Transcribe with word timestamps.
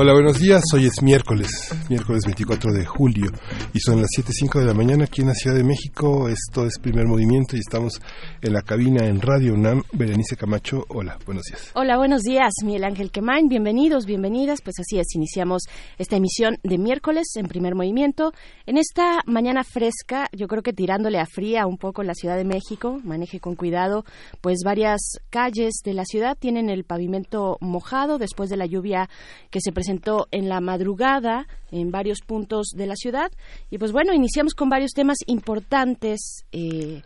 Hola, 0.00 0.12
buenos 0.12 0.38
días. 0.38 0.62
Hoy 0.72 0.86
es 0.86 1.02
miércoles, 1.02 1.74
miércoles 1.88 2.22
24 2.24 2.72
de 2.72 2.86
julio 2.86 3.32
y 3.74 3.80
son 3.80 4.00
las 4.00 4.10
7.05 4.16 4.60
de 4.60 4.66
la 4.66 4.72
mañana 4.72 5.06
aquí 5.06 5.22
en 5.22 5.26
la 5.26 5.34
Ciudad 5.34 5.56
de 5.56 5.64
México. 5.64 6.28
Esto 6.28 6.64
es 6.66 6.78
primer 6.78 7.06
movimiento 7.06 7.56
y 7.56 7.58
estamos 7.58 8.00
en 8.40 8.52
la 8.52 8.62
cabina 8.62 9.06
en 9.06 9.20
Radio 9.20 9.54
UNAM. 9.54 9.82
Berenice 9.92 10.36
Camacho, 10.36 10.84
hola, 10.90 11.18
buenos 11.26 11.46
días. 11.46 11.72
Hola, 11.74 11.96
buenos 11.96 12.22
días. 12.22 12.52
Miguel 12.64 12.84
Ángel 12.84 13.10
Quemain, 13.10 13.48
bienvenidos, 13.48 14.06
bienvenidas. 14.06 14.62
Pues 14.62 14.78
así 14.78 15.00
es, 15.00 15.08
iniciamos 15.16 15.62
esta 15.98 16.14
emisión 16.14 16.58
de 16.62 16.78
miércoles 16.78 17.26
en 17.34 17.48
primer 17.48 17.74
movimiento. 17.74 18.32
En 18.66 18.78
esta 18.78 19.22
mañana 19.26 19.64
fresca, 19.64 20.28
yo 20.30 20.46
creo 20.46 20.62
que 20.62 20.72
tirándole 20.72 21.18
a 21.18 21.26
fría 21.26 21.66
un 21.66 21.76
poco 21.76 22.04
la 22.04 22.14
Ciudad 22.14 22.36
de 22.36 22.44
México, 22.44 23.00
maneje 23.02 23.40
con 23.40 23.56
cuidado, 23.56 24.04
pues 24.42 24.58
varias 24.64 25.00
calles 25.28 25.80
de 25.84 25.94
la 25.94 26.04
ciudad 26.04 26.36
tienen 26.38 26.70
el 26.70 26.84
pavimento 26.84 27.56
mojado 27.60 28.18
después 28.18 28.48
de 28.48 28.58
la 28.58 28.66
lluvia 28.66 29.10
que 29.50 29.60
se 29.60 29.72
presentó 29.72 29.87
presentó 29.88 30.28
en 30.32 30.50
la 30.50 30.60
madrugada 30.60 31.46
en 31.70 31.90
varios 31.90 32.18
puntos 32.20 32.72
de 32.76 32.86
la 32.86 32.94
ciudad. 32.94 33.30
Y 33.70 33.78
pues 33.78 33.90
bueno, 33.90 34.12
iniciamos 34.12 34.52
con 34.52 34.68
varios 34.68 34.90
temas 34.92 35.16
importantes. 35.26 36.44
Eh, 36.52 37.00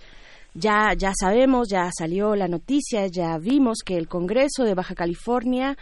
ya, 0.54 0.92
ya 0.98 1.12
sabemos, 1.18 1.68
ya 1.70 1.90
salió 1.96 2.34
la 2.34 2.48
noticia, 2.48 3.06
ya 3.06 3.38
vimos 3.38 3.78
que 3.84 3.96
el 3.96 4.08
Congreso 4.08 4.64
de 4.64 4.74
Baja 4.74 4.96
California 4.96 5.78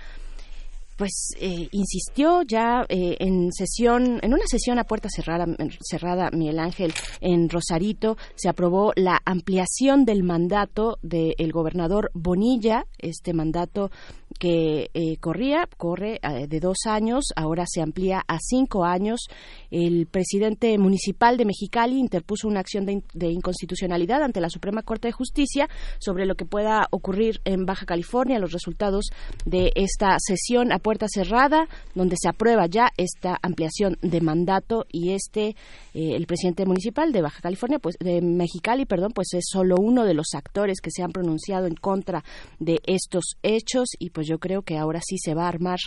pues 1.01 1.31
eh, 1.41 1.67
insistió 1.73 2.43
ya 2.43 2.84
eh, 2.91 3.17
en 3.20 3.51
sesión, 3.53 4.19
en 4.20 4.34
una 4.34 4.45
sesión 4.47 4.79
a 4.79 4.84
puerta 4.84 5.09
cerrada, 5.09 5.47
cerrada, 5.81 6.29
Miguel 6.31 6.59
Ángel, 6.59 6.93
en 7.23 7.48
Rosarito, 7.48 8.19
se 8.34 8.51
aprobó 8.51 8.93
la 8.97 9.19
ampliación 9.25 10.05
del 10.05 10.25
mandato 10.25 10.98
del 11.01 11.53
gobernador 11.53 12.11
Bonilla, 12.12 12.84
este 12.98 13.33
mandato 13.33 13.91
que 14.39 14.91
eh, 14.95 15.17
corría, 15.19 15.69
corre 15.77 16.21
de 16.48 16.61
dos 16.61 16.78
años, 16.87 17.25
ahora 17.34 17.65
se 17.67 17.83
amplía 17.83 18.23
a 18.28 18.39
cinco 18.39 18.84
años. 18.84 19.27
El 19.71 20.06
presidente 20.06 20.78
municipal 20.78 21.37
de 21.37 21.45
Mexicali 21.45 21.98
interpuso 21.98 22.47
una 22.47 22.61
acción 22.61 22.87
de, 22.87 23.03
de, 23.12 23.31
inconstitucionalidad 23.33 24.23
ante 24.23 24.41
la 24.41 24.48
Suprema 24.48 24.83
Corte 24.83 25.09
de 25.09 25.12
Justicia 25.12 25.69
sobre 25.98 26.27
lo 26.27 26.37
que 26.37 26.45
pueda 26.45 26.87
ocurrir 26.91 27.41
en 27.45 27.67
Baja 27.67 27.87
California, 27.87 28.39
los 28.39 28.53
resultados 28.53 29.11
de 29.45 29.73
esta 29.75 30.17
sesión 30.19 30.73
a 30.73 30.78
puerta 30.78 30.89
cerrada, 31.08 31.66
donde 31.94 32.16
se 32.16 32.28
aprueba 32.28 32.66
ya 32.66 32.91
esta 32.96 33.36
ampliación 33.42 33.96
de 34.02 34.20
mandato 34.20 34.86
y 34.92 35.10
este, 35.10 35.56
eh, 35.94 36.14
el 36.14 36.27
presidente 36.27 36.66
municipal 36.66 37.10
de 37.12 37.22
Baja 37.22 37.41
California, 37.41 37.80
pues 37.80 37.97
de 37.98 38.20
Mexicali, 38.20 38.86
perdón, 38.86 39.10
pues 39.12 39.34
es 39.34 39.47
solo 39.50 39.74
uno 39.80 40.05
de 40.05 40.14
los 40.14 40.34
actores 40.34 40.80
que 40.80 40.91
se 40.91 41.02
han 41.02 41.10
pronunciado 41.10 41.66
en 41.66 41.74
contra 41.74 42.22
de 42.60 42.80
estos 42.86 43.36
hechos 43.42 43.88
y 43.98 44.10
pues 44.10 44.20
pues 44.20 44.28
yo 44.28 44.38
creo 44.38 44.60
que 44.60 44.77
ahora 44.77 45.00
sí 45.02 45.16
se 45.16 45.32
va 45.32 45.47
a 45.47 45.48
armar 45.48 45.78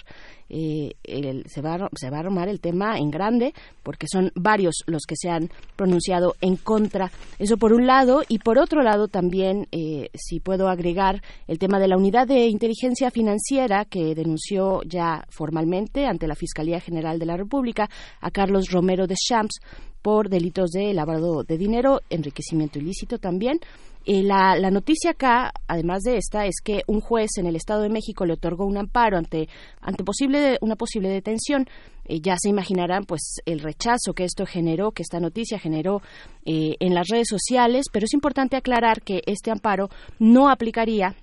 eh, 0.49 0.93
el, 1.03 1.45
se, 1.47 1.61
va, 1.61 1.87
se 1.95 2.09
va 2.09 2.17
a 2.17 2.21
armar 2.21 2.49
el 2.49 2.59
tema 2.59 2.97
en 2.97 3.11
grande 3.11 3.53
porque 3.83 4.07
son 4.07 4.31
varios 4.33 4.83
los 4.87 5.03
que 5.07 5.15
se 5.15 5.29
han 5.29 5.51
pronunciado 5.75 6.33
en 6.41 6.55
contra. 6.55 7.11
Eso 7.37 7.57
por 7.57 7.73
un 7.73 7.85
lado 7.85 8.23
y 8.27 8.39
por 8.39 8.57
otro 8.57 8.81
lado 8.81 9.07
también 9.07 9.67
eh, 9.71 10.09
si 10.15 10.39
puedo 10.39 10.67
agregar 10.67 11.21
el 11.47 11.59
tema 11.59 11.77
de 11.77 11.87
la 11.87 11.95
unidad 11.95 12.27
de 12.27 12.47
inteligencia 12.47 13.11
financiera 13.11 13.85
que 13.85 14.15
denunció 14.15 14.81
ya 14.93 15.25
formalmente 15.29 16.05
ante 16.05 16.27
la 16.27 16.35
Fiscalía 16.35 16.79
General 16.79 17.19
de 17.19 17.25
la 17.25 17.37
República 17.37 17.89
a 18.21 18.31
Carlos 18.31 18.69
Romero 18.71 19.07
de 19.07 19.15
Champs 19.15 19.59
por 20.01 20.29
delitos 20.29 20.71
de 20.71 20.93
lavado 20.93 21.43
de 21.43 21.57
dinero, 21.57 22.01
enriquecimiento 22.09 22.79
ilícito 22.79 23.17
también, 23.17 23.59
eh, 24.05 24.21
la, 24.21 24.69
noticia 24.69 25.11
acá, 25.11 25.53
además 25.65 26.01
de 26.03 26.17
esta, 26.17 26.45
es 26.45 26.55
que 26.61 26.81
un 26.87 26.99
juez 26.99 27.37
en 27.37 27.45
el 27.45 27.55
Estado 27.55 27.83
de 27.83 27.89
México 27.89 28.25
le 28.25 28.33
otorgó 28.33 28.65
un 28.65 28.77
amparo 28.77 29.17
ante, 29.17 29.47
ante 29.79 30.03
posible, 30.03 30.57
una 30.59 30.75
posible 30.75 31.07
detención. 31.07 31.67
Eh, 32.05 32.19
ya 32.19 32.35
se 32.37 32.49
imaginarán 32.49 33.05
pues 33.05 33.37
el 33.45 33.61
rechazo 33.61 34.13
que 34.13 34.25
esto 34.25 34.45
generó, 34.45 34.91
que 34.91 35.03
esta 35.03 35.21
noticia 35.21 35.57
generó 35.57 36.01
eh, 36.45 36.75
en 36.81 36.93
las 36.93 37.07
redes 37.07 37.27
sociales, 37.29 37.85
pero 37.93 38.03
es 38.03 38.13
importante 38.13 38.57
aclarar 38.57 39.01
que 39.03 39.21
este 39.25 39.51
amparo 39.51 39.89
no 40.19 40.49
aplicaría 40.49 41.15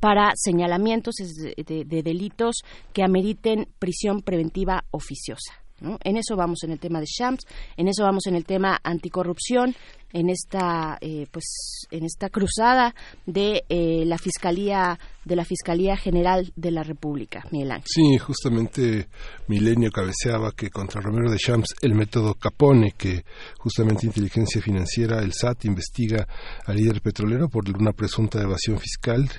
para 0.00 0.32
señalamientos 0.34 1.16
de 1.16 2.02
delitos 2.02 2.62
que 2.92 3.02
ameriten 3.02 3.68
prisión 3.78 4.22
preventiva 4.22 4.84
oficiosa. 4.90 5.54
En 5.80 6.16
eso 6.16 6.36
vamos 6.36 6.64
en 6.64 6.72
el 6.72 6.80
tema 6.80 7.00
de 7.00 7.06
Shams, 7.06 7.46
en 7.76 7.88
eso 7.88 8.02
vamos 8.02 8.26
en 8.26 8.34
el 8.34 8.44
tema 8.44 8.80
anticorrupción, 8.82 9.76
en 10.12 10.30
esta 10.30 10.98
eh, 11.00 11.26
pues 11.30 11.86
en 11.90 12.04
esta 12.04 12.30
cruzada 12.30 12.94
de 13.26 13.64
eh, 13.68 14.04
la 14.06 14.18
fiscalía 14.18 14.98
de 15.24 15.36
la 15.36 15.44
fiscalía 15.44 15.96
general 15.96 16.52
de 16.56 16.70
la 16.70 16.82
República 16.82 17.44
Miguel 17.50 17.72
Ángel. 17.72 17.86
sí 17.88 18.18
justamente 18.18 19.08
Milenio 19.48 19.90
cabeceaba 19.90 20.52
que 20.52 20.70
contra 20.70 21.02
Romero 21.02 21.30
de 21.30 21.36
Champs 21.36 21.74
el 21.82 21.94
método 21.94 22.34
Capone 22.34 22.92
que 22.96 23.24
justamente 23.58 24.06
inteligencia 24.06 24.62
financiera 24.62 25.20
el 25.20 25.32
SAT 25.34 25.66
investiga 25.66 26.26
al 26.64 26.76
líder 26.76 27.02
petrolero 27.02 27.48
por 27.48 27.64
una 27.68 27.92
presunta 27.92 28.40
evasión 28.40 28.78
fiscal 28.78 29.30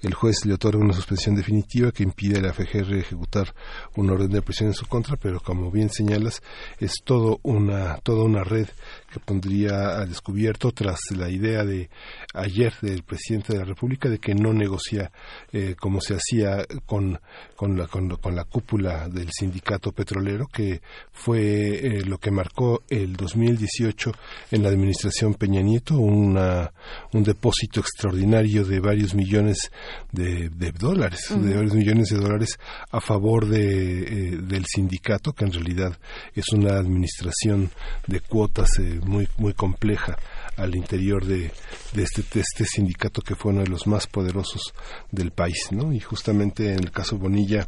el 0.00 0.14
juez 0.14 0.46
le 0.46 0.54
otorga 0.54 0.82
una 0.82 0.94
suspensión 0.94 1.34
definitiva 1.34 1.92
que 1.92 2.02
impide 2.02 2.38
a 2.38 2.42
la 2.42 2.54
FGR 2.54 2.94
ejecutar 2.94 3.54
un 3.96 4.10
orden 4.10 4.30
de 4.30 4.40
prisión 4.40 4.70
en 4.70 4.74
su 4.74 4.86
contra 4.86 5.16
pero 5.16 5.40
como 5.40 5.70
bien 5.70 5.90
señalas 5.90 6.42
es 6.78 6.94
todo 7.04 7.40
una 7.42 7.96
toda 7.98 8.24
una 8.24 8.42
red 8.42 8.68
que 9.14 9.20
pondría 9.20 10.00
a 10.00 10.06
descubierto 10.06 10.72
tras 10.72 10.98
la 11.16 11.30
idea 11.30 11.64
de 11.64 11.88
ayer 12.34 12.74
del 12.82 13.02
presidente 13.02 13.52
de 13.52 13.60
la 13.60 13.64
República 13.64 14.08
de 14.08 14.18
que 14.18 14.34
no 14.34 14.52
negocia 14.52 15.10
eh, 15.52 15.74
como 15.78 16.00
se 16.00 16.14
hacía 16.14 16.66
con, 16.84 17.18
con, 17.56 17.78
la, 17.78 17.86
con, 17.86 18.34
la 18.34 18.44
cúpula 18.44 19.08
del 19.08 19.30
sindicato 19.32 19.92
petrolero, 19.92 20.46
que 20.46 20.80
fue 21.12 21.40
eh, 21.40 22.04
lo 22.04 22.18
que 22.18 22.30
marcó 22.30 22.82
el 22.88 23.16
2018 23.16 24.12
en 24.50 24.62
la 24.62 24.68
administración 24.68 25.34
Peña 25.34 25.62
Nieto, 25.62 25.96
una, 25.96 26.72
un 27.12 27.22
depósito 27.22 27.80
extraordinario 27.80 28.64
de 28.64 28.80
varios 28.80 29.14
millones 29.14 29.70
de, 30.12 30.50
dólares, 30.78 31.28
de 31.30 31.54
varios 31.54 31.74
millones 31.74 32.08
de 32.08 32.18
dólares 32.18 32.58
a 32.90 33.00
favor 33.00 33.46
de, 33.48 34.02
eh, 34.02 34.38
del 34.42 34.64
sindicato, 34.66 35.32
que 35.32 35.44
en 35.44 35.52
realidad 35.52 35.98
es 36.34 36.48
una 36.52 36.76
administración 36.78 37.70
de 38.06 38.20
cuotas 38.20 38.70
muy, 39.04 39.28
muy 39.38 39.52
compleja 39.52 40.16
al 40.56 40.74
interior 40.74 41.24
de, 41.24 41.50
este, 41.94 42.22
de, 42.32 42.40
este, 42.40 42.64
sindicato 42.64 43.22
que 43.22 43.34
fue 43.34 43.52
uno 43.52 43.62
de 43.62 43.70
los 43.70 43.86
más 43.86 44.06
poderosos 44.06 44.72
del 45.10 45.30
país. 45.30 45.68
¿no? 45.70 45.92
Y 45.92 46.00
justamente 46.00 46.72
en 46.72 46.80
el 46.80 46.90
caso 46.90 47.18
Bonilla 47.18 47.66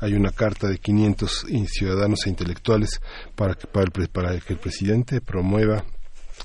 hay 0.00 0.14
una 0.14 0.30
carta 0.30 0.68
de 0.68 0.78
500 0.78 1.46
ciudadanos 1.66 2.26
e 2.26 2.30
intelectuales 2.30 3.00
para 3.34 3.54
que, 3.54 3.66
para, 3.66 3.90
para 4.12 4.38
que 4.40 4.52
el 4.52 4.58
presidente 4.58 5.20
promueva 5.20 5.84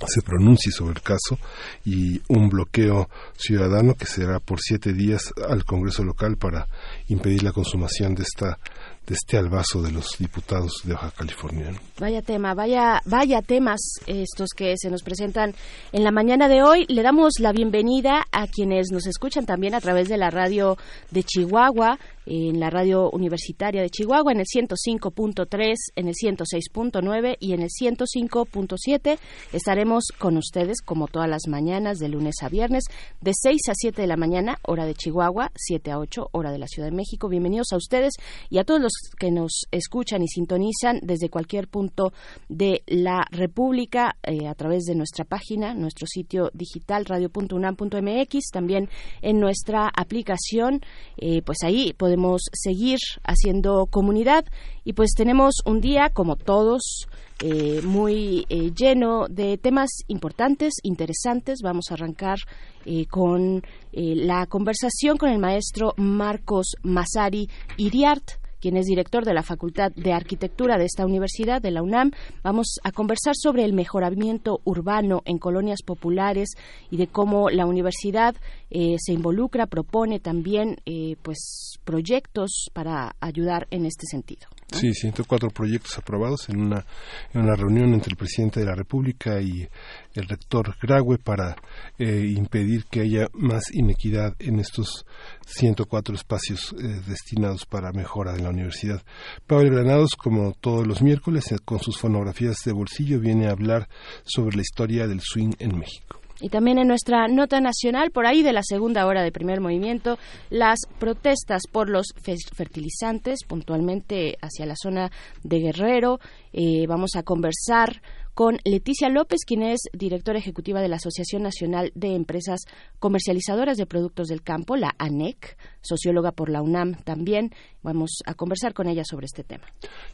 se 0.07 0.21
pronuncie 0.21 0.71
sobre 0.71 0.95
el 0.95 1.01
caso 1.01 1.37
y 1.85 2.21
un 2.27 2.49
bloqueo 2.49 3.09
ciudadano 3.37 3.95
que 3.95 4.05
será 4.05 4.39
por 4.39 4.59
siete 4.61 4.93
días 4.93 5.33
al 5.47 5.65
Congreso 5.65 6.03
local 6.03 6.37
para 6.37 6.67
impedir 7.07 7.43
la 7.43 7.51
consumación 7.51 8.15
de 8.15 8.23
esta 8.23 8.59
de 9.07 9.15
este 9.15 9.37
albazo 9.37 9.81
de 9.81 9.91
los 9.91 10.17
diputados 10.17 10.81
de 10.83 10.93
Baja 10.93 11.11
California. 11.11 11.71
Vaya 12.00 12.21
tema, 12.21 12.53
vaya, 12.53 13.01
vaya 13.05 13.41
temas 13.41 13.81
estos 14.07 14.50
que 14.55 14.75
se 14.77 14.89
nos 14.89 15.03
presentan 15.03 15.53
en 15.91 16.03
la 16.03 16.11
mañana 16.11 16.47
de 16.47 16.63
hoy. 16.63 16.85
Le 16.88 17.03
damos 17.03 17.33
la 17.39 17.51
bienvenida 17.51 18.25
a 18.31 18.47
quienes 18.47 18.91
nos 18.91 19.05
escuchan 19.05 19.45
también 19.45 19.75
a 19.75 19.81
través 19.81 20.07
de 20.07 20.17
la 20.17 20.29
radio 20.29 20.77
de 21.11 21.23
Chihuahua, 21.23 22.00
en 22.25 22.59
la 22.59 22.69
radio 22.69 23.09
universitaria 23.11 23.81
de 23.81 23.89
Chihuahua, 23.89 24.31
en 24.31 24.39
el 24.39 24.45
105.3, 24.45 25.75
en 25.95 26.07
el 26.07 26.13
106.9 26.13 27.37
y 27.39 27.53
en 27.53 27.61
el 27.61 27.69
105.7. 27.69 29.17
Estaremos 29.51 30.05
con 30.17 30.37
ustedes 30.37 30.81
como 30.81 31.07
todas 31.07 31.29
las 31.29 31.47
mañanas, 31.47 31.97
de 31.99 32.09
lunes 32.09 32.35
a 32.41 32.49
viernes, 32.49 32.85
de 33.21 33.31
6 33.33 33.69
a 33.69 33.73
7 33.75 34.01
de 34.01 34.07
la 34.07 34.17
mañana, 34.17 34.57
hora 34.63 34.85
de 34.85 34.95
Chihuahua, 34.95 35.51
7 35.55 35.91
a 35.91 35.99
8, 35.99 36.29
hora 36.31 36.51
de 36.51 36.59
la 36.59 36.67
Ciudad 36.67 36.89
de 36.89 36.95
México. 36.95 37.29
Bienvenidos 37.29 37.73
a 37.73 37.77
ustedes 37.77 38.13
y 38.49 38.57
a 38.57 38.63
todos 38.63 38.81
los 38.81 38.93
que 39.19 39.31
nos 39.31 39.63
escuchan 39.71 40.21
y 40.23 40.27
sintonizan 40.27 40.99
desde 41.03 41.29
cualquier 41.29 41.67
punto 41.67 42.13
de 42.49 42.83
la 42.87 43.25
República 43.31 44.15
eh, 44.23 44.47
a 44.47 44.55
través 44.55 44.83
de 44.83 44.95
nuestra 44.95 45.25
página, 45.25 45.73
nuestro 45.73 46.07
sitio 46.07 46.51
digital 46.53 47.05
radio.unam.mx, 47.05 48.49
también 48.51 48.89
en 49.21 49.39
nuestra 49.39 49.91
aplicación, 49.95 50.81
eh, 51.17 51.41
pues 51.41 51.57
ahí 51.63 51.93
podemos 51.93 52.12
podemos 52.13 52.44
seguir 52.54 53.00
haciendo 53.24 53.88
comunidad 53.88 54.45
y 54.83 54.94
pues 54.94 55.13
tenemos 55.18 55.56
un 55.65 55.81
día 55.81 56.10
como 56.13 56.36
todos 56.36 57.07
eh, 57.39 57.81
muy 57.83 58.45
eh, 58.50 58.71
lleno 58.71 59.25
de 59.27 59.57
temas 59.57 59.89
importantes, 60.07 60.75
interesantes. 60.83 61.62
Vamos 61.63 61.86
a 61.89 61.95
arrancar 61.95 62.38
eh, 62.86 63.07
con 63.07 63.63
la 63.92 64.45
conversación 64.45 65.18
con 65.18 65.30
el 65.30 65.39
maestro 65.39 65.94
Marcos 65.98 66.75
Masari 66.83 67.50
Iriart 67.77 68.43
quien 68.63 68.77
es 68.77 68.86
director 68.86 69.25
de 69.25 69.33
la 69.33 69.44
Facultad 69.44 69.92
de 69.92 70.13
Arquitectura 70.13 70.77
de 70.77 70.86
esta 70.86 71.06
universidad, 71.06 71.62
de 71.62 71.69
la 71.69 71.83
UNAM. 71.83 72.12
Vamos 72.44 72.80
a 72.86 72.94
conversar 72.94 73.33
sobre 73.36 73.65
el 73.65 73.74
mejoramiento 73.74 74.62
urbano 74.63 75.21
en 75.25 75.38
colonias 75.38 75.81
populares 75.86 76.51
y 76.89 76.95
de 76.95 77.07
cómo 77.07 77.50
la 77.50 77.65
universidad 77.65 78.38
eh, 78.69 78.95
se 79.00 79.12
involucra, 79.12 79.68
propone 79.68 80.21
también 80.21 80.77
eh, 80.86 81.18
pues 81.24 81.77
proyectos 81.83 82.69
para 82.71 83.18
ayudar 83.19 83.68
en 83.69 83.86
este 83.86 84.07
sentido. 84.07 84.48
Sí, 84.73 84.91
104 84.91 85.49
proyectos 85.51 85.97
aprobados 85.99 86.49
en 86.49 86.59
una, 86.59 86.83
en 87.31 87.41
una 87.41 87.55
reunión 87.55 87.93
entre 87.93 88.11
el 88.11 88.17
presidente 88.17 88.59
de 88.59 88.65
la 88.65 88.73
República 88.73 89.39
y 89.39 89.67
el 90.15 90.27
rector 90.27 90.75
Graue 90.81 91.19
para 91.19 91.55
eh, 91.99 92.33
impedir 92.35 92.85
que 92.85 93.01
haya 93.01 93.27
más 93.33 93.71
inequidad 93.71 94.35
en 94.39 94.59
estos 94.59 95.05
104 95.45 96.15
espacios 96.15 96.73
eh, 96.73 97.01
destinados 97.07 97.65
para 97.67 97.91
mejora 97.91 98.33
de 98.33 98.41
la 98.41 98.49
universidad. 98.49 99.03
Pablo 99.45 99.69
Granados, 99.69 100.15
como 100.15 100.53
todos 100.53 100.87
los 100.87 101.03
miércoles, 101.03 101.51
eh, 101.51 101.57
con 101.63 101.79
sus 101.79 101.99
fonografías 101.99 102.57
de 102.65 102.73
bolsillo, 102.73 103.19
viene 103.19 103.47
a 103.47 103.51
hablar 103.51 103.87
sobre 104.23 104.55
la 104.55 104.63
historia 104.63 105.07
del 105.07 105.21
swing 105.21 105.53
en 105.59 105.77
México. 105.77 106.22
Y 106.44 106.50
también 106.50 106.78
en 106.78 106.90
nuestra 106.90 107.30
nota 107.30 107.62
nacional, 107.62 108.12
por 108.12 108.25
ahí 108.25 108.44
de 108.44 108.51
la 108.51 108.63
segunda 108.63 109.06
hora 109.06 109.24
de 109.24 109.31
primer 109.31 109.62
movimiento, 109.62 110.19
las 110.50 110.80
protestas 111.00 111.62
por 111.72 111.90
los 111.90 112.07
fertilizantes, 112.54 113.45
puntualmente 113.48 114.38
hacia 114.42 114.66
la 114.66 114.75
zona 114.75 115.10
de 115.42 115.60
Guerrero. 115.60 116.19
Eh, 116.51 116.86
vamos 116.86 117.12
a 117.16 117.24
conversar 117.24 118.01
con 118.33 118.57
Leticia 118.65 119.09
López, 119.09 119.41
quien 119.45 119.62
es 119.62 119.81
directora 119.94 120.39
ejecutiva 120.39 120.81
de 120.81 120.88
la 120.88 120.95
Asociación 120.95 121.44
Nacional 121.44 121.91
de 121.95 122.15
Empresas 122.15 122.62
Comercializadoras 123.00 123.77
de 123.77 123.85
Productos 123.85 124.27
del 124.27 124.41
Campo, 124.41 124.75
la 124.75 124.95
ANEC, 124.97 125.57
socióloga 125.81 126.31
por 126.31 126.50
la 126.50 126.62
UNAM 126.62 126.95
también. 127.03 127.51
Vamos 127.83 128.19
a 128.25 128.33
conversar 128.33 128.74
con 128.74 128.88
ella 128.88 129.03
sobre 129.06 129.25
este 129.25 129.44
tema. 129.44 129.65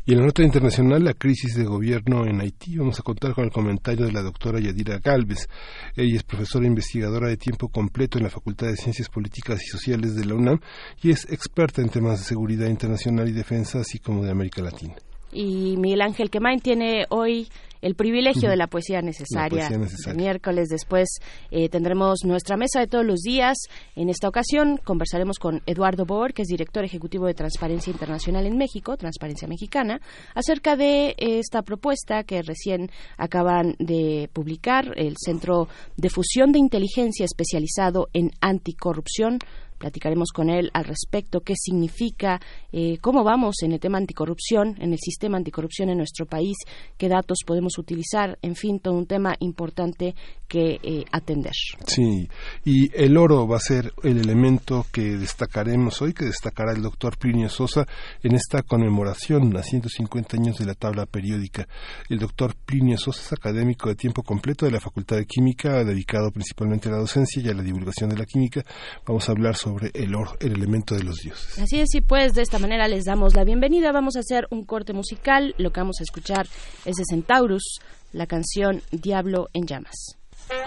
Y 0.06 0.14
en 0.14 0.20
la 0.20 0.26
nota 0.26 0.44
internacional, 0.44 1.04
la 1.04 1.14
crisis 1.14 1.56
de 1.56 1.64
gobierno 1.64 2.26
en 2.26 2.42
Haití, 2.42 2.78
vamos 2.78 3.00
a 3.00 3.04
contar 3.04 3.34
con 3.34 3.46
el 3.46 3.52
comentario 3.52 4.06
de 4.06 4.12
la 4.12 4.22
doctora 4.22 4.60
Yadira 4.60 5.00
Galvez. 5.00 5.48
Ella 5.96 6.18
es 6.18 6.24
profesora 6.24 6.66
investigadora 6.66 7.30
de 7.30 7.38
tiempo 7.38 7.70
completo 7.70 8.18
en 8.18 8.26
la 8.26 8.30
Facultad 8.30 8.68
de 8.68 8.76
Ciencias 8.76 9.10
Políticas 9.10 9.62
y 9.64 9.68
Sociales 9.68 10.16
de 10.16 10.26
la 10.26 10.36
UNAM 10.36 10.60
y 11.02 11.12
es 11.12 11.26
experta 11.30 11.82
en 11.82 11.90
temas 11.90 12.20
de 12.20 12.26
seguridad 12.26 12.68
internacional 12.68 13.30
y 13.30 13.34
defensa, 13.34 13.80
así 13.80 14.00
como 14.00 14.24
de 14.24 14.32
América 14.32 14.62
Latina. 14.62 14.96
Y 15.32 15.78
Miguel 15.78 16.02
Ángel 16.02 16.30
Quemain 16.30 16.60
tiene 16.60 17.06
hoy 17.10 17.48
el 17.82 17.96
privilegio 17.96 18.50
de 18.50 18.58
la 18.58 18.68
poesía 18.68 19.02
necesaria. 19.02 19.70
miércoles 20.16 20.68
después 20.70 21.08
eh, 21.52 21.70
tendremos 21.70 22.20
nuestra 22.26 22.58
mesa 22.58 22.80
de 22.80 22.88
todos 22.88 23.06
los 23.06 23.22
días. 23.22 23.58
En 23.96 24.10
esta 24.10 24.28
ocasión 24.28 24.78
conversaremos 24.84 25.40
con 25.40 25.62
Eduardo 25.66 26.06
Bor, 26.06 26.34
que 26.34 26.42
es 26.42 26.48
director 26.48 26.84
ejecutivo 26.84 27.26
de 27.28 27.34
Transparencia 27.34 27.92
Internacional 27.92 28.46
en 28.46 28.58
México, 28.58 28.98
Transparencia 28.98 29.48
Mexicana, 29.48 30.02
acerca 30.36 30.76
de 30.76 31.16
esta 31.18 31.62
propuesta 31.62 32.24
que 32.24 32.42
recién 32.42 32.92
acaban 33.18 33.76
de 33.80 34.30
publicar 34.34 34.94
el 34.98 35.16
Centro 35.18 35.68
de 35.96 36.10
Fusión 36.10 36.52
de 36.52 36.60
Inteligencia 36.60 37.26
especializado 37.26 38.08
en 38.14 38.32
anticorrupción 38.42 39.40
Platicaremos 39.80 40.30
con 40.32 40.50
él 40.52 40.70
al 40.74 40.86
respecto, 40.86 41.42
qué 41.42 41.56
significa, 41.58 42.40
eh, 42.72 43.00
cómo 43.00 43.24
vamos 43.24 43.64
en 43.64 43.72
el 43.72 43.80
tema 43.80 43.98
anticorrupción, 43.98 44.76
en 44.80 44.94
el 44.94 45.00
sistema 45.00 45.38
anticorrupción 45.38 45.90
en 45.90 45.98
nuestro 45.98 46.28
país, 46.28 46.58
qué 46.98 47.10
datos 47.10 47.40
podemos 47.46 47.80
utilizar, 47.80 48.38
en 48.44 48.56
fin, 48.56 48.80
todo 48.80 48.94
un 48.94 49.08
tema 49.08 49.36
importante 49.40 50.14
que 50.50 50.80
eh, 50.82 51.06
atender. 51.12 51.54
Sí, 51.86 52.28
y 52.66 52.90
el 52.94 53.16
oro 53.18 53.48
va 53.48 53.58
a 53.58 53.62
ser 53.62 53.94
el 54.04 54.18
elemento 54.18 54.86
que 54.92 55.16
destacaremos 55.16 56.02
hoy, 56.02 56.14
que 56.14 56.26
destacará 56.26 56.74
el 56.74 56.82
doctor 56.82 57.18
Plinio 57.18 57.50
Sosa 57.50 57.86
en 58.24 58.34
esta 58.34 58.64
conmemoración 58.64 59.56
a 59.56 59.64
150 59.64 60.36
años 60.36 60.58
de 60.58 60.66
la 60.66 60.74
tabla 60.74 61.06
periódica. 61.06 61.68
El 62.10 62.18
doctor 62.18 62.56
Plinio 62.66 62.98
Sosa 62.98 63.22
es 63.22 63.34
académico 63.34 63.90
de 63.90 63.96
tiempo 63.96 64.24
completo 64.24 64.66
de 64.66 64.72
la 64.72 64.80
Facultad 64.80 65.18
de 65.18 65.26
Química, 65.26 65.84
dedicado 65.84 66.32
principalmente 66.32 66.90
a 66.90 66.94
la 66.94 66.98
docencia 66.98 67.42
y 67.42 67.48
a 67.48 67.54
la 67.54 67.64
divulgación 67.64 68.10
de 68.10 68.18
la 68.18 68.26
química. 68.26 68.66
Vamos 69.06 69.30
a 69.30 69.32
hablar 69.32 69.56
sobre 69.56 69.92
el 69.94 70.16
oro, 70.16 70.36
el 70.40 70.54
elemento 70.54 70.96
de 70.96 71.04
los 71.04 71.18
dioses. 71.22 71.60
Así 71.60 71.80
es, 71.80 71.94
y 71.94 72.02
pues 72.02 72.34
de 72.34 72.42
esta 72.42 72.58
manera 72.58 72.88
les 72.88 73.06
damos 73.06 73.36
la 73.36 73.44
bienvenida. 73.44 73.92
Vamos 73.92 74.16
a 74.16 74.22
hacer 74.22 74.48
un 74.50 74.66
corte 74.66 74.94
musical. 74.94 75.54
Lo 75.58 75.72
que 75.72 75.80
vamos 75.80 75.98
a 76.00 76.04
escuchar 76.04 76.48
es 76.86 76.96
de 76.96 77.04
Centaurus, 77.08 77.80
la 78.12 78.26
canción 78.26 78.82
Diablo 78.92 79.50
en 79.54 79.68
llamas. 79.68 80.19
Al 80.52 80.58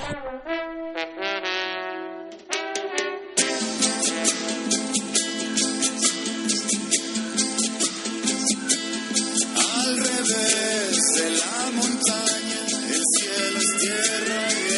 revés 9.97 10.99
de 11.17 11.31
la 11.31 11.71
montaña, 11.75 12.61
el 12.91 13.03
cielo 13.11 13.59
es 13.59 13.71
tierra 13.81 14.43
y 14.53 14.71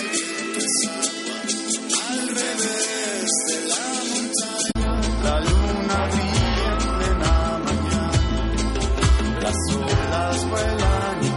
es 0.57 0.75
agua. 0.89 1.39
Al 2.09 2.25
revés 2.29 3.29
de 3.49 3.57
la 3.69 3.85
la 5.23 5.37
luna 5.41 5.99
brilla 6.13 6.69
en 6.73 6.79
plena 6.97 7.35
mañana, 7.59 8.17
las 9.43 9.59
olas 9.77 10.39
vuelan 10.49 11.34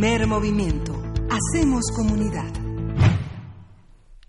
Primer 0.00 0.26
movimiento. 0.26 0.94
Hacemos 1.28 1.82
comunidad. 1.94 2.50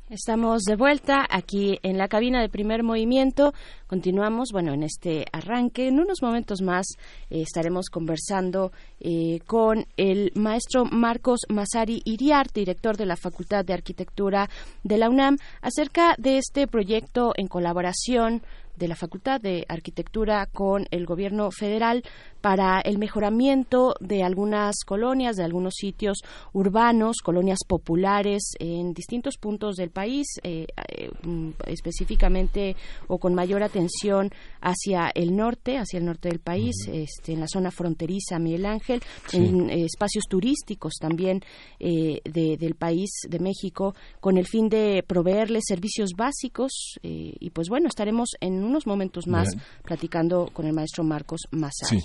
Estamos 0.09 0.63
de 0.63 0.75
vuelta 0.75 1.25
aquí 1.29 1.79
en 1.83 1.97
la 1.97 2.09
cabina 2.09 2.41
de 2.41 2.49
primer 2.49 2.83
movimiento. 2.83 3.53
Continuamos, 3.87 4.49
bueno, 4.51 4.73
en 4.73 4.83
este 4.83 5.23
arranque. 5.31 5.87
En 5.87 6.01
unos 6.01 6.21
momentos 6.21 6.61
más 6.61 6.85
eh, 7.29 7.43
estaremos 7.43 7.85
conversando 7.89 8.73
eh, 8.99 9.39
con 9.45 9.85
el 9.95 10.33
maestro 10.35 10.83
Marcos 10.83 11.39
Masari 11.47 12.01
Iriart, 12.03 12.53
director 12.53 12.97
de 12.97 13.05
la 13.05 13.15
Facultad 13.15 13.63
de 13.63 13.71
Arquitectura 13.71 14.49
de 14.83 14.97
la 14.97 15.09
UNAM, 15.09 15.37
acerca 15.61 16.15
de 16.17 16.37
este 16.37 16.67
proyecto 16.67 17.31
en 17.37 17.47
colaboración 17.47 18.41
de 18.81 18.87
la 18.87 18.95
Facultad 18.95 19.39
de 19.39 19.63
Arquitectura 19.69 20.47
con 20.47 20.87
el 20.89 21.05
Gobierno 21.05 21.51
federal 21.51 22.03
para 22.41 22.81
el 22.81 22.97
mejoramiento 22.97 23.93
de 23.99 24.23
algunas 24.23 24.77
colonias, 24.85 25.35
de 25.35 25.43
algunos 25.43 25.75
sitios 25.75 26.17
urbanos, 26.53 27.17
colonias 27.23 27.59
populares 27.67 28.53
en 28.59 28.93
distintos 28.93 29.37
puntos 29.37 29.75
del 29.75 29.91
país, 29.91 30.25
eh, 30.43 30.65
eh, 30.87 31.11
mm, 31.23 31.51
específicamente 31.67 32.75
o 33.07 33.19
con 33.19 33.35
mayor 33.35 33.61
atención 33.61 34.31
hacia 34.59 35.11
el 35.13 35.35
norte, 35.35 35.77
hacia 35.77 35.99
el 35.99 36.05
norte 36.05 36.29
del 36.29 36.39
país, 36.39 36.75
este, 36.91 37.33
en 37.33 37.41
la 37.41 37.47
zona 37.47 37.69
fronteriza 37.69 38.39
Miguel 38.39 38.65
Ángel, 38.65 39.01
en 39.33 39.69
eh, 39.69 39.85
espacios 39.85 40.25
turísticos 40.27 40.93
también 40.99 41.41
del 41.79 42.75
país 42.75 43.09
de 43.27 43.39
México, 43.39 43.93
con 44.19 44.37
el 44.37 44.47
fin 44.47 44.69
de 44.69 45.03
proveerles 45.05 45.65
servicios 45.67 46.13
básicos 46.15 46.71
y 47.03 47.49
pues 47.51 47.67
bueno, 47.69 47.87
estaremos 47.87 48.29
en 48.39 48.63
unos 48.71 48.87
momentos 48.87 49.27
más 49.27 49.49
platicando 49.83 50.49
con 50.51 50.65
el 50.65 50.73
maestro 50.73 51.03
Marcos 51.03 51.41
Masai. 51.51 52.01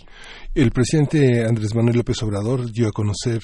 El 0.54 0.70
presidente 0.72 1.46
Andrés 1.46 1.74
Manuel 1.74 1.96
López 1.96 2.22
Obrador 2.22 2.70
dio 2.70 2.88
a 2.88 2.92
conocer 2.92 3.40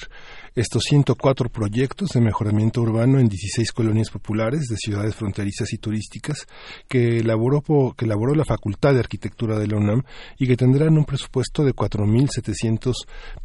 estos 0.55 0.83
104 0.83 1.49
proyectos 1.49 2.09
de 2.09 2.21
mejoramiento 2.21 2.81
urbano 2.81 3.19
en 3.19 3.27
16 3.27 3.71
colonias 3.71 4.11
populares 4.11 4.67
de 4.67 4.77
ciudades 4.77 5.15
fronterizas 5.15 5.73
y 5.73 5.77
turísticas 5.77 6.45
que 6.87 7.17
elaboró, 7.19 7.63
que 7.97 8.05
elaboró 8.05 8.35
la 8.35 8.45
Facultad 8.45 8.93
de 8.93 8.99
Arquitectura 8.99 9.57
de 9.57 9.67
la 9.67 9.77
UNAM 9.77 10.03
y 10.37 10.45
que 10.45 10.57
tendrán 10.57 10.97
un 10.97 11.05
presupuesto 11.05 11.63
de 11.63 11.73
4.700 11.73 12.93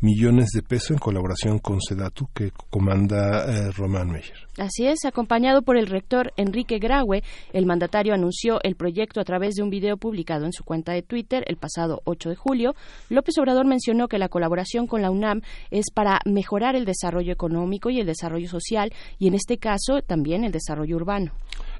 millones 0.00 0.50
de 0.50 0.62
pesos 0.62 0.90
en 0.90 0.98
colaboración 0.98 1.58
con 1.60 1.80
SEDATU 1.80 2.28
que 2.34 2.52
comanda 2.68 3.44
eh, 3.44 3.70
Román 3.70 4.10
Meyer. 4.10 4.48
Así 4.58 4.86
es, 4.86 5.04
acompañado 5.04 5.62
por 5.62 5.76
el 5.76 5.86
rector 5.86 6.32
Enrique 6.36 6.80
Graue, 6.80 7.22
el 7.52 7.64
mandatario 7.64 8.12
anunció 8.12 8.58
el 8.64 8.74
proyecto 8.74 9.20
a 9.20 9.24
través 9.24 9.54
de 9.58 9.62
un 9.64 9.70
video 9.70 9.98
publicado 9.98 10.46
en 10.46 10.52
su 10.52 10.64
cuenta 10.64 10.92
de 10.92 11.02
Twitter 11.02 11.44
el 11.46 11.56
pasado 11.56 12.00
8 12.04 12.30
de 12.30 12.36
julio. 12.36 12.74
López 13.10 13.36
Obrador 13.38 13.66
mencionó 13.66 14.08
que 14.08 14.18
la 14.18 14.28
colaboración 14.28 14.86
con 14.86 15.02
la 15.02 15.10
UNAM 15.10 15.42
es 15.70 15.90
para 15.92 16.20
mejorar 16.24 16.76
el 16.76 16.86
desarrollo 16.86 17.32
económico 17.32 17.90
y 17.90 18.00
el 18.00 18.06
desarrollo 18.06 18.48
social 18.48 18.92
y 19.18 19.28
en 19.28 19.34
este 19.34 19.58
caso 19.58 20.00
también 20.00 20.44
el 20.44 20.52
desarrollo 20.52 20.96
urbano. 20.96 21.32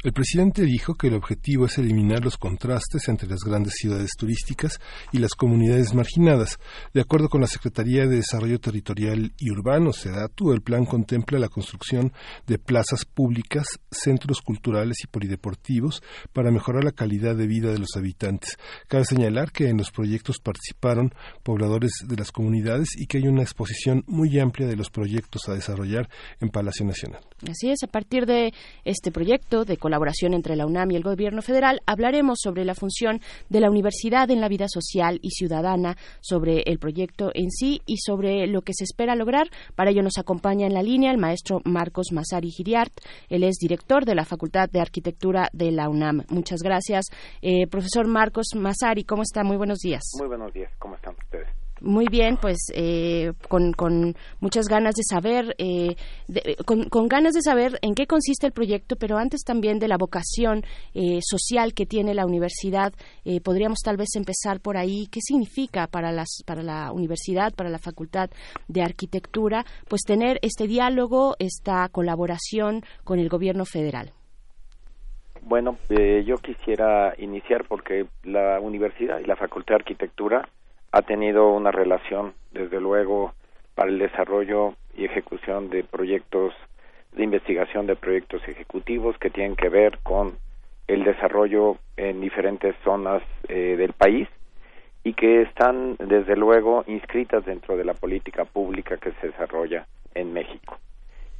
El 0.04 0.12
presidente 0.12 0.62
dijo 0.62 0.94
que 0.94 1.08
el 1.08 1.14
objetivo 1.14 1.66
es 1.66 1.76
eliminar 1.76 2.22
los 2.22 2.36
contrastes 2.36 3.08
entre 3.08 3.28
las 3.28 3.40
grandes 3.40 3.74
ciudades 3.78 4.10
turísticas 4.16 4.78
y 5.10 5.18
las 5.18 5.32
comunidades 5.32 5.92
marginadas. 5.92 6.60
De 6.94 7.00
acuerdo 7.00 7.28
con 7.28 7.40
la 7.40 7.48
Secretaría 7.48 8.06
de 8.06 8.14
Desarrollo 8.14 8.60
Territorial 8.60 9.32
y 9.36 9.50
Urbano, 9.50 9.92
SEDATU, 9.92 10.52
el 10.52 10.62
plan 10.62 10.84
contempla 10.84 11.40
la 11.40 11.48
construcción 11.48 12.12
de 12.46 12.58
plazas 12.58 13.04
públicas, 13.06 13.66
centros 13.90 14.40
culturales 14.40 14.98
y 15.02 15.08
polideportivos 15.08 16.00
para 16.32 16.52
mejorar 16.52 16.84
la 16.84 16.92
calidad 16.92 17.34
de 17.34 17.48
vida 17.48 17.72
de 17.72 17.80
los 17.80 17.96
habitantes. 17.96 18.56
Cabe 18.86 19.04
señalar 19.04 19.50
que 19.50 19.68
en 19.68 19.78
los 19.78 19.90
proyectos 19.90 20.38
participaron 20.38 21.12
pobladores 21.42 21.90
de 22.06 22.16
las 22.16 22.30
comunidades 22.30 22.90
y 22.96 23.06
que 23.06 23.18
hay 23.18 23.26
una 23.26 23.42
exposición 23.42 24.04
muy 24.06 24.38
amplia 24.38 24.68
de 24.68 24.76
los 24.76 24.90
proyectos 24.90 25.48
a 25.48 25.54
desarrollar 25.54 26.08
en 26.40 26.50
Palacio 26.50 26.86
Nacional. 26.86 27.22
Así 27.50 27.68
es, 27.70 27.82
a 27.82 27.88
partir 27.88 28.26
de 28.26 28.52
este 28.84 29.10
proyecto 29.10 29.64
de 29.64 29.76
colaboración 29.88 30.34
entre 30.34 30.54
la 30.54 30.66
UNAM 30.66 30.90
y 30.90 30.96
el 30.96 31.02
Gobierno 31.02 31.40
federal, 31.40 31.80
hablaremos 31.86 32.40
sobre 32.42 32.66
la 32.66 32.74
función 32.74 33.22
de 33.48 33.60
la 33.60 33.70
universidad 33.70 34.30
en 34.30 34.42
la 34.42 34.48
vida 34.48 34.66
social 34.68 35.18
y 35.22 35.30
ciudadana, 35.30 35.96
sobre 36.20 36.60
el 36.66 36.78
proyecto 36.78 37.30
en 37.32 37.50
sí 37.50 37.80
y 37.86 37.96
sobre 37.96 38.46
lo 38.48 38.60
que 38.60 38.74
se 38.74 38.84
espera 38.84 39.14
lograr. 39.14 39.46
Para 39.74 39.90
ello 39.90 40.02
nos 40.02 40.18
acompaña 40.18 40.66
en 40.66 40.74
la 40.74 40.82
línea 40.82 41.10
el 41.10 41.16
maestro 41.16 41.62
Marcos 41.64 42.12
Masari 42.12 42.50
Giriart. 42.50 42.92
Él 43.30 43.44
es 43.44 43.56
director 43.56 44.04
de 44.04 44.14
la 44.14 44.26
Facultad 44.26 44.68
de 44.68 44.80
Arquitectura 44.82 45.48
de 45.54 45.72
la 45.72 45.88
UNAM. 45.88 46.24
Muchas 46.28 46.60
gracias. 46.62 47.06
Eh, 47.40 47.66
profesor 47.66 48.06
Marcos 48.06 48.48
Masari, 48.54 49.04
¿cómo 49.04 49.22
está? 49.22 49.42
Muy 49.42 49.56
buenos 49.56 49.78
días. 49.78 50.02
Muy 50.18 50.28
buenos 50.28 50.52
días. 50.52 50.70
¿Cómo 50.78 50.96
están 50.96 51.14
ustedes? 51.18 51.48
Muy 51.80 52.06
bien, 52.10 52.36
pues 52.40 52.58
eh, 52.74 53.32
con, 53.48 53.72
con, 53.72 54.14
muchas 54.40 54.66
ganas 54.66 54.94
de 54.94 55.02
saber, 55.04 55.54
eh, 55.58 55.94
con, 56.64 57.08
ganas 57.08 57.34
de 57.34 57.42
saber 57.42 57.78
en 57.82 57.94
qué 57.94 58.06
consiste 58.06 58.46
el 58.46 58.52
proyecto, 58.52 58.96
pero 58.96 59.16
antes 59.16 59.42
también 59.44 59.78
de 59.78 59.86
la 59.86 59.96
vocación 59.96 60.64
eh, 60.94 61.20
social 61.22 61.74
que 61.74 61.86
tiene 61.86 62.14
la 62.14 62.26
universidad, 62.26 62.92
podríamos 63.44 63.78
tal 63.84 63.96
vez 63.96 64.08
empezar 64.16 64.60
por 64.60 64.76
ahí. 64.76 65.06
¿Qué 65.10 65.20
significa 65.20 65.86
para, 65.86 66.10
las, 66.12 66.42
para 66.46 66.62
la 66.62 66.92
universidad, 66.92 67.52
para 67.54 67.70
la 67.70 67.78
Facultad 67.78 68.30
de 68.66 68.82
Arquitectura, 68.82 69.64
pues 69.88 70.02
tener 70.02 70.38
este 70.42 70.66
diálogo, 70.66 71.36
esta 71.38 71.88
colaboración 71.90 72.82
con 73.04 73.18
el 73.18 73.28
Gobierno 73.28 73.64
federal? 73.64 74.12
Bueno, 75.42 75.78
yo 75.88 76.36
quisiera 76.36 77.14
iniciar 77.18 77.64
porque 77.68 78.06
la 78.24 78.60
universidad 78.60 79.18
y 79.20 79.24
la 79.24 79.36
Facultad 79.36 79.76
de 79.76 79.82
Arquitectura 79.82 80.48
ha 80.92 81.02
tenido 81.02 81.50
una 81.50 81.70
relación, 81.70 82.34
desde 82.52 82.80
luego, 82.80 83.32
para 83.74 83.90
el 83.90 83.98
desarrollo 83.98 84.74
y 84.96 85.04
ejecución 85.04 85.70
de 85.70 85.84
proyectos 85.84 86.54
de 87.12 87.24
investigación 87.24 87.86
de 87.86 87.96
proyectos 87.96 88.46
ejecutivos 88.46 89.16
que 89.18 89.30
tienen 89.30 89.56
que 89.56 89.68
ver 89.68 89.98
con 90.02 90.36
el 90.86 91.04
desarrollo 91.04 91.76
en 91.96 92.20
diferentes 92.20 92.74
zonas 92.84 93.22
eh, 93.48 93.76
del 93.76 93.92
país 93.92 94.28
y 95.04 95.14
que 95.14 95.42
están 95.42 95.96
desde 95.98 96.36
luego 96.36 96.84
inscritas 96.86 97.44
dentro 97.44 97.76
de 97.76 97.84
la 97.84 97.94
política 97.94 98.44
pública 98.44 98.96
que 98.98 99.12
se 99.20 99.28
desarrolla 99.28 99.86
en 100.14 100.32
México. 100.32 100.78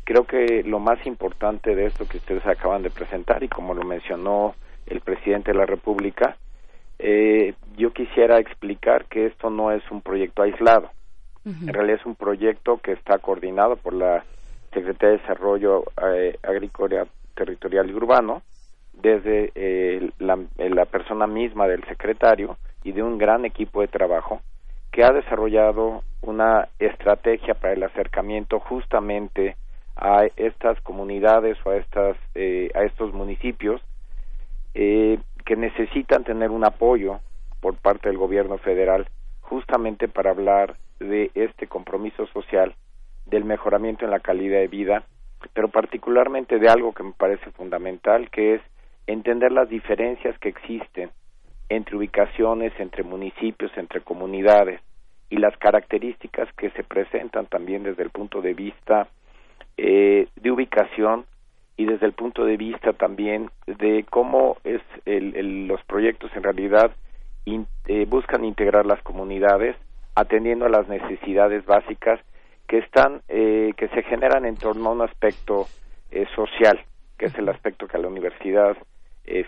Creo 0.04 0.24
que 0.24 0.62
lo 0.64 0.78
más 0.78 1.04
importante 1.06 1.74
de 1.74 1.86
esto 1.86 2.08
que 2.08 2.16
ustedes 2.18 2.46
acaban 2.46 2.82
de 2.82 2.90
presentar 2.90 3.42
y 3.42 3.48
como 3.48 3.74
lo 3.74 3.84
mencionó 3.84 4.54
el 4.86 5.00
presidente 5.00 5.52
de 5.52 5.58
la 5.58 5.66
República 5.66 6.36
eh, 6.98 7.54
yo 7.76 7.92
quisiera 7.92 8.38
explicar 8.38 9.06
que 9.06 9.26
esto 9.26 9.50
no 9.50 9.72
es 9.72 9.82
un 9.90 10.02
proyecto 10.02 10.42
aislado. 10.42 10.90
En 11.44 11.72
realidad 11.72 12.00
es 12.00 12.06
un 12.06 12.14
proyecto 12.14 12.76
que 12.76 12.92
está 12.92 13.18
coordinado 13.18 13.76
por 13.76 13.94
la 13.94 14.22
Secretaría 14.74 15.16
de 15.16 15.22
Desarrollo 15.22 15.84
eh, 16.12 16.36
Agrícola, 16.42 17.06
Territorial 17.34 17.88
y 17.88 17.94
Urbano, 17.94 18.42
desde 18.92 19.52
eh, 19.54 20.10
la, 20.18 20.38
la 20.58 20.84
persona 20.84 21.26
misma 21.26 21.66
del 21.66 21.82
secretario 21.84 22.58
y 22.84 22.92
de 22.92 23.02
un 23.02 23.16
gran 23.16 23.46
equipo 23.46 23.80
de 23.80 23.88
trabajo 23.88 24.42
que 24.92 25.04
ha 25.04 25.12
desarrollado 25.12 26.02
una 26.22 26.68
estrategia 26.78 27.54
para 27.54 27.74
el 27.74 27.82
acercamiento 27.82 28.60
justamente 28.60 29.56
a 29.96 30.26
estas 30.36 30.80
comunidades 30.82 31.56
o 31.64 31.70
a 31.70 31.76
estas 31.76 32.16
eh, 32.34 32.70
a 32.74 32.84
estos 32.84 33.12
municipios 33.12 33.80
eh, 34.74 35.18
que 35.48 35.56
necesitan 35.56 36.24
tener 36.24 36.50
un 36.50 36.62
apoyo 36.62 37.20
por 37.62 37.74
parte 37.74 38.10
del 38.10 38.18
gobierno 38.18 38.58
federal 38.58 39.08
justamente 39.40 40.06
para 40.06 40.32
hablar 40.32 40.76
de 41.00 41.30
este 41.34 41.66
compromiso 41.66 42.26
social, 42.26 42.74
del 43.24 43.46
mejoramiento 43.46 44.04
en 44.04 44.10
la 44.10 44.20
calidad 44.20 44.58
de 44.58 44.68
vida, 44.68 45.04
pero 45.54 45.68
particularmente 45.68 46.58
de 46.58 46.68
algo 46.68 46.92
que 46.92 47.02
me 47.02 47.12
parece 47.12 47.50
fundamental, 47.52 48.28
que 48.28 48.56
es 48.56 48.62
entender 49.06 49.50
las 49.50 49.70
diferencias 49.70 50.38
que 50.38 50.50
existen 50.50 51.12
entre 51.70 51.96
ubicaciones, 51.96 52.74
entre 52.78 53.02
municipios, 53.02 53.72
entre 53.78 54.02
comunidades 54.02 54.82
y 55.30 55.38
las 55.38 55.56
características 55.56 56.52
que 56.58 56.68
se 56.72 56.84
presentan 56.84 57.46
también 57.46 57.84
desde 57.84 58.02
el 58.02 58.10
punto 58.10 58.42
de 58.42 58.52
vista 58.52 59.08
eh, 59.78 60.28
de 60.36 60.50
ubicación 60.50 61.24
y 61.78 61.86
desde 61.86 62.06
el 62.06 62.12
punto 62.12 62.44
de 62.44 62.56
vista 62.56 62.92
también 62.92 63.50
de 63.66 64.04
cómo 64.10 64.58
es 64.64 64.82
el, 65.06 65.68
los 65.68 65.82
proyectos 65.84 66.30
en 66.34 66.42
realidad 66.42 66.90
eh, 67.46 68.04
buscan 68.06 68.44
integrar 68.44 68.84
las 68.84 69.00
comunidades 69.02 69.76
atendiendo 70.14 70.66
a 70.66 70.70
las 70.70 70.88
necesidades 70.88 71.64
básicas 71.64 72.20
que 72.66 72.78
están 72.78 73.22
eh, 73.28 73.72
que 73.76 73.88
se 73.88 74.02
generan 74.02 74.44
en 74.44 74.56
torno 74.56 74.88
a 74.88 74.92
un 74.92 75.02
aspecto 75.02 75.66
eh, 76.10 76.26
social 76.34 76.84
que 77.16 77.26
es 77.26 77.34
el 77.36 77.48
aspecto 77.48 77.86
que 77.86 77.96
a 77.96 78.00
la 78.00 78.08
universidad 78.08 78.76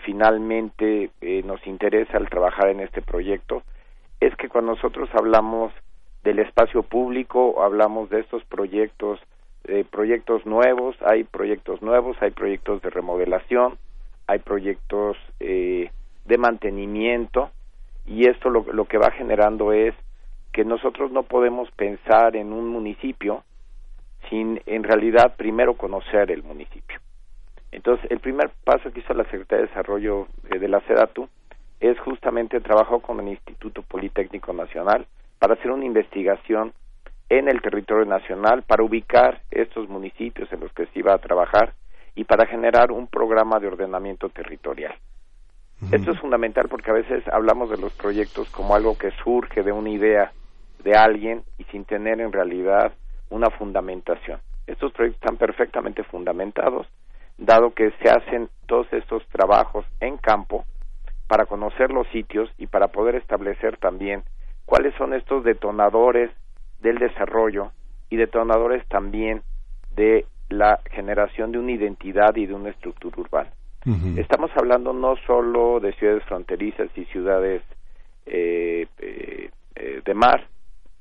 finalmente 0.05 1.09
nos 1.43 1.65
interesa 1.65 2.17
al 2.17 2.29
trabajar 2.29 2.69
en 2.69 2.81
este 2.81 3.01
proyecto 3.01 3.63
es 4.19 4.35
que 4.35 4.47
cuando 4.47 4.73
nosotros 4.75 5.09
hablamos 5.13 5.73
del 6.23 6.37
espacio 6.37 6.83
público 6.83 7.63
hablamos 7.63 8.11
de 8.11 8.19
estos 8.19 8.43
proyectos 8.45 9.19
eh, 9.65 9.85
proyectos 9.89 10.45
nuevos, 10.45 10.95
hay 11.05 11.23
proyectos 11.23 11.81
nuevos, 11.81 12.17
hay 12.21 12.31
proyectos 12.31 12.81
de 12.81 12.89
remodelación, 12.89 13.77
hay 14.27 14.39
proyectos 14.39 15.17
eh, 15.39 15.91
de 16.25 16.37
mantenimiento 16.37 17.51
y 18.05 18.27
esto 18.27 18.49
lo, 18.49 18.85
que 18.85 18.97
va 18.97 19.11
generando 19.11 19.71
es 19.73 19.93
que 20.51 20.65
nosotros 20.65 21.11
no 21.11 21.23
podemos 21.23 21.69
pensar 21.71 22.35
en 22.35 22.51
un 22.53 22.69
municipio 22.69 23.43
sin 24.29 24.61
en 24.65 24.83
realidad 24.83 25.35
primero 25.35 25.75
conocer 25.75 26.31
el 26.31 26.43
municipio. 26.43 26.99
Entonces, 27.71 28.09
el 28.11 28.19
primer 28.19 28.49
paso 28.63 28.91
que 28.91 28.99
hizo 28.99 29.13
la 29.13 29.23
Secretaría 29.25 29.63
de 29.63 29.67
Desarrollo 29.69 30.27
eh, 30.49 30.59
de 30.59 30.67
la 30.67 30.81
SEDATU 30.81 31.29
es 31.79 31.99
justamente 31.99 32.59
trabajó 32.59 32.99
con 32.99 33.19
el 33.19 33.29
Instituto 33.29 33.81
Politécnico 33.81 34.53
Nacional 34.53 35.05
para 35.39 35.53
hacer 35.53 35.71
una 35.71 35.85
investigación 35.85 36.73
en 37.31 37.47
el 37.47 37.61
territorio 37.61 38.03
nacional 38.03 38.63
para 38.63 38.83
ubicar 38.83 39.39
estos 39.51 39.87
municipios 39.87 40.51
en 40.51 40.59
los 40.59 40.73
que 40.73 40.85
se 40.87 40.99
iba 40.99 41.13
a 41.13 41.17
trabajar 41.17 41.73
y 42.13 42.25
para 42.25 42.45
generar 42.45 42.91
un 42.91 43.07
programa 43.07 43.57
de 43.57 43.67
ordenamiento 43.67 44.27
territorial. 44.27 44.93
Esto 45.93 46.11
es 46.11 46.19
fundamental 46.19 46.67
porque 46.67 46.91
a 46.91 46.93
veces 46.93 47.23
hablamos 47.29 47.69
de 47.69 47.77
los 47.77 47.93
proyectos 47.93 48.49
como 48.49 48.75
algo 48.75 48.97
que 48.97 49.11
surge 49.23 49.63
de 49.63 49.71
una 49.71 49.89
idea 49.89 50.33
de 50.83 50.93
alguien 50.93 51.43
y 51.57 51.63
sin 51.65 51.85
tener 51.85 52.19
en 52.19 52.33
realidad 52.33 52.91
una 53.29 53.49
fundamentación. 53.49 54.41
Estos 54.67 54.91
proyectos 54.91 55.21
están 55.23 55.37
perfectamente 55.37 56.03
fundamentados, 56.03 56.85
dado 57.37 57.73
que 57.73 57.91
se 58.03 58.09
hacen 58.09 58.49
todos 58.65 58.91
estos 58.91 59.25
trabajos 59.29 59.85
en 60.01 60.17
campo 60.17 60.65
para 61.29 61.45
conocer 61.45 61.91
los 61.91 62.05
sitios 62.09 62.51
y 62.57 62.67
para 62.67 62.89
poder 62.89 63.15
establecer 63.15 63.77
también 63.77 64.23
cuáles 64.65 64.93
son 64.95 65.13
estos 65.13 65.45
detonadores 65.45 66.29
del 66.81 66.97
desarrollo 66.97 67.71
y 68.09 68.17
detonadores 68.17 68.85
también 68.87 69.41
de 69.95 70.25
la 70.49 70.79
generación 70.91 71.51
de 71.51 71.59
una 71.59 71.71
identidad 71.71 72.35
y 72.35 72.45
de 72.45 72.53
una 72.53 72.69
estructura 72.69 73.15
urbana. 73.19 73.49
Estamos 74.17 74.51
hablando 74.55 74.93
no 74.93 75.15
solo 75.25 75.79
de 75.79 75.93
ciudades 75.93 76.23
fronterizas 76.25 76.89
y 76.95 77.05
ciudades 77.05 77.63
eh, 78.27 78.85
eh, 78.99 79.49
eh, 79.75 80.01
de 80.05 80.13
mar, 80.13 80.45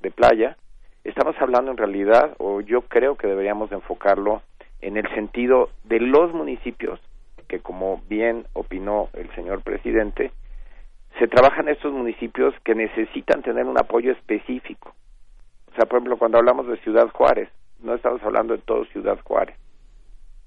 de 0.00 0.10
playa, 0.10 0.56
estamos 1.04 1.37
hablando 1.40 1.70
en 1.70 1.76
realidad, 1.76 2.34
o 2.38 2.62
yo 2.62 2.82
creo 2.82 3.16
que 3.16 3.26
deberíamos 3.26 3.70
enfocarlo 3.72 4.42
en 4.80 4.96
el 4.96 5.06
sentido 5.14 5.68
de 5.84 6.00
los 6.00 6.32
municipios, 6.32 7.00
que 7.49 7.60
como 7.60 8.00
bien 8.08 8.46
opinó 8.54 9.08
el 9.12 9.28
señor 9.34 9.62
presidente, 9.62 10.32
se 11.18 11.28
trabajan 11.28 11.68
estos 11.68 11.92
municipios 11.92 12.54
que 12.64 12.75
necesitan 12.75 13.42
tener 13.42 13.66
un 13.66 13.78
apoyo 13.78 14.12
específico. 14.12 14.94
Sea, 15.80 15.88
por 15.88 15.96
ejemplo, 15.96 16.18
cuando 16.18 16.37
hablamos 16.37 16.66
de 16.66 16.76
Ciudad 16.82 17.08
Juárez, 17.08 17.49
no 17.82 17.94
estamos 17.94 18.22
hablando 18.22 18.54
de 18.54 18.60
todo 18.62 18.84
Ciudad 18.92 19.18
Juárez. 19.25 19.56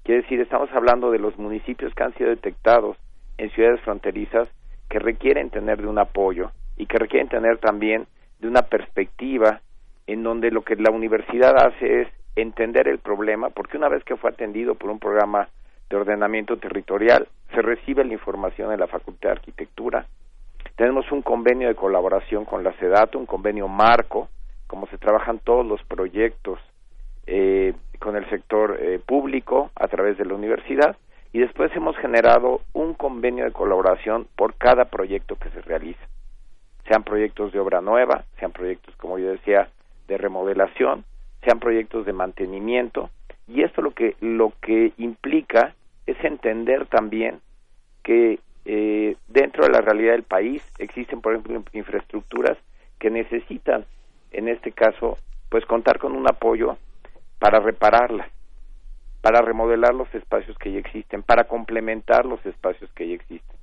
Quiere 0.04 0.22
decir, 0.22 0.40
estamos 0.40 0.70
hablando 0.70 1.10
de 1.10 1.18
los 1.18 1.36
municipios 1.36 1.92
que 1.92 2.04
han 2.04 2.14
sido 2.14 2.30
detectados 2.30 2.96
en 3.36 3.50
ciudades 3.50 3.80
fronterizas 3.80 4.48
que 4.88 5.00
requieren 5.00 5.50
tener 5.50 5.82
de 5.82 5.88
un 5.88 5.98
apoyo 5.98 6.52
y 6.76 6.86
que 6.86 6.98
requieren 6.98 7.28
tener 7.28 7.58
también 7.58 8.06
de 8.38 8.46
una 8.46 8.62
perspectiva 8.62 9.60
en 10.06 10.22
donde 10.22 10.52
lo 10.52 10.62
que 10.62 10.76
la 10.76 10.92
universidad 10.92 11.56
hace 11.56 12.02
es 12.02 12.08
entender 12.36 12.86
el 12.86 13.00
problema, 13.00 13.50
porque 13.50 13.76
una 13.76 13.88
vez 13.88 14.04
que 14.04 14.14
fue 14.14 14.30
atendido 14.30 14.76
por 14.76 14.88
un 14.88 15.00
programa 15.00 15.48
de 15.90 15.96
ordenamiento 15.96 16.58
territorial, 16.58 17.26
se 17.52 17.60
recibe 17.60 18.04
la 18.04 18.12
información 18.12 18.70
en 18.70 18.78
la 18.78 18.86
Facultad 18.86 19.30
de 19.30 19.36
Arquitectura. 19.38 20.06
Tenemos 20.76 21.10
un 21.10 21.22
convenio 21.22 21.66
de 21.66 21.74
colaboración 21.74 22.44
con 22.44 22.62
la 22.62 22.72
SEDATO, 22.74 23.18
un 23.18 23.26
convenio 23.26 23.66
marco, 23.66 24.28
como 24.74 24.88
se 24.88 24.98
trabajan 24.98 25.38
todos 25.38 25.64
los 25.64 25.80
proyectos 25.84 26.58
eh, 27.28 27.74
con 28.00 28.16
el 28.16 28.28
sector 28.28 28.76
eh, 28.80 28.98
público 28.98 29.70
a 29.76 29.86
través 29.86 30.18
de 30.18 30.24
la 30.24 30.34
universidad 30.34 30.96
y 31.32 31.38
después 31.38 31.70
hemos 31.76 31.96
generado 31.98 32.60
un 32.72 32.94
convenio 32.94 33.44
de 33.44 33.52
colaboración 33.52 34.26
por 34.34 34.54
cada 34.56 34.86
proyecto 34.86 35.36
que 35.36 35.48
se 35.50 35.62
realiza, 35.62 36.04
sean 36.88 37.04
proyectos 37.04 37.52
de 37.52 37.60
obra 37.60 37.82
nueva, 37.82 38.24
sean 38.40 38.50
proyectos, 38.50 38.96
como 38.96 39.16
yo 39.16 39.30
decía, 39.30 39.68
de 40.08 40.18
remodelación, 40.18 41.04
sean 41.44 41.60
proyectos 41.60 42.04
de 42.04 42.12
mantenimiento 42.12 43.10
y 43.46 43.62
esto 43.62 43.80
lo 43.80 43.92
que 43.92 44.16
lo 44.20 44.54
que 44.60 44.92
implica 44.98 45.76
es 46.04 46.16
entender 46.24 46.86
también 46.86 47.38
que 48.02 48.40
eh, 48.64 49.14
dentro 49.28 49.66
de 49.66 49.70
la 49.70 49.82
realidad 49.82 50.14
del 50.14 50.24
país 50.24 50.64
existen 50.80 51.20
por 51.20 51.32
ejemplo 51.32 51.62
infraestructuras 51.72 52.58
que 52.98 53.10
necesitan 53.10 53.86
en 54.34 54.48
este 54.48 54.72
caso 54.72 55.18
pues 55.48 55.64
contar 55.66 55.98
con 55.98 56.16
un 56.16 56.28
apoyo 56.28 56.76
para 57.38 57.60
repararlas, 57.60 58.28
para 59.20 59.40
remodelar 59.40 59.94
los 59.94 60.12
espacios 60.14 60.56
que 60.58 60.72
ya 60.72 60.78
existen, 60.78 61.22
para 61.22 61.44
complementar 61.44 62.26
los 62.26 62.44
espacios 62.44 62.90
que 62.92 63.08
ya 63.08 63.14
existen. 63.14 63.56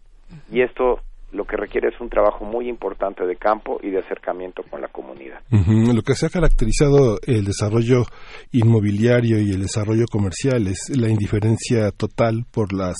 Y 0.50 0.62
esto 0.62 1.02
lo 1.32 1.46
que 1.46 1.56
requiere 1.56 1.90
es 1.90 2.00
un 2.02 2.10
trabajo 2.10 2.44
muy 2.46 2.68
importante 2.68 3.26
de 3.26 3.36
campo 3.38 3.80
y 3.82 3.90
de 3.90 4.00
acercamiento 4.00 4.64
con 4.70 4.82
la 4.82 4.88
comunidad. 4.90 5.40
Lo 5.50 6.02
que 6.02 6.16
se 6.16 6.26
ha 6.26 6.30
caracterizado 6.30 7.20
el 7.26 7.46
desarrollo 7.46 8.06
inmobiliario 8.52 9.40
y 9.40 9.52
el 9.52 9.62
desarrollo 9.62 10.06
comercial 10.12 10.68
es 10.68 10.92
la 10.96 11.10
indiferencia 11.10 11.92
total 11.92 12.46
por 12.52 12.74
las 12.74 12.96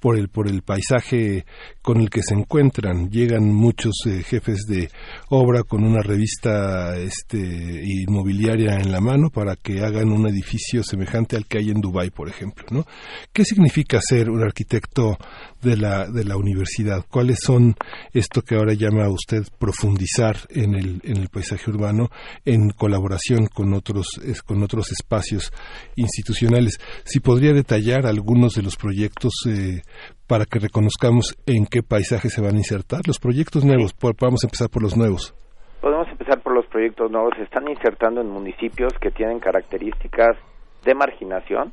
por 0.00 0.16
el 0.16 0.28
por 0.28 0.48
el 0.48 0.62
paisaje 0.62 1.44
con 1.82 2.00
el 2.00 2.10
que 2.10 2.22
se 2.22 2.34
encuentran. 2.34 3.10
Llegan 3.10 3.52
muchos 3.52 3.94
eh, 4.06 4.22
jefes 4.22 4.66
de 4.68 4.88
obra 5.30 5.62
con 5.64 5.84
una 5.84 6.00
revista 6.00 6.96
este 6.96 7.38
inmobiliaria 7.84 8.76
en 8.76 8.92
la 8.92 9.00
mano 9.00 9.30
para 9.30 9.56
que 9.56 9.80
hagan 9.80 10.12
un 10.12 10.28
edificio 10.28 10.82
semejante 10.82 11.36
al 11.36 11.46
que 11.46 11.58
hay 11.58 11.70
en 11.70 11.80
Dubai, 11.80 12.10
por 12.10 12.28
ejemplo, 12.28 12.64
¿no? 12.70 12.84
¿Qué 13.32 13.44
significa 13.44 14.00
ser 14.00 14.30
un 14.30 14.42
arquitecto 14.42 15.16
de 15.60 15.76
la 15.76 16.06
de 16.08 16.24
la 16.24 16.36
universidad? 16.36 17.04
¿Cuáles 17.10 17.38
son 17.42 17.63
esto 18.12 18.42
que 18.42 18.56
ahora 18.56 18.74
llama 18.74 19.04
a 19.04 19.10
usted 19.10 19.42
profundizar 19.58 20.36
en 20.50 20.74
el, 20.74 21.00
en 21.04 21.18
el 21.18 21.28
paisaje 21.28 21.70
urbano 21.70 22.08
en 22.44 22.70
colaboración 22.70 23.46
con 23.46 23.72
otros, 23.72 24.20
con 24.46 24.62
otros 24.62 24.92
espacios 24.92 25.52
institucionales. 25.96 26.78
Si 27.04 27.20
podría 27.20 27.52
detallar 27.52 28.06
algunos 28.06 28.54
de 28.54 28.62
los 28.62 28.76
proyectos 28.76 29.32
eh, 29.48 29.82
para 30.26 30.44
que 30.46 30.58
reconozcamos 30.58 31.36
en 31.46 31.66
qué 31.66 31.82
paisaje 31.82 32.28
se 32.28 32.40
van 32.40 32.54
a 32.54 32.58
insertar 32.58 33.00
los 33.06 33.18
proyectos 33.18 33.64
nuevos. 33.64 33.94
Vamos 34.20 34.44
a 34.44 34.46
empezar 34.46 34.68
por 34.70 34.82
los 34.82 34.96
nuevos. 34.96 35.34
Podemos 35.80 36.08
empezar 36.08 36.40
por 36.40 36.54
los 36.54 36.66
proyectos 36.66 37.10
nuevos. 37.10 37.34
Se 37.36 37.42
están 37.42 37.68
insertando 37.68 38.20
en 38.20 38.28
municipios 38.28 38.92
que 39.00 39.10
tienen 39.10 39.38
características 39.38 40.36
de 40.84 40.94
marginación. 40.94 41.72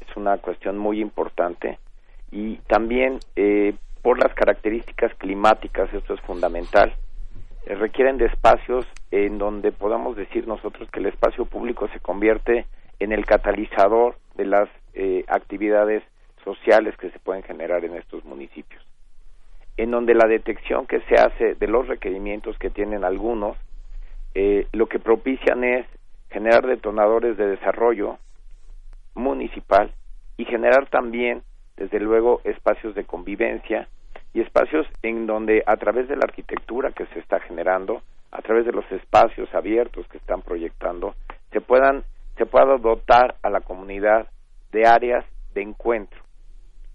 Es 0.00 0.16
una 0.16 0.38
cuestión 0.38 0.78
muy 0.78 1.00
importante. 1.00 1.78
Y 2.30 2.56
también 2.68 3.18
eh, 3.34 3.74
por 4.08 4.18
las 4.18 4.32
características 4.32 5.12
climáticas, 5.16 5.92
esto 5.92 6.14
es 6.14 6.20
fundamental, 6.22 6.94
eh, 7.66 7.74
requieren 7.74 8.16
de 8.16 8.24
espacios 8.24 8.86
en 9.10 9.36
donde 9.36 9.70
podamos 9.70 10.16
decir 10.16 10.48
nosotros 10.48 10.90
que 10.90 11.00
el 11.00 11.08
espacio 11.08 11.44
público 11.44 11.88
se 11.88 12.00
convierte 12.00 12.64
en 13.00 13.12
el 13.12 13.26
catalizador 13.26 14.16
de 14.34 14.46
las 14.46 14.70
eh, 14.94 15.26
actividades 15.28 16.02
sociales 16.42 16.96
que 16.96 17.10
se 17.10 17.18
pueden 17.18 17.42
generar 17.42 17.84
en 17.84 17.96
estos 17.96 18.24
municipios, 18.24 18.82
en 19.76 19.90
donde 19.90 20.14
la 20.14 20.26
detección 20.26 20.86
que 20.86 21.00
se 21.00 21.16
hace 21.16 21.54
de 21.56 21.66
los 21.66 21.86
requerimientos 21.86 22.56
que 22.56 22.70
tienen 22.70 23.04
algunos, 23.04 23.58
eh, 24.34 24.68
lo 24.72 24.86
que 24.86 25.00
propician 25.00 25.64
es 25.64 25.86
generar 26.30 26.66
detonadores 26.66 27.36
de 27.36 27.46
desarrollo 27.46 28.16
municipal 29.14 29.92
y 30.38 30.46
generar 30.46 30.88
también, 30.88 31.42
desde 31.76 32.00
luego, 32.00 32.40
espacios 32.44 32.94
de 32.94 33.04
convivencia 33.04 33.86
y 34.34 34.40
espacios 34.40 34.86
en 35.02 35.26
donde 35.26 35.62
a 35.66 35.76
través 35.76 36.08
de 36.08 36.16
la 36.16 36.24
arquitectura 36.24 36.92
que 36.92 37.06
se 37.06 37.18
está 37.18 37.40
generando, 37.40 38.02
a 38.30 38.42
través 38.42 38.66
de 38.66 38.72
los 38.72 38.90
espacios 38.92 39.52
abiertos 39.54 40.06
que 40.08 40.18
están 40.18 40.42
proyectando, 40.42 41.14
se 41.52 41.60
puedan 41.60 42.04
se 42.36 42.46
pueda 42.46 42.76
dotar 42.78 43.34
a 43.42 43.50
la 43.50 43.60
comunidad 43.60 44.28
de 44.70 44.86
áreas 44.86 45.24
de 45.54 45.62
encuentro. 45.62 46.20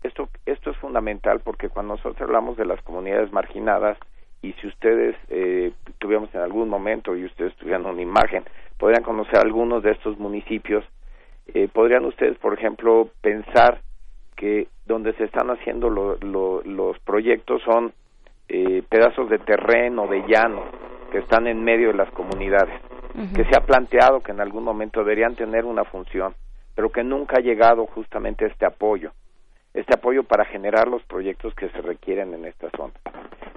Esto 0.04 0.30
esto 0.46 0.72
es 0.72 0.78
fundamental 0.78 1.41
porque 1.41 1.69
cuando 1.69 1.96
nosotros 1.96 2.22
hablamos 2.22 2.56
de 2.56 2.65
las 2.65 2.82
comunidades 2.84 3.32
marginadas 3.32 3.98
y 4.41 4.54
si 4.54 4.67
ustedes 4.67 5.15
eh, 5.30 5.72
tuviéramos 6.00 6.34
en 6.36 6.41
algún 6.41 6.69
momento 6.69 7.15
y 7.15 7.26
ustedes 7.26 7.56
tuvieran 7.56 7.86
una 7.86 8.02
imagen, 8.02 8.43
podrían 8.78 9.04
conocer 9.04 9.38
algunos 9.38 9.84
de 9.84 9.91
estos 9.91 10.19
municipios, 10.19 10.84
eh, 11.48 11.69
podrían 11.72 12.06
ustedes, 12.06 12.38
por 12.38 12.54
ejemplo, 12.54 13.10
pensar 13.22 13.82
que 14.36 14.67
donde 14.86 15.13
se 15.13 15.26
están 15.26 15.50
haciendo 15.50 15.89
los 15.89 17.00
proyectos 17.00 17.62
son 17.63 17.93
eh, 18.50 18.84
pedazos 18.89 19.30
de 19.30 19.39
terreno, 19.39 20.08
de 20.08 20.24
llano, 20.28 20.63
que 21.12 21.19
están 21.19 21.48
en 21.48 21.63
medio 21.63 21.89
de 21.89 21.93
las 21.96 22.12
comunidades, 22.12 22.82
que 23.36 23.46
se 23.46 23.56
ha 23.56 23.62
planteado 23.62 24.22
que 24.22 24.32
en 24.32 24.41
algún 24.41 24.63
momento 24.63 25.00
deberían 25.00 25.36
tener 25.36 25.65
una 25.65 25.84
función, 25.86 26.34
pero 26.76 26.91
que 26.91 27.04
nunca 27.04 27.38
ha 27.38 27.41
llegado 27.41 27.86
justamente 27.86 28.46
este 28.46 28.65
apoyo, 28.65 29.12
este 29.74 29.93
apoyo 29.93 30.24
para 30.24 30.46
generar 30.46 30.88
los 30.88 31.04
proyectos 31.04 31.54
que 31.56 31.69
se 31.69 31.82
requieren 31.82 32.34
en 32.34 32.46
esta 32.46 32.69
zona. 32.76 32.93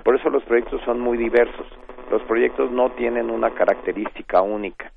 Por 0.05 0.15
eso 0.17 0.31
los 0.31 0.45
proyectos 0.45 0.81
son 0.85 1.01
muy 1.01 1.19
diversos, 1.19 1.67
los 2.11 2.23
proyectos 2.23 2.71
no 2.71 2.91
tienen 2.93 3.31
una 3.31 3.51
característica 3.51 4.43
única, 4.43 4.93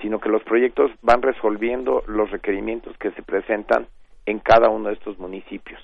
sino 0.00 0.18
que 0.18 0.30
los 0.30 0.42
proyectos 0.44 0.90
van 1.02 1.20
resolviendo 1.20 2.02
los 2.06 2.30
requerimientos 2.30 2.96
que 2.98 3.10
se 3.10 3.22
presentan 3.22 3.86
en 4.30 4.38
cada 4.38 4.68
uno 4.68 4.88
de 4.88 4.94
estos 4.94 5.18
municipios. 5.18 5.80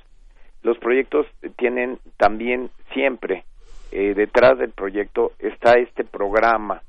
Los 0.62 0.78
proyectos 0.78 1.26
tienen 1.56 1.98
también 2.16 2.70
siempre 2.92 3.44
eh, 3.92 4.14
detrás 4.14 4.58
del 4.58 4.70
proyecto 4.70 5.32
está 5.38 5.74
este 5.74 6.04
programa 6.04 6.82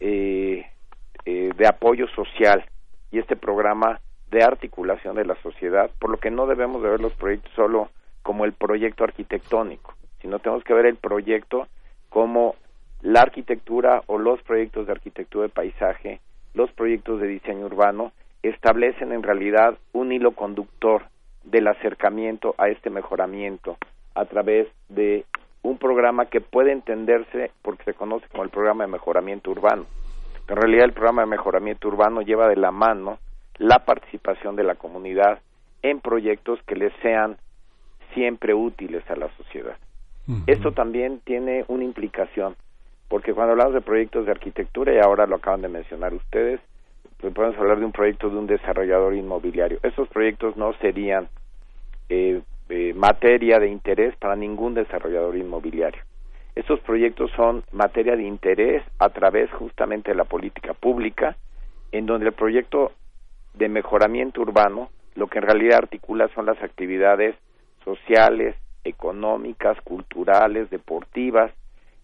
eh, 0.00 0.66
eh, 1.24 1.50
de 1.56 1.66
apoyo 1.66 2.08
social 2.08 2.64
y 3.10 3.18
este 3.18 3.36
programa 3.36 4.00
de 4.30 4.42
articulación 4.42 5.16
de 5.16 5.26
la 5.26 5.36
sociedad, 5.42 5.90
por 5.98 6.10
lo 6.10 6.16
que 6.16 6.30
no 6.30 6.46
debemos 6.46 6.82
de 6.82 6.88
ver 6.88 7.00
los 7.00 7.12
proyectos 7.12 7.52
solo 7.54 7.90
como 8.22 8.44
el 8.44 8.52
proyecto 8.52 9.04
arquitectónico, 9.04 9.94
sino 10.20 10.38
tenemos 10.38 10.64
que 10.64 10.74
ver 10.74 10.86
el 10.86 10.96
proyecto 10.96 11.68
como 12.08 12.56
la 13.02 13.20
arquitectura 13.20 14.02
o 14.06 14.18
los 14.18 14.42
proyectos 14.42 14.86
de 14.86 14.92
arquitectura 14.92 15.44
de 15.44 15.50
paisaje, 15.50 16.20
los 16.54 16.72
proyectos 16.72 17.20
de 17.20 17.28
diseño 17.28 17.66
urbano, 17.66 18.12
establecen 18.48 19.12
en 19.12 19.22
realidad 19.22 19.76
un 19.92 20.12
hilo 20.12 20.32
conductor 20.32 21.04
del 21.44 21.66
acercamiento 21.68 22.54
a 22.58 22.68
este 22.68 22.90
mejoramiento 22.90 23.76
a 24.14 24.24
través 24.26 24.68
de 24.88 25.24
un 25.62 25.78
programa 25.78 26.26
que 26.26 26.40
puede 26.40 26.72
entenderse 26.72 27.50
porque 27.62 27.84
se 27.84 27.94
conoce 27.94 28.26
como 28.28 28.44
el 28.44 28.50
programa 28.50 28.84
de 28.84 28.92
mejoramiento 28.92 29.50
urbano. 29.50 29.86
En 30.46 30.56
realidad 30.56 30.84
el 30.84 30.92
programa 30.92 31.22
de 31.22 31.28
mejoramiento 31.28 31.88
urbano 31.88 32.20
lleva 32.20 32.48
de 32.48 32.56
la 32.56 32.70
mano 32.70 33.18
la 33.56 33.84
participación 33.84 34.56
de 34.56 34.64
la 34.64 34.74
comunidad 34.74 35.40
en 35.82 36.00
proyectos 36.00 36.60
que 36.66 36.76
les 36.76 36.92
sean 37.02 37.38
siempre 38.12 38.54
útiles 38.54 39.02
a 39.10 39.16
la 39.16 39.28
sociedad. 39.36 39.76
Esto 40.46 40.72
también 40.72 41.20
tiene 41.24 41.66
una 41.68 41.84
implicación, 41.84 42.56
porque 43.08 43.34
cuando 43.34 43.52
hablamos 43.52 43.74
de 43.74 43.82
proyectos 43.82 44.24
de 44.24 44.32
arquitectura, 44.32 44.94
y 44.94 44.98
ahora 44.98 45.26
lo 45.26 45.36
acaban 45.36 45.60
de 45.60 45.68
mencionar 45.68 46.14
ustedes, 46.14 46.60
podemos 47.18 47.58
hablar 47.58 47.78
de 47.78 47.86
un 47.86 47.92
proyecto 47.92 48.28
de 48.28 48.36
un 48.36 48.46
desarrollador 48.46 49.14
inmobiliario. 49.14 49.78
Esos 49.82 50.08
proyectos 50.08 50.56
no 50.56 50.72
serían 50.74 51.28
eh, 52.08 52.42
eh, 52.68 52.92
materia 52.94 53.58
de 53.58 53.68
interés 53.68 54.16
para 54.16 54.36
ningún 54.36 54.74
desarrollador 54.74 55.36
inmobiliario. 55.36 56.02
Estos 56.54 56.80
proyectos 56.80 57.30
son 57.32 57.64
materia 57.72 58.14
de 58.16 58.22
interés 58.22 58.82
a 58.98 59.08
través 59.08 59.50
justamente 59.52 60.10
de 60.10 60.16
la 60.16 60.24
política 60.24 60.72
pública, 60.72 61.36
en 61.92 62.06
donde 62.06 62.26
el 62.26 62.32
proyecto 62.32 62.92
de 63.54 63.68
mejoramiento 63.68 64.40
urbano 64.40 64.90
lo 65.14 65.26
que 65.28 65.38
en 65.38 65.44
realidad 65.44 65.78
articula 65.78 66.28
son 66.34 66.46
las 66.46 66.60
actividades 66.62 67.36
sociales, 67.84 68.56
económicas, 68.84 69.80
culturales, 69.82 70.70
deportivas, 70.70 71.52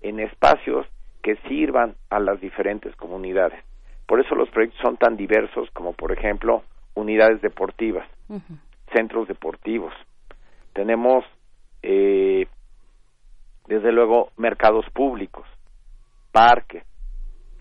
en 0.01 0.21
espacios 0.21 0.87
que 1.23 1.37
sirvan 1.49 1.95
a 2.09 2.19
las 2.21 2.41
diferentes 2.41 2.95
comunidades. 2.97 3.63
Por 4.11 4.19
eso 4.19 4.35
los 4.35 4.51
proyectos 4.51 4.81
son 4.83 4.97
tan 4.97 5.17
diversos 5.17 5.71
como, 5.71 5.93
por 5.93 6.11
ejemplo, 6.11 6.65
unidades 6.95 7.41
deportivas, 7.43 8.09
centros 8.93 9.29
deportivos. 9.29 9.95
Tenemos, 10.73 11.25
eh, 11.85 12.49
desde 13.69 13.93
luego, 13.93 14.33
mercados 14.37 14.85
públicos, 14.91 15.47
parques, 16.33 16.83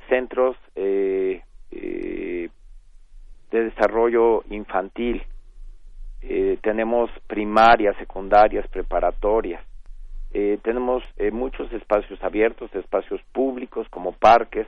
centros 0.09 0.57
eh, 0.73 1.43
eh, 1.69 2.49
de 3.51 3.63
desarrollo 3.65 4.43
infantil, 4.49 5.21
eh, 6.23 6.57
tenemos 6.63 7.11
primarias, 7.27 7.95
secundarias, 7.97 8.67
preparatorias, 8.69 9.63
eh, 10.33 10.57
tenemos 10.63 11.03
eh, 11.17 11.29
muchos 11.29 11.71
espacios 11.73 12.23
abiertos, 12.23 12.73
espacios 12.73 13.21
públicos 13.33 13.87
como 13.91 14.13
parques, 14.13 14.65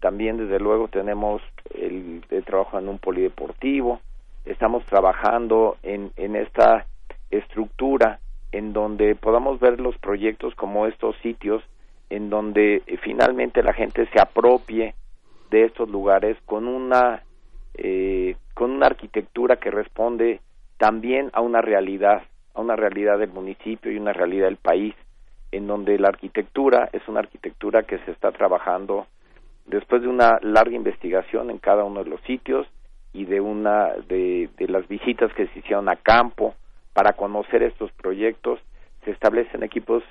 también 0.00 0.38
desde 0.38 0.58
luego 0.58 0.88
tenemos 0.88 1.42
el, 1.74 2.22
trabajo 2.44 2.78
en 2.78 2.88
un 2.88 2.98
polideportivo, 2.98 4.00
estamos 4.44 4.84
trabajando 4.86 5.76
en, 5.82 6.10
en 6.16 6.36
esta 6.36 6.86
estructura 7.30 8.18
en 8.52 8.72
donde 8.72 9.14
podamos 9.14 9.60
ver 9.60 9.78
los 9.80 9.96
proyectos 9.98 10.54
como 10.54 10.86
estos 10.86 11.14
sitios 11.22 11.62
en 12.08 12.28
donde 12.28 12.82
finalmente 13.02 13.62
la 13.62 13.72
gente 13.72 14.06
se 14.06 14.20
apropie 14.20 14.94
de 15.50 15.64
estos 15.64 15.88
lugares 15.88 16.36
con 16.44 16.66
una 16.66 17.22
eh, 17.74 18.36
con 18.54 18.72
una 18.72 18.86
arquitectura 18.86 19.56
que 19.56 19.70
responde 19.70 20.40
también 20.76 21.30
a 21.32 21.40
una 21.40 21.62
realidad, 21.62 22.22
a 22.54 22.60
una 22.60 22.76
realidad 22.76 23.18
del 23.18 23.30
municipio 23.30 23.92
y 23.92 23.96
una 23.96 24.12
realidad 24.12 24.46
del 24.46 24.56
país, 24.56 24.94
en 25.52 25.66
donde 25.66 25.98
la 25.98 26.08
arquitectura 26.08 26.90
es 26.92 27.06
una 27.08 27.20
arquitectura 27.20 27.84
que 27.84 27.98
se 28.00 28.10
está 28.10 28.32
trabajando 28.32 29.06
después 29.70 30.02
de 30.02 30.08
una 30.08 30.38
larga 30.42 30.74
investigación 30.74 31.50
en 31.50 31.58
cada 31.58 31.84
uno 31.84 32.02
de 32.04 32.10
los 32.10 32.20
sitios 32.22 32.66
y 33.12 33.24
de 33.24 33.40
una 33.40 33.92
de, 34.08 34.50
de 34.56 34.68
las 34.68 34.86
visitas 34.88 35.32
que 35.34 35.46
se 35.48 35.58
hicieron 35.60 35.88
a 35.88 35.96
campo 35.96 36.54
para 36.92 37.12
conocer 37.12 37.62
estos 37.62 37.90
proyectos, 37.92 38.60
se 39.04 39.12
establecen 39.12 39.62
equipos 39.62 40.02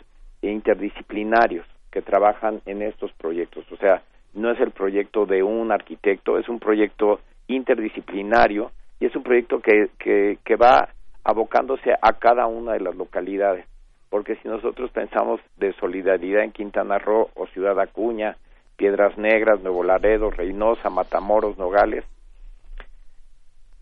interdisciplinarios 0.42 1.66
que 1.92 2.02
trabajan 2.02 2.62
en 2.66 2.82
estos 2.82 3.12
proyectos. 3.14 3.66
O 3.72 3.78
sea, 3.78 4.02
no 4.34 4.52
es 4.52 4.60
el 4.60 4.72
proyecto 4.72 5.26
de 5.26 5.44
un 5.44 5.72
arquitecto, 5.72 6.38
es 6.38 6.48
un 6.48 6.60
proyecto 6.60 7.20
interdisciplinario 7.48 8.72
y 9.00 9.06
es 9.06 9.16
un 9.16 9.24
proyecto 9.24 9.60
que, 9.60 9.90
que, 10.00 10.38
que 10.44 10.56
va 10.56 10.90
abocándose 11.24 11.94
a 12.02 12.14
cada 12.14 12.48
una 12.48 12.74
de 12.74 12.80
las 12.80 12.96
localidades. 12.96 13.66
Porque 14.10 14.36
si 14.38 14.48
nosotros 14.48 14.90
pensamos 14.92 15.42
de 15.58 15.74
solidaridad 15.74 16.44
en 16.44 16.52
Quintana 16.52 16.98
Roo 16.98 17.30
o 17.36 17.46
Ciudad 17.48 17.80
Acuña, 17.80 18.38
Piedras 18.80 19.18
Negras, 19.18 19.62
Nuevo 19.62 19.84
Laredo, 19.84 20.32
Reynosa, 20.32 20.90
Matamoros, 20.90 21.58
Nogales, 21.58 22.06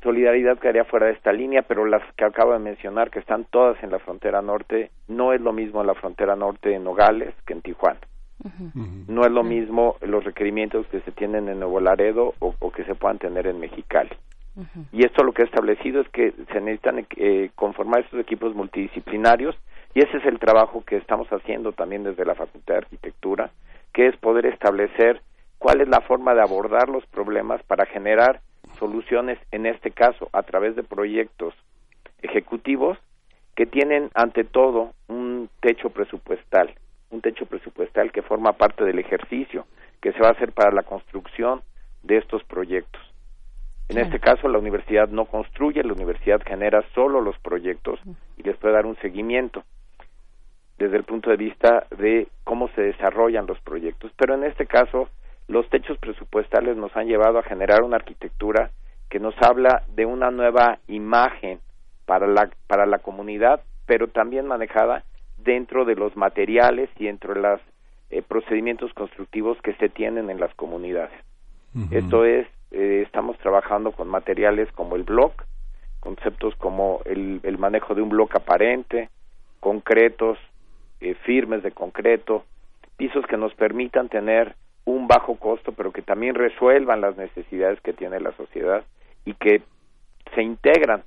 solidaridad 0.01 0.57
quedaría 0.57 0.85
fuera 0.85 1.05
de 1.05 1.11
esta 1.11 1.31
línea, 1.31 1.61
pero 1.61 1.85
las 1.85 2.01
que 2.15 2.25
acabo 2.25 2.53
de 2.53 2.59
mencionar, 2.59 3.11
que 3.11 3.19
están 3.19 3.45
todas 3.45 3.81
en 3.83 3.91
la 3.91 3.99
frontera 3.99 4.41
norte, 4.41 4.89
no 5.07 5.33
es 5.33 5.41
lo 5.41 5.53
mismo 5.53 5.81
en 5.81 5.87
la 5.87 5.93
frontera 5.93 6.35
norte 6.35 6.73
en 6.73 6.83
Nogales 6.83 7.35
que 7.45 7.53
en 7.53 7.61
Tijuana. 7.61 7.99
No 9.07 9.21
es 9.23 9.31
lo 9.31 9.43
mismo 9.43 9.97
los 10.01 10.23
requerimientos 10.23 10.87
que 10.87 11.01
se 11.01 11.11
tienen 11.11 11.47
en 11.47 11.59
Nuevo 11.59 11.79
Laredo 11.79 12.33
o, 12.39 12.71
que 12.71 12.83
se 12.85 12.95
puedan 12.95 13.19
tener 13.19 13.45
en 13.45 13.59
Mexicali. 13.59 14.15
Y 14.91 15.05
esto 15.05 15.23
lo 15.23 15.31
que 15.31 15.43
ha 15.43 15.45
establecido 15.45 16.01
es 16.01 16.09
que 16.09 16.33
se 16.51 16.59
necesitan 16.59 17.05
eh, 17.17 17.51
conformar 17.53 18.01
estos 18.01 18.19
equipos 18.19 18.55
multidisciplinarios 18.55 19.55
y 19.93 19.99
ese 19.99 20.17
es 20.17 20.25
el 20.25 20.39
trabajo 20.39 20.83
que 20.85 20.97
estamos 20.97 21.27
haciendo 21.29 21.71
también 21.71 22.03
desde 22.03 22.25
la 22.25 22.35
Facultad 22.35 22.75
de 22.75 22.79
Arquitectura, 22.79 23.51
que 23.93 24.07
es 24.07 24.17
poder 24.17 24.45
establecer 24.45 25.21
cuál 25.57 25.81
es 25.81 25.87
la 25.87 26.01
forma 26.01 26.33
de 26.33 26.41
abordar 26.41 26.89
los 26.89 27.05
problemas 27.07 27.61
para 27.63 27.85
generar 27.85 28.41
soluciones, 28.79 29.39
en 29.51 29.65
este 29.65 29.91
caso, 29.91 30.29
a 30.33 30.43
través 30.43 30.75
de 30.75 30.83
proyectos 30.83 31.53
ejecutivos 32.21 32.97
que 33.55 33.65
tienen 33.65 34.09
ante 34.13 34.43
todo 34.43 34.91
un 35.07 35.49
techo 35.61 35.89
presupuestal, 35.89 36.75
un 37.09 37.21
techo 37.21 37.45
presupuestal 37.45 38.11
que 38.11 38.21
forma 38.21 38.53
parte 38.53 38.83
del 38.83 38.99
ejercicio 38.99 39.65
que 40.01 40.11
se 40.11 40.19
va 40.19 40.29
a 40.29 40.31
hacer 40.33 40.51
para 40.51 40.71
la 40.71 40.83
construcción 40.83 41.61
de 42.03 42.17
estos 42.17 42.43
proyectos. 42.43 43.01
En 43.89 43.97
este 43.97 44.19
caso, 44.19 44.49
la 44.49 44.59
universidad 44.59 45.07
no 45.07 45.25
construye, 45.25 45.81
la 45.81 45.93
universidad 45.93 46.41
genera 46.45 46.83
solo 46.93 47.21
los 47.21 47.39
proyectos 47.39 47.99
y 48.35 48.43
les 48.43 48.57
puede 48.57 48.73
dar 48.73 48.85
un 48.85 48.97
seguimiento 48.97 49.63
desde 50.77 50.97
el 50.97 51.03
punto 51.03 51.29
de 51.29 51.37
vista 51.37 51.87
de 51.97 52.27
cómo 52.43 52.69
se 52.69 52.81
desarrollan 52.81 53.47
los 53.47 53.59
proyectos. 53.61 54.11
Pero 54.15 54.35
en 54.35 54.43
este 54.43 54.65
caso, 54.65 55.09
los 55.47 55.67
techos 55.69 55.97
presupuestales 55.97 56.77
nos 56.77 56.95
han 56.95 57.07
llevado 57.07 57.39
a 57.39 57.43
generar 57.43 57.83
una 57.83 57.97
arquitectura 57.97 58.71
que 59.09 59.19
nos 59.19 59.35
habla 59.41 59.83
de 59.95 60.05
una 60.05 60.31
nueva 60.31 60.79
imagen 60.87 61.59
para 62.05 62.27
la, 62.27 62.49
para 62.67 62.85
la 62.85 62.99
comunidad, 62.99 63.61
pero 63.85 64.07
también 64.07 64.45
manejada 64.45 65.03
dentro 65.37 65.85
de 65.85 65.95
los 65.95 66.15
materiales 66.15 66.89
y 66.97 67.05
dentro 67.05 67.33
de 67.33 67.41
los 67.41 67.61
eh, 68.09 68.21
procedimientos 68.21 68.93
constructivos 68.93 69.57
que 69.61 69.73
se 69.75 69.89
tienen 69.89 70.29
en 70.29 70.39
las 70.39 70.53
comunidades. 70.55 71.17
Esto 71.91 72.25
es, 72.25 72.47
eh, 72.71 73.03
estamos 73.05 73.37
trabajando 73.37 73.91
con 73.91 74.07
materiales 74.07 74.67
como 74.71 74.95
el 74.95 75.03
block, 75.03 75.43
conceptos 75.99 76.55
como 76.55 77.01
el, 77.05 77.39
el 77.43 77.59
manejo 77.59 77.93
de 77.93 78.01
un 78.01 78.09
bloque 78.09 78.37
aparente, 78.37 79.09
concretos, 79.59 80.39
eh, 81.01 81.15
firmes 81.25 81.63
de 81.63 81.71
concreto, 81.71 82.45
pisos 82.97 83.25
que 83.27 83.37
nos 83.37 83.53
permitan 83.53 84.09
tener 84.09 84.55
un 84.85 85.07
bajo 85.07 85.35
costo, 85.35 85.73
pero 85.73 85.91
que 85.91 86.01
también 86.01 86.35
resuelvan 86.35 87.01
las 87.01 87.17
necesidades 87.17 87.79
que 87.81 87.93
tiene 87.93 88.19
la 88.19 88.31
sociedad 88.33 88.83
y 89.25 89.33
que 89.33 89.61
se 90.33 90.41
integran 90.41 91.03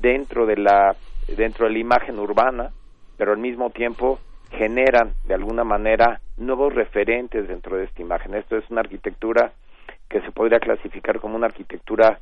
dentro 0.00 0.46
de 0.46 0.56
la 0.56 0.94
dentro 1.36 1.66
de 1.66 1.72
la 1.72 1.78
imagen 1.78 2.18
urbana, 2.18 2.70
pero 3.16 3.32
al 3.32 3.38
mismo 3.38 3.70
tiempo 3.70 4.20
generan 4.52 5.14
de 5.24 5.34
alguna 5.34 5.64
manera 5.64 6.20
nuevos 6.36 6.72
referentes 6.74 7.48
dentro 7.48 7.76
de 7.76 7.84
esta 7.84 8.02
imagen. 8.02 8.34
Esto 8.34 8.56
es 8.56 8.70
una 8.70 8.80
arquitectura 8.80 9.52
que 10.08 10.20
se 10.20 10.30
podría 10.30 10.60
clasificar 10.60 11.18
como 11.20 11.36
una 11.36 11.46
arquitectura 11.46 12.20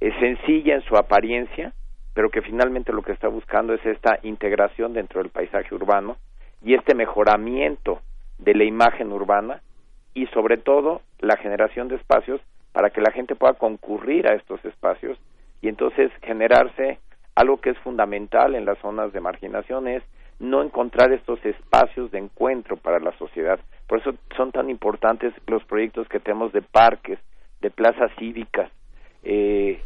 eh, 0.00 0.12
sencilla 0.20 0.74
en 0.74 0.82
su 0.82 0.96
apariencia, 0.96 1.72
pero 2.18 2.30
que 2.30 2.42
finalmente 2.42 2.92
lo 2.92 3.02
que 3.02 3.12
está 3.12 3.28
buscando 3.28 3.74
es 3.74 3.86
esta 3.86 4.18
integración 4.24 4.92
dentro 4.92 5.22
del 5.22 5.30
paisaje 5.30 5.72
urbano 5.72 6.16
y 6.64 6.74
este 6.74 6.96
mejoramiento 6.96 8.00
de 8.38 8.56
la 8.56 8.64
imagen 8.64 9.12
urbana 9.12 9.62
y 10.14 10.26
sobre 10.34 10.56
todo 10.56 11.02
la 11.20 11.36
generación 11.36 11.86
de 11.86 11.94
espacios 11.94 12.40
para 12.72 12.90
que 12.90 13.00
la 13.00 13.12
gente 13.12 13.36
pueda 13.36 13.52
concurrir 13.52 14.26
a 14.26 14.34
estos 14.34 14.64
espacios 14.64 15.16
y 15.62 15.68
entonces 15.68 16.10
generarse 16.22 16.98
algo 17.36 17.60
que 17.60 17.70
es 17.70 17.78
fundamental 17.84 18.56
en 18.56 18.64
las 18.64 18.78
zonas 18.80 19.12
de 19.12 19.20
marginación 19.20 19.86
es 19.86 20.02
no 20.40 20.64
encontrar 20.64 21.12
estos 21.12 21.38
espacios 21.46 22.10
de 22.10 22.18
encuentro 22.18 22.76
para 22.78 22.98
la 22.98 23.16
sociedad. 23.16 23.60
Por 23.86 24.00
eso 24.00 24.14
son 24.36 24.50
tan 24.50 24.70
importantes 24.70 25.32
los 25.46 25.62
proyectos 25.66 26.08
que 26.08 26.18
tenemos 26.18 26.52
de 26.52 26.62
parques, 26.62 27.20
de 27.60 27.70
plazas 27.70 28.10
cívicas, 28.18 28.72
eh, 29.22 29.80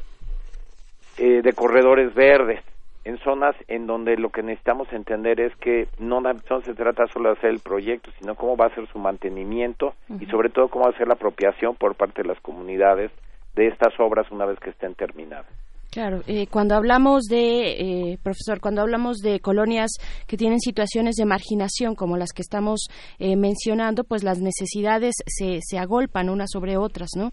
de 1.16 1.52
corredores 1.52 2.14
verdes, 2.14 2.62
en 3.04 3.18
zonas 3.18 3.56
en 3.68 3.86
donde 3.86 4.16
lo 4.16 4.30
que 4.30 4.42
necesitamos 4.42 4.92
entender 4.92 5.40
es 5.40 5.54
que 5.56 5.88
no, 5.98 6.20
no 6.20 6.60
se 6.62 6.74
trata 6.74 7.06
solo 7.08 7.30
de 7.30 7.38
hacer 7.38 7.50
el 7.50 7.60
proyecto, 7.60 8.10
sino 8.18 8.34
cómo 8.34 8.56
va 8.56 8.66
a 8.66 8.74
ser 8.74 8.86
su 8.88 8.98
mantenimiento 8.98 9.94
y 10.20 10.26
sobre 10.26 10.50
todo 10.50 10.68
cómo 10.68 10.84
va 10.84 10.90
a 10.90 10.98
ser 10.98 11.08
la 11.08 11.14
apropiación 11.14 11.74
por 11.74 11.94
parte 11.94 12.22
de 12.22 12.28
las 12.28 12.40
comunidades 12.40 13.10
de 13.54 13.66
estas 13.66 13.98
obras 13.98 14.30
una 14.30 14.46
vez 14.46 14.58
que 14.60 14.70
estén 14.70 14.94
terminadas. 14.94 15.46
Claro, 15.92 16.22
eh, 16.26 16.46
cuando 16.46 16.74
hablamos 16.74 17.24
de, 17.24 18.12
eh, 18.12 18.18
profesor, 18.22 18.62
cuando 18.62 18.80
hablamos 18.80 19.18
de 19.18 19.40
colonias 19.40 19.90
que 20.26 20.38
tienen 20.38 20.58
situaciones 20.58 21.16
de 21.16 21.26
marginación 21.26 21.96
como 21.96 22.16
las 22.16 22.32
que 22.32 22.40
estamos 22.40 22.86
eh, 23.18 23.36
mencionando, 23.36 24.02
pues 24.02 24.24
las 24.24 24.38
necesidades 24.38 25.14
se, 25.26 25.58
se 25.60 25.78
agolpan 25.78 26.30
unas 26.30 26.48
sobre 26.50 26.78
otras, 26.78 27.10
¿no? 27.14 27.32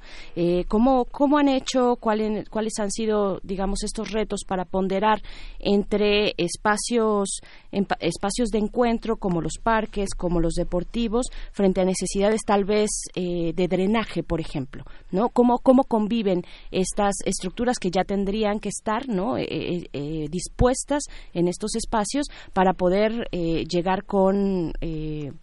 ¿cómo, 0.68 1.06
¿Cómo 1.06 1.38
han 1.38 1.48
hecho, 1.48 1.96
cuáles, 2.02 2.50
cuáles 2.50 2.74
han 2.80 2.92
sido, 2.92 3.40
digamos, 3.44 3.84
estos 3.84 4.12
retos 4.12 4.42
para 4.46 4.66
ponderar 4.66 5.22
entre 5.60 6.34
espacios, 6.38 7.40
espacios 7.72 8.50
de 8.50 8.60
encuentro 8.60 9.16
como 9.16 9.42
los 9.42 9.54
parques, 9.64 10.10
como 10.18 10.42
los 10.42 10.56
deportivos, 10.56 11.28
frente 11.54 11.80
a 11.80 11.86
necesidades 11.86 12.42
tal 12.46 12.66
vez 12.66 12.90
de 13.16 13.68
drenaje, 13.70 14.24
por 14.24 14.42
ejemplo, 14.42 14.84
¿no? 15.12 15.30
¿Cómo, 15.30 15.60
¿Cómo 15.60 15.84
conviven 15.84 16.44
estas 16.72 17.16
estructuras 17.26 17.78
que 17.80 17.92
ya 17.92 18.04
tendrían 18.04 18.49
que 18.58 18.70
estar 18.70 18.90
¿no? 19.08 19.38
Eh, 19.38 19.46
eh, 19.50 19.84
eh, 19.94 20.26
dispuestas 20.30 21.04
en 21.34 21.48
estos 21.48 21.76
espacios 21.76 22.28
para 22.54 22.74
poder 22.74 23.28
llegar 23.32 24.06
con 24.06 24.74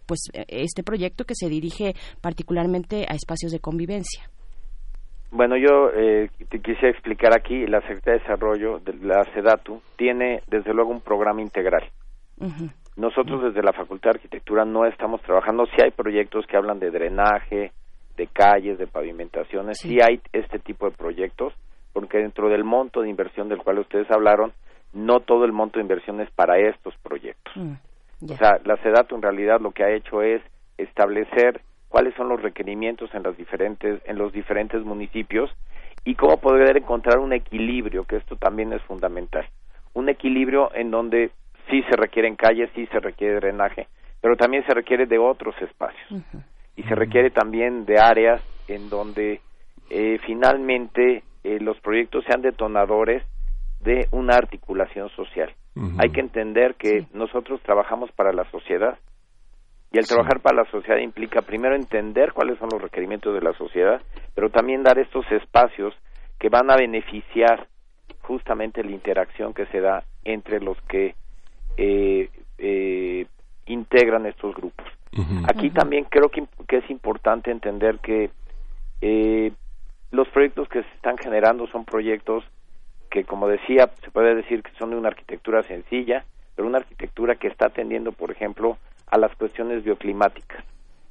pues 0.05 0.29
este 0.47 0.83
proyecto 0.83 1.23
que 1.23 1.35
se 1.35 1.49
dirige 1.49 1.93
particularmente 2.21 3.05
a 3.07 3.15
espacios 3.15 3.51
de 3.51 3.59
convivencia. 3.59 4.29
Bueno, 5.31 5.55
yo 5.57 5.91
te 6.49 6.59
quisiera 6.59 6.89
explicar 6.89 7.35
aquí, 7.35 7.65
la 7.67 7.81
Secretaría 7.81 8.13
de 8.13 8.19
Desarrollo 8.19 8.79
de 8.79 8.93
la 9.05 9.23
SEDATU 9.33 9.81
tiene 9.97 10.41
desde 10.47 10.73
luego 10.73 10.91
un 10.91 11.01
programa 11.01 11.41
integral. 11.41 11.89
Nosotros 12.95 13.43
desde 13.43 13.61
la 13.61 13.73
Facultad 13.73 14.11
de 14.11 14.17
Arquitectura 14.17 14.65
no 14.65 14.85
estamos 14.85 15.21
trabajando, 15.21 15.65
si 15.67 15.81
hay 15.83 15.91
proyectos 15.91 16.45
que 16.47 16.57
hablan 16.57 16.79
de 16.79 16.91
drenaje, 16.91 17.71
de 18.15 18.27
calles, 18.27 18.77
de 18.79 18.87
pavimentaciones, 18.87 19.77
sí 19.77 19.97
hay 20.01 20.19
este 20.33 20.59
tipo 20.59 20.89
de 20.89 20.95
proyectos, 20.95 21.53
porque 21.97 22.19
dentro 22.19 22.47
del 22.47 22.63
monto 22.63 23.01
de 23.01 23.09
inversión 23.09 23.49
del 23.49 23.57
cual 23.57 23.79
ustedes 23.79 24.11
hablaron, 24.11 24.53
no 24.93 25.19
todo 25.19 25.45
el 25.45 25.51
monto 25.51 25.79
de 25.79 25.81
inversión 25.81 26.21
es 26.21 26.29
para 26.29 26.59
estos 26.59 26.93
proyectos. 26.97 27.51
Mm, 27.55 27.73
o 28.29 28.37
sea, 28.37 28.59
la 28.65 28.77
SEDATO 28.77 29.15
en 29.15 29.23
realidad 29.23 29.59
lo 29.59 29.71
que 29.71 29.83
ha 29.83 29.89
hecho 29.89 30.21
es 30.21 30.43
establecer 30.77 31.61
cuáles 31.89 32.13
son 32.13 32.29
los 32.29 32.39
requerimientos 32.39 33.09
en 33.15 33.23
las 33.23 33.35
diferentes 33.35 33.99
en 34.05 34.19
los 34.19 34.31
diferentes 34.31 34.83
municipios 34.83 35.49
y 36.05 36.13
cómo 36.13 36.37
poder 36.37 36.77
encontrar 36.77 37.17
un 37.17 37.33
equilibrio, 37.33 38.03
que 38.03 38.17
esto 38.17 38.35
también 38.35 38.73
es 38.73 38.81
fundamental. 38.83 39.47
Un 39.95 40.07
equilibrio 40.07 40.69
en 40.75 40.91
donde 40.91 41.31
sí 41.67 41.81
se 41.89 41.95
requieren 41.95 42.35
calles, 42.35 42.69
sí 42.75 42.85
se 42.91 42.99
requiere 42.99 43.37
drenaje, 43.37 43.87
pero 44.21 44.35
también 44.35 44.63
se 44.67 44.75
requiere 44.75 45.07
de 45.07 45.17
otros 45.17 45.59
espacios. 45.63 46.21
Y 46.75 46.83
se 46.83 46.93
requiere 46.93 47.31
también 47.31 47.85
de 47.85 47.99
áreas 47.99 48.43
en 48.67 48.87
donde 48.87 49.41
eh, 49.89 50.19
finalmente 50.27 51.23
eh, 51.47 51.59
los 51.61 51.79
proyectos 51.79 52.25
sean 52.25 52.41
detonadores 52.41 53.23
de 53.79 54.07
una 54.11 54.35
articulación 54.35 55.09
social. 55.09 55.53
Hay 55.99 56.09
que 56.09 56.21
entender 56.21 56.73
que 56.73 57.05
nosotros 57.13 57.61
trabajamos 57.61 58.11
para 58.13 58.33
la 58.33 58.49
sociedad 58.49 58.97
y 59.91 59.99
el 59.99 60.07
trabajar 60.07 60.41
para 60.41 60.63
la 60.63 60.71
sociedad 60.71 60.97
implica 60.97 61.43
primero 61.43 61.75
entender 61.75 62.33
cuáles 62.33 62.57
son 62.57 62.69
los 62.71 62.81
requerimientos 62.81 63.33
de 63.33 63.41
la 63.41 63.53
sociedad, 63.53 64.01
pero 64.33 64.49
también 64.49 64.81
dar 64.83 64.97
estos 64.97 65.25
espacios 65.31 65.93
que 66.39 66.49
van 66.49 66.69
a 66.71 66.75
beneficiar 66.75 67.67
justamente 68.21 68.83
la 68.83 68.91
interacción 68.91 69.53
que 69.53 69.67
se 69.67 69.79
da 69.79 70.03
entre 70.25 70.59
los 70.59 70.81
que 70.89 71.15
eh, 71.77 72.29
eh, 72.57 73.27
integran 73.67 74.25
estos 74.25 74.53
grupos. 74.55 74.85
Aquí 75.47 75.69
también 75.69 76.05
creo 76.09 76.29
que, 76.29 76.43
que, 76.67 76.77
es 76.77 76.89
importante 76.89 77.49
entender 77.49 77.99
que 77.99 78.29
eh, 79.01 79.51
los 80.11 80.27
proyectos 80.29 80.69
que 80.69 80.83
se 80.83 80.89
están 80.95 81.17
generando 81.17 81.67
son 81.67 81.85
proyectos 81.85 82.43
que, 83.09 83.23
como 83.23 83.47
decía, 83.47 83.89
se 84.03 84.11
puede 84.11 84.35
decir 84.35 84.63
que 84.63 84.71
son 84.77 84.91
de 84.91 84.97
una 84.97 85.09
arquitectura 85.09 85.63
sencilla, 85.63 86.25
pero 86.55 86.67
una 86.67 86.79
arquitectura 86.79 87.35
que 87.35 87.47
está 87.47 87.67
atendiendo, 87.67 88.11
por 88.11 88.31
ejemplo, 88.31 88.77
a 89.07 89.17
las 89.17 89.35
cuestiones 89.35 89.83
bioclimáticas. 89.83 90.63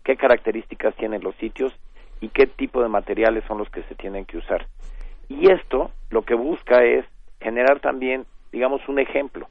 ¿Qué 0.04 0.16
características 0.16 0.94
tienen 0.96 1.22
los 1.22 1.34
sitios 1.36 1.72
y 2.20 2.28
qué 2.28 2.46
tipo 2.46 2.82
de 2.82 2.88
materiales 2.88 3.44
son 3.46 3.58
los 3.58 3.68
que 3.70 3.82
se 3.84 3.94
tienen 3.94 4.24
que 4.24 4.38
usar? 4.38 4.66
Y 5.28 5.50
esto 5.50 5.90
lo 6.10 6.22
que 6.22 6.34
busca 6.34 6.84
es 6.84 7.04
generar 7.40 7.80
también, 7.80 8.24
digamos, 8.52 8.86
un 8.88 8.98
ejemplo 8.98 9.48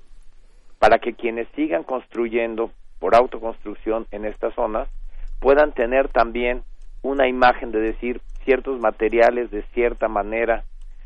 para 0.80 1.00
que 1.00 1.14
quienes 1.14 1.48
sigan 1.56 1.84
construyendo 1.84 2.72
por 3.00 3.16
autoconstrucción 3.16 4.08
en 4.12 4.26
estas 4.26 4.54
zonas 4.54 4.90
puedan 5.40 5.74
tener 5.74 6.10
también 6.10 6.64
una 7.02 7.28
imagen 7.28 7.72
de 7.72 7.80
decir 7.80 8.22
ciertos 8.46 8.80
materiales 8.80 9.52
de 9.52 9.64
cierta 9.74 10.08
manera, 10.08 10.64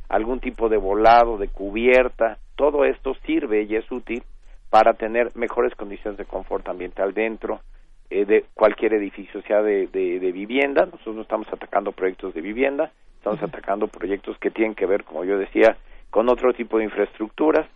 algún 0.10 0.40
tipo 0.40 0.70
de 0.70 0.78
volado, 0.78 1.38
de 1.38 1.48
cubierta, 1.48 2.38
todo 2.56 2.86
esto 2.86 3.16
sirve 3.26 3.64
y 3.64 3.76
es 3.76 3.92
útil 3.92 4.22
para 4.70 4.94
tener 4.94 5.36
mejores 5.36 5.74
condiciones 5.76 6.18
de 6.18 6.26
confort 6.26 6.68
ambiental 6.68 7.14
dentro 7.14 7.62
eh, 8.10 8.26
de 8.26 8.46
cualquier 8.54 8.94
edificio, 8.94 9.42
sea 9.44 9.62
de, 9.62 9.88
de, 9.88 10.32
vivienda, 10.32 10.86
nosotros 10.86 11.16
no 11.16 11.22
estamos 11.22 11.48
atacando 11.52 11.92
proyectos 11.92 12.34
de 12.34 12.42
vivienda, 12.42 12.92
estamos 13.18 13.42
atacando 13.42 13.88
proyectos 13.88 14.38
que 14.40 14.52
tienen 14.52 14.76
que 14.76 14.86
ver, 14.86 15.04
como 15.04 15.24
yo 15.26 15.38
decía, 15.38 15.78
con 16.10 16.28
otro 16.30 16.54
tipo 16.54 16.78
de 16.78 16.86
infraestructuras, 16.86 17.68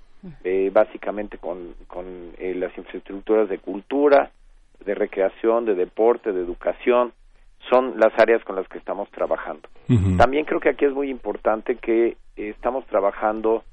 eh, 0.44 0.72
básicamente 0.74 1.38
con, 1.38 1.76
con 1.88 2.32
eh, 2.38 2.56
las 2.56 2.76
infraestructuras 2.78 3.50
de 3.50 3.60
cultura, 3.60 4.32
de 4.84 4.96
recreación, 4.96 5.66
de 5.66 5.76
deporte, 5.76 6.32
de 6.32 6.42
educación, 6.42 7.14
son 7.70 8.00
las 8.00 8.12
áreas 8.20 8.44
con 8.44 8.56
las 8.56 8.68
que 8.68 8.78
estamos 8.78 9.10
trabajando. 9.12 9.68
También 10.18 10.46
creo 10.46 10.60
que 10.60 10.70
aquí 10.70 10.86
es 10.86 10.94
muy 10.94 11.10
importante 11.10 11.76
que 11.76 12.08
eh, 12.08 12.16
estamos 12.36 12.86
trabajando 12.88 13.64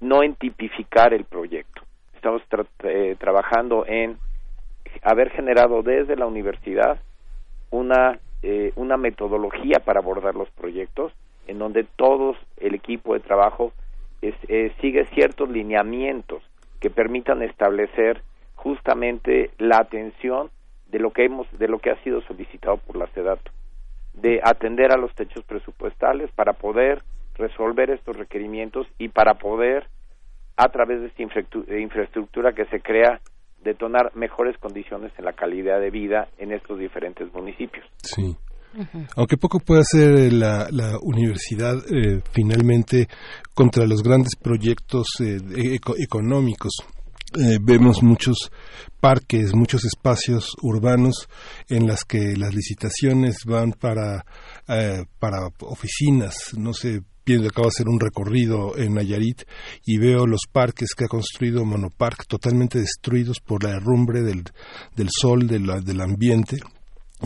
no 0.00 0.22
en 0.22 0.34
tipificar 0.34 1.14
el 1.14 1.24
proyecto, 1.24 1.82
estamos 2.14 2.42
eh, 2.82 3.16
trabajando 3.18 3.86
en 3.86 4.18
haber 5.02 5.30
generado 5.30 5.82
desde 5.82 6.16
la 6.16 6.26
universidad 6.26 7.00
una, 7.70 8.18
eh, 8.42 8.72
una 8.76 8.96
metodología 8.96 9.80
para 9.84 10.00
abordar 10.00 10.34
los 10.34 10.50
proyectos 10.50 11.12
en 11.46 11.58
donde 11.58 11.84
todos 11.84 12.36
el 12.58 12.74
equipo 12.74 13.14
de 13.14 13.20
trabajo 13.20 13.72
sigue 14.80 15.04
ciertos 15.12 15.50
lineamientos 15.50 16.42
que 16.80 16.88
permitan 16.88 17.42
establecer 17.42 18.22
justamente 18.54 19.50
la 19.58 19.76
atención 19.76 20.50
de 20.94 21.00
lo 21.00 21.10
que 21.10 21.24
hemos 21.24 21.48
de 21.58 21.66
lo 21.66 21.80
que 21.80 21.90
ha 21.90 22.00
sido 22.04 22.22
solicitado 22.22 22.76
por 22.76 22.94
la 22.96 23.08
SEDATO 23.08 23.50
de 24.12 24.38
atender 24.44 24.92
a 24.92 24.96
los 24.96 25.12
techos 25.16 25.44
presupuestales 25.44 26.30
para 26.36 26.52
poder 26.52 27.02
resolver 27.34 27.90
estos 27.90 28.16
requerimientos 28.16 28.86
y 28.96 29.08
para 29.08 29.34
poder 29.34 29.88
a 30.56 30.68
través 30.68 31.00
de 31.00 31.08
esta 31.08 31.22
infraestructura 31.80 32.52
que 32.52 32.66
se 32.66 32.78
crea 32.80 33.20
detonar 33.64 34.14
mejores 34.14 34.56
condiciones 34.58 35.10
en 35.18 35.24
la 35.24 35.32
calidad 35.32 35.80
de 35.80 35.90
vida 35.90 36.28
en 36.38 36.52
estos 36.52 36.78
diferentes 36.78 37.32
municipios. 37.34 37.84
Sí. 37.96 38.36
Aunque 39.16 39.36
poco 39.36 39.58
puede 39.58 39.80
hacer 39.80 40.32
la, 40.32 40.68
la 40.70 40.98
universidad 41.02 41.74
eh, 41.90 42.22
finalmente 42.30 43.08
contra 43.52 43.84
los 43.84 44.00
grandes 44.00 44.36
proyectos 44.40 45.08
eh, 45.20 45.78
económicos 45.98 46.72
eh, 47.36 47.58
vemos 47.60 48.02
muchos 48.02 48.50
parques, 49.00 49.54
muchos 49.54 49.84
espacios 49.84 50.50
urbanos 50.62 51.28
en 51.68 51.86
las 51.86 52.04
que 52.04 52.36
las 52.36 52.54
licitaciones 52.54 53.38
van 53.44 53.72
para, 53.72 54.24
eh, 54.68 55.04
para 55.18 55.48
oficinas, 55.60 56.54
no 56.56 56.72
sé, 56.72 57.02
pienso 57.24 57.48
acabo 57.48 57.66
de 57.66 57.74
hacer 57.74 57.88
un 57.88 58.00
recorrido 58.00 58.76
en 58.76 58.94
Nayarit 58.94 59.42
y 59.84 59.98
veo 59.98 60.26
los 60.26 60.42
parques 60.50 60.94
que 60.94 61.04
ha 61.04 61.08
construido 61.08 61.64
Monopark 61.64 62.26
totalmente 62.26 62.78
destruidos 62.78 63.40
por 63.40 63.64
la 63.64 63.70
herrumbre 63.70 64.22
del, 64.22 64.44
del 64.94 65.08
sol, 65.10 65.46
del 65.46 66.00
ambiente 66.00 66.58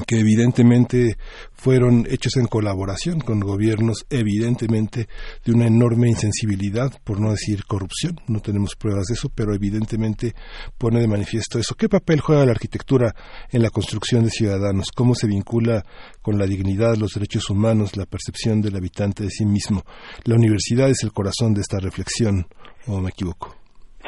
que 0.06 0.20
evidentemente 0.20 1.16
fueron 1.52 2.06
hechos 2.08 2.37
en 2.37 2.46
colaboración 2.46 3.20
con 3.20 3.40
gobiernos 3.40 4.06
evidentemente 4.11 5.08
de 5.44 5.52
una 5.52 5.66
enorme 5.66 6.08
insensibilidad, 6.08 6.90
por 7.04 7.20
no 7.20 7.30
decir 7.30 7.64
corrupción, 7.66 8.16
no 8.28 8.40
tenemos 8.40 8.76
pruebas 8.76 9.06
de 9.06 9.14
eso, 9.14 9.28
pero 9.34 9.54
evidentemente 9.54 10.34
pone 10.78 11.00
de 11.00 11.08
manifiesto 11.08 11.58
eso. 11.58 11.74
¿Qué 11.74 11.88
papel 11.88 12.20
juega 12.20 12.46
la 12.46 12.52
arquitectura 12.52 13.14
en 13.50 13.62
la 13.62 13.70
construcción 13.70 14.24
de 14.24 14.30
ciudadanos? 14.30 14.92
¿Cómo 14.94 15.14
se 15.14 15.26
vincula 15.26 15.82
con 16.22 16.38
la 16.38 16.46
dignidad, 16.46 16.96
los 16.96 17.12
derechos 17.12 17.50
humanos, 17.50 17.96
la 17.96 18.06
percepción 18.06 18.61
del 18.61 18.76
habitante 18.76 19.24
de 19.24 19.30
sí 19.30 19.44
mismo? 19.44 19.82
La 20.24 20.37
universidad 20.37 20.88
es 20.90 21.02
el 21.02 21.12
corazón 21.12 21.54
de 21.54 21.61
esta 21.61 21.78
reflexión, 21.78 22.46
¿o 22.87 23.00
me 23.00 23.11
equivoco? 23.11 23.56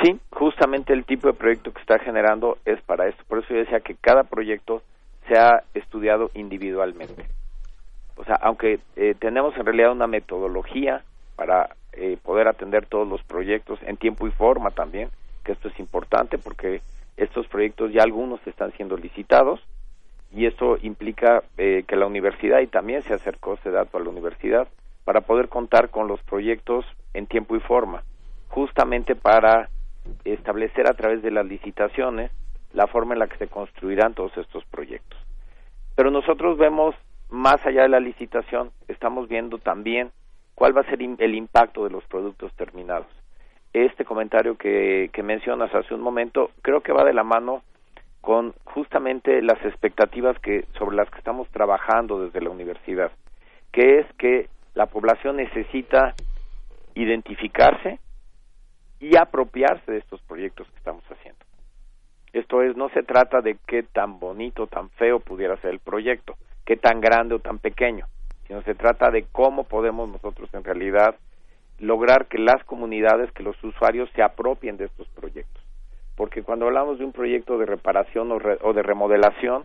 Sí, 0.03 0.19
justamente 0.31 0.95
el 0.95 1.05
tipo 1.05 1.29
de 1.29 1.35
proyecto 1.35 1.73
que 1.73 1.81
está 1.81 1.99
generando 1.99 2.57
es 2.65 2.81
para 2.83 3.09
esto. 3.09 3.23
Por 3.29 3.41
eso 3.41 3.49
yo 3.51 3.61
decía 3.61 3.81
que 3.81 3.97
cada 3.97 4.25
proyecto 4.25 4.83
se 5.31 5.39
ha 5.39 5.63
estudiado 5.75 6.33
individualmente. 6.35 7.25
O 8.17 8.25
sea, 8.25 8.35
aunque 8.43 8.81
eh, 8.97 9.15
tenemos 9.17 9.57
en 9.57 9.65
realidad 9.65 9.93
una 9.93 10.09
metodología 10.09 11.05
para 11.37 11.77
eh, 11.93 12.19
poder 12.21 12.49
atender 12.49 12.87
todos 12.87 13.07
los 13.07 13.23
proyectos 13.23 13.79
en 13.87 13.97
tiempo 13.97 14.27
y 14.27 14.33
forma 14.33 14.73
también, 14.73 15.09
que 15.45 15.53
esto 15.53 15.69
es 15.69 15.79
importante 15.79 16.37
porque 16.37 16.83
estos 17.17 17.47
proyectos 17.47 17.93
ya 17.93 18.03
algunos 18.03 18.45
están 18.45 18.73
siendo 18.73 18.97
licitados 18.97 19.61
y 20.35 20.47
esto 20.47 20.77
implica 20.83 21.45
eh, 21.57 21.85
que 21.87 21.95
la 21.95 22.07
universidad 22.07 22.59
y 22.59 22.67
también 22.67 23.03
se 23.03 23.15
acercó 23.15 23.57
dato 23.65 23.99
a 23.99 24.01
la 24.01 24.11
universidad 24.11 24.67
para 25.05 25.21
poder 25.21 25.49
contar 25.49 25.91
con 25.91 26.09
los 26.09 26.21
proyectos 26.25 26.85
en 27.15 27.29
tiempo 27.29 27.55
y 27.55 27.61
forma, 27.61 28.03
justamente 28.49 29.15
para 29.15 29.69
establecer 30.25 30.89
a 30.89 30.95
través 30.95 31.23
de 31.23 31.31
las 31.31 31.47
licitaciones 31.47 32.33
la 32.73 32.87
forma 32.87 33.15
en 33.15 33.21
la 33.21 33.27
que 33.27 33.39
se 33.39 33.49
construirán 33.49 34.15
todos 34.15 34.37
estos 34.37 34.65
proyectos. 34.67 35.19
Pero 35.97 36.11
nosotros 36.11 36.57
vemos 36.59 36.95
más 37.29 37.65
allá 37.65 37.83
de 37.83 37.89
la 37.89 38.01
licitación, 38.01 38.71
estamos 38.89 39.29
viendo 39.29 39.59
también 39.59 40.11
cuál 40.55 40.77
va 40.77 40.83
a 40.83 40.91
ser 40.91 41.01
el 41.01 41.35
impacto 41.35 41.85
de 41.85 41.91
los 41.91 42.05
productos 42.05 42.53
terminados. 42.55 43.07
Este 43.73 44.05
comentario 44.05 44.57
que, 44.57 45.11
mencionas 45.23 45.73
hace 45.75 45.95
un 45.95 46.01
momento 46.01 46.51
creo 46.63 46.81
que 46.81 46.93
va 46.93 47.05
de 47.05 47.15
la 47.15 47.23
mano 47.23 47.63
con 48.21 48.55
justamente 48.65 49.41
las 49.43 49.65
expectativas 49.65 50.39
que 50.41 50.65
sobre 50.77 50.97
las 50.97 51.09
que 51.09 51.19
estamos 51.19 51.49
trabajando 51.49 52.23
desde 52.23 52.41
la 52.41 52.51
universidad, 52.51 53.13
que 53.73 54.01
es 54.01 54.07
que 54.19 54.49
la 54.75 54.87
población 54.87 55.37
necesita 55.37 56.15
identificarse 56.95 57.99
y 58.99 59.17
apropiarse 59.17 59.93
de 59.93 59.99
estos 59.99 60.21
proyectos 60.23 60.69
que 60.69 60.77
estamos 60.77 61.05
haciendo. 61.11 61.50
Esto 62.33 62.63
es, 62.63 62.77
no 62.77 62.89
se 62.91 63.03
trata 63.03 63.41
de 63.41 63.57
qué 63.67 63.83
tan 63.83 64.21
bonito, 64.21 64.67
tan 64.67 64.91
feo 64.91 65.21
pudiera 65.21 65.57
ser 65.57 65.71
el 65.71 65.81
proyecto, 65.81 66.37
qué 66.65 66.77
tan 66.77 67.01
grande 67.01 67.35
o 67.35 67.39
tan 67.41 67.59
pequeño, 67.59 68.07
sino 68.47 68.63
se 68.63 68.75
trata 68.75 69.11
de 69.11 69.25
cómo 69.33 69.65
podemos 69.65 70.09
nosotros 70.09 70.49
en 70.55 70.63
realidad 70.63 71.17
lograr 71.81 72.27
que 72.27 72.39
las 72.39 72.63
comunidades, 72.65 73.33
que 73.33 73.43
los 73.43 73.63
usuarios 73.65 74.09
se 74.15 74.23
apropien 74.23 74.77
de 74.77 74.85
estos 74.85 75.09
proyectos. 75.09 75.63
Porque 76.15 76.43
cuando 76.43 76.67
hablamos 76.67 76.99
de 76.99 77.05
un 77.05 77.13
proyecto 77.13 77.59
de 77.59 77.67
reparación 77.67 78.31
o, 78.31 78.73
de 78.73 78.83
remodelación, 78.83 79.65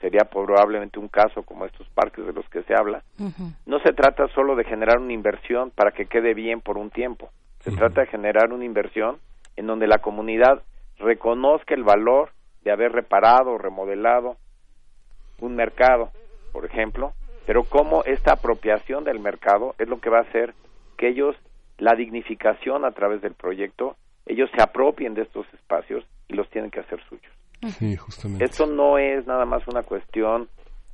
sería 0.00 0.24
probablemente 0.24 0.98
un 0.98 1.08
caso 1.08 1.44
como 1.44 1.64
estos 1.64 1.88
parques 1.90 2.26
de 2.26 2.32
los 2.32 2.46
que 2.48 2.62
se 2.64 2.74
habla, 2.74 3.02
no 3.64 3.78
se 3.78 3.92
trata 3.92 4.26
solo 4.34 4.56
de 4.56 4.64
generar 4.64 4.98
una 4.98 5.12
inversión 5.12 5.70
para 5.70 5.92
que 5.92 6.06
quede 6.06 6.34
bien 6.34 6.60
por 6.60 6.76
un 6.76 6.90
tiempo, 6.90 7.30
se 7.60 7.70
trata 7.70 8.02
de 8.02 8.08
generar 8.08 8.52
una 8.52 8.64
inversión 8.64 9.18
en 9.56 9.66
donde 9.66 9.86
la 9.86 9.98
comunidad 9.98 10.62
reconozca 11.04 11.74
el 11.74 11.84
valor 11.84 12.30
de 12.64 12.72
haber 12.72 12.92
reparado 12.92 13.52
o 13.52 13.58
remodelado 13.58 14.36
un 15.40 15.54
mercado, 15.54 16.10
por 16.52 16.64
ejemplo, 16.64 17.12
pero 17.46 17.64
cómo 17.64 18.02
esta 18.04 18.32
apropiación 18.32 19.04
del 19.04 19.20
mercado 19.20 19.74
es 19.78 19.88
lo 19.88 20.00
que 20.00 20.10
va 20.10 20.18
a 20.18 20.22
hacer 20.22 20.54
que 20.96 21.08
ellos, 21.08 21.36
la 21.78 21.94
dignificación 21.94 22.84
a 22.84 22.92
través 22.92 23.20
del 23.20 23.34
proyecto, 23.34 23.96
ellos 24.26 24.48
se 24.54 24.62
apropien 24.62 25.14
de 25.14 25.22
estos 25.22 25.46
espacios 25.52 26.04
y 26.28 26.34
los 26.34 26.48
tienen 26.50 26.70
que 26.70 26.80
hacer 26.80 27.00
suyos. 27.08 27.32
Sí, 27.78 27.96
justamente. 27.96 28.44
Esto 28.44 28.66
no 28.66 28.98
es 28.98 29.26
nada 29.26 29.44
más 29.44 29.66
una 29.68 29.82
cuestión 29.82 30.48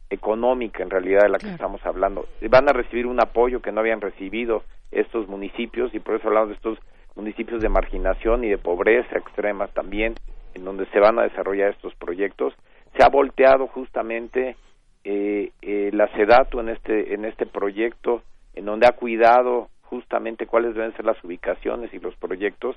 económica 0.08 0.82
en 0.82 0.90
realidad 0.90 1.22
de 1.22 1.28
la 1.28 1.38
que 1.38 1.50
estamos 1.50 1.80
hablando. 1.84 2.26
Van 2.48 2.68
a 2.68 2.72
recibir 2.72 3.06
un 3.06 3.20
apoyo 3.20 3.60
que 3.60 3.70
no 3.70 3.80
habían 3.80 4.00
recibido 4.00 4.64
estos 4.90 5.28
municipios 5.28 5.94
y 5.94 6.00
por 6.00 6.16
eso 6.16 6.26
hablamos 6.26 6.48
de 6.48 6.54
estos 6.56 6.78
municipios 7.20 7.60
de 7.60 7.68
marginación 7.68 8.44
y 8.44 8.48
de 8.48 8.56
pobreza 8.56 9.18
extrema 9.18 9.68
también, 9.68 10.14
en 10.54 10.64
donde 10.64 10.86
se 10.86 10.98
van 10.98 11.18
a 11.18 11.24
desarrollar 11.24 11.70
estos 11.70 11.94
proyectos. 11.96 12.54
Se 12.96 13.04
ha 13.04 13.08
volteado 13.08 13.66
justamente 13.66 14.56
eh, 15.04 15.50
eh, 15.60 15.90
la 15.92 16.08
SEDATU 16.16 16.60
en 16.60 16.70
este, 16.70 17.14
en 17.14 17.26
este 17.26 17.44
proyecto, 17.44 18.22
en 18.54 18.64
donde 18.64 18.86
ha 18.86 18.92
cuidado 18.92 19.68
justamente 19.82 20.46
cuáles 20.46 20.74
deben 20.74 20.96
ser 20.96 21.04
las 21.04 21.22
ubicaciones 21.22 21.92
y 21.92 21.98
los 21.98 22.16
proyectos. 22.16 22.76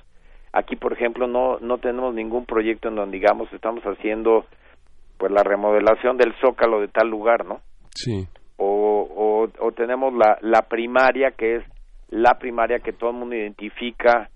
Aquí, 0.52 0.76
por 0.76 0.92
ejemplo, 0.92 1.26
no, 1.26 1.58
no 1.60 1.78
tenemos 1.78 2.14
ningún 2.14 2.44
proyecto 2.44 2.88
en 2.88 2.96
donde, 2.96 3.18
digamos, 3.18 3.50
estamos 3.52 3.82
haciendo 3.84 4.44
pues 5.16 5.32
la 5.32 5.42
remodelación 5.42 6.16
del 6.16 6.34
zócalo 6.40 6.80
de 6.80 6.88
tal 6.88 7.08
lugar, 7.08 7.46
¿no? 7.46 7.60
Sí. 7.94 8.26
O, 8.56 9.46
o, 9.48 9.66
o 9.66 9.72
tenemos 9.72 10.12
la, 10.12 10.36
la 10.42 10.62
primaria, 10.62 11.30
que 11.30 11.56
es 11.56 11.64
la 12.08 12.34
primaria 12.38 12.78
que 12.78 12.92
todo 12.92 13.10
el 13.10 13.16
mundo 13.16 13.34
identifica 13.34 14.28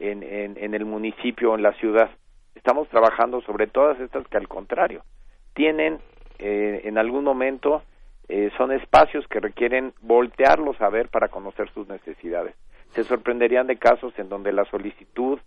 en, 0.00 0.22
en, 0.56 0.74
el 0.74 0.84
municipio 0.84 1.52
o 1.52 1.54
en 1.54 1.62
la 1.62 1.72
ciudad. 1.74 2.10
Estamos 2.54 2.88
trabajando 2.88 3.40
sobre 3.42 3.66
todas 3.66 4.00
estas 4.00 4.26
que 4.28 4.36
al 4.38 4.48
contrario 4.48 5.02
tienen 5.54 5.98
eh, 6.38 6.82
en 6.84 6.98
algún 6.98 7.24
momento 7.24 7.82
eh, 8.28 8.50
son 8.56 8.72
espacios 8.72 9.26
que 9.28 9.40
requieren 9.40 9.92
voltearlos 10.00 10.80
a 10.80 10.88
ver 10.88 11.08
para 11.08 11.28
conocer 11.28 11.70
sus 11.74 11.88
necesidades. 11.88 12.54
Se 12.92 13.04
sorprenderían 13.04 13.66
de 13.66 13.76
casos 13.76 14.12
en 14.18 14.28
donde 14.28 14.52
la 14.52 14.64
solicitud 14.66 15.38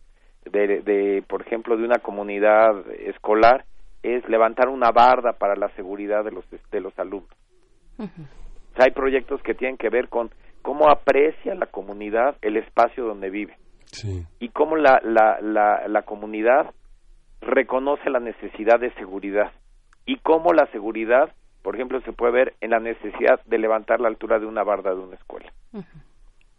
de, 0.46 0.82
de, 0.82 1.24
por 1.28 1.42
ejemplo, 1.42 1.78
de 1.78 1.86
una 1.86 2.00
comunidad 2.00 2.88
escolar 2.92 3.66
es 4.04 4.28
levantar 4.28 4.68
una 4.68 4.92
barda 4.92 5.34
para 5.34 5.56
la 5.56 5.70
seguridad 5.70 6.26
de 6.26 6.32
los 6.32 6.46
de 6.72 6.82
los 6.82 6.98
alumnos. 7.00 7.32
hay 8.76 8.92
proyectos 8.92 9.42
que 9.42 9.54
tienen 9.54 9.78
que 9.78 9.90
ver 9.90 10.10
con 10.10 10.30
cómo 10.62 10.90
aprecia 10.90 11.56
la 11.56 11.68
comunidad 11.68 12.36
el 12.42 12.58
espacio 12.58 13.06
donde 13.06 13.30
vive 13.30 13.58
y 14.40 14.50
cómo 14.50 14.76
la, 14.76 15.02
la, 15.04 15.40
la, 15.42 15.88
la 15.88 16.02
comunidad 16.04 16.72
reconoce 17.42 18.10
la 18.10 18.20
necesidad 18.20 18.80
de 18.80 18.94
seguridad 18.94 19.52
y 20.06 20.18
cómo 20.18 20.54
la 20.54 20.68
seguridad, 20.72 21.34
por 21.62 21.76
ejemplo, 21.76 22.02
se 22.02 22.14
puede 22.14 22.34
ver 22.34 22.54
en 22.62 22.72
la 22.72 22.80
necesidad 22.80 23.42
de 23.46 23.58
levantar 23.58 24.00
la 24.00 24.10
altura 24.10 24.40
de 24.40 24.46
una 24.46 24.64
barda 24.64 24.94
de 24.94 25.02
una 25.02 25.16
escuela. 25.16 25.52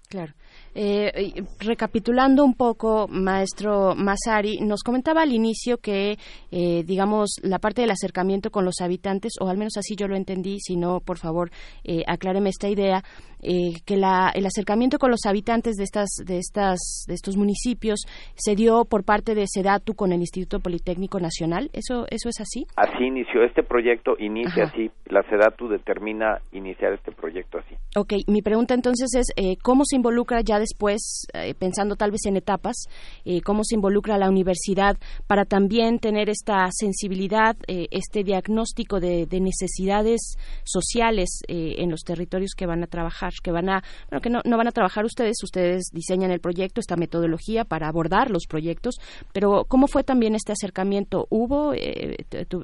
Claro. 0.09 0.33
Eh, 0.77 1.43
recapitulando 1.61 2.45
un 2.45 2.55
poco, 2.55 3.09
maestro 3.09 3.95
Masari, 3.97 4.59
nos 4.61 4.83
comentaba 4.83 5.23
al 5.23 5.33
inicio 5.33 5.79
que, 5.79 6.19
eh, 6.51 6.83
digamos, 6.85 7.37
la 7.43 7.59
parte 7.59 7.81
del 7.81 7.91
acercamiento 7.91 8.51
con 8.51 8.65
los 8.65 8.81
habitantes, 8.81 9.33
o 9.41 9.49
al 9.49 9.57
menos 9.57 9.77
así 9.77 9.97
yo 9.97 10.07
lo 10.07 10.17
entendí, 10.17 10.61
si 10.61 10.77
no, 10.77 11.01
por 11.01 11.19
favor, 11.19 11.51
eh, 11.85 12.03
acláreme 12.07 12.51
esta 12.51 12.69
idea, 12.69 13.03
eh, 13.45 13.81
que 13.85 13.97
la, 13.97 14.31
el 14.35 14.47
acercamiento 14.47 14.99
con 14.99 15.11
los 15.11 15.27
habitantes 15.27 15.77
de 15.77 15.85
estas, 15.85 16.09
de 16.25 16.39
estas, 16.39 17.05
de 17.07 17.15
estos 17.15 17.37
municipios 17.37 18.01
se 18.35 18.55
dio 18.55 18.85
por 18.85 19.05
parte 19.05 19.35
de 19.35 19.47
SEDATU 19.47 19.95
con 19.95 20.13
el 20.13 20.21
Instituto 20.21 20.61
Politécnico 20.61 21.21
Nacional. 21.21 21.71
¿Eso, 21.73 22.07
eso 22.11 22.29
es 22.29 22.41
así? 22.41 22.67
Así 22.77 23.05
inició 23.05 23.45
este 23.45 23.63
proyecto, 23.63 24.17
inicia 24.19 24.65
así. 24.65 24.91
La 25.07 25.23
SEDATU 25.29 25.69
determina 25.69 26.39
iniciar 26.53 26.93
este 26.93 27.13
proyecto 27.13 27.59
así. 27.59 27.75
Ok, 27.97 28.15
mi 28.27 28.43
pregunta 28.43 28.75
entonces 28.75 29.11
es, 29.15 29.27
¿cómo 29.63 29.85
se 29.85 29.97
involucra 29.97 30.41
ya 30.43 30.59
después, 30.59 31.27
eh, 31.33 31.55
pensando 31.55 31.97
tal 31.97 32.11
vez 32.11 32.27
en 32.27 32.37
etapas, 32.37 32.77
eh, 33.25 33.41
cómo 33.43 33.65
se 33.65 33.75
involucra 33.75 34.19
la 34.19 34.29
universidad 34.29 34.97
para 35.27 35.45
también 35.45 35.99
tener 35.99 36.29
esta 36.29 36.67
sensibilidad, 36.71 37.57
eh, 37.67 37.87
este 37.91 38.25
diagnóstico 38.25 39.01
de, 39.01 39.27
necesidades 39.35 40.37
sociales 40.63 41.43
en 41.49 41.91
los 41.91 42.03
territorios 42.03 42.53
que 42.57 42.67
van 42.67 42.83
a 42.83 42.87
trabajar, 42.87 43.33
que 43.43 43.53
van 43.53 43.69
a, 43.69 43.83
bueno, 44.11 44.21
que 44.21 44.31
no, 44.31 44.41
no 44.45 44.57
van 44.57 44.69
a 44.69 44.73
trabajar 44.73 45.05
ustedes, 45.05 45.37
ustedes 45.43 45.91
diseñan 45.93 46.31
el 46.31 46.41
proyecto, 46.41 46.81
esta 46.81 46.97
metodología 46.97 47.65
para 47.65 47.89
abordar 47.89 48.31
los 48.31 48.47
proyectos, 48.49 48.97
pero 49.33 49.65
¿cómo 49.69 49.87
fue 49.87 50.05
también 50.05 50.35
este 50.35 50.53
acercamiento? 50.53 51.27
¿Hubo, 51.31 51.73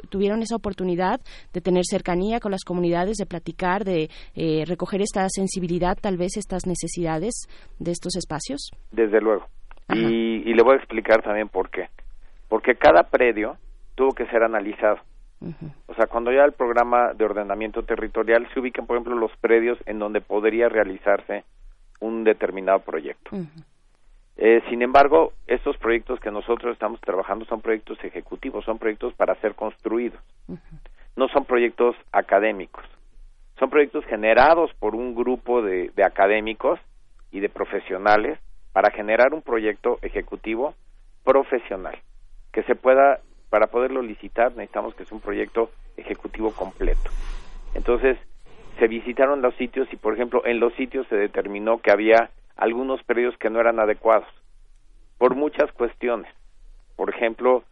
tuvieron 0.09 0.43
esa 0.43 0.57
oportunidad 0.57 1.21
de 1.53 1.61
tener 1.61 1.85
cercanía 1.85 2.41
con 2.41 2.51
las 2.51 2.65
comunidades, 2.65 3.17
de 3.17 3.27
platicar, 3.27 3.85
de 3.85 4.09
recoger 4.67 5.03
esta 5.03 5.29
sensibilidad, 5.29 5.97
tal 6.01 6.17
vez 6.17 6.37
estas 6.37 6.67
necesidades 6.67 7.47
de 7.79 7.91
estos 7.91 8.17
espacios? 8.17 8.71
Desde 8.93 9.21
luego. 9.21 9.47
Y, 9.93 10.49
y, 10.49 10.55
le 10.55 10.63
voy 10.63 10.75
a 10.75 10.77
explicar 10.77 11.23
también 11.23 11.49
por 11.49 11.71
qué. 11.71 11.89
Porque 12.49 12.77
cada 12.77 13.05
predio 13.05 13.57
tuvo 13.97 14.13
que 14.13 14.27
ser 14.27 14.43
analizado. 14.43 14.99
O 15.87 15.95
sea, 15.95 16.07
cuando 16.07 16.31
ya 16.33 16.45
el 16.45 16.53
programa 16.53 17.15
de 17.15 17.25
ordenamiento 17.25 17.83
territorial 17.83 18.47
se 18.53 18.61
ubican, 18.61 18.87
por 18.87 18.97
ejemplo, 18.97 19.17
los 19.17 19.35
predios 19.39 19.79
en 19.87 19.99
donde 19.99 20.21
podría 20.21 20.69
realizarse 20.69 21.45
un 22.01 22.25
determinado 22.25 22.81
proyecto. 22.81 23.31
eh, 24.37 24.63
sin 24.69 24.83
embargo, 24.83 25.33
estos 25.47 25.77
proyectos 25.79 26.21
que 26.21 26.31
nosotros 26.31 26.73
estamos 26.73 27.01
trabajando 27.01 27.45
son 27.47 27.63
proyectos 27.63 28.03
ejecutivos, 28.05 28.65
son 28.65 28.79
proyectos 28.79 29.15
para 29.15 29.35
ser 29.37 29.55
construidos. 29.55 30.21
No 31.17 31.29
son 31.29 31.45
proyectos 31.45 31.97
académicos. 32.13 32.85
Son 33.59 33.71
proyectos 33.71 34.05
generados 34.07 34.71
por 34.79 34.95
un 34.95 35.15
grupo 35.15 35.63
de, 35.63 35.91
de 35.95 36.05
académicos 36.05 36.81
y 37.31 37.41
de 37.41 37.49
profesionales 37.49 38.39
para 38.73 38.91
generar 38.91 39.35
un 39.35 39.43
proyecto 39.43 39.99
ejecutivo 40.03 40.75
profesional 41.25 41.99
que 42.53 42.63
se 42.65 42.75
pueda 42.75 43.21
para 43.51 43.67
poderlo 43.67 44.03
licitar 44.03 44.53
necesitamos 44.53 44.95
que 44.95 45.05
sea 45.05 45.17
un 45.17 45.23
proyecto 45.23 45.71
ejecutivo 45.97 46.53
completo. 46.53 47.11
Entonces 47.75 48.17
se 48.79 48.89
visitaron 48.89 49.43
los 49.43 49.55
sitios 49.57 49.89
y 49.93 49.97
por 49.97 50.15
ejemplo 50.15 50.47
en 50.47 50.61
los 50.61 50.73
sitios 50.75 51.07
se 51.09 51.17
determinó 51.17 51.79
que 51.79 51.91
había 51.91 52.31
algunos 52.57 53.03
predios 53.03 53.37
que 53.37 53.51
no 53.51 53.61
eran 53.61 53.79
adecuados 53.81 54.29
por 55.19 55.35
muchas 55.35 55.71
cuestiones. 55.73 56.33
Por 56.97 57.11
ejemplo 57.11 57.65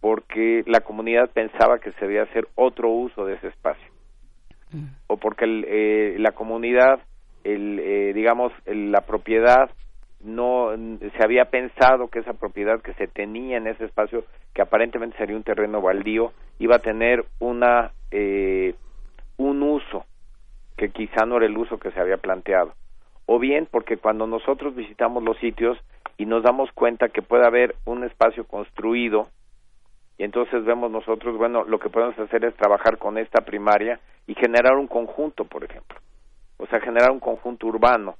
porque 0.00 0.62
la 0.66 0.80
comunidad 0.80 1.30
pensaba 1.30 1.78
que 1.78 1.92
se 1.92 2.00
debía 2.00 2.22
hacer 2.22 2.48
otro 2.54 2.90
uso 2.90 3.24
de 3.24 3.34
ese 3.34 3.48
espacio. 3.48 3.96
Mm. 4.72 4.86
o 5.06 5.16
porque 5.16 5.44
eh, 5.46 6.16
la 6.18 6.32
comunidad 6.32 6.98
el, 7.44 7.78
eh, 7.78 8.12
digamos, 8.12 8.52
la 8.66 9.02
propiedad 9.02 9.70
no 10.26 10.70
se 11.00 11.24
había 11.24 11.46
pensado 11.46 12.08
que 12.08 12.18
esa 12.18 12.34
propiedad 12.34 12.82
que 12.82 12.94
se 12.94 13.06
tenía 13.06 13.56
en 13.56 13.68
ese 13.68 13.84
espacio 13.84 14.24
que 14.52 14.62
aparentemente 14.62 15.16
sería 15.16 15.36
un 15.36 15.44
terreno 15.44 15.80
baldío 15.80 16.32
iba 16.58 16.76
a 16.76 16.80
tener 16.80 17.24
una 17.38 17.92
eh, 18.10 18.74
un 19.36 19.62
uso 19.62 20.04
que 20.76 20.90
quizá 20.90 21.24
no 21.26 21.36
era 21.36 21.46
el 21.46 21.56
uso 21.56 21.78
que 21.78 21.90
se 21.90 22.00
había 22.00 22.16
planteado. 22.16 22.74
O 23.26 23.38
bien 23.38 23.68
porque 23.70 23.96
cuando 23.96 24.26
nosotros 24.26 24.74
visitamos 24.74 25.22
los 25.22 25.38
sitios 25.38 25.78
y 26.16 26.26
nos 26.26 26.42
damos 26.42 26.70
cuenta 26.72 27.08
que 27.08 27.22
puede 27.22 27.46
haber 27.46 27.76
un 27.84 28.04
espacio 28.04 28.44
construido 28.44 29.28
y 30.18 30.24
entonces 30.24 30.64
vemos 30.64 30.90
nosotros 30.90 31.36
bueno 31.36 31.64
lo 31.64 31.78
que 31.78 31.90
podemos 31.90 32.18
hacer 32.18 32.44
es 32.44 32.54
trabajar 32.56 32.98
con 32.98 33.18
esta 33.18 33.44
primaria 33.44 34.00
y 34.26 34.34
generar 34.34 34.76
un 34.76 34.88
conjunto 34.88 35.44
por 35.44 35.62
ejemplo. 35.62 35.98
O 36.56 36.66
sea 36.66 36.80
generar 36.80 37.10
un 37.10 37.20
conjunto 37.20 37.66
urbano 37.66 38.16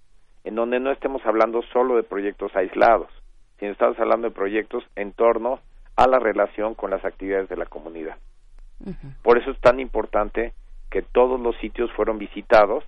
en 0.47 0.55
donde 0.55 0.79
no 0.79 0.93
estemos 0.93 1.27
hablando 1.27 1.61
solo 1.73 1.97
de 1.97 2.05
proyectos 2.05 2.55
aislados, 2.55 3.09
sino 3.59 3.73
estamos 3.73 3.99
hablando 3.99 4.29
de 4.29 4.35
proyectos 4.35 4.85
en 4.95 5.13
torno 5.13 5.59
a 5.97 6.07
la 6.07 6.21
relación 6.21 6.77
con 6.77 6.93
las 6.93 7.05
actividades 7.05 7.49
de 7.49 7.57
la 7.57 7.67
comunidad. 7.67 8.17
Por 9.25 9.39
eso 9.39 9.51
es 9.51 9.61
tan 9.61 9.81
importante 9.81 10.53
que 10.89 11.03
todos 11.03 11.41
los 11.41 11.57
sitios 11.57 11.91
fueron 11.95 12.19
visitados, 12.19 12.85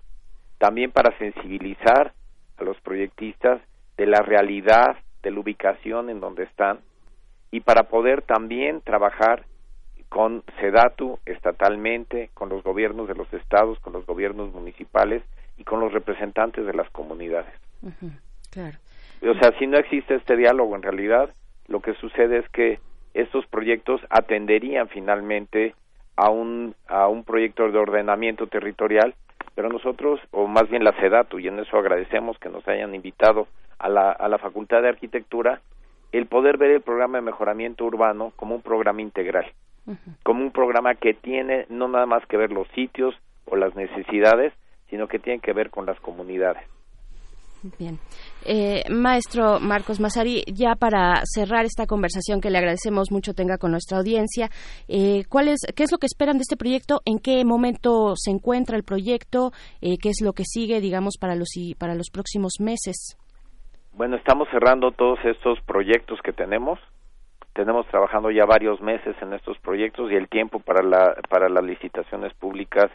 también 0.59 0.92
para 0.92 1.18
sensibilizar 1.18 2.12
a 2.59 2.62
los 2.62 2.80
proyectistas 2.80 3.61
de 3.96 4.06
la 4.06 4.20
realidad 4.20 4.96
de 5.24 5.32
la 5.32 5.40
ubicación 5.40 6.11
en 6.11 6.20
donde 6.20 6.44
están 6.44 6.78
y 7.50 7.59
para 7.61 7.88
poder 7.88 8.22
también 8.22 8.82
trabajar 8.82 9.46
con 10.09 10.44
SEDATU 10.61 11.18
estatalmente, 11.26 12.30
con 12.34 12.50
los 12.50 12.62
gobiernos 12.62 13.09
de 13.09 13.16
los 13.16 13.32
estados, 13.32 13.80
con 13.80 13.94
los 13.94 14.06
gobiernos 14.06 14.52
municipales 14.54 15.24
y 15.59 15.64
con 15.64 15.80
los 15.80 15.92
representantes 15.92 16.64
de 16.64 16.72
las 16.72 16.88
comunidades. 16.90 17.52
Claro. 18.50 18.78
O 19.22 19.34
sea, 19.34 19.52
si 19.59 19.66
no 19.66 19.76
existe 19.76 20.14
este 20.14 20.36
diálogo 20.36 20.76
en 20.76 20.82
realidad, 20.82 21.34
lo 21.66 21.80
que 21.80 21.94
sucede 21.94 22.38
es 22.38 22.48
que 22.50 22.78
estos 23.14 23.46
proyectos 23.46 24.00
atenderían 24.11 24.88
finalmente 24.88 25.74
a 26.16 26.30
un, 26.30 26.74
a 26.86 27.09
un 27.09 27.24
proyecto 27.24 27.70
de 27.70 27.78
ordenamiento 27.78 28.46
territorial, 28.46 29.14
pero 29.54 29.68
nosotros, 29.68 30.20
o 30.30 30.46
más 30.46 30.68
bien 30.68 30.84
la 30.84 30.92
SEDATU, 30.92 31.40
y 31.40 31.48
en 31.48 31.59
eso 31.59 31.76
agradecemos 31.76 32.38
que 32.38 32.48
nos 32.48 32.66
hayan 32.68 32.94
invitado 32.94 33.48
a 33.78 33.88
la, 33.88 34.12
a 34.12 34.28
la 34.28 34.38
Facultad 34.38 34.82
de 34.82 34.88
Arquitectura, 34.88 35.61
el 36.12 36.26
poder 36.26 36.56
ver 36.56 36.70
el 36.70 36.80
programa 36.80 37.18
de 37.18 37.22
mejoramiento 37.22 37.84
urbano 37.84 38.32
como 38.36 38.54
un 38.54 38.62
programa 38.62 39.02
integral, 39.02 39.46
como 40.22 40.42
un 40.42 40.52
programa 40.52 40.94
que 40.94 41.14
tiene 41.14 41.66
no 41.68 41.88
nada 41.88 42.06
más 42.06 42.24
que 42.26 42.36
ver 42.36 42.52
los 42.52 42.68
sitios 42.68 43.14
o 43.46 43.56
las 43.56 43.74
necesidades, 43.74 44.52
sino 44.91 45.09
que 45.09 45.18
tienen 45.18 45.41
que 45.41 45.53
ver 45.53 45.70
con 45.70 45.86
las 45.86 45.99
comunidades. 46.01 46.64
Bien. 47.78 47.99
Eh, 48.45 48.84
maestro 48.89 49.59
Marcos 49.59 49.99
Mazari, 49.99 50.45
ya 50.47 50.76
para 50.76 51.22
cerrar 51.24 51.64
esta 51.64 51.86
conversación 51.86 52.41
que 52.41 52.51
le 52.51 52.59
agradecemos 52.59 53.11
mucho 53.11 53.34
tenga 53.34 53.59
con 53.59 53.72
nuestra 53.72 53.99
audiencia, 53.99 54.49
eh, 54.86 55.24
¿cuál 55.28 55.49
es, 55.49 55.61
¿qué 55.74 55.82
es 55.82 55.91
lo 55.91 55.99
que 55.99 56.07
esperan 56.07 56.36
de 56.36 56.43
este 56.43 56.57
proyecto? 56.57 57.01
¿En 57.05 57.18
qué 57.18 57.45
momento 57.45 58.14
se 58.14 58.30
encuentra 58.30 58.76
el 58.76 58.84
proyecto? 58.84 59.51
Eh, 59.80 59.97
¿Qué 60.01 60.11
es 60.11 60.22
lo 60.22 60.32
que 60.32 60.45
sigue, 60.45 60.80
digamos, 60.80 61.18
para 61.18 61.34
los, 61.34 61.49
para 61.78 61.95
los 61.95 62.11
próximos 62.12 62.55
meses? 62.61 63.18
Bueno, 63.93 64.16
estamos 64.16 64.49
cerrando 64.51 64.93
todos 64.93 65.18
estos 65.24 65.61
proyectos 65.62 66.20
que 66.22 66.32
tenemos. 66.32 66.78
Tenemos 67.55 67.89
trabajando 67.89 68.30
ya 68.30 68.45
varios 68.45 68.80
meses 68.80 69.16
en 69.20 69.32
estos 69.32 69.59
proyectos 69.59 70.12
y 70.12 70.14
el 70.14 70.28
tiempo 70.28 70.61
para, 70.61 70.84
la, 70.84 71.16
para 71.28 71.49
las 71.49 71.64
licitaciones 71.64 72.32
públicas 72.34 72.89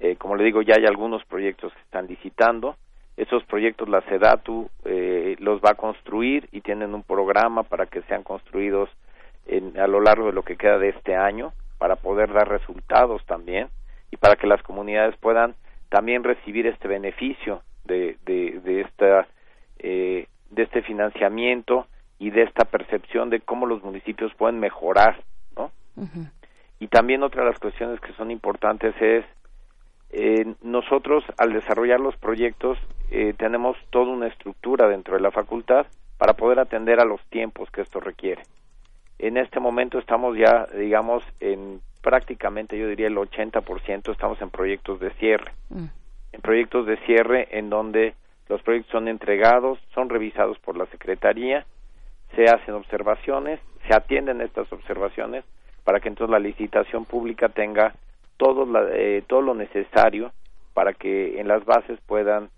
eh, 0.00 0.16
como 0.16 0.34
le 0.34 0.44
digo, 0.44 0.62
ya 0.62 0.74
hay 0.76 0.86
algunos 0.86 1.24
proyectos 1.26 1.72
que 1.74 1.80
están 1.82 2.06
licitando. 2.06 2.76
Esos 3.16 3.44
proyectos 3.44 3.88
la 3.88 4.00
SEDATU 4.02 4.70
eh, 4.86 5.36
los 5.40 5.60
va 5.60 5.72
a 5.72 5.74
construir 5.74 6.48
y 6.52 6.62
tienen 6.62 6.94
un 6.94 7.02
programa 7.02 7.64
para 7.64 7.86
que 7.86 8.00
sean 8.02 8.22
construidos 8.22 8.88
en, 9.46 9.78
a 9.78 9.86
lo 9.86 10.00
largo 10.00 10.26
de 10.26 10.32
lo 10.32 10.42
que 10.42 10.56
queda 10.56 10.78
de 10.78 10.88
este 10.88 11.16
año 11.16 11.52
para 11.76 11.96
poder 11.96 12.32
dar 12.32 12.48
resultados 12.48 13.24
también 13.26 13.68
y 14.10 14.16
para 14.16 14.36
que 14.36 14.46
las 14.46 14.62
comunidades 14.62 15.16
puedan 15.16 15.54
también 15.90 16.24
recibir 16.24 16.66
este 16.66 16.88
beneficio 16.88 17.62
de, 17.84 18.16
de, 18.24 18.60
de 18.60 18.80
esta 18.82 19.26
eh, 19.78 20.26
de 20.50 20.62
este 20.62 20.82
financiamiento 20.82 21.86
y 22.18 22.30
de 22.30 22.42
esta 22.42 22.64
percepción 22.64 23.30
de 23.30 23.40
cómo 23.40 23.66
los 23.66 23.82
municipios 23.82 24.34
pueden 24.34 24.60
mejorar, 24.60 25.22
¿no? 25.56 25.70
Y 26.78 26.88
también 26.88 27.22
otra 27.22 27.44
de 27.44 27.50
las 27.50 27.58
cuestiones 27.58 28.00
que 28.00 28.12
son 28.14 28.30
importantes 28.30 28.94
es 29.00 29.24
eh, 30.12 30.54
nosotros, 30.62 31.24
al 31.38 31.52
desarrollar 31.52 32.00
los 32.00 32.16
proyectos, 32.16 32.78
eh, 33.10 33.34
tenemos 33.36 33.76
toda 33.90 34.12
una 34.12 34.26
estructura 34.26 34.88
dentro 34.88 35.14
de 35.14 35.20
la 35.20 35.30
facultad 35.30 35.86
para 36.18 36.34
poder 36.34 36.58
atender 36.58 37.00
a 37.00 37.04
los 37.04 37.20
tiempos 37.30 37.70
que 37.70 37.82
esto 37.82 38.00
requiere. 38.00 38.42
En 39.18 39.36
este 39.36 39.60
momento 39.60 39.98
estamos 39.98 40.36
ya, 40.36 40.66
digamos, 40.76 41.22
en 41.40 41.80
prácticamente, 42.02 42.78
yo 42.78 42.88
diría 42.88 43.06
el 43.06 43.16
80% 43.16 44.10
estamos 44.10 44.40
en 44.40 44.50
proyectos 44.50 45.00
de 45.00 45.10
cierre. 45.12 45.52
Mm. 45.68 45.86
En 46.32 46.40
proyectos 46.40 46.86
de 46.86 46.96
cierre 46.98 47.48
en 47.50 47.70
donde 47.70 48.14
los 48.48 48.62
proyectos 48.62 48.92
son 48.92 49.08
entregados, 49.08 49.78
son 49.94 50.08
revisados 50.08 50.58
por 50.58 50.76
la 50.76 50.86
Secretaría, 50.86 51.66
se 52.34 52.44
hacen 52.44 52.74
observaciones, 52.74 53.60
se 53.86 53.94
atienden 53.94 54.40
estas 54.40 54.72
observaciones 54.72 55.44
para 55.84 56.00
que 56.00 56.08
entonces 56.08 56.30
la 56.30 56.38
licitación 56.38 57.04
pública 57.04 57.48
tenga 57.48 57.94
todo, 58.40 58.66
eh, 58.88 59.22
todo 59.28 59.42
lo 59.42 59.54
necesario 59.54 60.32
para 60.72 60.94
que 60.94 61.38
en 61.38 61.46
las 61.46 61.62
bases 61.66 62.00
puedan 62.06 62.48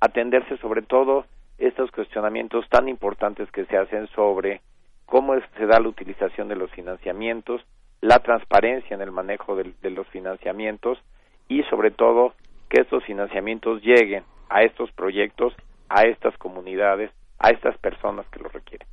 atenderse 0.00 0.56
sobre 0.56 0.80
todo 0.80 1.26
estos 1.58 1.90
cuestionamientos 1.90 2.66
tan 2.70 2.88
importantes 2.88 3.50
que 3.50 3.66
se 3.66 3.76
hacen 3.76 4.06
sobre 4.14 4.62
cómo 5.04 5.34
se 5.58 5.66
da 5.66 5.80
la 5.80 5.88
utilización 5.88 6.48
de 6.48 6.56
los 6.56 6.70
financiamientos, 6.70 7.60
la 8.00 8.20
transparencia 8.20 8.94
en 8.94 9.02
el 9.02 9.12
manejo 9.12 9.54
de, 9.54 9.74
de 9.82 9.90
los 9.90 10.08
financiamientos 10.08 10.98
y 11.46 11.62
sobre 11.64 11.90
todo 11.90 12.32
que 12.70 12.80
estos 12.80 13.04
financiamientos 13.04 13.82
lleguen 13.82 14.24
a 14.48 14.62
estos 14.62 14.90
proyectos, 14.92 15.52
a 15.90 16.04
estas 16.04 16.38
comunidades, 16.38 17.10
a 17.38 17.50
estas 17.50 17.76
personas 17.76 18.26
que 18.28 18.40
lo 18.40 18.48
requieren 18.48 18.88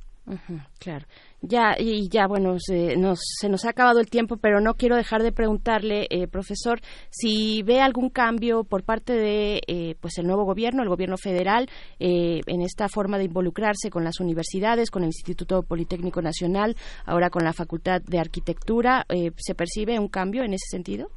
claro. 0.78 1.04
Ya, 1.42 1.76
y 1.78 2.08
ya, 2.08 2.26
bueno, 2.26 2.58
se 2.58 2.96
nos, 2.96 3.20
se 3.38 3.48
nos 3.48 3.66
ha 3.66 3.70
acabado 3.70 4.00
el 4.00 4.08
tiempo, 4.08 4.36
pero 4.40 4.60
no 4.60 4.74
quiero 4.74 4.96
dejar 4.96 5.22
de 5.22 5.32
preguntarle, 5.32 6.06
eh, 6.10 6.26
profesor, 6.26 6.80
si 7.10 7.62
ve 7.62 7.80
algún 7.80 8.08
cambio 8.08 8.64
por 8.64 8.84
parte 8.84 9.12
de 9.12 9.60
eh, 9.68 9.96
pues 10.00 10.18
el 10.18 10.26
nuevo 10.26 10.44
gobierno, 10.44 10.82
el 10.82 10.88
gobierno 10.88 11.16
federal, 11.18 11.68
eh, 12.00 12.40
en 12.46 12.62
esta 12.62 12.88
forma 12.88 13.18
de 13.18 13.24
involucrarse 13.24 13.90
con 13.90 14.02
las 14.02 14.18
universidades, 14.18 14.90
con 14.90 15.02
el 15.02 15.08
Instituto 15.08 15.62
Politécnico 15.62 16.22
Nacional, 16.22 16.74
ahora 17.04 17.28
con 17.28 17.44
la 17.44 17.52
Facultad 17.52 18.00
de 18.00 18.18
Arquitectura. 18.18 19.04
¿Se 19.36 19.54
percibe 19.54 19.98
un 19.98 20.08
cambio 20.08 20.42
en 20.42 20.54
ese 20.54 20.68
sentido? 20.70 21.08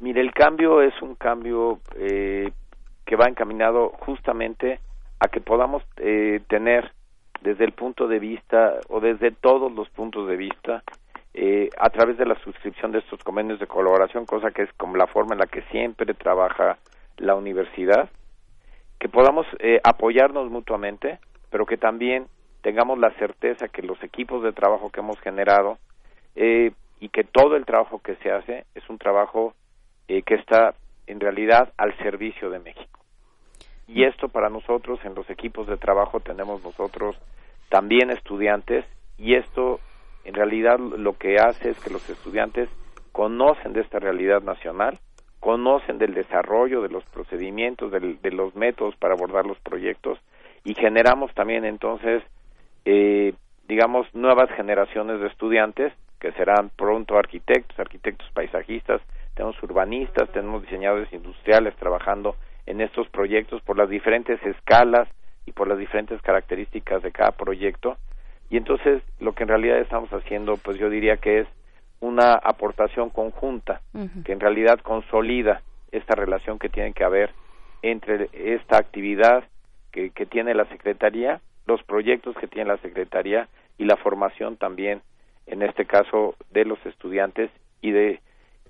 Mire, 0.00 0.20
el 0.20 0.32
cambio 0.32 0.82
es 0.82 0.94
un 1.02 1.14
cambio 1.14 1.80
que 1.96 3.16
va 3.16 3.26
encaminado 3.26 3.90
justamente 4.00 4.80
a 5.18 5.28
que 5.28 5.40
podamos 5.40 5.82
tener 6.48 6.92
desde 7.40 7.64
el 7.64 7.72
punto 7.72 8.06
de 8.06 8.18
vista 8.18 8.80
o 8.88 9.00
desde 9.00 9.30
todos 9.30 9.72
los 9.72 9.88
puntos 9.90 10.28
de 10.28 10.36
vista 10.36 10.82
eh, 11.32 11.70
a 11.78 11.90
través 11.90 12.18
de 12.18 12.26
la 12.26 12.34
suscripción 12.42 12.92
de 12.92 12.98
estos 12.98 13.22
convenios 13.22 13.60
de 13.60 13.66
colaboración, 13.66 14.26
cosa 14.26 14.50
que 14.50 14.62
es 14.62 14.72
como 14.74 14.96
la 14.96 15.06
forma 15.06 15.34
en 15.34 15.40
la 15.40 15.46
que 15.46 15.62
siempre 15.70 16.12
trabaja 16.14 16.78
la 17.18 17.36
universidad, 17.36 18.10
que 18.98 19.08
podamos 19.08 19.46
eh, 19.60 19.80
apoyarnos 19.84 20.50
mutuamente, 20.50 21.18
pero 21.50 21.66
que 21.66 21.76
también 21.76 22.26
tengamos 22.62 22.98
la 22.98 23.12
certeza 23.14 23.68
que 23.68 23.82
los 23.82 24.02
equipos 24.02 24.42
de 24.42 24.52
trabajo 24.52 24.90
que 24.90 25.00
hemos 25.00 25.20
generado 25.20 25.78
eh, 26.34 26.72
y 26.98 27.08
que 27.08 27.24
todo 27.24 27.56
el 27.56 27.64
trabajo 27.64 28.00
que 28.00 28.16
se 28.16 28.30
hace 28.30 28.64
es 28.74 28.88
un 28.90 28.98
trabajo 28.98 29.54
que 30.08 30.34
está 30.34 30.74
en 31.06 31.20
realidad 31.20 31.72
al 31.76 31.96
servicio 31.98 32.50
de 32.50 32.58
México. 32.58 32.99
Y 33.92 34.04
esto 34.04 34.28
para 34.28 34.48
nosotros 34.48 35.00
en 35.04 35.16
los 35.16 35.28
equipos 35.30 35.66
de 35.66 35.76
trabajo 35.76 36.20
tenemos 36.20 36.62
nosotros 36.62 37.16
también 37.68 38.10
estudiantes 38.10 38.84
y 39.18 39.34
esto 39.34 39.80
en 40.24 40.34
realidad 40.34 40.78
lo 40.78 41.18
que 41.18 41.38
hace 41.38 41.70
es 41.70 41.80
que 41.80 41.90
los 41.90 42.08
estudiantes 42.08 42.68
conocen 43.10 43.72
de 43.72 43.80
esta 43.80 43.98
realidad 43.98 44.42
nacional, 44.42 44.98
conocen 45.40 45.98
del 45.98 46.14
desarrollo, 46.14 46.82
de 46.82 46.88
los 46.88 47.04
procedimientos, 47.06 47.90
de 47.90 48.30
los 48.30 48.54
métodos 48.54 48.94
para 48.94 49.14
abordar 49.14 49.44
los 49.44 49.58
proyectos 49.58 50.20
y 50.62 50.74
generamos 50.74 51.34
también 51.34 51.64
entonces, 51.64 52.22
eh, 52.84 53.34
digamos, 53.66 54.06
nuevas 54.14 54.50
generaciones 54.52 55.20
de 55.20 55.26
estudiantes 55.26 55.92
que 56.20 56.30
serán 56.32 56.70
pronto 56.76 57.18
arquitectos, 57.18 57.76
arquitectos 57.76 58.30
paisajistas, 58.34 59.00
tenemos 59.34 59.60
urbanistas, 59.64 60.30
tenemos 60.30 60.62
diseñadores 60.62 61.12
industriales 61.12 61.74
trabajando 61.74 62.36
en 62.70 62.80
estos 62.80 63.08
proyectos 63.08 63.60
por 63.62 63.76
las 63.76 63.90
diferentes 63.90 64.40
escalas 64.44 65.08
y 65.44 65.50
por 65.50 65.66
las 65.66 65.76
diferentes 65.76 66.22
características 66.22 67.02
de 67.02 67.10
cada 67.10 67.32
proyecto. 67.32 67.96
Y 68.48 68.56
entonces 68.56 69.02
lo 69.18 69.32
que 69.32 69.42
en 69.42 69.48
realidad 69.48 69.78
estamos 69.78 70.08
haciendo, 70.10 70.56
pues 70.56 70.78
yo 70.78 70.88
diría 70.88 71.16
que 71.16 71.40
es 71.40 71.48
una 71.98 72.34
aportación 72.34 73.10
conjunta 73.10 73.80
que 74.24 74.32
en 74.32 74.40
realidad 74.40 74.78
consolida 74.80 75.62
esta 75.90 76.14
relación 76.14 76.58
que 76.58 76.68
tiene 76.68 76.92
que 76.92 77.04
haber 77.04 77.30
entre 77.82 78.30
esta 78.32 78.78
actividad 78.78 79.44
que, 79.90 80.10
que 80.10 80.24
tiene 80.24 80.54
la 80.54 80.64
Secretaría, 80.66 81.40
los 81.66 81.82
proyectos 81.82 82.36
que 82.36 82.46
tiene 82.46 82.68
la 82.68 82.78
Secretaría 82.78 83.48
y 83.78 83.84
la 83.84 83.96
formación 83.96 84.56
también, 84.56 85.02
en 85.46 85.62
este 85.62 85.86
caso, 85.86 86.36
de 86.52 86.64
los 86.64 86.78
estudiantes 86.86 87.50
y 87.82 87.90
de 87.90 88.20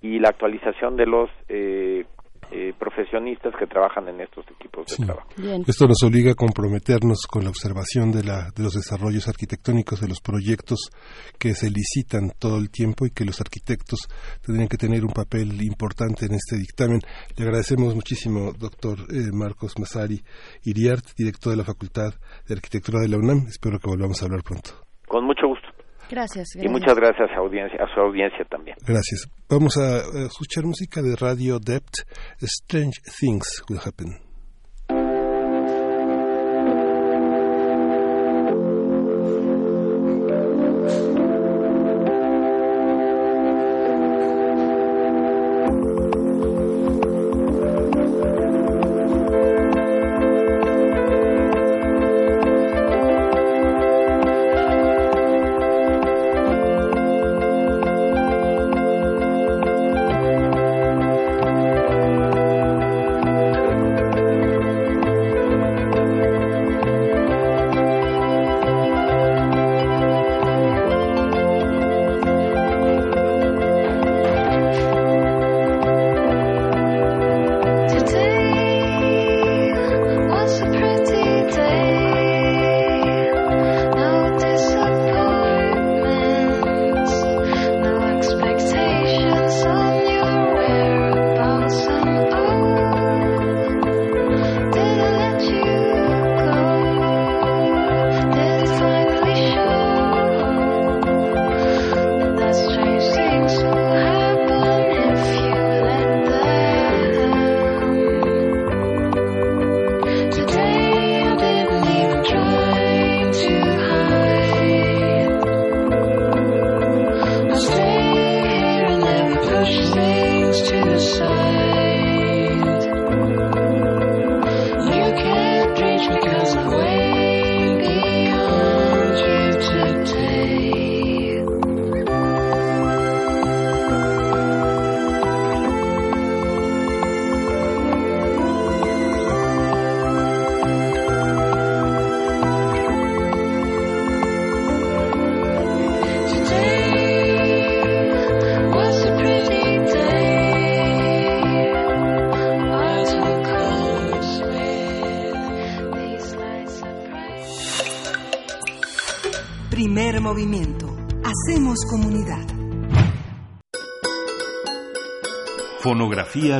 y 0.03 0.19
la 0.19 0.31
actualización 0.31 0.97
de 0.97 1.05
los 1.05 1.29
eh, 1.49 2.07
eh, 2.53 2.73
profesionistas 2.79 3.55
que 3.59 3.67
trabajan 3.67 4.09
en 4.09 4.21
estos 4.21 4.45
equipos 4.51 4.87
de 4.87 5.07
trabajo. 5.07 5.29
Esto 5.67 5.87
nos 5.87 6.03
obliga 6.03 6.33
a 6.33 6.35
comprometernos 6.35 7.27
con 7.31 7.45
la 7.45 7.51
observación 7.51 8.11
de, 8.11 8.25
la, 8.25 8.51
de 8.57 8.63
los 8.63 8.75
desarrollos 8.75 9.29
arquitectónicos, 9.29 10.01
de 10.01 10.09
los 10.09 10.21
proyectos 10.21 10.91
que 11.39 11.55
se 11.55 11.71
licitan 11.71 12.33
todo 12.39 12.59
el 12.59 12.71
tiempo 12.71 13.07
y 13.07 13.11
que 13.11 13.25
los 13.25 13.41
arquitectos 13.41 14.09
tendrían 14.45 14.69
que 14.69 14.77
tener 14.77 15.05
un 15.05 15.13
papel 15.13 15.63
importante 15.63 16.27
en 16.27 16.35
este 16.35 16.57
dictamen. 16.57 17.01
Le 17.37 17.45
agradecemos 17.45 17.95
muchísimo, 17.95 18.53
doctor 18.59 18.99
eh, 19.11 19.31
Marcos 19.33 19.79
Masari 19.79 20.21
Iriart, 20.65 21.05
director 21.17 21.53
de 21.53 21.59
la 21.59 21.65
Facultad 21.65 22.13
de 22.49 22.55
Arquitectura 22.55 23.01
de 23.01 23.09
la 23.09 23.19
UNAM. 23.19 23.47
Espero 23.49 23.79
que 23.79 23.89
volvamos 23.89 24.21
a 24.21 24.27
hablar 24.27 24.43
pronto. 24.43 24.71
Con 25.07 25.25
mucho 25.25 25.47
gusto. 25.47 25.70
Gracias, 26.11 26.57
Y 26.57 26.69
muchas 26.69 26.95
gracias 26.97 27.31
a, 27.31 27.39
audiencia, 27.39 27.79
a 27.83 27.95
su 27.95 28.01
audiencia 28.01 28.45
también. 28.51 28.77
Gracias. 28.87 29.29
Vamos 29.49 29.77
a 29.77 29.99
escuchar 30.27 30.65
música 30.65 31.01
de 31.03 31.15
Radio 31.17 31.59
Depth. 31.59 32.05
Strange 32.41 33.01
Things 33.21 33.63
Will 33.69 33.81
Happen. 33.85 34.30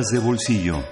De 0.09 0.19
bolsillo. 0.19 0.83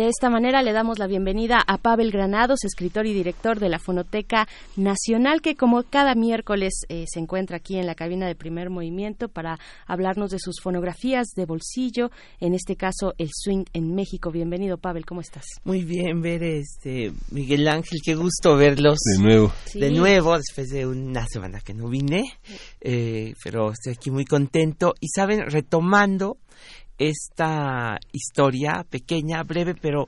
De 0.00 0.08
esta 0.08 0.30
manera 0.30 0.62
le 0.62 0.72
damos 0.72 0.98
la 0.98 1.06
bienvenida 1.06 1.62
a 1.66 1.76
Pavel 1.76 2.10
Granados, 2.10 2.64
escritor 2.64 3.04
y 3.06 3.12
director 3.12 3.60
de 3.60 3.68
la 3.68 3.78
Fonoteca 3.78 4.48
Nacional, 4.74 5.42
que 5.42 5.56
como 5.56 5.82
cada 5.82 6.14
miércoles 6.14 6.72
eh, 6.88 7.04
se 7.06 7.20
encuentra 7.20 7.58
aquí 7.58 7.76
en 7.76 7.84
la 7.84 7.94
cabina 7.94 8.26
de 8.26 8.34
primer 8.34 8.70
movimiento 8.70 9.28
para 9.28 9.58
hablarnos 9.86 10.30
de 10.30 10.38
sus 10.38 10.56
fonografías 10.62 11.26
de 11.36 11.44
bolsillo, 11.44 12.10
en 12.40 12.54
este 12.54 12.76
caso 12.76 13.12
el 13.18 13.28
swing 13.30 13.64
en 13.74 13.94
México. 13.94 14.30
Bienvenido, 14.30 14.78
Pavel, 14.78 15.04
¿cómo 15.04 15.20
estás? 15.20 15.44
Muy 15.64 15.84
bien, 15.84 16.22
ver 16.22 16.44
este 16.44 17.12
Miguel 17.30 17.68
Ángel, 17.68 17.98
qué 18.02 18.14
gusto 18.14 18.56
verlos. 18.56 19.00
De 19.00 19.22
nuevo. 19.22 19.52
De 19.74 19.90
nuevo, 19.90 20.34
después 20.38 20.70
de 20.70 20.86
una 20.86 21.26
semana 21.26 21.60
que 21.60 21.74
no 21.74 21.90
vine, 21.90 22.38
eh, 22.80 23.34
pero 23.44 23.72
estoy 23.72 23.92
aquí 23.92 24.10
muy 24.10 24.24
contento. 24.24 24.94
Y 24.98 25.08
saben, 25.08 25.42
retomando 25.50 26.38
esta 27.00 27.98
historia 28.12 28.84
pequeña, 28.88 29.42
breve, 29.42 29.74
pero 29.74 30.06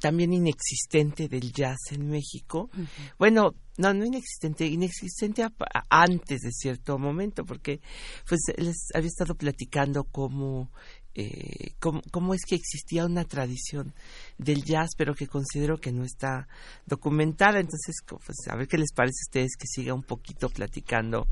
también 0.00 0.32
inexistente 0.32 1.28
del 1.28 1.52
jazz 1.52 1.78
en 1.92 2.10
México. 2.10 2.68
Bueno, 3.16 3.54
no, 3.78 3.94
no 3.94 4.04
inexistente, 4.04 4.66
inexistente 4.66 5.46
antes 5.88 6.40
de 6.40 6.50
cierto 6.50 6.98
momento, 6.98 7.44
porque 7.44 7.80
pues 8.28 8.40
les 8.56 8.88
había 8.92 9.08
estado 9.08 9.36
platicando 9.36 10.02
cómo, 10.02 10.70
eh, 11.14 11.74
cómo, 11.78 12.02
cómo, 12.10 12.34
es 12.34 12.44
que 12.44 12.56
existía 12.56 13.06
una 13.06 13.24
tradición 13.24 13.94
del 14.36 14.64
jazz, 14.64 14.90
pero 14.96 15.14
que 15.14 15.28
considero 15.28 15.76
que 15.76 15.92
no 15.92 16.04
está 16.04 16.48
documentada. 16.86 17.60
Entonces, 17.60 17.96
pues, 18.06 18.36
a 18.50 18.56
ver 18.56 18.66
qué 18.66 18.78
les 18.78 18.92
parece 18.92 19.20
a 19.22 19.28
ustedes 19.28 19.56
que 19.56 19.66
siga 19.66 19.94
un 19.94 20.02
poquito 20.02 20.48
platicando 20.48 21.28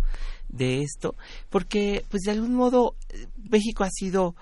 de 0.49 0.83
esto, 0.83 1.17
porque 1.51 2.05
pues 2.11 2.23
de 2.23 2.33
algún 2.33 2.55
modo 2.55 2.95
eh, 3.09 3.27
México 3.51 3.83
ha 3.83 3.91
sido 3.91 4.37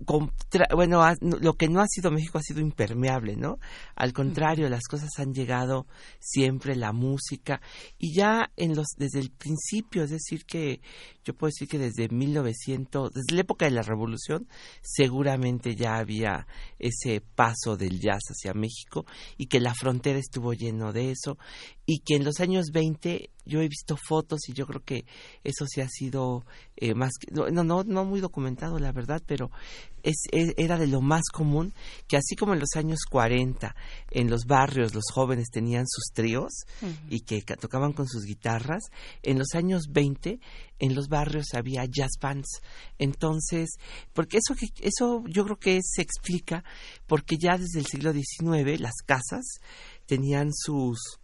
bueno, 0.00 1.02
lo 1.20 1.54
que 1.54 1.68
no 1.68 1.80
ha 1.80 1.86
sido 1.88 2.10
México 2.10 2.38
ha 2.38 2.42
sido 2.42 2.60
impermeable, 2.60 3.36
¿no? 3.36 3.58
Al 3.96 4.12
contrario, 4.12 4.68
las 4.68 4.84
cosas 4.84 5.10
han 5.18 5.34
llegado 5.34 5.86
siempre, 6.20 6.76
la 6.76 6.92
música, 6.92 7.60
y 7.98 8.14
ya 8.14 8.50
en 8.56 8.76
los, 8.76 8.86
desde 8.96 9.20
el 9.20 9.30
principio, 9.30 10.04
es 10.04 10.10
decir, 10.10 10.44
que 10.44 10.80
yo 11.28 11.34
puedo 11.34 11.50
decir 11.50 11.68
que 11.68 11.78
desde 11.78 12.08
1900, 12.08 13.12
desde 13.12 13.34
la 13.34 13.42
época 13.42 13.66
de 13.66 13.72
la 13.72 13.82
Revolución, 13.82 14.48
seguramente 14.80 15.76
ya 15.76 15.98
había 15.98 16.46
ese 16.78 17.20
paso 17.20 17.76
del 17.76 18.00
jazz 18.00 18.22
hacia 18.30 18.54
México 18.54 19.04
y 19.36 19.46
que 19.46 19.60
la 19.60 19.74
frontera 19.74 20.18
estuvo 20.18 20.54
lleno 20.54 20.94
de 20.94 21.10
eso, 21.10 21.36
y 21.84 21.98
que 21.98 22.16
en 22.16 22.24
los 22.24 22.40
años 22.40 22.70
20 22.72 23.30
yo 23.44 23.60
he 23.60 23.68
visto 23.68 23.96
fotos 23.96 24.40
y 24.48 24.54
yo 24.54 24.66
creo 24.66 24.82
que 24.82 25.04
eso 25.44 25.66
sí 25.66 25.82
ha 25.82 25.88
sido 25.88 26.44
eh, 26.76 26.94
más 26.94 27.12
no, 27.30 27.50
no 27.50 27.82
no 27.82 28.04
muy 28.04 28.20
documentado 28.20 28.78
la 28.78 28.92
verdad 28.92 29.22
pero 29.26 29.50
es, 30.08 30.24
e, 30.32 30.54
era 30.56 30.78
de 30.78 30.86
lo 30.86 31.00
más 31.00 31.24
común 31.32 31.74
que 32.06 32.16
así 32.16 32.34
como 32.36 32.54
en 32.54 32.60
los 32.60 32.76
años 32.76 33.00
40 33.10 33.74
en 34.10 34.30
los 34.30 34.44
barrios 34.46 34.94
los 34.94 35.04
jóvenes 35.12 35.48
tenían 35.50 35.84
sus 35.86 36.12
tríos 36.12 36.64
y 37.10 37.20
que 37.20 37.42
tocaban 37.42 37.92
con 37.92 38.06
sus 38.08 38.24
guitarras 38.24 38.84
en 39.22 39.38
los 39.38 39.54
años 39.54 39.84
20 39.90 40.40
en 40.80 40.94
los 40.94 41.08
barrios 41.08 41.46
había 41.54 41.84
jazz 41.84 42.12
bands. 42.20 42.62
Entonces 42.98 43.68
porque 44.12 44.38
eso 44.38 44.54
eso 44.80 45.24
yo 45.26 45.44
creo 45.44 45.58
que 45.58 45.80
se 45.82 46.02
explica 46.02 46.64
porque 47.06 47.36
ya 47.36 47.58
desde 47.58 47.80
el 47.80 47.86
siglo 47.86 48.12
XIX 48.12 48.80
las 48.80 48.96
casas 49.04 49.44
tenían 50.06 50.50
sus 50.52 51.18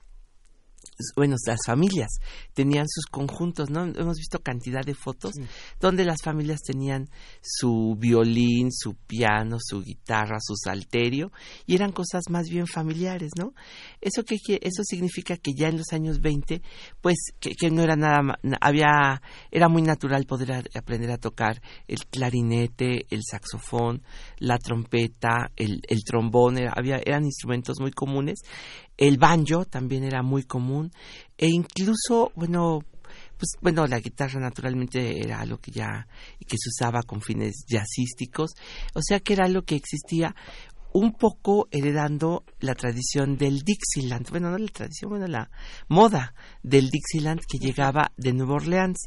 bueno, 1.17 1.37
las 1.47 1.61
familias 1.67 2.09
tenían 2.53 2.87
sus 2.89 3.07
conjuntos, 3.07 3.71
¿no? 3.71 3.85
Hemos 3.85 4.17
visto 4.19 4.39
cantidad 4.41 4.83
de 4.85 4.95
fotos 4.95 5.33
donde 5.81 6.05
las 6.05 6.23
familias 6.23 6.61
tenían 6.63 7.09
su 7.43 7.97
violín, 7.99 8.71
su 8.73 8.95
piano, 8.95 9.59
su 9.61 9.83
guitarra, 9.83 10.39
su 10.41 10.55
salterio 10.57 11.33
y 11.67 11.75
eran 11.75 11.93
cosas 11.93 12.25
más 12.31 12.49
bien 12.49 12.67
familiares, 12.67 13.33
¿no? 13.39 13.55
Eso 14.01 14.23
que 14.25 14.37
eso 14.63 14.83
significa 14.85 15.37
que 15.37 15.53
ya 15.55 15.69
en 15.69 15.79
los 15.79 15.93
años 15.93 16.21
20, 16.21 16.63
pues 17.01 17.17
que, 17.41 17.51
que 17.55 17.71
no 17.71 17.83
era 17.83 17.97
nada 17.97 18.21
había 18.61 19.21
era 19.51 19.69
muy 19.69 19.83
natural 19.83 20.25
poder 20.27 20.53
a- 20.53 20.63
aprender 20.79 21.11
a 21.11 21.19
tocar 21.19 21.61
el 21.89 22.07
clarinete, 22.07 23.07
el 23.11 23.23
saxofón, 23.29 24.03
la 24.39 24.59
trompeta, 24.59 25.51
el, 25.57 25.81
el 25.89 26.05
trombón, 26.05 26.59
era- 26.59 26.73
había 26.77 26.97
eran 27.05 27.25
instrumentos 27.25 27.79
muy 27.81 27.91
comunes 27.93 28.41
el 28.97 29.19
banjo 29.19 29.65
también 29.65 30.05
era 30.05 30.23
muy 30.23 30.45
común 30.45 30.93
e 31.37 31.49
incluso 31.49 32.33
bueno 32.35 32.85
pues 33.37 33.51
bueno 33.61 33.87
la 33.87 34.01
guitarra 34.01 34.41
naturalmente 34.41 35.21
era 35.21 35.41
algo 35.41 35.59
que 35.59 35.71
ya 35.71 36.07
que 36.47 36.57
se 36.59 36.69
usaba 36.69 37.03
con 37.03 37.21
fines 37.21 37.65
jazzísticos 37.67 38.53
o 38.95 39.01
sea 39.03 39.21
que 39.21 39.35
era 39.35 39.47
algo 39.47 39.63
que 39.63 39.77
existía 39.77 40.35
un 40.95 41.13
poco 41.13 41.67
heredando 41.73 42.45
la 42.61 42.77
tradición 42.77 43.37
del 43.37 43.63
Dixieland, 43.63 44.31
bueno, 44.31 44.53
no 44.53 44.59
la 44.59 44.69
tradición, 44.69 45.11
bueno, 45.11 45.27
la 45.27 45.51
moda 45.89 46.35
del 46.65 46.91
Dixieland 46.91 47.41
que 47.49 47.59
llegaba 47.59 48.11
de 48.17 48.33
Nueva 48.33 48.55
Orleans. 48.55 48.99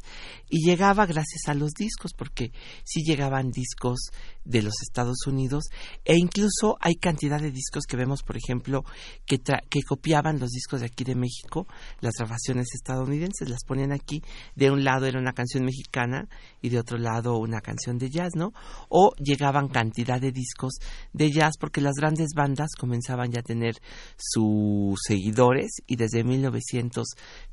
Y 0.48 0.66
llegaba 0.66 1.04
gracias 1.04 1.42
a 1.48 1.54
los 1.54 1.72
discos, 1.72 2.12
porque 2.16 2.52
sí 2.84 3.02
llegaban 3.04 3.50
discos 3.50 3.98
de 4.46 4.62
los 4.62 4.72
Estados 4.80 5.26
Unidos 5.26 5.64
e 6.06 6.16
incluso 6.16 6.78
hay 6.80 6.94
cantidad 6.94 7.38
de 7.38 7.50
discos 7.50 7.84
que 7.86 7.98
vemos, 7.98 8.22
por 8.22 8.38
ejemplo, 8.38 8.82
que, 9.26 9.36
tra- 9.38 9.60
que 9.68 9.82
copiaban 9.82 10.38
los 10.38 10.48
discos 10.48 10.80
de 10.80 10.86
aquí 10.86 11.04
de 11.04 11.14
México, 11.14 11.66
las 12.00 12.14
grabaciones 12.14 12.68
estadounidenses, 12.74 13.50
las 13.50 13.64
ponían 13.66 13.92
aquí, 13.92 14.22
de 14.54 14.70
un 14.70 14.84
lado 14.84 15.04
era 15.04 15.18
una 15.18 15.34
canción 15.34 15.64
mexicana 15.66 16.28
y 16.62 16.70
de 16.70 16.78
otro 16.78 16.96
lado 16.96 17.36
una 17.36 17.60
canción 17.60 17.98
de 17.98 18.08
jazz, 18.08 18.30
¿no? 18.36 18.52
O 18.88 19.12
llegaban 19.16 19.68
cantidad 19.68 20.18
de 20.18 20.32
discos 20.32 20.78
de 21.12 21.30
jazz 21.30 21.56
porque 21.60 21.82
las 21.82 21.94
grandes 21.96 22.28
bandas 22.34 22.70
comenzaban 22.78 23.30
ya 23.30 23.40
a 23.40 23.42
tener 23.42 23.74
sus 24.16 24.98
seguidores 25.06 25.72
y 25.86 25.96
desde 25.96 26.24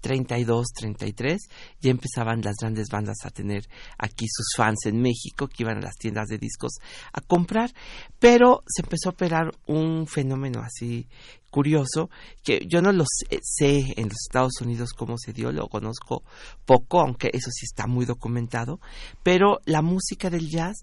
1932-33 0.01 1.37
ya 1.81 1.91
empezaban 1.91 2.41
las 2.41 2.55
grandes 2.59 2.89
bandas 2.89 3.17
a 3.23 3.29
tener 3.29 3.63
aquí 3.97 4.25
sus 4.27 4.47
fans 4.55 4.85
en 4.85 5.01
México 5.01 5.47
que 5.47 5.63
iban 5.63 5.77
a 5.77 5.81
las 5.81 5.95
tiendas 5.95 6.27
de 6.27 6.37
discos 6.37 6.77
a 7.13 7.21
comprar, 7.21 7.71
pero 8.19 8.63
se 8.67 8.81
empezó 8.81 9.09
a 9.09 9.13
operar 9.13 9.51
un 9.67 10.07
fenómeno 10.07 10.61
así 10.61 11.07
curioso 11.55 12.09
que 12.43 12.59
yo 12.67 12.81
no 12.81 12.91
lo 12.91 13.05
sé, 13.05 13.39
sé 13.41 13.93
en 13.95 14.09
los 14.09 14.17
Estados 14.27 14.59
Unidos 14.61 14.89
cómo 14.91 15.17
se 15.17 15.31
dio, 15.31 15.53
lo 15.53 15.69
conozco 15.69 16.21
poco, 16.65 16.99
aunque 16.99 17.29
eso 17.31 17.49
sí 17.49 17.63
está 17.65 17.87
muy 17.87 18.05
documentado, 18.05 18.79
pero 19.23 19.59
la 19.65 19.81
música 19.81 20.29
del 20.29 20.49
jazz 20.49 20.75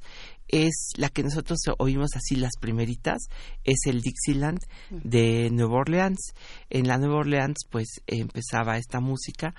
es 0.49 0.93
la 0.97 1.09
que 1.11 1.23
nosotros 1.23 1.59
oímos 1.79 2.11
así 2.15 2.37
las 2.37 2.53
primeritas, 2.61 3.19
es 3.65 3.81
el 3.87 4.01
Dixieland 4.01 4.59
de 4.91 5.49
Nueva 5.51 5.77
Orleans. 5.81 6.33
En 6.69 6.87
la 6.89 6.99
Nueva 6.99 7.21
Orleans 7.21 7.57
pues 7.71 7.89
empezaba 8.07 8.77
esta 8.77 9.01
música 9.01 9.55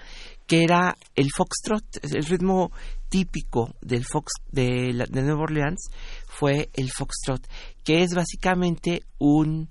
que 0.48 0.64
era 0.64 0.96
el 1.16 1.30
foxtrot, 1.36 1.84
el 2.04 2.26
ritmo 2.26 2.72
típico 3.10 3.74
del 3.82 4.04
fox 4.06 4.34
de, 4.52 4.94
la- 4.94 5.06
de 5.06 5.22
Nueva 5.24 5.44
Orleans 5.44 5.90
fue 6.28 6.70
el 6.74 6.92
foxtrot, 6.92 7.42
que 7.84 8.04
es 8.04 8.14
básicamente 8.14 9.02
un 9.20 9.68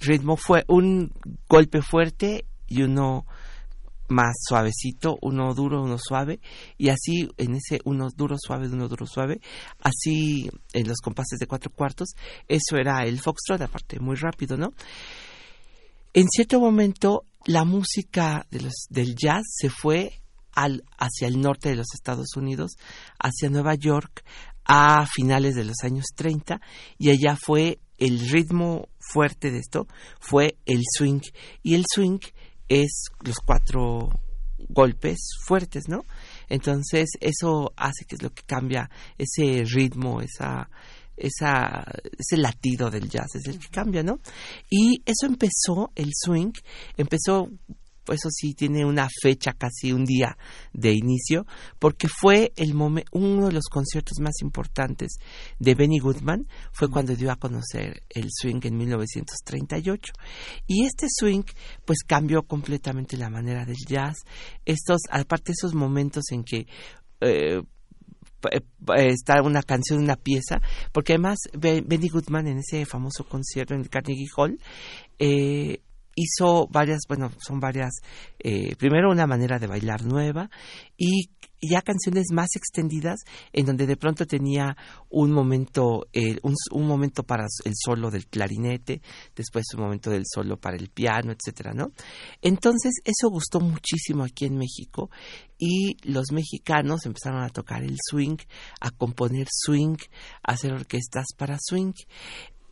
ritmo 0.00 0.36
fue 0.36 0.64
un 0.68 1.12
golpe 1.48 1.82
fuerte 1.82 2.46
y 2.66 2.82
uno 2.82 3.26
más 4.08 4.36
suavecito, 4.48 5.18
uno 5.20 5.54
duro, 5.54 5.82
uno 5.82 5.98
suave, 5.98 6.40
y 6.76 6.88
así 6.88 7.28
en 7.36 7.56
ese 7.56 7.80
uno 7.84 8.08
duro, 8.14 8.36
suave, 8.38 8.66
uno 8.68 8.88
duro, 8.88 9.06
suave, 9.06 9.40
así 9.80 10.50
en 10.72 10.88
los 10.88 10.98
compases 10.98 11.38
de 11.38 11.46
cuatro 11.46 11.70
cuartos, 11.70 12.14
eso 12.48 12.76
era 12.76 13.04
el 13.04 13.20
foxtrot, 13.20 13.60
aparte 13.60 14.00
muy 14.00 14.16
rápido, 14.16 14.56
¿no? 14.56 14.72
En 16.14 16.26
cierto 16.28 16.58
momento 16.58 17.24
la 17.44 17.64
música 17.64 18.46
de 18.50 18.62
los, 18.62 18.86
del 18.88 19.14
jazz 19.14 19.44
se 19.46 19.70
fue 19.70 20.20
al, 20.52 20.84
hacia 20.98 21.28
el 21.28 21.40
norte 21.40 21.68
de 21.68 21.76
los 21.76 21.88
Estados 21.94 22.34
Unidos, 22.36 22.72
hacia 23.18 23.50
Nueva 23.50 23.74
York, 23.74 24.24
a 24.64 25.06
finales 25.06 25.54
de 25.54 25.64
los 25.64 25.76
años 25.82 26.06
30, 26.14 26.60
y 26.98 27.10
allá 27.10 27.36
fue 27.40 27.78
el 27.98 28.28
ritmo 28.30 28.88
fuerte 28.98 29.50
de 29.50 29.58
esto, 29.58 29.86
fue 30.20 30.56
el 30.66 30.82
swing, 30.96 31.20
y 31.62 31.74
el 31.74 31.84
swing 31.92 32.20
es 32.68 33.04
los 33.24 33.36
cuatro 33.44 34.10
golpes 34.68 35.18
fuertes, 35.44 35.88
¿no? 35.88 36.04
Entonces 36.48 37.10
eso 37.20 37.72
hace 37.76 38.04
que 38.06 38.16
es 38.16 38.22
lo 38.22 38.32
que 38.32 38.42
cambia 38.42 38.90
ese 39.16 39.64
ritmo, 39.64 40.20
esa, 40.20 40.68
esa, 41.16 41.84
ese 42.18 42.36
latido 42.36 42.90
del 42.90 43.08
jazz, 43.08 43.34
es 43.34 43.46
el 43.46 43.58
que 43.58 43.68
cambia, 43.68 44.02
¿no? 44.02 44.20
Y 44.70 45.02
eso 45.04 45.26
empezó, 45.26 45.92
el 45.94 46.10
swing, 46.14 46.52
empezó, 46.96 47.50
eso 48.14 48.28
sí, 48.30 48.54
tiene 48.54 48.84
una 48.84 49.08
fecha, 49.22 49.52
casi 49.52 49.92
un 49.92 50.04
día 50.04 50.36
de 50.72 50.92
inicio, 50.92 51.46
porque 51.78 52.08
fue 52.08 52.52
el 52.56 52.74
uno 53.12 53.46
de 53.46 53.52
los 53.52 53.64
conciertos 53.70 54.18
más 54.20 54.40
importantes 54.42 55.16
de 55.58 55.74
Benny 55.74 55.98
Goodman, 55.98 56.46
fue 56.72 56.88
cuando 56.88 57.14
dio 57.16 57.30
a 57.32 57.36
conocer 57.36 58.02
el 58.10 58.28
swing 58.30 58.60
en 58.62 58.76
1938. 58.76 60.12
Y 60.66 60.84
este 60.84 61.06
swing, 61.10 61.42
pues 61.84 61.98
cambió 62.06 62.42
completamente 62.42 63.16
la 63.16 63.30
manera 63.30 63.64
del 63.64 63.76
jazz. 63.88 64.16
Estos, 64.64 65.00
aparte 65.10 65.52
esos 65.52 65.74
momentos 65.74 66.24
en 66.30 66.44
que 66.44 66.66
eh, 67.20 67.62
pa- 68.40 68.50
eh, 68.96 69.08
está 69.10 69.42
una 69.42 69.62
canción, 69.62 69.98
una 70.00 70.16
pieza, 70.16 70.60
porque 70.92 71.14
además 71.14 71.38
Be- 71.58 71.82
Benny 71.84 72.08
Goodman 72.08 72.46
en 72.46 72.58
ese 72.58 72.86
famoso 72.86 73.24
concierto 73.28 73.74
en 73.74 73.80
el 73.80 73.90
Carnegie 73.90 74.28
Hall 74.36 74.58
eh, 75.18 75.80
hizo 76.18 76.66
varias, 76.68 77.00
bueno, 77.08 77.30
son 77.38 77.60
varias, 77.60 78.00
eh, 78.38 78.74
primero 78.76 79.10
una 79.10 79.26
manera 79.26 79.58
de 79.58 79.66
bailar 79.66 80.04
nueva 80.04 80.50
y 80.96 81.30
ya 81.60 81.82
canciones 81.82 82.26
más 82.32 82.48
extendidas 82.54 83.20
en 83.52 83.66
donde 83.66 83.86
de 83.86 83.96
pronto 83.96 84.26
tenía 84.26 84.76
un 85.10 85.32
momento 85.32 86.06
eh, 86.12 86.38
un, 86.42 86.54
un 86.72 86.86
momento 86.86 87.24
para 87.24 87.46
el 87.64 87.72
solo 87.74 88.10
del 88.10 88.26
clarinete 88.26 89.02
después 89.34 89.64
un 89.74 89.82
momento 89.82 90.10
del 90.10 90.22
solo 90.24 90.56
para 90.56 90.76
el 90.76 90.88
piano 90.88 91.32
etcétera 91.32 91.72
no 91.74 91.90
entonces 92.42 93.00
eso 93.04 93.28
gustó 93.28 93.60
muchísimo 93.60 94.24
aquí 94.24 94.44
en 94.44 94.56
México 94.56 95.10
y 95.58 95.96
los 96.04 96.30
mexicanos 96.30 97.06
empezaron 97.06 97.42
a 97.42 97.48
tocar 97.48 97.82
el 97.82 97.96
swing 98.08 98.36
a 98.80 98.90
componer 98.92 99.48
swing 99.50 99.96
a 100.44 100.52
hacer 100.52 100.72
orquestas 100.72 101.26
para 101.36 101.58
swing 101.60 101.92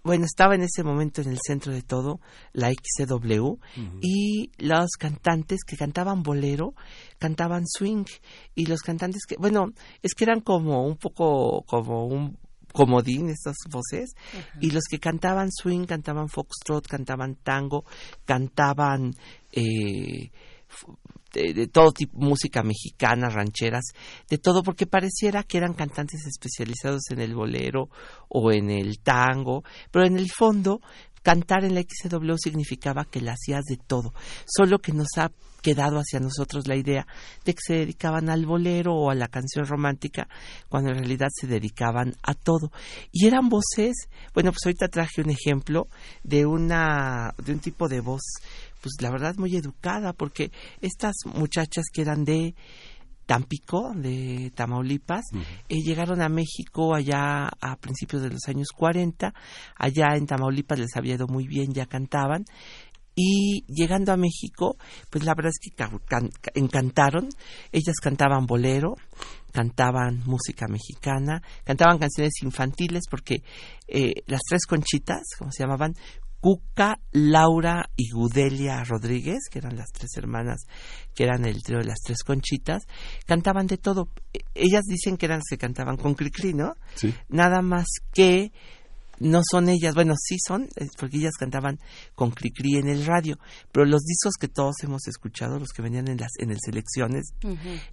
bueno, 0.07 0.25
estaba 0.25 0.55
en 0.55 0.63
ese 0.63 0.85
momento 0.85 1.21
en 1.21 1.29
el 1.29 1.39
centro 1.45 1.73
de 1.73 1.83
todo 1.83 2.21
la 2.53 2.71
XCW 2.71 3.57
y 4.01 4.51
los 4.59 4.93
cantantes 4.99 5.65
que 5.67 5.77
cantaban 5.77 6.23
bolero 6.23 6.75
cantaban 7.19 7.65
swing 7.67 8.05
y 8.55 8.67
los 8.67 8.83
cantantes 8.83 9.27
que, 9.27 9.37
bueno, 9.37 9.73
es 10.03 10.15
que 10.15 10.25
eran 10.25 10.41
como 10.41 10.87
un 10.87 10.97
poco 10.97 11.63
como 11.67 12.07
un 12.07 12.39
comodín 12.73 13.31
estas 13.31 13.57
voces 13.69 14.15
y 14.61 14.71
los 14.71 14.85
que 14.85 15.01
cantaban 15.01 15.51
swing 15.51 15.87
cantaban 15.87 16.29
foxtrot, 16.29 16.87
cantaban 16.87 17.35
tango, 17.37 17.85
cantaban 18.25 19.15
eh, 19.51 20.31
de, 21.33 21.67
todo 21.67 21.93
tipo, 21.93 22.19
música 22.19 22.63
mexicana, 22.63 23.29
rancheras, 23.29 23.85
de 24.29 24.39
todo, 24.39 24.63
porque 24.63 24.87
pareciera 24.87 25.43
que 25.43 25.59
eran 25.59 25.75
cantantes 25.75 26.27
especializados 26.27 27.11
en 27.11 27.21
el 27.21 27.35
bolero 27.35 27.91
o 28.29 28.53
en 28.53 28.71
el 28.71 29.01
tango, 29.01 29.63
pero 29.91 30.07
en 30.07 30.17
el 30.17 30.31
fondo 30.31 30.81
cantar 31.23 31.65
en 31.65 31.75
la 31.75 31.83
XW 31.83 32.35
significaba 32.37 33.05
que 33.05 33.21
la 33.21 33.33
hacías 33.33 33.65
de 33.65 33.77
todo, 33.77 34.15
solo 34.47 34.79
que 34.79 34.93
nos 34.93 35.09
ha 35.19 35.33
quedado 35.67 35.99
hacia 35.99 36.21
nosotros 36.21 36.69
la 36.69 36.77
idea 36.77 37.09
de 37.45 37.53
que 37.53 37.61
se 37.61 37.75
dedicaban 37.75 38.31
al 38.31 38.47
bolero 38.47 38.95
o 38.95 39.11
a 39.11 39.17
la 39.17 39.27
canción 39.27 39.67
romántica, 39.67 40.29
cuando 40.69 40.91
en 40.91 40.99
realidad 40.99 41.27
se 41.35 41.49
dedicaban 41.49 42.15
a 42.23 42.35
todo. 42.35 42.71
Y 43.11 43.27
eran 43.27 43.49
voces, 43.49 44.09
bueno, 44.33 44.53
pues 44.53 44.65
ahorita 44.65 44.87
traje 44.87 45.23
un 45.23 45.31
ejemplo 45.31 45.89
de 46.23 46.47
una 46.47 47.35
de 47.45 47.53
un 47.53 47.59
tipo 47.59 47.89
de 47.89 47.99
voz 47.99 48.23
pues 48.87 49.03
la 49.03 49.11
verdad 49.11 49.35
muy 49.37 49.57
educada 49.57 50.13
porque 50.13 50.53
estas 50.81 51.15
muchachas 51.35 51.87
que 51.93 52.03
eran 52.03 52.25
de 52.25 52.55
Tampico, 53.27 53.93
de 53.97 54.53
Tamaulipas, 54.55 55.25
eh, 55.69 55.79
llegaron 55.85 56.23
a 56.23 56.29
México 56.29 56.95
allá 56.95 57.49
a 57.61 57.75
principios 57.77 58.23
de 58.23 58.31
los 58.31 58.43
años 58.47 58.69
40. 58.77 59.35
Allá 59.77 60.15
en 60.17 60.27
Tamaulipas 60.27 60.79
les 60.79 60.97
había 60.97 61.17
ido 61.17 61.27
muy 61.27 61.49
bien, 61.49 61.73
ya 61.75 61.87
cantaban. 61.87 62.45
Y 63.17 63.65
llegando 63.67 64.13
a 64.13 64.17
México, 64.17 64.77
pues 65.11 65.25
la 65.25 65.35
verdad 65.35 65.51
es 65.51 65.59
que 65.59 65.75
ca- 65.75 65.91
can- 66.07 66.31
encantaron. 66.55 67.29
Ellas 67.73 67.97
cantaban 68.01 68.47
bolero, 68.47 68.95
cantaban 69.53 70.23
música 70.27 70.67
mexicana, 70.69 71.43
cantaban 71.65 71.99
canciones 71.99 72.35
infantiles 72.43 73.05
porque 73.11 73.43
eh, 73.89 74.23
las 74.27 74.43
tres 74.49 74.67
conchitas, 74.67 75.23
como 75.37 75.51
se 75.51 75.65
llamaban, 75.65 75.95
Cuca, 76.47 77.01
Laura 77.11 77.91
y 77.97 78.13
Gudelia 78.13 78.85
Rodríguez, 78.85 79.49
que 79.51 79.59
eran 79.59 79.77
las 79.77 79.91
tres 79.91 80.11
hermanas, 80.17 80.61
que 81.13 81.25
eran 81.25 81.45
el 81.45 81.61
trío 81.65 81.79
de 81.79 81.87
las 81.87 81.99
tres 81.99 82.23
conchitas, 82.23 82.85
cantaban 83.27 83.67
de 83.67 83.79
todo. 83.79 84.11
E- 84.33 84.45
Ellas 84.55 84.85
dicen 84.87 85.17
que 85.17 85.27
eran 85.27 85.41
se 85.43 85.59
cantaban 85.59 85.97
con 85.97 86.15
Cricri, 86.15 86.55
¿no? 86.55 86.75
Sí. 86.95 87.13
Nada 87.29 87.63
más 87.63 87.87
que 88.15 88.53
no 89.19 89.41
son 89.51 89.69
ellas, 89.69 89.95
bueno, 89.95 90.15
sí 90.19 90.37
son, 90.47 90.65
eh, 90.77 90.89
porque 90.99 91.17
ellas 91.19 91.35
cantaban 91.39 91.79
con 92.15 92.31
Cricri 92.31 92.77
en 92.77 92.89
el 92.89 93.05
radio, 93.07 93.39
pero 93.73 93.87
los 93.87 94.03
discos 94.03 94.35
que 94.39 94.49
todos 94.49 94.77
hemos 94.83 95.07
escuchado, 95.09 95.59
los 95.59 95.71
que 95.71 95.83
venían 95.83 96.09
en 96.09 96.19
las 96.19 96.33
en 96.39 96.51
el 96.51 96.59
selecciones, 96.61 97.33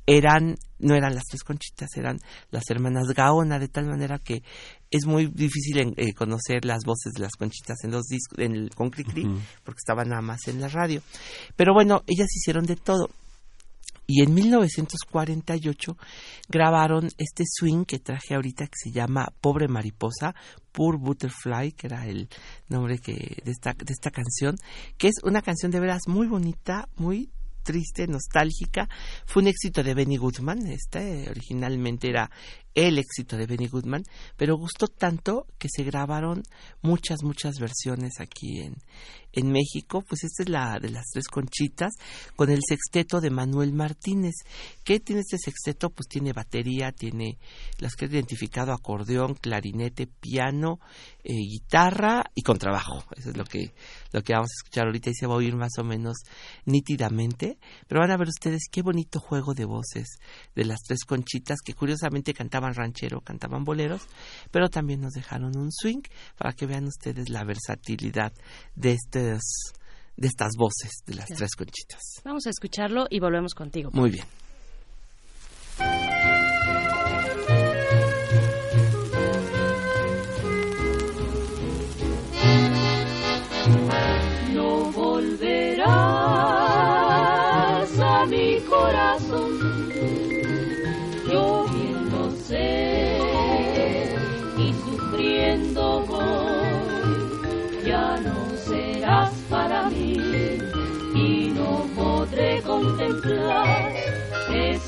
eran 0.06 0.56
no 0.80 0.96
eran 0.96 1.16
las 1.16 1.24
tres 1.30 1.44
conchitas, 1.44 1.90
eran 1.96 2.20
las 2.52 2.64
hermanas 2.70 3.08
Gaona, 3.16 3.58
de 3.58 3.70
tal 3.70 3.86
manera 3.86 4.20
que 4.20 4.44
es 4.92 5.06
muy 5.06 5.28
difícil 5.28 5.78
en- 5.80 5.94
eh, 5.98 6.14
conocer 6.14 6.66
las 6.66 6.84
voces 6.86 7.14
de 7.14 7.22
las 7.22 7.32
conchitas 7.34 7.78
en 7.84 7.92
los 7.92 8.04
discos, 8.06 8.38
en 8.40 8.54
el, 8.54 8.70
con 8.76 8.90
Cricri, 8.90 9.24
porque 9.64 9.80
estaban 9.80 10.10
nada 10.10 10.22
más 10.22 10.48
en 10.48 10.60
la 10.60 10.68
radio. 10.68 11.02
Pero 11.56 11.74
bueno, 11.74 12.04
ellas 12.08 12.28
hicieron 12.36 12.66
de 12.66 12.76
todo. 12.76 13.10
Y 14.06 14.22
en 14.22 14.34
1948 14.34 15.98
grabaron 16.50 17.10
este 17.18 17.44
swing 17.48 17.86
que 17.86 18.00
traje 18.00 18.36
ahorita 18.36 18.66
que 18.68 18.76
se 18.76 18.92
llama 18.92 19.34
Pobre 19.40 19.68
Mariposa, 19.68 20.36
Poor 20.72 20.98
Butterfly, 20.98 21.72
que 21.72 21.88
era 21.88 22.06
el 22.08 22.28
nombre 22.68 23.00
que, 23.00 23.42
de, 23.44 23.52
esta, 23.52 23.74
de 23.74 23.94
esta 23.94 24.12
canción, 24.12 24.58
que 24.98 25.08
es 25.08 25.16
una 25.24 25.42
canción 25.42 25.72
de 25.72 25.80
veras 25.80 26.02
muy 26.08 26.28
bonita, 26.28 26.90
muy 26.96 27.30
triste, 27.64 28.08
nostálgica. 28.08 28.90
Fue 29.26 29.42
un 29.42 29.48
éxito 29.48 29.84
de 29.84 29.94
Benny 29.94 30.18
Goodman, 30.18 30.68
este 30.68 31.30
originalmente 31.30 32.10
era 32.10 32.30
el 32.76 32.98
éxito 32.98 33.38
de 33.38 33.46
Benny 33.46 33.68
Goodman, 33.68 34.04
pero 34.38 34.58
gustó 34.58 34.88
tanto 34.88 35.46
que 35.58 35.68
se 35.70 35.84
grabaron 35.84 36.44
muchas, 36.82 37.24
muchas 37.24 37.60
versiones 37.60 38.20
aquí 38.20 38.62
en, 38.62 38.76
en 39.34 39.52
México. 39.52 40.04
Pues 40.08 40.24
esta 40.24 40.44
es 40.44 40.50
la 40.50 40.80
de 40.80 40.90
las 40.90 41.06
tres 41.12 41.28
conchitas, 41.28 41.94
con 42.36 42.50
el 42.50 42.62
sexteto 42.68 43.20
de 43.20 43.30
Manuel 43.30 43.74
Martínez. 43.74 44.34
¿Qué 44.84 45.00
tiene 45.00 45.22
este 45.22 45.38
sexteto? 45.38 45.90
Pues 45.90 46.08
tiene 46.08 46.34
batería, 46.34 46.92
tiene 46.92 47.38
las 47.80 47.96
que 47.96 48.06
he 48.06 48.10
identificado, 48.10 48.72
acordeón, 48.72 49.36
clarinete, 49.36 50.08
piano, 50.08 50.80
eh, 51.24 51.34
guitarra 51.34 52.24
y 52.36 52.42
contrabajo. 52.42 53.04
Eso 53.16 53.32
es 53.32 53.38
lo 53.38 53.44
que, 53.44 53.74
lo 54.12 54.22
que 54.24 54.34
vamos 54.34 54.50
a 54.52 54.60
escuchar 54.62 54.86
ahorita 54.86 55.10
y 55.10 55.16
se 55.16 55.28
va 55.28 55.34
a 55.34 55.38
oír 55.38 55.56
más 55.56 55.78
o 55.80 55.84
menos 55.84 56.18
nítidamente. 56.66 57.58
Pero 57.88 58.02
van 58.02 58.12
a 58.12 58.18
ver 58.18 58.28
ustedes 58.28 58.64
qué 58.72 58.82
bonito 58.82 59.20
juego 59.20 59.54
de 59.54 59.66
voces 59.66 60.20
de 60.56 60.66
las 60.66 60.82
tres 60.82 61.06
conchitas 61.06 61.60
que 61.64 61.74
curiosamente 61.74 62.34
cantaban 62.64 62.74
ranchero, 62.76 63.22
cantaban 63.22 63.64
boleros, 63.64 64.08
pero 64.52 64.70
también 64.70 65.02
nos 65.02 65.14
dejaron 65.14 65.58
un 65.58 65.72
swing 65.72 66.02
para 66.38 66.54
que 66.54 66.66
vean 66.66 66.86
ustedes 66.86 67.30
la 67.30 67.44
versatilidad 67.44 68.32
de 68.76 68.94
estos 68.94 69.42
de 70.16 70.28
estas 70.28 70.52
voces 70.58 70.92
de 71.08 71.16
las 71.16 71.28
tres 71.28 71.56
conchitas. 71.56 72.22
Vamos 72.24 72.46
a 72.46 72.52
escucharlo 72.52 73.08
y 73.10 73.20
volvemos 73.20 73.56
contigo. 73.56 73.90
Muy 73.94 74.12
bien. 74.12 74.26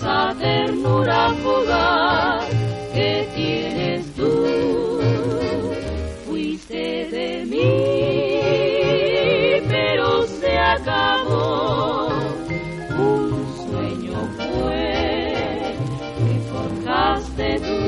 Esa 0.06 0.36
ternura 0.40 1.34
fugaz 1.42 2.46
que 2.94 3.28
tienes 3.36 4.14
tú. 4.14 5.00
Fuiste 6.28 7.10
de 7.10 7.46
mí, 7.46 7.72
pero 9.68 10.28
se 10.28 10.58
acabó. 10.60 12.10
Un 12.98 13.32
sueño 13.66 14.18
fue 14.38 15.76
que 16.18 16.36
forjaste 16.52 17.60
tú. 17.62 17.82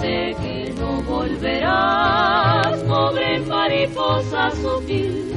Sé 0.00 0.18
que 0.42 0.74
no 0.80 0.90
volverás, 1.02 2.76
pobre 2.88 3.38
mariposa 3.40 4.50
sutil, 4.50 5.32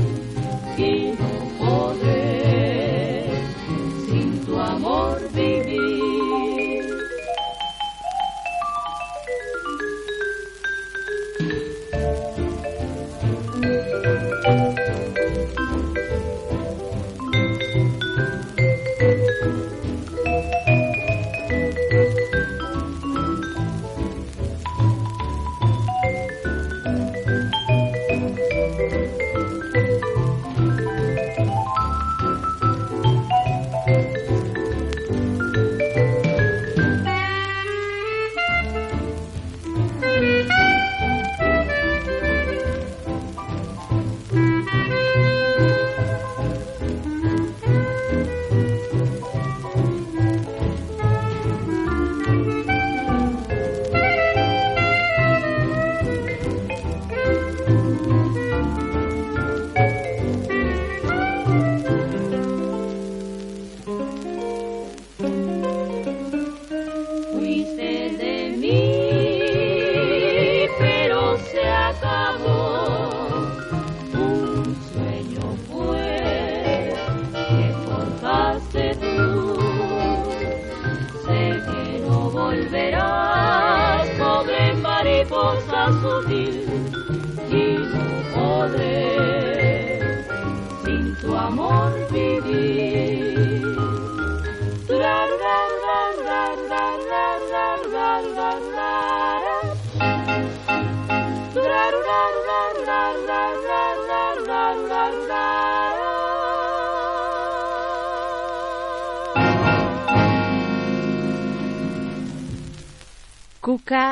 y 0.75 1.13
no 1.19 1.29
podré 1.59 2.30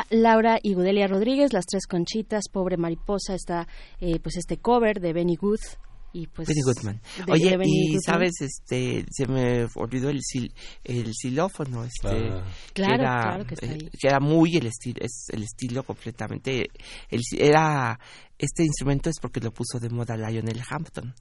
Laura 0.09 0.59
y 0.61 0.73
Gudelia 0.73 1.07
Rodríguez, 1.07 1.53
las 1.53 1.65
tres 1.65 1.85
conchitas, 1.87 2.45
pobre 2.51 2.77
mariposa, 2.77 3.35
está 3.35 3.67
eh, 3.99 4.19
pues 4.19 4.37
este 4.37 4.57
cover 4.57 4.99
de 4.99 5.13
Benny 5.13 5.35
Good 5.35 5.59
y 6.11 6.25
pues 6.27 6.47
Benny 6.47 6.61
Goodman. 6.61 7.01
de- 7.25 7.31
Oye, 7.31 7.49
de 7.51 7.57
Benny 7.57 7.71
y 7.71 7.85
Goodman. 7.95 8.01
sabes, 8.01 8.31
este, 8.41 9.05
se 9.11 9.27
me 9.27 9.67
olvidó 9.75 10.09
el 10.09 10.21
sil- 10.25 10.51
el 10.83 11.13
xilófono, 11.13 11.83
este, 11.83 12.07
Ah. 12.31 12.43
Claro, 12.73 12.95
que 12.97 13.01
era, 13.03 13.21
claro 13.21 13.45
que 13.45 13.53
está 13.53 13.65
eh, 13.67 13.69
ahí. 13.73 13.89
que 13.99 14.07
era 14.07 14.19
muy 14.19 14.57
el 14.57 14.65
estilo, 14.67 14.99
es 15.01 15.27
el 15.31 15.43
estilo 15.43 15.83
completamente, 15.83 16.67
el, 17.09 17.21
era 17.37 17.99
este 18.39 18.63
instrumento 18.63 19.09
es 19.09 19.17
porque 19.21 19.39
lo 19.39 19.51
puso 19.51 19.79
de 19.79 19.89
moda 19.89 20.15
Lionel 20.17 20.61
Hampton. 20.69 21.13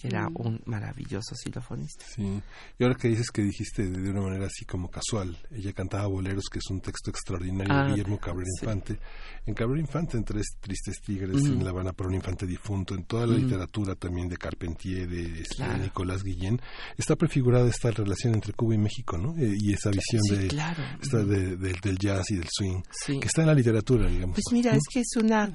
Que 0.00 0.08
era 0.08 0.28
Mm. 0.30 0.34
un 0.36 0.62
maravilloso 0.64 1.34
xilofonista. 1.34 2.04
Sí, 2.14 2.40
y 2.78 2.82
ahora 2.84 2.94
que 2.96 3.08
dices 3.08 3.30
que 3.30 3.42
dijiste 3.42 3.86
de, 3.88 4.00
de 4.00 4.10
una 4.10 4.22
manera 4.22 4.46
así 4.46 4.64
como 4.64 4.88
casual, 4.90 5.36
ella 5.50 5.72
cantaba 5.72 6.06
boleros, 6.06 6.44
que 6.50 6.58
es 6.58 6.70
un 6.70 6.80
texto 6.80 7.10
extraordinario 7.10 7.72
Ah, 7.74 7.84
de 7.84 7.90
Guillermo 7.90 8.18
Cabrera 8.18 8.48
sí. 8.58 8.64
Infante. 8.64 8.98
En 9.46 9.54
Cabrera 9.54 9.80
Infante, 9.80 10.16
en 10.16 10.24
Tres 10.24 10.46
Tristes 10.60 11.00
Tigres, 11.04 11.36
Ujú. 11.42 11.46
en 11.52 11.64
La 11.64 11.70
Habana 11.70 11.92
para 11.92 12.08
un 12.08 12.14
infante 12.14 12.46
difunto, 12.46 12.94
en 12.94 13.04
toda 13.04 13.26
la 13.26 13.34
Ujú. 13.34 13.42
literatura 13.44 13.94
también 13.94 14.28
de 14.28 14.36
Carpentier, 14.36 15.08
de, 15.08 15.40
este, 15.42 15.56
Claro. 15.56 15.82
Nicolás 15.82 16.22
Guillén, 16.22 16.60
está 16.96 17.16
prefigurada 17.16 17.68
esta 17.68 17.90
relación 17.90 18.34
entre 18.34 18.52
Cuba 18.54 18.74
y 18.74 18.78
México, 18.78 19.18
¿no? 19.18 19.36
Eh, 19.36 19.54
y 19.58 19.72
esa 19.74 19.90
visión 19.90 20.22
Sí, 20.22 20.36
de, 20.36 20.48
claro. 20.48 20.82
esta 21.02 21.18
de- 21.24 21.56
de- 21.56 21.74
del 21.82 21.98
jazz 21.98 22.30
y 22.30 22.36
del 22.36 22.48
swing, 22.50 22.80
Sí. 23.04 23.18
que 23.20 23.26
está 23.26 23.42
en 23.42 23.48
la 23.48 23.54
literatura, 23.54 24.08
digamos. 24.08 24.34
Pues 24.36 24.52
mira, 24.52 24.72
¿no? 24.72 24.78
es 24.78 24.84
que 24.92 25.00
es 25.00 25.16
una, 25.16 25.52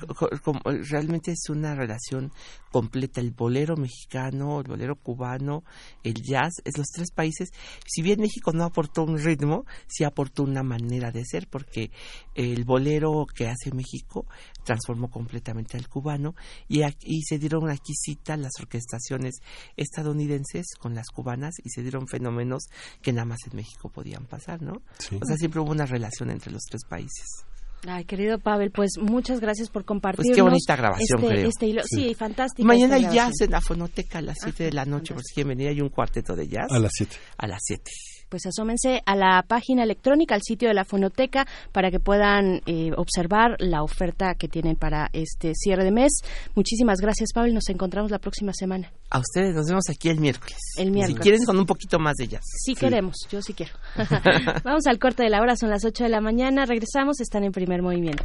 realmente 0.89 1.31
es 1.31 1.49
una 1.49 1.75
relación 1.75 2.31
completa. 2.71 3.21
El 3.21 3.31
bolero 3.31 3.77
mexicano, 3.77 4.34
el 4.41 4.67
bolero 4.67 4.95
cubano, 4.95 5.63
el 6.03 6.15
jazz, 6.21 6.53
es 6.63 6.77
los 6.77 6.87
tres 6.87 7.11
países. 7.11 7.49
Si 7.85 8.01
bien 8.01 8.19
México 8.19 8.51
no 8.53 8.63
aportó 8.63 9.03
un 9.03 9.17
ritmo, 9.17 9.65
sí 9.87 10.03
aportó 10.03 10.43
una 10.43 10.63
manera 10.63 11.11
de 11.11 11.23
ser, 11.25 11.47
porque 11.47 11.91
el 12.33 12.63
bolero 12.63 13.25
que 13.33 13.47
hace 13.47 13.71
México 13.73 14.25
transformó 14.63 15.09
completamente 15.09 15.77
al 15.77 15.87
cubano 15.87 16.35
y, 16.67 16.83
aquí 16.83 17.21
se 17.23 17.39
dieron 17.39 17.69
aquí 17.69 17.93
cita 17.93 18.35
las 18.37 18.53
orquestaciones 18.59 19.35
estadounidenses 19.77 20.65
con 20.79 20.95
las 20.95 21.07
cubanas 21.07 21.55
y 21.63 21.69
se 21.69 21.81
dieron 21.81 22.07
fenómenos 22.07 22.63
que 23.01 23.13
nada 23.13 23.25
más 23.25 23.39
en 23.49 23.55
México 23.55 23.89
podían 23.89 24.25
pasar, 24.25 24.61
¿no? 24.61 24.81
Sí. 24.99 25.17
O 25.21 25.25
sea, 25.25 25.37
siempre 25.37 25.61
hubo 25.61 25.71
una 25.71 25.85
relación 25.85 26.29
entre 26.29 26.51
los 26.51 26.63
tres 26.63 26.83
países. 26.85 27.45
Ay, 27.87 28.05
querido 28.05 28.39
Pavel, 28.39 28.71
pues 28.71 28.91
muchas 28.99 29.39
gracias 29.39 29.69
por 29.69 29.85
compartir. 29.85 30.25
Pues 30.25 30.35
qué 30.35 30.41
bonita 30.41 30.75
grabación, 30.75 31.19
este, 31.19 31.27
creo. 31.33 31.49
este 31.49 31.67
hilo. 31.67 31.81
Sí, 31.85 32.07
Sí. 32.09 32.13
fantástico. 32.15 32.65
Mañana 32.67 32.97
jazz 32.97 33.33
en 33.41 33.51
la 33.51 33.61
fonoteca 33.61 34.19
a 34.19 34.21
las 34.21 34.37
7 34.41 34.63
de 34.65 34.71
la 34.73 34.85
noche, 34.85 35.13
por 35.13 35.23
si 35.23 35.33
quieren 35.35 35.49
venir, 35.49 35.67
hay 35.69 35.81
un 35.81 35.89
cuarteto 35.89 36.35
de 36.35 36.47
jazz 36.47 36.71
A 36.71 36.79
las 36.79 36.91
7. 36.95 37.15
a 37.37 37.47
las 37.47 37.59
7. 37.63 37.91
Pues 38.29 38.45
asómense 38.45 39.01
a 39.05 39.15
la 39.15 39.43
página 39.47 39.83
electrónica, 39.83 40.35
al 40.35 40.41
sitio 40.41 40.67
de 40.67 40.73
la 40.73 40.85
fonoteca, 40.85 41.45
para 41.71 41.91
que 41.91 41.99
puedan 41.99 42.61
eh, 42.65 42.91
observar 42.97 43.55
la 43.59 43.83
oferta 43.83 44.35
que 44.35 44.47
tienen 44.47 44.75
para 44.75 45.09
este 45.13 45.53
cierre 45.55 45.83
de 45.83 45.91
mes. 45.91 46.11
Muchísimas 46.55 46.99
gracias, 46.99 47.29
Pavel. 47.33 47.53
Nos 47.53 47.69
encontramos 47.69 48.11
la 48.11 48.19
próxima 48.19 48.51
semana. 48.53 48.91
A 49.09 49.19
ustedes 49.19 49.53
nos 49.55 49.67
vemos 49.67 49.85
aquí 49.89 50.09
el 50.09 50.19
miércoles. 50.19 50.57
El 50.77 50.91
miércoles. 50.91 51.17
Si 51.17 51.21
quieren 51.21 51.45
con 51.45 51.57
un 51.57 51.65
poquito 51.65 51.99
más 51.99 52.15
de 52.15 52.27
jazz. 52.27 52.43
Sí, 52.43 52.75
queremos, 52.75 53.15
yo 53.29 53.41
sí 53.41 53.53
quiero. 53.53 53.73
Vamos 54.63 54.87
al 54.87 54.99
corte 54.99 55.23
de 55.23 55.29
la 55.29 55.41
hora, 55.41 55.55
son 55.55 55.69
las 55.69 55.85
8 55.85 56.05
de 56.05 56.09
la 56.09 56.21
mañana. 56.21 56.65
Regresamos, 56.65 57.19
están 57.21 57.43
en 57.43 57.51
primer 57.51 57.81
movimiento. 57.81 58.23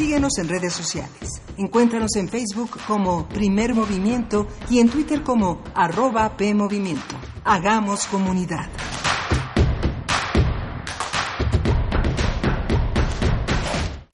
Síguenos 0.00 0.38
en 0.38 0.48
redes 0.48 0.72
sociales. 0.72 1.42
Encuéntranos 1.58 2.16
en 2.16 2.26
Facebook 2.30 2.70
como 2.86 3.28
Primer 3.28 3.74
Movimiento 3.74 4.48
y 4.70 4.78
en 4.78 4.88
Twitter 4.88 5.22
como 5.22 5.62
arroba 5.74 6.38
PMovimiento. 6.38 7.20
Hagamos 7.44 8.06
comunidad. 8.06 8.70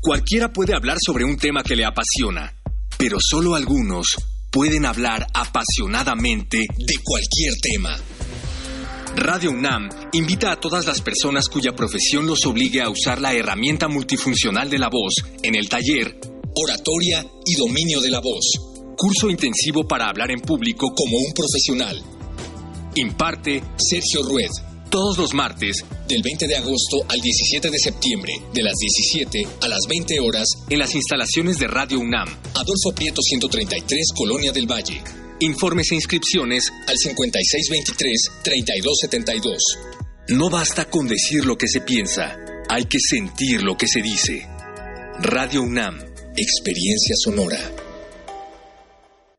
Cualquiera 0.02 0.52
puede 0.52 0.74
hablar 0.74 0.96
sobre 1.00 1.24
un 1.24 1.36
tema 1.36 1.62
que 1.62 1.76
le 1.76 1.84
apasiona, 1.84 2.52
pero 2.98 3.18
solo 3.20 3.54
algunos 3.54 4.06
pueden 4.50 4.86
hablar 4.86 5.24
apasionadamente 5.32 6.58
de 6.58 6.94
cualquier 7.04 7.54
tema. 7.62 7.96
Radio 9.16 9.50
UNAM 9.50 9.88
invita 10.12 10.52
a 10.52 10.60
todas 10.60 10.84
las 10.84 11.00
personas 11.00 11.48
cuya 11.48 11.74
profesión 11.74 12.26
los 12.26 12.44
obligue 12.44 12.82
a 12.82 12.90
usar 12.90 13.18
la 13.18 13.32
herramienta 13.32 13.88
multifuncional 13.88 14.68
de 14.68 14.78
la 14.78 14.90
voz 14.90 15.14
en 15.42 15.54
el 15.54 15.70
taller 15.70 16.20
Oratoria 16.54 17.26
y 17.46 17.54
Dominio 17.54 18.02
de 18.02 18.10
la 18.10 18.20
Voz, 18.20 18.44
curso 18.94 19.30
intensivo 19.30 19.88
para 19.88 20.08
hablar 20.08 20.30
en 20.30 20.40
público 20.40 20.94
como 20.94 21.16
un 21.16 21.32
profesional. 21.32 22.02
Imparte 22.94 23.62
Sergio 23.78 24.22
Rued. 24.22 24.50
Todos 24.90 25.16
los 25.16 25.32
martes, 25.32 25.82
del 26.06 26.22
20 26.22 26.46
de 26.46 26.56
agosto 26.56 26.98
al 27.08 27.18
17 27.18 27.70
de 27.70 27.78
septiembre, 27.78 28.32
de 28.52 28.62
las 28.62 28.74
17 28.74 29.48
a 29.62 29.68
las 29.68 29.80
20 29.88 30.20
horas, 30.20 30.46
en 30.68 30.78
las 30.78 30.94
instalaciones 30.94 31.58
de 31.58 31.68
Radio 31.68 32.00
UNAM, 32.00 32.28
Adolfo 32.54 32.92
Prieto 32.94 33.22
133, 33.22 34.08
Colonia 34.14 34.52
del 34.52 34.70
Valle. 34.70 35.25
Informes 35.40 35.92
e 35.92 35.96
inscripciones 35.96 36.72
al 36.86 36.96
5623-3272. 36.96 39.58
No 40.28 40.48
basta 40.50 40.86
con 40.86 41.06
decir 41.06 41.44
lo 41.44 41.56
que 41.56 41.68
se 41.68 41.80
piensa, 41.80 42.36
hay 42.68 42.86
que 42.86 42.98
sentir 42.98 43.62
lo 43.62 43.76
que 43.76 43.86
se 43.86 44.02
dice. 44.02 44.48
Radio 45.20 45.62
UNAM, 45.62 46.00
experiencia 46.36 47.14
sonora. 47.16 47.85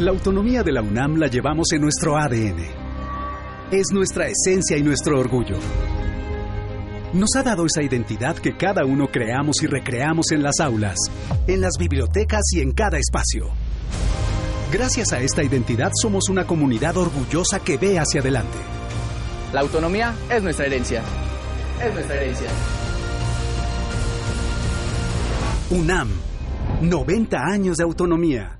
La 0.00 0.12
autonomía 0.12 0.62
de 0.62 0.72
la 0.72 0.80
UNAM 0.80 1.16
la 1.16 1.26
llevamos 1.26 1.72
en 1.72 1.82
nuestro 1.82 2.16
ADN. 2.16 2.64
Es 3.70 3.92
nuestra 3.92 4.28
esencia 4.28 4.78
y 4.78 4.82
nuestro 4.82 5.20
orgullo. 5.20 5.58
Nos 7.12 7.36
ha 7.36 7.42
dado 7.42 7.66
esa 7.66 7.82
identidad 7.82 8.38
que 8.38 8.56
cada 8.56 8.86
uno 8.86 9.08
creamos 9.08 9.62
y 9.62 9.66
recreamos 9.66 10.32
en 10.32 10.42
las 10.42 10.58
aulas, 10.58 10.96
en 11.46 11.60
las 11.60 11.72
bibliotecas 11.78 12.40
y 12.56 12.60
en 12.60 12.72
cada 12.72 12.96
espacio. 12.96 13.50
Gracias 14.72 15.12
a 15.12 15.20
esta 15.20 15.42
identidad 15.42 15.90
somos 16.00 16.30
una 16.30 16.46
comunidad 16.46 16.96
orgullosa 16.96 17.60
que 17.60 17.76
ve 17.76 17.98
hacia 17.98 18.22
adelante. 18.22 18.56
La 19.52 19.60
autonomía 19.60 20.14
es 20.30 20.42
nuestra 20.42 20.64
herencia. 20.64 21.02
Es 21.84 21.92
nuestra 21.92 22.16
herencia. 22.16 22.48
UNAM, 25.68 26.08
90 26.80 27.36
años 27.36 27.76
de 27.76 27.84
autonomía. 27.84 28.59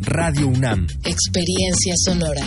Radio 0.00 0.48
UNAM. 0.48 0.86
Experiencia 1.04 1.94
sonora. 2.04 2.42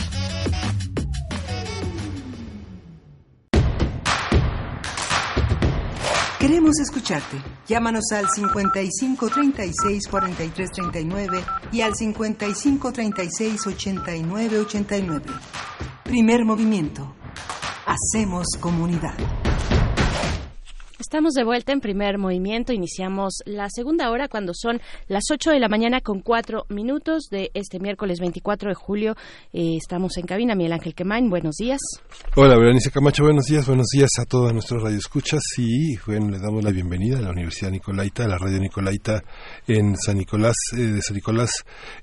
Queremos 6.39 6.79
escucharte. 6.79 7.37
Llámanos 7.67 8.05
al 8.13 8.29
55 8.29 9.29
36 9.29 10.07
43 10.07 10.71
39 10.71 11.43
y 11.71 11.81
al 11.81 11.93
55 11.95 12.91
36 12.91 13.67
89 13.67 14.59
89. 14.59 15.25
Primer 16.03 16.45
movimiento. 16.45 17.15
Hacemos 17.85 18.47
comunidad. 18.59 19.15
Estamos 21.12 21.34
de 21.34 21.43
vuelta 21.43 21.74
en 21.74 21.82
primer 21.82 22.18
movimiento. 22.18 22.72
Iniciamos 22.72 23.39
la 23.43 23.68
segunda 23.70 24.09
hora 24.12 24.30
cuando 24.30 24.53
son 24.55 24.80
las 25.09 25.26
8 25.30 25.51
de 25.51 25.59
la 25.59 25.68
mañana 25.68 25.99
con 25.99 26.22
cuatro 26.22 26.64
minutos 26.70 27.28
de 27.30 27.51
este 27.53 27.82
miércoles 27.82 28.22
24 28.22 28.70
de 28.70 28.76
julio. 28.76 29.16
Eh, 29.51 29.76
estamos 29.76 30.16
en 30.16 30.26
cabina. 30.26 30.55
Miguel 30.55 30.72
Ángel 30.72 30.95
Quemain, 30.95 31.30
buenos 31.30 31.57
días. 31.57 31.82
Hola, 32.38 32.57
Berenice 32.57 32.91
Camacho, 32.91 33.26
buenos 33.26 33.43
días. 33.43 33.68
Buenos 33.68 33.88
días 33.93 34.09
a 34.22 34.24
todos 34.24 34.53
nuestros 34.53 34.82
radioescuchas. 34.84 35.41
Y 35.57 35.97
bueno, 36.07 36.30
le 36.30 36.39
damos 36.39 36.64
la 36.64 36.72
bienvenida 36.72 37.18
a 37.18 37.22
la 37.24 37.32
Universidad 37.32 37.72
Nicolaita, 37.72 38.24
a 38.24 38.30
la 38.30 38.38
Radio 38.38 38.59
Nicolaita 38.59 39.22
en 39.68 39.97
San 39.97 40.18
Nicolás, 40.18 40.55
eh, 40.78 40.78
de 40.78 41.01
San 41.01 41.18
Nicolás 41.18 41.51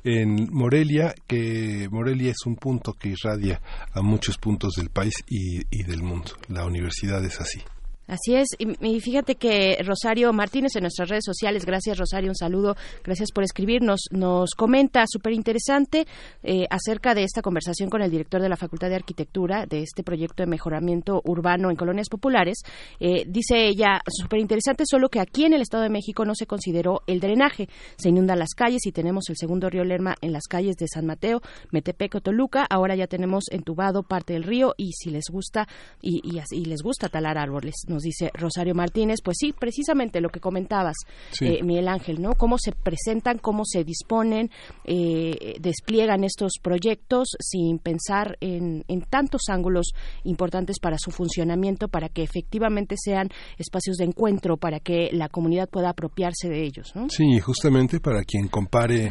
en 0.04 0.50
Morelia, 0.52 1.14
que 1.26 1.88
Morelia 1.90 2.32
es 2.32 2.44
un 2.44 2.56
punto 2.56 2.92
que 2.92 3.08
irradia 3.08 3.62
a 3.90 4.02
muchos 4.02 4.36
puntos 4.36 4.74
del 4.74 4.90
país 4.90 5.14
y 5.30 5.82
del 5.84 6.02
mundo. 6.02 6.32
La 6.48 6.66
universidad 6.66 7.24
es 7.24 7.40
así. 7.40 7.62
Así 8.08 8.34
es, 8.34 8.48
y, 8.58 9.00
fíjate 9.00 9.34
que 9.34 9.76
Rosario 9.84 10.32
Martínez 10.32 10.74
en 10.76 10.82
nuestras 10.82 11.10
redes 11.10 11.24
sociales, 11.26 11.66
gracias 11.66 11.98
Rosario, 11.98 12.30
un 12.30 12.34
saludo, 12.34 12.74
gracias 13.04 13.30
por 13.32 13.44
escribirnos, 13.44 14.00
nos 14.10 14.52
comenta 14.56 15.04
súper 15.06 15.34
interesante 15.34 16.06
eh, 16.42 16.64
acerca 16.70 17.14
de 17.14 17.24
esta 17.24 17.42
conversación 17.42 17.90
con 17.90 18.00
el 18.00 18.10
director 18.10 18.40
de 18.40 18.48
la 18.48 18.56
Facultad 18.56 18.88
de 18.88 18.94
Arquitectura 18.94 19.66
de 19.66 19.82
este 19.82 20.02
proyecto 20.02 20.42
de 20.42 20.46
mejoramiento 20.46 21.20
urbano 21.24 21.68
en 21.68 21.76
colonias 21.76 22.08
populares. 22.08 22.62
Eh, 22.98 23.24
dice 23.26 23.66
ella, 23.66 24.00
súper 24.08 24.40
interesante, 24.40 24.84
solo 24.86 25.10
que 25.10 25.20
aquí 25.20 25.44
en 25.44 25.52
el 25.52 25.60
Estado 25.60 25.82
de 25.82 25.90
México 25.90 26.24
no 26.24 26.34
se 26.34 26.46
consideró 26.46 27.02
el 27.06 27.20
drenaje, 27.20 27.68
se 27.98 28.08
inundan 28.08 28.38
las 28.38 28.54
calles 28.54 28.86
y 28.86 28.92
tenemos 28.92 29.28
el 29.28 29.36
segundo 29.36 29.68
río 29.68 29.84
Lerma 29.84 30.14
en 30.22 30.32
las 30.32 30.46
calles 30.48 30.76
de 30.76 30.88
San 30.88 31.04
Mateo, 31.04 31.42
Metepec 31.72 32.14
o 32.14 32.20
Toluca, 32.22 32.66
ahora 32.70 32.94
ya 32.96 33.06
tenemos 33.06 33.44
entubado 33.50 34.02
parte 34.02 34.32
del 34.32 34.44
río 34.44 34.72
y 34.78 34.92
si 34.92 35.10
les 35.10 35.26
gusta 35.30 35.68
y, 36.00 36.22
y, 36.24 36.64
les 36.64 36.82
gusta 36.82 37.08
talar 37.08 37.38
árboles 37.38 37.74
nos 37.98 38.04
dice 38.04 38.30
Rosario 38.34 38.74
Martínez. 38.74 39.18
Pues 39.24 39.36
sí, 39.40 39.52
precisamente 39.52 40.20
lo 40.20 40.28
que 40.28 40.38
comentabas, 40.38 40.96
eh, 41.40 41.62
Miguel 41.64 41.88
Ángel, 41.88 42.22
¿no? 42.22 42.34
Cómo 42.34 42.56
se 42.58 42.70
presentan, 42.70 43.38
cómo 43.38 43.64
se 43.64 43.82
disponen, 43.82 44.50
eh, 44.84 45.56
despliegan 45.60 46.22
estos 46.22 46.52
proyectos 46.62 47.36
sin 47.40 47.78
pensar 47.78 48.36
en, 48.40 48.84
tantos 49.10 49.42
ángulos 49.48 49.92
importantes 50.24 50.78
para 50.80 50.96
su 50.98 51.10
funcionamiento, 51.10 51.88
para 51.88 52.08
que 52.08 52.22
efectivamente 52.22 52.94
sean 52.96 53.30
espacios 53.58 53.96
de 53.96 54.04
encuentro, 54.04 54.56
para 54.56 54.78
que 54.78 55.10
la 55.12 55.28
comunidad 55.28 55.68
pueda 55.68 55.90
apropiarse 55.90 56.48
de 56.48 56.62
ellos, 56.62 56.92
¿no? 56.94 57.08
Sí, 57.10 57.40
justamente 57.40 58.00
para 58.00 58.22
quien 58.22 58.48
compare 58.48 59.10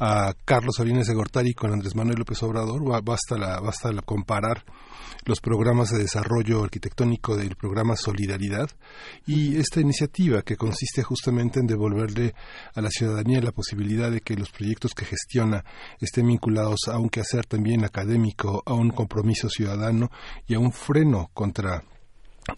a 0.00 0.34
Carlos 0.44 0.74
Salinas 0.76 1.06
de 1.06 1.14
Gortari 1.14 1.52
con 1.52 1.72
Andrés 1.72 1.94
Manuel 1.94 2.18
López 2.18 2.42
Obrador, 2.42 2.82
basta, 3.04 3.38
la, 3.38 3.60
basta 3.60 3.92
la 3.92 4.02
comparar 4.02 4.64
los 5.24 5.40
programas 5.40 5.90
de 5.90 5.98
desarrollo 5.98 6.64
arquitectónico 6.64 7.36
del 7.36 7.56
programa 7.56 7.96
Solidaridad 7.96 8.70
y 9.26 9.56
esta 9.56 9.80
iniciativa 9.80 10.42
que 10.42 10.56
consiste 10.56 11.02
justamente 11.02 11.60
en 11.60 11.66
devolverle 11.66 12.34
a 12.74 12.80
la 12.80 12.90
ciudadanía 12.90 13.40
la 13.40 13.52
posibilidad 13.52 14.10
de 14.10 14.20
que 14.20 14.36
los 14.36 14.50
proyectos 14.50 14.92
que 14.94 15.04
gestiona 15.04 15.64
estén 16.00 16.26
vinculados 16.26 16.88
a 16.88 16.98
un 16.98 17.08
quehacer 17.08 17.46
también 17.46 17.84
académico, 17.84 18.62
a 18.66 18.74
un 18.74 18.90
compromiso 18.90 19.48
ciudadano 19.48 20.10
y 20.46 20.54
a 20.54 20.58
un 20.58 20.72
freno 20.72 21.30
contra 21.32 21.82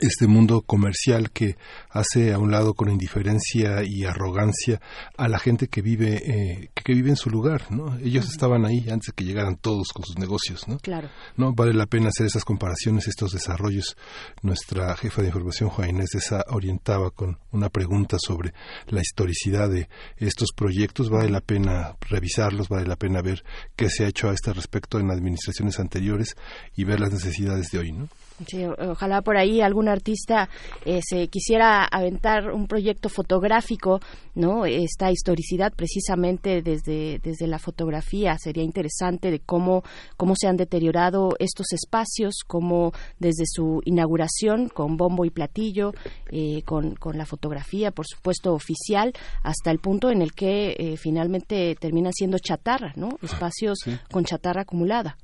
este 0.01 0.26
mundo 0.26 0.62
comercial 0.62 1.30
que 1.30 1.57
hace 1.91 2.32
a 2.32 2.39
un 2.39 2.51
lado 2.51 2.74
con 2.74 2.91
indiferencia 2.91 3.82
y 3.84 4.05
arrogancia 4.05 4.80
a 5.16 5.28
la 5.28 5.39
gente 5.39 5.68
que 5.68 5.82
vive 5.82 6.22
eh, 6.24 6.70
que, 6.74 6.95
vive 6.95 7.11
en 7.11 7.16
su 7.16 7.30
lugar 7.30 7.70
no 7.70 7.97
ellos 7.99 8.28
estaban 8.28 8.64
ahí 8.64 8.89
antes 8.91 9.09
de 9.09 9.12
que 9.14 9.24
llegaran 9.24 9.57
todos 9.57 9.89
con 9.93 10.05
sus 10.05 10.18
negocios 10.18 10.66
no 10.68 10.78
claro. 10.78 11.09
No 11.37 11.53
vale 11.53 11.74
la 11.74 11.87
pena 11.87 12.09
hacer 12.09 12.26
esas 12.26 12.45
comparaciones 12.45 13.09
estos 13.09 13.32
desarrollos. 13.32 13.97
Nuestra 14.43 14.97
jefa 14.97 15.22
de 15.22 15.28
información 15.28 15.70
Juan 15.70 15.91
Inés 15.91 16.14
esa 16.14 16.45
orientaba 16.49 17.11
con 17.11 17.39
una 17.53 17.68
pregunta 17.68 18.16
sobre 18.18 18.53
la 18.89 19.01
historicidad 19.01 19.68
de 19.68 19.89
estos 20.16 20.53
proyectos. 20.55 21.11
Vale 21.11 21.30
la 21.30 21.41
pena 21.41 21.97
revisarlos 22.09 22.68
vale 22.68 22.87
la 22.87 22.97
pena 22.97 23.22
ver 23.22 23.45
qué 23.76 23.91
se 23.91 24.05
ha 24.05 24.09
hecho 24.09 24.28
a 24.28 24.32
este 24.32 24.53
respecto 24.53 24.99
en 24.99 25.11
administraciones 25.11 25.78
anteriores 25.78 26.37
y 26.76 26.84
ver 26.84 27.01
las 27.01 27.12
necesidades 27.12 27.70
de 27.70 27.78
hoy 27.78 27.93
no 27.93 28.09
Sí, 28.45 28.64
ojalá 28.64 29.22
por 29.22 29.39
ahí 29.39 29.62
algún 29.62 29.89
artista 29.89 30.51
eh, 30.84 31.01
se 31.03 31.28
quisiera 31.28 31.84
aventar 31.84 32.53
un 32.53 32.66
proyecto 32.66 33.09
fotográfico, 33.09 34.01
¿no? 34.34 34.66
Esta 34.66 35.11
historicidad 35.11 35.72
precisamente 35.74 36.61
desde, 36.61 37.18
desde 37.20 37.47
la 37.47 37.59
fotografía 37.59 38.37
sería 38.39 38.62
interesante 38.62 39.30
de 39.30 39.41
cómo, 39.41 39.84
cómo 40.18 40.34
se 40.37 40.49
han 40.49 40.59
deteriorado 40.59 41.30
estos 41.39 41.72
espacios, 41.72 42.43
cómo 42.47 42.93
desde 43.18 43.45
su 43.47 43.80
inauguración 43.87 44.68
con 44.68 44.99
bombo 44.99 45.24
y 45.24 45.30
platillo, 45.30 45.93
eh, 46.30 46.62
con, 46.64 46.95
con, 46.95 47.16
la 47.16 47.24
fotografía, 47.24 47.91
por 47.91 48.07
supuesto, 48.07 48.53
oficial, 48.53 49.14
hasta 49.43 49.70
el 49.70 49.78
punto 49.78 50.11
en 50.11 50.20
el 50.20 50.32
que 50.32 50.76
eh, 50.78 50.97
finalmente 50.99 51.74
termina 51.80 52.11
siendo 52.12 52.39
chatarra, 52.39 52.93
¿no? 52.97 53.09
Espacios 53.22 53.78
con 54.11 54.24
chatarra 54.24 54.62
acumulada 54.62 55.16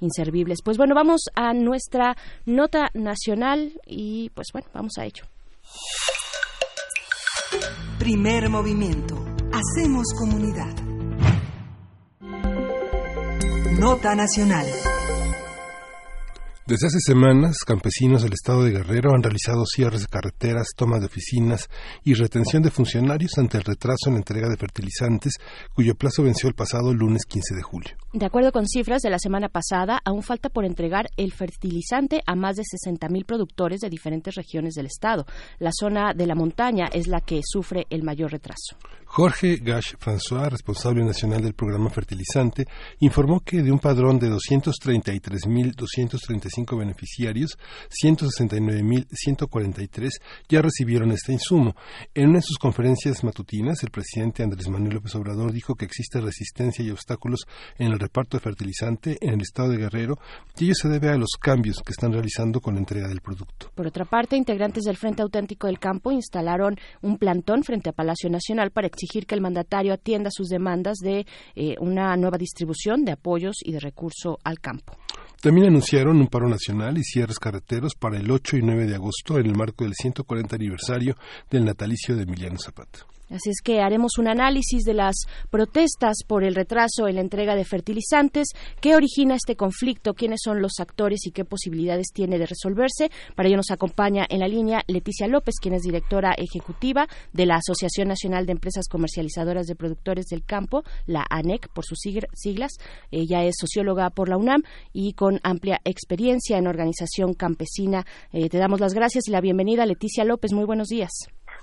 inservibles. 0.00 0.58
Pues 0.64 0.76
bueno, 0.76 0.94
vamos 0.94 1.22
a 1.34 1.52
nuestra 1.52 2.16
nota 2.46 2.90
nacional 2.94 3.72
y 3.86 4.30
pues 4.30 4.48
bueno, 4.52 4.68
vamos 4.72 4.92
a 4.98 5.04
ello. 5.04 5.24
Primer 7.98 8.48
movimiento. 8.48 9.24
Hacemos 9.52 10.06
comunidad. 10.18 10.74
Nota 13.78 14.14
nacional. 14.14 14.66
Desde 16.70 16.86
hace 16.86 17.00
semanas, 17.00 17.64
campesinos 17.66 18.22
del 18.22 18.32
estado 18.32 18.62
de 18.62 18.70
Guerrero 18.70 19.10
han 19.12 19.24
realizado 19.24 19.64
cierres 19.66 20.02
de 20.02 20.06
carreteras, 20.06 20.68
tomas 20.76 21.00
de 21.00 21.06
oficinas 21.06 21.68
y 22.04 22.14
retención 22.14 22.62
de 22.62 22.70
funcionarios 22.70 23.36
ante 23.38 23.58
el 23.58 23.64
retraso 23.64 24.06
en 24.06 24.12
la 24.12 24.18
entrega 24.20 24.48
de 24.48 24.56
fertilizantes, 24.56 25.32
cuyo 25.74 25.96
plazo 25.96 26.22
venció 26.22 26.48
el 26.48 26.54
pasado 26.54 26.94
lunes 26.94 27.24
15 27.26 27.56
de 27.56 27.62
julio. 27.62 27.96
De 28.12 28.24
acuerdo 28.24 28.52
con 28.52 28.68
cifras 28.68 29.02
de 29.02 29.10
la 29.10 29.18
semana 29.18 29.48
pasada, 29.48 30.00
aún 30.04 30.22
falta 30.22 30.48
por 30.48 30.64
entregar 30.64 31.06
el 31.16 31.32
fertilizante 31.32 32.22
a 32.24 32.36
más 32.36 32.54
de 32.54 32.62
60.000 32.62 33.24
productores 33.26 33.80
de 33.80 33.90
diferentes 33.90 34.36
regiones 34.36 34.74
del 34.74 34.86
estado. 34.86 35.26
La 35.58 35.72
zona 35.72 36.14
de 36.14 36.28
la 36.28 36.36
montaña 36.36 36.86
es 36.92 37.08
la 37.08 37.20
que 37.20 37.40
sufre 37.42 37.88
el 37.90 38.04
mayor 38.04 38.30
retraso. 38.30 38.76
Jorge 39.12 39.56
Gash 39.56 39.96
François, 39.98 40.48
responsable 40.48 41.02
nacional 41.02 41.42
del 41.42 41.54
programa 41.54 41.90
Fertilizante, 41.90 42.68
informó 43.00 43.40
que 43.40 43.60
de 43.60 43.72
un 43.72 43.80
padrón 43.80 44.20
de 44.20 44.30
233.235 44.30 46.78
beneficiarios, 46.78 47.58
169.143 47.90 50.10
ya 50.48 50.62
recibieron 50.62 51.10
este 51.10 51.32
insumo. 51.32 51.74
En 52.14 52.28
una 52.28 52.38
de 52.38 52.42
sus 52.42 52.56
conferencias 52.56 53.24
matutinas, 53.24 53.82
el 53.82 53.90
presidente 53.90 54.44
Andrés 54.44 54.68
Manuel 54.68 54.94
López 54.94 55.12
Obrador 55.16 55.52
dijo 55.52 55.74
que 55.74 55.86
existe 55.86 56.20
resistencia 56.20 56.84
y 56.84 56.92
obstáculos 56.92 57.48
en 57.78 57.88
el 57.88 57.98
reparto 57.98 58.36
de 58.36 58.44
fertilizante 58.44 59.18
en 59.20 59.34
el 59.34 59.40
estado 59.40 59.70
de 59.70 59.78
Guerrero 59.78 60.20
y 60.56 60.66
ello 60.66 60.74
se 60.76 60.88
debe 60.88 61.08
a 61.08 61.16
los 61.16 61.30
cambios 61.40 61.82
que 61.84 61.90
están 61.90 62.12
realizando 62.12 62.60
con 62.60 62.74
la 62.74 62.80
entrega 62.80 63.08
del 63.08 63.22
producto. 63.22 63.72
Por 63.74 63.88
otra 63.88 64.04
parte, 64.04 64.36
integrantes 64.36 64.84
del 64.84 64.96
Frente 64.96 65.22
Auténtico 65.22 65.66
del 65.66 65.80
Campo 65.80 66.12
instalaron 66.12 66.78
un 67.02 67.18
plantón 67.18 67.64
frente 67.64 67.90
a 67.90 67.92
Palacio 67.92 68.30
Nacional 68.30 68.70
para 68.70 68.86
exigir 69.00 69.26
que 69.26 69.34
el 69.34 69.40
mandatario 69.40 69.92
atienda 69.92 70.30
sus 70.30 70.48
demandas 70.48 70.98
de 70.98 71.26
eh, 71.54 71.76
una 71.80 72.16
nueva 72.16 72.36
distribución 72.36 73.04
de 73.04 73.12
apoyos 73.12 73.56
y 73.64 73.72
de 73.72 73.80
recurso 73.80 74.38
al 74.44 74.60
campo. 74.60 74.96
También 75.40 75.68
anunciaron 75.68 76.20
un 76.20 76.26
paro 76.26 76.48
nacional 76.48 76.98
y 76.98 77.02
cierres 77.02 77.38
carreteros 77.38 77.94
para 77.94 78.18
el 78.18 78.30
8 78.30 78.58
y 78.58 78.62
9 78.62 78.86
de 78.86 78.94
agosto 78.94 79.38
en 79.38 79.46
el 79.46 79.56
marco 79.56 79.84
del 79.84 79.94
140 79.94 80.56
aniversario 80.56 81.16
del 81.50 81.64
natalicio 81.64 82.14
de 82.14 82.24
Emiliano 82.24 82.58
Zapata. 82.58 83.06
Así 83.30 83.50
es 83.50 83.60
que 83.62 83.80
haremos 83.80 84.18
un 84.18 84.26
análisis 84.26 84.82
de 84.82 84.94
las 84.94 85.14
protestas 85.50 86.18
por 86.26 86.42
el 86.42 86.56
retraso 86.56 87.06
en 87.06 87.14
la 87.14 87.20
entrega 87.20 87.54
de 87.54 87.64
fertilizantes, 87.64 88.48
qué 88.80 88.96
origina 88.96 89.36
este 89.36 89.54
conflicto, 89.54 90.14
quiénes 90.14 90.40
son 90.42 90.60
los 90.60 90.80
actores 90.80 91.26
y 91.26 91.30
qué 91.30 91.44
posibilidades 91.44 92.08
tiene 92.12 92.38
de 92.38 92.46
resolverse. 92.46 93.10
Para 93.36 93.48
ello 93.48 93.56
nos 93.56 93.70
acompaña 93.70 94.26
en 94.28 94.40
la 94.40 94.48
línea 94.48 94.82
Leticia 94.88 95.28
López, 95.28 95.54
quien 95.60 95.74
es 95.74 95.82
directora 95.82 96.34
ejecutiva 96.36 97.06
de 97.32 97.46
la 97.46 97.56
Asociación 97.56 98.08
Nacional 98.08 98.46
de 98.46 98.52
Empresas 98.52 98.88
Comercializadoras 98.88 99.66
de 99.66 99.76
Productores 99.76 100.26
del 100.26 100.44
Campo, 100.44 100.82
la 101.06 101.24
ANEC 101.30 101.68
por 101.72 101.84
sus 101.84 101.98
siglas. 102.00 102.72
Ella 103.12 103.44
es 103.44 103.56
socióloga 103.58 104.10
por 104.10 104.28
la 104.28 104.36
UNAM 104.36 104.62
y 104.92 105.12
con 105.12 105.38
amplia 105.44 105.80
experiencia 105.84 106.58
en 106.58 106.66
organización 106.66 107.34
campesina. 107.34 108.04
Eh, 108.32 108.48
te 108.48 108.58
damos 108.58 108.80
las 108.80 108.94
gracias 108.94 109.28
y 109.28 109.30
la 109.30 109.40
bienvenida, 109.40 109.86
Leticia 109.86 110.24
López. 110.24 110.52
Muy 110.52 110.64
buenos 110.64 110.88
días. 110.88 111.10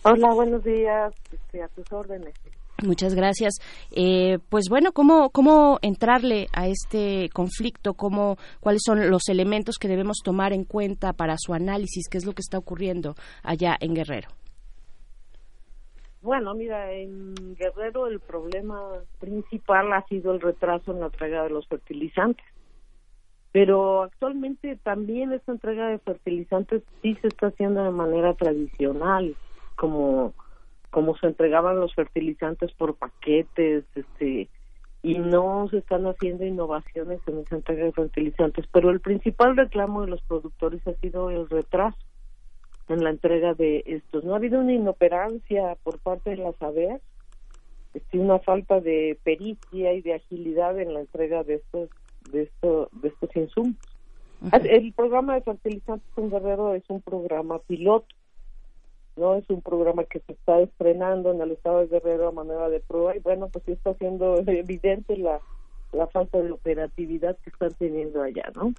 Hola, 0.10 0.34
buenos 0.34 0.64
días. 0.64 1.14
Este, 1.34 1.62
a 1.62 1.68
tus 1.68 1.92
órdenes. 1.92 2.34
Muchas 2.82 3.14
gracias. 3.14 3.56
Eh, 3.92 4.38
pues 4.50 4.66
bueno, 4.70 4.92
¿cómo, 4.94 5.32
¿cómo 5.32 5.80
entrarle 5.82 6.48
a 6.54 6.68
este 6.68 7.28
conflicto? 7.34 7.94
¿Cómo, 7.94 8.38
¿Cuáles 8.62 8.84
son 8.86 9.10
los 9.10 9.28
elementos 9.28 9.76
que 9.78 9.90
debemos 9.90 10.20
tomar 10.24 10.54
en 10.54 10.64
cuenta 10.64 11.12
para 11.12 11.36
su 11.38 11.54
análisis? 11.54 12.08
¿Qué 12.10 12.20
es 12.20 12.26
lo 12.26 12.32
que 12.32 12.42
está 12.42 12.58
ocurriendo 12.58 13.16
allá 13.44 13.76
en 13.82 13.96
Guerrero? 13.96 14.30
Bueno, 16.22 16.54
mira, 16.54 16.92
en 16.94 17.34
Guerrero 17.56 18.08
el 18.08 18.20
problema 18.20 18.80
principal 19.20 19.92
ha 19.92 20.06
sido 20.08 20.34
el 20.34 20.40
retraso 20.40 20.92
en 20.92 21.00
la 21.02 21.08
entrega 21.08 21.44
de 21.44 21.50
los 21.50 21.68
fertilizantes. 21.68 22.46
pero 23.52 24.04
actualmente 24.04 24.78
también 24.84 25.34
esta 25.34 25.52
entrega 25.52 25.88
de 25.88 25.98
fertilizantes 26.00 26.84
sí 27.02 27.16
se 27.22 27.28
está 27.28 27.48
haciendo 27.48 27.84
de 27.84 27.92
manera 27.92 28.34
tradicional, 28.36 29.36
como 29.78 30.34
como 30.90 31.16
se 31.18 31.28
entregaban 31.28 31.80
los 31.80 31.94
fertilizantes 31.94 32.72
por 32.74 32.96
paquetes, 32.96 33.86
este 33.96 34.50
y 35.04 35.20
no 35.20 35.68
se 35.70 35.78
están 35.78 36.06
haciendo 36.08 36.46
innovaciones 36.46 37.22
en 37.28 37.40
esa 37.40 37.56
entrega 37.56 37.86
de 37.86 37.92
fertilizantes, 37.94 38.66
pero 38.72 38.90
el 38.90 39.00
principal 39.00 39.56
reclamo 39.56 40.02
de 40.02 40.08
los 40.08 40.22
productores 40.24 40.86
ha 40.88 40.94
sido 40.96 41.30
el 41.30 41.48
retraso 41.48 41.98
en 42.90 43.04
la 43.04 43.12
entrega 43.12 43.54
de 43.54 43.84
estos. 43.86 44.24
No 44.24 44.34
ha 44.34 44.38
habido 44.38 44.60
una 44.60 44.74
inoperancia 44.74 45.78
por 45.84 46.00
parte 46.00 46.32
de 46.32 46.38
las 46.38 46.62
ABEAS, 46.62 47.02
este, 47.94 48.20
una 48.20 48.40
falta 48.40 48.82
de 48.82 49.18
pericia 49.24 49.94
y 49.94 50.02
de 50.02 50.16
agilidad 50.16 50.80
en 50.80 50.94
la 50.94 51.02
entrega 51.02 51.44
de 51.44 51.56
estos 51.56 51.90
de 52.32 52.44
estos 52.44 52.90
de 53.02 53.08
estos 53.08 53.36
insumos. 53.36 53.76
El 54.52 54.94
programa 54.94 55.36
de 55.36 55.42
fertilizantes 55.42 56.08
en 56.18 56.30
Guerrero 56.30 56.74
es 56.74 56.84
un 56.90 57.02
programa 57.02 57.60
piloto, 57.60 58.14
no 59.18 59.36
es 59.36 59.50
un 59.50 59.62
programa 59.62 60.04
que 60.06 60.20
se 60.20 60.34
está 60.34 60.60
estrenando 60.60 61.32
en 61.32 61.42
el 61.42 61.52
estado 61.52 61.80
de 61.80 61.88
Guerrero 61.88 62.30
a 62.30 62.32
manera 62.32 62.70
de 62.70 62.80
prueba 62.80 63.16
y 63.16 63.20
bueno, 63.20 63.50
pues 63.50 63.66
sí 63.66 63.74
está 63.74 63.94
siendo 63.96 64.38
evidente 64.48 65.18
la, 65.18 65.40
la 65.92 66.08
falta 66.08 66.42
de 66.42 66.52
operatividad 66.52 67.38
que 67.44 67.50
están 67.50 67.74
teniendo 67.74 68.22
allá, 68.22 68.52
¿no? 68.56 68.74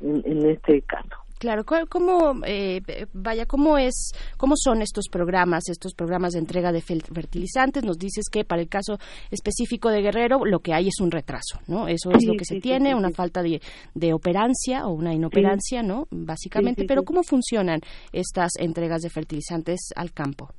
en, 0.00 0.22
en 0.24 0.50
este 0.50 0.82
caso. 0.82 1.16
Claro, 1.40 1.64
¿cuál- 1.64 1.88
¿cómo, 1.88 2.34
eh, 2.46 2.82
vaya, 3.14 3.46
cómo 3.46 3.78
es, 3.78 4.12
cómo 4.36 4.56
son 4.58 4.82
estos 4.82 5.06
programas, 5.10 5.70
estos 5.70 5.94
programas 5.94 6.34
de 6.34 6.38
entrega 6.38 6.70
de 6.70 6.82
fertilizantes? 6.82 7.82
Nos 7.82 7.96
dices 7.96 8.26
que 8.30 8.44
para 8.44 8.60
el 8.60 8.68
caso 8.68 8.98
específico 9.30 9.88
de 9.88 10.02
Guerrero 10.02 10.44
lo 10.44 10.58
que 10.58 10.74
hay 10.74 10.88
es 10.88 11.00
un 11.00 11.10
retraso, 11.10 11.58
¿no? 11.66 11.88
Eso 11.88 12.10
es 12.10 12.18
Sí, 12.20 12.26
lo 12.26 12.34
que 12.34 12.44
sí, 12.44 12.44
se 12.44 12.54
sí, 12.56 12.60
tiene, 12.60 12.94
una 12.94 13.08
falta 13.10 13.40
de, 13.42 13.58
de 13.94 14.12
operancia 14.12 14.86
o 14.86 14.92
una 14.92 15.14
inoperancia, 15.14 15.82
¿no? 15.82 16.06
Básicamente, 16.10 16.84
pero. 16.86 17.04
¿cómo 17.04 17.22
funcionan 17.22 17.80
estas 18.12 18.50
entregas 18.58 19.00
de 19.00 19.08
fertilizantes 19.08 19.80
al 19.96 20.12
campo? 20.12 20.50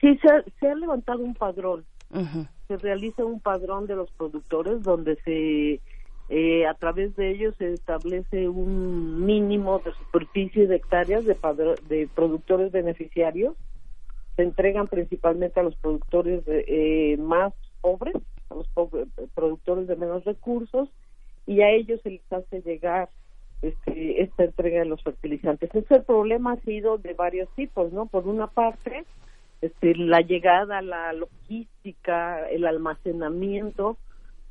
Sí, 0.00 0.18
se 0.20 0.28
ha, 0.28 0.42
se 0.58 0.66
ha 0.68 0.74
levantado 0.74 1.20
un 1.22 1.34
padrón. 1.34 1.84
Se 2.66 2.76
realiza 2.76 3.24
un 3.24 3.38
padrón 3.40 3.86
de 3.86 3.94
los 3.94 4.10
productores 4.10 4.82
donde 4.82 5.16
se, 5.24 5.80
eh, 6.34 6.66
a 6.66 6.72
través 6.72 7.14
de 7.16 7.30
ellos 7.30 7.54
se 7.58 7.74
establece 7.74 8.48
un 8.48 9.22
mínimo 9.26 9.80
de 9.80 9.92
superficie 9.92 10.66
de 10.66 10.76
hectáreas 10.76 11.26
de, 11.26 11.34
padro- 11.34 11.76
de 11.88 12.08
productores 12.14 12.72
beneficiarios. 12.72 13.54
Se 14.36 14.42
entregan 14.42 14.88
principalmente 14.88 15.60
a 15.60 15.62
los 15.62 15.76
productores 15.76 16.42
de- 16.46 16.64
eh, 16.66 17.16
más 17.18 17.52
pobres, 17.82 18.14
a 18.48 18.54
los 18.54 18.66
po- 18.68 18.88
productores 19.34 19.86
de 19.86 19.96
menos 19.96 20.24
recursos, 20.24 20.88
y 21.46 21.60
a 21.60 21.68
ellos 21.70 22.00
se 22.02 22.10
les 22.12 22.32
hace 22.32 22.62
llegar 22.62 23.10
este, 23.60 24.22
esta 24.22 24.44
entrega 24.44 24.78
de 24.80 24.86
los 24.86 25.02
fertilizantes. 25.02 25.68
Este 25.74 26.00
problema 26.00 26.52
ha 26.52 26.60
sido 26.60 26.96
de 26.96 27.12
varios 27.12 27.48
tipos, 27.56 27.92
¿no? 27.92 28.06
Por 28.06 28.26
una 28.26 28.46
parte, 28.46 29.04
este, 29.60 29.94
la 29.96 30.22
llegada, 30.22 30.80
la 30.80 31.12
logística, 31.12 32.48
el 32.48 32.64
almacenamiento 32.66 33.98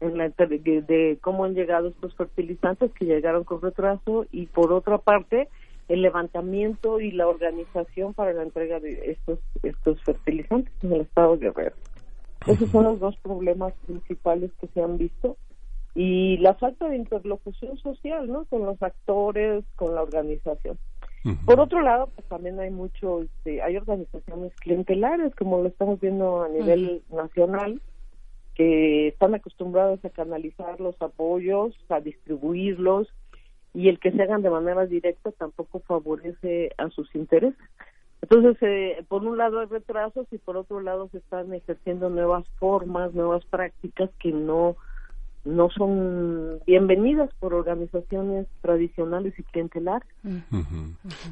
en 0.01 0.17
la 0.17 0.27
de 0.27 1.17
cómo 1.21 1.45
han 1.45 1.53
llegado 1.53 1.89
estos 1.89 2.15
fertilizantes 2.15 2.91
que 2.91 3.05
llegaron 3.05 3.43
con 3.43 3.61
retraso 3.61 4.25
y 4.31 4.47
por 4.47 4.73
otra 4.73 4.97
parte 4.97 5.47
el 5.87 6.01
levantamiento 6.01 6.99
y 6.99 7.11
la 7.11 7.27
organización 7.27 8.13
para 8.13 8.33
la 8.33 8.43
entrega 8.43 8.79
de 8.79 9.11
estos 9.11 9.39
estos 9.61 10.01
fertilizantes 10.03 10.73
en 10.83 10.93
el 10.93 11.01
estado 11.01 11.37
de 11.37 11.47
Guerrero. 11.47 11.75
Esos 12.47 12.69
son 12.69 12.85
los 12.85 12.99
dos 12.99 13.15
problemas 13.17 13.73
principales 13.85 14.51
que 14.59 14.67
se 14.67 14.81
han 14.81 14.97
visto 14.97 15.37
y 15.93 16.37
la 16.37 16.55
falta 16.55 16.89
de 16.89 16.95
interlocución 16.95 17.77
social, 17.77 18.27
¿no? 18.27 18.45
Con 18.45 18.65
los 18.65 18.81
actores, 18.81 19.63
con 19.75 19.93
la 19.93 20.01
organización. 20.01 20.77
Por 21.45 21.59
otro 21.59 21.81
lado, 21.81 22.09
pues 22.15 22.27
también 22.27 22.59
hay 22.59 22.71
mucho, 22.71 23.21
este, 23.21 23.61
hay 23.61 23.77
organizaciones 23.77 24.53
clientelares, 24.55 25.35
como 25.35 25.61
lo 25.61 25.67
estamos 25.67 25.99
viendo 25.99 26.41
a 26.41 26.49
nivel 26.49 27.03
nacional, 27.11 27.79
que 28.55 29.09
están 29.09 29.35
acostumbrados 29.35 30.03
a 30.03 30.09
canalizar 30.09 30.79
los 30.79 31.01
apoyos, 31.01 31.75
a 31.89 31.99
distribuirlos, 31.99 33.07
y 33.73 33.87
el 33.87 33.99
que 33.99 34.11
se 34.11 34.21
hagan 34.21 34.41
de 34.41 34.49
manera 34.49 34.85
directa 34.85 35.31
tampoco 35.31 35.79
favorece 35.79 36.71
a 36.77 36.89
sus 36.89 37.13
intereses. 37.15 37.57
Entonces, 38.21 38.57
eh, 38.61 39.03
por 39.07 39.23
un 39.23 39.37
lado 39.37 39.59
hay 39.59 39.67
retrasos 39.67 40.27
y 40.31 40.37
por 40.37 40.57
otro 40.57 40.81
lado 40.81 41.09
se 41.09 41.17
están 41.17 41.53
ejerciendo 41.53 42.09
nuevas 42.09 42.47
formas, 42.59 43.13
nuevas 43.13 43.43
prácticas 43.45 44.09
que 44.19 44.31
no 44.31 44.75
no 45.43 45.69
son 45.75 46.59
bienvenidas 46.67 47.29
por 47.39 47.53
organizaciones 47.53 48.47
tradicionales 48.61 49.33
y 49.39 49.43
clientelares. 49.43 50.07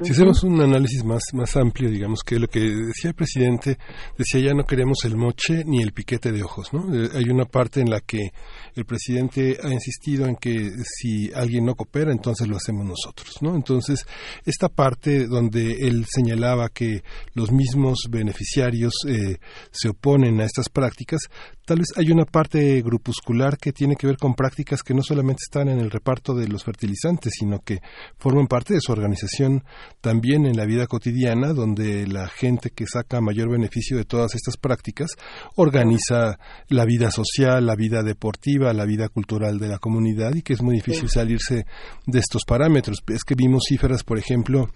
Si 0.02 0.10
hacemos 0.10 0.42
un 0.42 0.60
análisis 0.60 1.04
más, 1.04 1.22
más 1.32 1.56
amplio, 1.56 1.90
digamos 1.90 2.20
que 2.24 2.38
lo 2.38 2.48
que 2.48 2.60
decía 2.60 3.10
el 3.10 3.14
presidente, 3.14 3.78
decía 4.18 4.40
ya 4.40 4.54
no 4.54 4.64
queremos 4.64 5.04
el 5.04 5.16
moche 5.16 5.62
ni 5.64 5.80
el 5.82 5.92
piquete 5.92 6.32
de 6.32 6.42
ojos, 6.42 6.72
¿no? 6.72 6.92
Eh, 6.94 7.08
Hay 7.14 7.30
una 7.30 7.44
parte 7.44 7.80
en 7.80 7.90
la 7.90 8.00
que 8.00 8.30
el 8.74 8.84
presidente 8.84 9.58
ha 9.62 9.72
insistido 9.72 10.26
en 10.26 10.36
que 10.36 10.70
si 10.84 11.32
alguien 11.32 11.66
no 11.66 11.74
coopera, 11.74 12.10
entonces 12.10 12.48
lo 12.48 12.56
hacemos 12.56 12.84
nosotros, 12.84 13.40
¿no? 13.40 13.54
Entonces, 13.54 14.06
esta 14.44 14.68
parte 14.68 15.26
donde 15.26 15.86
él 15.86 16.04
señalaba 16.08 16.68
que 16.68 17.02
los 17.34 17.52
mismos 17.52 18.08
beneficiarios 18.10 18.94
eh, 19.06 19.36
se 19.70 19.88
oponen 19.90 20.40
a 20.40 20.44
estas 20.44 20.68
prácticas, 20.68 21.20
tal 21.64 21.78
vez 21.78 21.88
hay 21.96 22.10
una 22.10 22.24
parte 22.24 22.82
grupuscular 22.82 23.56
que 23.56 23.72
tiene 23.72 23.94
que 24.00 24.06
ver 24.06 24.16
con 24.16 24.34
prácticas 24.34 24.82
que 24.82 24.94
no 24.94 25.02
solamente 25.02 25.42
están 25.46 25.68
en 25.68 25.78
el 25.78 25.90
reparto 25.90 26.34
de 26.34 26.48
los 26.48 26.64
fertilizantes, 26.64 27.34
sino 27.38 27.60
que 27.60 27.82
forman 28.16 28.46
parte 28.46 28.72
de 28.72 28.80
su 28.80 28.92
organización 28.92 29.62
también 30.00 30.46
en 30.46 30.56
la 30.56 30.64
vida 30.64 30.86
cotidiana, 30.86 31.52
donde 31.52 32.06
la 32.06 32.26
gente 32.28 32.70
que 32.70 32.86
saca 32.86 33.20
mayor 33.20 33.50
beneficio 33.50 33.98
de 33.98 34.06
todas 34.06 34.34
estas 34.34 34.56
prácticas 34.56 35.10
organiza 35.54 36.38
la 36.68 36.86
vida 36.86 37.10
social, 37.10 37.66
la 37.66 37.76
vida 37.76 38.02
deportiva, 38.02 38.72
la 38.72 38.86
vida 38.86 39.10
cultural 39.10 39.58
de 39.58 39.68
la 39.68 39.78
comunidad 39.78 40.34
y 40.34 40.40
que 40.40 40.54
es 40.54 40.62
muy 40.62 40.76
difícil 40.76 41.10
salirse 41.10 41.66
de 42.06 42.18
estos 42.18 42.44
parámetros. 42.46 43.02
Es 43.08 43.22
que 43.22 43.34
vimos 43.34 43.64
cifras, 43.68 44.02
por 44.02 44.18
ejemplo, 44.18 44.70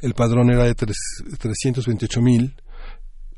el 0.00 0.14
padrón 0.14 0.50
era 0.50 0.64
de 0.64 0.74
tres, 0.74 0.96
328 1.38 2.22
mil 2.22 2.54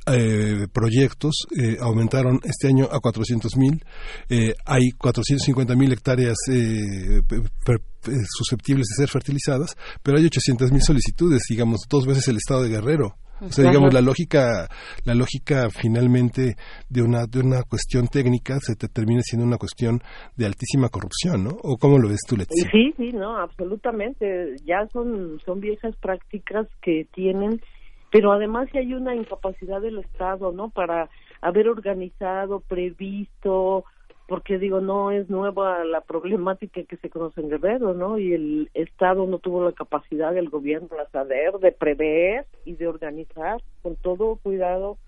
eh, 0.06 0.66
proyectos 0.72 1.46
eh, 1.56 1.76
aumentaron 1.80 2.40
este 2.44 2.68
año 2.68 2.88
a 2.90 3.00
400 3.00 3.56
mil. 3.56 3.82
Eh, 4.28 4.54
hay 4.64 4.90
450 4.92 5.74
mil 5.76 5.92
hectáreas 5.92 6.36
eh, 6.50 7.20
eh, 7.20 8.18
susceptibles 8.36 8.86
de 8.88 9.02
ser 9.04 9.08
fertilizadas, 9.08 9.76
pero 10.02 10.18
hay 10.18 10.26
800 10.26 10.72
mil 10.72 10.82
solicitudes, 10.82 11.42
digamos, 11.48 11.80
dos 11.88 12.06
veces 12.06 12.28
el 12.28 12.36
estado 12.36 12.62
de 12.62 12.70
Guerrero. 12.70 13.16
O 13.42 13.50
sea, 13.50 13.64
digamos, 13.64 13.94
la 13.94 14.02
lógica, 14.02 14.68
la 15.04 15.14
lógica 15.14 15.70
finalmente 15.70 16.56
de 16.90 17.02
una, 17.02 17.24
de 17.24 17.40
una 17.40 17.62
cuestión 17.62 18.06
técnica 18.06 18.58
se 18.60 18.76
te 18.76 18.88
termina 18.88 19.22
siendo 19.22 19.46
una 19.46 19.56
cuestión 19.56 20.00
de 20.36 20.44
altísima 20.44 20.90
corrupción, 20.90 21.44
¿no? 21.44 21.56
¿O 21.62 21.78
cómo 21.78 21.98
lo 21.98 22.10
ves 22.10 22.20
tú, 22.28 22.36
Leti? 22.36 22.54
Sí, 22.70 22.92
sí, 22.98 23.12
no, 23.12 23.38
absolutamente. 23.38 24.56
Ya 24.66 24.86
son, 24.92 25.40
son 25.46 25.60
viejas 25.60 25.96
prácticas 26.02 26.66
que 26.82 27.06
tienen, 27.14 27.62
pero 28.10 28.32
además 28.32 28.68
sí 28.72 28.78
hay 28.78 28.94
una 28.94 29.14
incapacidad 29.14 29.80
del 29.80 29.98
Estado, 29.98 30.52
¿no? 30.52 30.70
Para 30.70 31.08
haber 31.40 31.68
organizado, 31.68 32.60
previsto, 32.60 33.84
porque 34.26 34.58
digo, 34.58 34.80
no 34.80 35.10
es 35.10 35.28
nueva 35.28 35.84
la 35.84 36.02
problemática 36.02 36.82
que 36.84 36.96
se 36.98 37.10
conoce 37.10 37.40
en 37.40 37.50
Guerrero, 37.50 37.94
¿no? 37.94 38.18
Y 38.18 38.32
el 38.32 38.70
Estado 38.74 39.26
no 39.26 39.38
tuvo 39.38 39.64
la 39.64 39.72
capacidad 39.72 40.32
del 40.32 40.50
gobierno 40.50 40.88
de 40.88 41.10
saber, 41.10 41.54
de 41.54 41.72
prever 41.72 42.46
y 42.64 42.74
de 42.74 42.86
organizar 42.86 43.60
con 43.82 43.96
todo 43.96 44.36
cuidado 44.36 44.98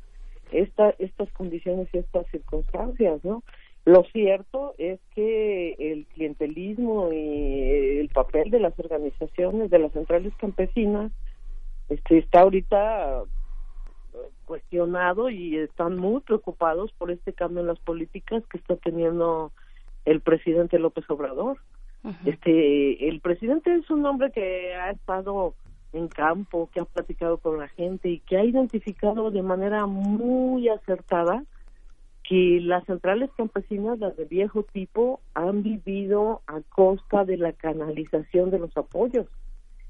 esta, 0.51 0.91
estas 0.99 1.31
condiciones 1.33 1.89
y 1.93 1.99
estas 1.99 2.27
circunstancias, 2.33 3.25
¿no? 3.25 3.43
Lo 3.85 4.05
cierto 4.13 4.75
es 4.79 5.01
que 5.15 5.75
el 5.79 6.07
clientelismo 6.07 7.13
y 7.13 7.99
el 7.99 8.09
papel 8.09 8.51
de 8.51 8.61
las 8.61 8.79
organizaciones, 8.79 9.71
de 9.71 9.79
las 9.81 9.93
centrales 9.93 10.33
campesinas, 10.37 11.11
este, 11.89 12.19
está 12.19 12.41
ahorita 12.41 13.23
eh, 13.23 14.17
cuestionado 14.45 15.31
y 15.31 15.57
están 15.57 15.97
muy 15.97 16.21
preocupados 16.21 16.93
por 16.93 17.11
este 17.11 17.33
cambio 17.33 17.61
en 17.61 17.67
las 17.67 17.79
políticas 17.81 18.43
que 18.51 18.59
está 18.59 18.77
teniendo 18.77 19.53
el 20.05 20.21
presidente 20.21 20.79
López 20.79 21.09
Obrador. 21.09 21.59
Este, 22.25 23.09
el 23.09 23.21
presidente 23.21 23.73
es 23.73 23.89
un 23.89 24.05
hombre 24.05 24.33
que 24.33 24.75
ha 24.75 24.91
estado 24.91 25.55
en 25.93 26.09
campo, 26.09 26.69
que 26.73 26.81
ha 26.81 26.85
platicado 26.85 27.39
con 27.39 27.59
la 27.59 27.69
gente 27.69 28.09
y 28.09 28.19
que 28.19 28.39
ha 28.39 28.45
identificado 28.45 29.31
de 29.31 29.43
manera 29.43 29.87
muy 29.87 30.69
acertada 30.69 31.45
que 32.25 32.61
las 32.61 32.85
centrales 32.87 33.31
campesinas, 33.37 34.01
las 34.01 34.17
de 34.17 34.25
viejo 34.25 34.65
tipo, 34.65 35.21
han 35.35 35.63
vivido 35.63 36.43
a 36.49 36.61
costa 36.71 37.25
de 37.25 37.37
la 37.37 37.53
canalización 37.53 38.51
de 38.51 38.59
los 38.59 38.77
apoyos 38.77 39.27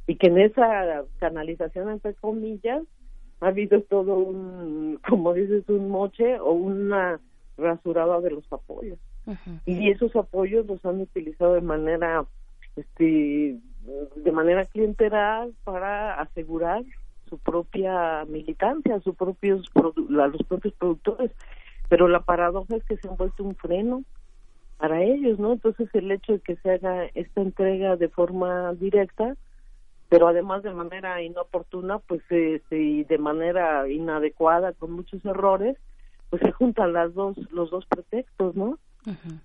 y 0.07 0.17
que 0.17 0.29
en 0.29 0.39
esa 0.39 1.05
canalización, 1.19 1.91
entre 1.91 2.15
comillas, 2.15 2.83
ha 3.41 3.49
habido 3.49 3.81
todo 3.83 4.17
un, 4.17 4.99
como 5.09 5.35
dices, 5.35 5.69
un 5.69 5.91
moche 5.91 6.39
o 6.41 6.53
una 6.53 7.21
rasurada 7.57 8.21
de 8.21 8.31
los 8.31 8.53
apoyos. 8.53 8.99
Y 9.67 9.91
esos 9.91 10.17
apoyos 10.17 10.67
los 10.67 10.85
han 10.85 11.01
utilizado 11.01 11.55
de 11.55 11.61
manera 11.61 12.25
este 12.77 13.59
de 14.17 14.33
manera 14.33 14.65
clientelar 14.65 15.49
para 15.65 16.21
asegurar 16.21 16.85
su 17.29 17.39
propia 17.39 18.25
militancia, 18.27 19.01
sus 19.01 19.17
propios 19.17 19.69
a 19.75 20.27
los 20.27 20.43
propios 20.45 20.75
productores. 20.75 21.31
Pero 21.89 22.09
la 22.09 22.21
paradoja 22.21 22.77
es 22.77 22.85
que 22.85 22.97
se 22.97 23.09
han 23.09 23.17
vuelto 23.17 23.45
un 23.45 23.55
freno 23.57 24.05
para 24.79 25.03
ellos, 25.03 25.39
¿no? 25.39 25.53
Entonces 25.53 25.89
el 25.95 26.11
hecho 26.11 26.35
de 26.35 26.41
que 26.41 26.57
se 26.57 26.71
haga 26.71 27.07
esta 27.15 27.41
entrega 27.41 27.97
de 27.97 28.09
forma 28.09 28.73
directa, 28.75 29.37
pero 30.13 30.29
además 30.29 30.63
de 30.63 30.75
manera 30.75 31.23
inoportuna, 31.23 31.99
pues 32.01 32.21
este, 32.29 32.79
y 32.79 33.05
de 33.05 33.17
manera 33.17 33.89
inadecuada, 33.89 34.75
con 34.75 34.93
muchos 34.93 35.25
errores, 35.25 35.79
pues 36.29 36.43
se 36.43 36.53
juntan 36.53 36.93
las 36.93 37.15
dos 37.15 37.35
los 37.51 37.71
dos 37.71 37.87
pretextos, 37.87 38.55
¿no? 38.55 38.79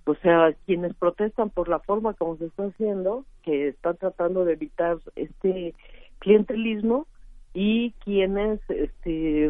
O 0.04 0.16
sea, 0.16 0.54
quienes 0.66 0.94
protestan 0.94 1.52
por 1.52 1.70
la 1.70 1.80
forma 1.80 2.16
como 2.16 2.36
se 2.36 2.48
está 2.48 2.66
haciendo, 2.66 3.24
que 3.44 3.70
están 3.70 3.96
tratando 3.96 4.44
de 4.44 4.54
evitar 4.54 4.98
este 5.16 5.74
clientelismo, 6.20 7.08
y 7.54 7.92
quienes 8.04 8.60
este 8.70 9.50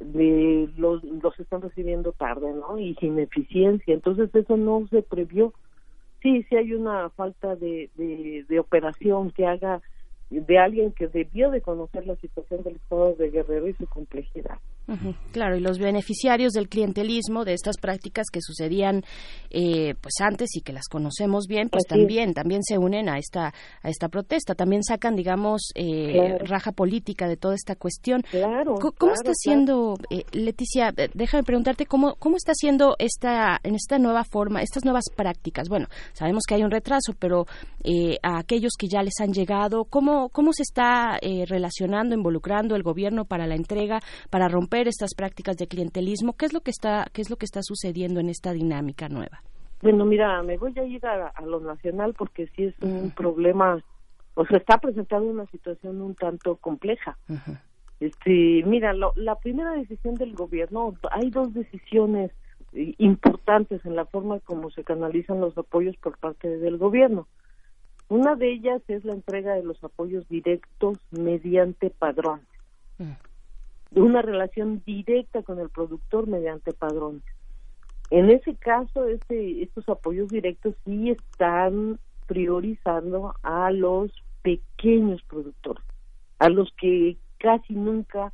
de 0.00 0.68
los, 0.76 1.04
los 1.04 1.38
están 1.38 1.62
recibiendo 1.62 2.10
tarde, 2.10 2.52
¿no? 2.52 2.80
Y 2.80 2.96
sin 2.96 3.16
eficiencia. 3.20 3.94
Entonces 3.94 4.34
eso 4.34 4.56
no 4.56 4.88
se 4.90 5.02
previó. 5.02 5.54
Sí, 6.20 6.42
sí 6.48 6.56
hay 6.56 6.74
una 6.74 7.10
falta 7.10 7.54
de, 7.54 7.90
de, 7.94 8.44
de 8.48 8.58
operación 8.58 9.30
que 9.30 9.46
haga 9.46 9.80
de 10.30 10.58
alguien 10.58 10.92
que 10.92 11.08
debió 11.08 11.50
de 11.50 11.62
conocer 11.62 12.06
la 12.06 12.16
situación 12.16 12.62
del 12.62 12.76
Estado 12.76 13.14
de 13.14 13.30
Guerrero 13.30 13.68
y 13.68 13.74
su 13.74 13.86
complejidad. 13.86 14.58
Claro, 15.32 15.56
y 15.56 15.60
los 15.60 15.78
beneficiarios 15.78 16.52
del 16.52 16.68
clientelismo 16.68 17.44
de 17.44 17.52
estas 17.52 17.76
prácticas 17.76 18.26
que 18.32 18.40
sucedían 18.40 19.04
eh, 19.50 19.94
pues 20.00 20.14
antes 20.20 20.48
y 20.56 20.62
que 20.62 20.72
las 20.72 20.88
conocemos 20.88 21.46
bien, 21.46 21.68
pues 21.68 21.84
Así 21.88 22.00
también 22.00 22.32
también 22.32 22.62
se 22.62 22.78
unen 22.78 23.08
a 23.08 23.18
esta 23.18 23.52
a 23.82 23.88
esta 23.88 24.08
protesta, 24.08 24.54
también 24.54 24.82
sacan 24.82 25.14
digamos 25.14 25.72
eh, 25.74 26.12
Claro. 26.12 26.38
raja 26.46 26.72
política 26.72 27.28
de 27.28 27.36
toda 27.36 27.54
esta 27.54 27.76
cuestión. 27.76 28.22
Claro. 28.30 28.74
¿Cómo 28.76 28.92
claro, 28.92 29.14
está 29.14 29.32
siendo 29.34 29.96
eh, 30.10 30.24
Leticia? 30.32 30.92
Déjame 31.14 31.42
preguntarte 31.44 31.84
cómo 31.86 32.14
cómo 32.16 32.36
está 32.36 32.52
siendo 32.54 32.96
esta 32.98 33.58
en 33.62 33.74
esta 33.74 33.98
nueva 33.98 34.24
forma, 34.24 34.62
estas 34.62 34.84
nuevas 34.84 35.04
prácticas. 35.14 35.68
Bueno, 35.68 35.86
sabemos 36.12 36.44
que 36.48 36.54
hay 36.54 36.62
un 36.62 36.70
retraso, 36.70 37.12
pero 37.18 37.46
eh, 37.84 38.16
a 38.22 38.38
aquellos 38.38 38.72
que 38.78 38.88
ya 38.88 39.02
les 39.02 39.20
han 39.20 39.32
llegado, 39.32 39.84
cómo 39.84 40.30
cómo 40.30 40.52
se 40.52 40.62
está 40.62 41.18
eh, 41.20 41.44
relacionando, 41.46 42.14
involucrando 42.14 42.74
el 42.74 42.82
gobierno 42.82 43.24
para 43.24 43.46
la 43.46 43.54
entrega, 43.54 44.00
para 44.30 44.48
romper 44.48 44.77
estas 44.86 45.14
prácticas 45.16 45.56
de 45.56 45.66
clientelismo. 45.66 46.34
¿Qué 46.34 46.46
es 46.46 46.52
lo 46.52 46.60
que 46.60 46.70
está 46.70 47.06
qué 47.12 47.22
es 47.22 47.30
lo 47.30 47.36
que 47.36 47.46
está 47.46 47.60
sucediendo 47.62 48.20
en 48.20 48.28
esta 48.28 48.52
dinámica 48.52 49.08
nueva? 49.08 49.42
Bueno, 49.82 50.04
mira, 50.04 50.42
me 50.42 50.58
voy 50.58 50.72
a 50.78 50.84
ir 50.84 51.04
a, 51.06 51.28
a 51.28 51.42
lo 51.42 51.58
nacional 51.60 52.14
porque 52.14 52.46
sí 52.54 52.64
es 52.64 52.74
un 52.82 53.10
problema, 53.10 53.82
o 54.34 54.44
sea, 54.46 54.58
está 54.58 54.78
presentando 54.78 55.28
una 55.30 55.46
situación 55.46 56.00
un 56.02 56.14
tanto 56.14 56.56
compleja. 56.56 57.16
Este, 58.00 58.62
mira, 58.64 58.92
lo- 58.92 59.12
la 59.16 59.34
primera 59.36 59.72
decisión 59.72 60.14
del 60.14 60.34
gobierno, 60.34 60.94
hay 61.10 61.30
dos 61.30 61.52
decisiones 61.54 62.30
eh, 62.72 62.94
importantes 62.98 63.84
en 63.84 63.96
la 63.96 64.04
forma 64.06 64.38
como 64.40 64.70
se 64.70 64.84
canalizan 64.84 65.40
los 65.40 65.56
apoyos 65.58 65.96
por 65.96 66.16
parte 66.18 66.48
del 66.58 66.76
gobierno. 66.78 67.26
Una 68.08 68.36
de 68.36 68.52
ellas 68.52 68.82
es 68.88 69.04
la 69.04 69.12
entrega 69.14 69.54
de 69.54 69.62
los 69.64 69.82
apoyos 69.84 70.28
directos 70.28 70.98
mediante 71.10 71.90
padrón. 71.90 72.40
De 72.98 73.06
una 73.92 74.22
relación 74.22 74.82
directa 74.84 75.42
con 75.42 75.58
el 75.58 75.70
productor 75.70 76.26
mediante 76.26 76.72
padrón. 76.72 77.22
En 78.10 78.30
ese 78.30 78.54
caso, 78.56 79.06
este, 79.06 79.62
estos 79.62 79.88
apoyos 79.88 80.28
directos 80.28 80.74
sí 80.84 81.10
están 81.10 81.98
priorizando 82.26 83.34
a 83.42 83.70
los 83.70 84.12
pequeños 84.42 85.22
productores, 85.22 85.84
a 86.38 86.48
los 86.48 86.72
que 86.80 87.16
casi 87.38 87.74
nunca 87.74 88.32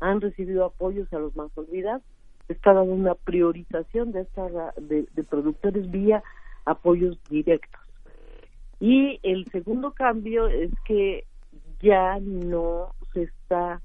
han 0.00 0.20
recibido 0.20 0.64
apoyos, 0.64 1.12
a 1.12 1.18
los 1.18 1.34
más 1.36 1.50
olvidados. 1.56 2.02
Está 2.48 2.74
dando 2.74 2.92
una 2.92 3.14
priorización 3.14 4.12
de, 4.12 4.22
esta, 4.22 4.74
de, 4.76 5.06
de 5.14 5.24
productores 5.24 5.90
vía 5.90 6.22
apoyos 6.66 7.18
directos. 7.30 7.80
Y 8.80 9.18
el 9.22 9.46
segundo 9.50 9.92
cambio 9.92 10.48
es 10.48 10.70
que 10.84 11.24
ya 11.80 12.18
no 12.20 12.94
se 13.14 13.22
está 13.22 13.80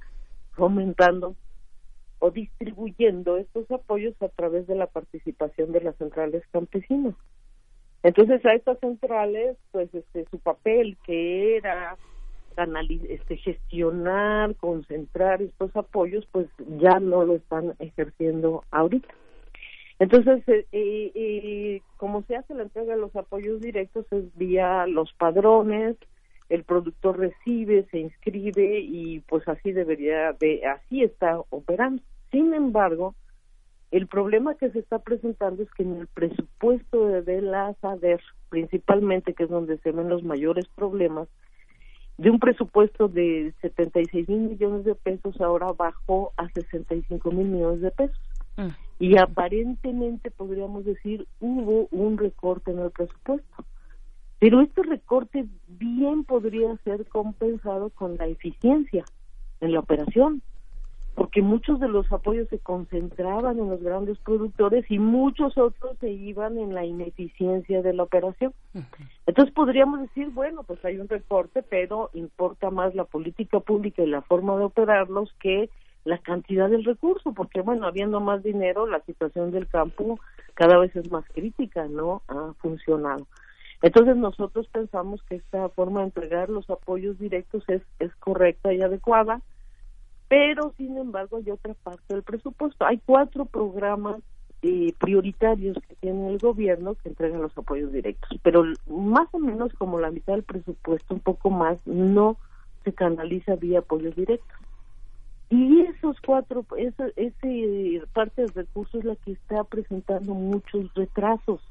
fomentando 0.59 1.35
o 2.19 2.29
distribuyendo 2.29 3.37
estos 3.37 3.69
apoyos 3.71 4.13
a 4.21 4.27
través 4.27 4.67
de 4.67 4.75
la 4.75 4.87
participación 4.87 5.71
de 5.71 5.81
las 5.81 5.95
centrales 5.95 6.43
campesinas. 6.51 7.15
Entonces 8.03 8.45
a 8.45 8.53
estas 8.53 8.77
centrales, 8.79 9.57
pues 9.71 9.93
este 9.93 10.25
su 10.29 10.37
papel 10.37 10.97
que 11.05 11.57
era 11.57 11.97
este 13.07 13.37
gestionar, 13.37 14.53
concentrar 14.55 15.41
estos 15.41 15.73
apoyos, 15.77 16.27
pues 16.31 16.47
ya 16.77 16.99
no 16.99 17.23
lo 17.23 17.35
están 17.35 17.73
ejerciendo 17.79 18.65
ahorita. 18.69 19.07
Entonces, 19.99 20.43
eh, 20.47 20.65
eh, 20.71 21.11
eh, 21.13 21.81
como 21.97 22.23
se 22.23 22.35
hace 22.35 22.53
la 22.53 22.63
entrega 22.63 22.95
de 22.95 23.01
los 23.01 23.15
apoyos 23.15 23.61
directos 23.61 24.05
es 24.11 24.25
vía 24.35 24.87
los 24.87 25.13
padrones, 25.13 25.95
el 26.49 26.63
productor 26.63 27.19
recibe, 27.19 27.87
se 27.91 27.99
inscribe 27.99 28.79
y 28.79 29.19
pues 29.21 29.47
así 29.47 29.71
debería 29.71 30.33
de, 30.33 30.65
así 30.65 31.03
está 31.03 31.39
operando. 31.49 32.01
Sin 32.31 32.53
embargo, 32.53 33.15
el 33.91 34.07
problema 34.07 34.55
que 34.55 34.69
se 34.71 34.79
está 34.79 34.99
presentando 34.99 35.63
es 35.63 35.71
que 35.71 35.83
en 35.83 35.97
el 35.97 36.07
presupuesto 36.07 37.07
de, 37.07 37.41
la 37.41 37.73
SADER, 37.81 38.21
principalmente, 38.49 39.33
que 39.33 39.43
es 39.43 39.49
donde 39.49 39.77
se 39.79 39.91
ven 39.91 40.09
los 40.09 40.23
mayores 40.23 40.67
problemas, 40.75 41.27
de 42.17 42.29
un 42.29 42.39
presupuesto 42.39 43.07
de 43.07 43.53
76 43.61 44.27
mil 44.27 44.49
millones 44.49 44.85
de 44.85 44.93
pesos, 44.93 45.39
ahora 45.39 45.67
bajó 45.71 46.33
a 46.35 46.49
65 46.49 47.31
mil 47.31 47.47
millones 47.47 47.81
de 47.81 47.91
pesos. 47.91 48.19
Y 48.99 49.17
aparentemente 49.17 50.29
podríamos 50.31 50.83
decir 50.83 51.25
hubo 51.39 51.87
un 51.91 52.17
recorte 52.17 52.71
en 52.71 52.79
el 52.79 52.91
presupuesto. 52.91 53.63
Pero 54.39 54.61
este 54.61 54.83
recorte 54.83 55.45
bien 55.67 56.23
podría 56.23 56.75
ser 56.77 57.05
compensado 57.07 57.89
con 57.89 58.15
la 58.17 58.27
eficiencia 58.27 59.03
en 59.59 59.73
la 59.73 59.79
operación, 59.79 60.41
porque 61.15 61.41
muchos 61.41 61.81
de 61.81 61.89
los 61.89 62.09
apoyos 62.13 62.47
se 62.47 62.59
concentraban 62.59 63.59
en 63.59 63.69
los 63.69 63.83
grandes 63.83 64.17
productores 64.19 64.89
y 64.89 64.99
muchos 64.99 65.57
otros 65.57 65.97
se 65.99 66.09
iban 66.09 66.57
en 66.57 66.73
la 66.73 66.85
ineficiencia 66.85 67.81
de 67.81 67.93
la 67.93 68.03
operación. 68.03 68.53
Entonces 69.27 69.53
podríamos 69.53 69.99
decir, 69.99 70.29
bueno, 70.29 70.63
pues 70.63 70.83
hay 70.85 70.97
un 70.97 71.09
recorte, 71.09 71.61
pero 71.61 72.09
importa 72.13 72.69
más 72.69 72.95
la 72.95 73.03
política 73.03 73.59
pública 73.59 74.01
y 74.01 74.07
la 74.07 74.21
forma 74.21 74.55
de 74.55 74.63
operarlos 74.63 75.33
que 75.41 75.69
la 76.05 76.17
cantidad 76.19 76.69
del 76.69 76.85
recurso, 76.85 77.33
porque 77.33 77.59
bueno, 77.59 77.85
habiendo 77.85 78.21
más 78.21 78.41
dinero, 78.41 78.87
la 78.87 79.01
situación 79.01 79.51
del 79.51 79.67
campo 79.67 80.17
cada 80.53 80.77
vez 80.77 80.95
es 80.95 81.11
más 81.11 81.25
crítica, 81.33 81.85
¿no? 81.89 82.21
Ha 82.29 82.53
funcionado. 82.59 83.27
Entonces 83.81 84.17
nosotros 84.17 84.67
pensamos 84.67 85.23
que 85.23 85.35
esta 85.35 85.69
forma 85.69 86.01
de 86.01 86.07
entregar 86.07 86.49
los 86.49 86.69
apoyos 86.69 87.17
directos 87.17 87.63
es, 87.67 87.81
es 87.99 88.13
correcta 88.15 88.73
y 88.73 88.81
adecuada, 88.81 89.41
pero 90.27 90.73
sin 90.77 90.97
embargo 90.97 91.37
hay 91.37 91.49
otra 91.49 91.73
parte 91.75 92.13
del 92.13 92.23
presupuesto. 92.23 92.85
Hay 92.85 92.99
cuatro 93.05 93.45
programas 93.45 94.21
eh, 94.61 94.93
prioritarios 94.99 95.77
que 95.87 95.95
tiene 95.95 96.29
el 96.29 96.37
gobierno 96.37 96.95
que 96.95 97.07
entregan 97.07 97.41
los 97.41 97.57
apoyos 97.57 97.93
directos, 97.93 98.37
pero 98.43 98.63
más 98.87 99.27
o 99.31 99.39
menos 99.39 99.71
como 99.73 99.99
la 99.99 100.11
mitad 100.11 100.33
del 100.33 100.43
presupuesto, 100.43 101.13
un 101.13 101.21
poco 101.21 101.49
más, 101.49 101.85
no 101.87 102.37
se 102.83 102.91
canaliza 102.93 103.55
vía 103.55 103.79
apoyos 103.79 104.15
directos. 104.15 104.57
Y 105.49 105.81
esos 105.81 106.17
cuatro, 106.21 106.65
esa, 106.77 107.07
ese 107.15 108.03
parte 108.13 108.41
del 108.41 108.53
recurso 108.53 108.99
es 108.99 109.05
la 109.05 109.15
que 109.15 109.31
está 109.31 109.63
presentando 109.63 110.33
muchos 110.33 110.93
retrasos. 110.93 111.61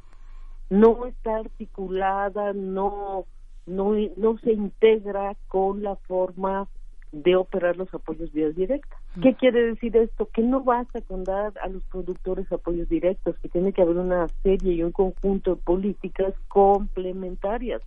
No 0.70 1.06
está 1.06 1.36
articulada, 1.36 2.52
no, 2.52 3.24
no, 3.66 3.94
no 4.16 4.38
se 4.38 4.52
integra 4.52 5.36
con 5.48 5.82
la 5.82 5.96
forma 5.96 6.68
de 7.12 7.36
operar 7.36 7.76
los 7.76 7.92
apoyos 7.94 8.32
vías 8.32 8.54
directas. 8.54 8.98
¿Qué 9.22 9.34
quiere 9.34 9.62
decir 9.62 9.96
esto? 9.96 10.28
Que 10.32 10.42
no 10.42 10.62
basta 10.62 11.00
con 11.00 11.24
dar 11.24 11.52
a 11.62 11.68
los 11.68 11.82
productores 11.84 12.50
apoyos 12.52 12.88
directos, 12.88 13.36
que 13.38 13.48
tiene 13.48 13.72
que 13.72 13.82
haber 13.82 13.96
una 13.96 14.28
serie 14.42 14.74
y 14.74 14.82
un 14.82 14.92
conjunto 14.92 15.54
de 15.54 15.62
políticas 15.62 16.34
complementarias. 16.48 17.82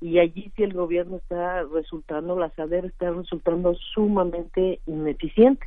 Y 0.00 0.18
allí 0.18 0.52
si 0.56 0.62
el 0.62 0.74
gobierno 0.74 1.16
está 1.16 1.62
resultando, 1.64 2.38
la 2.38 2.50
SADER 2.50 2.86
está 2.86 3.10
resultando 3.10 3.74
sumamente 3.74 4.80
ineficiente. 4.86 5.66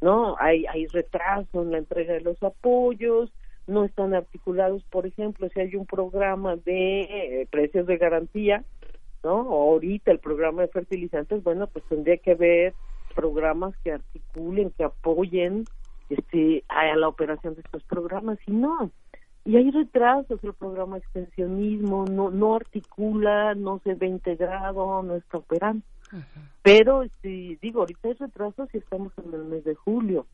¿No? 0.00 0.36
Hay, 0.38 0.66
hay 0.66 0.86
retraso 0.86 1.62
en 1.62 1.70
la 1.70 1.78
entrega 1.78 2.14
de 2.14 2.20
los 2.20 2.42
apoyos, 2.42 3.30
no 3.66 3.84
están 3.84 4.14
articulados, 4.14 4.82
por 4.84 5.06
ejemplo, 5.06 5.48
si 5.48 5.60
hay 5.60 5.74
un 5.76 5.86
programa 5.86 6.56
de 6.56 7.00
eh, 7.02 7.48
precios 7.50 7.86
de 7.86 7.96
garantía, 7.96 8.64
¿no? 9.22 9.40
O 9.40 9.72
ahorita 9.72 10.10
el 10.10 10.18
programa 10.18 10.62
de 10.62 10.68
fertilizantes, 10.68 11.42
bueno, 11.42 11.66
pues 11.66 11.84
tendría 11.86 12.18
que 12.18 12.32
haber 12.32 12.74
programas 13.14 13.74
que 13.82 13.92
articulen, 13.92 14.70
que 14.70 14.84
apoyen 14.84 15.64
este 16.10 16.64
a 16.68 16.94
la 16.96 17.08
operación 17.08 17.54
de 17.54 17.62
estos 17.62 17.82
programas 17.84 18.38
y 18.46 18.52
no. 18.52 18.90
y 19.44 19.56
hay 19.56 19.70
retrasos 19.70 20.42
el 20.42 20.52
programa 20.52 20.98
extensionismo 20.98 22.04
no 22.04 22.30
no 22.30 22.56
articula 22.56 23.54
no 23.54 23.80
se 23.84 23.94
ve 23.94 24.08
integrado 24.08 25.02
no 25.02 25.16
está 25.16 25.38
operando 25.38 25.82
pero 26.62 27.02
este, 27.02 27.58
digo 27.62 27.80
ahorita 27.80 28.08
hay 28.08 28.14
retrasos 28.14 28.68
y 28.74 28.78
estamos 28.78 29.12
en 29.24 29.32
el 29.32 29.44
mes 29.44 29.64
de 29.64 29.74
julio 29.74 30.26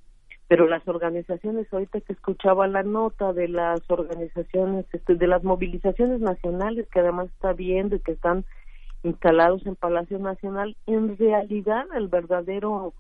pero 0.51 0.67
las 0.67 0.87
organizaciones 0.89 1.73
ahorita 1.73 2.01
que 2.01 2.13
escuchaba 2.13 2.67
la 2.67 2.83
nota 2.83 3.33
de 3.33 3.47
las 3.47 3.89
organizaciones 3.89 4.85
este, 4.93 5.15
de 5.15 5.29
las 5.29 5.45
movilizaciones 5.45 6.21
nacionales 6.21 6.89
que 6.89 6.99
además 6.99 7.29
está 7.29 7.53
viendo 7.53 7.95
y 7.95 8.01
que 8.01 8.11
están 8.11 8.45
instalados 9.05 9.65
en 9.65 9.77
Palacio 9.77 10.19
Nacional 10.19 10.77
en 10.89 11.17
realidad 11.17 11.85
el 11.95 12.09
verdadero 12.09 12.95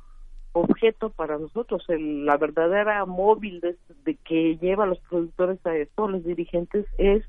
objeto 0.52 1.10
para 1.10 1.39
nosotros, 1.39 1.82
el, 1.89 2.24
la 2.24 2.36
verdadera 2.36 3.05
móvil 3.05 3.60
de, 3.60 3.77
de 4.05 4.14
que 4.14 4.56
lleva 4.59 4.85
a 4.85 4.86
los 4.86 5.01
productores 5.01 5.59
a 5.66 5.74
esto, 5.74 6.06
los 6.06 6.22
dirigentes, 6.22 6.86
es 6.98 7.24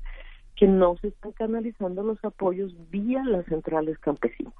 que 0.54 0.68
no 0.68 0.96
se 0.98 1.08
están 1.08 1.32
canalizando 1.32 2.04
los 2.04 2.24
apoyos 2.24 2.72
vía 2.92 3.24
las 3.24 3.44
centrales 3.46 3.98
campesinas. 3.98 4.54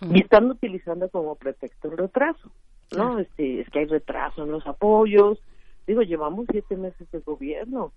Y 0.00 0.22
están 0.22 0.50
utilizando 0.50 1.10
como 1.10 1.34
pretexto 1.34 1.90
el 1.90 1.98
retraso, 1.98 2.50
¿no? 2.96 3.18
Este, 3.18 3.60
es 3.60 3.70
que 3.70 3.80
hay 3.80 3.86
retraso 3.86 4.44
en 4.44 4.52
los 4.52 4.66
apoyos. 4.66 5.38
Digo, 5.86 6.02
llevamos 6.02 6.46
siete 6.50 6.76
meses 6.76 7.10
de 7.10 7.18
gobierno 7.20 7.92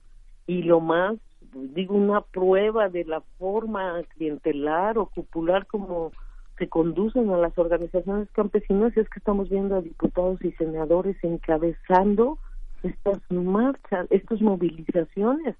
y 0.48 0.64
lo 0.64 0.80
más, 0.80 1.18
digo, 1.54 1.96
una 1.96 2.22
prueba 2.22 2.90
de 2.90 3.06
la 3.06 3.22
forma 3.38 4.02
clientelar 4.16 4.98
o 4.98 5.08
popular 5.08 5.66
como 5.68 6.12
se 6.58 6.70
conducen 6.70 7.30
a 7.32 7.38
las 7.38 7.58
organizaciones 7.58 8.30
campesinas 8.32 8.96
es 8.96 9.10
que 9.10 9.20
estamos 9.20 9.50
viendo 9.50 9.76
a 9.76 9.82
diputados 9.82 10.42
y 10.44 10.52
senadores 10.54 11.18
encabezando 11.22 12.38
estas 12.84 13.20
marchas, 13.30 14.08
estas 14.10 14.42
movilizaciones, 14.42 15.56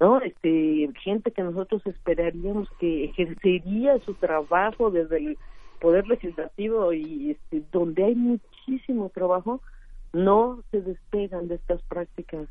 ¿no? 0.00 0.20
Este, 0.20 0.88
gente 1.02 1.32
que 1.32 1.42
nosotros 1.42 1.84
esperaríamos 1.86 2.68
que 2.78 3.04
ejercería 3.04 3.98
su 4.00 4.14
trabajo 4.14 4.90
desde 4.90 5.18
el 5.18 5.38
poder 5.80 6.06
legislativo 6.06 6.92
y 6.92 7.32
este, 7.32 7.62
donde 7.72 8.04
hay 8.04 8.14
muchísimo 8.14 9.10
trabajo, 9.10 9.60
no 10.12 10.62
se 10.70 10.80
despegan 10.80 11.48
de 11.48 11.56
estas 11.56 11.82
prácticas 11.82 12.48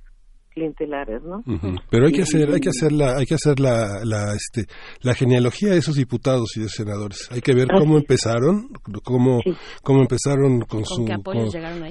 clientelares, 0.58 1.22
¿no? 1.24 1.44
Pero 1.90 2.08
hay 2.08 2.14
que 2.14 2.24
hacer, 2.24 2.50
hay 2.52 2.60
que 2.60 2.70
hacer 2.70 2.92
la, 2.92 3.18
hay 3.18 3.26
que 3.26 3.36
hacer 3.36 3.60
la, 3.60 4.04
la, 4.04 4.34
este, 4.34 4.66
la 5.02 5.14
genealogía 5.14 5.70
de 5.70 5.78
esos 5.78 5.96
diputados 5.96 6.58
y 6.58 6.62
de 6.62 6.70
senadores. 6.70 7.30
Hay 7.32 7.42
que 7.42 7.54
ver 7.54 7.68
cómo 7.68 7.98
empezaron, 7.98 8.70
cómo, 9.04 9.40
cómo 9.84 10.02
empezaron 10.02 10.62
con, 10.62 10.84
su, 10.84 11.06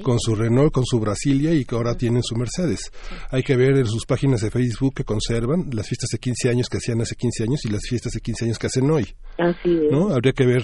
con, 0.03 0.19
su 0.19 0.35
Renault, 0.35 0.73
con 0.73 0.85
su 0.85 0.99
Brasilia 0.99 1.53
y 1.53 1.63
que 1.63 1.75
ahora 1.75 1.95
tienen 1.95 2.23
su 2.23 2.35
Mercedes. 2.35 2.91
Hay 3.31 3.43
que 3.43 3.55
ver 3.55 3.77
en 3.77 3.85
sus 3.85 4.05
páginas 4.05 4.41
de 4.41 4.51
Facebook 4.51 4.95
que 4.95 5.05
conservan 5.05 5.69
las 5.71 5.87
fiestas 5.87 6.09
de 6.11 6.17
15 6.17 6.49
años 6.49 6.67
que 6.67 6.77
hacían 6.77 7.01
hace 7.01 7.15
15 7.15 7.43
años 7.43 7.65
y 7.65 7.69
las 7.69 7.83
fiestas 7.87 8.11
de 8.11 8.19
15 8.19 8.45
años 8.45 8.59
que 8.59 8.67
hacen 8.67 8.91
hoy. 8.91 9.15
Así 9.37 9.69
es. 9.69 9.91
¿No? 9.91 10.09
Habría 10.09 10.33
que 10.33 10.45
ver 10.45 10.63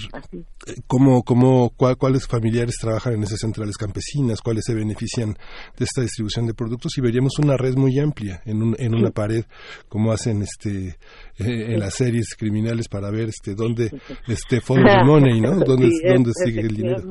eh, 0.66 0.74
cómo, 0.86 1.22
cómo, 1.22 1.70
cuáles 1.70 2.26
familiares 2.26 2.74
trabajan 2.78 3.14
en 3.14 3.22
esas 3.22 3.40
centrales 3.40 3.78
campesinas, 3.78 4.42
cuáles 4.42 4.64
se 4.66 4.74
benefician 4.74 5.34
de 5.78 5.84
esta 5.84 6.02
distribución 6.02 6.46
de 6.46 6.54
productos 6.54 6.98
y 6.98 7.00
veríamos 7.00 7.38
una 7.38 7.56
red 7.56 7.76
muy 7.76 7.93
amplia 7.98 8.40
en, 8.44 8.62
un, 8.62 8.76
en 8.78 8.94
una 8.94 9.10
pared 9.10 9.44
como 9.88 10.12
hacen 10.12 10.42
este 10.42 10.96
eh, 11.38 11.74
en 11.74 11.78
las 11.80 11.94
series 11.94 12.34
criminales 12.36 12.88
para 12.88 13.10
ver 13.10 13.28
este 13.28 13.54
dónde 13.54 13.90
este 14.28 14.60
follow 14.60 14.84
the 14.84 15.04
money 15.04 15.40
no 15.40 15.54
dónde, 15.64 15.88
dónde 16.06 16.30
sigue 16.44 16.60
el 16.60 16.76
dinero 16.76 17.02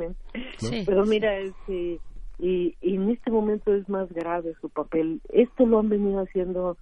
pero 0.86 1.06
mira 1.06 1.38
este 1.40 2.00
y, 2.40 2.76
y 2.82 2.96
en 2.96 3.10
este 3.10 3.32
momento 3.32 3.74
es 3.74 3.88
más 3.88 4.12
grave 4.12 4.54
su 4.60 4.70
papel. 4.70 5.22
Esto 5.30 5.66
lo 5.66 5.80
han 5.80 5.90
venido 5.90 6.20
haciendo 6.20 6.78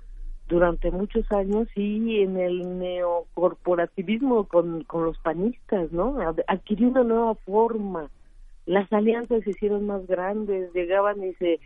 durante 0.47 0.91
muchos 0.91 1.31
años 1.31 1.67
y 1.75 2.21
en 2.21 2.37
el 2.37 2.79
neocorporativismo 2.79 4.45
con, 4.47 4.83
con 4.83 5.05
los 5.05 5.17
panistas, 5.19 5.91
¿no? 5.91 6.17
Adquirió 6.47 6.89
una 6.89 7.03
nueva 7.03 7.35
forma. 7.35 8.09
Las 8.65 8.91
alianzas 8.91 9.43
se 9.43 9.51
hicieron 9.51 9.85
más 9.85 10.05
grandes, 10.07 10.73
llegaban 10.73 11.23
y 11.23 11.33
se 11.35 11.59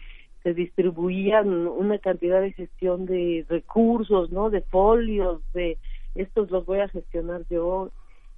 se 0.46 0.54
distribuían 0.54 1.48
una 1.66 1.98
cantidad 1.98 2.40
de 2.40 2.54
gestión 2.54 3.08
de 3.08 3.44
recursos, 3.50 4.30
¿no? 4.32 4.52
De 4.52 4.62
folios, 4.62 5.42
de 5.54 5.80
estos 6.14 6.52
los 6.52 6.68
voy 6.68 6.82
a 6.82 6.88
gestionar 6.88 7.42
yo 7.50 7.90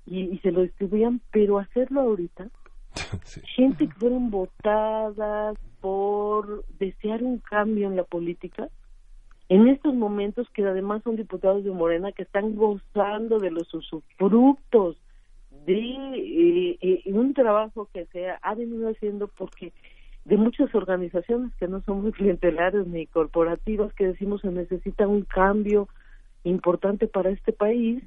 y, 0.06 0.38
se 0.38 0.54
lo 0.54 0.62
distribuían, 0.62 1.20
pero 1.32 1.60
hacerlo 1.60 2.00
ahorita, 2.00 2.48
gente 3.56 3.90
que 3.90 3.94
fueron 3.96 4.32
votadas 4.32 5.58
por 5.82 6.64
desear 6.80 7.24
un 7.24 7.40
cambio 7.40 7.88
en 7.88 7.98
la 7.98 8.06
política, 8.06 8.70
en 9.50 9.68
estos 9.68 9.94
momentos 9.94 10.48
que 10.54 10.64
además 10.64 11.04
son 11.04 11.18
diputados 11.18 11.66
de 11.66 11.72
Morena 11.72 12.14
que 12.14 12.24
están 12.24 12.56
gozando 12.56 13.38
de 13.38 13.52
los 13.52 13.74
usufructos 13.74 14.96
de 15.66 15.76
eh, 15.76 16.78
eh, 16.80 17.02
un 17.08 17.34
trabajo 17.34 17.90
que 17.94 18.06
se 18.14 18.30
ha 18.30 18.56
venido 18.56 18.90
haciendo 18.90 19.28
porque 19.28 19.74
de 20.28 20.36
muchas 20.36 20.76
organizaciones 20.76 21.54
que 21.56 21.70
no 21.70 21.82
son 21.84 22.02
muy 22.02 22.12
clientelares 22.12 22.86
ni 22.86 23.08
corporativas 23.08 23.94
que 23.94 24.08
decimos 24.08 24.42
se 24.42 24.52
necesita 24.52 25.08
un 25.08 25.22
cambio 25.22 25.88
importante 26.44 27.08
para 27.08 27.30
este 27.30 27.54
país 27.54 28.04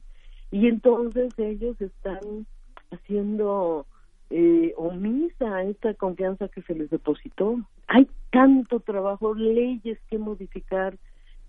y 0.51 0.67
entonces 0.67 1.33
ellos 1.39 1.81
están 1.81 2.47
haciendo 2.91 3.87
eh, 4.29 4.75
omisa 4.77 5.57
a 5.57 5.63
esta 5.63 5.95
confianza 5.95 6.49
que 6.49 6.61
se 6.63 6.75
les 6.75 6.91
depositó. 6.91 7.59
Hay 7.87 8.07
tanto 8.31 8.81
trabajo, 8.81 9.35
leyes 9.35 9.99
que 10.11 10.19
modificar 10.19 10.99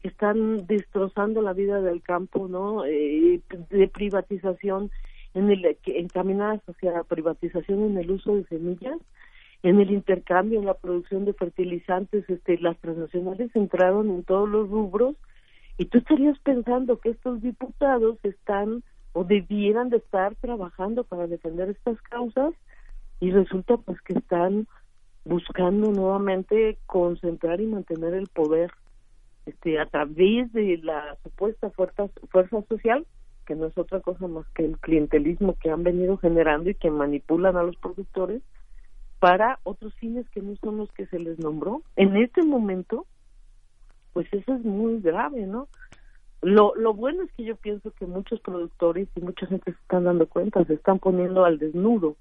que 0.01 0.07
están 0.07 0.65
destrozando 0.67 1.41
la 1.41 1.51
vida 1.51 1.81
del 1.81 2.01
campo, 2.01 2.47
¿no? 2.47 2.85
Eh, 2.85 3.41
de 3.69 3.87
privatización 3.89 4.89
en 5.33 5.51
el 5.51 5.77
encaminadas 5.85 6.61
hacia 6.67 6.93
la 6.93 7.03
privatización 7.03 7.83
en 7.83 7.97
el 7.97 8.11
uso 8.11 8.35
de 8.35 8.45
semillas 8.45 8.97
en 9.63 9.79
el 9.79 9.91
intercambio, 9.91 10.59
en 10.59 10.65
la 10.65 10.73
producción 10.73 11.25
de 11.25 11.33
fertilizantes, 11.33 12.27
este, 12.29 12.57
las 12.59 12.77
transnacionales 12.79 13.55
entraron 13.55 14.09
en 14.09 14.23
todos 14.23 14.49
los 14.49 14.69
rubros 14.69 15.15
y 15.77 15.85
tú 15.85 15.99
estarías 15.99 16.37
pensando 16.39 16.99
que 16.99 17.09
estos 17.09 17.41
diputados 17.41 18.17
están 18.23 18.83
o 19.13 19.23
debieran 19.23 19.89
de 19.89 19.97
estar 19.97 20.35
trabajando 20.35 21.03
para 21.03 21.27
defender 21.27 21.69
estas 21.69 22.01
causas 22.03 22.53
y 23.19 23.31
resulta 23.31 23.77
pues 23.77 24.01
que 24.01 24.13
están 24.13 24.67
buscando 25.25 25.91
nuevamente 25.91 26.77
concentrar 26.87 27.61
y 27.61 27.67
mantener 27.67 28.13
el 28.13 28.27
poder 28.27 28.71
este 29.45 29.79
a 29.79 29.85
través 29.85 30.51
de 30.53 30.79
la 30.81 31.17
supuesta 31.23 31.69
fuerza 31.71 32.07
fuerza 32.31 32.63
social 32.67 33.05
que 33.45 33.55
no 33.55 33.67
es 33.67 33.77
otra 33.77 33.99
cosa 33.99 34.27
más 34.27 34.47
que 34.55 34.65
el 34.65 34.77
clientelismo 34.79 35.55
que 35.59 35.69
han 35.69 35.83
venido 35.83 36.17
generando 36.17 36.69
y 36.69 36.75
que 36.75 36.89
manipulan 36.89 37.57
a 37.57 37.63
los 37.63 37.75
productores 37.77 38.41
para 39.21 39.59
otros 39.61 39.93
fines 39.99 40.27
que 40.31 40.41
no 40.41 40.55
son 40.55 40.77
los 40.77 40.91
que 40.93 41.05
se 41.05 41.19
les 41.19 41.37
nombró. 41.37 41.83
En 41.95 42.17
este 42.17 42.41
momento, 42.41 43.05
pues 44.13 44.27
eso 44.33 44.55
es 44.55 44.65
muy 44.65 44.99
grave, 44.99 45.45
¿no? 45.45 45.67
Lo, 46.41 46.73
lo 46.73 46.95
bueno 46.95 47.21
es 47.21 47.31
que 47.33 47.43
yo 47.43 47.55
pienso 47.55 47.91
que 47.91 48.07
muchos 48.07 48.39
productores 48.39 49.07
y 49.15 49.21
mucha 49.21 49.45
gente 49.45 49.73
se 49.73 49.77
están 49.77 50.05
dando 50.05 50.27
cuenta, 50.27 50.65
se 50.65 50.73
están 50.73 50.97
poniendo 50.97 51.45
al 51.45 51.59
desnudo 51.59 52.15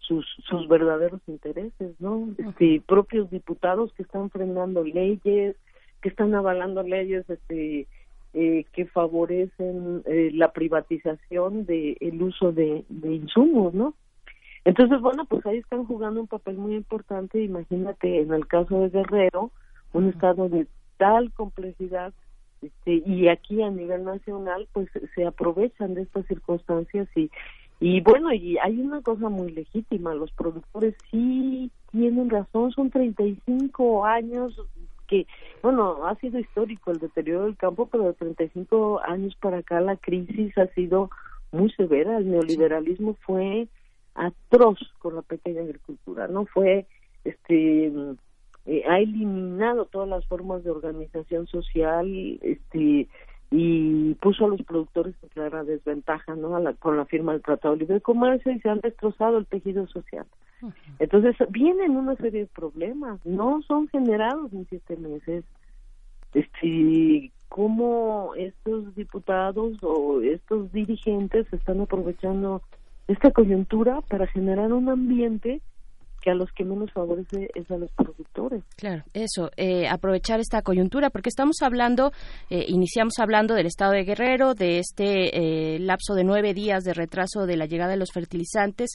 sus, 0.00 0.26
sus 0.46 0.68
verdaderos 0.68 1.22
intereses, 1.26 1.98
¿no? 2.00 2.28
Este, 2.36 2.82
propios 2.86 3.30
diputados 3.30 3.94
que 3.94 4.02
están 4.02 4.28
frenando 4.28 4.84
leyes, 4.84 5.56
que 6.02 6.10
están 6.10 6.34
avalando 6.34 6.82
leyes 6.82 7.24
este, 7.30 7.86
eh, 8.34 8.66
que 8.74 8.84
favorecen 8.84 10.02
eh, 10.04 10.32
la 10.34 10.52
privatización 10.52 11.64
del 11.64 11.96
el 11.98 12.22
uso 12.22 12.52
de, 12.52 12.84
de 12.90 13.14
insumos, 13.14 13.72
¿no? 13.72 13.94
Entonces, 14.66 15.00
bueno, 15.00 15.24
pues 15.26 15.46
ahí 15.46 15.58
están 15.58 15.84
jugando 15.84 16.20
un 16.20 16.26
papel 16.26 16.56
muy 16.56 16.74
importante. 16.74 17.40
Imagínate, 17.40 18.20
en 18.20 18.32
el 18.32 18.48
caso 18.48 18.80
de 18.80 18.88
Guerrero, 18.88 19.52
un 19.92 20.08
estado 20.08 20.48
de 20.48 20.66
tal 20.96 21.32
complejidad, 21.32 22.12
este, 22.60 23.00
y 23.06 23.28
aquí 23.28 23.62
a 23.62 23.70
nivel 23.70 24.02
nacional, 24.02 24.66
pues 24.72 24.88
se 25.14 25.24
aprovechan 25.24 25.94
de 25.94 26.02
estas 26.02 26.26
circunstancias 26.26 27.06
y, 27.14 27.30
y 27.78 28.00
bueno, 28.00 28.32
y 28.32 28.58
hay 28.58 28.80
una 28.80 29.02
cosa 29.02 29.28
muy 29.28 29.52
legítima, 29.52 30.14
los 30.14 30.32
productores 30.32 30.96
sí 31.12 31.70
tienen 31.92 32.28
razón, 32.28 32.72
son 32.72 32.90
35 32.90 34.04
años 34.04 34.60
que, 35.06 35.28
bueno, 35.62 36.08
ha 36.08 36.16
sido 36.16 36.40
histórico 36.40 36.90
el 36.90 36.98
deterioro 36.98 37.44
del 37.44 37.56
campo, 37.56 37.86
pero 37.86 38.06
de 38.06 38.14
35 38.14 39.00
años 39.06 39.36
para 39.40 39.58
acá 39.58 39.80
la 39.80 39.94
crisis 39.94 40.58
ha 40.58 40.66
sido 40.74 41.08
muy 41.52 41.70
severa, 41.70 42.18
el 42.18 42.32
neoliberalismo 42.32 43.14
fue 43.20 43.68
atroz 44.16 44.78
con 44.98 45.14
la 45.14 45.22
pequeña 45.22 45.62
agricultura, 45.62 46.28
¿no? 46.28 46.46
Fue, 46.46 46.86
este, 47.24 47.92
eh, 48.66 48.82
ha 48.88 48.98
eliminado 48.98 49.86
todas 49.86 50.08
las 50.08 50.26
formas 50.26 50.64
de 50.64 50.70
organización 50.70 51.46
social, 51.46 52.38
este, 52.42 53.08
y 53.50 54.14
puso 54.14 54.46
a 54.46 54.48
los 54.48 54.62
productores 54.62 55.14
en 55.22 55.28
clara 55.28 55.62
desventaja, 55.62 56.34
¿no? 56.34 56.58
con 56.80 56.96
la 56.96 57.04
firma 57.04 57.32
del 57.32 57.42
Tratado 57.42 57.74
de 57.74 57.80
Libre 57.80 58.00
Comercio 58.00 58.50
y 58.52 58.60
se 58.60 58.68
han 58.68 58.80
destrozado 58.80 59.38
el 59.38 59.46
tejido 59.46 59.86
social. 59.86 60.26
Entonces, 60.98 61.36
vienen 61.50 61.96
una 61.96 62.16
serie 62.16 62.40
de 62.40 62.46
problemas, 62.46 63.24
no 63.24 63.62
son 63.62 63.88
generados 63.88 64.52
en 64.52 64.66
siete 64.68 64.96
meses. 64.96 65.44
Este, 66.34 67.30
cómo 67.48 68.32
estos 68.36 68.94
diputados 68.96 69.78
o 69.82 70.20
estos 70.22 70.72
dirigentes 70.72 71.46
están 71.52 71.80
aprovechando 71.80 72.62
esta 73.08 73.30
coyuntura 73.30 74.00
para 74.02 74.26
generar 74.26 74.72
un 74.72 74.88
ambiente 74.88 75.62
que 76.22 76.30
a 76.30 76.34
los 76.34 76.50
que 76.52 76.64
menos 76.64 76.92
favorece 76.92 77.48
es 77.54 77.70
a 77.70 77.76
los 77.76 77.90
productores. 77.92 78.64
Claro, 78.76 79.04
eso, 79.14 79.50
eh, 79.56 79.86
aprovechar 79.88 80.40
esta 80.40 80.62
coyuntura, 80.62 81.10
porque 81.10 81.28
estamos 81.28 81.56
hablando, 81.62 82.12
eh, 82.50 82.64
iniciamos 82.68 83.14
hablando 83.18 83.54
del 83.54 83.66
estado 83.66 83.92
de 83.92 84.04
Guerrero, 84.04 84.54
de 84.54 84.78
este 84.78 85.74
eh, 85.74 85.78
lapso 85.78 86.14
de 86.14 86.24
nueve 86.24 86.54
días 86.54 86.84
de 86.84 86.94
retraso 86.94 87.46
de 87.46 87.56
la 87.56 87.66
llegada 87.66 87.92
de 87.92 87.96
los 87.96 88.12
fertilizantes, 88.12 88.90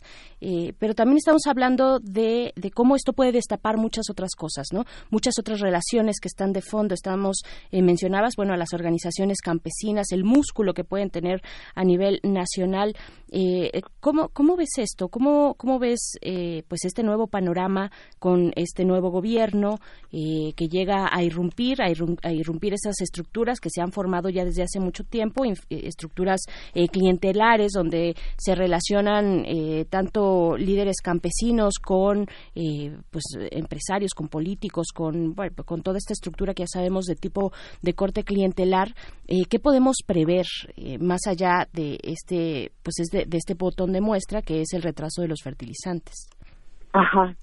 pero 0.80 0.93
también 0.95 1.18
estamos 1.18 1.43
hablando 1.48 1.99
de, 1.99 2.53
cómo 2.73 2.95
esto 2.95 3.14
puede 3.14 3.31
destapar 3.31 3.77
muchas 3.77 4.10
otras 4.10 4.31
cosas, 4.35 4.68
¿no? 4.73 4.85
Muchas 5.10 5.35
otras 5.39 5.60
relaciones 5.60 6.19
que 6.19 6.27
están 6.27 6.52
de 6.52 6.61
fondo. 6.61 6.93
Estamos, 6.93 7.43
mencionabas, 7.72 8.35
bueno, 8.35 8.53
a 8.53 8.57
las 8.57 8.73
organizaciones 8.73 9.39
campesinas, 9.41 10.11
el 10.11 10.23
músculo 10.23 10.73
que 10.73 10.84
pueden 10.84 11.10
tener 11.10 11.41
a 11.76 11.84
nivel 11.84 12.19
nacional. 12.23 12.95
¿cómo, 13.99 14.30
¿Cómo 14.30 14.57
ves 14.57 14.77
esto? 14.77 15.07
¿Cómo, 15.10 15.56
cómo 15.56 15.80
ves, 15.80 16.18
pues, 16.68 16.85
este 16.85 17.03
nuevo 17.03 17.20
panorama 17.27 17.91
con 18.19 18.52
este 18.56 18.85
nuevo 18.85 19.10
gobierno 19.10 19.80
eh, 20.11 20.53
que 20.56 20.68
llega 20.68 21.10
a 21.11 21.23
irrumpir, 21.23 21.81
a, 21.81 21.88
a 22.23 22.31
irrumpir 22.31 22.73
esas 22.73 22.99
estructuras 23.02 23.60
que 23.60 23.69
se 23.69 23.81
han 23.81 23.91
formado 23.91 24.30
ya 24.30 24.45
desde 24.45 24.64
hace 24.64 24.80
mucho 24.80 25.03
tiempo, 25.03 25.45
eh, 25.45 25.56
estructuras 25.69 26.41
eh, 26.73 26.88
clientelares 26.88 27.72
donde 27.73 28.15
se 28.38 28.56
relacionan 28.56 29.43
eh, 29.45 29.85
tanto 29.89 30.57
líderes 30.57 30.98
campesinos 31.03 31.76
con 31.80 32.27
eh, 32.56 32.95
pues 33.10 33.23
empresarios, 33.52 34.14
con 34.14 34.27
políticos, 34.27 34.88
con 34.93 35.34
bueno, 35.34 35.56
con 35.65 35.81
toda 35.81 35.98
esta 35.98 36.14
estructura 36.14 36.53
que 36.53 36.64
ya 36.64 36.68
sabemos 36.68 37.06
de 37.06 37.15
tipo 37.15 37.52
de 37.81 37.93
corte 37.93 38.23
clientelar. 38.23 38.93
Eh, 39.27 39.45
¿Qué 39.49 39.60
podemos 39.60 39.98
prever 40.06 40.45
más 40.99 41.22
allá 41.27 41.68
de 41.73 41.98
este 42.03 42.72
pues 42.84 42.99
es 42.99 43.07
de, 43.07 43.26
de 43.26 43.38
este 43.38 43.53
botón 43.53 43.91
de 43.91 44.02
muestra 44.02 44.41
que 44.41 44.61
es 44.61 44.73
el 44.73 44.81
retraso 44.81 45.22
de 45.22 45.27
los 45.27 45.41
fertilizantes? 45.43 46.27
Ajá. 46.93 47.35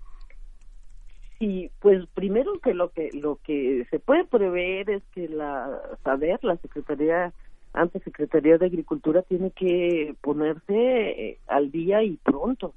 Sí, 1.39 1.71
pues 1.79 2.07
primero 2.15 2.59
que 2.61 2.75
lo 2.75 2.91
que 2.91 3.11
lo 3.13 3.37
que 3.45 3.87
se 3.91 4.01
puede 4.01 4.25
prever 4.25 4.91
es 4.91 5.05
que 5.13 5.29
la 5.29 5.81
SADER, 6.03 6.43
la 6.43 6.57
Secretaría 6.57 7.33
antes 7.73 8.03
Secretaría 8.03 8.59
de 8.59 8.67
Agricultura 8.67 9.23
tiene 9.23 9.53
que 9.53 10.17
ponerse 10.21 10.75
eh, 10.75 11.39
al 11.47 11.71
día 11.71 12.03
y 12.03 12.17
pronto. 12.17 12.75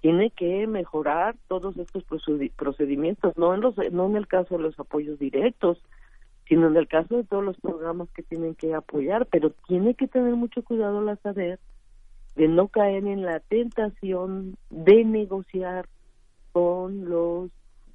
Tiene 0.00 0.30
que 0.30 0.66
mejorar 0.66 1.36
todos 1.46 1.76
estos 1.76 2.06
procedi- 2.06 2.50
procedimientos, 2.56 3.36
no 3.36 3.54
en 3.54 3.60
los 3.60 3.76
no 3.92 4.06
en 4.06 4.16
el 4.16 4.26
caso 4.26 4.56
de 4.56 4.62
los 4.62 4.78
apoyos 4.80 5.18
directos, 5.18 5.82
sino 6.48 6.68
en 6.68 6.76
el 6.76 6.88
caso 6.88 7.18
de 7.18 7.24
todos 7.24 7.44
los 7.44 7.60
programas 7.60 8.08
que 8.12 8.22
tienen 8.22 8.54
que 8.54 8.74
apoyar, 8.74 9.26
pero 9.26 9.50
tiene 9.68 9.94
que 9.94 10.08
tener 10.08 10.34
mucho 10.34 10.64
cuidado 10.64 11.02
la 11.02 11.16
SADER 11.16 11.60
de 12.36 12.48
no 12.48 12.68
caer 12.68 13.06
en 13.06 13.22
la 13.22 13.40
tentación 13.40 14.56
de 14.70 15.04
negociar 15.04 15.86
con 16.52 17.08
los 17.08 17.50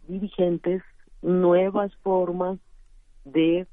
dirigentes 0.07 0.81
nuevas 1.22 1.95
formas 1.97 2.59
de 3.26 3.68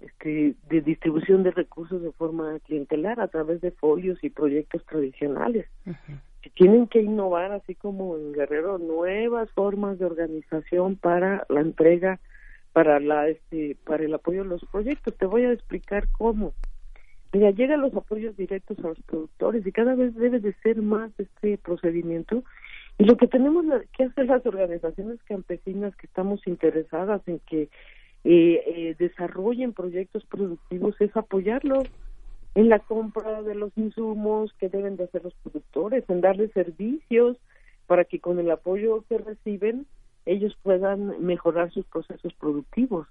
este, 0.00 0.54
de 0.68 0.80
distribución 0.80 1.42
de 1.42 1.50
recursos 1.50 2.00
de 2.02 2.12
forma 2.12 2.58
clientelar 2.60 3.20
a 3.20 3.28
través 3.28 3.60
de 3.60 3.70
folios 3.70 4.22
y 4.22 4.30
proyectos 4.30 4.84
tradicionales. 4.86 5.66
Que 6.42 6.48
tienen 6.50 6.86
que 6.86 7.02
innovar, 7.02 7.52
así 7.52 7.74
como 7.74 8.16
en 8.16 8.32
Guerrero, 8.32 8.78
nuevas 8.78 9.50
formas 9.50 9.98
de 9.98 10.06
organización 10.06 10.96
para 10.96 11.44
la 11.50 11.60
entrega, 11.60 12.18
para 12.72 12.98
la 12.98 13.28
este, 13.28 13.76
para 13.84 14.04
el 14.04 14.14
apoyo 14.14 14.40
a 14.40 14.46
los 14.46 14.64
proyectos. 14.72 15.14
Te 15.18 15.26
voy 15.26 15.44
a 15.44 15.52
explicar 15.52 16.08
cómo. 16.16 16.54
Mira, 17.32 17.50
llegan 17.50 17.80
los 17.80 17.94
apoyos 17.94 18.36
directos 18.36 18.78
a 18.80 18.88
los 18.88 19.00
productores 19.02 19.66
y 19.66 19.72
cada 19.72 19.94
vez 19.94 20.14
debe 20.14 20.40
de 20.40 20.52
ser 20.62 20.82
más 20.82 21.12
este 21.18 21.58
procedimiento. 21.58 22.42
Y 22.98 23.04
lo 23.04 23.16
que 23.16 23.28
tenemos 23.28 23.64
que 23.96 24.04
hacer 24.04 24.26
las 24.26 24.44
organizaciones 24.44 25.22
campesinas 25.24 25.94
que 25.96 26.06
estamos 26.06 26.46
interesadas 26.46 27.22
en 27.26 27.38
que 27.40 27.62
eh, 28.24 28.62
eh, 28.66 28.96
desarrollen 28.98 29.72
proyectos 29.72 30.24
productivos 30.26 30.94
es 31.00 31.16
apoyarlos 31.16 31.84
en 32.54 32.68
la 32.68 32.80
compra 32.80 33.42
de 33.42 33.54
los 33.54 33.70
insumos 33.76 34.52
que 34.58 34.68
deben 34.68 34.96
de 34.96 35.04
hacer 35.04 35.22
los 35.22 35.34
productores, 35.34 36.04
en 36.08 36.20
darles 36.20 36.52
servicios 36.52 37.36
para 37.86 38.04
que 38.04 38.20
con 38.20 38.38
el 38.38 38.50
apoyo 38.50 39.04
que 39.08 39.18
reciben 39.18 39.86
ellos 40.26 40.56
puedan 40.62 41.24
mejorar 41.24 41.70
sus 41.70 41.86
procesos 41.86 42.34
productivos. 42.34 43.06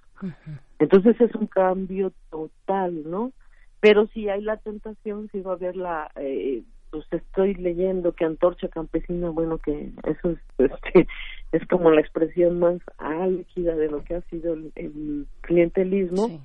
Entonces 0.77 1.19
es 1.19 1.33
un 1.35 1.47
cambio 1.47 2.11
total, 2.29 3.09
¿no? 3.09 3.31
Pero 3.79 4.07
si 4.07 4.29
hay 4.29 4.41
la 4.41 4.57
tentación, 4.57 5.29
si 5.31 5.41
va 5.41 5.51
a 5.51 5.55
haber 5.55 5.75
la, 5.75 6.11
eh, 6.15 6.63
pues 6.91 7.05
estoy 7.11 7.53
leyendo 7.55 8.13
que 8.13 8.25
antorcha 8.25 8.67
campesina, 8.67 9.29
bueno, 9.29 9.57
que 9.57 9.91
eso 10.03 10.31
es, 10.31 10.39
este, 10.57 11.07
es 11.51 11.67
como 11.67 11.91
la 11.91 12.01
expresión 12.01 12.59
más 12.59 12.79
álgida 12.97 13.75
de 13.75 13.89
lo 13.89 14.03
que 14.03 14.15
ha 14.15 14.21
sido 14.23 14.53
el, 14.53 14.71
el 14.75 15.27
clientelismo. 15.41 16.41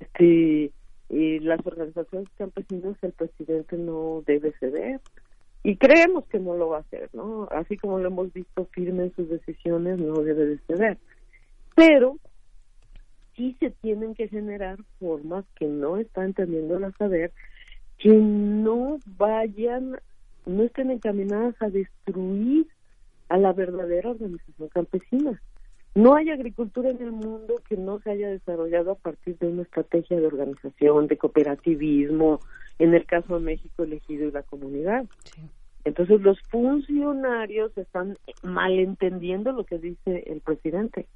Este, 0.00 0.72
y 1.10 1.38
las 1.38 1.64
organizaciones 1.66 2.28
campesinas, 2.36 2.96
el 3.02 3.12
presidente 3.12 3.76
no 3.76 4.22
debe 4.26 4.52
ceder. 4.60 5.00
Y 5.64 5.76
creemos 5.76 6.24
que 6.26 6.38
no 6.38 6.54
lo 6.54 6.68
va 6.68 6.78
a 6.78 6.80
hacer, 6.80 7.08
¿no? 7.12 7.48
Así 7.50 7.76
como 7.76 7.98
lo 7.98 8.08
hemos 8.08 8.32
visto 8.32 8.66
firme 8.66 9.04
en 9.04 9.14
sus 9.14 9.28
decisiones, 9.28 9.98
no 9.98 10.22
debe 10.22 10.44
de 10.46 10.58
ceder. 10.66 10.98
Pero 11.74 12.16
sí 13.38 13.56
se 13.60 13.70
tienen 13.70 14.14
que 14.14 14.28
generar 14.28 14.78
formas 14.98 15.46
que 15.54 15.66
no 15.66 15.96
está 15.96 16.24
entendiendo 16.24 16.78
la 16.78 16.90
saber 16.92 17.32
que 17.98 18.12
no 18.12 18.98
vayan, 19.16 19.98
no 20.44 20.62
estén 20.64 20.90
encaminadas 20.90 21.54
a 21.60 21.70
destruir 21.70 22.66
a 23.28 23.38
la 23.38 23.52
verdadera 23.52 24.10
organización 24.10 24.68
campesina. 24.68 25.40
No 25.94 26.14
hay 26.14 26.30
agricultura 26.30 26.90
en 26.90 27.00
el 27.00 27.12
mundo 27.12 27.60
que 27.68 27.76
no 27.76 28.00
se 28.00 28.10
haya 28.10 28.28
desarrollado 28.28 28.92
a 28.92 28.94
partir 28.96 29.38
de 29.38 29.48
una 29.48 29.62
estrategia 29.62 30.18
de 30.18 30.26
organización, 30.26 31.06
de 31.06 31.16
cooperativismo, 31.16 32.40
en 32.78 32.94
el 32.94 33.06
caso 33.06 33.38
de 33.38 33.44
México 33.44 33.82
elegido 33.82 34.28
y 34.28 34.32
la 34.32 34.42
comunidad. 34.42 35.06
Entonces 35.84 36.20
los 36.20 36.40
funcionarios 36.50 37.76
están 37.76 38.16
malentendiendo 38.42 39.52
lo 39.52 39.64
que 39.64 39.78
dice 39.78 40.24
el 40.26 40.40
presidente. 40.40 41.06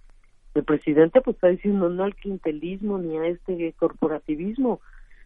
El 0.55 0.65
presidente 0.65 1.21
pues 1.21 1.37
está 1.37 1.49
diciendo 1.49 1.89
no 1.89 2.05
al 2.05 2.15
clientelismo 2.15 2.99
ni 2.99 3.17
a 3.19 3.27
este 3.27 3.73
corporativismo, 3.75 4.81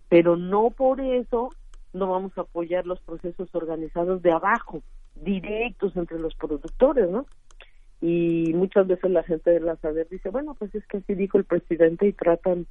pero 0.09 0.37
no 0.37 0.71
por 0.71 1.01
eso 1.01 1.51
no 1.93 2.09
vamos 2.11 2.37
a 2.37 2.43
apoyar 2.43 2.87
los 2.87 3.01
procesos 3.01 3.49
organizados 3.55 4.23
de 4.23 4.33
abajo, 4.33 4.83
directos 5.17 5.97
entre 5.97 6.19
los 6.19 6.35
productores, 6.35 7.09
¿no? 7.09 7.27
Y 8.01 8.53
muchas 8.55 8.87
veces 8.87 9.11
la 9.11 9.23
gente 9.23 9.51
de 9.51 9.61
la 9.61 9.77
SADER 9.77 10.07
dice, 10.09 10.29
bueno, 10.29 10.55
pues 10.55 10.75
es 10.75 10.87
que 10.87 10.99
así 10.99 11.15
dijo 11.15 11.39
el 11.39 11.45
presidente 11.45 12.07
y 12.07 12.13
tratan 12.13 12.67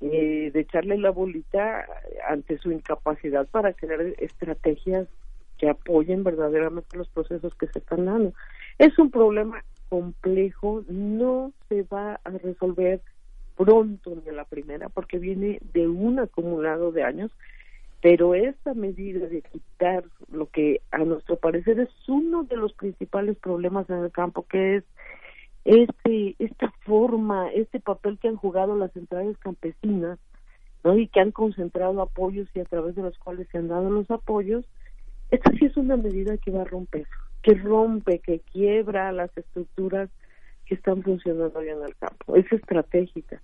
eh, 0.00 0.50
de 0.52 0.60
echarle 0.60 0.98
la 0.98 1.10
bolita 1.10 1.86
ante 2.28 2.58
su 2.58 2.70
incapacidad 2.70 3.48
para 3.48 3.72
crear 3.72 4.00
estrategias 4.18 5.08
que 5.56 5.68
apoyen 5.68 6.22
verdaderamente 6.22 6.96
los 6.96 7.08
procesos 7.08 7.54
que 7.54 7.66
se 7.68 7.80
están 7.80 8.04
dando. 8.04 8.32
Es 8.78 8.96
un 8.98 9.10
problema 9.10 9.64
complejo, 9.88 10.84
no 10.88 11.52
se 11.68 11.82
va 11.82 12.20
a 12.24 12.30
resolver 12.30 13.00
pronto 13.56 14.14
a 14.28 14.32
la 14.32 14.44
primera 14.44 14.88
porque 14.88 15.18
viene 15.18 15.58
de 15.72 15.88
un 15.88 16.20
acumulado 16.20 16.92
de 16.92 17.02
años, 17.02 17.30
pero 18.00 18.34
esta 18.34 18.74
medida 18.74 19.26
de 19.26 19.42
quitar 19.42 20.04
lo 20.30 20.46
que 20.46 20.80
a 20.92 20.98
nuestro 20.98 21.36
parecer 21.36 21.80
es 21.80 21.88
uno 22.08 22.44
de 22.44 22.56
los 22.56 22.72
principales 22.74 23.36
problemas 23.38 23.90
en 23.90 23.96
el 23.96 24.12
campo, 24.12 24.46
que 24.46 24.76
es 24.76 24.84
este 25.64 26.36
esta 26.38 26.72
forma, 26.84 27.50
este 27.50 27.80
papel 27.80 28.18
que 28.18 28.28
han 28.28 28.36
jugado 28.36 28.76
las 28.76 28.92
centrales 28.92 29.36
campesinas, 29.38 30.18
¿no? 30.84 30.96
Y 30.96 31.08
que 31.08 31.20
han 31.20 31.32
concentrado 31.32 32.00
apoyos 32.00 32.48
y 32.54 32.60
a 32.60 32.64
través 32.64 32.94
de 32.94 33.02
los 33.02 33.18
cuales 33.18 33.48
se 33.50 33.58
han 33.58 33.68
dado 33.68 33.90
los 33.90 34.08
apoyos, 34.10 34.64
esta 35.30 35.50
sí 35.52 35.66
es 35.66 35.76
una 35.76 35.96
medida 35.96 36.38
que 36.38 36.52
va 36.52 36.62
a 36.62 36.64
romper, 36.64 37.06
que 37.42 37.54
rompe, 37.54 38.18
que 38.18 38.40
quiebra 38.40 39.12
las 39.12 39.36
estructuras 39.36 40.10
que 40.66 40.74
están 40.74 41.02
funcionando 41.02 41.58
hoy 41.58 41.68
en 41.68 41.82
el 41.82 41.96
campo. 41.96 42.36
Es 42.36 42.50
estratégica. 42.52 43.40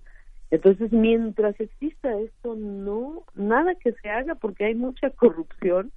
Entonces, 0.51 0.91
mientras 0.91 1.59
exista 1.59 2.19
esto, 2.19 2.55
no, 2.55 3.23
nada 3.33 3.75
que 3.75 3.93
se 3.93 4.09
haga 4.09 4.35
porque 4.35 4.65
hay 4.65 4.75
mucha 4.75 5.09
corrupción, 5.09 5.91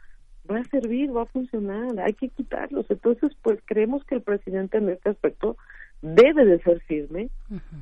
va 0.50 0.58
a 0.58 0.64
servir, 0.64 1.14
va 1.14 1.22
a 1.22 1.26
funcionar, 1.26 2.00
hay 2.00 2.14
que 2.14 2.28
quitarlos. 2.28 2.86
Entonces, 2.88 3.32
pues 3.42 3.60
creemos 3.66 4.04
que 4.04 4.16
el 4.16 4.22
presidente 4.22 4.78
en 4.78 4.88
este 4.88 5.10
aspecto 5.10 5.56
debe 6.00 6.44
de 6.44 6.60
ser 6.60 6.80
firme 6.82 7.28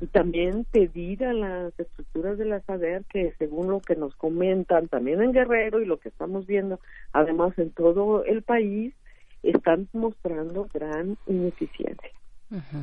y 0.01 0.07
también 0.07 0.65
pedir 0.71 1.23
a 1.23 1.33
las 1.33 1.79
estructuras 1.79 2.37
de 2.37 2.45
la 2.45 2.61
SADER 2.61 3.05
que 3.05 3.33
según 3.37 3.69
lo 3.69 3.79
que 3.79 3.95
nos 3.95 4.15
comentan 4.15 4.87
también 4.87 5.21
en 5.21 5.33
Guerrero 5.33 5.81
y 5.81 5.85
lo 5.85 5.97
que 5.97 6.09
estamos 6.09 6.47
viendo 6.47 6.79
además 7.13 7.57
en 7.59 7.69
todo 7.69 8.25
el 8.25 8.41
país 8.41 8.95
están 9.49 9.87
mostrando 9.93 10.67
gran 10.73 11.17
ineficiencia 11.27 12.11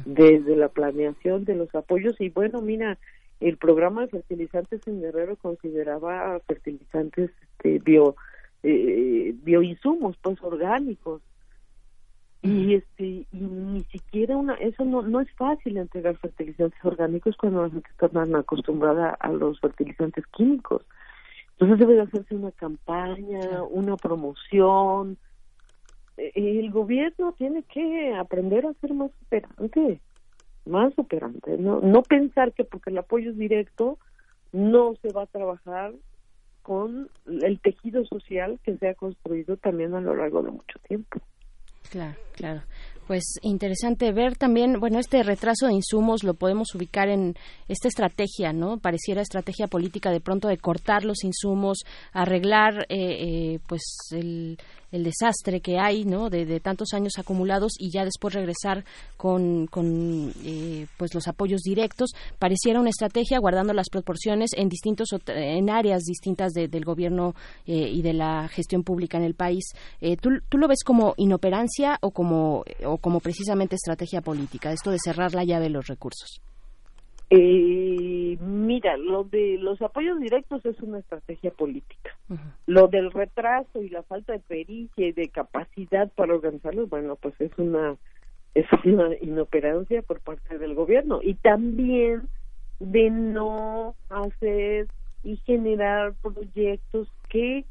desde 0.04 0.56
la 0.56 0.68
planeación 0.68 1.44
de 1.44 1.54
los 1.54 1.74
apoyos. 1.74 2.20
Y 2.20 2.28
bueno 2.28 2.60
mira 2.60 2.98
el 3.40 3.56
programa 3.56 4.02
de 4.02 4.08
fertilizantes 4.08 4.86
en 4.86 5.00
Guerrero 5.00 5.36
consideraba 5.36 6.38
fertilizantes 6.46 7.30
este, 7.42 7.78
bio 7.78 8.16
eh, 8.62 9.34
bioinsumos 9.42 10.16
pues 10.22 10.42
orgánicos. 10.42 11.22
Y 12.42 12.74
este 12.74 13.04
y 13.04 13.26
ni 13.32 13.84
siquiera 13.84 14.36
una 14.36 14.54
eso 14.54 14.84
no 14.84 15.00
no 15.00 15.20
es 15.20 15.30
fácil 15.32 15.78
entregar 15.78 16.16
fertilizantes 16.18 16.78
orgánicos 16.84 17.36
cuando 17.38 17.62
la 17.62 17.70
gente 17.70 17.88
está 17.90 18.08
tan 18.08 18.34
acostumbrada 18.36 19.16
a 19.18 19.32
los 19.32 19.58
fertilizantes 19.60 20.26
químicos. 20.26 20.82
Entonces 21.52 21.78
debe 21.78 21.94
de 21.94 22.02
hacerse 22.02 22.34
una 22.34 22.50
campaña 22.52 23.62
una 23.70 23.96
promoción 23.96 25.16
el 26.16 26.70
gobierno 26.70 27.32
tiene 27.32 27.62
que 27.64 28.14
aprender 28.14 28.66
a 28.66 28.74
ser 28.74 28.94
más 28.94 29.10
operante 29.26 30.00
más 30.66 30.92
operante 30.98 31.58
no 31.58 31.80
no 31.80 32.02
pensar 32.02 32.52
que 32.52 32.64
porque 32.64 32.90
el 32.90 32.98
apoyo 32.98 33.30
es 33.30 33.38
directo 33.38 33.98
no 34.52 34.94
se 35.02 35.12
va 35.12 35.22
a 35.22 35.26
trabajar 35.26 35.92
con 36.62 37.10
el 37.26 37.60
tejido 37.60 38.04
social 38.06 38.58
que 38.62 38.76
se 38.78 38.88
ha 38.88 38.94
construido 38.94 39.56
también 39.56 39.94
a 39.94 40.00
lo 40.00 40.14
largo 40.14 40.42
de 40.42 40.52
mucho 40.52 40.78
tiempo 40.88 41.20
Claro, 41.90 42.16
claro. 42.32 42.62
Pues 43.06 43.38
interesante 43.42 44.12
ver 44.12 44.36
también, 44.36 44.80
bueno, 44.80 44.98
este 44.98 45.22
retraso 45.22 45.66
de 45.66 45.74
insumos 45.74 46.24
lo 46.24 46.32
podemos 46.32 46.74
ubicar 46.74 47.10
en 47.10 47.34
esta 47.68 47.88
estrategia, 47.88 48.54
¿no? 48.54 48.78
Pareciera 48.78 49.20
estrategia 49.20 49.66
política 49.66 50.10
de 50.10 50.20
pronto 50.20 50.48
de 50.48 50.56
cortar 50.56 51.04
los 51.04 51.22
insumos, 51.22 51.84
arreglar, 52.12 52.86
eh, 52.88 52.96
eh, 52.98 53.58
pues 53.68 53.82
el, 54.12 54.56
el 54.94 55.02
desastre 55.04 55.60
que 55.60 55.78
hay, 55.78 56.04
¿no? 56.04 56.30
De, 56.30 56.60
tantos 56.60 56.92
años 56.94 57.14
acumulados 57.18 57.72
y 57.78 57.90
ya 57.90 58.04
después 58.04 58.32
regresar 58.32 58.84
con, 59.16 59.66
con 59.66 60.32
eh, 60.44 60.86
pues 60.96 61.14
los 61.14 61.26
apoyos 61.26 61.62
directos. 61.62 62.12
Pareciera 62.38 62.80
una 62.80 62.90
estrategia 62.90 63.38
guardando 63.40 63.72
las 63.72 63.88
proporciones 63.90 64.52
en 64.56 64.68
distintos 64.68 65.08
en 65.26 65.68
áreas 65.68 66.02
distintas 66.04 66.52
de- 66.52 66.68
del 66.68 66.84
gobierno 66.84 67.34
eh, 67.66 67.90
y 67.92 68.02
de 68.02 68.12
la 68.12 68.48
gestión 68.48 68.84
pública 68.84 69.18
en 69.18 69.24
el 69.24 69.34
país. 69.34 69.64
Eh, 70.00 70.16
¿tú, 70.16 70.30
¿Tú 70.48 70.58
lo 70.58 70.68
ves 70.68 70.84
como 70.84 71.14
inoperancia 71.16 71.98
o 72.00 72.12
como 72.12 72.62
o 72.84 72.98
como 72.98 73.18
precisamente 73.20 73.74
estrategia 73.74 74.20
política, 74.20 74.70
esto 74.72 74.90
de 74.90 74.98
cerrar 75.02 75.34
la 75.34 75.44
llave 75.44 75.64
de 75.64 75.70
los 75.70 75.86
recursos? 75.88 76.40
Eh, 77.36 78.38
mira, 78.40 78.96
lo 78.96 79.24
de 79.24 79.58
los 79.58 79.82
apoyos 79.82 80.20
directos 80.20 80.64
es 80.64 80.80
una 80.80 81.00
estrategia 81.00 81.50
política. 81.50 82.16
Lo 82.66 82.86
del 82.86 83.10
retraso 83.10 83.82
y 83.82 83.88
la 83.88 84.04
falta 84.04 84.34
de 84.34 84.38
pericia 84.38 85.08
y 85.08 85.12
de 85.12 85.28
capacidad 85.30 86.12
para 86.12 86.34
organizarlos, 86.34 86.88
bueno, 86.88 87.16
pues 87.16 87.34
es 87.40 87.50
una 87.58 87.96
es 88.54 88.66
una 88.84 89.08
inoperancia 89.20 90.02
por 90.02 90.20
parte 90.20 90.58
del 90.58 90.76
gobierno 90.76 91.18
y 91.20 91.34
también 91.34 92.28
de 92.78 93.10
no 93.10 93.96
hacer 94.08 94.86
y 95.24 95.38
generar 95.38 96.14
proyectos 96.22 97.08
que 97.28 97.64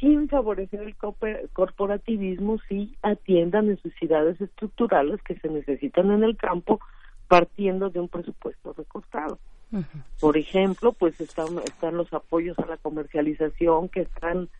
sin 0.00 0.30
favorecer 0.30 0.80
el 0.80 0.96
corporativismo 1.52 2.58
sí 2.66 2.96
atiendan 3.02 3.68
necesidades 3.68 4.40
estructurales 4.40 5.20
que 5.22 5.38
se 5.38 5.50
necesitan 5.50 6.10
en 6.10 6.24
el 6.24 6.38
campo 6.38 6.80
partiendo 7.28 7.90
de 7.90 8.00
un 8.00 8.08
presupuesto 8.08 8.72
recortado. 8.72 9.38
Por 10.20 10.36
ejemplo, 10.36 10.92
pues 10.92 11.18
están, 11.20 11.58
están 11.64 11.96
los 11.96 12.12
apoyos 12.12 12.58
a 12.58 12.66
la 12.66 12.76
comercialización 12.76 13.88
que 13.88 14.02
están 14.02 14.50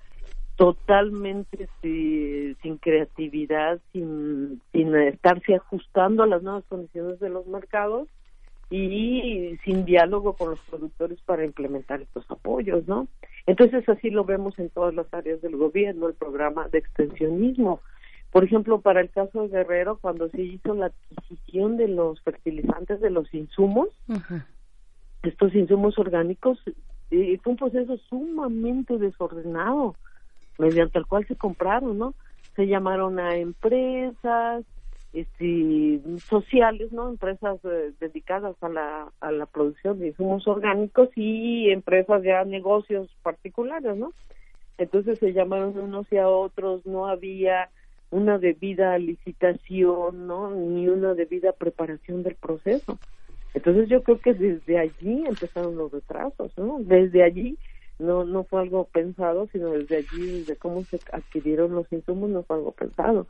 totalmente 0.56 1.64
este, 1.64 2.56
sin 2.62 2.78
creatividad, 2.78 3.78
sin, 3.92 4.62
sin 4.72 4.94
estarse 4.96 5.56
ajustando 5.56 6.22
a 6.22 6.26
las 6.26 6.42
nuevas 6.42 6.64
condiciones 6.68 7.20
de 7.20 7.28
los 7.28 7.46
mercados 7.46 8.08
y 8.70 9.58
sin 9.64 9.84
diálogo 9.84 10.32
con 10.32 10.50
los 10.50 10.60
productores 10.60 11.20
para 11.26 11.44
implementar 11.44 12.00
estos 12.00 12.30
apoyos, 12.30 12.88
¿no? 12.88 13.06
Entonces 13.46 13.86
así 13.88 14.08
lo 14.08 14.24
vemos 14.24 14.58
en 14.58 14.70
todas 14.70 14.94
las 14.94 15.12
áreas 15.12 15.42
del 15.42 15.56
gobierno, 15.56 16.08
el 16.08 16.14
programa 16.14 16.68
de 16.68 16.78
extensionismo. 16.78 17.80
Por 18.32 18.44
ejemplo, 18.44 18.80
para 18.80 19.02
el 19.02 19.10
caso 19.10 19.42
de 19.42 19.48
Guerrero, 19.48 19.98
cuando 20.00 20.30
se 20.30 20.40
hizo 20.40 20.72
la 20.74 20.86
adquisición 20.86 21.76
de 21.76 21.86
los 21.86 22.18
fertilizantes, 22.22 22.98
de 23.02 23.10
los 23.10 23.32
insumos, 23.34 23.88
estos 25.22 25.54
insumos 25.54 25.98
orgánicos, 25.98 26.58
eh, 27.10 27.38
fue 27.42 27.52
un 27.52 27.58
proceso 27.58 27.98
sumamente 28.08 28.96
desordenado, 28.96 29.96
mediante 30.58 30.98
el 30.98 31.04
cual 31.04 31.26
se 31.26 31.36
compraron, 31.36 31.98
¿no? 31.98 32.14
Se 32.56 32.66
llamaron 32.66 33.18
a 33.18 33.36
empresas 33.36 34.64
este, 35.12 36.00
sociales, 36.26 36.90
¿no? 36.90 37.10
Empresas 37.10 37.58
eh, 37.64 37.92
dedicadas 38.00 38.56
a 38.62 38.70
la, 38.70 39.12
a 39.20 39.30
la 39.30 39.44
producción 39.44 39.98
de 39.98 40.08
insumos 40.08 40.48
orgánicos 40.48 41.10
y 41.16 41.70
empresas 41.70 42.22
ya 42.22 42.44
negocios 42.44 43.14
particulares, 43.22 43.94
¿no? 43.94 44.14
Entonces 44.78 45.18
se 45.18 45.34
llamaron 45.34 45.78
unos 45.78 46.10
y 46.10 46.16
a 46.16 46.28
otros, 46.30 46.86
no 46.86 47.08
había 47.08 47.68
una 48.12 48.38
debida 48.38 48.96
licitación, 48.98 50.26
¿no? 50.26 50.50
Ni 50.50 50.86
una 50.86 51.14
debida 51.14 51.52
preparación 51.52 52.22
del 52.22 52.36
proceso. 52.36 53.00
Entonces 53.54 53.88
yo 53.88 54.02
creo 54.02 54.20
que 54.20 54.34
desde 54.34 54.78
allí 54.78 55.24
empezaron 55.26 55.76
los 55.76 55.90
retrasos, 55.90 56.52
¿no? 56.58 56.78
Desde 56.80 57.22
allí 57.22 57.58
no 57.98 58.24
no 58.24 58.44
fue 58.44 58.60
algo 58.60 58.84
pensado, 58.84 59.48
sino 59.50 59.70
desde 59.70 59.96
allí, 59.96 60.26
desde 60.40 60.56
cómo 60.56 60.84
se 60.90 61.00
adquirieron 61.10 61.72
los 61.74 61.90
insumos, 61.90 62.28
no 62.28 62.42
fue 62.42 62.56
algo 62.56 62.72
pensado. 62.72 63.28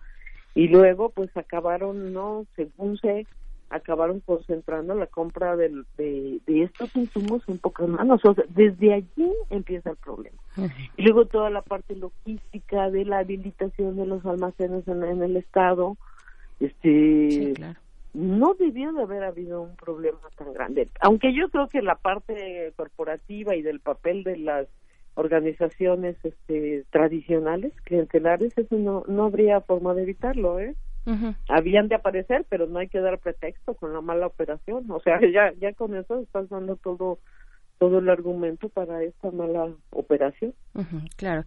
Y 0.54 0.66
luego, 0.68 1.10
pues 1.10 1.30
acabaron, 1.36 2.12
¿no? 2.12 2.46
Según 2.56 2.98
sé, 2.98 3.26
acabaron 3.72 4.20
concentrando 4.20 4.94
la 4.94 5.06
compra 5.06 5.56
de, 5.56 5.70
de 5.96 6.62
estos 6.62 6.94
insumos 6.94 7.42
en 7.48 7.58
pocas 7.58 7.88
manos. 7.88 8.20
O 8.24 8.34
sea, 8.34 8.44
desde 8.50 8.94
allí 8.94 9.32
empieza 9.50 9.90
el 9.90 9.96
problema. 9.96 10.38
Y 10.96 11.02
luego 11.02 11.26
toda 11.26 11.50
la 11.50 11.62
parte 11.62 11.96
logística 11.96 12.90
de 12.90 13.04
la 13.04 13.18
habilitación 13.18 13.96
de 13.96 14.06
los 14.06 14.24
almacenes 14.26 14.86
en, 14.86 15.02
en 15.02 15.22
el 15.22 15.36
Estado, 15.36 15.96
este 16.60 17.54
no 18.14 18.54
debió 18.54 18.92
de 18.92 19.02
haber 19.02 19.24
habido 19.24 19.62
un 19.62 19.74
problema 19.76 20.18
tan 20.36 20.52
grande. 20.52 20.88
Aunque 21.00 21.32
yo 21.32 21.48
creo 21.48 21.66
que 21.68 21.80
la 21.80 21.94
parte 21.94 22.72
corporativa 22.76 23.56
y 23.56 23.62
del 23.62 23.80
papel 23.80 24.22
de 24.22 24.36
las 24.36 24.68
organizaciones 25.14 26.16
este, 26.22 26.84
tradicionales, 26.90 27.72
clientelares, 27.84 28.56
eso 28.56 28.76
no, 28.76 29.04
no 29.08 29.24
habría 29.24 29.60
forma 29.62 29.94
de 29.94 30.02
evitarlo, 30.02 30.58
¿eh? 30.60 30.74
Habían 31.48 31.88
de 31.88 31.96
aparecer, 31.96 32.46
pero 32.48 32.66
no 32.66 32.78
hay 32.78 32.88
que 32.88 33.00
dar 33.00 33.18
pretexto 33.18 33.74
con 33.74 33.92
la 33.92 34.00
mala 34.00 34.26
operación. 34.26 34.90
O 34.90 35.00
sea, 35.00 35.18
ya, 35.32 35.52
ya 35.60 35.72
con 35.72 35.96
eso 35.96 36.20
estás 36.20 36.48
dando 36.48 36.76
todo 36.76 37.18
todo 37.82 37.98
el 37.98 38.08
argumento 38.10 38.68
para 38.68 39.02
esta 39.02 39.32
mala 39.32 39.74
operación. 39.90 40.54
Claro. 41.16 41.42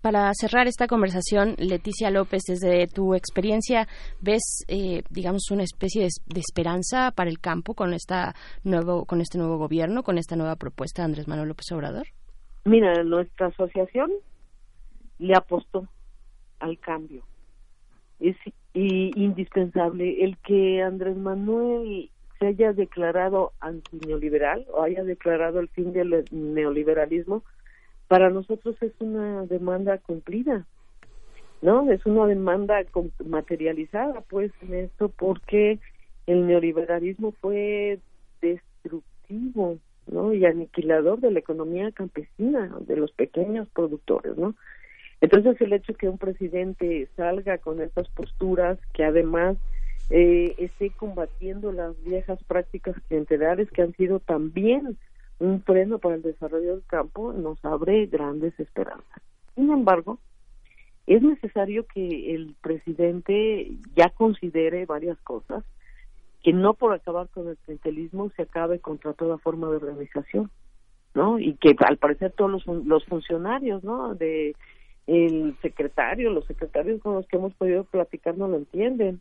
Para 0.00 0.30
cerrar 0.32 0.66
esta 0.66 0.86
conversación, 0.86 1.56
Leticia 1.58 2.10
López, 2.10 2.40
desde 2.48 2.86
tu 2.86 3.14
experiencia, 3.14 3.86
¿ves, 4.18 4.64
eh, 4.68 5.02
digamos, 5.10 5.50
una 5.50 5.62
especie 5.62 6.04
de, 6.04 6.08
de 6.24 6.40
esperanza 6.40 7.10
para 7.10 7.28
el 7.28 7.38
campo 7.38 7.74
con 7.74 7.92
esta 7.92 8.34
nuevo, 8.62 9.04
con 9.04 9.20
este 9.20 9.36
nuevo 9.36 9.58
gobierno, 9.58 10.02
con 10.02 10.16
esta 10.16 10.36
nueva 10.36 10.56
propuesta 10.56 11.02
de 11.02 11.06
Andrés 11.06 11.28
Manuel 11.28 11.48
López 11.48 11.70
Obrador? 11.72 12.06
Mira, 12.64 13.04
nuestra 13.04 13.48
asociación 13.48 14.10
le 15.18 15.34
apostó 15.36 15.86
al 16.60 16.78
cambio. 16.78 17.24
Es 18.20 18.36
i- 18.74 19.12
indispensable 19.16 20.24
el 20.24 20.36
que 20.38 20.82
Andrés 20.82 21.16
Manuel 21.16 22.10
se 22.38 22.46
haya 22.48 22.72
declarado 22.72 23.52
antineoliberal 23.60 24.66
o 24.72 24.82
haya 24.82 25.04
declarado 25.04 25.60
el 25.60 25.68
fin 25.68 25.92
del 25.92 26.26
neoliberalismo, 26.30 27.44
para 28.08 28.28
nosotros 28.30 28.76
es 28.82 28.92
una 28.98 29.46
demanda 29.46 29.98
cumplida, 29.98 30.66
¿no? 31.62 31.90
Es 31.90 32.04
una 32.04 32.26
demanda 32.26 32.84
materializada, 33.24 34.20
pues, 34.22 34.52
en 34.62 34.74
esto, 34.74 35.08
porque 35.08 35.78
el 36.26 36.46
neoliberalismo 36.46 37.32
fue 37.40 38.00
destructivo, 38.42 39.78
¿no? 40.06 40.34
Y 40.34 40.44
aniquilador 40.44 41.20
de 41.20 41.30
la 41.30 41.38
economía 41.38 41.90
campesina, 41.92 42.76
de 42.80 42.96
los 42.96 43.12
pequeños 43.12 43.68
productores, 43.70 44.36
¿no? 44.36 44.54
Entonces 45.24 45.58
el 45.62 45.72
hecho 45.72 45.94
que 45.94 46.06
un 46.06 46.18
presidente 46.18 47.08
salga 47.16 47.56
con 47.56 47.80
estas 47.80 48.06
posturas, 48.10 48.78
que 48.92 49.04
además 49.04 49.56
eh, 50.10 50.54
esté 50.58 50.90
combatiendo 50.90 51.72
las 51.72 51.94
viejas 52.04 52.38
prácticas 52.44 52.94
clientelares 53.08 53.70
que 53.70 53.80
han 53.80 53.94
sido 53.94 54.20
también 54.20 54.98
un 55.38 55.62
freno 55.62 55.98
para 55.98 56.16
el 56.16 56.22
desarrollo 56.22 56.72
del 56.72 56.84
campo, 56.86 57.32
nos 57.32 57.64
abre 57.64 58.04
grandes 58.04 58.52
esperanzas. 58.60 59.22
Sin 59.54 59.70
embargo, 59.70 60.18
es 61.06 61.22
necesario 61.22 61.86
que 61.86 62.34
el 62.34 62.54
presidente 62.60 63.70
ya 63.96 64.10
considere 64.10 64.84
varias 64.84 65.16
cosas, 65.22 65.64
que 66.42 66.52
no 66.52 66.74
por 66.74 66.92
acabar 66.92 67.28
con 67.30 67.48
el 67.48 67.56
clientelismo 67.56 68.30
se 68.36 68.42
acabe 68.42 68.78
contra 68.78 69.14
toda 69.14 69.38
forma 69.38 69.70
de 69.70 69.76
organización, 69.76 70.50
¿no? 71.14 71.38
Y 71.38 71.54
que 71.54 71.74
al 71.78 71.96
parecer 71.96 72.32
todos 72.32 72.50
los, 72.50 72.84
los 72.84 73.06
funcionarios, 73.06 73.82
¿no? 73.84 74.14
De 74.14 74.54
el 75.06 75.56
secretario, 75.60 76.30
los 76.30 76.46
secretarios 76.46 77.00
con 77.00 77.14
los 77.14 77.26
que 77.26 77.36
hemos 77.36 77.54
podido 77.54 77.84
platicar 77.84 78.36
no 78.36 78.48
lo 78.48 78.56
entienden. 78.56 79.20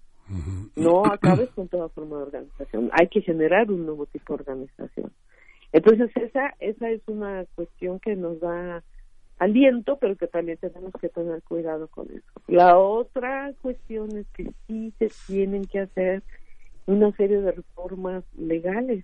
No 0.76 1.06
acabes 1.06 1.50
con 1.50 1.68
toda 1.68 1.90
forma 1.90 2.18
de 2.18 2.24
organización. 2.24 2.90
Hay 2.94 3.10
que 3.10 3.22
generar 3.22 3.70
un 3.70 3.86
nuevo 3.86 4.06
tipo 4.06 4.34
de 4.34 4.42
organización. 4.42 5.12
Entonces 5.74 6.12
esa 6.16 6.54
esa 6.60 6.90
es 6.90 7.02
una 7.08 7.46
cuestión 7.56 8.00
que 8.00 8.16
nos 8.16 8.40
da 8.40 8.84
aliento, 9.40 9.98
pero 10.00 10.16
que 10.16 10.28
también 10.28 10.58
tenemos 10.58 10.94
que 11.00 11.10
tener 11.10 11.42
cuidado 11.44 11.88
con 11.88 12.10
eso. 12.10 12.42
La 12.48 12.78
otra 12.78 13.52
cuestión 13.62 14.16
es 14.18 14.28
que 14.30 14.54
sí 14.68 14.94
se 15.00 15.10
tienen 15.28 15.66
que 15.66 15.80
hacer 15.80 16.24
una 16.86 17.12
serie 17.14 17.42
de 17.42 17.52
reformas 17.52 18.24
legales, 18.38 19.04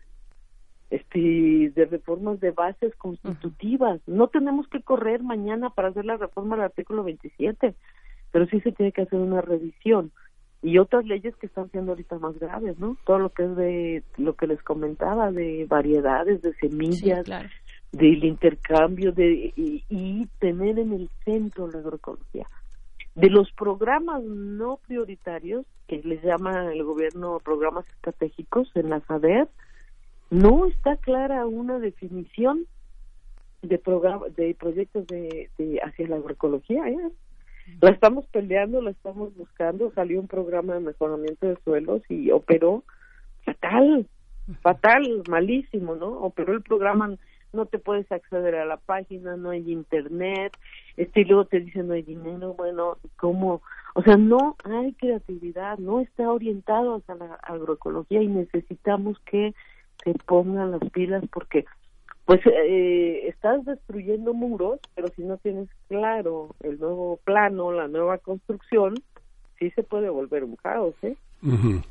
este, 0.89 1.71
de 1.75 1.85
reformas 1.85 2.39
de 2.39 2.51
bases 2.51 2.95
constitutivas. 2.95 4.01
No 4.07 4.27
tenemos 4.27 4.67
que 4.67 4.81
correr 4.81 5.21
mañana 5.21 5.69
para 5.69 5.89
hacer 5.89 6.05
la 6.05 6.17
reforma 6.17 6.55
del 6.55 6.65
artículo 6.65 7.03
27, 7.03 7.75
pero 8.31 8.45
sí 8.47 8.59
se 8.61 8.71
tiene 8.71 8.91
que 8.91 9.03
hacer 9.03 9.19
una 9.19 9.41
revisión 9.41 10.11
y 10.61 10.77
otras 10.77 11.05
leyes 11.05 11.35
que 11.37 11.45
están 11.45 11.69
siendo 11.71 11.93
ahorita 11.93 12.19
más 12.19 12.37
graves, 12.37 12.77
¿no? 12.79 12.97
Todo 13.05 13.19
lo 13.19 13.29
que 13.29 13.43
es 13.43 13.55
de 13.55 14.03
lo 14.17 14.33
que 14.35 14.47
les 14.47 14.61
comentaba 14.61 15.31
de 15.31 15.65
variedades, 15.69 16.41
de 16.41 16.53
semillas, 16.55 17.25
del 17.91 18.23
intercambio 18.23 19.11
de 19.11 19.53
y, 19.55 19.83
y 19.89 20.27
tener 20.39 20.79
en 20.79 20.93
el 20.93 21.09
centro 21.23 21.69
la 21.69 21.79
agroecología. 21.79 22.47
De 23.15 23.29
los 23.29 23.51
programas 23.53 24.23
no 24.23 24.79
prioritarios 24.85 25.65
que 25.87 26.01
les 26.03 26.21
llama 26.23 26.71
el 26.71 26.83
gobierno 26.83 27.39
programas 27.43 27.87
estratégicos 27.89 28.69
en 28.75 28.89
la 28.89 28.99
SADER, 29.01 29.47
no 30.29 30.65
está 30.67 30.97
clara 30.97 31.45
una 31.45 31.79
definición 31.79 32.65
de 33.61 33.77
programa, 33.77 34.27
de 34.29 34.55
proyectos 34.55 35.05
de, 35.07 35.49
de 35.57 35.79
hacia 35.81 36.07
la 36.07 36.17
agroecología, 36.17 36.87
¿eh? 36.87 37.11
La 37.81 37.91
estamos 37.91 38.25
peleando, 38.27 38.81
la 38.81 38.91
estamos 38.91 39.35
buscando, 39.35 39.91
salió 39.93 40.19
un 40.19 40.27
programa 40.27 40.73
de 40.73 40.79
mejoramiento 40.79 41.47
de 41.47 41.57
suelos 41.63 42.01
y 42.09 42.31
operó 42.31 42.83
fatal, 43.45 44.07
fatal, 44.61 45.23
malísimo, 45.29 45.95
¿no? 45.95 46.07
Operó 46.07 46.53
el 46.53 46.61
programa, 46.61 47.15
no 47.53 47.65
te 47.65 47.77
puedes 47.77 48.11
acceder 48.11 48.55
a 48.55 48.65
la 48.65 48.77
página, 48.77 49.37
no 49.37 49.51
hay 49.51 49.71
internet, 49.71 50.53
este 50.97 51.21
y 51.21 51.25
luego 51.25 51.45
te 51.45 51.59
dicen 51.59 51.87
no 51.87 51.93
hay 51.93 52.01
dinero, 52.01 52.53
bueno, 52.55 52.97
¿cómo? 53.17 53.61
O 53.93 54.01
sea, 54.03 54.17
no 54.17 54.55
hay 54.63 54.93
creatividad, 54.93 55.77
no 55.77 55.99
está 55.99 56.31
orientado 56.31 56.95
hacia 56.95 57.15
la 57.15 57.35
agroecología 57.43 58.21
y 58.21 58.27
necesitamos 58.27 59.19
que 59.25 59.53
se 60.03 60.13
pongan 60.25 60.71
las 60.71 60.89
pilas 60.91 61.23
porque 61.31 61.65
pues 62.25 62.41
eh, 62.45 63.27
estás 63.27 63.65
destruyendo 63.65 64.33
muros, 64.33 64.79
pero 64.95 65.07
si 65.15 65.23
no 65.23 65.37
tienes 65.37 65.67
claro 65.87 66.55
el 66.59 66.79
nuevo 66.79 67.19
plano, 67.23 67.71
la 67.71 67.87
nueva 67.87 68.19
construcción, 68.19 68.93
sí 69.57 69.71
se 69.71 69.81
puede 69.81 70.09
volver 70.09 70.43
un 70.43 70.55
caos, 70.55 70.93
¿eh? 71.01 71.15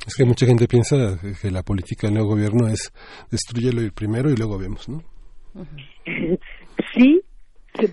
Es 0.07 0.15
que 0.15 0.25
mucha 0.25 0.47
gente 0.47 0.69
piensa 0.69 1.19
que 1.41 1.51
la 1.51 1.63
política 1.63 2.07
del 2.07 2.15
nuevo 2.15 2.31
gobierno 2.31 2.69
es 2.69 2.93
destruyelo 3.31 3.81
primero 3.93 4.31
y 4.31 4.37
luego 4.37 4.59
vemos, 4.59 4.89
¿no? 4.89 5.03
sí, 6.95 7.23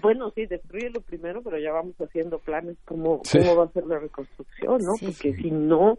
bueno, 0.02 0.32
sí, 0.36 0.46
destruyelo 0.46 1.02
primero, 1.02 1.42
pero 1.42 1.58
ya 1.58 1.72
vamos 1.72 1.96
haciendo 2.00 2.40
planes 2.40 2.78
como 2.86 3.22
cómo 3.22 3.56
va 3.56 3.66
a 3.66 3.72
ser 3.72 3.86
la 3.86 4.00
reconstrucción, 4.00 4.80
¿no? 4.82 4.94
Porque 5.00 5.34
si 5.34 5.52
no, 5.52 5.98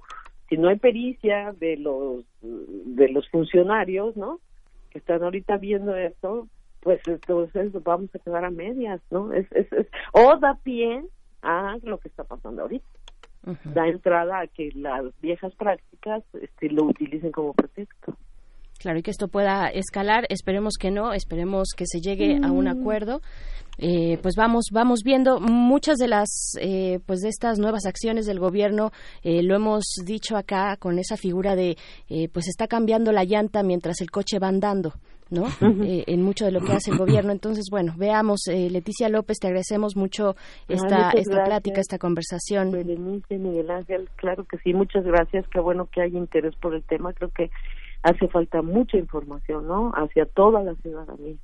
si 0.49 0.57
no 0.57 0.69
hay 0.69 0.77
pericia 0.77 1.53
de 1.59 1.77
los 1.77 2.25
de 2.43 3.09
los 3.09 3.29
funcionarios, 3.31 4.17
¿no? 4.17 4.41
están 4.97 5.23
ahorita 5.23 5.57
viendo 5.59 5.95
esto, 5.95 6.49
pues 6.81 7.01
entonces 7.07 7.73
vamos 7.83 8.15
a 8.15 8.19
quedar 8.19 8.45
a 8.45 8.51
medias, 8.51 9.01
¿no? 9.11 9.33
Es, 9.33 9.51
es, 9.53 9.71
es, 9.73 9.87
o 10.13 10.37
da 10.39 10.59
pie 10.63 11.05
a 11.43 11.77
lo 11.83 11.99
que 11.99 12.09
está 12.09 12.25
pasando 12.25 12.63
ahorita. 12.63 12.87
Da 13.65 13.87
entrada 13.87 14.41
a 14.41 14.47
que 14.49 14.73
las 14.75 15.05
viejas 15.21 15.55
prácticas 15.55 16.25
este, 16.35 16.69
lo 16.69 16.83
utilicen 16.85 17.31
como 17.31 17.55
pretexto. 17.55 18.17
Claro, 18.79 18.99
y 18.99 19.03
que 19.03 19.11
esto 19.11 19.29
pueda 19.29 19.69
escalar, 19.69 20.27
esperemos 20.29 20.75
que 20.79 20.91
no, 20.91 21.13
esperemos 21.13 21.69
que 21.77 21.85
se 21.87 22.01
llegue 22.01 22.39
a 22.43 22.51
un 22.53 22.65
Mm. 22.65 22.69
acuerdo. 22.69 23.21
Eh, 23.79 24.19
pues 24.23 24.35
vamos, 24.37 24.67
vamos 24.73 25.01
viendo 25.05 25.39
muchas 25.39 25.99
de 25.99 26.09
las, 26.09 26.53
eh, 26.61 26.99
pues 27.05 27.21
de 27.21 27.29
estas 27.29 27.59
nuevas 27.59 27.85
acciones 27.85 28.25
del 28.25 28.39
gobierno, 28.39 28.91
eh, 29.23 29.43
lo 29.43 29.55
hemos 29.55 29.85
dicho 30.05 30.37
acá 30.39 30.77
con 30.79 30.99
esa 30.99 31.17
figura 31.19 31.55
de, 31.57 31.77
eh, 32.09 32.29
pues 32.33 32.49
está 32.49 32.67
cambiando 32.69 33.13
la 33.13 33.25
llanta 33.25 33.63
mientras 33.63 34.01
el 34.01 34.11
coche 34.11 34.39
va 34.39 34.49
andando. 34.49 34.95
¿no? 35.29 35.49
Eh, 35.85 36.05
en 36.07 36.23
mucho 36.23 36.45
de 36.45 36.53
lo 36.53 36.61
que 36.61 36.71
hace 36.73 36.93
el 36.93 36.99
gobierno. 36.99 37.33
Entonces, 37.33 37.67
bueno, 37.69 37.95
veamos, 37.97 38.47
eh, 38.47 38.71
Leticia 38.71 39.09
López, 39.09 39.39
te 39.41 39.49
agradecemos 39.49 39.97
mucho 39.97 40.37
esta, 40.69 40.87
muchas 40.87 41.15
esta 41.17 41.35
gracias. 41.35 41.47
plática, 41.49 41.81
esta 41.81 41.99
conversación. 41.99 42.71
Berenice, 42.71 43.37
Miguel 43.37 43.69
Ángel, 43.73 44.09
claro 44.15 44.45
que 44.45 44.57
sí, 44.59 44.73
muchas 44.73 45.03
gracias, 45.05 45.45
qué 45.49 45.59
bueno 45.59 45.89
que 45.93 46.01
hay 46.03 46.17
interés 46.17 46.55
por 46.55 46.77
el 46.77 46.85
tema, 46.85 47.13
creo 47.13 47.31
que 47.31 47.51
hace 48.09 48.29
falta 48.29 48.63
mucha 48.63 48.97
información, 48.99 49.67
¿no? 49.67 49.91
Hacia 49.95 50.25
toda 50.27 50.63
la 50.63 50.75
ciudadanía. 50.77 51.37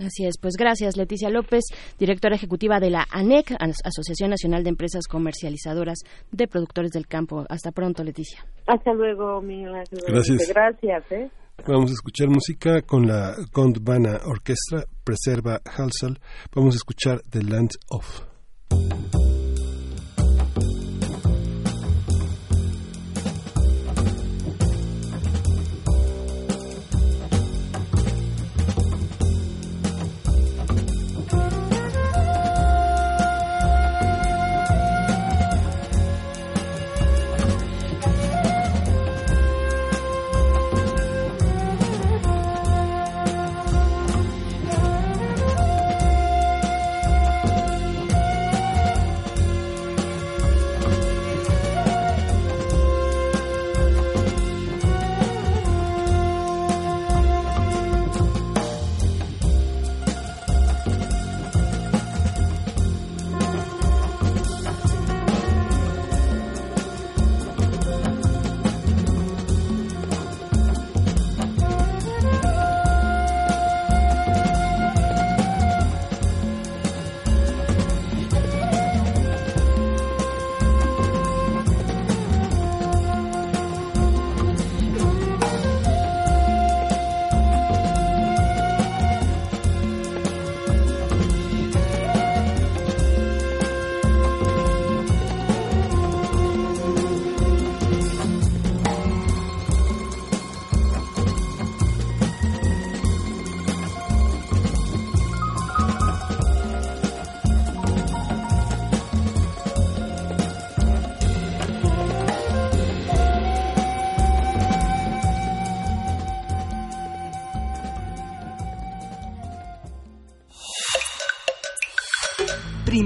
Así 0.00 0.26
es, 0.26 0.38
pues 0.40 0.54
gracias 0.58 0.96
Leticia 0.96 1.30
López, 1.30 1.62
directora 2.00 2.34
ejecutiva 2.34 2.80
de 2.80 2.90
la 2.90 3.06
ANEC, 3.12 3.52
As- 3.60 3.80
Asociación 3.84 4.30
Nacional 4.30 4.64
de 4.64 4.70
Empresas 4.70 5.06
Comercializadoras 5.08 5.98
de 6.32 6.48
Productores 6.48 6.90
del 6.90 7.06
Campo. 7.06 7.44
Hasta 7.48 7.70
pronto, 7.70 8.02
Leticia. 8.02 8.44
Hasta 8.66 8.92
luego, 8.92 9.40
Miguel 9.40 9.72
Ángel. 9.74 10.00
Gracias. 10.06 10.48
Gracias, 10.48 11.12
¿eh? 11.12 11.30
Vamos 11.68 11.90
a 11.90 11.94
escuchar 11.94 12.28
música 12.28 12.82
con 12.82 13.06
la 13.06 13.36
Gondwana 13.52 14.18
Orquestra, 14.26 14.82
Preserva 15.04 15.60
Halsal. 15.64 16.18
Vamos 16.52 16.74
a 16.74 16.78
escuchar 16.78 17.20
The 17.30 17.42
Land 17.44 17.70
of. 17.90 19.23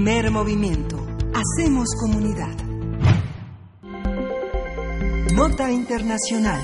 Primer 0.01 0.31
movimiento. 0.31 0.95
Hacemos 1.33 1.89
comunidad. 1.99 2.55
Nota 5.35 5.69
Internacional. 5.69 6.61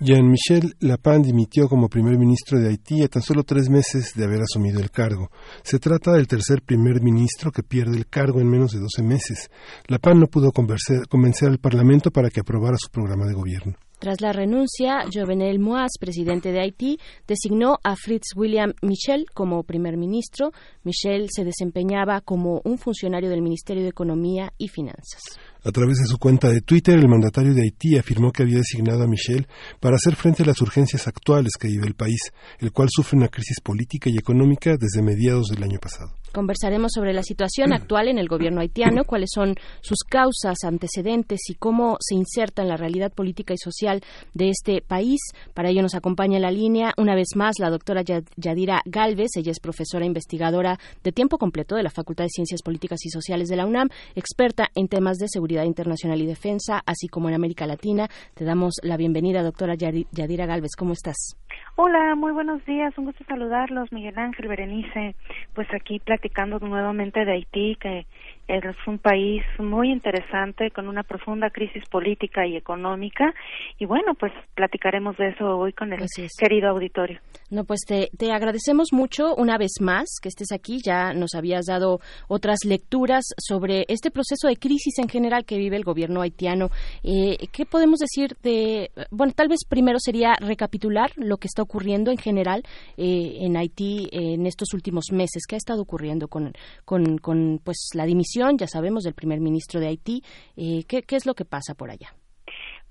Jean-Michel 0.00 0.74
Lapin 0.80 1.22
dimitió 1.22 1.68
como 1.68 1.88
primer 1.88 2.18
ministro 2.18 2.58
de 2.58 2.70
Haití 2.70 3.04
a 3.04 3.06
tan 3.06 3.22
solo 3.22 3.44
tres 3.44 3.70
meses 3.70 4.12
de 4.16 4.24
haber 4.24 4.40
asumido 4.42 4.80
el 4.80 4.90
cargo. 4.90 5.30
Se 5.62 5.78
trata 5.78 6.14
del 6.14 6.26
tercer 6.26 6.62
primer 6.62 7.00
ministro 7.00 7.52
que 7.52 7.62
pierde 7.62 7.96
el 7.96 8.08
cargo 8.08 8.40
en 8.40 8.50
menos 8.50 8.72
de 8.72 8.80
12 8.80 9.04
meses. 9.04 9.48
Lapin 9.86 10.18
no 10.18 10.26
pudo 10.26 10.50
convencer, 10.50 11.48
al 11.48 11.58
Parlamento 11.60 12.10
para 12.10 12.28
que 12.28 12.40
aprobara 12.40 12.76
su 12.76 12.90
programa 12.90 13.24
de 13.26 13.34
gobierno. 13.34 13.76
Tras 13.98 14.20
la 14.20 14.32
renuncia, 14.32 15.04
Jovenel 15.12 15.58
Moaz, 15.58 15.90
presidente 15.98 16.52
de 16.52 16.60
Haití, 16.60 16.98
designó 17.26 17.78
a 17.82 17.96
Fritz 17.96 18.36
William 18.36 18.72
Michel 18.80 19.26
como 19.34 19.64
primer 19.64 19.96
ministro. 19.96 20.52
Michel 20.84 21.26
se 21.34 21.44
desempeñaba 21.44 22.20
como 22.20 22.60
un 22.64 22.78
funcionario 22.78 23.28
del 23.28 23.42
Ministerio 23.42 23.82
de 23.82 23.88
Economía 23.88 24.52
y 24.56 24.68
Finanzas. 24.68 25.22
A 25.64 25.72
través 25.72 25.98
de 25.98 26.06
su 26.06 26.16
cuenta 26.18 26.48
de 26.48 26.60
Twitter, 26.60 26.96
el 26.96 27.08
mandatario 27.08 27.52
de 27.54 27.62
Haití 27.62 27.98
afirmó 27.98 28.30
que 28.30 28.44
había 28.44 28.58
designado 28.58 29.02
a 29.02 29.08
Michel 29.08 29.48
para 29.80 29.96
hacer 29.96 30.14
frente 30.14 30.44
a 30.44 30.46
las 30.46 30.60
urgencias 30.60 31.08
actuales 31.08 31.54
que 31.58 31.66
vive 31.66 31.88
el 31.88 31.94
país, 31.94 32.20
el 32.60 32.70
cual 32.70 32.88
sufre 32.90 33.18
una 33.18 33.28
crisis 33.28 33.60
política 33.60 34.08
y 34.10 34.16
económica 34.16 34.76
desde 34.78 35.02
mediados 35.02 35.48
del 35.48 35.64
año 35.64 35.80
pasado. 35.80 36.14
Conversaremos 36.32 36.92
sobre 36.92 37.12
la 37.12 37.22
situación 37.22 37.72
actual 37.72 38.08
en 38.08 38.18
el 38.18 38.28
gobierno 38.28 38.60
haitiano, 38.60 39.04
cuáles 39.04 39.30
son 39.32 39.54
sus 39.80 39.98
causas, 40.08 40.58
antecedentes 40.64 41.40
y 41.48 41.54
cómo 41.54 41.96
se 42.00 42.14
inserta 42.14 42.62
en 42.62 42.68
la 42.68 42.76
realidad 42.76 43.12
política 43.12 43.54
y 43.54 43.58
social 43.58 44.02
de 44.34 44.50
este 44.50 44.82
país. 44.82 45.20
Para 45.54 45.70
ello 45.70 45.82
nos 45.82 45.94
acompaña 45.94 46.36
en 46.36 46.42
la 46.42 46.50
línea 46.50 46.92
una 46.96 47.14
vez 47.14 47.28
más 47.34 47.58
la 47.58 47.70
doctora 47.70 48.02
Yadira 48.02 48.82
Galvez. 48.84 49.30
Ella 49.36 49.52
es 49.52 49.60
profesora 49.60 50.04
investigadora 50.04 50.78
de 51.02 51.12
tiempo 51.12 51.38
completo 51.38 51.76
de 51.76 51.82
la 51.82 51.90
Facultad 51.90 52.24
de 52.24 52.30
Ciencias 52.30 52.62
Políticas 52.62 53.04
y 53.04 53.10
Sociales 53.10 53.48
de 53.48 53.56
la 53.56 53.66
UNAM, 53.66 53.88
experta 54.14 54.68
en 54.74 54.88
temas 54.88 55.18
de 55.18 55.28
seguridad 55.28 55.64
internacional 55.64 56.20
y 56.20 56.26
defensa, 56.26 56.82
así 56.86 57.08
como 57.08 57.28
en 57.28 57.34
América 57.34 57.66
Latina. 57.66 58.08
Te 58.34 58.44
damos 58.44 58.74
la 58.82 58.96
bienvenida, 58.96 59.42
doctora 59.42 59.74
Yadira 59.74 60.46
Galvez. 60.46 60.72
¿Cómo 60.76 60.92
estás? 60.92 61.36
Hola, 61.80 62.16
muy 62.16 62.32
buenos 62.32 62.64
días. 62.66 62.92
Un 62.98 63.04
gusto 63.04 63.22
saludarlos, 63.28 63.92
Miguel 63.92 64.18
Ángel, 64.18 64.48
Berenice. 64.48 65.14
Pues 65.54 65.68
aquí 65.72 66.00
platicando 66.00 66.58
nuevamente 66.58 67.24
de 67.24 67.30
Haití, 67.30 67.76
que 67.76 68.04
es 68.48 68.76
un 68.88 68.98
país 68.98 69.44
muy 69.60 69.92
interesante 69.92 70.72
con 70.72 70.88
una 70.88 71.04
profunda 71.04 71.50
crisis 71.50 71.84
política 71.88 72.44
y 72.44 72.56
económica. 72.56 73.32
Y 73.78 73.84
bueno, 73.86 74.14
pues 74.14 74.32
platicaremos 74.56 75.16
de 75.18 75.28
eso 75.28 75.56
hoy 75.56 75.72
con 75.72 75.92
el 75.92 76.04
querido 76.36 76.70
auditorio. 76.70 77.20
No, 77.50 77.64
pues 77.64 77.80
te, 77.86 78.10
te 78.16 78.30
agradecemos 78.30 78.88
mucho 78.92 79.34
una 79.34 79.56
vez 79.56 79.80
más 79.80 80.06
que 80.20 80.28
estés 80.28 80.52
aquí. 80.52 80.80
Ya 80.84 81.14
nos 81.14 81.34
habías 81.34 81.66
dado 81.66 82.00
otras 82.28 82.58
lecturas 82.64 83.24
sobre 83.38 83.84
este 83.88 84.10
proceso 84.10 84.48
de 84.48 84.56
crisis 84.56 84.98
en 84.98 85.08
general 85.08 85.44
que 85.44 85.56
vive 85.56 85.76
el 85.76 85.84
gobierno 85.84 86.20
haitiano. 86.20 86.70
Eh, 87.02 87.48
¿Qué 87.50 87.64
podemos 87.64 88.00
decir 88.00 88.36
de, 88.42 88.90
bueno, 89.10 89.32
tal 89.34 89.48
vez 89.48 89.60
primero 89.66 89.98
sería 89.98 90.34
recapitular 90.38 91.10
lo 91.16 91.38
que 91.38 91.48
está 91.48 91.62
ocurriendo 91.62 92.10
en 92.10 92.18
general 92.18 92.62
eh, 92.96 93.38
en 93.40 93.56
Haití 93.56 94.08
en 94.12 94.46
estos 94.46 94.74
últimos 94.74 95.06
meses? 95.10 95.44
¿Qué 95.48 95.56
ha 95.56 95.58
estado 95.58 95.82
ocurriendo 95.82 96.28
con, 96.28 96.52
con, 96.84 97.18
con 97.18 97.60
pues, 97.64 97.88
la 97.94 98.04
dimisión, 98.04 98.58
ya 98.58 98.66
sabemos, 98.66 99.04
del 99.04 99.14
primer 99.14 99.40
ministro 99.40 99.80
de 99.80 99.86
Haití? 99.88 100.22
Eh, 100.56 100.84
¿qué, 100.86 101.02
¿Qué 101.02 101.16
es 101.16 101.24
lo 101.24 101.34
que 101.34 101.44
pasa 101.44 101.74
por 101.74 101.90
allá? 101.90 102.14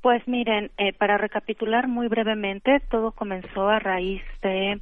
Pues 0.07 0.25
miren, 0.25 0.71
eh, 0.77 0.93
para 0.93 1.17
recapitular 1.17 1.89
muy 1.89 2.07
brevemente, 2.07 2.79
todo 2.89 3.11
comenzó 3.11 3.67
a 3.67 3.79
raíz 3.79 4.21
de 4.41 4.79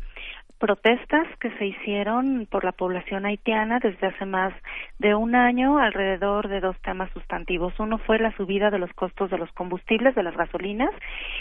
protestas 0.60 1.26
que 1.40 1.50
se 1.58 1.66
hicieron 1.66 2.46
por 2.46 2.64
la 2.64 2.74
población 2.74 3.26
haitiana 3.26 3.80
desde 3.80 4.06
hace 4.06 4.24
más 4.28 4.54
de 5.00 5.16
un 5.16 5.34
año 5.34 5.80
alrededor 5.80 6.48
de 6.48 6.60
dos 6.60 6.80
temas 6.84 7.10
sustantivos. 7.10 7.74
Uno 7.80 7.98
fue 7.98 8.20
la 8.20 8.38
subida 8.38 8.70
de 8.70 8.78
los 8.78 8.94
costos 8.94 9.32
de 9.32 9.40
los 9.40 9.52
combustibles, 9.54 10.14
de 10.14 10.22
las 10.22 10.38
gasolinas, 10.38 10.92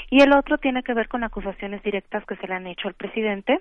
y 0.08 0.22
el 0.22 0.32
otro 0.32 0.56
tiene 0.56 0.82
que 0.82 0.94
ver 0.94 1.08
con 1.08 1.22
acusaciones 1.22 1.82
directas 1.82 2.24
que 2.24 2.36
se 2.36 2.48
le 2.48 2.54
han 2.54 2.66
hecho 2.66 2.88
al 2.88 2.94
presidente 2.94 3.60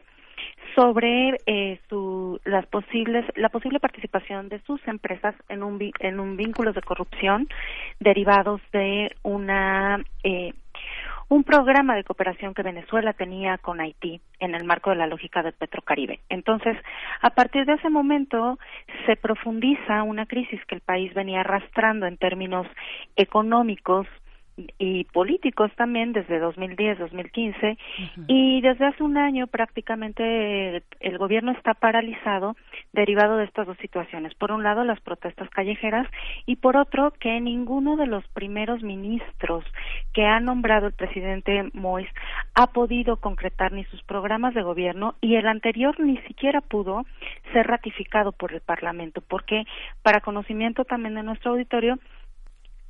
sobre 0.76 1.38
eh, 1.45 1.80
su, 1.90 2.40
las 2.45 2.65
posibles, 2.68 3.26
la 3.36 3.49
posible 3.49 3.80
participación 3.80 4.49
de 4.49 4.60
sus 4.61 4.86
empresas 4.88 5.36
en 5.49 5.64
un, 5.64 5.80
en 5.99 6.20
un 6.20 6.36
vínculo 6.38 6.74
de 6.74 6.82
corrupción 6.82 7.48
derivados 7.99 8.61
de 8.72 9.15
una 9.24 10.03
eh, 10.24 10.53
un 11.30 11.44
programa 11.44 11.95
de 11.95 12.03
cooperación 12.03 12.53
que 12.53 12.61
Venezuela 12.61 13.14
tenía 13.14 13.57
con 13.57 13.80
Haití 13.80 14.22
en 14.40 14.53
el 14.53 14.65
marco 14.65 14.91
de 14.91 14.98
la 14.98 15.07
lógica 15.07 15.41
del 15.41 15.53
Petrocaribe. 15.53 16.20
Entonces, 16.30 16.78
a 17.22 17.32
partir 17.32 17.65
de 17.65 17.74
ese 17.74 17.90
momento 17.90 18.60
se 19.06 19.15
profundiza 19.15 20.03
una 20.03 20.26
crisis 20.26 20.64
que 20.65 20.76
el 20.76 20.82
país 20.82 21.14
venía 21.14 21.40
arrastrando 21.40 22.06
en 22.06 22.18
términos 22.18 22.68
económicos, 23.15 24.06
y 24.55 25.05
políticos 25.05 25.71
también 25.75 26.13
desde 26.13 26.41
2010-2015 26.41 27.77
y 28.27 28.61
desde 28.61 28.85
hace 28.85 29.03
un 29.03 29.17
año 29.17 29.47
prácticamente 29.47 30.84
el 30.99 31.17
gobierno 31.17 31.51
está 31.51 31.73
paralizado 31.73 32.55
derivado 32.91 33.38
de 33.38 33.45
estas 33.45 33.65
dos 33.65 33.77
situaciones. 33.77 34.35
Por 34.35 34.51
un 34.51 34.63
lado 34.63 34.84
las 34.84 34.99
protestas 35.01 35.49
callejeras 35.49 36.07
y 36.45 36.57
por 36.57 36.77
otro 36.77 37.11
que 37.19 37.39
ninguno 37.41 37.95
de 37.97 38.05
los 38.05 38.27
primeros 38.30 38.84
ministros 38.84 39.65
que 40.13 40.25
ha 40.25 40.39
nombrado 40.39 40.88
el 40.88 40.93
presidente 40.93 41.69
Mois 41.73 42.07
ha 42.53 42.67
podido 42.67 43.17
concretar 43.17 43.71
ni 43.71 43.85
sus 43.85 44.03
programas 44.03 44.53
de 44.53 44.61
gobierno 44.61 45.15
y 45.19 45.35
el 45.35 45.47
anterior 45.47 45.99
ni 45.99 46.17
siquiera 46.27 46.61
pudo 46.61 47.05
ser 47.53 47.67
ratificado 47.67 48.31
por 48.31 48.53
el 48.53 48.61
Parlamento 48.61 49.21
porque 49.27 49.65
para 50.03 50.21
conocimiento 50.21 50.85
también 50.85 51.15
de 51.15 51.23
nuestro 51.23 51.51
auditorio 51.51 51.97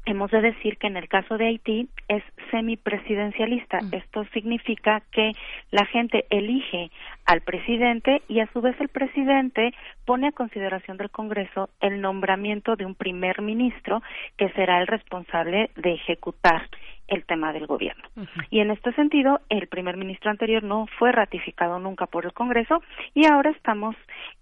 hemos 0.06 0.32
de 0.32 0.42
decir 0.42 0.78
que 0.78 0.88
en 0.88 0.98
el 0.98 1.08
caso 1.08 1.38
de 1.38 1.48
Haití 1.48 1.88
es 2.08 2.24
semipresidencialista. 2.52 3.80
Mm. 3.82 3.94
Esto 3.94 4.26
significa 4.34 5.02
que 5.12 5.34
la 5.72 5.86
gente 5.86 6.26
elige 6.30 6.92
al 7.26 7.42
presidente 7.42 8.22
y 8.28 8.40
a 8.40 8.52
su 8.52 8.62
vez 8.62 8.80
el 8.82 8.90
presidente 8.90 9.74
pone 10.06 10.28
a 10.28 10.32
consideración 10.32 10.98
del 10.98 11.10
Congreso 11.10 11.70
el 11.80 12.02
nombramiento 12.02 12.76
de 12.76 12.86
un 12.86 12.96
primer 12.96 13.42
ministro 13.42 14.02
que 14.38 14.50
será 14.50 14.80
el 14.80 14.88
responsable 14.88 15.70
de 15.76 15.94
ejecutar 15.94 16.70
el 17.14 17.26
tema 17.26 17.54
del 17.54 17.68
gobierno. 17.68 18.04
Y 18.50 18.60
en 18.60 18.72
este 18.72 18.92
sentido, 18.94 19.42
el 19.50 19.68
primer 19.68 19.98
ministro 19.98 20.32
anterior 20.32 20.64
no 20.64 20.88
fue 20.98 21.12
ratificado 21.12 21.80
nunca 21.80 22.08
por 22.08 22.26
el 22.26 22.34
Congreso 22.34 22.82
y 23.14 23.26
ahora 23.26 23.52
estamos 23.52 23.96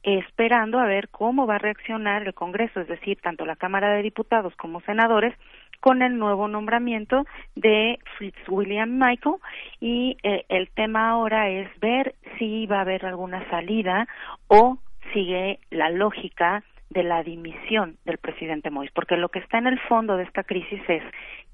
esperando 0.03 0.79
a 0.79 0.85
ver 0.85 1.09
cómo 1.09 1.45
va 1.45 1.55
a 1.55 1.59
reaccionar 1.59 2.23
el 2.23 2.33
Congreso, 2.33 2.79
es 2.79 2.87
decir, 2.87 3.19
tanto 3.21 3.45
la 3.45 3.55
Cámara 3.55 3.93
de 3.93 4.03
Diputados 4.03 4.55
como 4.55 4.81
senadores, 4.81 5.35
con 5.79 6.03
el 6.03 6.17
nuevo 6.17 6.47
nombramiento 6.47 7.25
de 7.55 7.99
Fritz 8.17 8.37
William 8.47 8.99
Michael 8.99 9.37
y 9.79 10.15
eh, 10.21 10.45
el 10.47 10.69
tema 10.69 11.09
ahora 11.09 11.49
es 11.49 11.67
ver 11.79 12.13
si 12.37 12.67
va 12.67 12.77
a 12.77 12.81
haber 12.81 13.03
alguna 13.05 13.49
salida 13.49 14.07
o 14.47 14.77
sigue 15.11 15.59
la 15.71 15.89
lógica 15.89 16.63
de 16.91 17.03
la 17.03 17.23
dimisión 17.23 17.97
del 18.05 18.17
presidente 18.17 18.69
Moïse, 18.69 18.91
porque 18.93 19.15
lo 19.15 19.29
que 19.29 19.39
está 19.39 19.57
en 19.57 19.67
el 19.67 19.79
fondo 19.79 20.17
de 20.17 20.23
esta 20.23 20.43
crisis 20.43 20.81
es 20.87 21.03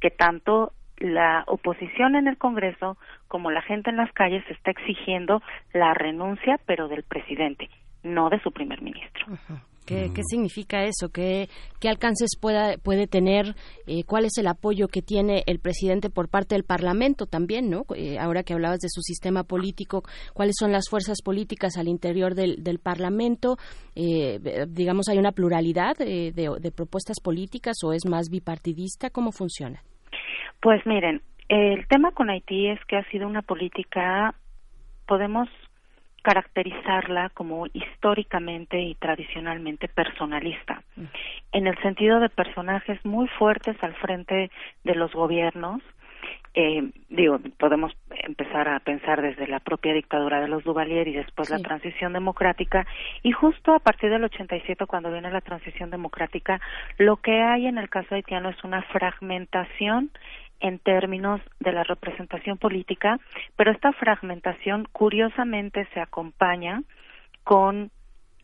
que 0.02 0.10
tanto 0.10 0.74
la 1.00 1.44
oposición 1.48 2.16
en 2.16 2.28
el 2.28 2.38
Congreso 2.38 2.98
como 3.28 3.52
la 3.52 3.62
gente 3.62 3.90
en 3.90 3.98
las 3.98 4.12
calles 4.14 4.44
está 4.50 4.72
exigiendo 4.72 5.42
la 5.74 5.94
renuncia, 5.94 6.60
pero 6.66 6.88
del 6.88 7.04
presidente, 7.04 7.70
no 8.04 8.30
de 8.30 8.40
su 8.42 8.52
primer 8.52 8.82
ministro. 8.82 9.26
¿Qué, 9.88 10.22
significa 10.30 10.84
eso? 10.84 11.10
¿Qué, 11.10 11.48
qué 11.80 11.88
alcances 11.88 12.32
pueda, 12.40 12.78
puede 12.78 13.08
tener? 13.08 13.56
Eh, 13.86 14.04
¿Cuál 14.04 14.26
es 14.26 14.38
el 14.38 14.48
apoyo 14.48 14.90
que 14.90 15.02
tiene 15.02 15.44
el 15.48 15.60
presidente 15.60 16.10
por 16.10 16.28
parte 16.28 16.56
del 16.56 16.66
Parlamento 16.66 17.26
también? 17.26 17.70
¿no? 17.70 17.86
Eh, 17.96 18.20
ahora 18.20 18.44
que 18.44 18.54
hablabas 18.54 18.80
de 18.80 18.90
su 18.90 19.02
sistema 19.02 19.44
político, 19.44 20.04
¿cuáles 20.34 20.56
son 20.60 20.74
las 20.74 20.90
fuerzas 20.90 21.22
políticas 21.24 21.78
al 21.78 21.88
interior 21.88 22.36
del, 22.36 22.64
del 22.64 22.80
Parlamento? 22.80 23.58
Eh, 23.96 24.40
digamos, 24.68 25.08
¿hay 25.08 25.20
una 25.20 25.32
pluralidad 25.32 25.96
de, 25.98 26.34
de 26.34 26.72
propuestas 26.72 27.22
políticas 27.24 27.78
o 27.86 27.94
es 27.94 28.06
más 28.06 28.28
bipartidista? 28.30 29.10
¿Cómo 29.10 29.32
funciona? 29.32 29.82
Pues 30.60 30.86
miren, 30.86 31.22
el 31.50 31.88
tema 31.88 32.12
con 32.12 32.30
Haití 32.30 32.68
es 32.68 32.84
que 32.86 32.98
ha 32.98 33.04
sido 33.06 33.28
una 33.28 33.42
política, 33.42 34.36
podemos 35.06 35.50
caracterizarla 36.28 37.30
como 37.30 37.68
históricamente 37.72 38.82
y 38.82 38.96
tradicionalmente 38.96 39.88
personalista, 39.88 40.84
en 41.54 41.68
el 41.68 41.78
sentido 41.82 42.20
de 42.20 42.28
personajes 42.28 43.00
muy 43.06 43.30
fuertes 43.30 43.78
al 43.82 43.96
frente 43.96 44.52
de 44.84 44.96
los 44.96 45.14
gobiernos. 45.14 45.82
Eh, 46.54 46.92
digo, 47.08 47.40
podemos 47.58 47.96
empezar 48.10 48.68
a 48.68 48.80
pensar 48.82 49.22
desde 49.22 49.48
la 49.48 49.62
propia 49.62 49.94
dictadura 49.94 50.42
de 50.42 50.50
los 50.50 50.66
Duvalier 50.66 51.08
y 51.08 51.14
después 51.14 51.50
la 51.50 51.60
transición 51.60 52.12
democrática 52.12 52.86
y 53.24 53.32
justo 53.32 53.74
a 53.74 53.80
partir 53.80 54.10
del 54.10 54.26
87 54.26 54.86
cuando 54.86 55.12
viene 55.12 55.32
la 55.32 55.42
transición 55.42 55.92
democrática 55.92 56.60
lo 56.98 57.18
que 57.18 57.42
hay 57.42 57.68
en 57.68 57.78
el 57.78 57.90
caso 57.90 58.16
haitiano 58.16 58.50
es 58.50 58.64
una 58.64 58.82
fragmentación 58.82 60.10
en 60.60 60.80
términos 60.80 61.42
de 61.60 61.72
la 61.72 61.84
representación 61.84 62.58
política, 62.58 63.20
pero 63.56 63.72
esta 63.72 63.92
fragmentación 63.94 64.88
curiosamente 64.92 65.88
se 65.94 66.00
acompaña 66.00 66.84
con 67.44 67.92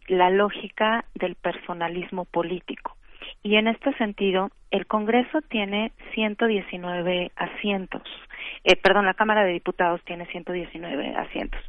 la 0.08 0.30
lógica 0.30 1.06
del 1.16 1.36
personalismo 1.36 2.26
político. 2.26 2.96
Y 3.42 3.56
en 3.56 3.68
este 3.68 3.94
sentido, 3.98 4.52
el 4.72 4.86
Congreso 4.86 5.42
tiene 5.42 5.92
119 6.14 7.32
asientos, 7.36 8.04
eh, 8.64 8.76
perdón, 8.76 9.06
la 9.06 9.14
Cámara 9.14 9.44
de 9.44 9.54
Diputados 9.54 10.02
tiene 10.06 10.26
119 10.28 11.16
asientos. 11.16 11.62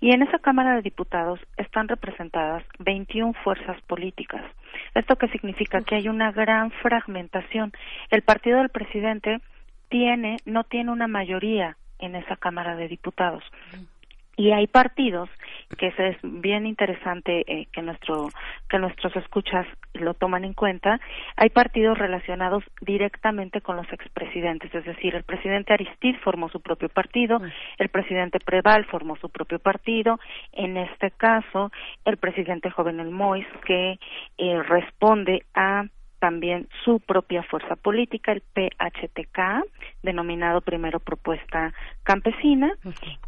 Y 0.00 0.12
en 0.12 0.22
esa 0.22 0.38
Cámara 0.38 0.74
de 0.76 0.82
Diputados 0.82 1.40
están 1.56 1.88
representadas 1.88 2.64
21 2.78 3.34
fuerzas 3.44 3.80
políticas. 3.82 4.42
¿Esto 4.94 5.16
qué 5.16 5.28
significa? 5.28 5.82
Que 5.82 5.96
hay 5.96 6.08
una 6.08 6.32
gran 6.32 6.70
fragmentación. 6.70 7.72
El 8.10 8.22
partido 8.22 8.58
del 8.58 8.70
presidente 8.70 9.40
tiene 9.90 10.38
no 10.46 10.64
tiene 10.64 10.90
una 10.90 11.08
mayoría 11.08 11.76
en 11.98 12.14
esa 12.14 12.36
Cámara 12.36 12.76
de 12.76 12.88
Diputados. 12.88 13.44
Y 14.36 14.52
hay 14.52 14.68
partidos 14.68 15.28
que 15.76 15.88
es 15.88 16.16
bien 16.22 16.64
interesante 16.64 17.44
eh, 17.46 17.66
que 17.70 17.82
nuestro 17.82 18.30
que 18.70 18.78
nuestros 18.78 19.14
escuchas 19.16 19.66
lo 19.92 20.14
toman 20.14 20.44
en 20.44 20.54
cuenta. 20.54 20.98
Hay 21.36 21.50
partidos 21.50 21.98
relacionados 21.98 22.64
directamente 22.80 23.60
con 23.60 23.76
los 23.76 23.92
expresidentes, 23.92 24.74
es 24.74 24.86
decir, 24.86 25.14
el 25.14 25.24
presidente 25.24 25.74
Aristide 25.74 26.18
formó 26.20 26.48
su 26.48 26.60
propio 26.60 26.88
partido, 26.88 27.38
el 27.76 27.88
presidente 27.90 28.38
Preval 28.40 28.86
formó 28.86 29.16
su 29.16 29.28
propio 29.28 29.58
partido, 29.58 30.18
en 30.52 30.78
este 30.78 31.10
caso 31.10 31.70
el 32.06 32.16
presidente 32.16 32.70
Jovenel 32.70 33.10
Mois 33.10 33.46
que 33.66 33.98
eh, 34.38 34.62
responde 34.62 35.44
a 35.54 35.84
también 36.20 36.68
su 36.84 37.00
propia 37.00 37.42
fuerza 37.42 37.74
política, 37.76 38.30
el 38.32 38.42
PHTK, 38.42 39.64
denominado 40.02 40.60
primero 40.60 41.00
Propuesta 41.00 41.72
Campesina, 42.04 42.72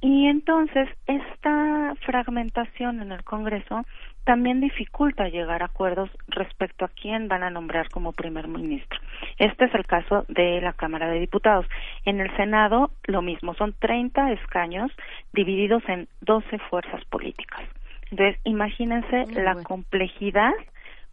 y 0.00 0.26
entonces 0.26 0.88
esta 1.06 1.94
fragmentación 2.06 3.00
en 3.00 3.10
el 3.12 3.24
Congreso 3.24 3.84
también 4.24 4.60
dificulta 4.60 5.28
llegar 5.28 5.62
a 5.62 5.66
acuerdos 5.66 6.10
respecto 6.28 6.84
a 6.84 6.88
quién 6.88 7.26
van 7.28 7.42
a 7.42 7.50
nombrar 7.50 7.88
como 7.88 8.12
primer 8.12 8.46
ministro. 8.46 9.00
Este 9.38 9.64
es 9.64 9.74
el 9.74 9.84
caso 9.86 10.24
de 10.28 10.60
la 10.60 10.74
Cámara 10.74 11.08
de 11.08 11.18
Diputados. 11.18 11.66
En 12.04 12.20
el 12.20 12.34
Senado, 12.36 12.90
lo 13.04 13.22
mismo, 13.22 13.54
son 13.54 13.74
30 13.78 14.32
escaños 14.32 14.92
divididos 15.32 15.82
en 15.88 16.08
12 16.20 16.58
fuerzas 16.70 17.04
políticas. 17.06 17.62
Entonces, 18.10 18.38
imagínense 18.44 19.26
la 19.32 19.56
complejidad 19.62 20.52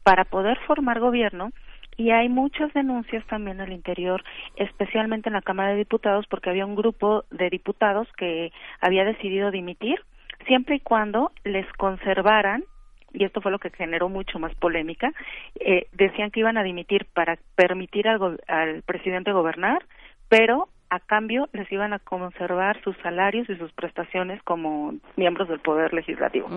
para 0.03 0.25
poder 0.25 0.57
formar 0.67 0.99
gobierno 0.99 1.51
y 1.99 2.11
hay 2.11 2.29
muchas 2.29 2.73
denuncias 2.73 3.27
también 3.27 3.59
al 3.59 3.73
interior, 3.73 4.23
especialmente 4.55 5.27
en 5.27 5.33
la 5.33 5.41
Cámara 5.41 5.71
de 5.71 5.79
Diputados, 5.79 6.25
porque 6.29 6.49
había 6.49 6.65
un 6.65 6.75
grupo 6.75 7.25
de 7.29 7.49
diputados 7.49 8.07
que 8.17 8.53
había 8.79 9.03
decidido 9.03 9.51
dimitir, 9.51 9.99
siempre 10.47 10.77
y 10.77 10.79
cuando 10.79 11.33
les 11.43 11.69
conservaran 11.73 12.63
y 13.11 13.25
esto 13.25 13.41
fue 13.41 13.51
lo 13.51 13.59
que 13.59 13.71
generó 13.71 14.07
mucho 14.07 14.39
más 14.39 14.53
polémica, 14.55 15.11
eh, 15.59 15.87
decían 15.91 16.31
que 16.31 16.39
iban 16.39 16.57
a 16.57 16.63
dimitir 16.63 17.05
para 17.13 17.37
permitir 17.55 18.07
al, 18.07 18.39
al 18.47 18.83
presidente 18.83 19.33
gobernar, 19.33 19.83
pero 20.29 20.69
a 20.89 20.99
cambio 20.99 21.49
les 21.53 21.71
iban 21.71 21.93
a 21.93 21.99
conservar 21.99 22.81
sus 22.83 22.95
salarios 22.97 23.49
y 23.49 23.55
sus 23.55 23.71
prestaciones 23.73 24.41
como 24.43 24.93
miembros 25.15 25.47
del 25.47 25.59
poder 25.59 25.93
legislativo. 25.93 26.47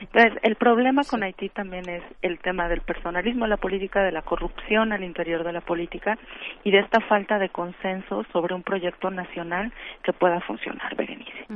Entonces, 0.00 0.32
el 0.42 0.56
problema 0.56 1.02
con 1.04 1.22
Haití 1.22 1.48
también 1.48 1.88
es 1.88 2.02
el 2.22 2.38
tema 2.38 2.68
del 2.68 2.80
personalismo 2.80 3.46
la 3.46 3.56
política, 3.56 4.02
de 4.02 4.12
la 4.12 4.22
corrupción 4.22 4.92
al 4.92 5.04
interior 5.04 5.44
de 5.44 5.52
la 5.52 5.60
política 5.60 6.18
y 6.64 6.70
de 6.70 6.78
esta 6.78 7.00
falta 7.00 7.38
de 7.38 7.48
consenso 7.48 8.24
sobre 8.32 8.54
un 8.54 8.62
proyecto 8.62 9.10
nacional 9.10 9.72
que 10.02 10.12
pueda 10.12 10.40
funcionar, 10.40 10.94
Berenice. 10.96 11.46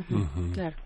Claro. 0.54 0.76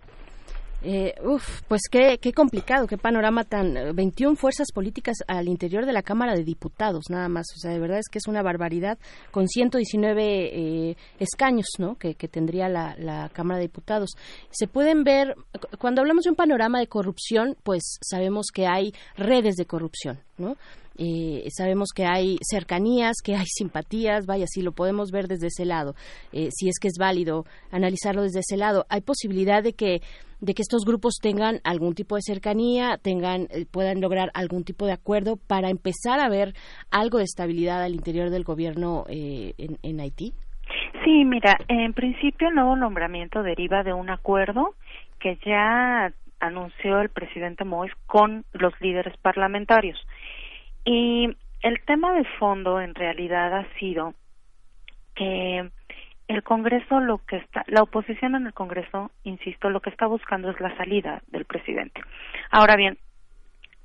Eh, 0.87 1.15
uf, 1.25 1.63
pues 1.67 1.83
qué, 1.91 2.19
qué 2.21 2.33
complicado, 2.33 2.87
qué 2.87 2.99
panorama 2.99 3.45
tan... 3.45 3.97
21 3.97 4.37
fuerzas 4.37 4.69
políticas 4.73 5.17
al 5.27 5.49
interior 5.49 5.87
de 5.87 5.95
la 5.95 6.03
Cámara 6.03 6.35
de 6.35 6.45
Diputados, 6.45 7.05
nada 7.09 7.29
más. 7.29 7.47
O 7.57 7.59
sea, 7.59 7.71
de 7.71 7.79
verdad 7.79 7.99
es 7.99 8.09
que 8.11 8.19
es 8.19 8.29
una 8.29 8.43
barbaridad 8.43 8.99
con 9.31 9.49
119 9.49 10.91
eh, 10.91 10.97
escaños, 11.19 11.67
¿no? 11.79 11.97
Que, 11.97 12.15
que 12.15 12.29
tendría 12.29 12.69
la, 12.69 12.95
la, 12.99 13.31
Cámara 13.31 13.59
de 13.59 13.67
Diputados. 13.67 14.11
Se 14.51 14.67
pueden 14.67 15.05
ver, 15.05 15.35
cuando 15.79 16.03
hablamos 16.03 16.25
de 16.25 16.31
un 16.31 16.37
panorama 16.37 16.79
de 16.79 16.87
corrupción, 16.87 17.57
pues 17.63 17.99
sabemos 18.03 18.49
que 18.53 18.67
hay 18.67 18.93
redes 19.17 19.57
de 19.57 19.65
corrupción, 19.65 20.21
¿no? 20.37 20.57
Eh, 20.97 21.49
sabemos 21.51 21.89
que 21.93 22.05
hay 22.05 22.39
cercanías, 22.49 23.17
que 23.23 23.35
hay 23.35 23.47
simpatías, 23.47 24.27
vaya, 24.27 24.47
si 24.47 24.63
lo 24.63 24.73
podemos 24.73 25.11
ver 25.11 25.27
desde 25.27 25.49
ese 25.49 25.65
lado, 25.65 25.97
eh, 26.33 26.51
si 26.53 26.69
es 26.69 26.79
que 26.79 26.87
es 26.89 26.99
válido 26.99 27.47
analizarlo 27.71 28.23
desde 28.23 28.41
ese 28.41 28.57
lado. 28.57 28.87
Hay 28.89 29.01
posibilidad 29.01 29.63
de 29.63 29.73
que 29.73 30.03
de 30.45 30.55
que 30.55 30.63
estos 30.63 30.85
grupos 30.85 31.19
tengan 31.23 31.61
algún 31.65 31.95
tipo 31.95 32.17
de 32.17 32.23
cercanía, 32.23 32.99
tengan 32.99 33.49
eh, 33.51 33.65
puedan 33.71 34.01
lograr 34.01 34.31
algún 34.35 34.65
tipo 34.65 34.85
de 34.87 34.93
acuerdo 34.93 35.37
para 35.37 35.71
empezar 35.71 36.21
a 36.21 36.29
ver 36.29 36.55
algo 36.91 37.19
de 37.19 37.25
estabilidad 37.25 37.83
al 37.83 37.95
interior 37.95 38.31
del 38.31 38.45
gobierno 38.45 39.05
eh, 39.09 39.55
en, 39.57 39.79
en 39.83 40.01
Haití. 40.01 40.35
Sí, 41.05 41.25
mira, 41.25 41.57
en 41.69 41.93
principio 41.95 42.49
el 42.49 42.55
nuevo 42.55 42.77
nombramiento 42.77 43.43
deriva 43.43 43.83
de 43.83 43.95
un 43.95 44.11
acuerdo 44.11 44.75
que 45.19 45.39
ya 45.47 46.13
anunció 46.41 47.01
el 47.01 47.09
presidente 47.09 47.65
Mois 47.65 47.93
con 48.07 48.45
los 48.53 48.79
líderes 48.81 49.17
parlamentarios. 49.19 49.99
Y 50.85 51.29
el 51.63 51.81
tema 51.87 52.13
de 52.13 52.25
fondo 52.39 52.81
en 52.81 52.95
realidad 52.95 53.55
ha 53.55 53.79
sido 53.79 54.13
que 55.15 55.71
el 56.29 56.43
Congreso 56.43 57.01
lo 57.01 57.19
que 57.19 57.37
está, 57.37 57.65
la 57.67 57.83
oposición 57.83 58.35
en 58.35 58.47
el 58.47 58.55
Congreso, 58.55 59.11
insisto, 59.25 59.71
lo 59.71 59.81
que 59.81 59.91
está 59.91 60.07
buscando 60.07 60.51
es 60.51 60.61
la 60.61 60.77
salida 60.77 61.23
del 61.29 61.45
presidente. 61.45 62.01
Ahora 62.51 62.77
bien, 62.77 62.99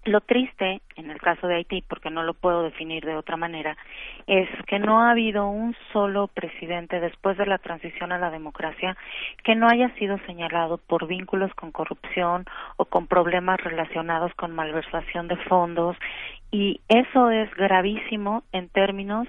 lo 0.05 0.21
triste 0.21 0.81
en 0.95 1.11
el 1.11 1.19
caso 1.19 1.47
de 1.47 1.55
Haití, 1.55 1.83
porque 1.87 2.09
no 2.09 2.23
lo 2.23 2.33
puedo 2.33 2.63
definir 2.63 3.05
de 3.05 3.15
otra 3.15 3.37
manera, 3.37 3.77
es 4.27 4.47
que 4.65 4.79
no 4.79 5.01
ha 5.01 5.11
habido 5.11 5.47
un 5.47 5.75
solo 5.91 6.27
presidente 6.27 6.99
después 6.99 7.37
de 7.37 7.45
la 7.45 7.57
transición 7.57 8.11
a 8.11 8.17
la 8.17 8.31
democracia 8.31 8.95
que 9.43 9.55
no 9.55 9.67
haya 9.67 9.93
sido 9.95 10.17
señalado 10.25 10.77
por 10.77 11.07
vínculos 11.07 11.53
con 11.53 11.71
corrupción 11.71 12.45
o 12.77 12.85
con 12.85 13.07
problemas 13.07 13.61
relacionados 13.61 14.33
con 14.35 14.55
malversación 14.55 15.27
de 15.27 15.35
fondos 15.35 15.97
y 16.51 16.81
eso 16.87 17.29
es 17.29 17.53
gravísimo 17.55 18.43
en 18.51 18.69
términos 18.69 19.27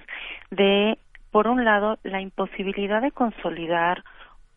de 0.51 0.99
por 1.31 1.47
un 1.47 1.65
lado, 1.65 1.99
la 2.03 2.21
imposibilidad 2.21 3.03
de 3.03 3.13
consolidar 3.13 4.05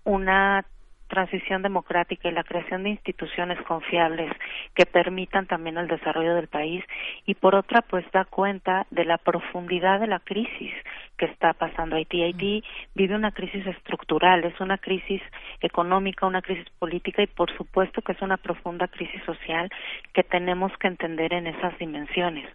una 0.03 0.65
transición 1.07 1.61
democrática 1.61 2.27
y 2.27 2.31
la 2.31 2.43
creación 2.43 2.83
de 2.83 2.89
instituciones 2.89 3.61
confiables 3.67 4.31
que 4.73 4.87
permitan 4.87 5.45
también 5.45 5.77
el 5.77 5.87
desarrollo 5.87 6.33
del 6.33 6.47
país 6.47 6.83
y 7.25 7.35
por 7.35 7.53
otra 7.53 7.83
pues 7.83 8.03
da 8.11 8.25
cuenta 8.25 8.87
de 8.89 9.05
la 9.05 9.19
profundidad 9.19 9.99
de 9.99 10.07
la 10.07 10.19
crisis 10.19 10.73
que 11.17 11.25
está 11.25 11.53
pasando 11.53 11.95
Haití. 11.95 12.23
Haití 12.23 12.63
vive 12.95 13.15
una 13.15 13.31
crisis 13.31 13.65
estructural, 13.67 14.43
es 14.43 14.59
una 14.59 14.77
crisis 14.77 15.21
económica, 15.61 16.25
una 16.25 16.41
crisis 16.41 16.69
política 16.79 17.21
y 17.21 17.27
por 17.27 17.55
supuesto 17.55 18.01
que 18.01 18.13
es 18.13 18.21
una 18.21 18.37
profunda 18.37 18.87
crisis 18.87 19.21
social 19.23 19.69
que 20.13 20.23
tenemos 20.23 20.71
que 20.77 20.87
entender 20.87 21.33
en 21.33 21.47
esas 21.47 21.77
dimensiones 21.79 22.49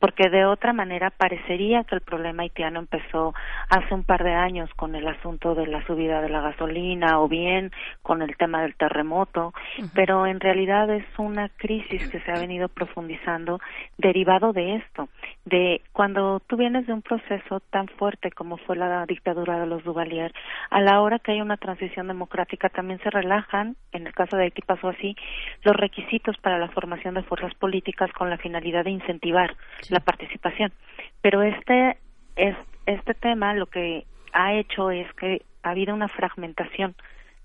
porque 0.00 0.30
de 0.30 0.46
otra 0.46 0.72
manera 0.72 1.10
parecería 1.10 1.84
que 1.84 1.94
el 1.94 2.00
problema 2.00 2.42
haitiano 2.42 2.80
empezó 2.80 3.34
hace 3.68 3.94
un 3.94 4.02
par 4.02 4.24
de 4.24 4.32
años 4.32 4.70
con 4.74 4.94
el 4.94 5.06
asunto 5.06 5.54
de 5.54 5.66
la 5.66 5.84
subida 5.86 6.22
de 6.22 6.30
la 6.30 6.40
gasolina 6.40 7.20
o 7.20 7.28
bien 7.28 7.70
con 8.02 8.22
el 8.22 8.36
tema 8.36 8.62
del 8.62 8.74
terremoto, 8.74 9.52
pero 9.94 10.26
en 10.26 10.40
realidad 10.40 10.90
es 10.90 11.04
una 11.18 11.50
crisis 11.50 12.08
que 12.08 12.20
se 12.20 12.32
ha 12.32 12.38
venido 12.38 12.68
profundizando 12.68 13.60
derivado 13.98 14.52
de 14.52 14.76
esto, 14.76 15.08
de 15.44 15.82
cuando 15.92 16.40
tú 16.40 16.56
vienes 16.56 16.86
de 16.86 16.94
un 16.94 17.02
proceso 17.02 17.60
tan 17.70 17.88
fuerte 18.00 18.30
como 18.30 18.56
fue 18.56 18.76
la 18.76 19.04
dictadura 19.04 19.60
de 19.60 19.66
los 19.66 19.84
Duvalier, 19.84 20.32
a 20.70 20.80
la 20.80 21.02
hora 21.02 21.18
que 21.18 21.32
hay 21.32 21.42
una 21.42 21.58
transición 21.58 22.08
democrática 22.08 22.70
también 22.70 22.98
se 23.00 23.10
relajan, 23.10 23.76
en 23.92 24.06
el 24.06 24.14
caso 24.14 24.38
de 24.38 24.44
Haití 24.44 24.62
pasó 24.62 24.88
así, 24.88 25.14
los 25.64 25.76
requisitos 25.76 26.38
para 26.38 26.58
la 26.58 26.68
formación 26.68 27.12
de 27.12 27.22
fuerzas 27.22 27.52
políticas 27.56 28.10
con 28.12 28.30
la 28.30 28.38
finalidad 28.38 28.84
de 28.84 28.90
incentivar 28.90 29.54
la 29.90 30.00
participación. 30.00 30.72
Pero 31.20 31.42
este, 31.42 31.98
es, 32.36 32.56
este 32.86 33.12
tema 33.12 33.52
lo 33.52 33.66
que 33.66 34.06
ha 34.32 34.54
hecho 34.54 34.90
es 34.90 35.12
que 35.12 35.42
ha 35.62 35.70
habido 35.70 35.94
una 35.94 36.08
fragmentación 36.08 36.94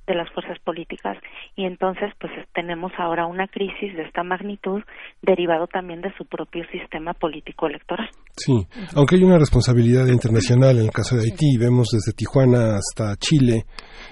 de 0.07 0.15
las 0.15 0.31
fuerzas 0.31 0.57
políticas 0.59 1.17
y 1.55 1.65
entonces 1.65 2.11
pues 2.19 2.31
tenemos 2.53 2.91
ahora 2.97 3.25
una 3.25 3.47
crisis 3.47 3.95
de 3.95 4.03
esta 4.03 4.23
magnitud 4.23 4.81
derivado 5.21 5.67
también 5.67 6.01
de 6.01 6.13
su 6.17 6.25
propio 6.25 6.63
sistema 6.71 7.13
político 7.13 7.67
electoral. 7.67 8.09
Sí, 8.37 8.53
aunque 8.95 9.15
hay 9.15 9.23
una 9.23 9.39
responsabilidad 9.39 10.07
internacional 10.07 10.77
en 10.77 10.85
el 10.85 10.91
caso 10.91 11.15
de 11.15 11.23
Haití, 11.23 11.57
vemos 11.57 11.87
desde 11.91 12.15
Tijuana 12.15 12.75
hasta 12.75 13.15
Chile 13.15 13.63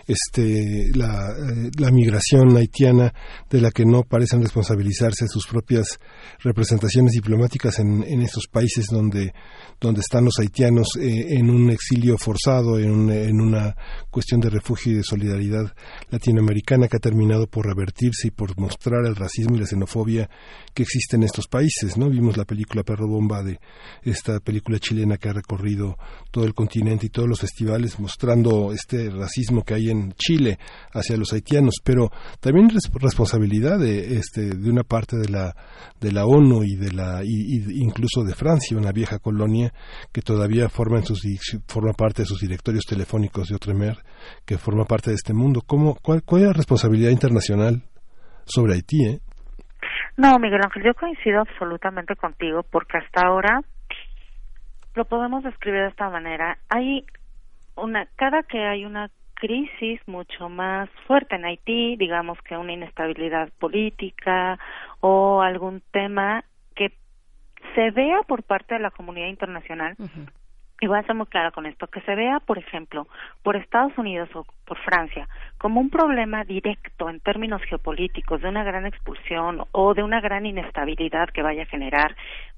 este, 0.08 0.92
la, 0.96 1.30
eh, 1.32 1.70
la 1.78 1.92
migración 1.92 2.56
haitiana 2.58 3.14
de 3.50 3.62
la 3.62 3.72
que 3.72 3.86
no 3.86 4.04
parecen 4.04 4.42
responsabilizarse 4.42 5.28
sus 5.28 5.46
propias 5.48 6.00
representaciones 6.40 7.12
diplomáticas 7.14 7.80
en, 7.80 8.04
en 8.04 8.22
esos 8.22 8.48
países 8.48 8.88
donde, 8.88 9.34
donde 9.80 10.02
están 10.02 10.26
los 10.26 10.40
haitianos 10.40 10.88
eh, 11.00 11.38
en 11.38 11.50
un 11.50 11.70
exilio 11.70 12.18
forzado, 12.18 12.80
en, 12.80 12.92
un, 12.92 13.12
en 13.12 13.40
una 13.40 13.76
cuestión 14.10 14.40
de 14.42 14.50
refugio 14.50 14.94
y 14.94 14.96
de 14.96 15.04
solidaridad 15.04 15.74
latinoamericana 16.10 16.88
que 16.88 16.98
ha 16.98 17.00
terminado 17.00 17.48
por 17.48 17.66
revertirse 17.66 18.28
y 18.28 18.32
por 18.32 18.58
mostrar 18.60 19.06
el 19.06 19.16
racismo 19.16 19.56
y 19.56 19.60
la 19.60 19.66
xenofobia 19.66 20.30
que 20.74 20.84
existen 20.84 21.22
en 21.22 21.26
estos 21.26 21.48
países, 21.48 21.98
¿no? 21.98 22.10
Vimos 22.10 22.38
la 22.38 22.46
película 22.46 22.84
Perro 22.84 23.08
Bomba 23.08 23.44
de 23.44 23.60
esta 24.04 24.40
película 24.40 24.80
chilena 24.80 25.18
que 25.18 25.30
ha 25.30 25.34
recorrido 25.34 25.98
todo 26.32 26.46
el 26.46 26.54
continente 26.54 27.08
y 27.08 27.10
todos 27.10 27.30
los 27.30 27.40
festivales 27.40 28.00
mostrando 28.00 28.74
este 28.74 29.10
racismo 29.10 29.64
que 29.64 29.76
hay 29.76 29.90
en 29.90 30.14
Chile 30.14 30.58
hacia 30.92 31.18
los 31.18 31.34
haitianos, 31.34 31.76
pero 31.84 32.12
también 32.40 32.72
es 32.76 32.90
responsabilidad 32.94 33.80
de 33.80 34.18
este 34.18 34.56
de 34.56 34.70
una 34.70 34.84
parte 34.84 35.18
de 35.18 35.30
la 35.30 35.56
de 36.00 36.12
la 36.12 36.26
ONU 36.26 36.64
y 36.64 36.76
de 36.76 36.92
la 36.92 37.24
y, 37.24 37.82
incluso 37.82 38.24
de 38.24 38.36
Francia, 38.36 38.78
una 38.78 38.92
vieja 38.92 39.20
colonia 39.20 39.74
que 40.12 40.22
todavía 40.22 40.70
forma 40.70 41.02
forma 41.68 41.94
parte 41.94 42.24
de 42.24 42.28
sus 42.28 42.40
directorios 42.42 42.86
telefónicos 42.86 43.48
de 43.48 43.56
Outremer, 43.56 43.98
que 44.46 44.58
forma 44.58 44.86
parte 44.86 45.12
de 45.12 45.16
este 45.16 45.34
mundo. 45.34 45.62
¿Cómo, 45.74 45.96
cuál, 46.04 46.22
¿Cuál 46.24 46.44
es 46.44 46.48
la 46.50 46.54
responsabilidad 46.54 47.10
internacional 47.10 47.82
sobre 48.46 48.74
Haití? 48.74 49.08
Eh? 49.08 49.20
No, 50.18 50.38
Miguel 50.38 50.62
Ángel, 50.64 50.84
yo 50.84 50.94
coincido 50.94 51.40
absolutamente 51.40 52.16
contigo 52.16 52.62
porque 52.62 53.00
hasta 53.00 53.26
ahora 53.26 53.60
lo 54.94 55.06
podemos 55.06 55.44
describir 55.44 55.82
de 55.82 55.88
esta 55.88 56.12
manera. 56.12 56.60
Hay 56.70 57.08
una, 57.76 58.06
cada 58.18 58.44
que 58.44 58.60
hay 58.60 58.86
una 58.86 59.10
crisis 59.34 60.00
mucho 60.06 60.48
más 60.48 60.92
fuerte 61.08 61.38
en 61.38 61.46
Haití, 61.46 61.96
digamos 61.96 62.38
que 62.48 62.56
una 62.56 62.74
inestabilidad 62.74 63.50
política 63.58 64.60
o 65.00 65.42
algún 65.42 65.82
tema 65.92 66.44
que 66.76 66.94
se 67.74 67.90
vea 67.90 68.20
por 68.28 68.44
parte 68.44 68.76
de 68.76 68.80
la 68.80 68.92
comunidad 68.92 69.30
internacional, 69.30 69.96
y 70.82 70.88
voy 70.88 71.00
a 71.00 71.04
ser 71.04 71.16
muy 71.16 71.28
clara 71.28 71.52
con 71.52 71.66
esto, 71.66 71.88
que 71.88 72.02
se 72.02 72.16
vea, 72.16 72.40
por 72.40 72.58
ejemplo, 72.58 73.08
por 73.42 73.56
Estados 73.56 73.98
Unidos 73.98 74.30
o 74.34 74.46
por 74.66 74.78
Francia 74.80 75.28
como 75.58 75.80
un 75.80 75.90
problema 75.90 76.44
directo 76.44 77.10
en 77.10 77.20
términos 77.22 77.62
geopolíticos 77.64 78.42
de 78.42 78.50
una 78.50 78.64
gran 78.64 78.86
expulsión 78.86 79.64
o 79.72 79.94
de 79.94 80.04
una 80.04 80.20
gran 80.20 80.46
inestabilidad 80.46 81.30
que 81.30 81.42
vaya 81.42 81.64
a 81.64 81.68
generar 81.68 82.16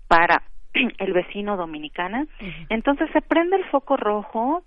para 0.08 0.42
el 0.74 1.14
vecino 1.14 1.56
dominicana, 1.58 2.26
entonces 2.70 3.10
se 3.12 3.22
prende 3.22 3.58
el 3.58 3.66
foco 3.66 3.96
rojo 3.98 4.64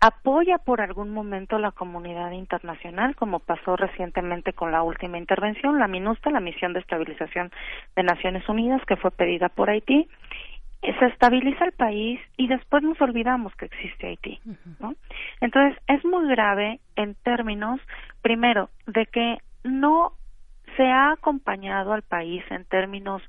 apoya 0.00 0.58
por 0.58 0.80
algún 0.80 1.10
momento 1.10 1.58
la 1.58 1.72
comunidad 1.72 2.30
internacional, 2.30 3.16
como 3.16 3.40
pasó 3.40 3.76
recientemente 3.76 4.52
con 4.52 4.70
la 4.70 4.82
última 4.82 5.18
intervención, 5.18 5.78
la 5.78 5.88
MINUSTA, 5.88 6.30
la 6.30 6.40
Misión 6.40 6.72
de 6.72 6.80
Estabilización 6.80 7.50
de 7.96 8.02
Naciones 8.04 8.48
Unidas, 8.48 8.80
que 8.86 8.96
fue 8.96 9.10
pedida 9.10 9.48
por 9.48 9.70
Haití. 9.70 10.08
Eh, 10.82 10.94
se 10.98 11.06
estabiliza 11.06 11.64
el 11.64 11.72
país 11.72 12.20
y 12.36 12.46
después 12.46 12.82
nos 12.82 13.00
olvidamos 13.00 13.54
que 13.56 13.66
existe 13.66 14.06
Haití, 14.06 14.40
¿no? 14.78 14.94
Entonces, 15.40 15.80
es 15.88 16.04
muy 16.04 16.28
grave 16.28 16.78
en 16.94 17.14
términos, 17.16 17.80
primero, 18.22 18.70
de 18.86 19.06
que 19.06 19.38
no 19.64 20.12
se 20.76 20.84
ha 20.84 21.12
acompañado 21.12 21.92
al 21.92 22.02
país 22.02 22.44
en 22.50 22.64
términos 22.64 23.22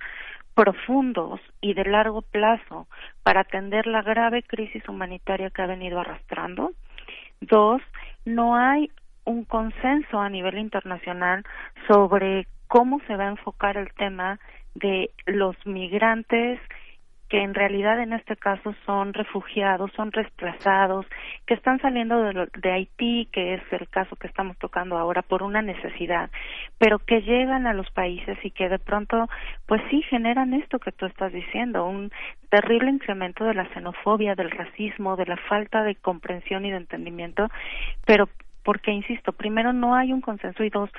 profundos 0.53 1.39
y 1.61 1.73
de 1.73 1.85
largo 1.85 2.21
plazo 2.21 2.87
para 3.23 3.41
atender 3.41 3.87
la 3.87 4.01
grave 4.03 4.43
crisis 4.43 4.87
humanitaria 4.87 5.49
que 5.49 5.61
ha 5.61 5.67
venido 5.67 5.99
arrastrando. 5.99 6.71
Dos, 7.41 7.81
no 8.25 8.55
hay 8.57 8.91
un 9.25 9.45
consenso 9.45 10.19
a 10.19 10.29
nivel 10.29 10.57
internacional 10.57 11.43
sobre 11.87 12.45
cómo 12.67 12.99
se 13.07 13.15
va 13.15 13.25
a 13.25 13.29
enfocar 13.29 13.77
el 13.77 13.91
tema 13.93 14.39
de 14.75 15.11
los 15.25 15.55
migrantes 15.65 16.59
que 17.29 17.41
en 17.41 17.53
realidad 17.53 18.01
en 18.01 18.13
este 18.13 18.35
caso 18.35 18.73
son 18.85 19.13
refugiados, 19.13 19.91
son 19.93 20.09
desplazados, 20.09 21.05
que 21.45 21.53
están 21.53 21.79
saliendo 21.79 22.21
de, 22.23 22.47
de, 22.57 22.71
Haití, 22.71 23.29
que 23.31 23.53
es 23.53 23.61
el 23.71 23.87
caso 23.87 24.15
que 24.15 24.27
estamos 24.27 24.57
tocando 24.57 24.97
ahora, 24.97 25.21
por 25.21 25.43
una 25.43 25.61
necesidad, 25.61 26.31
pero 26.79 26.97
que 26.97 27.21
llegan 27.21 27.67
a 27.67 27.73
los 27.73 27.89
países 27.91 28.37
y 28.43 28.49
que 28.49 28.67
de 28.67 28.79
pronto, 28.79 29.29
pues 29.67 29.81
sí, 29.91 30.01
generan 30.09 30.55
esto 30.55 30.79
que 30.79 30.91
tú 30.91 31.05
estás 31.05 31.31
diciendo, 31.31 31.85
un 31.85 32.11
terrible 32.49 32.89
incremento 32.89 33.45
de 33.45 33.53
la 33.53 33.69
xenofobia, 33.73 34.33
del 34.33 34.49
racismo, 34.49 35.15
de 35.15 35.27
la 35.27 35.37
falta 35.37 35.83
de 35.83 35.95
comprensión 35.95 36.65
y 36.65 36.71
de 36.71 36.77
entendimiento, 36.77 37.47
pero 38.05 38.27
porque, 38.63 38.91
insisto, 38.91 39.33
primero 39.33 39.71
no 39.71 39.95
hay 39.95 40.13
un 40.13 40.21
consenso 40.21 40.63
y 40.63 40.69
dos, 40.69 40.89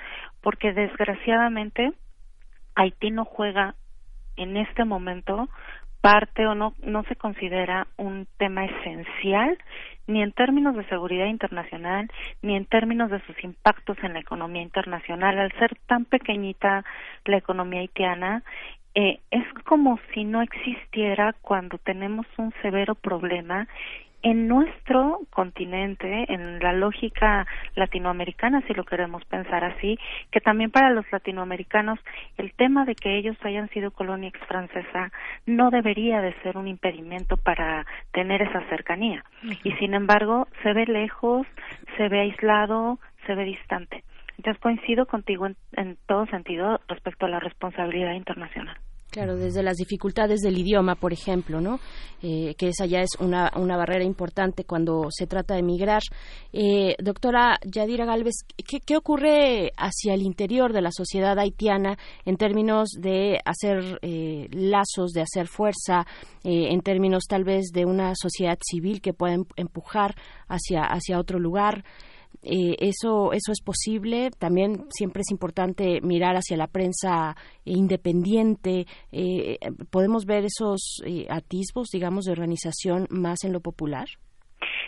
porque 0.41 0.73
desgraciadamente 0.73 1.93
Haití 2.77 3.11
no 3.11 3.25
juega 3.25 3.75
en 4.37 4.57
este 4.57 4.85
momento 4.85 5.49
parte 6.01 6.47
o 6.47 6.55
no, 6.55 6.75
no 6.83 7.03
se 7.05 7.17
considera 7.17 7.87
un 7.97 8.27
tema 8.39 8.65
esencial 8.65 9.59
ni 10.07 10.23
en 10.23 10.33
términos 10.33 10.75
de 10.75 10.85
seguridad 10.89 11.27
internacional 11.27 12.11
ni 12.43 12.57
en 12.57 12.65
términos 12.65 13.11
de 13.11 13.21
sus 13.27 13.43
impactos 13.45 13.97
en 14.03 14.15
la 14.15 14.21
economía 14.21 14.63
internacional. 14.63 15.39
Al 15.39 15.53
ser 15.53 15.77
tan 15.87 16.05
pequeñita 16.05 16.85
la 17.25 17.37
economía 17.37 17.81
haitiana, 17.81 18.43
eh, 18.95 19.21
es 19.31 19.45
como 19.65 20.01
si 20.13 20.25
no 20.25 20.43
existiera 20.43 21.35
cuando 21.43 21.79
tenemos 21.79 22.27
un 22.39 22.53
severo 22.61 22.97
problema 22.97 23.69
en 24.23 24.49
nuestro 24.49 25.21
continente, 25.31 26.27
en 26.33 26.59
la 26.61 26.73
lógica 26.73 27.47
latinoamericana, 27.75 28.63
si 28.67 28.75
lo 28.75 28.85
queremos 28.85 29.25
pensar 29.25 29.65
así, 29.65 29.99
que 30.31 30.41
también 30.41 30.71
para 30.71 30.91
los 30.91 31.11
latinoamericanos 31.11 31.99
el 32.37 32.53
tema 32.53 32.85
de 32.85 32.95
que 32.95 33.17
ellos 33.17 33.37
hayan 33.43 33.69
sido 33.71 33.91
colonia 33.91 34.29
ex 34.29 34.39
francesa 34.47 35.13
no 35.47 35.71
debería 35.71 36.21
de 36.21 36.35
ser 36.43 36.57
un 36.57 36.69
impedimento 36.69 37.37
para 37.37 37.87
tener 38.13 38.43
esa 38.43 38.61
cercanía. 38.69 39.25
Y 39.65 39.73
sin 39.73 39.95
embargo, 39.95 40.49
se 40.63 40.73
ve 40.73 40.87
lejos, 40.87 41.47
se 41.97 42.09
ve 42.09 42.21
aislado, 42.21 42.99
se 43.27 43.35
ve 43.35 43.45
distante. 43.45 44.05
Entonces 44.37 44.61
coincido 44.61 45.07
contigo 45.07 45.49
en 45.73 45.99
todo 46.07 46.27
sentido 46.27 46.81
respecto 46.89 47.27
a 47.27 47.29
la 47.29 47.41
responsabilidad 47.41 48.15
internacional. 48.15 48.77
Claro, 49.11 49.37
desde 49.37 49.65
las 49.65 49.77
dificultades 49.77 50.41
del 50.41 50.57
idioma, 50.57 50.95
por 50.95 51.13
ejemplo, 51.13 51.61
¿no? 51.61 51.81
Eh, 52.23 52.55
que 52.57 52.69
esa 52.69 52.87
ya 52.87 53.01
es 53.01 53.11
una, 53.19 53.51
una, 53.57 53.77
barrera 53.77 54.05
importante 54.05 54.63
cuando 54.65 55.09
se 55.11 55.27
trata 55.27 55.57
de 55.57 55.63
migrar. 55.63 56.03
Eh, 56.53 56.95
doctora 56.99 57.59
Yadira 57.65 58.05
Galvez, 58.05 58.45
¿qué, 58.57 58.79
¿qué, 58.79 58.97
ocurre 58.97 59.73
hacia 59.77 60.15
el 60.15 60.23
interior 60.23 60.73
de 60.73 60.83
la 60.83 60.93
sociedad 60.93 61.37
haitiana 61.39 61.99
en 62.25 62.37
términos 62.37 62.91
de 62.91 63.41
hacer 63.45 63.99
eh, 64.03 64.49
lazos, 64.53 65.11
de 65.13 65.23
hacer 65.23 65.49
fuerza, 65.49 66.07
eh, 66.45 66.69
en 66.71 66.81
términos 66.83 67.25
tal 67.29 67.43
vez 67.43 67.71
de 67.73 67.87
una 67.87 68.13
sociedad 68.15 68.59
civil 68.63 69.01
que 69.01 69.13
pueda 69.13 69.35
em-, 69.35 69.45
empujar 69.57 70.15
hacia, 70.47 70.83
hacia 70.83 71.19
otro 71.19 71.41
lugar? 71.41 71.85
Eh, 72.43 72.77
eso, 72.79 73.33
eso 73.33 73.53
es 73.53 73.63
posible. 73.63 74.31
También 74.39 74.85
siempre 74.91 75.21
es 75.21 75.31
importante 75.31 76.01
mirar 76.01 76.37
hacia 76.37 76.57
la 76.57 76.67
prensa 76.67 77.37
independiente. 77.65 78.87
Eh, 79.13 79.59
¿Podemos 79.91 80.25
ver 80.25 80.45
esos 80.45 81.03
eh, 81.07 81.27
atisbos, 81.31 81.89
digamos, 81.93 82.25
de 82.25 82.33
organización 82.33 83.07
más 83.11 83.45
en 83.45 83.53
lo 83.53 83.61
popular? 83.61 84.07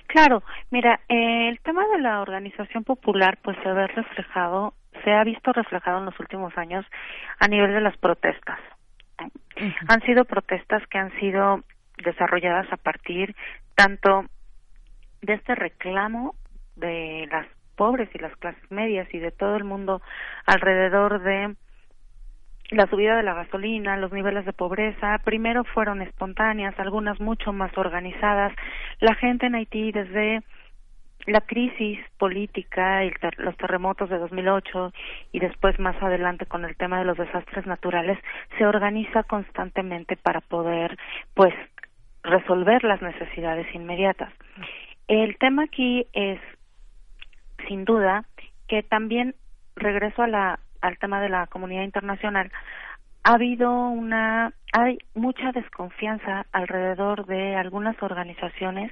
Claro, 0.06 0.42
mira, 0.70 1.00
el 1.08 1.58
tema 1.60 1.86
de 1.88 2.00
la 2.02 2.20
organización 2.20 2.84
popular 2.84 3.38
pues 3.42 3.56
se 3.62 3.72
ve 3.72 3.86
reflejado, 3.86 4.74
se 5.04 5.10
ha 5.10 5.24
visto 5.24 5.52
reflejado 5.52 5.98
en 5.98 6.04
los 6.04 6.20
últimos 6.20 6.56
años 6.58 6.84
a 7.38 7.48
nivel 7.48 7.72
de 7.72 7.80
las 7.80 7.96
protestas. 7.96 8.58
Han 9.88 10.00
sido 10.02 10.24
protestas 10.24 10.82
que 10.88 10.98
han 10.98 11.12
sido 11.18 11.60
desarrolladas 12.04 12.70
a 12.72 12.76
partir 12.76 13.34
tanto 13.74 14.24
de 15.22 15.34
este 15.34 15.54
reclamo 15.54 16.34
de 16.82 17.26
las 17.30 17.46
pobres 17.76 18.10
y 18.14 18.18
las 18.18 18.36
clases 18.36 18.70
medias 18.70 19.08
y 19.14 19.18
de 19.18 19.30
todo 19.30 19.56
el 19.56 19.64
mundo 19.64 20.02
alrededor 20.44 21.22
de 21.22 21.54
la 22.70 22.86
subida 22.86 23.16
de 23.16 23.22
la 23.22 23.34
gasolina, 23.34 23.96
los 23.96 24.12
niveles 24.12 24.44
de 24.46 24.52
pobreza, 24.52 25.18
primero 25.24 25.64
fueron 25.64 26.00
espontáneas, 26.00 26.78
algunas 26.78 27.20
mucho 27.20 27.52
más 27.52 27.76
organizadas. 27.76 28.52
La 29.00 29.14
gente 29.14 29.46
en 29.46 29.54
Haití 29.54 29.92
desde 29.92 30.42
la 31.26 31.40
crisis 31.42 31.98
política 32.18 33.04
y 33.04 33.12
los 33.36 33.56
terremotos 33.56 34.10
de 34.10 34.18
2008 34.18 34.92
y 35.32 35.38
después 35.38 35.78
más 35.78 36.00
adelante 36.02 36.46
con 36.46 36.64
el 36.64 36.76
tema 36.76 36.98
de 36.98 37.04
los 37.04 37.16
desastres 37.16 37.66
naturales 37.66 38.18
se 38.58 38.66
organiza 38.66 39.22
constantemente 39.22 40.16
para 40.16 40.40
poder 40.40 40.98
pues 41.34 41.54
resolver 42.22 42.84
las 42.84 43.02
necesidades 43.02 43.66
inmediatas. 43.74 44.32
El 45.08 45.36
tema 45.38 45.64
aquí 45.64 46.06
es 46.12 46.40
sin 47.68 47.84
duda 47.84 48.24
que 48.68 48.82
también 48.82 49.34
regreso 49.76 50.22
a 50.22 50.28
la, 50.28 50.60
al 50.80 50.98
tema 50.98 51.20
de 51.20 51.28
la 51.28 51.46
comunidad 51.46 51.82
internacional 51.82 52.50
ha 53.24 53.34
habido 53.34 53.70
una 53.70 54.52
hay 54.72 54.98
mucha 55.14 55.52
desconfianza 55.52 56.46
alrededor 56.52 57.26
de 57.26 57.56
algunas 57.56 58.00
organizaciones 58.02 58.90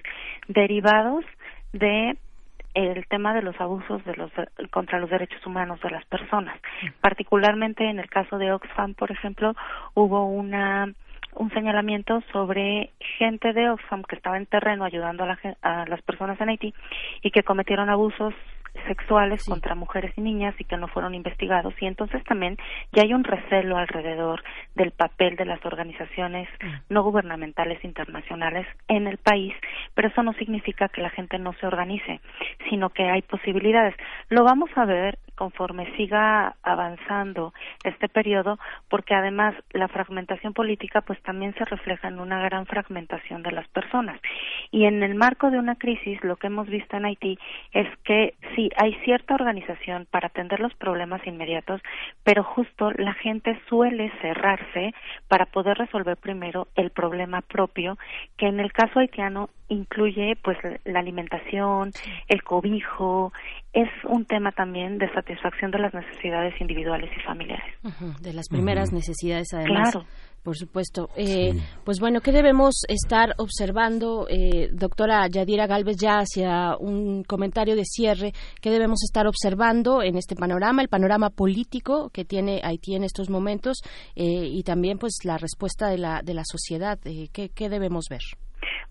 derivados 0.48 1.24
de 1.72 2.16
el 2.74 3.06
tema 3.08 3.34
de 3.34 3.42
los 3.42 3.60
abusos 3.60 4.04
de 4.04 4.14
los 4.14 4.30
contra 4.70 5.00
los 5.00 5.10
derechos 5.10 5.44
humanos 5.44 5.80
de 5.80 5.90
las 5.90 6.04
personas. 6.04 6.56
Particularmente 7.00 7.84
en 7.88 7.98
el 7.98 8.08
caso 8.08 8.38
de 8.38 8.52
Oxfam 8.52 8.94
por 8.94 9.10
ejemplo 9.10 9.54
hubo 9.94 10.26
una 10.26 10.92
un 11.34 11.50
señalamiento 11.52 12.22
sobre 12.32 12.90
gente 13.18 13.52
de 13.52 13.70
Oxfam 13.70 14.02
que 14.02 14.16
estaba 14.16 14.36
en 14.36 14.46
terreno 14.46 14.84
ayudando 14.84 15.24
a, 15.24 15.26
la, 15.28 15.38
a 15.62 15.86
las 15.86 16.02
personas 16.02 16.40
en 16.40 16.48
Haití 16.48 16.74
y 17.22 17.30
que 17.30 17.42
cometieron 17.42 17.88
abusos 17.88 18.34
sexuales 18.86 19.44
contra 19.44 19.74
mujeres 19.74 20.12
y 20.16 20.20
niñas 20.20 20.54
y 20.58 20.64
que 20.64 20.76
no 20.76 20.88
fueron 20.88 21.14
investigados. 21.14 21.74
Y 21.80 21.86
entonces 21.86 22.22
también 22.24 22.56
ya 22.92 23.02
hay 23.02 23.14
un 23.14 23.24
recelo 23.24 23.76
alrededor 23.76 24.42
del 24.74 24.92
papel 24.92 25.36
de 25.36 25.44
las 25.44 25.64
organizaciones 25.64 26.48
no 26.88 27.02
gubernamentales 27.02 27.82
internacionales 27.84 28.66
en 28.88 29.06
el 29.06 29.18
país, 29.18 29.54
pero 29.94 30.08
eso 30.08 30.22
no 30.22 30.32
significa 30.34 30.88
que 30.88 31.02
la 31.02 31.10
gente 31.10 31.38
no 31.38 31.52
se 31.54 31.66
organice, 31.66 32.20
sino 32.68 32.90
que 32.90 33.04
hay 33.04 33.22
posibilidades. 33.22 33.94
Lo 34.28 34.44
vamos 34.44 34.70
a 34.76 34.84
ver 34.84 35.18
conforme 35.40 35.90
siga 35.96 36.54
avanzando 36.62 37.54
este 37.82 38.10
periodo, 38.10 38.58
porque 38.90 39.14
además 39.14 39.54
la 39.72 39.88
fragmentación 39.88 40.52
política 40.52 41.00
pues 41.00 41.18
también 41.22 41.54
se 41.54 41.64
refleja 41.64 42.08
en 42.08 42.20
una 42.20 42.42
gran 42.42 42.66
fragmentación 42.66 43.42
de 43.42 43.52
las 43.52 43.66
personas. 43.68 44.20
Y 44.70 44.84
en 44.84 45.02
el 45.02 45.14
marco 45.14 45.50
de 45.50 45.58
una 45.58 45.76
crisis, 45.76 46.22
lo 46.22 46.36
que 46.36 46.48
hemos 46.48 46.68
visto 46.68 46.94
en 46.94 47.06
Haití 47.06 47.38
es 47.72 47.88
que 48.04 48.34
sí 48.54 48.68
hay 48.76 48.92
cierta 49.02 49.34
organización 49.34 50.06
para 50.10 50.26
atender 50.26 50.60
los 50.60 50.74
problemas 50.74 51.26
inmediatos, 51.26 51.80
pero 52.22 52.44
justo 52.44 52.90
la 52.90 53.14
gente 53.14 53.58
suele 53.66 54.12
cerrarse 54.20 54.92
para 55.26 55.46
poder 55.46 55.78
resolver 55.78 56.18
primero 56.18 56.68
el 56.76 56.90
problema 56.90 57.40
propio, 57.40 57.96
que 58.36 58.46
en 58.46 58.60
el 58.60 58.74
caso 58.74 58.98
haitiano 58.98 59.48
incluye 59.70 60.36
pues 60.42 60.58
la 60.84 60.98
alimentación, 60.98 61.92
el 62.28 62.42
cobijo, 62.42 63.32
es 63.72 63.88
un 64.08 64.24
tema 64.24 64.50
también 64.52 64.98
de 64.98 65.12
satisfacción 65.12 65.70
de 65.70 65.78
las 65.78 65.94
necesidades 65.94 66.60
individuales 66.60 67.10
y 67.16 67.20
familiares. 67.20 67.74
De 68.20 68.32
las 68.32 68.48
primeras 68.48 68.92
necesidades, 68.92 69.52
además. 69.54 69.92
Claro. 69.92 70.06
Por 70.42 70.56
supuesto. 70.56 71.08
Eh, 71.16 71.52
Pues 71.84 72.00
bueno, 72.00 72.20
¿qué 72.20 72.32
debemos 72.32 72.84
estar 72.88 73.34
observando, 73.36 74.26
eh, 74.28 74.70
doctora 74.72 75.26
Yadira 75.28 75.66
Galvez, 75.66 75.98
ya 76.00 76.18
hacia 76.18 76.76
un 76.78 77.24
comentario 77.24 77.76
de 77.76 77.84
cierre? 77.84 78.32
¿Qué 78.62 78.70
debemos 78.70 79.02
estar 79.04 79.26
observando 79.26 80.02
en 80.02 80.16
este 80.16 80.36
panorama, 80.36 80.80
el 80.80 80.88
panorama 80.88 81.28
político 81.28 82.08
que 82.12 82.24
tiene 82.24 82.62
Haití 82.64 82.94
en 82.94 83.04
estos 83.04 83.28
momentos 83.28 83.82
eh, 84.16 84.46
y 84.46 84.62
también 84.62 84.98
pues 84.98 85.18
la 85.24 85.36
respuesta 85.36 85.88
de 85.88 85.98
la, 85.98 86.22
de 86.22 86.32
la 86.32 86.44
sociedad? 86.44 86.98
Eh, 87.04 87.28
¿qué, 87.32 87.50
¿Qué 87.54 87.68
debemos 87.68 88.06
ver? 88.08 88.22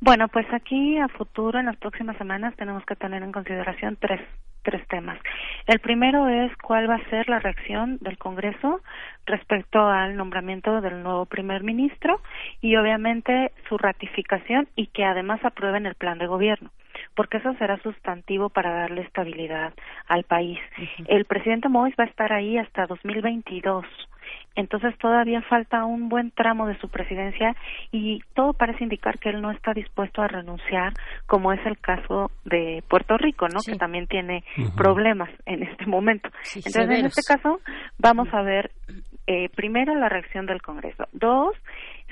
Bueno, 0.01 0.27
pues 0.31 0.45
aquí 0.53 0.97
a 0.97 1.07
futuro, 1.09 1.59
en 1.59 1.65
las 1.65 1.77
próximas 1.77 2.17
semanas, 2.17 2.55
tenemos 2.55 2.83
que 2.85 2.95
tener 2.95 3.21
en 3.21 3.31
consideración 3.31 3.97
tres, 3.99 4.21
tres 4.63 4.85
temas. 4.87 5.19
El 5.67 5.79
primero 5.79 6.27
es 6.27 6.55
cuál 6.57 6.89
va 6.89 6.95
a 6.95 7.09
ser 7.09 7.29
la 7.29 7.39
reacción 7.39 7.97
del 8.01 8.17
Congreso 8.17 8.81
respecto 9.25 9.85
al 9.87 10.15
nombramiento 10.15 10.81
del 10.81 11.03
nuevo 11.03 11.25
primer 11.25 11.63
ministro 11.63 12.21
y 12.61 12.75
obviamente 12.75 13.51
su 13.67 13.77
ratificación 13.77 14.67
y 14.75 14.87
que 14.87 15.05
además 15.05 15.39
aprueben 15.43 15.85
el 15.85 15.95
plan 15.95 16.17
de 16.17 16.27
gobierno 16.27 16.71
porque 17.15 17.37
eso 17.37 17.53
será 17.55 17.77
sustantivo 17.81 18.49
para 18.49 18.71
darle 18.71 19.01
estabilidad 19.01 19.73
al 20.07 20.23
país. 20.23 20.59
El 21.07 21.25
presidente 21.25 21.69
Moïse 21.69 21.95
va 21.97 22.05
a 22.05 22.07
estar 22.07 22.33
ahí 22.33 22.57
hasta 22.57 22.87
2022. 22.87 23.85
Entonces 24.55 24.97
todavía 24.97 25.41
falta 25.43 25.85
un 25.85 26.09
buen 26.09 26.31
tramo 26.31 26.67
de 26.67 26.77
su 26.79 26.89
presidencia 26.89 27.55
y 27.91 28.21
todo 28.33 28.53
parece 28.53 28.83
indicar 28.83 29.19
que 29.19 29.29
él 29.29 29.41
no 29.41 29.51
está 29.51 29.73
dispuesto 29.73 30.21
a 30.21 30.27
renunciar, 30.27 30.93
como 31.27 31.53
es 31.53 31.65
el 31.65 31.77
caso 31.79 32.31
de 32.45 32.83
Puerto 32.87 33.17
Rico, 33.17 33.47
¿no? 33.47 33.59
Que 33.61 33.77
también 33.77 34.07
tiene 34.07 34.43
problemas 34.75 35.29
en 35.45 35.63
este 35.63 35.85
momento. 35.85 36.29
Sí, 36.41 36.61
Entonces, 36.65 36.99
en 36.99 37.05
este 37.05 37.21
caso, 37.23 37.61
vamos 37.97 38.27
a 38.33 38.41
ver 38.41 38.71
eh, 39.27 39.49
primero 39.55 39.93
la 39.95 40.09
reacción 40.09 40.45
del 40.45 40.61
Congreso. 40.61 41.07
Dos, 41.13 41.55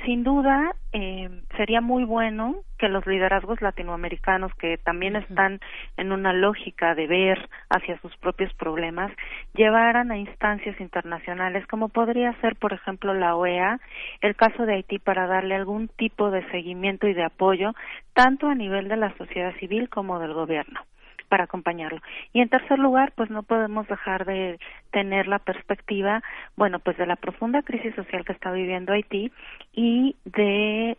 sin 0.06 0.24
duda, 0.24 0.76
eh, 0.94 1.30
sería 1.56 1.82
muy 1.82 2.04
bueno 2.04 2.56
que 2.78 2.88
los 2.88 3.06
liderazgos 3.08 3.62
latinoamericanos, 3.62 4.54
que 4.56 4.78
también 4.78 5.16
están 5.16 5.60
en 5.98 6.12
una 6.12 6.34
lógica 6.34 6.96
de 6.96 7.08
ver 7.08 7.50
hacia 7.70 8.00
sus 8.02 8.16
propios 8.18 8.54
problemas, 8.54 9.12
llevaran 9.54 10.12
a 10.12 10.18
instancias 10.18 10.80
internacionales, 10.80 11.66
como 11.68 11.90
podría 11.90 12.34
ser, 12.42 12.56
por 12.56 12.74
ejemplo, 12.74 13.14
la 13.14 13.36
OEA, 13.36 13.80
el 14.22 14.36
caso 14.36 14.66
de 14.66 14.76
Haití, 14.76 15.00
para 15.00 15.28
darle 15.28 15.56
algún 15.56 15.88
tipo 15.88 16.32
de 16.32 16.48
seguimiento 16.52 17.08
y 17.08 17.14
de 17.14 17.24
apoyo, 17.24 17.74
tanto 18.14 18.48
a 18.48 18.56
nivel 18.56 18.88
de 18.88 18.98
la 18.98 19.16
sociedad 19.18 19.56
civil 19.60 19.90
como 19.90 20.20
del 20.20 20.34
gobierno 20.34 20.82
para 21.28 21.46
acompañarlo. 21.46 22.02
Y 22.34 22.42
en 22.42 22.50
tercer 22.50 22.80
lugar, 22.80 23.14
pues 23.16 23.30
no 23.30 23.44
podemos 23.44 23.88
dejar 23.88 24.26
de 24.26 24.60
tener 24.92 25.28
la 25.28 25.40
perspectiva, 25.40 26.24
bueno, 26.56 26.80
pues 26.80 26.98
de 26.98 27.06
la 27.06 27.16
profunda 27.16 27.62
crisis 27.62 27.96
social 27.96 28.26
que 28.26 28.34
está 28.34 28.52
viviendo 28.52 28.94
Haití 28.94 29.32
y 29.74 30.16
de 30.26 30.98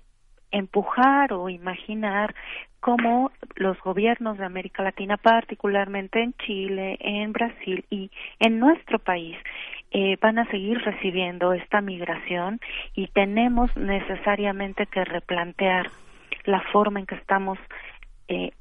empujar 0.51 1.33
o 1.33 1.49
imaginar 1.49 2.35
cómo 2.81 3.33
los 3.57 3.79
gobiernos 3.81 4.39
de 4.39 4.45
América 4.45 4.83
Latina, 4.83 5.17
particularmente 5.17 6.23
en 6.23 6.33
Chile, 6.35 6.97
en 7.01 7.33
Brasil 7.33 7.85
y 7.91 8.11
en 8.39 8.59
nuestro 8.59 8.99
país, 8.99 9.37
eh, 9.91 10.17
van 10.21 10.39
a 10.39 10.47
seguir 10.51 10.79
recibiendo 10.79 11.53
esta 11.53 11.81
migración 11.81 12.61
y 12.95 13.09
tenemos 13.09 13.75
necesariamente 13.77 14.87
que 14.87 15.05
replantear 15.05 15.91
la 16.45 16.61
forma 16.73 17.01
en 17.01 17.07
que 17.07 17.17
estamos 17.17 17.59
eh, 18.29 18.53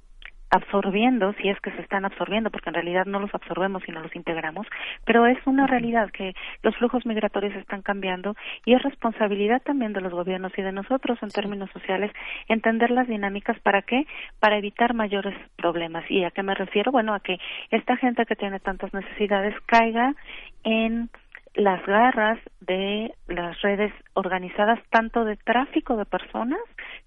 absorbiendo, 0.50 1.34
si 1.34 1.50
es 1.50 1.60
que 1.62 1.72
se 1.72 1.82
están 1.82 2.06
absorbiendo, 2.06 2.50
porque 2.52 2.70
en 2.70 2.76
realidad 2.76 3.06
no 3.06 3.20
los 3.20 3.34
absorbemos 3.34 3.84
sino 3.84 4.02
los 4.02 4.16
integramos, 4.16 4.68
pero 5.06 5.26
es 5.26 5.38
una 5.46 5.68
realidad 5.68 6.10
que 6.12 6.34
los 6.64 6.76
flujos 6.78 7.06
migratorios 7.06 7.56
están 7.56 7.82
cambiando 7.82 8.36
y 8.66 8.74
es 8.74 8.82
responsabilidad 8.82 9.62
también 9.62 9.94
de 9.94 10.02
los 10.02 10.14
gobiernos 10.14 10.52
y 10.58 10.62
de 10.62 10.72
nosotros 10.72 11.18
en 11.22 11.30
términos 11.30 11.70
sociales 11.72 12.12
entender 12.48 12.92
las 12.92 13.08
dinámicas 13.08 13.60
para 13.60 13.82
qué, 13.82 14.06
para 14.40 14.58
evitar 14.58 14.94
mayores 14.94 15.36
problemas. 15.56 16.10
¿Y 16.10 16.24
a 16.24 16.32
qué 16.32 16.44
me 16.44 16.56
refiero? 16.56 16.92
Bueno, 16.92 17.14
a 17.14 17.20
que 17.20 17.40
esta 17.72 17.98
gente 17.98 18.26
que 18.26 18.36
tiene 18.36 18.60
tantas 18.60 18.94
necesidades 18.94 19.56
caiga 19.66 20.16
en 20.64 21.10
las 21.58 21.84
garras 21.88 22.40
de 22.62 23.12
las 23.28 23.60
redes 23.62 23.92
organizadas 24.14 24.80
tanto 24.92 25.26
de 25.26 25.38
tráfico 25.38 25.98
de 25.98 26.06
personas 26.06 26.60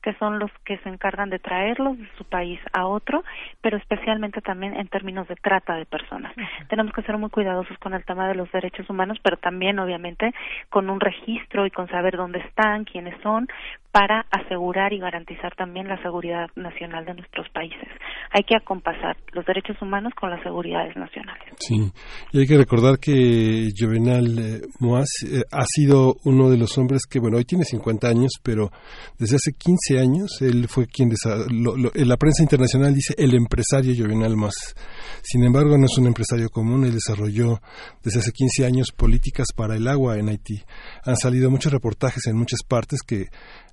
que 0.03 0.13
son 0.15 0.41
los 0.41 0.51
que 0.65 0.79
se 0.79 0.89
encargan 0.89 1.31
de 1.31 1.39
traerlos 1.39 1.97
de 1.97 2.09
su 2.19 2.25
país 2.25 2.59
a 2.73 2.87
otro, 2.87 3.23
pero 3.61 3.77
especialmente 3.77 4.41
también 4.41 4.75
en 4.75 4.89
términos 4.89 5.29
de 5.29 5.37
trata 5.37 5.77
de 5.77 5.87
personas. 5.87 6.35
Tenemos 6.69 6.93
que 6.93 7.03
ser 7.03 7.17
muy 7.17 7.31
cuidadosos 7.31 7.79
con 7.79 7.95
el 7.95 8.05
tema 8.05 8.27
de 8.27 8.35
los 8.35 8.51
derechos 8.51 8.91
humanos, 8.91 9.19
pero 9.23 9.37
también 9.37 9.79
obviamente 9.79 10.35
con 10.69 10.91
un 10.91 10.99
registro 10.99 11.65
y 11.65 11.71
con 11.71 11.89
saber 11.89 12.17
dónde 12.17 12.41
están, 12.41 12.85
quiénes 12.85 13.15
son, 13.23 13.47
para 13.93 14.25
asegurar 14.31 14.93
y 14.93 14.99
garantizar 15.01 15.53
también 15.57 15.89
la 15.89 16.01
seguridad 16.01 16.47
nacional 16.55 17.05
de 17.05 17.15
nuestros 17.15 17.49
países. 17.51 17.89
Hay 18.31 18.45
que 18.45 18.55
acompasar 18.55 19.17
los 19.33 19.45
derechos 19.45 19.77
humanos 19.83 20.13
con 20.19 20.31
las 20.31 20.41
seguridades 20.45 20.95
nacionales. 20.97 21.43
Sí, 21.59 21.91
y 22.33 22.39
hay 22.41 22.47
que 22.47 22.57
recordar 22.57 22.99
que 23.01 23.69
Jovenal 23.77 24.39
eh, 24.39 24.61
Moaz 24.79 25.09
eh, 25.27 25.43
ha 25.51 25.65
sido 25.67 26.15
uno 26.25 26.49
de 26.51 26.57
los 26.59 26.79
hombres 26.79 27.03
que, 27.11 27.19
bueno, 27.19 27.39
hoy 27.39 27.45
tiene 27.45 27.65
50 27.65 28.07
años, 28.09 28.31
pero 28.43 28.71
desde 29.19 29.37
hace 29.37 29.53
15 29.59 29.99
años 29.99 30.41
él 30.41 30.69
fue 30.69 30.87
quien, 30.87 31.11
lo- 31.51 31.77
lo- 31.77 31.91
la 31.95 32.17
prensa 32.17 32.45
internacional 32.45 32.95
dice 32.95 33.15
el 33.19 33.35
empresario 33.35 33.93
Jovenal 33.97 34.37
Moaz. 34.37 34.75
Sin 35.23 35.43
embargo, 35.43 35.77
no 35.77 35.87
es 35.87 35.99
un 35.99 36.07
empresario 36.07 36.49
común, 36.49 36.85
él 36.85 36.93
desarrolló 36.93 37.59
desde 38.05 38.21
hace 38.21 38.31
15 38.31 38.67
años 38.67 38.93
políticas 38.97 39.49
para 39.57 39.75
el 39.75 39.89
agua 39.89 40.17
en 40.17 40.29
Haití. 40.29 40.63
Han 41.05 41.17
salido 41.17 41.51
muchos 41.51 41.73
reportajes 41.73 42.25
en 42.29 42.37
muchas 42.37 42.61
partes 42.63 43.01
que 43.03 43.27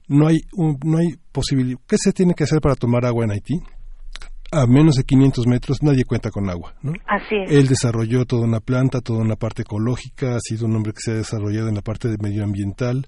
no 0.07 0.27
hay, 0.27 0.38
un- 0.53 0.77
no 0.84 0.97
hay 0.97 1.15
posibilidad. 1.31 1.79
¿Qué 1.88 1.97
se 1.97 2.13
tiene 2.13 2.34
que 2.34 2.43
hacer 2.43 2.59
para 2.61 2.75
tomar 2.75 3.05
agua 3.05 3.25
en 3.25 3.31
Haití? 3.31 3.55
A 4.49 4.65
menos 4.65 4.95
de 4.95 5.03
500 5.03 5.45
metros 5.45 5.84
nadie 5.84 6.05
cuenta 6.05 6.29
con 6.31 6.49
agua, 6.49 6.73
¿no? 6.81 6.93
Así 7.05 7.35
es. 7.35 7.51
Él 7.51 7.67
desarrolló 7.67 8.23
toda 8.23 8.43
una 8.45 8.61
planta, 8.61 9.01
toda 9.01 9.19
una 9.19 9.35
parte 9.35 9.63
ecológica, 9.63 10.38
ha 10.38 10.39
sido 10.39 10.67
un 10.67 10.75
hombre 10.77 10.93
que 10.93 11.01
se 11.01 11.11
ha 11.11 11.15
desarrollado 11.15 11.67
en 11.67 11.75
la 11.75 11.81
parte 11.81 12.07
de 12.07 12.15
medioambiental. 12.23 13.07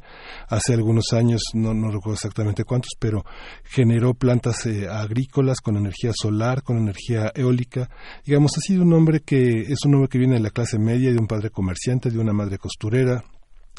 Hace 0.50 0.74
algunos 0.74 1.14
años, 1.14 1.42
no, 1.54 1.74
no 1.74 1.88
recuerdo 1.92 2.16
exactamente 2.16 2.66
cuántos, 2.66 2.90
pero 3.00 3.24
generó 3.64 4.16
plantas 4.16 4.66
eh, 4.66 4.90
agrícolas 4.90 5.62
con 5.62 5.78
energía 5.78 6.12
solar, 6.14 6.62
con 6.62 6.78
energía 6.78 7.32
eólica. 7.34 7.90
Digamos, 8.26 8.52
ha 8.58 8.60
sido 8.60 8.84
un 8.84 8.92
hombre 8.92 9.22
que 9.22 9.62
es 9.62 9.80
un 9.86 9.94
hombre 9.96 10.10
que 10.10 10.18
viene 10.18 10.34
de 10.34 10.42
la 10.42 10.50
clase 10.50 10.78
media, 10.78 11.10
de 11.14 11.20
un 11.20 11.28
padre 11.28 11.52
comerciante, 11.52 12.10
de 12.12 12.20
una 12.20 12.34
madre 12.34 12.58
costurera, 12.58 13.24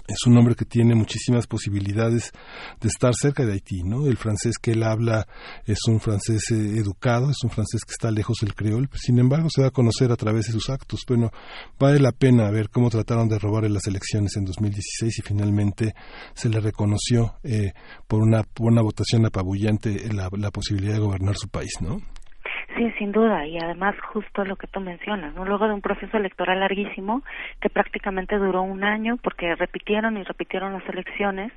es 0.07 0.27
un 0.27 0.37
hombre 0.37 0.55
que 0.55 0.65
tiene 0.65 0.95
muchísimas 0.95 1.47
posibilidades 1.47 2.33
de 2.81 2.89
estar 2.89 3.15
cerca 3.15 3.45
de 3.45 3.53
Haití, 3.53 3.83
¿no? 3.83 4.07
El 4.07 4.17
francés 4.17 4.57
que 4.61 4.73
él 4.73 4.83
habla 4.83 5.27
es 5.67 5.79
un 5.89 6.01
francés 6.01 6.51
eh, 6.51 6.79
educado, 6.79 7.31
es 7.31 7.39
un 7.43 7.51
francés 7.51 7.85
que 7.85 7.93
está 7.93 8.11
lejos 8.11 8.39
del 8.41 8.55
creol, 8.55 8.89
sin 8.95 9.19
embargo 9.19 9.49
se 9.51 9.63
da 9.63 9.69
a 9.69 9.73
conocer 9.73 10.13
a 10.13 10.17
través 10.17 10.47
de 10.47 10.53
sus 10.53 10.71
actos. 10.71 11.01
Bueno, 11.07 11.31
vale 11.79 11.99
la 11.99 12.13
pena 12.13 12.51
ver 12.51 12.71
cómo 12.71 12.91
trataron 12.91 13.29
de 13.29 13.39
robar 13.39 13.65
en 13.65 13.75
las 13.75 13.87
elecciones 13.87 14.37
en 14.37 14.45
2016 14.45 15.19
y 15.19 15.23
finalmente 15.23 15.95
se 16.35 16.49
le 16.49 16.61
reconoció 16.61 17.35
eh, 17.43 17.73
por, 18.07 18.21
una, 18.21 18.43
por 18.43 18.73
una 18.73 18.83
votación 18.83 19.27
apabullante 19.27 20.13
la, 20.13 20.29
la 20.37 20.51
posibilidad 20.51 20.95
de 20.95 21.01
gobernar 21.01 21.37
su 21.37 21.49
país, 21.49 21.73
¿no? 21.81 22.01
Sí, 22.81 22.91
sin 22.97 23.13
duda, 23.13 23.47
y 23.47 23.59
además 23.59 23.95
justo 24.11 24.43
lo 24.43 24.57
que 24.57 24.67
tú 24.67 24.81
mencionas. 24.81 25.35
Luego 25.35 25.69
de 25.69 25.75
un 25.75 25.83
proceso 25.83 26.17
electoral 26.17 26.61
larguísimo 26.61 27.23
que 27.61 27.69
prácticamente 27.69 28.39
duró 28.39 28.63
un 28.63 28.85
año 28.85 29.19
porque 29.19 29.55
repitieron 29.55 30.17
y 30.17 30.23
repitieron 30.23 30.73
las 30.73 30.89
elecciones 30.89 31.53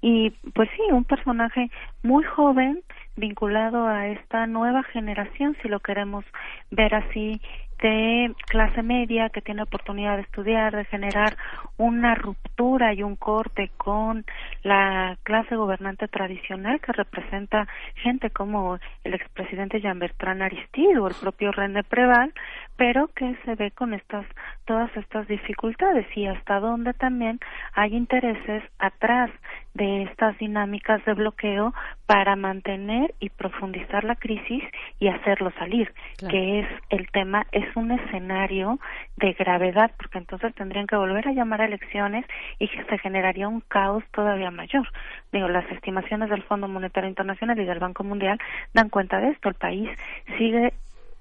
y 0.00 0.30
pues 0.54 0.70
sí, 0.76 0.82
un 0.92 1.02
personaje 1.02 1.72
muy 2.04 2.22
joven 2.22 2.84
vinculado 3.16 3.88
a 3.88 4.06
esta 4.06 4.46
nueva 4.46 4.84
generación, 4.84 5.56
si 5.60 5.66
lo 5.66 5.80
queremos 5.80 6.24
ver 6.70 6.94
así, 6.94 7.40
de 7.80 8.34
clase 8.46 8.82
media 8.82 9.30
que 9.30 9.40
tiene 9.40 9.62
oportunidad 9.62 10.16
de 10.16 10.22
estudiar, 10.22 10.76
de 10.76 10.84
generar 10.84 11.36
una 11.76 12.14
ruptura 12.14 12.92
y 12.92 13.02
un 13.02 13.16
corte 13.16 13.70
con 13.76 14.24
la 14.62 15.16
clase 15.22 15.56
gobernante 15.56 16.08
tradicional 16.08 16.80
que 16.80 16.92
representa 16.92 17.66
gente 17.96 18.30
como 18.30 18.78
el 19.04 19.14
expresidente 19.14 19.80
Jean 19.80 19.98
Bertrand 19.98 20.42
Aristide 20.42 20.98
o 20.98 21.08
el 21.08 21.14
propio 21.14 21.52
René 21.52 21.82
Preval, 21.82 22.32
pero 22.76 23.08
que 23.08 23.36
se 23.44 23.54
ve 23.54 23.70
con 23.70 23.94
estas 23.94 24.26
todas 24.70 24.96
estas 24.96 25.26
dificultades 25.26 26.06
y 26.16 26.28
hasta 26.28 26.60
donde 26.60 26.94
también 26.94 27.40
hay 27.74 27.92
intereses 27.96 28.62
atrás 28.78 29.28
de 29.74 30.04
estas 30.04 30.38
dinámicas 30.38 31.04
de 31.04 31.14
bloqueo 31.14 31.74
para 32.06 32.36
mantener 32.36 33.12
y 33.18 33.30
profundizar 33.30 34.04
la 34.04 34.14
crisis 34.14 34.62
y 35.00 35.08
hacerlo 35.08 35.50
salir, 35.58 35.92
que 36.28 36.60
es 36.60 36.68
el 36.90 37.08
tema, 37.10 37.48
es 37.50 37.64
un 37.74 37.90
escenario 37.90 38.78
de 39.16 39.32
gravedad, 39.32 39.90
porque 39.96 40.18
entonces 40.18 40.54
tendrían 40.54 40.86
que 40.86 40.94
volver 40.94 41.26
a 41.26 41.32
llamar 41.32 41.62
a 41.62 41.64
elecciones 41.64 42.24
y 42.60 42.68
se 42.68 42.98
generaría 42.98 43.48
un 43.48 43.62
caos 43.62 44.04
todavía 44.12 44.52
mayor. 44.52 44.86
Digo, 45.32 45.48
las 45.48 45.68
estimaciones 45.72 46.30
del 46.30 46.44
Fondo 46.44 46.68
Monetario 46.68 47.10
Internacional 47.10 47.58
y 47.58 47.64
del 47.64 47.80
Banco 47.80 48.04
Mundial 48.04 48.38
dan 48.72 48.88
cuenta 48.88 49.18
de 49.18 49.30
esto. 49.30 49.48
El 49.48 49.56
país 49.56 49.90
sigue 50.38 50.74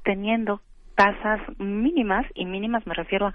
teniendo 0.03 0.61
tasas 0.99 1.39
mínimas, 1.59 2.25
y 2.35 2.43
mínimas 2.43 2.85
me 2.85 2.93
refiero 2.93 3.27
a 3.27 3.33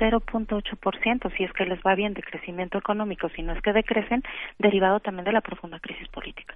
0.8%, 0.00 1.36
si 1.36 1.44
es 1.44 1.52
que 1.52 1.64
les 1.64 1.78
va 1.78 1.94
bien 1.94 2.12
de 2.12 2.24
crecimiento 2.24 2.76
económico, 2.76 3.28
si 3.28 3.42
no 3.42 3.52
es 3.52 3.62
que 3.62 3.72
decrecen, 3.72 4.24
derivado 4.58 4.98
también 4.98 5.24
de 5.24 5.30
la 5.30 5.40
profunda 5.40 5.78
crisis 5.78 6.08
política. 6.08 6.54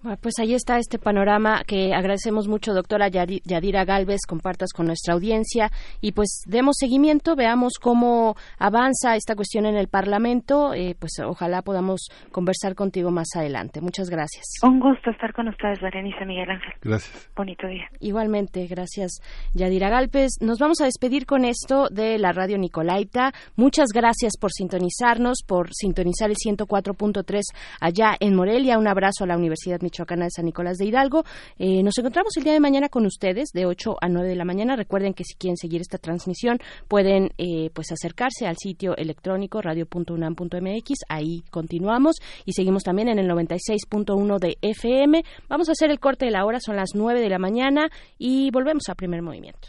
Bueno, 0.00 0.16
pues 0.22 0.34
ahí 0.38 0.54
está 0.54 0.78
este 0.78 1.00
panorama 1.00 1.62
que 1.66 1.92
agradecemos 1.92 2.46
mucho, 2.46 2.72
doctora 2.72 3.08
Yadira 3.08 3.84
Galvez, 3.84 4.20
compartas 4.28 4.72
con 4.72 4.86
nuestra 4.86 5.14
audiencia 5.14 5.70
y 6.00 6.12
pues 6.12 6.42
demos 6.46 6.76
seguimiento, 6.78 7.34
veamos 7.34 7.74
cómo 7.80 8.36
avanza 8.60 9.16
esta 9.16 9.34
cuestión 9.34 9.66
en 9.66 9.76
el 9.76 9.88
Parlamento, 9.88 10.72
eh, 10.72 10.94
pues 10.96 11.18
ojalá 11.24 11.62
podamos 11.62 12.10
conversar 12.30 12.76
contigo 12.76 13.10
más 13.10 13.26
adelante. 13.34 13.80
Muchas 13.80 14.08
gracias. 14.08 14.44
Un 14.62 14.78
gusto 14.78 15.10
estar 15.10 15.32
con 15.32 15.48
ustedes, 15.48 15.80
Berenice 15.80 16.24
Miguel 16.24 16.48
Ángel. 16.48 16.74
Gracias. 16.80 17.30
Bonito 17.34 17.66
día. 17.66 17.88
Igualmente, 17.98 18.68
gracias 18.68 19.20
Yadira 19.52 19.88
Galvez. 19.88 20.30
Nos 20.40 20.60
vamos 20.60 20.80
a 20.80 20.84
despedir 20.84 21.26
con 21.26 21.44
esto 21.44 21.88
de 21.90 22.18
la 22.18 22.30
radio 22.30 22.56
Nicolaita. 22.56 23.32
Muchas 23.56 23.88
gracias 23.92 24.34
por 24.40 24.52
sintonizarnos, 24.52 25.38
por 25.44 25.74
sintonizar 25.74 26.30
el 26.30 26.36
104.3 26.36 27.40
allá 27.80 28.14
en 28.20 28.36
Morelia. 28.36 28.78
Un 28.78 28.86
abrazo 28.86 29.24
a 29.24 29.26
la 29.26 29.36
Universidad 29.36 29.80
Michoacana 29.88 30.24
de 30.24 30.30
San 30.30 30.44
Nicolás 30.44 30.76
de 30.76 30.84
Hidalgo. 30.84 31.24
Eh, 31.58 31.82
nos 31.82 31.96
encontramos 31.98 32.36
el 32.36 32.44
día 32.44 32.52
de 32.52 32.60
mañana 32.60 32.88
con 32.88 33.06
ustedes 33.06 33.50
de 33.54 33.64
8 33.64 33.96
a 34.00 34.08
9 34.08 34.28
de 34.28 34.36
la 34.36 34.44
mañana. 34.44 34.76
Recuerden 34.76 35.14
que 35.14 35.24
si 35.24 35.34
quieren 35.34 35.56
seguir 35.56 35.80
esta 35.80 35.98
transmisión 35.98 36.58
pueden 36.88 37.30
eh, 37.38 37.70
pues 37.72 37.90
acercarse 37.90 38.46
al 38.46 38.56
sitio 38.56 38.96
electrónico 38.96 39.62
radio.unam.mx. 39.62 40.92
Ahí 41.08 41.42
continuamos 41.50 42.16
y 42.44 42.52
seguimos 42.52 42.82
también 42.82 43.08
en 43.08 43.18
el 43.18 43.28
96.1 43.28 44.38
de 44.38 44.58
FM. 44.60 45.24
Vamos 45.48 45.68
a 45.68 45.72
hacer 45.72 45.90
el 45.90 46.00
corte 46.00 46.26
de 46.26 46.32
la 46.32 46.44
hora, 46.44 46.60
son 46.60 46.76
las 46.76 46.90
9 46.94 47.20
de 47.20 47.28
la 47.28 47.38
mañana 47.38 47.88
y 48.18 48.50
volvemos 48.50 48.82
a 48.88 48.94
primer 48.94 49.22
movimiento. 49.22 49.68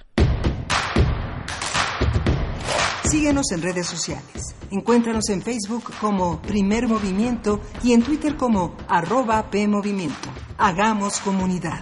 Síguenos 3.10 3.52
en 3.52 3.61
redes 3.61 3.88
sociales. 3.88 4.56
Encuéntranos 4.72 5.30
en 5.30 5.41
Facebook 5.41 5.91
como 5.99 6.41
Primer 6.41 6.88
Movimiento 6.88 7.60
y 7.84 7.94
en 7.94 8.03
Twitter 8.03 8.36
como 8.38 8.76
arroba 8.88 9.49
PMovimiento. 9.49 10.30
Hagamos 10.57 11.19
comunidad. 11.19 11.81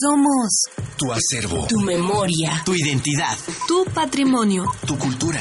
Somos 0.00 0.64
Tu 0.98 1.12
acervo. 1.12 1.66
tu 1.66 1.80
memoria, 1.80 2.62
Tu 2.64 2.74
identidad. 2.74 3.36
tu 3.66 3.84
patrimonio. 3.92 4.64
Tu 4.86 4.98
cultura. 4.98 5.40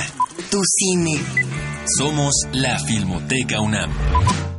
Tu 0.50 0.60
cine. 0.64 1.20
Somos 1.98 2.34
la 2.54 2.80
Filmoteca 2.80 3.60
UNAM. 3.62 3.92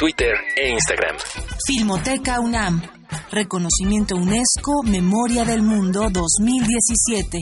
Twitter 0.00 0.32
e 0.56 0.70
Instagram. 0.70 1.14
Filmoteca 1.66 2.40
UNAM. 2.40 2.80
Reconocimiento 3.32 4.16
UNESCO 4.16 4.82
Memoria 4.82 5.44
del 5.44 5.60
Mundo 5.60 6.08
2017. 6.08 7.38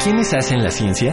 ¿Quiénes 0.00 0.32
hacen 0.32 0.62
la 0.62 0.70
ciencia? 0.70 1.12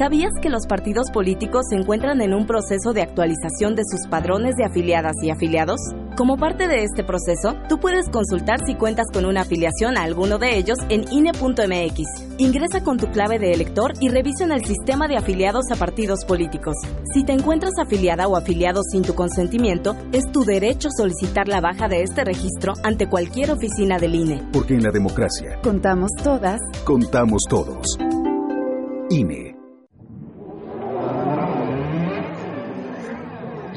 ¿Sabías 0.00 0.32
que 0.40 0.48
los 0.48 0.66
partidos 0.66 1.10
políticos 1.10 1.66
se 1.68 1.76
encuentran 1.76 2.22
en 2.22 2.32
un 2.32 2.46
proceso 2.46 2.94
de 2.94 3.02
actualización 3.02 3.74
de 3.74 3.82
sus 3.84 4.08
padrones 4.08 4.56
de 4.56 4.64
afiliadas 4.64 5.12
y 5.22 5.28
afiliados? 5.28 5.78
Como 6.16 6.38
parte 6.38 6.68
de 6.68 6.84
este 6.84 7.04
proceso, 7.04 7.54
tú 7.68 7.78
puedes 7.78 8.08
consultar 8.08 8.64
si 8.64 8.76
cuentas 8.76 9.08
con 9.12 9.26
una 9.26 9.42
afiliación 9.42 9.98
a 9.98 10.04
alguno 10.04 10.38
de 10.38 10.56
ellos 10.56 10.78
en 10.88 11.04
INE.mx. 11.12 12.00
Ingresa 12.38 12.82
con 12.82 12.96
tu 12.96 13.08
clave 13.08 13.38
de 13.38 13.52
elector 13.52 13.92
y 14.00 14.08
revisa 14.08 14.44
en 14.44 14.52
el 14.52 14.64
sistema 14.64 15.06
de 15.06 15.18
afiliados 15.18 15.70
a 15.70 15.76
partidos 15.76 16.24
políticos. 16.24 16.76
Si 17.12 17.22
te 17.22 17.34
encuentras 17.34 17.74
afiliada 17.78 18.26
o 18.26 18.38
afiliado 18.38 18.80
sin 18.82 19.02
tu 19.02 19.14
consentimiento, 19.14 19.94
es 20.12 20.32
tu 20.32 20.44
derecho 20.44 20.88
solicitar 20.96 21.46
la 21.46 21.60
baja 21.60 21.88
de 21.88 22.04
este 22.04 22.24
registro 22.24 22.72
ante 22.84 23.06
cualquier 23.06 23.50
oficina 23.50 23.98
del 23.98 24.14
INE. 24.14 24.48
Porque 24.50 24.72
en 24.72 24.82
la 24.82 24.92
democracia 24.92 25.58
Contamos 25.62 26.10
todas. 26.24 26.58
contamos 26.86 27.42
todos. 27.50 27.98
INE. 29.10 29.59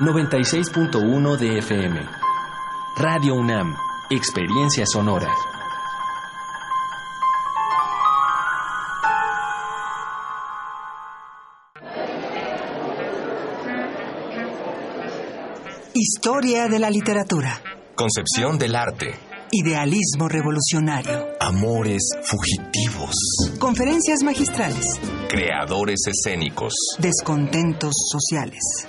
96.1 0.00 1.36
de 1.36 1.58
FM. 1.58 2.00
Radio 2.96 3.34
UNAM, 3.34 3.76
Experiencia 4.10 4.84
Sonora. 4.86 5.28
Historia 15.94 16.68
de 16.68 16.78
la 16.78 16.90
literatura. 16.90 17.60
Concepción 17.94 18.58
del 18.58 18.74
arte. 18.74 19.14
Idealismo 19.50 20.28
revolucionario. 20.28 21.28
Amores 21.38 22.02
fugitivos. 22.24 23.14
Conferencias 23.60 24.22
magistrales. 24.24 24.86
Creadores 25.28 26.00
escénicos. 26.06 26.72
Descontentos 26.98 27.92
sociales. 28.10 28.88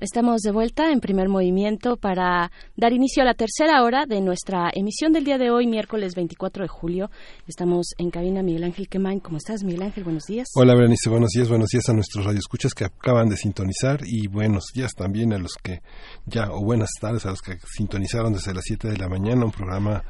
Estamos 0.00 0.40
de 0.40 0.50
vuelta 0.50 0.90
en 0.92 1.00
primer 1.00 1.28
movimiento 1.28 1.98
para 1.98 2.50
dar 2.74 2.94
inicio 2.94 3.22
a 3.22 3.26
la 3.26 3.34
tercera 3.34 3.82
hora 3.82 4.06
de 4.06 4.22
nuestra 4.22 4.70
emisión 4.72 5.12
del 5.12 5.24
día 5.24 5.36
de 5.36 5.50
hoy, 5.50 5.66
miércoles 5.66 6.14
24 6.14 6.62
de 6.62 6.68
julio. 6.68 7.10
Estamos 7.46 7.88
en 7.98 8.10
cabina 8.10 8.42
Miguel 8.42 8.64
Ángel 8.64 8.88
Quemain. 8.88 9.20
¿Cómo 9.20 9.36
estás, 9.36 9.62
Miguel 9.62 9.82
Ángel? 9.82 10.04
Buenos 10.04 10.24
días. 10.24 10.48
Hola, 10.54 10.74
Berenice. 10.74 11.10
Buenos 11.10 11.28
días. 11.32 11.50
Buenos 11.50 11.68
días 11.68 11.86
a 11.90 11.92
nuestros 11.92 12.24
radioescuchas 12.24 12.72
que 12.72 12.86
acaban 12.86 13.28
de 13.28 13.36
sintonizar 13.36 14.00
y 14.06 14.26
buenos 14.26 14.68
días 14.74 14.94
también 14.94 15.34
a 15.34 15.38
los 15.38 15.52
que 15.62 15.82
ya, 16.24 16.50
o 16.50 16.64
buenas 16.64 16.88
tardes 16.98 17.26
a 17.26 17.30
los 17.32 17.42
que 17.42 17.58
sintonizaron 17.70 18.32
desde 18.32 18.54
las 18.54 18.64
7 18.64 18.88
de 18.88 18.96
la 18.96 19.06
mañana, 19.06 19.44
un 19.44 19.52
programa 19.52 20.02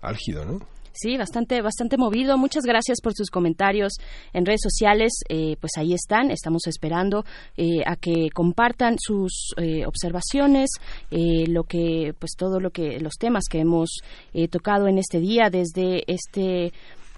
álgido, 0.00 0.44
¿no? 0.44 0.60
Sí, 0.94 1.16
bastante, 1.16 1.62
bastante 1.62 1.96
movido. 1.96 2.36
Muchas 2.36 2.64
gracias 2.64 3.00
por 3.02 3.14
sus 3.14 3.30
comentarios 3.30 3.94
en 4.34 4.44
redes 4.44 4.60
sociales. 4.62 5.12
Eh, 5.28 5.56
pues 5.60 5.72
ahí 5.78 5.94
están. 5.94 6.30
Estamos 6.30 6.66
esperando 6.66 7.24
eh, 7.56 7.82
a 7.86 7.96
que 7.96 8.28
compartan 8.32 8.96
sus 8.98 9.54
eh, 9.56 9.86
observaciones, 9.86 10.70
eh, 11.10 11.46
lo 11.48 11.64
que, 11.64 12.14
pues 12.18 12.32
todo 12.36 12.60
lo 12.60 12.70
que, 12.70 13.00
los 13.00 13.14
temas 13.14 13.44
que 13.50 13.60
hemos 13.60 14.00
eh, 14.34 14.48
tocado 14.48 14.86
en 14.86 14.98
este 14.98 15.18
día 15.18 15.48
desde 15.50 16.04
este 16.06 16.72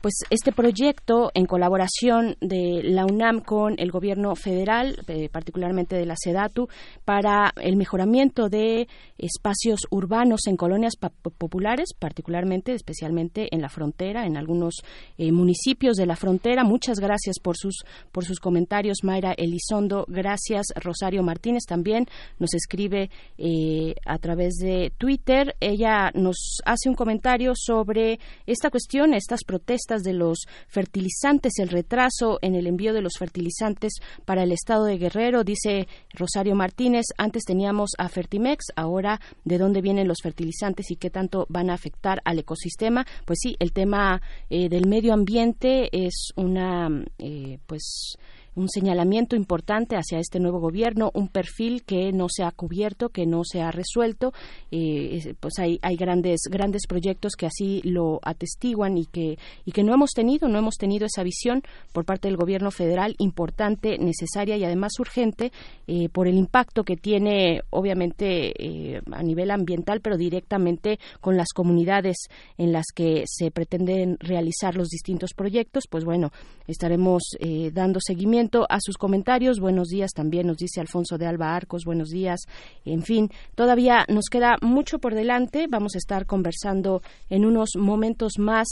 pues 0.04 0.16
este 0.28 0.52
proyecto 0.52 1.30
en 1.32 1.46
colaboración 1.46 2.36
de 2.42 2.82
la 2.82 3.06
UNAM 3.06 3.40
con 3.40 3.76
el 3.78 3.90
gobierno 3.90 4.36
federal, 4.36 4.98
eh, 5.08 5.30
particularmente 5.30 5.96
de 5.96 6.04
la 6.04 6.14
SEDATU, 6.14 6.68
para 7.06 7.54
el 7.56 7.76
mejoramiento 7.76 8.50
de 8.50 8.86
espacios 9.16 9.80
urbanos 9.88 10.42
en 10.46 10.58
colonias 10.58 10.96
populares, 11.38 11.94
particularmente, 11.98 12.74
especialmente 12.74 13.48
en 13.50 13.62
la 13.62 13.70
frontera, 13.70 14.26
en 14.26 14.36
algunos 14.36 14.74
eh, 15.16 15.32
municipios 15.32 15.96
de 15.96 16.04
la 16.04 16.16
frontera. 16.16 16.64
Muchas 16.64 16.98
gracias 16.98 17.38
por 17.42 17.56
sus 17.56 17.82
por 18.12 18.26
sus 18.26 18.40
comentarios, 18.40 18.98
Mayra 19.04 19.32
Elizondo. 19.38 20.04
Gracias, 20.06 20.66
Rosario 20.76 21.22
Martínez 21.22 21.62
también 21.66 22.08
nos 22.38 22.52
escribe 22.52 23.08
eh, 23.38 23.94
a 24.04 24.18
través 24.18 24.56
de 24.56 24.92
Twitter. 24.98 25.56
Ella 25.60 26.10
nos 26.12 26.58
hace 26.66 26.90
un 26.90 26.94
comentario 26.94 27.54
sobre 27.56 28.20
esta 28.44 28.68
cuestión, 28.68 29.14
estas 29.14 29.44
protestas 29.44 29.93
de 30.02 30.12
los 30.12 30.46
fertilizantes, 30.68 31.54
el 31.58 31.68
retraso 31.68 32.38
en 32.42 32.54
el 32.54 32.66
envío 32.66 32.92
de 32.92 33.02
los 33.02 33.14
fertilizantes 33.18 33.94
para 34.24 34.42
el 34.42 34.52
estado 34.52 34.84
de 34.84 34.98
Guerrero. 34.98 35.44
Dice 35.44 35.88
Rosario 36.12 36.54
Martínez, 36.54 37.06
antes 37.16 37.44
teníamos 37.44 37.90
a 37.98 38.08
Fertimex, 38.08 38.66
ahora 38.76 39.20
de 39.44 39.58
dónde 39.58 39.80
vienen 39.80 40.08
los 40.08 40.18
fertilizantes 40.22 40.90
y 40.90 40.96
qué 40.96 41.10
tanto 41.10 41.46
van 41.48 41.70
a 41.70 41.74
afectar 41.74 42.20
al 42.24 42.38
ecosistema. 42.38 43.06
Pues 43.24 43.38
sí, 43.42 43.56
el 43.58 43.72
tema 43.72 44.20
eh, 44.50 44.68
del 44.68 44.86
medio 44.86 45.12
ambiente 45.12 45.88
es 45.92 46.32
una, 46.36 46.88
eh, 47.18 47.58
pues, 47.66 48.16
un 48.56 48.68
señalamiento 48.68 49.36
importante 49.36 49.96
hacia 49.96 50.18
este 50.18 50.40
nuevo 50.40 50.60
gobierno, 50.60 51.10
un 51.14 51.28
perfil 51.28 51.82
que 51.84 52.12
no 52.12 52.26
se 52.28 52.44
ha 52.44 52.50
cubierto, 52.50 53.08
que 53.08 53.26
no 53.26 53.42
se 53.44 53.60
ha 53.62 53.70
resuelto. 53.70 54.32
Eh, 54.70 55.16
es- 55.16 55.28
pues 55.40 55.54
hay, 55.58 55.78
hay 55.82 55.96
grandes 55.96 56.40
grandes 56.50 56.86
proyectos 56.86 57.32
que 57.36 57.46
así 57.46 57.80
lo 57.84 58.20
atestiguan 58.22 58.96
y 58.98 59.06
que 59.06 59.38
y 59.64 59.72
que 59.72 59.82
no 59.82 59.94
hemos 59.94 60.10
tenido, 60.10 60.48
no 60.48 60.58
hemos 60.58 60.74
tenido 60.76 61.06
esa 61.06 61.22
visión 61.22 61.62
por 61.92 62.04
parte 62.04 62.28
del 62.28 62.36
gobierno 62.36 62.70
federal 62.70 63.14
importante, 63.18 63.98
necesaria 63.98 64.56
y 64.56 64.64
además 64.64 64.92
urgente 64.98 65.52
eh, 65.86 66.08
por 66.08 66.28
el 66.28 66.36
impacto 66.36 66.84
que 66.84 66.96
tiene, 66.96 67.60
obviamente 67.70 68.52
eh, 68.62 69.00
a 69.12 69.22
nivel 69.22 69.50
ambiental, 69.50 70.00
pero 70.00 70.16
directamente 70.16 70.98
con 71.20 71.36
las 71.36 71.48
comunidades 71.54 72.16
en 72.58 72.72
las 72.72 72.86
que 72.94 73.24
se 73.26 73.50
pretenden 73.50 74.16
realizar 74.20 74.76
los 74.76 74.88
distintos 74.88 75.30
proyectos. 75.34 75.84
Pues 75.90 76.04
bueno, 76.04 76.30
estaremos 76.66 77.22
eh, 77.40 77.70
dando 77.72 77.98
seguimiento 78.00 78.43
a 78.68 78.78
sus 78.80 78.96
comentarios. 78.96 79.60
Buenos 79.60 79.88
días 79.88 80.12
también, 80.12 80.46
nos 80.46 80.58
dice 80.58 80.80
Alfonso 80.80 81.18
de 81.18 81.26
Alba 81.26 81.54
Arcos. 81.54 81.84
Buenos 81.84 82.10
días. 82.10 82.40
En 82.84 83.02
fin, 83.02 83.30
todavía 83.54 84.04
nos 84.08 84.26
queda 84.30 84.56
mucho 84.60 84.98
por 84.98 85.14
delante. 85.14 85.66
Vamos 85.68 85.94
a 85.94 85.98
estar 85.98 86.26
conversando 86.26 87.02
en 87.30 87.44
unos 87.44 87.70
momentos 87.76 88.34
más 88.38 88.66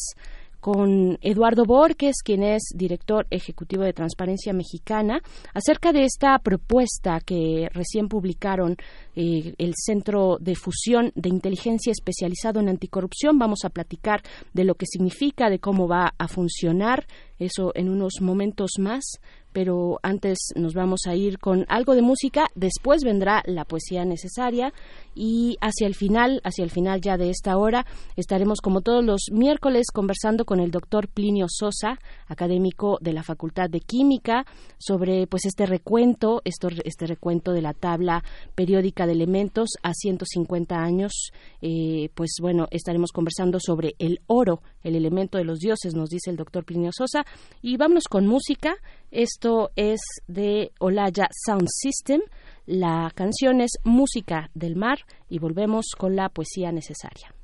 con 0.62 1.18
Eduardo 1.22 1.64
Borges, 1.64 2.22
quien 2.24 2.44
es 2.44 2.62
director 2.72 3.26
ejecutivo 3.30 3.82
de 3.82 3.92
Transparencia 3.92 4.52
Mexicana, 4.52 5.20
acerca 5.52 5.92
de 5.92 6.04
esta 6.04 6.38
propuesta 6.38 7.18
que 7.18 7.68
recién 7.72 8.06
publicaron 8.06 8.76
eh, 9.16 9.54
el 9.58 9.74
Centro 9.74 10.36
de 10.38 10.54
Fusión 10.54 11.10
de 11.16 11.30
Inteligencia 11.30 11.90
Especializado 11.90 12.60
en 12.60 12.68
Anticorrupción. 12.68 13.40
Vamos 13.40 13.64
a 13.64 13.70
platicar 13.70 14.22
de 14.52 14.62
lo 14.62 14.76
que 14.76 14.86
significa, 14.86 15.50
de 15.50 15.58
cómo 15.58 15.88
va 15.88 16.14
a 16.16 16.28
funcionar, 16.28 17.08
eso 17.40 17.72
en 17.74 17.88
unos 17.88 18.20
momentos 18.20 18.70
más 18.78 19.02
pero 19.52 19.98
antes 20.02 20.38
nos 20.56 20.74
vamos 20.74 21.02
a 21.06 21.14
ir 21.14 21.38
con 21.38 21.64
algo 21.68 21.94
de 21.94 22.02
música, 22.02 22.46
después 22.54 23.04
vendrá 23.04 23.42
la 23.46 23.64
poesía 23.64 24.04
necesaria 24.04 24.72
y 25.14 25.56
hacia 25.60 25.86
el 25.86 25.94
final, 25.94 26.40
hacia 26.44 26.64
el 26.64 26.70
final 26.70 27.00
ya 27.00 27.16
de 27.16 27.30
esta 27.30 27.56
hora, 27.56 27.86
estaremos 28.16 28.60
como 28.60 28.80
todos 28.80 29.04
los 29.04 29.26
miércoles 29.30 29.86
conversando 29.92 30.44
con 30.44 30.60
el 30.60 30.70
doctor 30.70 31.08
Plinio 31.08 31.46
Sosa, 31.48 31.98
académico 32.26 32.98
de 33.00 33.12
la 33.12 33.22
Facultad 33.22 33.68
de 33.68 33.80
Química, 33.80 34.46
sobre 34.78 35.26
pues 35.26 35.44
este 35.44 35.66
recuento, 35.66 36.40
esto, 36.44 36.68
este 36.84 37.06
recuento 37.06 37.52
de 37.52 37.62
la 37.62 37.74
tabla 37.74 38.24
periódica 38.54 39.06
de 39.06 39.12
elementos 39.12 39.70
a 39.82 39.92
150 39.92 40.76
años, 40.76 41.30
eh, 41.60 42.10
pues 42.14 42.36
bueno, 42.40 42.66
estaremos 42.70 43.12
conversando 43.12 43.58
sobre 43.60 43.94
el 43.98 44.20
oro, 44.26 44.62
el 44.82 44.96
elemento 44.96 45.38
de 45.38 45.44
los 45.44 45.58
dioses, 45.58 45.94
nos 45.94 46.08
dice 46.08 46.30
el 46.30 46.36
doctor 46.36 46.64
Plinio 46.64 46.90
Sosa, 46.92 47.24
y 47.60 47.76
vámonos 47.76 48.04
con 48.08 48.26
música. 48.26 48.76
Esto 49.12 49.72
es 49.76 50.00
de 50.26 50.72
Olaya 50.80 51.28
Sound 51.44 51.68
System. 51.68 52.22
La 52.64 53.12
canción 53.14 53.60
es 53.60 53.72
Música 53.84 54.48
del 54.54 54.74
Mar 54.74 55.00
y 55.28 55.38
volvemos 55.38 55.84
con 55.98 56.16
la 56.16 56.30
poesía 56.30 56.72
necesaria. 56.72 57.34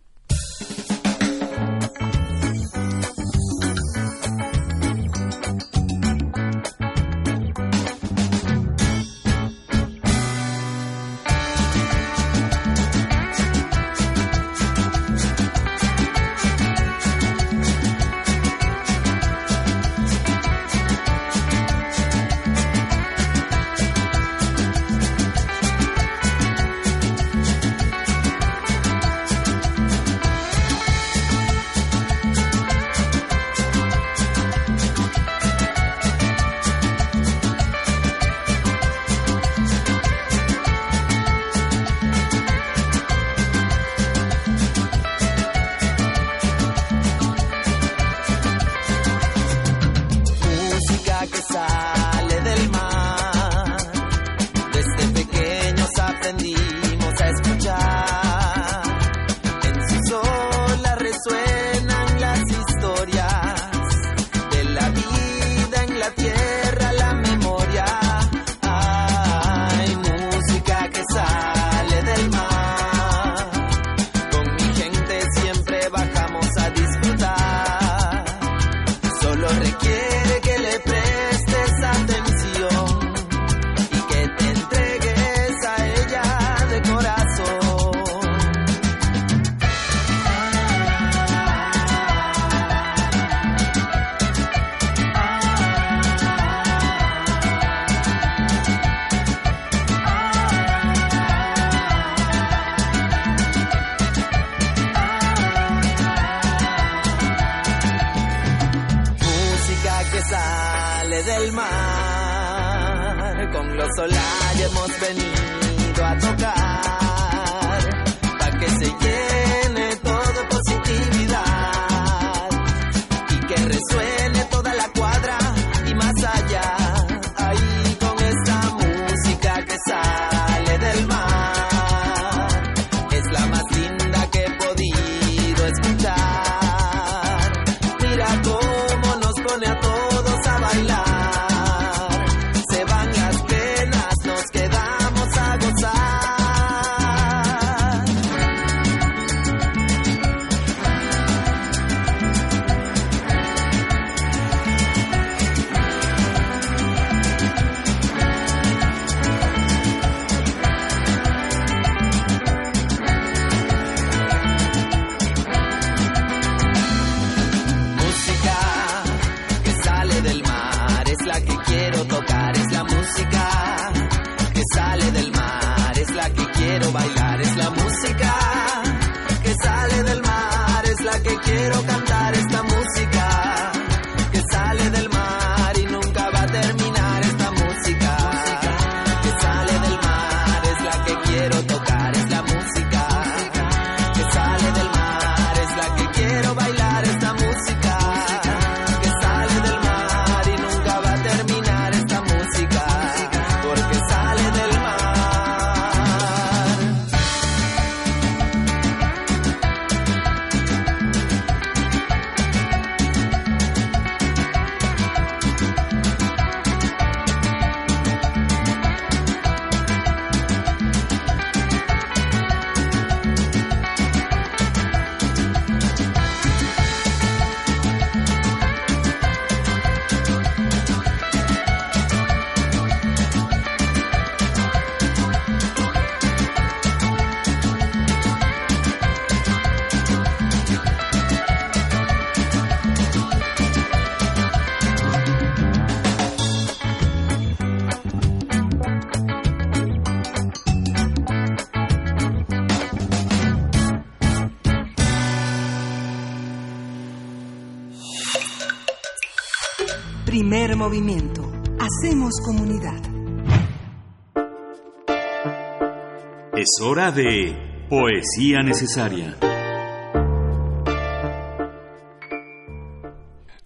Poesía 267.89 268.63
Necesaria. 268.63 269.37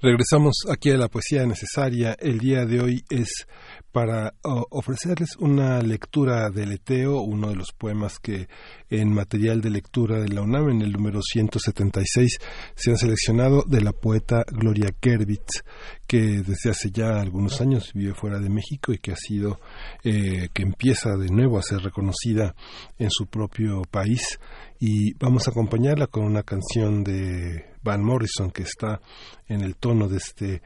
Regresamos 0.01 0.55
aquí 0.71 0.91
a 0.91 0.97
la 0.97 1.09
poesía 1.09 1.45
necesaria. 1.45 2.17
El 2.19 2.39
día 2.39 2.65
de 2.65 2.81
hoy 2.81 3.05
es 3.11 3.47
para 3.93 4.35
ofrecerles 4.43 5.37
una 5.37 5.81
lectura 5.83 6.49
de 6.49 6.67
Leteo, 6.67 7.21
uno 7.21 7.51
de 7.51 7.57
los 7.57 7.73
poemas 7.73 8.19
que 8.19 8.49
en 8.89 9.13
material 9.13 9.61
de 9.61 9.71
lectura 9.71 10.19
de 10.19 10.29
la 10.29 10.41
UNAM, 10.41 10.71
en 10.71 10.83
el 10.83 10.93
número 10.93 11.21
176, 11.23 12.39
se 12.75 12.91
han 12.91 12.97
seleccionado 12.97 13.65
de 13.67 13.83
la 13.83 13.93
poeta 13.93 14.45
Gloria 14.51 14.93
Kervitz, 14.99 15.63
que 16.07 16.43
desde 16.43 16.71
hace 16.71 16.91
ya 16.91 17.21
algunos 17.21 17.61
años 17.61 17.93
vive 17.95 18.15
fuera 18.15 18.39
de 18.39 18.49
México 18.49 18.93
y 18.93 18.99
que 18.99 19.13
ha 19.13 19.17
sido, 19.17 19.61
eh, 20.05 20.49
que 20.55 20.63
empieza 20.63 21.17
de 21.17 21.29
nuevo 21.29 21.59
a 21.59 21.63
ser 21.63 21.81
reconocida 21.81 22.55
en 22.99 23.11
su 23.11 23.27
propio 23.27 23.83
país. 23.91 24.39
Y 24.81 25.15
vamos 25.15 25.47
a 25.47 25.51
acompañarla 25.51 26.07
con 26.07 26.25
una 26.25 26.43
canción 26.43 27.05
de 27.05 27.73
Van 27.83 28.03
Morrison 28.03 28.51
que 28.51 28.63
está 28.63 29.01
en 29.49 29.61
el 29.61 29.77
tono 29.77 30.09
de 30.09 30.17
este 30.17 30.63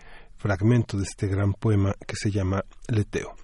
fragmento 0.47 0.97
de 0.97 1.03
este 1.03 1.27
gran 1.27 1.55
poema 1.55 1.93
que 2.07 2.15
se 2.15 2.31
llama 2.31 2.65
Leteo. 2.87 3.35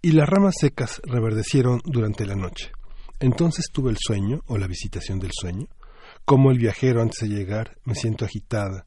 Y 0.00 0.10
las 0.10 0.28
ramas 0.28 0.56
secas 0.58 1.00
reverdecieron 1.04 1.80
durante 1.84 2.26
la 2.26 2.34
noche. 2.34 2.72
Entonces 3.20 3.66
tuve 3.72 3.92
el 3.92 3.96
sueño, 4.00 4.40
o 4.46 4.58
la 4.58 4.66
visitación 4.66 5.20
del 5.20 5.30
sueño, 5.32 5.68
como 6.24 6.50
el 6.50 6.58
viajero 6.58 7.00
antes 7.00 7.20
de 7.20 7.28
llegar 7.28 7.78
me 7.84 7.94
siento 7.94 8.24
agitada, 8.24 8.86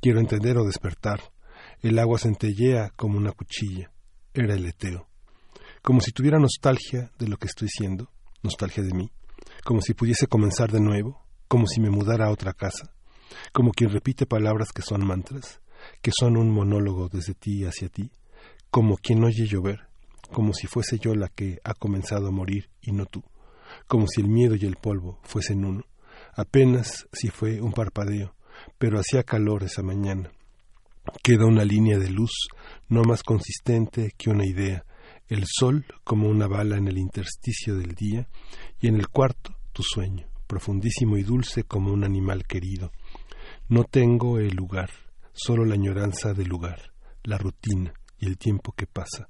quiero 0.00 0.18
entender 0.18 0.56
o 0.56 0.64
despertar. 0.64 1.20
El 1.82 1.98
agua 1.98 2.18
centellea 2.18 2.90
como 2.96 3.18
una 3.18 3.32
cuchilla. 3.32 3.92
Era 4.32 4.54
el 4.54 4.62
leteo. 4.62 5.06
Como 5.82 6.00
si 6.00 6.12
tuviera 6.12 6.38
nostalgia 6.38 7.10
de 7.18 7.28
lo 7.28 7.36
que 7.36 7.48
estoy 7.48 7.68
siendo, 7.68 8.10
nostalgia 8.42 8.82
de 8.82 8.94
mí, 8.94 9.12
como 9.62 9.82
si 9.82 9.92
pudiese 9.92 10.26
comenzar 10.26 10.72
de 10.72 10.80
nuevo, 10.80 11.22
como 11.48 11.66
si 11.66 11.82
me 11.82 11.90
mudara 11.90 12.28
a 12.28 12.30
otra 12.30 12.54
casa, 12.54 12.94
como 13.52 13.72
quien 13.72 13.90
repite 13.90 14.24
palabras 14.24 14.72
que 14.72 14.80
son 14.80 15.06
mantras, 15.06 15.60
que 16.02 16.10
son 16.18 16.36
un 16.36 16.50
monólogo 16.50 17.08
desde 17.08 17.34
ti 17.34 17.64
hacia 17.64 17.88
ti, 17.88 18.10
como 18.70 18.96
quien 18.96 19.24
oye 19.24 19.46
llover, 19.46 19.88
como 20.32 20.52
si 20.52 20.66
fuese 20.66 20.98
yo 20.98 21.14
la 21.14 21.28
que 21.28 21.60
ha 21.64 21.74
comenzado 21.74 22.28
a 22.28 22.32
morir 22.32 22.68
y 22.82 22.92
no 22.92 23.06
tú, 23.06 23.22
como 23.86 24.06
si 24.06 24.20
el 24.20 24.28
miedo 24.28 24.54
y 24.56 24.64
el 24.64 24.76
polvo 24.76 25.18
fuesen 25.22 25.64
uno, 25.64 25.84
apenas 26.34 27.06
si 27.12 27.28
fue 27.28 27.60
un 27.60 27.72
parpadeo, 27.72 28.34
pero 28.78 28.98
hacía 28.98 29.22
calor 29.22 29.62
esa 29.64 29.82
mañana. 29.82 30.30
Queda 31.22 31.44
una 31.44 31.64
línea 31.64 31.98
de 31.98 32.10
luz 32.10 32.48
no 32.88 33.02
más 33.02 33.22
consistente 33.22 34.12
que 34.16 34.30
una 34.30 34.46
idea, 34.46 34.84
el 35.28 35.44
sol 35.46 35.84
como 36.02 36.28
una 36.28 36.46
bala 36.46 36.76
en 36.76 36.88
el 36.88 36.98
intersticio 36.98 37.76
del 37.76 37.94
día, 37.94 38.28
y 38.80 38.88
en 38.88 38.96
el 38.96 39.08
cuarto 39.08 39.54
tu 39.72 39.82
sueño, 39.82 40.26
profundísimo 40.46 41.16
y 41.16 41.22
dulce 41.22 41.64
como 41.64 41.92
un 41.92 42.04
animal 42.04 42.44
querido. 42.44 42.92
No 43.68 43.84
tengo 43.84 44.38
el 44.38 44.54
lugar, 44.54 44.90
solo 45.34 45.64
la 45.64 45.74
añoranza 45.74 46.32
del 46.32 46.48
lugar, 46.48 46.92
la 47.22 47.36
rutina 47.36 47.92
y 48.18 48.26
el 48.26 48.38
tiempo 48.38 48.72
que 48.72 48.86
pasa. 48.86 49.28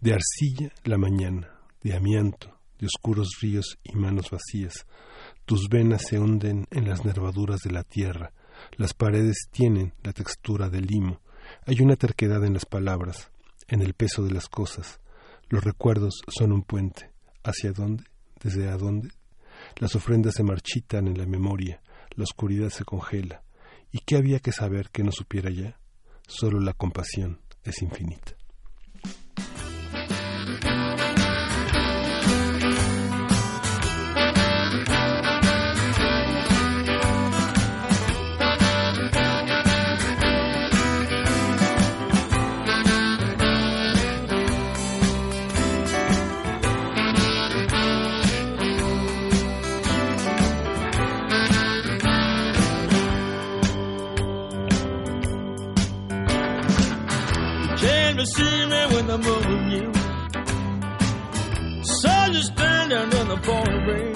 De 0.00 0.12
arcilla 0.12 0.72
la 0.84 0.98
mañana, 0.98 1.60
de 1.82 1.94
amianto, 1.94 2.58
de 2.78 2.86
oscuros 2.86 3.28
ríos 3.40 3.78
y 3.82 3.94
manos 3.96 4.30
vacías. 4.30 4.86
Tus 5.44 5.68
venas 5.68 6.02
se 6.06 6.18
hunden 6.18 6.66
en 6.70 6.88
las 6.88 7.04
nervaduras 7.04 7.60
de 7.60 7.72
la 7.72 7.84
tierra. 7.84 8.32
Las 8.76 8.92
paredes 8.92 9.48
tienen 9.50 9.94
la 10.02 10.12
textura 10.12 10.68
del 10.68 10.86
limo. 10.86 11.20
Hay 11.64 11.80
una 11.80 11.96
terquedad 11.96 12.44
en 12.44 12.54
las 12.54 12.66
palabras, 12.66 13.30
en 13.68 13.80
el 13.80 13.94
peso 13.94 14.22
de 14.24 14.32
las 14.32 14.48
cosas. 14.48 15.00
Los 15.48 15.64
recuerdos 15.64 16.20
son 16.28 16.52
un 16.52 16.62
puente. 16.62 17.12
¿Hacia 17.44 17.72
dónde? 17.72 18.04
¿Desde 18.42 18.68
a 18.68 18.76
dónde? 18.76 19.10
Las 19.76 19.94
ofrendas 19.94 20.34
se 20.34 20.42
marchitan 20.42 21.06
en 21.06 21.18
la 21.18 21.26
memoria, 21.26 21.80
la 22.16 22.24
oscuridad 22.24 22.70
se 22.70 22.84
congela. 22.84 23.42
¿Y 23.92 24.00
qué 24.00 24.16
había 24.16 24.40
que 24.40 24.52
saber 24.52 24.90
que 24.90 25.02
no 25.02 25.12
supiera 25.12 25.50
ya? 25.50 25.78
Solo 26.26 26.60
la 26.60 26.72
compasión 26.72 27.40
es 27.62 27.82
infinita. 27.82 28.36
See 58.24 58.66
me 58.66 58.86
when 58.92 59.10
I'm 59.10 59.20
moving 59.20 59.70
you. 59.70 59.92
Saw 61.84 62.26
you 62.26 62.42
standing 62.42 63.12
in 63.20 63.28
the 63.28 63.36
pouring 63.42 63.86
rain. 63.86 64.14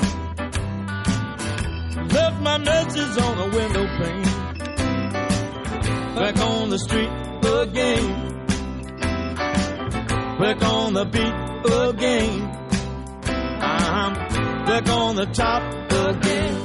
Left 2.09 2.41
my 2.41 2.59
message 2.59 3.19
on 3.23 3.37
the 3.37 3.49
window 3.57 3.87
pane. 3.99 4.23
Back 6.15 6.39
on 6.39 6.71
the 6.71 6.79
street 6.79 7.11
again. 7.61 8.31
Back 10.39 10.63
on 10.63 10.95
the 10.95 11.05
beat 11.05 11.35
again. 11.89 12.51
I'm 13.61 14.15
back 14.65 14.89
on 14.89 15.17
the 15.17 15.27
top 15.27 15.63
again. 15.93 16.57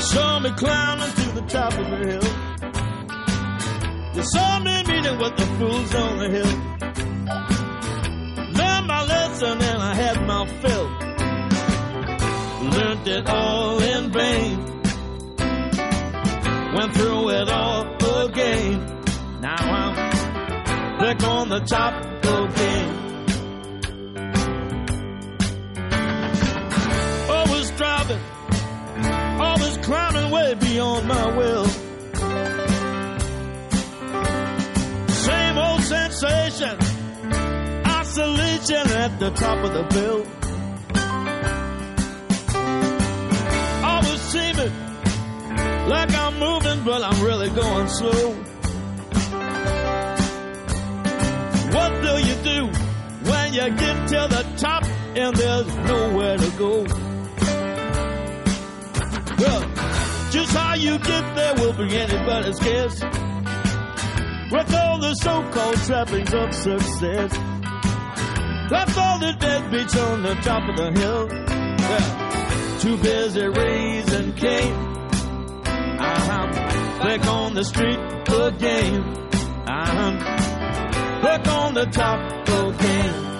Saw 0.00 0.38
me 0.38 0.50
climbing 0.52 1.12
to 1.14 1.32
the 1.40 1.42
top 1.48 1.72
of 1.72 1.90
the 1.90 1.96
hill. 1.96 2.41
You 4.14 4.22
saw 4.24 4.58
me 4.58 4.82
meeting 4.84 5.18
with 5.18 5.36
the 5.38 5.46
fools 5.58 5.94
on 5.94 6.18
the 6.18 6.28
hill. 6.28 6.52
Learned 8.58 8.86
my 8.86 9.04
lesson 9.06 9.62
and 9.62 9.82
I 9.82 9.94
had 9.94 10.26
my 10.26 10.46
fill. 10.60 10.88
Learned 12.76 13.08
it 13.08 13.26
all 13.26 13.82
in 13.82 14.12
vain. 14.12 14.58
Went 16.74 16.94
through 16.94 17.30
it 17.30 17.48
all 17.48 18.26
again. 18.26 19.02
Now 19.40 19.56
I'm 19.56 19.94
back 20.98 21.22
on 21.24 21.48
the 21.48 21.60
top 21.60 21.94
again. 22.22 22.88
Always 27.30 27.70
driving, 27.72 28.20
always 29.40 29.76
climbing 29.78 30.30
way 30.30 30.54
beyond 30.54 31.08
my 31.08 31.36
will. 31.36 31.66
Sensation, 35.92 36.78
isolation 37.86 38.84
at 39.04 39.18
the 39.18 39.30
top 39.32 39.58
of 39.62 39.72
the 39.78 39.84
bill. 39.94 40.20
Always 43.84 44.20
seeming 44.32 44.74
like 45.88 46.14
I'm 46.14 46.38
moving, 46.38 46.82
but 46.84 47.02
I'm 47.02 47.22
really 47.22 47.50
going 47.50 47.88
slow. 47.88 48.32
What 51.76 51.90
do 52.06 52.12
you 52.28 52.36
do 52.52 52.60
when 53.30 53.52
you 53.52 53.66
get 53.84 53.96
to 54.12 54.20
the 54.36 54.44
top 54.56 54.84
and 55.14 55.36
there's 55.36 55.74
nowhere 55.90 56.38
to 56.38 56.50
go? 56.64 56.74
Well, 59.40 59.62
just 60.30 60.52
how 60.56 60.74
you 60.74 60.98
get 60.98 61.24
there 61.36 61.54
will 61.56 61.74
be 61.74 61.96
anybody's 61.96 62.58
guess. 62.60 63.31
With 64.52 64.74
all 64.74 64.98
the 64.98 65.14
so-called 65.14 65.76
trappings 65.76 66.34
of 66.34 66.54
success. 66.54 67.32
Left 68.70 68.98
all 68.98 69.18
the 69.18 69.34
deadbeats 69.38 69.96
on 69.96 70.22
the 70.22 70.34
top 70.42 70.68
of 70.68 70.76
the 70.76 70.90
hill. 71.00 71.28
Yeah. 71.32 72.78
Too 72.80 72.96
busy 72.98 73.46
raising 73.46 74.32
Cain. 74.34 74.74
I'm 75.64 76.00
uh-huh. 76.00 77.02
back 77.02 77.26
on 77.28 77.54
the 77.54 77.64
street 77.64 77.98
again. 78.28 79.28
I'm 79.66 80.18
back 81.22 81.48
on 81.48 81.72
the 81.72 81.86
top 81.86 82.48
again. 82.48 83.31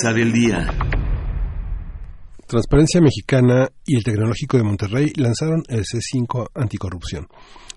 Mesa 0.00 0.14
del 0.14 0.32
día. 0.32 0.66
Transparencia 2.46 3.00
Mexicana 3.00 3.68
y 3.84 3.96
el 3.96 4.04
Tecnológico 4.04 4.56
de 4.56 4.62
Monterrey 4.62 5.12
lanzaron 5.16 5.62
el 5.68 5.84
C5 5.84 6.48
Anticorrupción. 6.54 7.26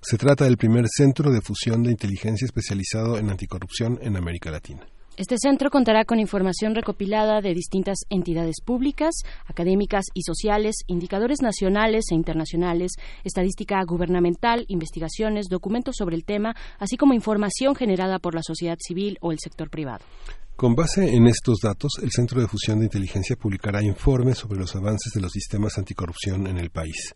Se 0.01 0.17
trata 0.17 0.45
del 0.45 0.57
primer 0.57 0.85
centro 0.87 1.31
de 1.31 1.41
fusión 1.41 1.83
de 1.83 1.91
inteligencia 1.91 2.45
especializado 2.45 3.17
en 3.17 3.29
anticorrupción 3.29 3.99
en 4.01 4.15
América 4.15 4.51
Latina. 4.51 4.85
Este 5.15 5.37
centro 5.37 5.69
contará 5.69 6.05
con 6.05 6.19
información 6.19 6.73
recopilada 6.73 7.41
de 7.41 7.53
distintas 7.53 7.99
entidades 8.09 8.55
públicas, 8.65 9.13
académicas 9.45 10.05
y 10.15 10.23
sociales, 10.23 10.77
indicadores 10.87 11.41
nacionales 11.41 12.05
e 12.09 12.15
internacionales, 12.15 12.93
estadística 13.23 13.79
gubernamental, 13.85 14.65
investigaciones, 14.69 15.47
documentos 15.49 15.95
sobre 15.97 16.15
el 16.15 16.25
tema, 16.25 16.55
así 16.79 16.97
como 16.97 17.13
información 17.13 17.75
generada 17.75 18.17
por 18.17 18.33
la 18.33 18.41
sociedad 18.41 18.77
civil 18.79 19.17
o 19.21 19.31
el 19.31 19.39
sector 19.39 19.69
privado. 19.69 20.03
Con 20.63 20.75
base 20.75 21.13
en 21.13 21.27
estos 21.27 21.59
datos, 21.61 21.91
el 22.01 22.09
Centro 22.09 22.39
de 22.39 22.47
Fusión 22.47 22.79
de 22.79 22.85
Inteligencia 22.85 23.35
publicará 23.35 23.83
informes 23.83 24.37
sobre 24.37 24.61
los 24.61 24.73
avances 24.77 25.11
de 25.13 25.19
los 25.19 25.33
sistemas 25.33 25.77
anticorrupción 25.77 26.47
en 26.47 26.57
el 26.57 26.69
país. 26.69 27.11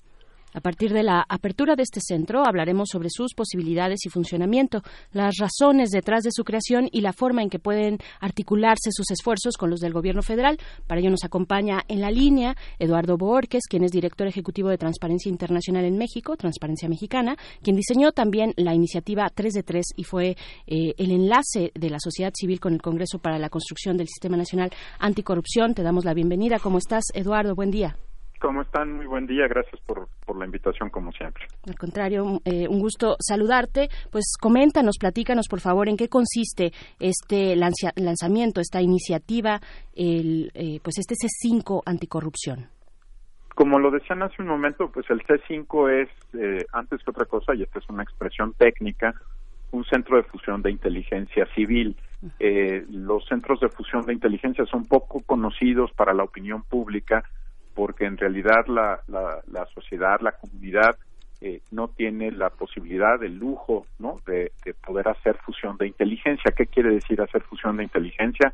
A 0.57 0.59
partir 0.59 0.91
de 0.91 1.03
la 1.03 1.23
apertura 1.29 1.75
de 1.75 1.83
este 1.83 1.99
centro 2.01 2.41
hablaremos 2.43 2.89
sobre 2.91 3.09
sus 3.11 3.35
posibilidades 3.35 3.99
y 4.07 4.09
funcionamiento, 4.09 4.81
las 5.11 5.35
razones 5.37 5.91
detrás 5.91 6.23
de 6.23 6.31
su 6.31 6.43
creación 6.43 6.89
y 6.91 7.01
la 7.01 7.13
forma 7.13 7.43
en 7.43 7.51
que 7.51 7.59
pueden 7.59 7.99
articularse 8.19 8.89
sus 8.91 9.11
esfuerzos 9.11 9.55
con 9.55 9.69
los 9.69 9.81
del 9.81 9.93
Gobierno 9.93 10.23
federal. 10.23 10.57
Para 10.87 10.99
ello 10.99 11.11
nos 11.11 11.23
acompaña 11.23 11.83
en 11.87 12.01
la 12.01 12.09
línea 12.09 12.55
Eduardo 12.79 13.19
Borges, 13.19 13.67
quien 13.69 13.83
es 13.83 13.91
director 13.91 14.25
ejecutivo 14.25 14.69
de 14.69 14.79
Transparencia 14.79 15.29
Internacional 15.29 15.85
en 15.85 15.95
México, 15.95 16.35
Transparencia 16.35 16.89
Mexicana, 16.89 17.37
quien 17.61 17.75
diseñó 17.75 18.11
también 18.11 18.55
la 18.57 18.73
iniciativa 18.73 19.29
3 19.29 19.53
de 19.53 19.61
3 19.61 19.85
y 19.95 20.05
fue 20.05 20.37
eh, 20.65 20.95
el 20.97 21.11
enlace 21.11 21.71
de 21.75 21.89
la 21.91 21.99
sociedad 21.99 22.33
civil 22.35 22.59
con 22.59 22.73
el 22.73 22.81
Congreso 22.81 23.19
para 23.19 23.37
la 23.37 23.49
construcción 23.49 23.95
del 23.95 24.07
Sistema 24.07 24.37
Nacional 24.37 24.71
Anticorrupción. 24.97 25.75
Te 25.75 25.83
damos 25.83 26.03
la 26.03 26.15
bienvenida. 26.15 26.57
¿Cómo 26.57 26.79
estás, 26.79 27.03
Eduardo? 27.13 27.53
Buen 27.53 27.69
día. 27.69 27.95
¿Cómo 28.39 28.61
están? 28.61 28.93
Muy 28.93 29.07
buen 29.07 29.25
día. 29.25 29.47
Gracias 29.47 29.81
por, 29.81 30.07
por 30.25 30.37
la 30.37 30.45
invitación, 30.45 30.89
como 30.89 31.11
siempre. 31.11 31.45
Al 31.67 31.75
contrario, 31.75 32.39
eh, 32.45 32.67
un 32.67 32.79
gusto 32.79 33.15
saludarte. 33.19 33.89
Pues 34.11 34.35
coméntanos, 34.39 34.97
platícanos, 34.99 35.47
por 35.47 35.59
favor, 35.59 35.89
en 35.89 35.97
qué 35.97 36.07
consiste 36.07 36.71
este 36.99 37.55
lanzamiento, 37.55 38.61
esta 38.61 38.81
iniciativa, 38.81 39.59
el, 39.95 40.51
eh, 40.53 40.79
pues 40.83 40.99
este 40.99 41.15
C5 41.15 41.81
anticorrupción. 41.85 42.67
Como 43.55 43.79
lo 43.79 43.89
decían 43.89 44.21
hace 44.21 44.39
un 44.43 44.49
momento, 44.49 44.91
pues 44.91 45.09
el 45.09 45.23
C5 45.23 45.89
es, 46.03 46.09
eh, 46.39 46.63
antes 46.73 47.01
que 47.03 47.09
otra 47.09 47.25
cosa, 47.25 47.55
y 47.55 47.63
esta 47.63 47.79
es 47.79 47.89
una 47.89 48.03
expresión 48.03 48.53
técnica, 48.53 49.15
un 49.71 49.83
centro 49.85 50.17
de 50.17 50.23
fusión 50.23 50.61
de 50.61 50.69
inteligencia 50.69 51.47
civil. 51.55 51.95
Eh, 52.39 52.85
los 52.89 53.25
centros 53.25 53.59
de 53.59 53.69
fusión 53.69 54.05
de 54.05 54.13
inteligencia 54.13 54.65
son 54.65 54.85
poco 54.85 55.21
conocidos 55.21 55.91
para 55.93 56.13
la 56.13 56.23
opinión 56.23 56.61
pública 56.63 57.23
porque 57.77 58.05
en 58.05 58.17
realidad 58.17 58.65
la, 58.65 59.01
la, 59.07 59.65
sociedad, 59.67 60.19
la 60.19 60.31
comunidad, 60.31 60.97
eh, 61.41 61.61
no 61.69 61.89
tiene 61.89 62.31
la 62.31 62.49
posibilidad, 62.49 63.23
el 63.23 63.37
lujo, 63.37 63.85
¿no? 63.99 64.15
De, 64.25 64.51
poder 64.83 65.07
hacer 65.07 65.37
fusión 65.45 65.77
de 65.77 65.85
inteligencia. 65.85 66.51
¿Qué 66.57 66.65
quiere 66.65 66.89
decir 66.89 67.21
hacer 67.21 67.43
fusión 67.43 67.77
de 67.77 67.83
inteligencia? 67.83 68.51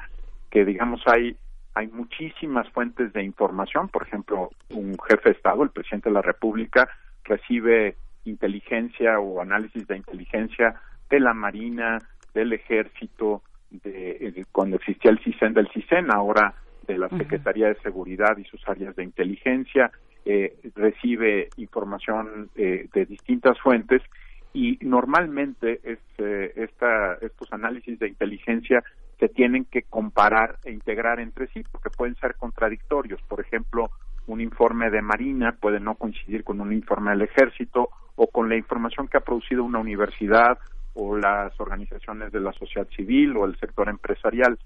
Que, 0.51 0.65
digamos, 0.65 1.01
hay, 1.05 1.37
hay 1.73 1.87
muchísimas 1.87 2.67
fuentes 2.71 3.13
de 3.13 3.23
información. 3.23 3.87
Por 3.87 4.05
ejemplo, 4.05 4.49
un 4.71 4.97
jefe 5.07 5.29
de 5.29 5.35
Estado, 5.37 5.63
el 5.63 5.69
presidente 5.69 6.09
de 6.09 6.15
la 6.15 6.21
República, 6.21 6.89
recibe 7.23 7.95
inteligencia 8.25 9.21
o 9.21 9.39
análisis 9.39 9.87
de 9.87 9.95
inteligencia 9.95 10.81
de 11.09 11.21
la 11.21 11.33
Marina, 11.33 11.97
del 12.33 12.51
Ejército, 12.51 13.41
de, 13.71 14.45
cuando 14.51 14.75
existía 14.75 15.11
el 15.11 15.19
CISEN 15.19 15.53
del 15.53 15.69
CISEN, 15.69 16.11
ahora 16.11 16.55
de 16.88 16.97
la 16.97 17.10
Secretaría 17.10 17.68
de 17.68 17.76
Seguridad 17.81 18.38
y 18.38 18.43
sus 18.45 18.68
áreas 18.68 18.95
de 18.95 19.03
inteligencia, 19.03 19.91
eh, 20.26 20.55
recibe 20.76 21.49
información 21.57 22.49
eh, 22.55 22.88
de 22.93 23.05
distintas 23.05 23.60
fuentes 23.60 24.01
y 24.53 24.77
normalmente 24.81 25.81
es, 25.84 25.99
eh, 26.19 26.53
esta, 26.55 27.15
estos 27.15 27.51
análisis 27.51 27.99
de 27.99 28.07
inteligencia 28.07 28.84
se 29.19 29.27
tienen 29.27 29.65
que 29.65 29.84
comparar 29.84 30.57
e 30.64 30.72
integrar 30.72 31.19
entre 31.19 31.47
sí 31.47 31.64
porque 31.72 31.89
pueden 31.89 32.15
ser 32.15 32.35
contradictorios. 32.35 33.22
Por 33.23 33.41
ejemplo, 33.41 33.89
un 34.27 34.41
informe 34.41 34.89
de 34.89 35.01
Marina 35.01 35.55
puede 35.60 35.80
no 35.80 35.95
coincidir 35.95 36.43
con 36.43 36.61
un 36.61 36.72
informe 36.72 37.11
del 37.11 37.23
Ejército 37.23 37.89
o 38.15 38.27
con 38.27 38.47
la 38.47 38.55
información 38.55 39.07
que 39.07 39.18
ha 39.18 39.22
producido 39.22 39.64
una 39.64 39.80
universidad 39.80 40.57
o 40.93 41.18
las 41.18 41.60
organizaciones 41.60 42.31
de 42.31 42.39
la 42.39 42.53
sociedad 42.53 42.87
civil 42.95 43.36
o 43.36 43.45
el 43.45 43.57
sector 43.57 43.89
empresarial. 43.89 44.57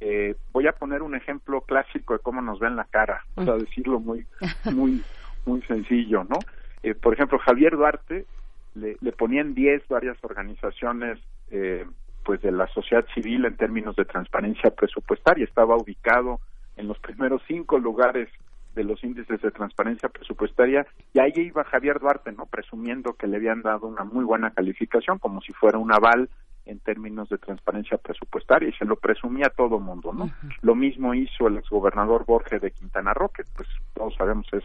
Eh, 0.00 0.34
voy 0.52 0.66
a 0.66 0.72
poner 0.72 1.02
un 1.02 1.14
ejemplo 1.14 1.62
clásico 1.62 2.14
de 2.14 2.18
cómo 2.18 2.42
nos 2.42 2.58
ven 2.58 2.76
la 2.76 2.84
cara, 2.84 3.24
o 3.34 3.44
sea, 3.44 3.54
decirlo 3.54 3.98
muy, 3.98 4.26
muy, 4.72 5.02
muy 5.46 5.62
sencillo, 5.62 6.24
¿no? 6.24 6.38
Eh, 6.82 6.94
por 6.94 7.14
ejemplo, 7.14 7.38
Javier 7.38 7.76
Duarte 7.76 8.26
le, 8.74 8.96
le 9.00 9.12
ponían 9.12 9.54
10 9.54 9.88
varias 9.88 10.16
organizaciones, 10.22 11.18
eh, 11.50 11.86
pues 12.24 12.42
de 12.42 12.52
la 12.52 12.66
sociedad 12.68 13.06
civil 13.14 13.44
en 13.46 13.56
términos 13.56 13.96
de 13.96 14.04
transparencia 14.04 14.70
presupuestaria, 14.70 15.44
estaba 15.44 15.76
ubicado 15.76 16.40
en 16.76 16.88
los 16.88 16.98
primeros 16.98 17.40
cinco 17.46 17.78
lugares 17.78 18.28
de 18.74 18.84
los 18.84 19.02
índices 19.02 19.40
de 19.40 19.50
transparencia 19.50 20.10
presupuestaria 20.10 20.86
y 21.14 21.18
ahí 21.18 21.32
iba 21.36 21.64
Javier 21.64 21.98
Duarte, 21.98 22.30
¿no? 22.32 22.44
Presumiendo 22.44 23.14
que 23.14 23.26
le 23.26 23.38
habían 23.38 23.62
dado 23.62 23.86
una 23.86 24.04
muy 24.04 24.22
buena 24.22 24.50
calificación, 24.50 25.18
como 25.18 25.40
si 25.40 25.52
fuera 25.54 25.78
un 25.78 25.92
aval 25.92 26.28
en 26.66 26.80
términos 26.80 27.28
de 27.28 27.38
transparencia 27.38 27.96
presupuestaria 27.96 28.68
y 28.68 28.72
se 28.72 28.84
lo 28.84 28.96
presumía 28.96 29.46
a 29.46 29.50
todo 29.50 29.78
mundo, 29.78 30.12
¿no? 30.12 30.30
Lo 30.62 30.74
mismo 30.74 31.14
hizo 31.14 31.46
el 31.46 31.56
exgobernador 31.58 32.24
Borges 32.26 32.60
de 32.60 32.72
Quintana 32.72 33.14
Roo, 33.14 33.28
que 33.28 33.44
pues 33.56 33.68
todos 33.94 34.14
sabemos 34.16 34.46
es 34.52 34.64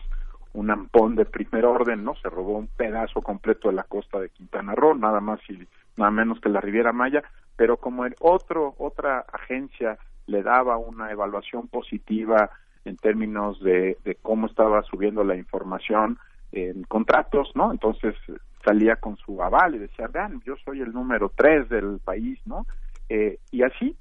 un 0.53 0.69
ampón 0.69 1.15
de 1.15 1.25
primer 1.25 1.65
orden, 1.65 2.03
¿no? 2.03 2.15
Se 2.15 2.29
robó 2.29 2.57
un 2.57 2.67
pedazo 2.67 3.21
completo 3.21 3.69
de 3.69 3.75
la 3.75 3.83
costa 3.83 4.19
de 4.19 4.29
Quintana 4.29 4.75
Roo, 4.75 4.95
nada 4.95 5.21
más 5.21 5.39
y 5.47 5.67
nada 5.95 6.11
menos 6.11 6.39
que 6.41 6.49
la 6.49 6.59
Riviera 6.59 6.91
Maya, 6.91 7.23
pero 7.55 7.77
como 7.77 8.05
el 8.05 8.15
otro 8.19 8.75
otra 8.79 9.25
agencia 9.31 9.97
le 10.25 10.43
daba 10.43 10.77
una 10.77 11.11
evaluación 11.11 11.67
positiva 11.67 12.49
en 12.83 12.97
términos 12.97 13.61
de, 13.61 13.97
de 14.03 14.15
cómo 14.15 14.47
estaba 14.47 14.81
subiendo 14.83 15.23
la 15.23 15.35
información 15.35 16.17
en 16.51 16.83
contratos, 16.83 17.51
¿no? 17.55 17.71
Entonces 17.71 18.15
salía 18.63 18.95
con 18.97 19.17
su 19.17 19.41
aval 19.41 19.75
y 19.75 19.79
decía, 19.79 20.07
vean, 20.07 20.41
yo 20.45 20.55
soy 20.63 20.81
el 20.81 20.91
número 20.91 21.31
tres 21.35 21.69
del 21.69 21.99
país, 22.03 22.39
¿no? 22.45 22.65
Eh, 23.09 23.39
y 23.51 23.63
así, 23.63 23.95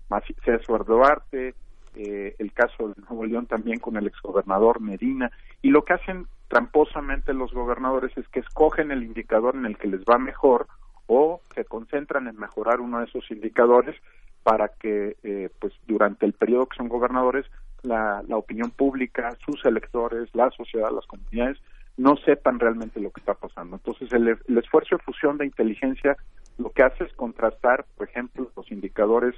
César 0.45 0.85
Duarte, 0.85 1.55
eh, 1.97 2.37
el 2.39 2.53
caso 2.53 2.89
de 2.89 3.03
Nuevo 3.09 3.25
León 3.27 3.47
también 3.47 3.81
con 3.81 3.97
el 3.97 4.07
exgobernador 4.07 4.81
Medina, 4.81 5.31
y 5.63 5.71
lo 5.71 5.85
que 5.85 5.95
hacen 5.95 6.27
tramposamente 6.49 7.35
los 7.35 7.53
gobernadores 7.53 8.17
es 8.17 8.29
que 8.29 8.41
escogen 8.41 8.91
el 8.91 9.03
indicador 9.03 9.57
en 9.57 9.67
el 9.67 9.77
que 9.77 9.89
les 9.89 10.01
va 10.03 10.19
mejor 10.19 10.67
o 11.07 11.41
se 11.55 11.65
concentran 11.65 12.29
en 12.29 12.39
mejorar 12.39 12.81
uno 12.81 13.01
de 13.01 13.07
esos 13.07 13.29
indicadores 13.31 13.97
para 14.43 14.69
que 14.69 15.17
eh, 15.23 15.51
pues 15.59 15.73
durante 15.87 16.27
el 16.27 16.33
periodo 16.33 16.67
que 16.67 16.77
son 16.77 16.89
gobernadores 16.89 17.47
la, 17.83 18.23
la 18.29 18.37
opinión 18.37 18.71
pública, 18.71 19.37
sus 19.45 19.65
electores, 19.65 20.29
la 20.35 20.51
sociedad, 20.51 20.91
las 20.93 21.07
comunidades 21.07 21.59
no 22.01 22.17
sepan 22.17 22.59
realmente 22.59 22.99
lo 22.99 23.11
que 23.11 23.21
está 23.21 23.35
pasando. 23.35 23.77
Entonces, 23.77 24.11
el, 24.15 24.29
el, 24.29 24.59
esfuerzo 24.59 24.97
de 24.97 25.03
fusión 25.03 25.37
de 25.37 25.45
inteligencia 25.45 26.17
lo 26.57 26.71
que 26.71 26.83
hace 26.83 27.05
es 27.05 27.13
contrastar, 27.13 27.85
por 27.95 28.09
ejemplo, 28.09 28.51
los 28.57 28.73
indicadores 28.73 29.35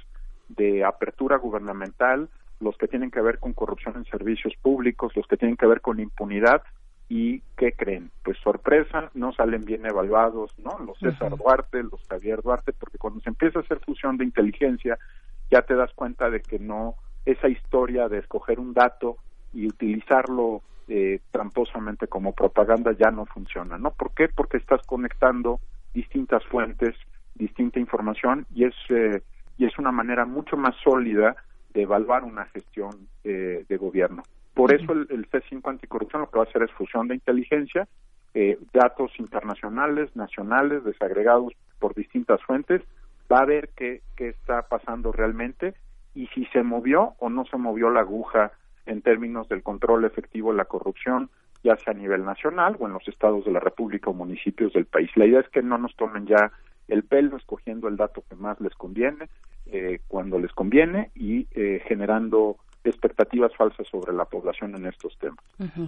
de 0.47 0.85
apertura 0.85 1.35
gubernamental, 1.35 2.29
los 2.61 2.77
que 2.77 2.87
tienen 2.87 3.11
que 3.11 3.19
ver 3.19 3.39
con 3.39 3.51
corrupción 3.51 3.97
en 3.97 4.05
servicios 4.05 4.53
públicos, 4.61 5.13
los 5.13 5.27
que 5.27 5.35
tienen 5.35 5.57
que 5.57 5.65
ver 5.65 5.81
con 5.81 5.99
impunidad, 5.99 6.63
y 7.09 7.41
¿qué 7.57 7.73
creen? 7.73 8.11
Pues 8.23 8.37
sorpresa, 8.37 9.11
no 9.13 9.33
salen 9.33 9.65
bien 9.65 9.85
evaluados, 9.85 10.57
¿no? 10.57 10.79
Los 10.79 10.97
César 10.99 11.35
Duarte, 11.35 11.83
los 11.83 12.01
Javier 12.09 12.41
Duarte, 12.41 12.71
porque 12.71 12.97
cuando 12.97 13.19
se 13.19 13.29
empieza 13.29 13.59
a 13.59 13.63
hacer 13.63 13.79
fusión 13.79 14.15
de 14.15 14.23
inteligencia, 14.23 14.97
ya 15.51 15.63
te 15.63 15.75
das 15.75 15.91
cuenta 15.95 16.29
de 16.29 16.41
que 16.41 16.59
no, 16.59 16.95
esa 17.25 17.49
historia 17.49 18.07
de 18.07 18.19
escoger 18.19 18.61
un 18.61 18.73
dato 18.73 19.17
y 19.53 19.67
utilizarlo 19.67 20.61
eh, 20.87 21.19
tramposamente 21.31 22.07
como 22.07 22.33
propaganda 22.33 22.91
ya 22.93 23.11
no 23.11 23.25
funciona, 23.25 23.77
¿no? 23.77 23.91
¿Por 23.91 24.13
qué? 24.13 24.27
Porque 24.27 24.57
estás 24.57 24.85
conectando 24.85 25.59
distintas 25.93 26.43
fuentes, 26.45 26.95
distinta 27.35 27.79
información 27.79 28.45
y 28.53 28.65
es 28.65 28.75
eh, 28.89 29.21
y 29.57 29.65
es 29.65 29.77
una 29.77 29.91
manera 29.91 30.25
mucho 30.25 30.57
más 30.57 30.75
sólida 30.83 31.35
de 31.73 31.83
evaluar 31.83 32.23
una 32.23 32.45
gestión 32.45 33.07
eh, 33.23 33.65
de 33.67 33.77
gobierno. 33.77 34.23
Por 34.53 34.73
eso 34.73 34.93
el, 34.93 35.07
el, 35.09 35.29
C5 35.29 35.67
anticorrupción 35.67 36.21
lo 36.21 36.29
que 36.29 36.37
va 36.37 36.45
a 36.45 36.47
hacer 36.47 36.63
es 36.63 36.71
fusión 36.71 37.07
de 37.07 37.15
inteligencia, 37.15 37.87
eh, 38.33 38.57
datos 38.73 39.11
internacionales, 39.19 40.15
nacionales, 40.15 40.83
desagregados 40.83 41.53
por 41.79 41.95
distintas 41.95 42.41
fuentes, 42.43 42.81
va 43.31 43.39
a 43.39 43.45
ver 43.45 43.69
qué, 43.75 44.01
qué 44.15 44.29
está 44.29 44.63
pasando 44.63 45.11
realmente 45.11 45.73
y 46.13 46.27
si 46.27 46.45
se 46.47 46.61
movió 46.61 47.13
o 47.19 47.29
no 47.29 47.45
se 47.45 47.57
movió 47.57 47.89
la 47.89 48.01
aguja 48.01 48.51
en 48.85 49.01
términos 49.01 49.47
del 49.49 49.63
control 49.63 50.05
efectivo 50.05 50.51
de 50.51 50.57
la 50.57 50.65
corrupción, 50.65 51.29
ya 51.63 51.77
sea 51.77 51.93
a 51.93 51.97
nivel 51.97 52.25
nacional 52.25 52.75
o 52.79 52.87
en 52.87 52.93
los 52.93 53.07
estados 53.07 53.45
de 53.45 53.51
la 53.51 53.59
República 53.59 54.09
o 54.09 54.13
municipios 54.13 54.73
del 54.73 54.85
país. 54.85 55.09
La 55.15 55.25
idea 55.25 55.39
es 55.39 55.49
que 55.49 55.61
no 55.61 55.77
nos 55.77 55.95
tomen 55.95 56.25
ya 56.25 56.51
el 56.87 57.03
pelo 57.03 57.37
escogiendo 57.37 57.87
el 57.87 57.97
dato 57.97 58.23
que 58.29 58.35
más 58.35 58.59
les 58.59 58.73
conviene, 58.75 59.29
eh, 59.67 59.99
cuando 60.07 60.39
les 60.39 60.51
conviene 60.51 61.11
y 61.15 61.47
eh, 61.51 61.81
generando 61.87 62.57
expectativas 62.89 63.51
falsas 63.57 63.87
sobre 63.89 64.13
la 64.13 64.25
población 64.25 64.75
en 64.75 64.85
estos 64.85 65.17
temas. 65.17 65.39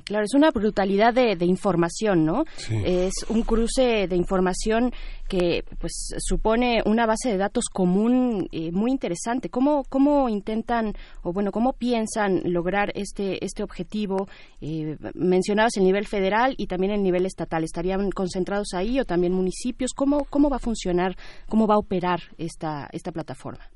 Claro, 0.06 0.26
es 0.26 0.34
una 0.34 0.52
brutalidad 0.52 1.14
de, 1.14 1.46
información, 1.46 2.26
¿no? 2.26 2.44
Es 2.70 3.14
un 3.30 3.44
cruce 3.44 4.08
de 4.08 4.16
información 4.16 4.92
que 5.28 5.64
pues 5.80 6.16
supone 6.20 6.82
una 6.86 7.06
base 7.06 7.30
de 7.30 7.38
datos 7.38 7.66
común 7.72 8.48
eh, 8.52 8.72
muy 8.72 8.92
interesante. 8.92 9.50
¿Cómo, 9.50 9.84
¿Cómo 9.90 10.30
intentan 10.30 10.94
o 11.24 11.34
bueno, 11.34 11.52
cómo 11.52 11.74
piensan 11.74 12.42
lograr 12.46 12.92
este, 12.96 13.44
este 13.44 13.64
objetivo? 13.64 14.28
Eh, 14.62 14.98
mencionabas 15.14 15.78
el 15.78 15.84
nivel 15.84 16.06
federal 16.06 16.54
y 16.58 16.68
también 16.68 16.94
el 16.94 17.04
nivel 17.04 17.26
estatal. 17.26 17.64
¿Estarían 17.64 18.12
concentrados 18.12 18.74
ahí 18.74 19.00
o 19.00 19.06
también 19.06 19.34
municipios? 19.34 19.92
¿Cómo, 19.94 20.26
cómo 20.30 20.50
va 20.50 20.58
a 20.58 20.60
funcionar, 20.60 21.16
cómo 21.50 21.68
va 21.68 21.76
a 21.76 21.80
operar 21.80 22.20
esta, 22.38 22.88
esta 22.92 23.12
plataforma? 23.12 23.75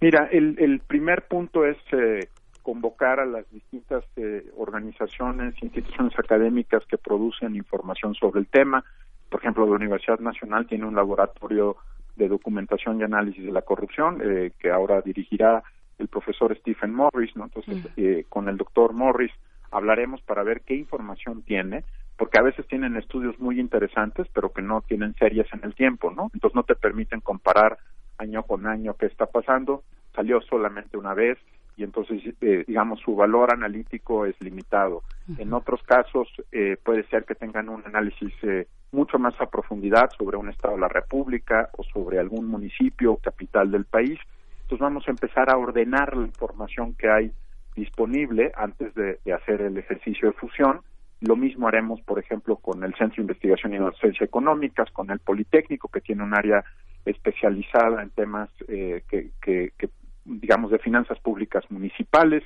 Mira, 0.00 0.28
el, 0.30 0.56
el 0.58 0.80
primer 0.80 1.26
punto 1.26 1.64
es 1.64 1.78
eh, 1.92 2.28
convocar 2.64 3.20
a 3.20 3.26
las 3.26 3.48
distintas 3.52 4.04
eh, 4.16 4.50
organizaciones, 4.56 5.54
instituciones 5.62 6.18
académicas 6.18 6.82
que 6.86 6.98
producen 6.98 7.54
información 7.54 8.14
sobre 8.14 8.40
el 8.40 8.46
tema. 8.46 8.82
Por 9.28 9.40
ejemplo, 9.40 9.66
la 9.66 9.76
Universidad 9.76 10.18
Nacional 10.18 10.66
tiene 10.66 10.86
un 10.86 10.94
laboratorio 10.94 11.76
de 12.16 12.26
documentación 12.26 12.98
y 12.98 13.02
análisis 13.02 13.44
de 13.44 13.52
la 13.52 13.62
corrupción 13.62 14.20
eh, 14.24 14.52
que 14.58 14.70
ahora 14.70 15.02
dirigirá 15.02 15.62
el 15.98 16.08
profesor 16.08 16.56
Stephen 16.58 16.94
Morris, 16.94 17.36
¿no? 17.36 17.44
Entonces, 17.44 17.86
eh, 17.96 18.24
con 18.28 18.48
el 18.48 18.56
doctor 18.56 18.94
Morris 18.94 19.32
hablaremos 19.70 20.22
para 20.22 20.42
ver 20.42 20.62
qué 20.62 20.74
información 20.74 21.42
tiene, 21.42 21.84
porque 22.16 22.38
a 22.38 22.42
veces 22.42 22.66
tienen 22.66 22.96
estudios 22.96 23.38
muy 23.38 23.60
interesantes, 23.60 24.26
pero 24.32 24.52
que 24.52 24.62
no 24.62 24.80
tienen 24.82 25.14
series 25.16 25.52
en 25.52 25.60
el 25.64 25.74
tiempo, 25.74 26.10
¿no? 26.10 26.30
Entonces 26.32 26.54
no 26.54 26.62
te 26.62 26.76
permiten 26.76 27.20
comparar 27.20 27.78
año 28.18 28.42
con 28.44 28.66
año 28.66 28.94
qué 28.94 29.06
está 29.06 29.26
pasando, 29.26 29.82
salió 30.14 30.40
solamente 30.42 30.96
una 30.96 31.14
vez, 31.14 31.38
y 31.76 31.82
entonces, 31.82 32.22
eh, 32.40 32.64
digamos, 32.66 33.00
su 33.00 33.16
valor 33.16 33.52
analítico 33.52 34.26
es 34.26 34.40
limitado. 34.40 35.02
En 35.38 35.52
otros 35.52 35.82
casos 35.82 36.28
eh, 36.52 36.76
puede 36.82 37.02
ser 37.08 37.24
que 37.24 37.34
tengan 37.34 37.68
un 37.68 37.82
análisis 37.84 38.32
eh, 38.42 38.68
mucho 38.92 39.18
más 39.18 39.34
a 39.40 39.46
profundidad 39.46 40.10
sobre 40.16 40.36
un 40.36 40.50
estado 40.50 40.74
de 40.74 40.80
la 40.80 40.88
República 40.88 41.70
o 41.76 41.82
sobre 41.82 42.20
algún 42.20 42.46
municipio 42.46 43.12
o 43.14 43.16
capital 43.16 43.72
del 43.72 43.86
país. 43.86 44.18
Entonces 44.62 44.78
vamos 44.78 45.04
a 45.08 45.10
empezar 45.10 45.50
a 45.50 45.56
ordenar 45.56 46.16
la 46.16 46.26
información 46.26 46.94
que 46.94 47.10
hay 47.10 47.32
disponible 47.74 48.52
antes 48.54 48.94
de, 48.94 49.18
hacer 49.32 49.60
el 49.60 49.76
ejercicio 49.76 50.28
de 50.28 50.34
fusión. 50.34 50.80
Lo 51.20 51.34
mismo 51.34 51.66
haremos, 51.66 52.00
por 52.02 52.20
ejemplo, 52.20 52.56
con 52.56 52.84
el 52.84 52.94
Centro 52.94 53.16
de 53.16 53.22
Investigación 53.22 53.74
y 53.74 53.78
Docencia 53.78 54.24
Económicas, 54.24 54.90
con 54.92 55.10
el 55.10 55.18
Politécnico, 55.18 55.88
que 55.88 56.00
tiene 56.00 56.22
un 56.22 56.34
área 56.34 56.64
especializada 57.04 58.02
en 58.02 58.10
temas 58.10 58.50
que, 58.66 59.02
que, 59.42 59.72
que 59.76 59.90
digamos, 60.24 60.70
de 60.70 60.78
finanzas 60.78 61.18
públicas 61.20 61.64
municipales. 61.70 62.42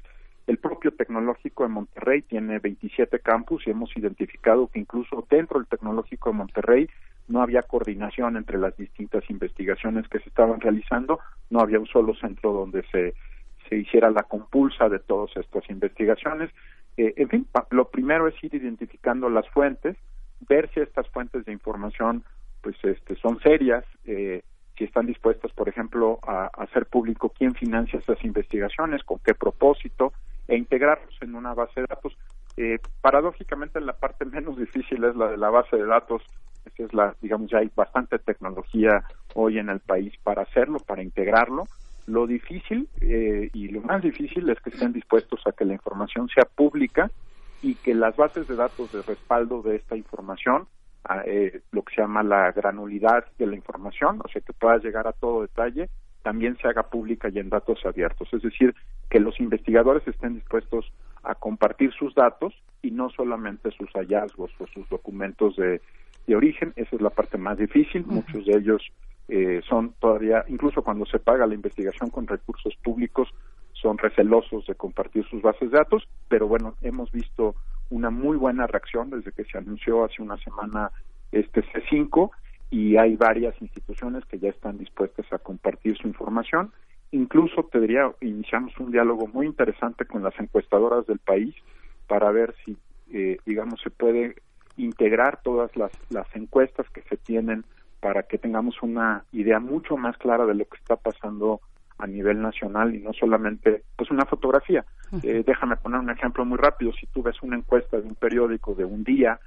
El 0.46 0.58
propio 0.58 0.92
tecnológico 0.92 1.62
de 1.62 1.68
Monterrey 1.68 2.22
tiene 2.22 2.58
27 2.58 3.20
campus 3.20 3.66
y 3.66 3.70
hemos 3.70 3.94
identificado 3.96 4.68
que 4.68 4.80
incluso 4.80 5.26
dentro 5.30 5.58
del 5.58 5.68
tecnológico 5.68 6.30
de 6.30 6.36
Monterrey 6.36 6.90
no 7.28 7.42
había 7.42 7.62
coordinación 7.62 8.36
entre 8.36 8.58
las 8.58 8.76
distintas 8.76 9.28
investigaciones 9.28 10.08
que 10.08 10.18
se 10.20 10.28
estaban 10.30 10.60
realizando, 10.60 11.20
no 11.50 11.60
había 11.60 11.78
un 11.78 11.86
solo 11.86 12.14
centro 12.14 12.52
donde 12.52 12.82
se, 12.90 13.14
se 13.68 13.76
hiciera 13.76 14.10
la 14.10 14.22
compulsa 14.22 14.88
de 14.88 14.98
todas 14.98 15.36
estas 15.36 15.68
investigaciones. 15.68 16.50
Eh, 16.96 17.12
en 17.16 17.28
fin, 17.28 17.46
lo 17.70 17.90
primero 17.90 18.26
es 18.26 18.42
ir 18.42 18.54
identificando 18.54 19.28
las 19.28 19.46
fuentes, 19.50 19.96
ver 20.48 20.70
si 20.72 20.80
estas 20.80 21.06
fuentes 21.10 21.44
de 21.44 21.52
información 21.52 22.24
pues 22.62 22.76
este, 22.82 23.16
son 23.16 23.38
serias, 23.40 23.84
eh, 24.04 24.42
si 24.76 24.84
están 24.84 25.06
dispuestas, 25.06 25.52
por 25.52 25.68
ejemplo, 25.68 26.20
a, 26.22 26.46
hacer 26.58 26.86
público 26.86 27.32
quién 27.36 27.54
financia 27.54 27.98
esas 27.98 28.22
investigaciones, 28.24 29.02
con 29.02 29.18
qué 29.18 29.34
propósito, 29.34 30.12
e 30.46 30.56
integrarlos 30.56 31.14
en 31.20 31.34
una 31.34 31.52
base 31.52 31.80
de 31.80 31.86
datos. 31.88 32.16
Eh, 32.56 32.78
paradójicamente, 33.00 33.80
la 33.80 33.92
parte 33.94 34.24
menos 34.24 34.56
difícil 34.56 35.04
es 35.04 35.16
la 35.16 35.28
de 35.28 35.36
la 35.36 35.50
base 35.50 35.76
de 35.76 35.84
datos. 35.84 36.22
Esa 36.64 36.84
es 36.84 36.94
la, 36.94 37.14
digamos, 37.20 37.50
ya 37.50 37.58
hay 37.58 37.70
bastante 37.74 38.18
tecnología 38.18 39.02
hoy 39.34 39.58
en 39.58 39.68
el 39.68 39.80
país 39.80 40.12
para 40.22 40.42
hacerlo, 40.42 40.78
para 40.78 41.02
integrarlo. 41.02 41.64
Lo 42.06 42.26
difícil 42.26 42.88
eh, 43.00 43.50
y 43.52 43.68
lo 43.68 43.82
más 43.82 44.02
difícil 44.02 44.48
es 44.48 44.58
que 44.60 44.70
estén 44.70 44.92
dispuestos 44.92 45.40
a 45.46 45.52
que 45.52 45.66
la 45.66 45.74
información 45.74 46.28
sea 46.28 46.44
pública 46.44 47.10
y 47.62 47.74
que 47.74 47.94
las 47.94 48.16
bases 48.16 48.48
de 48.48 48.56
datos 48.56 48.92
de 48.92 49.02
respaldo 49.02 49.60
de 49.62 49.76
esta 49.76 49.96
información 49.96 50.66
eh, 51.24 51.60
lo 51.72 51.82
que 51.82 51.94
se 51.94 52.02
llama 52.02 52.22
la 52.22 52.52
granulidad 52.52 53.24
de 53.38 53.46
la 53.46 53.56
información, 53.56 54.20
o 54.24 54.28
sea, 54.28 54.42
que 54.42 54.52
pueda 54.52 54.78
llegar 54.78 55.06
a 55.06 55.12
todo 55.12 55.42
detalle, 55.42 55.88
también 56.22 56.56
se 56.58 56.68
haga 56.68 56.90
pública 56.90 57.28
y 57.28 57.38
en 57.38 57.48
datos 57.48 57.84
abiertos. 57.86 58.28
Es 58.32 58.42
decir, 58.42 58.74
que 59.08 59.20
los 59.20 59.40
investigadores 59.40 60.06
estén 60.06 60.34
dispuestos 60.34 60.92
a 61.22 61.34
compartir 61.34 61.92
sus 61.92 62.14
datos 62.14 62.54
y 62.82 62.90
no 62.90 63.10
solamente 63.10 63.70
sus 63.70 63.90
hallazgos 63.92 64.50
o 64.58 64.66
sus 64.66 64.88
documentos 64.88 65.56
de, 65.56 65.80
de 66.26 66.36
origen. 66.36 66.72
Esa 66.76 66.96
es 66.96 67.02
la 67.02 67.10
parte 67.10 67.38
más 67.38 67.58
difícil. 67.58 68.04
Muchos 68.06 68.44
de 68.44 68.58
ellos 68.58 68.82
eh, 69.28 69.60
son 69.68 69.94
todavía, 70.00 70.44
incluso 70.48 70.82
cuando 70.82 71.06
se 71.06 71.18
paga 71.18 71.46
la 71.46 71.54
investigación 71.54 72.10
con 72.10 72.26
recursos 72.26 72.74
públicos, 72.82 73.28
son 73.72 73.98
recelosos 73.98 74.66
de 74.66 74.74
compartir 74.74 75.24
sus 75.28 75.42
bases 75.42 75.70
de 75.70 75.78
datos, 75.78 76.08
pero 76.28 76.48
bueno, 76.48 76.74
hemos 76.82 77.12
visto 77.12 77.54
una 77.90 78.10
muy 78.10 78.36
buena 78.36 78.66
reacción 78.66 79.10
desde 79.10 79.32
que 79.32 79.44
se 79.44 79.58
anunció 79.58 80.04
hace 80.04 80.22
una 80.22 80.36
semana 80.38 80.90
este 81.32 81.62
C5 81.64 82.30
y 82.70 82.96
hay 82.96 83.16
varias 83.16 83.60
instituciones 83.60 84.24
que 84.26 84.38
ya 84.38 84.50
están 84.50 84.78
dispuestas 84.78 85.30
a 85.32 85.38
compartir 85.38 85.96
su 85.96 86.06
información. 86.06 86.72
Incluso 87.12 87.64
te 87.64 87.80
diría, 87.80 88.12
iniciamos 88.20 88.76
un 88.78 88.90
diálogo 88.92 89.26
muy 89.26 89.46
interesante 89.46 90.04
con 90.04 90.22
las 90.22 90.38
encuestadoras 90.38 91.06
del 91.06 91.18
país 91.18 91.54
para 92.06 92.30
ver 92.30 92.54
si, 92.64 92.76
eh, 93.12 93.38
digamos, 93.46 93.80
se 93.80 93.90
puede 93.90 94.36
integrar 94.76 95.40
todas 95.42 95.74
las, 95.76 95.90
las 96.10 96.26
encuestas 96.36 96.88
que 96.90 97.02
se 97.02 97.16
tienen 97.16 97.64
para 98.00 98.24
que 98.24 98.38
tengamos 98.38 98.82
una 98.82 99.24
idea 99.32 99.58
mucho 99.58 99.96
más 99.96 100.16
clara 100.18 100.46
de 100.46 100.54
lo 100.54 100.64
que 100.66 100.76
está 100.76 100.96
pasando 100.96 101.60
a 101.98 102.06
nivel 102.06 102.40
nacional 102.40 102.94
y 102.94 103.00
no 103.00 103.12
solamente 103.12 103.82
pues 103.96 104.10
una 104.10 104.24
fotografía. 104.24 104.84
Eh, 105.22 105.42
déjame 105.46 105.76
poner 105.76 106.00
un 106.00 106.10
ejemplo 106.10 106.44
muy 106.44 106.58
rápido. 106.58 106.92
Si 106.92 107.06
tú 107.06 107.22
ves 107.22 107.42
una 107.42 107.56
encuesta 107.56 107.98
de 108.00 108.06
un 108.06 108.14
periódico 108.14 108.74
de 108.74 108.84
un 108.84 109.04
día 109.04 109.40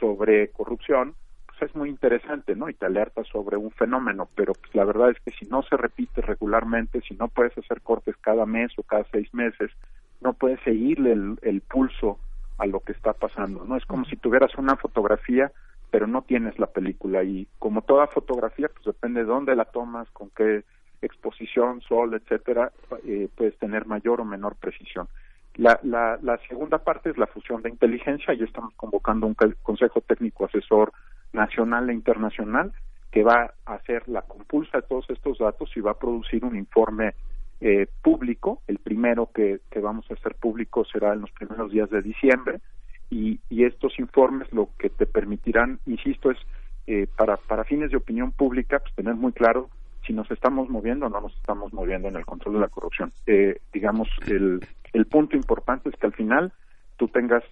sobre 0.00 0.50
corrupción, 0.50 1.14
pues 1.46 1.70
es 1.70 1.76
muy 1.76 1.88
interesante, 1.88 2.56
¿no? 2.56 2.68
Y 2.68 2.74
te 2.74 2.86
alerta 2.86 3.22
sobre 3.24 3.56
un 3.56 3.70
fenómeno, 3.70 4.28
pero 4.34 4.52
pues 4.54 4.74
la 4.74 4.84
verdad 4.84 5.10
es 5.10 5.20
que 5.20 5.30
si 5.30 5.46
no 5.46 5.62
se 5.62 5.76
repite 5.76 6.22
regularmente, 6.22 7.00
si 7.02 7.14
no 7.14 7.28
puedes 7.28 7.56
hacer 7.56 7.82
cortes 7.82 8.16
cada 8.20 8.46
mes 8.46 8.72
o 8.78 8.82
cada 8.82 9.04
seis 9.12 9.32
meses, 9.32 9.70
no 10.20 10.32
puedes 10.32 10.60
seguirle 10.62 11.12
el, 11.12 11.38
el 11.42 11.60
pulso 11.60 12.18
a 12.58 12.66
lo 12.66 12.80
que 12.80 12.92
está 12.92 13.12
pasando, 13.12 13.64
¿no? 13.64 13.76
Es 13.76 13.86
como 13.86 14.04
si 14.06 14.16
tuvieras 14.16 14.54
una 14.56 14.76
fotografía 14.76 15.52
pero 15.92 16.06
no 16.06 16.22
tienes 16.22 16.58
la 16.58 16.68
película 16.68 17.22
y 17.22 17.46
como 17.58 17.82
toda 17.82 18.06
fotografía 18.06 18.70
pues 18.70 18.86
depende 18.86 19.20
de 19.20 19.26
dónde 19.26 19.54
la 19.54 19.66
tomas, 19.66 20.08
con 20.12 20.30
qué 20.30 20.64
exposición, 21.02 21.80
sol, 21.82 22.14
etcétera, 22.14 22.72
eh, 23.06 23.28
puedes 23.34 23.58
tener 23.58 23.86
mayor 23.86 24.20
o 24.20 24.24
menor 24.24 24.56
precisión. 24.56 25.08
La, 25.56 25.78
la, 25.82 26.18
la, 26.22 26.38
segunda 26.48 26.78
parte 26.78 27.10
es 27.10 27.18
la 27.18 27.26
fusión 27.26 27.60
de 27.60 27.68
inteligencia 27.68 28.32
y 28.32 28.42
estamos 28.42 28.72
convocando 28.74 29.26
un 29.26 29.34
Consejo 29.62 30.00
Técnico 30.00 30.46
Asesor 30.46 30.92
Nacional 31.32 31.90
e 31.90 31.94
Internacional 31.94 32.72
que 33.10 33.22
va 33.22 33.52
a 33.66 33.74
hacer 33.74 34.08
la 34.08 34.22
compulsa 34.22 34.78
de 34.78 34.86
todos 34.86 35.08
estos 35.10 35.38
datos 35.38 35.70
y 35.76 35.80
va 35.80 35.90
a 35.90 35.98
producir 35.98 36.44
un 36.44 36.56
informe 36.56 37.14
eh, 37.60 37.86
público. 38.00 38.62
El 38.66 38.78
primero 38.78 39.30
que, 39.32 39.60
vamos 39.82 40.10
a 40.10 40.14
hacer 40.14 40.34
público 40.36 40.86
será 40.86 41.12
en 41.12 41.20
los 41.20 41.30
primeros 41.32 41.70
días 41.70 41.90
de 41.90 42.00
diciembre 42.00 42.60
y, 43.10 43.38
y 43.50 43.64
estos 43.64 43.98
informes 43.98 44.50
lo 44.52 44.70
que 44.78 44.88
te 44.88 45.04
permitirán, 45.04 45.78
insisto, 45.84 46.30
es 46.30 46.38
eh, 46.86 47.06
para, 47.16 47.36
para 47.36 47.64
fines 47.64 47.90
de 47.90 47.98
opinión 47.98 48.32
pública, 48.32 48.78
pues 48.78 48.94
tener 48.94 49.14
muy 49.14 49.32
claro 49.32 49.68
si 50.06 50.12
nos 50.12 50.30
estamos 50.30 50.68
moviendo 50.68 51.06
o 51.06 51.08
no 51.08 51.20
nos 51.20 51.34
estamos 51.36 51.72
moviendo 51.72 52.08
en 52.08 52.16
el 52.16 52.26
control 52.26 52.54
de 52.54 52.60
la 52.60 52.68
corrupción. 52.68 53.12
Eh, 53.26 53.60
digamos, 53.72 54.08
el, 54.26 54.60
el 54.92 55.06
punto 55.06 55.36
importante 55.36 55.88
es 55.88 55.96
que 55.96 56.06
al 56.06 56.12
final 56.12 56.52
tú 56.96 57.08
tengas 57.08 57.44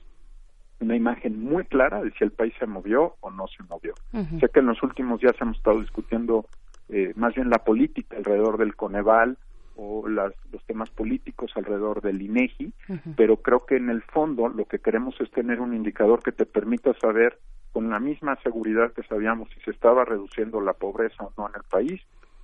una 0.80 0.96
imagen 0.96 1.42
muy 1.42 1.64
clara 1.64 2.02
de 2.02 2.10
si 2.12 2.24
el 2.24 2.30
país 2.30 2.54
se 2.58 2.66
movió 2.66 3.14
o 3.20 3.30
no 3.30 3.46
se 3.48 3.62
movió. 3.64 3.94
Sé 4.40 4.48
que 4.48 4.60
en 4.60 4.66
los 4.66 4.82
últimos 4.82 5.20
días 5.20 5.34
hemos 5.40 5.58
estado 5.58 5.80
discutiendo 5.80 6.46
eh, 6.88 7.12
más 7.16 7.34
bien 7.34 7.50
la 7.50 7.58
política 7.58 8.16
alrededor 8.16 8.58
del 8.58 8.74
Coneval 8.74 9.36
o 9.76 10.08
las, 10.08 10.32
los 10.52 10.64
temas 10.64 10.90
políticos 10.90 11.52
alrededor 11.54 12.02
del 12.02 12.20
INEGI, 12.20 12.72
pero 13.16 13.36
creo 13.36 13.64
que 13.64 13.76
en 13.76 13.88
el 13.90 14.02
fondo 14.02 14.48
lo 14.48 14.64
que 14.66 14.78
queremos 14.78 15.18
es 15.20 15.30
tener 15.30 15.60
un 15.60 15.74
indicador 15.74 16.22
que 16.22 16.32
te 16.32 16.46
permita 16.46 16.92
saber 16.94 17.38
con 17.72 17.88
la 17.88 18.00
misma 18.00 18.36
seguridad 18.42 18.92
que 18.92 19.02
sabíamos 19.04 19.48
si 19.50 19.60
se 19.60 19.70
estaba 19.70 20.04
reduciendo 20.04 20.60
la 20.60 20.72
pobreza 20.72 21.24
o 21.24 21.32
no 21.38 21.48
en 21.48 21.54
el 21.54 21.62
país, 21.62 22.00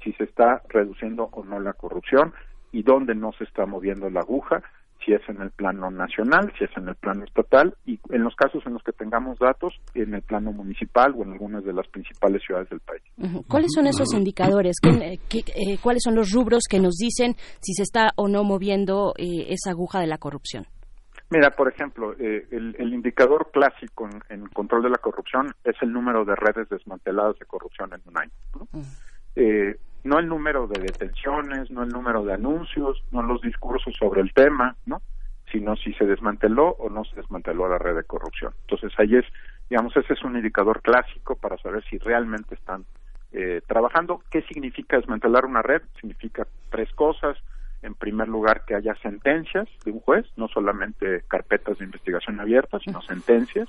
si 0.06 0.12
se 0.12 0.24
está 0.24 0.62
reduciendo 0.68 1.28
o 1.32 1.44
no 1.44 1.58
la 1.58 1.72
corrupción 1.72 2.32
y 2.70 2.84
dónde 2.84 3.16
no 3.16 3.32
se 3.32 3.42
está 3.42 3.66
moviendo 3.66 4.08
la 4.08 4.20
aguja, 4.20 4.62
si 5.04 5.12
es 5.12 5.20
en 5.28 5.42
el 5.42 5.50
plano 5.50 5.90
nacional, 5.90 6.52
si 6.56 6.64
es 6.64 6.70
en 6.76 6.88
el 6.88 6.94
plano 6.94 7.24
estatal 7.24 7.74
y 7.84 7.98
en 8.10 8.22
los 8.22 8.34
casos 8.36 8.64
en 8.66 8.74
los 8.74 8.82
que 8.84 8.92
tengamos 8.92 9.38
datos 9.38 9.74
en 9.94 10.14
el 10.14 10.22
plano 10.22 10.52
municipal 10.52 11.12
o 11.16 11.24
en 11.24 11.32
algunas 11.32 11.64
de 11.64 11.72
las 11.72 11.88
principales 11.88 12.40
ciudades 12.46 12.70
del 12.70 12.80
país. 12.80 13.02
¿Cuáles 13.48 13.72
son 13.74 13.88
esos 13.88 14.14
indicadores? 14.14 14.76
¿Qué, 14.80 15.38
eh, 15.38 15.78
¿Cuáles 15.82 16.02
son 16.04 16.14
los 16.14 16.30
rubros 16.30 16.64
que 16.70 16.78
nos 16.78 16.94
dicen 16.94 17.34
si 17.60 17.74
se 17.74 17.82
está 17.82 18.10
o 18.14 18.28
no 18.28 18.44
moviendo 18.44 19.12
eh, 19.18 19.46
esa 19.48 19.70
aguja 19.70 19.98
de 19.98 20.06
la 20.06 20.18
corrupción? 20.18 20.66
Mira, 21.30 21.50
por 21.50 21.68
ejemplo, 21.68 22.12
eh, 22.20 22.46
el, 22.52 22.94
indicador 22.94 23.50
clásico 23.52 24.08
en, 24.28 24.46
control 24.46 24.84
de 24.84 24.90
la 24.90 24.98
corrupción 24.98 25.52
es 25.64 25.74
el 25.82 25.92
número 25.92 26.24
de 26.24 26.36
redes 26.36 26.68
desmanteladas 26.68 27.36
de 27.40 27.46
corrupción 27.46 27.92
en 27.92 28.00
un 28.06 28.16
año. 28.16 28.86
Eh, 29.34 29.76
no 30.06 30.18
el 30.18 30.28
número 30.28 30.66
de 30.66 30.80
detenciones, 30.80 31.70
no 31.70 31.82
el 31.82 31.90
número 31.90 32.24
de 32.24 32.32
anuncios, 32.32 33.02
no 33.10 33.22
los 33.22 33.42
discursos 33.42 33.94
sobre 33.98 34.20
el 34.20 34.32
tema, 34.32 34.76
¿no? 34.86 35.02
Sino 35.52 35.76
si 35.76 35.92
se 35.94 36.06
desmanteló 36.06 36.70
o 36.78 36.88
no 36.88 37.04
se 37.04 37.16
desmanteló 37.16 37.68
la 37.68 37.78
red 37.78 37.94
de 37.94 38.04
corrupción. 38.04 38.54
Entonces 38.62 38.92
ahí 38.98 39.16
es, 39.16 39.24
digamos, 39.68 39.96
ese 39.96 40.14
es 40.14 40.22
un 40.22 40.36
indicador 40.36 40.80
clásico 40.82 41.36
para 41.36 41.58
saber 41.58 41.84
si 41.84 41.98
realmente 41.98 42.54
están 42.54 42.84
eh, 43.32 43.60
trabajando. 43.66 44.22
¿Qué 44.30 44.42
significa 44.42 44.96
desmantelar 44.96 45.44
una 45.44 45.62
red? 45.62 45.82
Significa 46.00 46.46
tres 46.70 46.92
cosas. 46.94 47.36
En 47.82 47.94
primer 47.94 48.28
lugar, 48.28 48.64
que 48.64 48.74
haya 48.74 48.94
sentencias 48.96 49.68
de 49.84 49.92
un 49.92 50.00
juez, 50.00 50.26
no 50.36 50.48
solamente 50.48 51.22
carpetas 51.28 51.78
de 51.78 51.84
investigación 51.84 52.40
abiertas, 52.40 52.82
sino 52.82 53.02
sentencias. 53.02 53.68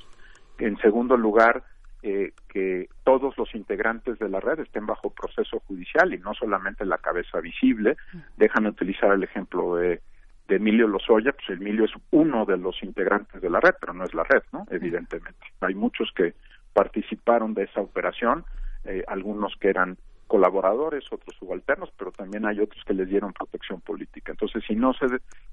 En 0.58 0.78
segundo 0.78 1.18
lugar, 1.18 1.64
eh, 2.04 2.32
que 2.48 2.90
todos 3.04 3.38
los 3.38 3.54
integrantes 3.56 4.20
de 4.20 4.30
la 4.30 4.40
red 4.40 4.60
estén 4.60 4.86
bajo 4.86 5.10
proceso 5.10 5.60
judicial 5.62 6.14
y 6.14 6.20
no 6.20 6.34
solamente 6.34 6.86
la 6.86 7.00
cabeza 7.00 7.40
visible. 7.40 7.98
Déjame 8.38 8.70
utilizar 8.70 9.12
el 9.14 9.24
ejemplo 9.24 9.76
de, 9.76 10.02
Emilio 10.48 10.88
Lozoya, 10.88 11.34
pues 11.34 11.50
Emilio 11.50 11.86
es 11.86 11.92
uno 12.12 12.46
de 12.46 12.58
los 12.58 12.82
integrantes 12.82 13.42
de 13.42 13.50
la 13.50 13.60
red, 13.60 13.74
pero 13.82 13.94
no 13.94 14.06
es 14.06 14.14
la 14.14 14.24
red, 14.24 14.44
¿no? 14.54 14.66
Evidentemente. 14.70 15.46
Hay 15.60 15.76
muchos 15.76 16.10
que 16.16 16.36
participaron 16.72 17.54
de 17.54 17.64
esa 17.64 17.82
operación, 17.82 18.46
eh, 18.86 19.04
algunos 19.08 19.56
que 19.60 19.70
eran 19.70 19.98
colaboradores, 20.28 21.06
otros 21.12 21.36
subalternos, 21.38 21.92
pero 21.98 22.12
también 22.12 22.46
hay 22.46 22.60
otros 22.60 22.84
que 22.86 22.94
les 22.94 23.10
dieron 23.10 23.34
protección 23.34 23.82
política. 23.82 24.32
Entonces, 24.32 24.64
si 24.68 24.76
no 24.76 24.94
se 24.94 25.08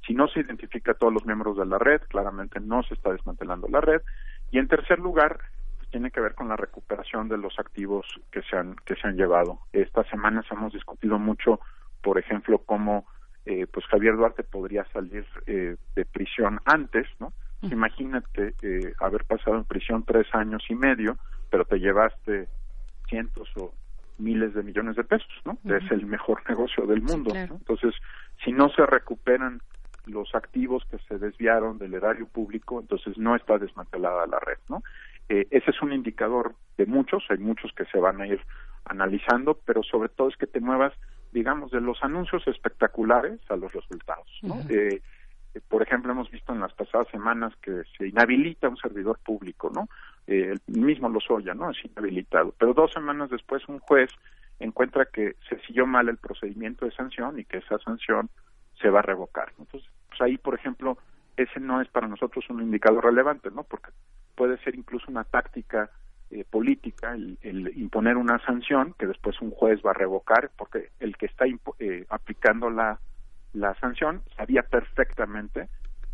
si 0.07 0.15
no 0.15 0.29
se 0.29 0.41
identifica 0.41 0.93
a 0.93 0.95
todos 0.95 1.13
los 1.13 1.25
miembros 1.25 1.57
de 1.57 1.65
la 1.65 1.79
red, 1.79 2.03
claramente 2.03 2.61
no 2.61 2.83
se 2.83 2.95
está 2.95 3.13
desmantelando 3.13 3.69
la 3.69 3.81
red. 3.81 4.03
Y 4.51 4.59
en 4.59 4.69
tercer 4.69 4.99
lugar, 4.99 5.41
tiene 5.95 6.11
que 6.11 6.21
ver 6.21 6.35
con 6.35 6.49
la 6.49 6.57
recuperación 6.57 7.29
de 7.29 7.39
los 7.39 7.57
activos 7.57 8.05
que 8.33 8.43
se 8.43 8.57
han 8.57 8.75
que 8.85 8.97
se 8.97 9.07
han 9.07 9.15
llevado. 9.15 9.61
Estas 9.73 10.09
semanas 10.09 10.45
hemos 10.51 10.73
discutido 10.73 11.21
mucho, 11.21 11.61
por 12.03 12.19
ejemplo, 12.19 12.59
cómo 12.59 13.07
eh, 13.47 13.69
pues 13.69 13.87
Javier 13.87 14.17
Duarte 14.17 14.43
podría 14.43 14.85
salir 14.93 15.25
eh, 15.47 15.77
de 15.95 16.05
prisión 16.05 16.59
antes, 16.65 17.07
¿no? 17.21 17.33
Imagínate 17.63 18.55
eh, 18.61 18.93
haber 18.99 19.25
pasado 19.25 19.57
en 19.57 19.65
prisión 19.67 20.05
tres 20.05 20.27
años 20.35 20.65
y 20.69 20.75
medio, 20.75 21.17
pero 21.49 21.65
te 21.65 21.79
llevaste 21.79 22.49
cientos 23.09 23.49
o 23.57 23.73
miles 24.19 24.53
de 24.53 24.65
millones 24.65 24.97
de 24.97 25.05
pesos, 25.05 25.33
¿no? 25.45 25.59
Es 25.65 25.89
el 25.93 26.07
mejor 26.07 26.43
negocio 26.49 26.87
del 26.87 27.03
mundo. 27.03 27.31
Entonces, 27.37 27.95
si 28.45 28.51
no 28.51 28.69
se 28.71 28.85
recuperan 28.85 29.61
los 30.07 30.35
activos 30.35 30.85
que 30.91 30.99
se 31.09 31.19
desviaron 31.19 31.79
del 31.79 31.95
erario 31.95 32.27
público, 32.27 32.81
entonces 32.81 33.17
no 33.17 33.37
está 33.37 33.59
desmantelada 33.59 34.27
la 34.27 34.41
red, 34.41 34.59
¿no? 34.69 34.83
Eh, 35.28 35.47
ese 35.51 35.70
es 35.70 35.83
un 35.83 35.93
indicador 35.93 36.55
de 36.77 36.86
muchos, 36.86 37.25
hay 37.31 37.39
muchos 37.39 37.73
que 37.73 37.85
se 37.86 37.99
van 37.99 38.20
a 38.20 38.27
ir 38.27 38.41
analizando, 38.85 39.59
pero 39.65 39.83
sobre 39.83 40.09
todo 40.09 40.28
es 40.28 40.36
que 40.36 40.47
te 40.47 40.61
muevas, 40.61 40.93
digamos, 41.33 41.70
de 41.70 41.81
los 41.81 42.03
anuncios 42.03 42.47
espectaculares 42.47 43.41
a 43.49 43.57
los 43.57 43.73
resultados, 43.73 44.28
¿no? 44.43 44.61
Eh, 44.69 45.01
por 45.69 45.83
ejemplo, 45.83 46.12
hemos 46.12 46.31
visto 46.31 46.53
en 46.53 46.61
las 46.61 46.73
pasadas 46.75 47.07
semanas 47.09 47.55
que 47.62 47.83
se 47.97 48.09
inhabilita 48.09 48.69
un 48.69 48.77
servidor 48.77 49.19
público, 49.20 49.70
¿no? 49.73 49.89
Eh, 50.27 50.57
el 50.67 50.81
mismo 50.81 51.09
Lozoya, 51.09 51.55
¿no? 51.55 51.70
Es 51.70 51.85
inhabilitado. 51.85 52.55
Pero 52.59 52.75
dos 52.75 52.93
semanas 52.93 53.31
después 53.31 53.67
un 53.69 53.78
juez 53.78 54.11
encuentra 54.59 55.07
que 55.07 55.36
se 55.49 55.59
siguió 55.61 55.86
mal 55.86 56.09
el 56.09 56.17
procedimiento 56.17 56.85
de 56.85 56.93
sanción 56.93 57.39
y 57.39 57.44
que 57.44 57.59
esa 57.59 57.78
sanción 57.78 58.31
se 58.81 58.91
va 58.91 58.99
a 58.99 59.03
revocar. 59.03 59.53
Entonces, 59.59 59.89
pues 60.09 60.20
ahí, 60.20 60.39
por 60.39 60.55
ejemplo, 60.55 60.99
ese 61.36 61.61
no 61.61 61.81
es 61.81 61.89
para 61.89 62.09
nosotros 62.09 62.44
un 62.51 62.62
indicador 62.62 63.05
relevante, 63.05 63.51
¿no? 63.51 63.62
Porque 63.62 63.91
puede 64.35 64.59
ser 64.59 64.75
incluso 64.75 65.07
una 65.09 65.25
táctica 65.25 65.91
eh, 66.31 66.45
política 66.49 67.15
el, 67.15 67.73
imponer 67.77 68.17
una 68.17 68.39
sanción 68.45 68.95
que 68.99 69.07
después 69.07 69.41
un 69.41 69.51
juez 69.51 69.81
va 69.85 69.91
a 69.91 69.95
revocar 69.95 70.51
porque 70.57 70.91
el 71.01 71.17
que 71.17 71.27
está 71.27 71.45
eh, 71.79 72.07
aplicando 72.09 72.71
la 72.71 72.99
la 73.55 73.75
sanción, 73.77 74.23
sabía 74.37 74.63
perfectamente 74.63 75.69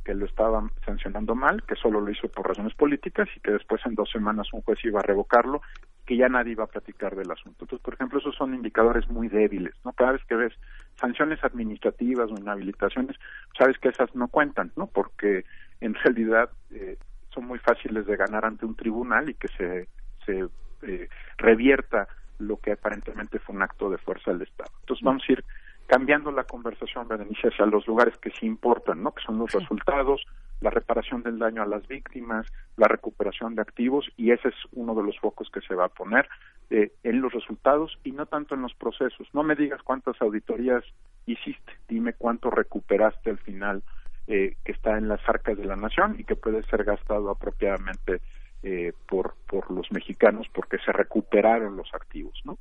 que 0.05 0.15
lo 0.15 0.25
estaban 0.25 0.71
sancionando 0.85 1.35
mal, 1.35 1.63
que 1.65 1.75
solo 1.75 2.01
lo 2.01 2.11
hizo 2.11 2.29
por 2.29 2.49
razones 2.49 2.75
políticas 2.75 3.29
y 3.37 3.41
que 3.41 3.51
después 3.51 3.85
en 3.85 3.95
dos 3.95 4.11
semanas 4.11 4.53
un 4.53 4.63
juez 4.63 4.79
iba 4.85 5.01
a 5.01 5.03
revocarlo, 5.03 5.61
que 6.07 6.17
ya 6.17 6.29
nadie 6.29 6.53
iba 6.53 6.65
a 6.65 6.69
platicar 6.69 7.17
del 7.17 7.31
asunto. 7.31 7.65
Entonces, 7.65 7.85
por 7.85 7.95
ejemplo, 7.95 8.19
esos 8.19 8.35
son 8.35 8.55
indicadores 8.55 9.09
muy 9.09 9.29
débiles, 9.29 9.75
¿no? 9.85 9.93
Cada 9.93 10.13
vez 10.13 10.25
que 10.25 10.37
ves 10.37 10.55
sanciones 10.99 11.43
administrativas 11.45 12.31
o 12.31 12.41
inhabilitaciones, 12.41 13.17
sabes 13.59 13.79
que 13.79 13.89
esas 13.89 14.15
no 14.15 14.29
cuentan, 14.29 14.73
¿no? 14.77 14.87
Porque 14.87 15.45
en 15.81 15.95
realidad 15.95 16.51
eh, 16.71 16.97
son 17.35 17.47
muy 17.47 17.59
fáciles 17.59 18.07
de 18.07 18.17
ganar 18.17 18.45
ante 18.45 18.67
un 18.67 18.75
tribunal 18.75 19.31
y 19.31 19.35
que 19.35 19.49
se, 19.49 19.89
se 20.27 20.49
eh, 20.83 21.09
revierta 21.39 22.09
lo 22.39 22.57
que 22.57 22.73
aparentemente 22.73 23.39
fue 23.39 23.55
un 23.55 23.63
acto 23.63 23.91
de 23.91 23.99
fuerza 23.99 24.33
del 24.33 24.43
Estado. 24.43 24.73
Entonces, 24.81 25.05
vamos 25.05 25.23
a 25.29 25.33
ir 25.33 25.45
cambiando 25.87 26.31
la 26.31 26.45
conversación, 26.45 27.09
Berenice, 27.09 27.49
hacia 27.49 27.67
los 27.67 27.87
lugares 27.87 28.17
que 28.19 28.31
sí 28.31 28.47
importan, 28.47 29.03
¿no? 29.03 29.13
Que 29.13 29.23
son 29.23 29.39
los 29.39 29.51
resultados, 29.53 30.25
la 30.61 30.71
reparación 30.71 31.23
del 31.23 31.39
daño 31.39 31.63
a 31.63 31.67
las 31.67 31.87
víctimas, 31.89 32.47
la 32.77 32.87
recuperación 32.87 33.57
de 33.57 33.63
activos, 33.63 34.09
y 34.17 34.31
ese 34.31 34.49
es 34.49 34.55
uno 34.73 34.95
de 34.95 35.03
los 35.03 35.19
focos 35.19 35.51
que 35.51 35.61
se 35.61 35.75
va 35.75 35.87
a 35.87 35.89
poner 35.89 36.29
eh, 36.71 36.93
en 37.03 37.21
los 37.21 37.33
resultados 37.33 37.99
y 38.05 38.13
no 38.13 38.27
tanto 38.27 38.55
en 38.55 38.63
los 38.63 38.75
procesos. 38.75 39.29
No 39.33 39.43
me 39.43 39.57
digas 39.57 39.83
cuántas 39.83 40.21
auditorías 40.23 40.85
hiciste, 41.27 41.73
dime 41.89 42.13
cuánto 42.13 42.51
recuperaste 42.51 43.31
al 43.31 43.39
final 43.39 43.83
eh, 44.31 44.55
que 44.65 44.71
está 44.71 44.97
en 44.97 45.09
las 45.09 45.21
arcas 45.29 45.59
de 45.59 45.65
la 45.65 45.75
nación 45.75 46.15
y 46.19 46.23
que 46.25 46.37
puede 46.37 46.63
ser 46.65 46.85
gastado 46.85 47.31
apropiadamente 47.31 48.21
eh, 48.63 48.93
por, 49.09 49.35
por 49.49 49.69
los 49.73 49.91
mexicanos 49.91 50.47
porque 50.55 50.77
se 50.85 50.93
recuperaron 50.93 51.77
los 51.77 51.89
activos, 51.93 52.35
¿no? 52.45 52.57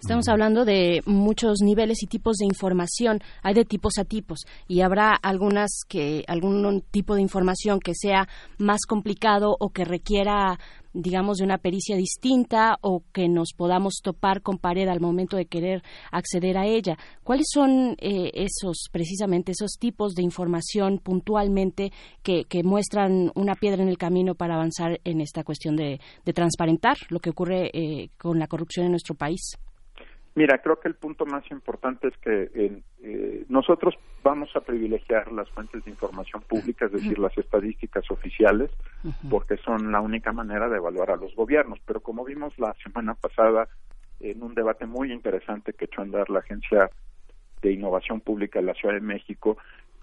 Estamos 0.00 0.28
hablando 0.28 0.64
de 0.64 1.02
muchos 1.04 1.58
niveles 1.62 2.02
y 2.02 2.06
tipos 2.06 2.38
de 2.38 2.46
información. 2.46 3.20
Hay 3.42 3.52
de 3.52 3.64
tipos 3.66 3.98
a 3.98 4.04
tipos 4.04 4.46
y 4.66 4.80
habrá 4.80 5.14
algunas 5.14 5.82
que 5.86 6.24
algún 6.26 6.82
tipo 6.90 7.16
de 7.16 7.20
información 7.20 7.78
que 7.78 7.92
sea 7.94 8.26
más 8.58 8.80
complicado 8.88 9.54
o 9.60 9.70
que 9.70 9.84
requiera 9.84 10.58
digamos, 10.92 11.38
de 11.38 11.44
una 11.44 11.58
pericia 11.58 11.96
distinta 11.96 12.78
o 12.80 13.02
que 13.12 13.28
nos 13.28 13.52
podamos 13.56 14.00
topar 14.02 14.42
con 14.42 14.58
pared 14.58 14.88
al 14.88 15.00
momento 15.00 15.36
de 15.36 15.46
querer 15.46 15.82
acceder 16.10 16.58
a 16.58 16.66
ella. 16.66 16.98
¿Cuáles 17.22 17.46
son 17.52 17.96
eh, 17.98 18.30
esos, 18.34 18.88
precisamente, 18.90 19.52
esos 19.52 19.72
tipos 19.78 20.14
de 20.14 20.22
información 20.22 20.98
puntualmente 20.98 21.92
que, 22.22 22.44
muestran 22.62 23.32
una 23.34 23.54
piedra 23.54 23.82
en 23.82 23.88
el 23.88 23.98
camino 23.98 24.34
para 24.34 24.54
avanzar 24.54 25.00
en 25.04 25.20
esta 25.20 25.42
cuestión 25.42 25.74
de, 25.74 26.00
transparentar 26.32 26.96
lo 27.08 27.18
que 27.18 27.30
ocurre 27.30 27.70
eh, 27.72 28.10
con 28.18 28.38
la 28.38 28.46
corrupción 28.46 28.86
en 28.86 28.92
nuestro 28.92 29.14
país? 29.14 29.58
Mira, 30.34 30.58
creo 30.58 30.80
que 30.80 30.88
el 30.88 30.94
punto 30.94 31.26
más 31.26 31.48
importante 31.50 32.08
es 32.08 32.16
que 32.18 32.50
eh, 32.54 33.44
nosotros 33.48 33.94
vamos 34.22 34.48
a 34.56 34.60
privilegiar 34.60 35.30
las 35.30 35.50
fuentes 35.50 35.84
de 35.84 35.90
información 35.90 36.42
pública, 36.42 36.86
es 36.86 36.92
decir, 36.92 37.18
las 37.18 37.36
estadísticas 37.36 38.10
oficiales, 38.10 38.70
porque 39.28 39.58
son 39.58 39.92
la 39.92 40.00
única 40.00 40.32
manera 40.32 40.70
de 40.70 40.78
evaluar 40.78 41.10
a 41.10 41.16
los 41.16 41.34
gobiernos. 41.34 41.80
Pero 41.84 42.00
como 42.00 42.24
vimos 42.24 42.58
la 42.58 42.74
semana 42.82 43.14
pasada 43.14 43.68
en 44.20 44.42
un 44.42 44.54
debate 44.54 44.86
muy 44.86 45.12
interesante 45.12 45.74
que 45.74 45.84
echó 45.84 46.00
a 46.00 46.04
andar 46.04 46.30
la 46.30 46.38
Agencia 46.38 46.90
de 47.60 47.72
Innovación 47.72 48.20
Pública 48.20 48.60
de 48.60 48.66
la 48.66 48.74
Ciudad 48.74 48.94
de 48.94 49.00
México, 49.00 49.58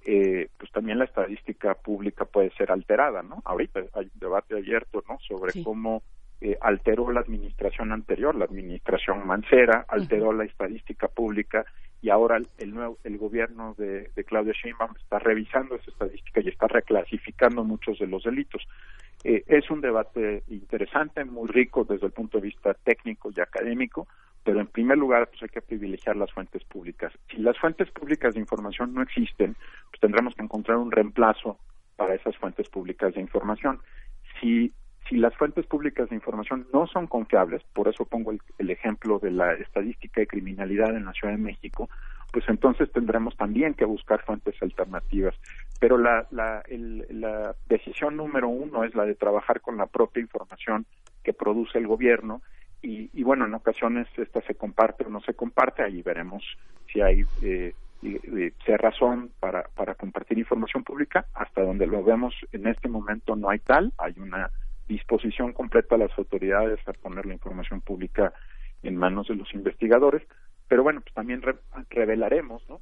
eh, 0.06 0.50
pues 0.58 0.72
también 0.72 1.00
la 1.00 1.06
estadística 1.06 1.74
pública 1.74 2.26
puede 2.26 2.52
ser 2.52 2.72
alterada, 2.72 3.24
¿no? 3.24 3.42
Ahorita 3.46 3.82
hay 3.94 4.06
un 4.14 4.20
debate 4.20 4.56
abierto, 4.56 5.04
¿no? 5.10 5.18
Sobre 5.28 5.64
cómo 5.64 6.04
eh, 6.42 6.58
alteró 6.62 7.12
la 7.12 7.20
administración 7.20 7.92
anterior, 7.92 8.34
la 8.34 8.46
administración 8.46 9.28
Mancera, 9.28 9.86
alteró 9.88 10.32
la 10.32 10.46
estadística 10.46 11.08
pública 11.08 11.66
y 12.02 12.10
ahora 12.10 12.40
el, 12.58 12.74
nuevo 12.74 12.98
el 13.04 13.18
gobierno 13.18 13.76
de, 13.78 14.10
de 14.16 14.24
Claudia 14.24 14.54
Sheinbaum 14.54 14.94
está 14.98 15.20
revisando 15.20 15.76
esa 15.76 15.92
estadística 15.92 16.40
y 16.42 16.48
está 16.48 16.68
reclasificando 16.68 17.64
muchos 17.64 18.00
de 18.00 18.08
los 18.08 18.24
delitos. 18.24 18.66
Eh, 19.24 19.44
es 19.48 19.70
un 19.70 19.82
debate 19.82 20.44
interesante, 20.48 21.26
muy 21.26 21.50
rico 21.50 21.84
desde 21.84 22.06
el 22.06 22.14
punto 22.14 22.38
de 22.38 22.48
vista 22.48 22.74
técnico 22.74 23.32
y 23.36 23.42
académico, 23.42 24.08
pero 24.44 24.62
en 24.62 24.68
primer 24.68 24.98
lugar 24.98 25.28
pues 25.28 25.44
hay 25.44 25.50
que 25.50 25.62
privilegiar 25.62 26.16
las 26.16 26.32
fuentes 26.32 26.64
públicas. 26.64 27.12
Si 27.30 27.38
las 27.38 27.58
fuentes 27.60 27.92
públicas 27.92 28.34
de 28.34 28.40
información 28.40 28.94
no 28.94 29.02
existen, 29.02 29.56
pues 29.90 30.00
tendremos 30.00 30.36
que 30.36 30.44
encontrar 30.44 30.78
un 30.78 30.92
reemplazo 30.92 31.60
para 31.98 32.16
esas 32.16 32.38
fuentes 32.38 32.70
públicas 32.70 33.14
de 33.14 33.20
información. 33.20 33.82
Si 34.40 34.72
si 35.10 35.18
las 35.18 35.36
fuentes 35.36 35.66
públicas 35.66 36.08
de 36.10 36.16
información 36.16 36.68
no 36.72 36.86
son 36.86 37.08
confiables, 37.08 37.64
por 37.74 37.88
eso 37.88 38.06
pongo 38.06 38.32
el, 38.32 38.70
ejemplo 38.70 39.18
de 39.18 39.32
la 39.32 39.54
estadística 39.54 40.22
de 40.22 40.28
criminalidad 40.28 40.96
en 40.96 41.06
la 41.06 41.14
Ciudad 41.14 41.34
de 41.34 41.42
México, 41.42 41.90
pues 42.32 42.48
entonces 42.48 42.92
tendremos 42.92 43.36
también 43.36 43.74
que 43.74 43.86
buscar 43.86 44.24
fuentes 44.24 44.56
alternativas. 44.62 45.34
Pero 45.80 45.98
la, 45.98 46.28
la, 46.30 46.64
la 47.10 47.56
decisión 47.68 48.18
número 48.18 48.48
uno 48.48 48.84
es 48.84 48.94
la 48.94 49.06
de 49.06 49.16
trabajar 49.16 49.62
con 49.62 49.78
la 49.78 49.88
propia 49.88 50.22
información 50.22 50.86
que 51.24 51.34
produce 51.34 51.80
el 51.80 51.88
gobierno 51.88 52.44
y, 52.82 53.10
y 53.12 53.24
bueno, 53.24 53.46
en 53.46 53.54
ocasiones 53.56 54.08
esta 54.16 54.42
se 54.42 54.56
comparte 54.56 55.06
o 55.06 55.10
no 55.10 55.22
se 55.22 55.34
comparte, 55.34 55.82
ahí 55.82 56.02
veremos 56.04 56.44
si 56.92 57.02
hay 57.02 57.26
eh, 57.42 57.74
razón 58.78 59.32
para, 59.40 59.64
para 59.76 59.96
compartir 59.96 60.38
información 60.38 60.84
pública, 60.84 61.26
hasta 61.34 61.64
donde 61.64 61.88
lo 61.88 62.04
vemos 62.04 62.34
en 62.52 62.68
este 62.68 62.88
momento 62.88 63.36
no 63.36 63.50
hay 63.50 63.60
tal, 63.60 63.92
hay 63.98 64.14
una 64.18 64.50
disposición 64.90 65.54
completa 65.54 65.96
a 65.96 66.00
las 66.00 66.18
autoridades 66.18 66.80
a 66.88 66.94
poner 66.94 67.26
la 67.26 67.34
información 67.34 67.80
pública 67.80 68.34
en 68.84 68.98
manos 68.98 69.28
de 69.28 69.36
los 69.36 69.54
investigadores, 69.54 70.24
pero 70.68 70.84
bueno, 70.84 71.02
pues 71.02 71.14
también 71.14 71.42
revelaremos, 71.90 72.68
¿no? 72.68 72.82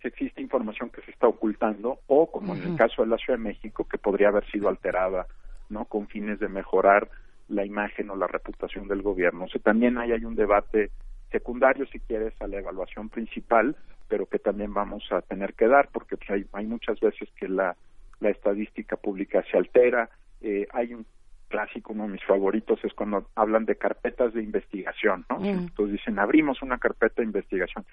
Si 0.00 0.08
existe 0.08 0.40
información 0.40 0.88
que 0.88 1.02
se 1.02 1.10
está 1.10 1.28
ocultando 1.28 2.00
o, 2.06 2.30
como 2.30 2.54
en 2.54 2.62
el 2.62 2.76
caso 2.76 3.02
de 3.02 3.08
la 3.08 3.18
Ciudad 3.18 3.38
de 3.38 3.44
México, 3.44 3.86
que 3.86 3.98
podría 3.98 4.28
haber 4.28 4.50
sido 4.50 4.68
alterada, 4.68 5.26
¿no? 5.68 5.84
Con 5.84 6.08
fines 6.08 6.40
de 6.40 6.48
mejorar 6.48 7.08
la 7.48 7.66
imagen 7.66 8.08
o 8.08 8.16
la 8.16 8.26
reputación 8.26 8.88
del 8.88 9.02
gobierno. 9.02 9.44
O 9.44 9.48
sea, 9.48 9.60
también 9.60 9.98
ahí 9.98 10.12
hay 10.12 10.24
un 10.24 10.36
debate 10.36 10.90
secundario, 11.30 11.86
si 11.86 12.00
quieres, 12.00 12.32
a 12.40 12.46
la 12.46 12.58
evaluación 12.58 13.10
principal, 13.10 13.76
pero 14.08 14.24
que 14.26 14.38
también 14.38 14.72
vamos 14.72 15.04
a 15.12 15.20
tener 15.20 15.52
que 15.52 15.68
dar, 15.68 15.90
porque 15.92 16.16
pues, 16.16 16.30
hay, 16.30 16.46
hay 16.54 16.66
muchas 16.66 16.98
veces 17.00 17.28
que 17.36 17.48
la, 17.48 17.76
la 18.20 18.30
estadística 18.30 18.96
pública 18.96 19.44
se 19.50 19.58
altera, 19.58 20.08
eh, 20.40 20.66
hay 20.72 20.94
un 20.94 21.06
clásico, 21.48 21.92
uno 21.92 22.04
de 22.04 22.10
mis 22.10 22.24
favoritos 22.24 22.82
es 22.84 22.94
cuando 22.94 23.28
hablan 23.34 23.66
de 23.66 23.76
carpetas 23.76 24.32
de 24.32 24.42
investigación, 24.42 25.26
¿no? 25.28 25.40
Mm. 25.40 25.46
Entonces 25.46 25.98
dicen, 25.98 26.18
abrimos 26.18 26.62
una 26.62 26.78
carpeta 26.78 27.20
de 27.22 27.26
investigación. 27.26 27.84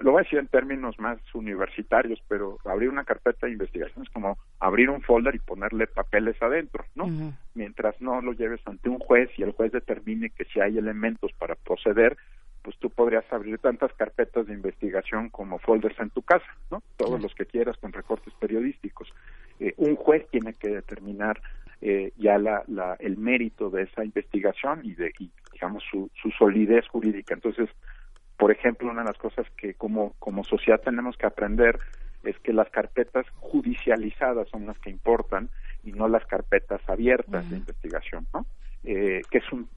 Lo 0.00 0.10
voy 0.10 0.20
a 0.20 0.24
decir 0.24 0.40
en 0.40 0.48
términos 0.48 0.98
más 0.98 1.18
universitarios, 1.34 2.20
pero 2.26 2.58
abrir 2.64 2.88
una 2.88 3.04
carpeta 3.04 3.46
de 3.46 3.52
investigación 3.52 4.04
es 4.04 4.10
como 4.10 4.36
abrir 4.58 4.90
un 4.90 5.02
folder 5.02 5.36
y 5.36 5.38
ponerle 5.38 5.86
papeles 5.86 6.40
adentro, 6.42 6.84
¿no? 6.96 7.06
Mientras 7.54 8.00
no 8.00 8.20
lo 8.20 8.32
lleves 8.32 8.60
ante 8.66 8.88
un 8.88 8.98
juez 8.98 9.30
y 9.36 9.44
el 9.44 9.52
juez 9.52 9.70
determine 9.70 10.30
que 10.30 10.46
si 10.46 10.60
hay 10.60 10.78
elementos 10.78 11.30
para 11.38 11.54
proceder, 11.54 12.16
podrías 12.94 13.24
abrir 13.32 13.58
tantas 13.58 13.92
carpetas 13.94 14.46
de 14.46 14.54
investigación 14.54 15.28
como 15.30 15.58
folders 15.58 15.98
en 16.00 16.10
tu 16.10 16.22
casa, 16.22 16.46
¿no? 16.70 16.82
Todos 16.96 17.20
los 17.20 17.34
que 17.34 17.46
quieras 17.46 17.76
con 17.78 17.92
recortes 17.92 18.32
periodísticos. 18.34 19.12
Eh, 19.60 19.74
un 19.76 19.96
juez 19.96 20.26
tiene 20.30 20.54
que 20.54 20.68
determinar 20.68 21.40
eh, 21.80 22.12
ya 22.16 22.38
la, 22.38 22.62
la, 22.68 22.96
el 23.00 23.16
mérito 23.16 23.70
de 23.70 23.82
esa 23.82 24.04
investigación 24.04 24.80
y 24.84 24.94
de 24.94 25.12
y, 25.18 25.30
digamos 25.52 25.82
su, 25.90 26.10
su 26.20 26.30
solidez 26.30 26.86
jurídica. 26.88 27.34
Entonces, 27.34 27.68
por 28.36 28.50
ejemplo, 28.50 28.90
una 28.90 29.02
de 29.02 29.08
las 29.08 29.18
cosas 29.18 29.46
que 29.56 29.74
como 29.74 30.14
como 30.18 30.44
sociedad 30.44 30.80
tenemos 30.80 31.16
que 31.16 31.26
aprender 31.26 31.78
es 32.22 32.38
que 32.38 32.52
las 32.52 32.70
carpetas 32.70 33.26
judicializadas 33.40 34.48
son 34.48 34.66
las 34.66 34.78
que 34.78 34.90
importan 34.90 35.50
y 35.82 35.92
no 35.92 36.06
las 36.06 36.24
carpetas 36.26 36.80
abiertas 36.88 37.48
de 37.50 37.56
investigación, 37.56 38.26
¿no? 38.32 38.46
Eh, 38.84 39.22
que 39.30 39.38
es 39.38 39.52
un 39.52 39.68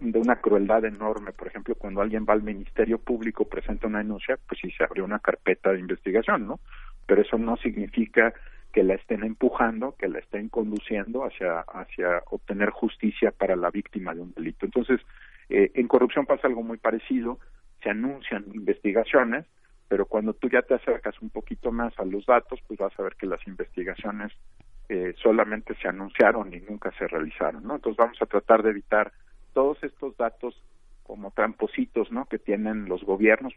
de 0.00 0.18
una 0.18 0.36
crueldad 0.36 0.84
enorme. 0.84 1.32
Por 1.32 1.48
ejemplo, 1.48 1.74
cuando 1.74 2.00
alguien 2.00 2.26
va 2.28 2.34
al 2.34 2.42
Ministerio 2.42 2.98
Público, 2.98 3.48
presenta 3.48 3.86
una 3.86 3.98
denuncia, 3.98 4.38
pues 4.48 4.60
sí 4.60 4.70
se 4.72 4.84
abrió 4.84 5.04
una 5.04 5.18
carpeta 5.18 5.72
de 5.72 5.80
investigación, 5.80 6.46
¿no? 6.46 6.60
Pero 7.06 7.22
eso 7.22 7.38
no 7.38 7.56
significa 7.56 8.32
que 8.72 8.82
la 8.82 8.94
estén 8.94 9.22
empujando, 9.22 9.94
que 9.96 10.08
la 10.08 10.18
estén 10.18 10.48
conduciendo 10.48 11.24
hacia, 11.24 11.60
hacia 11.60 12.22
obtener 12.30 12.70
justicia 12.70 13.30
para 13.30 13.54
la 13.54 13.70
víctima 13.70 14.14
de 14.14 14.22
un 14.22 14.32
delito. 14.32 14.66
Entonces, 14.66 15.00
eh, 15.48 15.70
en 15.74 15.86
corrupción 15.86 16.26
pasa 16.26 16.48
algo 16.48 16.62
muy 16.62 16.78
parecido, 16.78 17.38
se 17.82 17.90
anuncian 17.90 18.44
investigaciones, 18.52 19.46
pero 19.86 20.06
cuando 20.06 20.32
tú 20.32 20.48
ya 20.48 20.62
te 20.62 20.74
acercas 20.74 21.20
un 21.22 21.30
poquito 21.30 21.70
más 21.70 21.96
a 21.98 22.04
los 22.04 22.26
datos, 22.26 22.58
pues 22.66 22.78
vas 22.80 22.98
a 22.98 23.02
ver 23.02 23.14
que 23.14 23.26
las 23.26 23.46
investigaciones 23.46 24.32
eh, 24.88 25.14
solamente 25.22 25.74
se 25.80 25.88
anunciaron 25.88 26.52
y 26.52 26.60
nunca 26.60 26.90
se 26.98 27.06
realizaron, 27.06 27.62
¿no? 27.62 27.76
Entonces 27.76 27.96
vamos 27.96 28.20
a 28.20 28.26
tratar 28.26 28.62
de 28.62 28.70
evitar 28.70 29.12
todos 29.54 29.82
estos 29.82 30.16
datos 30.16 30.60
como 31.04 31.30
trampositos, 31.30 32.10
¿no? 32.10 32.26
Que 32.26 32.38
tienen 32.38 32.86
los 32.86 33.04
gobiernos 33.04 33.52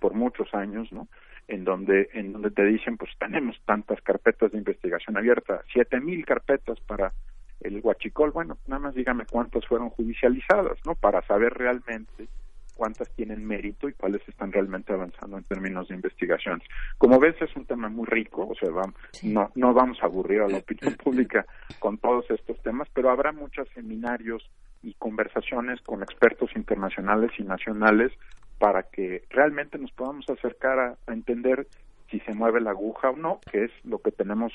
por 0.00 0.14
muchos 0.14 0.52
años, 0.54 0.92
¿no? 0.92 1.08
En 1.48 1.64
donde 1.64 2.08
en 2.14 2.32
donde 2.32 2.50
te 2.50 2.64
dicen, 2.64 2.96
pues 2.96 3.10
tenemos 3.18 3.60
tantas 3.66 4.00
carpetas 4.02 4.52
de 4.52 4.58
investigación 4.58 5.16
abiertas, 5.16 5.64
siete 5.72 6.00
mil 6.00 6.24
carpetas 6.24 6.80
para 6.80 7.12
el 7.60 7.80
huachicol, 7.82 8.32
bueno, 8.32 8.58
nada 8.66 8.80
más 8.80 8.94
dígame 8.94 9.24
cuántas 9.26 9.66
fueron 9.66 9.90
judicializadas, 9.90 10.78
¿no? 10.84 10.94
Para 10.94 11.22
saber 11.22 11.54
realmente 11.54 12.28
cuántas 12.74 13.08
tienen 13.10 13.46
mérito 13.46 13.88
y 13.88 13.92
cuáles 13.92 14.26
están 14.28 14.50
realmente 14.50 14.92
avanzando 14.92 15.38
en 15.38 15.44
términos 15.44 15.88
de 15.88 15.94
investigaciones. 15.94 16.66
Como 16.98 17.20
ves, 17.20 17.36
es 17.40 17.54
un 17.54 17.66
tema 17.66 17.88
muy 17.88 18.06
rico, 18.06 18.48
o 18.48 18.54
sea, 18.54 18.70
vamos, 18.70 18.94
no, 19.22 19.50
no 19.54 19.74
vamos 19.74 19.98
a 20.02 20.06
aburrir 20.06 20.40
a 20.40 20.48
la 20.48 20.58
opinión 20.64 20.94
pública 20.94 21.46
con 21.78 21.98
todos 21.98 22.28
estos 22.30 22.60
temas, 22.62 22.88
pero 22.92 23.10
habrá 23.10 23.32
muchos 23.32 23.68
seminarios 23.74 24.50
y 24.82 24.94
conversaciones 24.94 25.80
con 25.82 26.02
expertos 26.02 26.50
internacionales 26.56 27.30
y 27.38 27.42
nacionales 27.42 28.12
para 28.58 28.84
que 28.84 29.24
realmente 29.30 29.78
nos 29.78 29.90
podamos 29.92 30.28
acercar 30.28 30.78
a, 30.78 31.12
entender 31.12 31.66
si 32.10 32.20
se 32.20 32.34
mueve 32.34 32.60
la 32.60 32.70
aguja 32.70 33.10
o 33.10 33.16
no, 33.16 33.40
que 33.50 33.64
es 33.64 33.70
lo 33.84 33.98
que 33.98 34.12
tenemos 34.12 34.52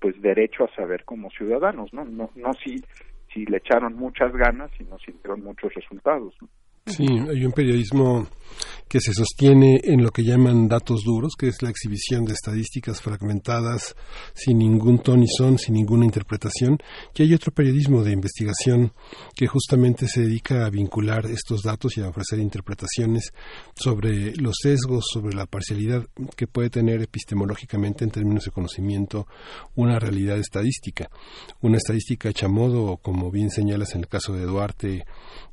pues 0.00 0.20
derecho 0.20 0.64
a 0.64 0.74
saber 0.74 1.04
como 1.04 1.30
ciudadanos, 1.30 1.92
¿no? 1.92 2.04
No, 2.04 2.30
no 2.34 2.52
si, 2.54 2.84
si 3.32 3.46
le 3.46 3.58
echaron 3.58 3.94
muchas 3.94 4.32
ganas 4.32 4.70
y 4.78 4.84
no 4.84 4.98
si 4.98 5.12
dieron 5.12 5.42
muchos 5.42 5.72
resultados. 5.74 6.34
¿no? 6.40 6.48
Sí, 6.86 7.06
hay 7.06 7.44
un 7.44 7.52
periodismo 7.52 8.26
que 8.88 9.00
se 9.00 9.12
sostiene 9.12 9.80
en 9.84 10.02
lo 10.02 10.10
que 10.10 10.22
llaman 10.22 10.68
datos 10.68 11.02
duros, 11.04 11.34
que 11.36 11.48
es 11.48 11.62
la 11.62 11.70
exhibición 11.70 12.24
de 12.24 12.32
estadísticas 12.32 13.00
fragmentadas 13.00 13.96
sin 14.34 14.58
ningún 14.58 15.00
ton 15.00 15.22
y 15.22 15.28
son, 15.28 15.58
sin 15.58 15.74
ninguna 15.74 16.04
interpretación, 16.04 16.78
y 17.14 17.22
hay 17.22 17.34
otro 17.34 17.52
periodismo 17.52 18.02
de 18.02 18.12
investigación 18.12 18.92
que 19.34 19.46
justamente 19.46 20.06
se 20.06 20.22
dedica 20.22 20.64
a 20.64 20.70
vincular 20.70 21.26
estos 21.26 21.62
datos 21.62 21.96
y 21.96 22.00
a 22.00 22.08
ofrecer 22.08 22.38
interpretaciones 22.38 23.32
sobre 23.74 24.34
los 24.36 24.54
sesgos, 24.62 25.06
sobre 25.12 25.34
la 25.34 25.46
parcialidad 25.46 26.06
que 26.36 26.46
puede 26.46 26.70
tener 26.70 27.02
epistemológicamente 27.02 28.04
en 28.04 28.10
términos 28.10 28.44
de 28.44 28.50
conocimiento 28.50 29.26
una 29.74 29.98
realidad 29.98 30.38
estadística. 30.38 31.08
Una 31.60 31.78
estadística 31.78 32.28
hecha 32.28 32.48
modo, 32.48 32.96
como 32.98 33.30
bien 33.30 33.50
señalas 33.50 33.94
en 33.94 34.00
el 34.00 34.08
caso 34.08 34.32
de 34.32 34.44
Duarte 34.44 35.04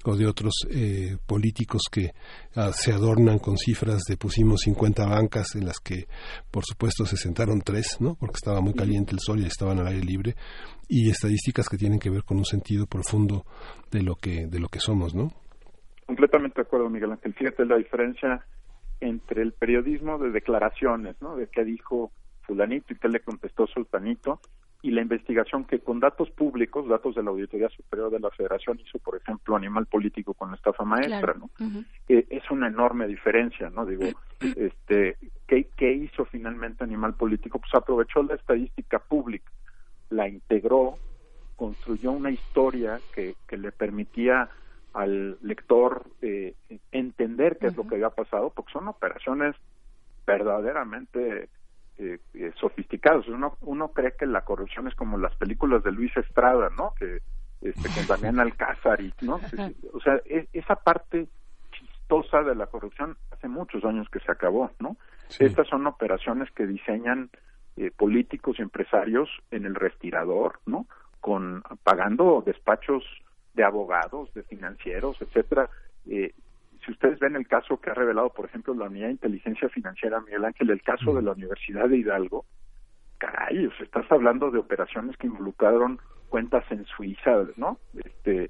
o 0.05 0.15
de 0.15 0.27
otros 0.27 0.53
eh, 0.69 1.17
políticos 1.25 1.83
que 1.91 2.13
uh, 2.55 2.71
se 2.83 2.91
adornan 2.91 3.39
con 3.39 3.55
cifras 3.55 4.01
de 4.09 4.17
pusimos 4.17 4.59
50 4.65 5.05
bancas 5.07 5.55
en 5.55 5.65
las 5.65 5.79
que 5.79 6.03
por 6.51 6.65
supuesto 6.65 7.05
se 7.05 7.15
sentaron 7.15 7.61
tres, 7.61 8.01
¿no? 8.01 8.15
Porque 8.15 8.35
estaba 8.35 8.59
muy 8.59 8.73
caliente 8.73 9.13
el 9.13 9.19
sol 9.19 9.39
y 9.39 9.45
estaban 9.45 9.79
al 9.79 9.87
aire 9.87 10.03
libre 10.03 10.35
y 10.89 11.09
estadísticas 11.09 11.69
que 11.69 11.77
tienen 11.77 11.97
que 11.97 12.09
ver 12.09 12.23
con 12.25 12.37
un 12.37 12.43
sentido 12.43 12.85
profundo 12.85 13.45
de 13.89 14.01
lo 14.01 14.15
que 14.15 14.47
de 14.47 14.59
lo 14.59 14.67
que 14.67 14.79
somos, 14.79 15.15
¿no? 15.15 15.31
Completamente 16.05 16.55
de 16.55 16.63
acuerdo, 16.63 16.89
Miguel 16.89 17.13
Ángel. 17.13 17.33
Fíjate 17.33 17.65
la 17.65 17.77
diferencia 17.77 18.45
entre 18.99 19.43
el 19.43 19.53
periodismo 19.53 20.17
de 20.17 20.31
declaraciones, 20.31 21.15
¿no? 21.21 21.37
De 21.37 21.47
qué 21.47 21.63
dijo 21.63 22.11
fulanito 22.41 22.93
y 22.93 22.97
qué 22.97 23.07
le 23.07 23.21
contestó 23.21 23.65
sultanito 23.65 24.41
y 24.83 24.91
la 24.91 25.01
investigación 25.01 25.63
que 25.63 25.79
con 25.79 26.01
datos 26.01 26.29
públicos, 26.31 26.87
datos 26.89 27.15
de 27.15 27.23
la 27.23 27.29
Auditoría 27.29 27.69
Superior 27.69 28.11
de 28.11 28.19
la 28.19 28.29
Federación 28.31 28.79
hizo, 28.85 28.99
por 28.99 29.15
ejemplo, 29.15 29.55
Animal 29.55 29.85
Político 29.85 30.33
con 30.33 30.49
la 30.51 30.57
estafa 30.57 30.83
maestra, 30.83 31.21
Claro. 31.21 31.49
¿no? 31.57 31.83
Eh, 32.09 32.27
es 32.29 32.51
una 32.51 32.67
enorme 32.67 33.07
diferencia, 33.07 33.69
¿no? 33.69 33.85
Digo, 33.85 34.03
este, 34.41 35.15
¿qué, 35.47 35.69
¿qué 35.77 35.93
hizo 35.93 36.25
finalmente 36.25 36.83
Animal 36.83 37.13
Político? 37.15 37.59
Pues 37.59 37.73
aprovechó 37.73 38.23
la 38.23 38.35
estadística 38.35 38.99
pública, 38.99 39.49
la 40.09 40.27
integró, 40.27 40.97
construyó 41.55 42.11
una 42.11 42.31
historia 42.31 42.99
que, 43.15 43.35
que 43.47 43.57
le 43.57 43.71
permitía 43.71 44.49
al 44.91 45.37
lector 45.41 46.03
eh, 46.21 46.55
entender 46.91 47.57
qué 47.57 47.67
es 47.67 47.77
lo 47.77 47.87
que 47.87 47.95
había 47.95 48.09
pasado, 48.09 48.49
porque 48.49 48.73
son 48.73 48.89
operaciones 48.89 49.55
verdaderamente 50.27 51.47
eh, 51.97 52.19
eh, 52.33 52.51
sofisticadas. 52.59 53.27
Uno, 53.27 53.57
uno 53.61 53.89
cree 53.89 54.13
que 54.17 54.25
la 54.25 54.41
corrupción 54.41 54.87
es 54.87 54.95
como 54.95 55.17
las 55.17 55.35
películas 55.35 55.83
de 55.83 55.91
Luis 55.91 56.15
Estrada, 56.17 56.69
¿no? 56.77 56.93
Que 56.97 57.19
este, 57.61 57.89
con 57.89 58.07
Damián 58.07 58.39
Alcázar 58.41 59.01
y, 59.01 59.13
¿no? 59.21 59.39
O 59.93 59.99
sea, 59.99 60.19
e- 60.25 60.47
esa 60.53 60.75
parte 60.75 61.27
chistosa 61.71 62.43
de 62.43 62.55
la 62.55 62.67
corrupción 62.67 63.17
hace 63.31 63.47
muchos 63.47 63.83
años 63.85 64.07
que 64.09 64.19
se 64.19 64.31
acabó, 64.31 64.71
¿no? 64.79 64.97
Estas 65.39 65.67
son 65.67 65.87
operaciones 65.87 66.51
que 66.51 66.67
diseñan 66.67 67.29
eh, 67.77 67.91
políticos 67.91 68.57
y 68.59 68.61
empresarios 68.61 69.29
en 69.51 69.65
el 69.65 69.73
respirador, 69.73 70.59
¿no? 70.65 70.85
Con 71.21 71.63
pagando 71.83 72.43
despachos 72.45 73.03
de 73.53 73.63
abogados, 73.63 74.33
de 74.33 74.43
financieros, 74.43 75.17
etcétera. 75.21 75.69
Eh, 76.07 76.33
si 76.85 76.91
ustedes 76.91 77.19
ven 77.19 77.35
el 77.35 77.47
caso 77.47 77.79
que 77.79 77.89
ha 77.89 77.93
revelado, 77.93 78.29
por 78.29 78.45
ejemplo, 78.45 78.73
la 78.73 78.85
Unidad 78.85 79.07
de 79.07 79.13
Inteligencia 79.13 79.69
Financiera, 79.69 80.21
Miguel 80.21 80.45
Ángel, 80.45 80.69
el 80.69 80.81
caso 80.81 81.13
de 81.13 81.21
la 81.21 81.31
Universidad 81.31 81.87
de 81.87 81.97
Hidalgo, 81.97 82.45
caray, 83.17 83.65
o 83.65 83.71
sea, 83.75 83.85
estás 83.85 84.11
hablando 84.11 84.51
de 84.51 84.59
operaciones 84.59 85.15
que 85.17 85.27
involucraron 85.27 85.99
cuentas 86.29 86.63
en 86.71 86.85
Suiza, 86.85 87.45
¿no? 87.57 87.77
Este, 88.03 88.49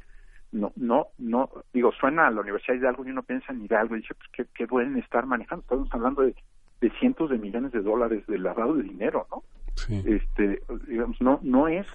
no, 0.51 0.71
no, 0.75 1.07
no, 1.17 1.49
digo, 1.73 1.91
suena 1.91 2.27
a 2.27 2.31
la 2.31 2.41
Universidad 2.41 2.73
de 2.75 2.79
Hidalgo 2.79 3.05
y 3.05 3.11
uno 3.11 3.23
piensa 3.23 3.51
en 3.51 3.63
Hidalgo 3.63 3.95
y 3.95 4.01
dice, 4.01 4.15
pues, 4.15 4.29
¿qué, 4.31 4.45
qué 4.55 4.67
pueden 4.67 4.97
estar 4.97 5.25
manejando? 5.25 5.63
Estamos 5.63 5.89
hablando 5.91 6.21
de, 6.21 6.35
de 6.81 6.89
cientos 6.99 7.29
de 7.29 7.37
millones 7.37 7.71
de 7.71 7.81
dólares 7.81 8.25
de 8.27 8.39
lavado 8.39 8.75
de 8.75 8.83
dinero, 8.83 9.27
¿no? 9.31 9.43
Este, 9.89 10.61
digamos, 10.87 11.19
no, 11.21 11.39
no 11.41 11.67
es, 11.67 11.87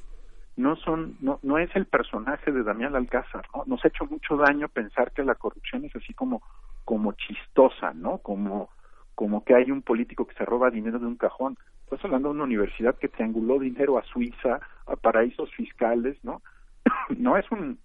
no 0.59 0.75
son, 0.75 1.17
no, 1.21 1.39
no 1.45 1.57
es 1.59 1.75
el 1.77 1.87
personaje 1.87 2.51
de 2.51 2.65
Damián 2.65 2.97
Alcázar, 2.97 3.47
¿no? 3.55 3.63
Nos 3.67 3.85
ha 3.85 3.89
hecho 3.89 4.07
mucho 4.07 4.37
daño 4.37 4.69
pensar 4.69 5.13
que 5.13 5.23
la 5.23 5.37
corrupción 5.37 5.85
es 5.85 5.95
así 5.95 6.13
como, 6.15 6.43
como 6.85 7.13
chistosa, 7.13 7.95
¿no? 7.95 8.19
Como, 8.19 8.69
como 9.15 9.45
que 9.45 9.55
hay 9.55 9.71
un 9.71 9.83
político 9.83 10.27
que 10.27 10.35
se 10.35 10.45
roba 10.45 10.71
dinero 10.71 10.99
de 10.99 11.07
un 11.07 11.15
cajón. 11.15 11.57
Estás 11.85 12.05
hablando 12.05 12.31
de 12.31 12.35
una 12.35 12.45
universidad 12.45 12.99
que 12.99 13.07
trianguló 13.07 13.61
dinero 13.61 13.99
a 13.99 14.03
Suiza, 14.03 14.59
a 14.89 14.97
paraísos 14.97 15.49
fiscales, 15.55 16.19
¿no? 16.25 16.43
no 17.17 17.37
es 17.37 17.49
un 17.53 17.79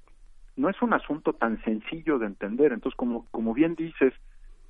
no 0.55 0.69
es 0.69 0.81
un 0.81 0.93
asunto 0.93 1.33
tan 1.33 1.63
sencillo 1.63 2.17
de 2.17 2.25
entender. 2.25 2.73
Entonces, 2.73 2.97
como 2.97 3.27
como 3.29 3.53
bien 3.53 3.75
dices, 3.75 4.15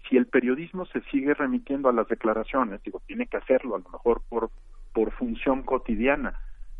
si 0.09 0.17
el 0.17 0.27
periodismo 0.27 0.85
se 0.87 0.99
sigue 1.03 1.33
remitiendo 1.33 1.87
a 1.87 1.93
las 1.93 2.09
declaraciones, 2.09 2.83
digo, 2.83 3.01
tiene 3.07 3.27
que 3.27 3.37
hacerlo 3.37 3.75
a 3.75 3.79
lo 3.79 3.89
mejor 3.89 4.21
por 4.27 4.49
por 4.91 5.11
función 5.11 5.63
cotidiana 5.63 6.37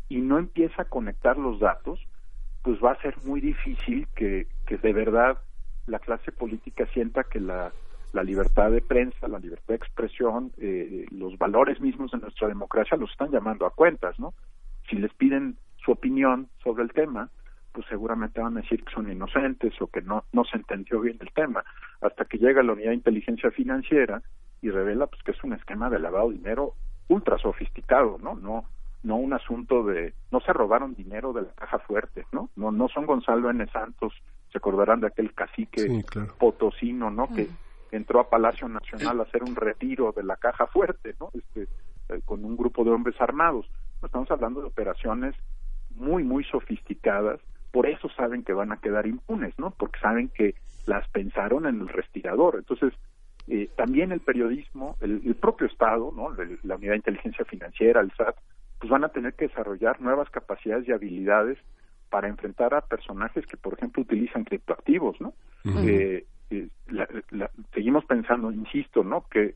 y 0.08 0.20
no 0.20 0.38
empieza 0.38 0.82
a 0.82 0.88
conectar 0.88 1.38
los 1.38 1.60
datos, 1.60 2.00
pues 2.62 2.78
va 2.82 2.92
a 2.92 3.02
ser 3.02 3.16
muy 3.24 3.40
difícil 3.40 4.06
que, 4.14 4.46
que 4.66 4.78
de 4.78 4.92
verdad 4.92 5.38
la 5.86 5.98
clase 5.98 6.32
política 6.32 6.86
sienta 6.92 7.24
que 7.24 7.40
la, 7.40 7.72
la 8.14 8.22
libertad 8.22 8.70
de 8.70 8.80
prensa, 8.80 9.28
la 9.28 9.38
libertad 9.38 9.68
de 9.68 9.74
expresión, 9.74 10.52
eh, 10.58 11.06
los 11.10 11.36
valores 11.36 11.80
mismos 11.80 12.12
de 12.12 12.18
nuestra 12.18 12.48
democracia 12.48 12.96
los 12.96 13.10
están 13.10 13.30
llamando 13.30 13.66
a 13.66 13.74
cuentas, 13.74 14.18
¿no? 14.18 14.34
Si 14.88 14.96
les 14.96 15.12
piden 15.14 15.56
su 15.84 15.92
opinión 15.92 16.48
sobre 16.62 16.84
el 16.84 16.92
tema, 16.92 17.28
pues 17.72 17.86
seguramente 17.88 18.40
van 18.40 18.56
a 18.56 18.60
decir 18.60 18.84
que 18.84 18.94
son 18.94 19.10
inocentes 19.10 19.74
o 19.82 19.88
que 19.88 20.00
no, 20.00 20.24
no 20.32 20.44
se 20.44 20.56
entendió 20.56 21.00
bien 21.00 21.18
el 21.20 21.32
tema, 21.32 21.64
hasta 22.00 22.24
que 22.24 22.38
llega 22.38 22.62
la 22.62 22.72
unidad 22.72 22.90
de 22.90 22.96
inteligencia 22.96 23.50
financiera 23.50 24.22
y 24.62 24.70
revela 24.70 25.08
pues 25.08 25.22
que 25.24 25.32
es 25.32 25.42
un 25.42 25.52
esquema 25.52 25.90
de 25.90 25.98
lavado 25.98 26.30
de 26.30 26.36
dinero 26.36 26.74
ultra 27.08 27.36
sofisticado, 27.38 28.18
¿no? 28.22 28.36
No, 28.36 28.64
no 29.04 29.16
un 29.16 29.32
asunto 29.32 29.84
de, 29.84 30.14
no 30.32 30.40
se 30.40 30.52
robaron 30.52 30.94
dinero 30.94 31.32
de 31.32 31.42
la 31.42 31.52
caja 31.54 31.78
fuerte, 31.78 32.26
¿no? 32.32 32.50
No, 32.56 32.72
no 32.72 32.88
son 32.88 33.06
Gonzalo 33.06 33.50
N. 33.50 33.64
Santos, 33.68 34.12
se 34.50 34.58
acordarán 34.58 35.00
de 35.00 35.08
aquel 35.08 35.32
cacique 35.34 35.82
Sí, 35.82 36.02
claro. 36.04 36.34
potosino, 36.38 37.10
¿no? 37.10 37.28
Que, 37.28 37.48
entró 37.92 38.18
a 38.18 38.28
Palacio 38.28 38.68
Nacional 38.68 39.20
a 39.20 39.22
hacer 39.22 39.44
un 39.44 39.54
retiro 39.54 40.12
de 40.12 40.24
la 40.24 40.36
caja 40.36 40.66
fuerte, 40.66 41.14
¿no? 41.20 41.30
Este, 41.32 41.68
eh, 42.08 42.20
con 42.24 42.44
un 42.44 42.56
grupo 42.56 42.82
de 42.82 42.90
hombres 42.90 43.20
armados. 43.20 43.66
Estamos 44.02 44.28
hablando 44.32 44.60
de 44.60 44.66
operaciones 44.66 45.34
muy, 45.94 46.24
muy 46.24 46.44
sofisticadas, 46.44 47.40
por 47.70 47.86
eso 47.86 48.08
saben 48.10 48.42
que 48.42 48.52
van 48.52 48.72
a 48.72 48.78
quedar 48.78 49.06
impunes, 49.06 49.54
¿no? 49.58 49.70
Porque 49.70 50.00
saben 50.00 50.28
que 50.28 50.54
las 50.86 51.08
pensaron 51.08 51.66
en 51.66 51.80
el 51.80 51.88
respirador. 51.88 52.56
Entonces, 52.56 52.92
eh, 53.46 53.70
también 53.76 54.12
el 54.12 54.20
periodismo, 54.20 54.96
el, 55.00 55.34
propio 55.36 55.66
Estado, 55.66 56.12
¿no? 56.14 56.34
La 56.62 56.76
Unidad 56.76 56.92
de 56.92 56.96
Inteligencia 56.96 57.44
Financiera, 57.44 58.00
el 58.00 58.12
SAT, 58.12 58.36
pues 58.78 58.90
van 58.90 59.04
a 59.04 59.08
tener 59.08 59.34
que 59.34 59.48
desarrollar 59.48 60.00
nuevas 60.00 60.28
capacidades 60.30 60.88
y 60.88 60.92
habilidades 60.92 61.58
para 62.10 62.28
enfrentar 62.28 62.74
a 62.74 62.82
personajes 62.82 63.46
que, 63.46 63.56
por 63.56 63.74
ejemplo, 63.74 64.02
utilizan 64.02 64.44
criptoactivos, 64.44 65.20
¿no? 65.20 65.34
Eh, 65.64 66.26
eh, 66.50 66.68
seguimos 67.72 68.04
pensando, 68.04 68.52
insisto, 68.52 69.02
¿no? 69.02 69.26
Que, 69.28 69.54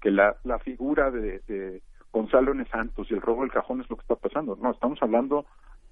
que 0.00 0.10
la, 0.10 0.36
la 0.44 0.58
figura 0.58 1.10
de, 1.10 1.40
de 1.48 1.82
Gonzalo 2.12 2.52
N. 2.52 2.64
Santos 2.66 3.10
y 3.10 3.14
el 3.14 3.22
robo 3.22 3.42
del 3.42 3.50
cajón 3.50 3.80
es 3.80 3.90
lo 3.90 3.96
que 3.96 4.02
está 4.02 4.16
pasando. 4.16 4.56
No, 4.60 4.70
estamos 4.70 5.02
hablando 5.02 5.46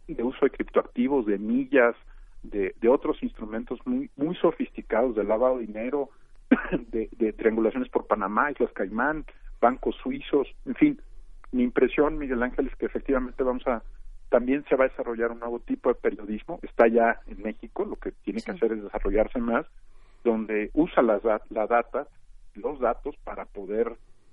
de 0.06 0.22
uso 0.22 0.44
de 0.44 0.50
criptoactivos, 0.50 1.26
de 1.26 1.38
millas, 1.38 1.96
de, 2.42 2.74
de 2.80 2.88
otros 2.88 3.22
instrumentos 3.22 3.80
muy, 3.86 4.10
muy 4.16 4.36
sofisticados 4.36 5.16
de 5.16 5.24
lavado 5.24 5.58
de 5.58 5.66
dinero, 5.66 6.10
de, 6.92 7.08
de 7.12 7.32
triangulaciones 7.32 7.88
por 7.88 8.06
Panamá, 8.06 8.50
Islas 8.50 8.72
Caimán, 8.72 9.24
bancos 9.60 9.96
suizos, 10.02 10.46
en 10.66 10.74
fin. 10.74 11.00
Mi 11.54 11.62
impresión, 11.62 12.18
Miguel 12.18 12.42
Ángel, 12.42 12.66
es 12.66 12.74
que 12.74 12.86
efectivamente 12.86 13.44
vamos 13.44 13.64
a 13.68 13.80
también 14.28 14.64
se 14.68 14.74
va 14.74 14.86
a 14.86 14.88
desarrollar 14.88 15.30
un 15.30 15.38
nuevo 15.38 15.60
tipo 15.60 15.88
de 15.88 15.94
periodismo, 15.94 16.58
está 16.62 16.88
ya 16.88 17.20
en 17.28 17.40
México, 17.40 17.84
lo 17.84 17.94
que 17.94 18.10
tiene 18.10 18.42
que 18.42 18.50
hacer 18.50 18.72
es 18.72 18.82
desarrollarse 18.82 19.38
más, 19.38 19.64
donde 20.24 20.70
usa 20.74 21.00
la, 21.04 21.20
la 21.50 21.66
data, 21.68 22.08
los 22.56 22.80
datos 22.80 23.14
para 23.22 23.44
poder 23.44 23.92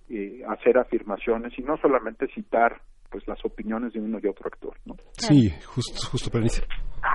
eh, 0.09 0.41
hacer 0.47 0.79
afirmaciones 0.79 1.53
y 1.59 1.61
no 1.61 1.77
solamente 1.77 2.27
citar 2.29 2.81
pues 3.11 3.27
las 3.27 3.43
opiniones 3.43 3.93
de 3.93 3.99
uno 3.99 4.19
y 4.23 4.27
otro 4.27 4.47
actor. 4.47 4.73
¿no? 4.85 4.95
Sí, 5.17 5.51
justo, 5.65 6.07
justo, 6.11 6.31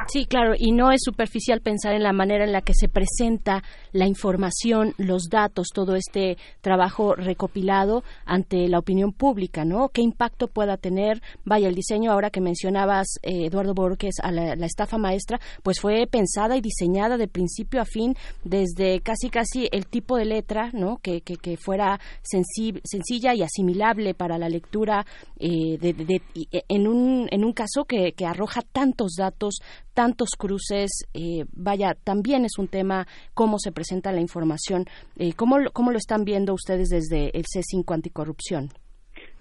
Sí, 0.08 0.26
claro, 0.26 0.54
y 0.56 0.72
no 0.72 0.90
es 0.90 1.00
superficial 1.04 1.60
pensar 1.60 1.94
en 1.94 2.02
la 2.02 2.12
manera 2.12 2.44
en 2.44 2.52
la 2.52 2.60
que 2.60 2.74
se 2.74 2.88
presenta 2.88 3.62
la 3.92 4.06
información, 4.06 4.94
los 4.98 5.28
datos, 5.30 5.68
todo 5.72 5.94
este 5.94 6.36
trabajo 6.60 7.14
recopilado 7.14 8.02
ante 8.24 8.68
la 8.68 8.78
opinión 8.78 9.12
pública, 9.12 9.64
¿no? 9.64 9.88
¿Qué 9.88 10.02
impacto 10.02 10.48
pueda 10.48 10.76
tener? 10.76 11.22
Vaya, 11.44 11.68
el 11.68 11.74
diseño, 11.74 12.10
ahora 12.10 12.30
que 12.30 12.40
mencionabas, 12.40 13.06
eh, 13.22 13.46
Eduardo 13.46 13.74
Borges, 13.74 14.16
a 14.22 14.32
la, 14.32 14.54
estafa 14.66 14.98
maestra, 14.98 15.40
pues 15.62 15.80
fue 15.80 16.06
pensada 16.08 16.56
y 16.56 16.60
diseñada 16.60 17.16
de 17.16 17.28
principio 17.28 17.80
a 17.80 17.84
fin, 17.84 18.14
desde 18.44 19.00
casi 19.00 19.30
casi 19.30 19.68
el 19.70 19.86
tipo 19.86 20.16
de 20.16 20.24
letra, 20.24 20.70
¿no? 20.72 20.98
Que, 20.98 21.20
que, 21.20 21.36
que 21.36 21.56
fuera 21.56 22.00
sencilla 22.22 23.34
y 23.34 23.42
asimilable 23.42 24.14
para 24.14 24.38
la 24.38 24.48
lectura 24.48 25.06
eh, 25.38 25.78
de, 25.78 25.85
de, 25.92 26.22
en, 26.68 26.88
un, 26.88 27.28
en 27.30 27.44
un 27.44 27.52
caso 27.52 27.84
que, 27.84 28.12
que 28.12 28.26
arroja 28.26 28.62
tantos 28.72 29.14
datos 29.18 29.60
tantos 29.94 30.30
cruces, 30.38 30.90
eh, 31.14 31.46
vaya, 31.52 31.94
también 31.94 32.44
es 32.44 32.58
un 32.58 32.68
tema 32.68 33.06
cómo 33.32 33.58
se 33.58 33.72
presenta 33.72 34.12
la 34.12 34.20
información. 34.20 34.84
Eh, 35.16 35.32
¿cómo, 35.34 35.56
¿Cómo 35.72 35.90
lo 35.90 35.96
están 35.96 36.24
viendo 36.24 36.52
ustedes 36.52 36.90
desde 36.90 37.30
el 37.36 37.44
C5 37.44 37.94
Anticorrupción? 37.94 38.68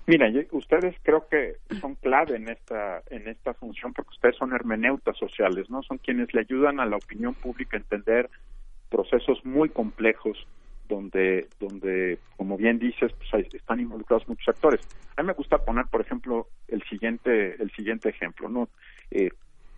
Mira, 0.07 0.27
ustedes 0.51 0.95
creo 1.01 1.27
que 1.27 1.56
son 1.82 1.95
clave 1.95 2.38
en 2.38 2.48
esta 2.48 3.01
en 3.09 3.27
esta 3.27 3.56
función 3.56 3.91
porque 3.91 4.11
ustedes 4.11 4.38
son 4.38 4.53
hermeneutas 4.53 5.17
sociales, 5.17 5.67
¿no? 5.69 5.82
Son 5.82 5.98
quienes 5.98 6.32
le 6.33 6.41
ayudan 6.41 6.80
a 6.80 6.85
la 6.85 6.95
opinión 6.95 7.33
pública 7.33 7.75
a 7.75 7.80
entender 7.80 8.30
procesos 8.90 9.43
muy 9.43 9.69
complejos 9.69 10.38
donde 10.88 11.47
donde 11.59 12.19
como 12.38 12.57
bien 12.57 12.80
dices 12.80 13.11
pues 13.14 13.53
están 13.53 13.80
involucrados 13.80 14.27
muchos 14.27 14.49
actores. 14.49 14.81
A 15.17 15.22
mí 15.22 15.27
me 15.27 15.33
gusta 15.33 15.57
poner, 15.57 15.85
por 15.88 16.01
ejemplo, 16.01 16.47
el 16.67 16.83
siguiente 16.83 17.61
el 17.61 17.72
siguiente 17.72 18.09
ejemplo, 18.09 18.49
¿no? 18.49 18.69
Eh, 19.11 19.30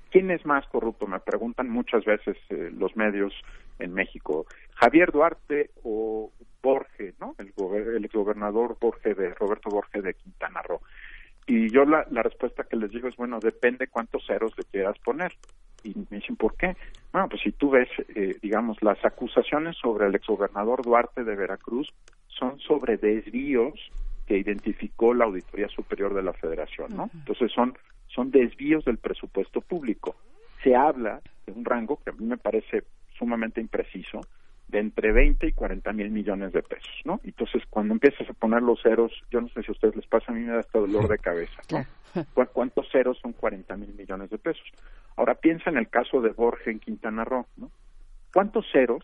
¿Quién 0.09 0.31
es 0.31 0.45
más 0.45 0.65
corrupto? 0.67 1.05
Me 1.05 1.19
preguntan 1.19 1.69
muchas 1.69 2.05
veces 2.05 2.37
eh, 2.49 2.71
los 2.73 2.95
medios 2.95 3.33
en 3.79 3.93
México. 3.93 4.45
Javier 4.75 5.11
Duarte 5.11 5.71
o 5.83 6.31
Borge, 6.61 7.13
¿no? 7.19 7.35
El, 7.37 7.53
el 7.95 8.07
gobernador 8.07 8.77
Borge 8.79 9.13
de 9.13 9.33
Roberto 9.33 9.69
Borge 9.69 10.01
de 10.01 10.13
Quintana 10.13 10.61
Roo. 10.61 10.81
Y 11.45 11.69
yo 11.69 11.85
la, 11.85 12.05
la 12.11 12.23
respuesta 12.23 12.65
que 12.65 12.75
les 12.75 12.91
digo 12.91 13.07
es, 13.07 13.15
bueno, 13.15 13.39
depende 13.39 13.87
cuántos 13.87 14.25
ceros 14.25 14.53
le 14.57 14.65
quieras 14.65 14.97
poner. 14.99 15.33
Y 15.88 16.06
me 16.09 16.17
dicen, 16.17 16.35
¿por 16.35 16.56
qué? 16.56 16.75
Bueno, 17.11 17.30
pues 17.30 17.41
si 17.41 17.51
tú 17.51 17.72
ves, 17.72 17.90
eh, 18.16 18.38
digamos, 18.41 18.82
las 18.82 19.03
acusaciones 19.06 19.77
sobre 19.77 20.07
el 20.07 20.16
exgobernador 20.16 20.83
Duarte 20.83 21.24
de 21.24 21.35
Veracruz 21.35 21.90
son 22.27 22.59
sobre 22.59 22.98
desvíos 22.98 23.74
que 24.25 24.38
identificó 24.38 25.14
la 25.14 25.25
Auditoría 25.25 25.69
Superior 25.69 26.14
de 26.14 26.24
la 26.24 26.33
Federación, 26.33 26.95
¿no? 26.95 27.09
Entonces 27.14 27.51
son 27.53 27.77
son 28.07 28.32
desvíos 28.32 28.83
del 28.85 28.98
presupuesto 28.98 29.61
público. 29.61 30.16
Se 30.64 30.75
habla 30.75 31.22
de 31.45 31.53
un 31.53 31.64
rango 31.64 31.99
que 32.03 32.09
a 32.09 32.14
mí 32.14 32.25
me 32.25 32.38
parece 32.38 32.83
sumamente 33.17 33.61
impreciso, 33.61 34.22
de 34.67 34.79
entre 34.79 35.11
20 35.11 35.47
y 35.47 35.51
40 35.53 35.93
mil 35.93 36.09
millones 36.09 36.51
de 36.51 36.61
pesos, 36.61 36.93
¿no? 37.05 37.21
Entonces, 37.23 37.63
cuando 37.69 37.93
empiezas 37.93 38.29
a 38.29 38.33
poner 38.33 38.61
los 38.61 38.81
ceros, 38.81 39.11
yo 39.31 39.39
no 39.41 39.47
sé 39.49 39.63
si 39.63 39.71
a 39.71 39.71
ustedes 39.71 39.95
les 39.95 40.07
pasa, 40.07 40.31
a 40.31 40.35
mí 40.35 40.41
me 40.41 40.51
da 40.51 40.59
hasta 40.59 40.79
dolor 40.79 41.07
de 41.07 41.17
cabeza, 41.17 41.61
¿no? 41.71 41.85
¿Cuántos 42.53 42.89
ceros 42.91 43.17
son 43.19 43.33
40 43.33 43.77
mil 43.77 43.93
millones 43.93 44.29
de 44.29 44.37
pesos? 44.37 44.65
Ahora, 45.15 45.35
piensa 45.35 45.69
en 45.69 45.77
el 45.77 45.87
caso 45.89 46.21
de 46.21 46.31
Borges 46.31 46.67
en 46.67 46.79
Quintana 46.79 47.23
Roo, 47.23 47.45
¿no? 47.55 47.71
¿Cuántos 48.33 48.65
ceros 48.71 49.03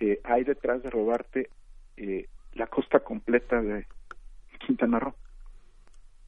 eh, 0.00 0.20
hay 0.24 0.44
detrás 0.44 0.82
de 0.82 0.90
robarte 0.90 1.50
eh, 1.96 2.26
la 2.54 2.66
costa 2.66 3.00
completa 3.00 3.60
de 3.60 3.86
Quintana 4.66 4.98
Roo? 5.00 5.14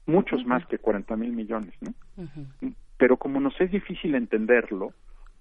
muchos 0.08 0.44
más 0.46 0.66
que 0.66 0.78
40 0.78 1.14
mil 1.16 1.32
millones, 1.32 1.74
¿no? 1.80 1.94
Pero 2.96 3.16
como 3.16 3.38
nos 3.38 3.60
es 3.60 3.70
difícil 3.70 4.14
entenderlo, 4.14 4.92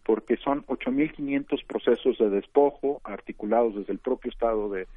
porque 0.07 0.37
son 0.37 0.65
8.500 0.67 1.65
procesos 1.65 2.17
de 2.17 2.29
despojo 2.29 3.01
articulados 3.03 3.75
desde 3.75 3.91
el 3.91 3.99
propio 3.99 4.31
Estado 4.31 4.69
de, 4.69 4.87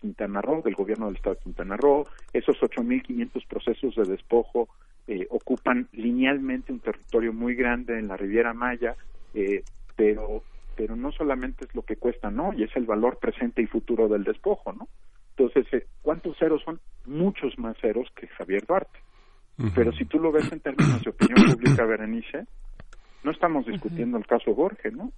Quintana 0.00 0.42
Roo, 0.42 0.60
del 0.60 0.74
gobierno 0.74 1.06
del 1.06 1.16
Estado 1.16 1.36
de 1.36 1.42
Quintana 1.42 1.76
Roo, 1.76 2.04
esos 2.34 2.58
8.500 2.60 3.46
procesos 3.46 3.94
de 3.94 4.04
despojo 4.04 4.68
eh, 5.06 5.26
ocupan 5.30 5.88
linealmente 5.92 6.72
un 6.72 6.80
territorio 6.80 7.32
muy 7.32 7.54
grande 7.54 7.98
en 7.98 8.08
la 8.08 8.16
Riviera 8.16 8.52
Maya, 8.52 8.96
eh, 9.32 9.62
pero 9.96 10.42
pero 10.76 10.96
no 10.96 11.12
solamente 11.12 11.66
es 11.66 11.74
lo 11.74 11.82
que 11.82 11.96
cuesta, 11.96 12.30
¿no? 12.30 12.52
Y 12.54 12.64
es 12.64 12.74
el 12.74 12.86
valor 12.86 13.18
presente 13.18 13.62
y 13.62 13.66
futuro 13.66 14.08
del 14.08 14.24
despojo, 14.24 14.72
¿no? 14.72 14.88
Entonces, 15.36 15.72
eh, 15.72 15.86
¿cuántos 16.02 16.36
ceros 16.38 16.62
son? 16.62 16.80
Muchos 17.06 17.58
más 17.58 17.76
ceros 17.80 18.08
que 18.16 18.26
Javier 18.26 18.66
Duarte. 18.66 18.98
Pero 19.74 19.92
si 19.92 20.06
tú 20.06 20.18
lo 20.18 20.32
ves 20.32 20.50
en 20.50 20.60
términos 20.60 21.02
de 21.02 21.10
opinión 21.10 21.52
pública, 21.52 21.84
Berenice, 21.84 22.46
no 23.22 23.30
estamos 23.30 23.66
discutiendo 23.66 24.18
el 24.18 24.26
caso 24.26 24.54
Borges, 24.54 24.92
¿no? 24.92 25.12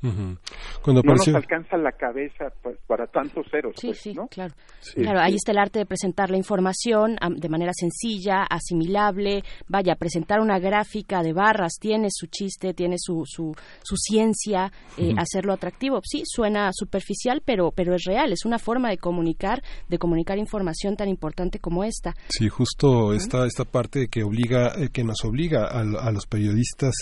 Cuando 0.00 1.02
no 1.02 1.14
nos 1.14 1.28
alcanza 1.28 1.76
la 1.76 1.92
cabeza 1.92 2.52
pues, 2.62 2.78
para 2.86 3.06
tantos 3.06 3.46
ceros. 3.50 3.74
Sí, 3.76 3.88
pues, 3.88 4.00
sí, 4.00 4.14
claro. 4.30 4.54
claro, 4.94 5.20
ahí 5.20 5.34
está 5.34 5.52
el 5.52 5.58
arte 5.58 5.80
de 5.80 5.86
presentar 5.86 6.30
la 6.30 6.36
información 6.36 7.16
de 7.36 7.48
manera 7.48 7.72
sencilla, 7.74 8.44
asimilable. 8.44 9.42
Vaya, 9.66 9.96
presentar 9.96 10.40
una 10.40 10.58
gráfica 10.58 11.22
de 11.22 11.32
barras 11.32 11.74
tiene 11.80 12.08
su 12.10 12.26
chiste, 12.26 12.74
tiene 12.74 12.96
su, 12.98 13.24
su, 13.26 13.54
su 13.82 13.96
ciencia, 13.96 14.70
eh, 14.96 15.14
hacerlo 15.18 15.52
atractivo. 15.52 16.00
Sí, 16.04 16.22
suena 16.24 16.70
superficial, 16.72 17.42
pero, 17.44 17.72
pero 17.72 17.94
es 17.94 18.04
real. 18.04 18.32
Es 18.32 18.44
una 18.44 18.58
forma 18.58 18.90
de 18.90 18.98
comunicar, 18.98 19.62
de 19.88 19.98
comunicar 19.98 20.38
información 20.38 20.96
tan 20.96 21.08
importante 21.08 21.58
como 21.58 21.82
esta. 21.82 22.14
Sí, 22.28 22.48
justo 22.48 23.12
esta, 23.12 23.46
esta 23.46 23.64
parte 23.64 24.08
que 24.08 24.22
obliga, 24.22 24.72
eh, 24.76 24.90
que 24.92 25.02
nos 25.02 25.24
obliga 25.24 25.66
a, 25.66 25.80
a 25.80 26.12
los 26.12 26.26
periodistas 26.26 26.94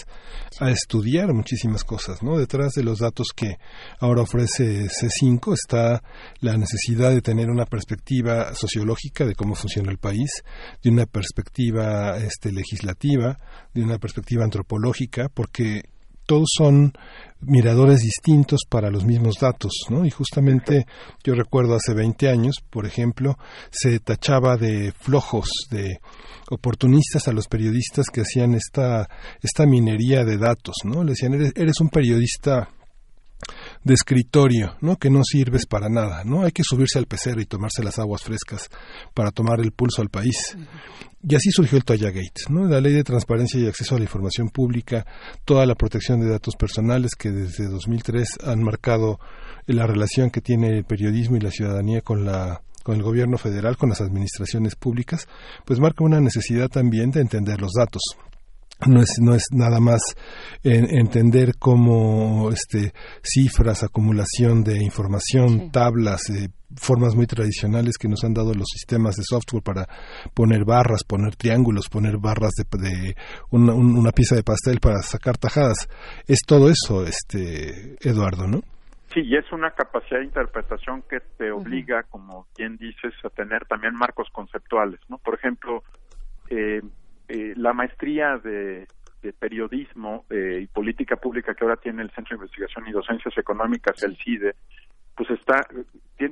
a 0.60 0.70
estudiar 0.70 1.34
muchísimas 1.34 1.84
cosas, 1.84 2.22
¿no? 2.22 2.38
Detrás 2.38 2.72
de 2.72 2.85
los 2.86 3.00
datos 3.00 3.28
que 3.36 3.58
ahora 4.00 4.22
ofrece 4.22 4.86
C5 4.86 5.52
está 5.52 6.02
la 6.40 6.56
necesidad 6.56 7.10
de 7.10 7.20
tener 7.20 7.50
una 7.50 7.66
perspectiva 7.66 8.54
sociológica 8.54 9.26
de 9.26 9.34
cómo 9.34 9.54
funciona 9.54 9.90
el 9.90 9.98
país, 9.98 10.30
de 10.82 10.90
una 10.90 11.04
perspectiva 11.04 12.16
este, 12.16 12.52
legislativa, 12.52 13.38
de 13.74 13.82
una 13.82 13.98
perspectiva 13.98 14.44
antropológica, 14.44 15.28
porque 15.28 15.82
todos 16.26 16.48
son 16.56 16.92
miradores 17.40 18.00
distintos 18.00 18.62
para 18.68 18.90
los 18.90 19.04
mismos 19.04 19.36
datos, 19.40 19.72
¿no? 19.88 20.04
Y 20.04 20.10
justamente 20.10 20.86
yo 21.22 21.34
recuerdo 21.34 21.76
hace 21.76 21.94
20 21.94 22.28
años, 22.28 22.56
por 22.68 22.86
ejemplo, 22.86 23.38
se 23.70 24.00
tachaba 24.00 24.56
de 24.56 24.92
flojos, 24.92 25.48
de 25.70 26.00
oportunistas 26.50 27.28
a 27.28 27.32
los 27.32 27.46
periodistas 27.46 28.06
que 28.12 28.22
hacían 28.22 28.54
esta, 28.54 29.08
esta 29.40 29.66
minería 29.66 30.24
de 30.24 30.36
datos, 30.36 30.74
¿no? 30.84 31.04
Le 31.04 31.10
decían, 31.10 31.34
eres, 31.34 31.52
eres 31.54 31.80
un 31.80 31.88
periodista 31.88 32.68
de 33.86 33.94
escritorio, 33.94 34.74
¿no? 34.80 34.96
Que 34.96 35.10
no 35.10 35.20
sirves 35.22 35.64
para 35.64 35.88
nada, 35.88 36.24
¿no? 36.24 36.42
Hay 36.42 36.50
que 36.50 36.64
subirse 36.64 36.98
al 36.98 37.06
pecero 37.06 37.40
y 37.40 37.46
tomarse 37.46 37.84
las 37.84 38.00
aguas 38.00 38.20
frescas 38.20 38.68
para 39.14 39.30
tomar 39.30 39.60
el 39.60 39.70
pulso 39.70 40.02
al 40.02 40.08
país. 40.08 40.56
Y 41.22 41.36
así 41.36 41.52
surgió 41.52 41.78
el 41.78 41.84
Toya 41.84 42.10
Gate, 42.10 42.48
¿no? 42.48 42.66
La 42.66 42.80
ley 42.80 42.92
de 42.92 43.04
transparencia 43.04 43.60
y 43.60 43.68
acceso 43.68 43.94
a 43.94 43.98
la 43.98 44.04
información 44.04 44.48
pública, 44.48 45.06
toda 45.44 45.64
la 45.66 45.76
protección 45.76 46.18
de 46.18 46.28
datos 46.28 46.56
personales 46.56 47.12
que 47.14 47.30
desde 47.30 47.68
2003 47.68 48.38
han 48.44 48.60
marcado 48.60 49.20
la 49.66 49.86
relación 49.86 50.30
que 50.30 50.40
tiene 50.40 50.78
el 50.78 50.84
periodismo 50.84 51.36
y 51.36 51.40
la 51.40 51.52
ciudadanía 51.52 52.00
con 52.00 52.24
la 52.24 52.62
con 52.82 52.94
el 52.96 53.02
gobierno 53.02 53.36
federal, 53.36 53.76
con 53.76 53.88
las 53.88 54.00
administraciones 54.00 54.76
públicas, 54.76 55.26
pues 55.64 55.80
marca 55.80 56.04
una 56.04 56.20
necesidad 56.20 56.68
también 56.68 57.10
de 57.10 57.20
entender 57.20 57.60
los 57.60 57.72
datos, 57.72 58.00
no 58.86 59.00
es 59.00 59.18
no 59.20 59.34
es 59.34 59.44
nada 59.52 59.80
más 59.80 60.00
entender 60.62 61.52
cómo 61.58 62.50
este 62.50 62.92
cifras 63.22 63.82
acumulación 63.82 64.64
de 64.64 64.82
información 64.82 65.70
tablas 65.70 66.28
eh, 66.30 66.48
formas 66.76 67.14
muy 67.14 67.26
tradicionales 67.26 67.96
que 67.96 68.08
nos 68.08 68.22
han 68.24 68.34
dado 68.34 68.52
los 68.52 68.66
sistemas 68.70 69.16
de 69.16 69.22
software 69.22 69.62
para 69.62 69.86
poner 70.34 70.64
barras 70.64 71.04
poner 71.04 71.36
triángulos 71.36 71.88
poner 71.88 72.18
barras 72.18 72.52
de, 72.56 73.14
una, 73.50 73.72
una, 73.72 74.10
pieza 74.12 74.34
de 74.34 74.42
pastel 74.42 74.78
para 74.80 74.98
sacar 74.98 75.38
tajadas. 75.38 75.88
Es 76.26 76.40
todo 76.46 76.68
eso 76.68 77.04
este 77.06 77.96
Eduardo 78.06 78.46
no 78.46 78.60
Sí, 79.16 79.22
y 79.22 79.34
es 79.34 79.50
una 79.50 79.70
capacidad 79.70 80.18
de 80.18 80.26
interpretación 80.26 81.02
que 81.08 81.20
te 81.38 81.50
obliga, 81.50 82.02
como 82.10 82.46
bien 82.58 82.76
dices, 82.76 83.14
a 83.24 83.30
tener 83.30 83.64
también 83.64 83.94
marcos 83.94 84.28
conceptuales, 84.30 85.00
¿no? 85.08 85.16
Por 85.16 85.36
ejemplo, 85.36 85.82
eh, 86.50 86.82
eh, 87.28 87.54
la 87.56 87.72
maestría 87.72 88.38
de, 88.38 88.86
periodismo 89.40 90.24
eh, 90.30 90.60
y 90.62 90.66
política 90.68 91.16
pública 91.16 91.52
que 91.52 91.64
ahora 91.64 91.76
tiene 91.76 92.00
el 92.00 92.10
Centro 92.12 92.36
de 92.36 92.44
Investigación 92.44 92.86
y 92.86 92.92
Docencias 92.92 93.36
Económicas, 93.36 94.00
el 94.04 94.16
CIDE, 94.18 94.54
pues 95.16 95.30
está 95.30 95.66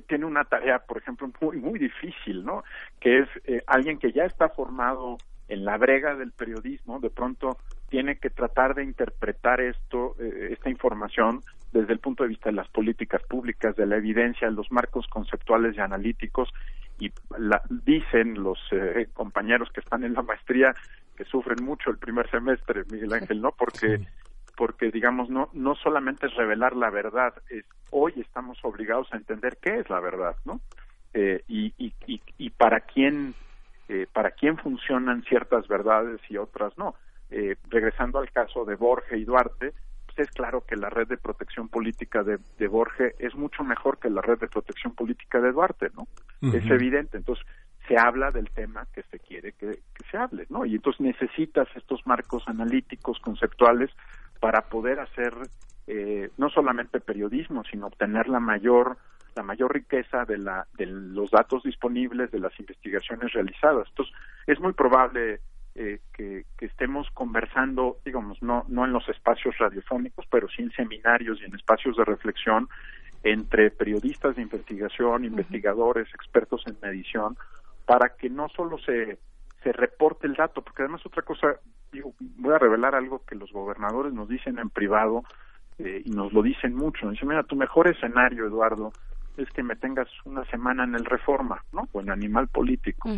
tiene, 0.07 0.25
una 0.25 0.45
tarea, 0.45 0.79
por 0.79 0.99
ejemplo, 0.99 1.29
muy 1.41 1.57
muy 1.57 1.81
difícil, 1.81 2.45
¿no? 2.45 2.63
Que 3.01 3.19
es 3.19 3.29
eh, 3.47 3.65
alguien 3.67 3.99
que 3.99 4.13
ya 4.13 4.25
está 4.25 4.49
formado 4.49 5.17
en 5.49 5.65
la 5.65 5.77
brega 5.77 6.15
del 6.15 6.31
periodismo, 6.31 7.01
de 7.01 7.11
pronto 7.11 7.59
tiene 7.89 8.17
que 8.19 8.31
tratar 8.31 8.77
de 8.77 8.85
interpretar 8.85 9.61
esto, 9.61 10.15
esta 10.21 10.71
información 10.71 11.43
desde 11.75 11.93
el 11.93 11.99
punto 11.99 12.23
de 12.23 12.29
vista 12.31 12.51
de 12.51 12.57
las 12.57 12.69
políticas 12.69 13.21
públicas, 13.25 13.75
de 13.75 13.85
la 13.85 13.97
evidencia, 13.97 14.49
los 14.49 14.71
marcos 14.71 15.07
conceptuales 15.09 15.77
y 15.77 15.81
analíticos 15.81 16.49
y 17.01 17.11
la, 17.37 17.61
dicen 17.69 18.43
los 18.43 18.59
eh, 18.71 19.09
compañeros 19.13 19.69
que 19.75 19.81
están 19.81 20.05
en 20.05 20.15
la 20.15 20.23
maestría 20.23 20.73
que 21.17 21.25
sufren 21.25 21.65
mucho 21.65 21.91
el 21.91 21.99
primer 21.99 22.31
semestre, 22.31 22.85
Miguel 22.91 23.13
Ángel, 23.13 23.43
¿no? 23.43 23.51
Porque 23.53 24.01
porque 24.57 24.93
digamos 24.93 25.29
no 25.29 25.51
no 25.53 25.75
solamente 25.75 26.27
es 26.27 26.35
revelar 26.35 26.77
la 26.77 26.91
verdad, 26.91 27.35
es 27.51 27.65
hoy 27.91 28.13
estamos 28.17 28.59
obligados 28.63 29.13
a 29.13 29.17
entender 29.17 29.59
qué 29.61 29.81
es 29.81 29.91
la 29.91 29.99
verdad, 29.99 30.37
¿no? 30.45 30.61
Eh, 31.13 31.43
y, 31.49 31.73
y, 31.77 31.93
y, 32.07 32.21
y, 32.39 32.51
para 32.51 32.81
quién 32.81 33.35
eh, 33.89 34.07
para 34.13 34.31
quién 34.31 34.59
funcionan 34.59 35.25
ciertas 35.25 35.67
verdades 35.67 36.21
y 36.29 36.37
otras 36.37 36.77
no. 36.79 36.95
Eh, 37.31 37.57
regresando 37.69 38.21
al 38.21 38.31
caso 38.31 38.65
de 38.65 38.77
Borges 38.77 39.19
y 39.19 39.25
Duarte, 39.25 39.73
es 40.23 40.31
claro 40.31 40.63
que 40.67 40.77
la 40.77 40.91
red 40.91 41.09
de 41.09 41.17
protección 41.17 41.69
política 41.69 42.23
de, 42.23 42.39
de 42.59 42.69
Borges 42.69 43.15
es 43.19 43.35
mucho 43.35 43.65
mejor 43.65 43.99
que 43.99 44.11
la 44.11 44.23
red 44.23 44.39
de 44.39 44.49
protección 44.49 44.95
política 44.95 45.41
de 45.41 45.53
Duarte, 45.53 45.91
¿no? 45.95 46.07
Es 46.53 46.67
evidente. 46.71 47.17
Entonces, 47.17 47.45
se 47.89 47.99
habla 47.99 48.31
del 48.31 48.51
tema 48.51 48.87
que 48.93 49.03
se 49.05 49.19
quiere 49.19 49.53
que, 49.53 49.81
se 50.11 50.17
hable, 50.17 50.47
¿no? 50.49 50.65
Y 50.65 50.75
entonces 50.75 51.01
necesitas 51.01 51.69
estos 51.75 52.07
marcos 52.07 52.45
analíticos, 52.47 53.19
conceptuales, 53.21 53.91
para 54.41 54.63
poder 54.63 55.01
hacer 55.01 55.35
eh, 55.87 56.31
no 56.37 56.51
solamente 56.51 57.01
periodismo, 57.01 57.63
sino 57.71 57.87
obtener 57.87 58.29
la 58.29 58.41
mayor 58.41 58.97
la 59.37 59.43
mayor 59.43 59.75
riqueza 59.75 60.25
de 60.25 60.39
la 60.39 60.67
de 60.79 60.87
los 60.87 61.31
datos 61.31 61.65
disponibles 61.65 62.31
de 62.31 62.39
las 62.39 62.59
investigaciones 62.61 63.33
realizadas. 63.33 63.89
Entonces, 63.89 64.15
es 64.47 64.61
muy 64.61 64.73
probable 64.73 65.41
eh, 65.77 66.01
que, 66.13 66.45
estemos 66.61 67.09
conversando, 67.13 67.99
digamos, 68.05 68.43
no, 68.43 68.65
no 68.69 68.85
en 68.85 68.93
los 68.93 69.09
espacios 69.09 69.59
radiofónicos, 69.59 70.25
pero 70.31 70.49
sí 70.49 70.63
en 70.63 70.71
seminarios 70.73 71.41
y 71.41 71.45
en 71.45 71.55
espacios 71.55 71.97
de 71.97 72.05
reflexión 72.05 72.69
entre 73.23 73.71
periodistas 73.71 74.37
de 74.37 74.43
investigación, 74.43 75.25
investigadores, 75.25 76.09
expertos 76.15 76.63
en 76.67 76.77
medición, 76.81 77.37
para 77.87 78.11
que 78.11 78.31
no 78.31 78.49
solo 78.49 78.79
se, 78.79 79.19
se 79.63 79.73
reporte 79.73 80.27
el 80.27 80.35
dato, 80.35 80.63
porque 80.63 80.83
además 80.83 81.05
otra 81.05 81.23
cosa, 81.23 81.57
digo, 81.93 82.15
voy 82.21 82.55
a 82.55 82.59
revelar 82.59 82.95
algo 82.95 83.25
que 83.27 83.35
los 83.35 83.53
gobernadores 83.53 84.13
nos 84.13 84.29
dicen 84.29 84.59
en 84.59 84.71
privado 84.71 85.25
eh, 85.79 86.03
y 86.05 86.11
nos 86.11 86.33
lo 86.33 86.43
dicen 86.43 86.75
mucho. 86.75 87.11
Dicen, 87.11 87.29
mira, 87.29 87.43
tu 87.43 87.57
mejor 87.57 87.89
escenario, 87.89 88.47
Eduardo, 88.47 88.93
es 89.37 89.51
que 89.51 89.63
me 89.63 89.77
tengas 89.77 90.09
una 90.25 90.45
semana 90.47 90.85
en 90.85 90.95
el 90.95 91.05
Reforma, 91.05 91.63
¿no? 91.73 91.89
O 91.93 92.01
en 92.01 92.11
Animal 92.11 92.49
Político 92.49 93.11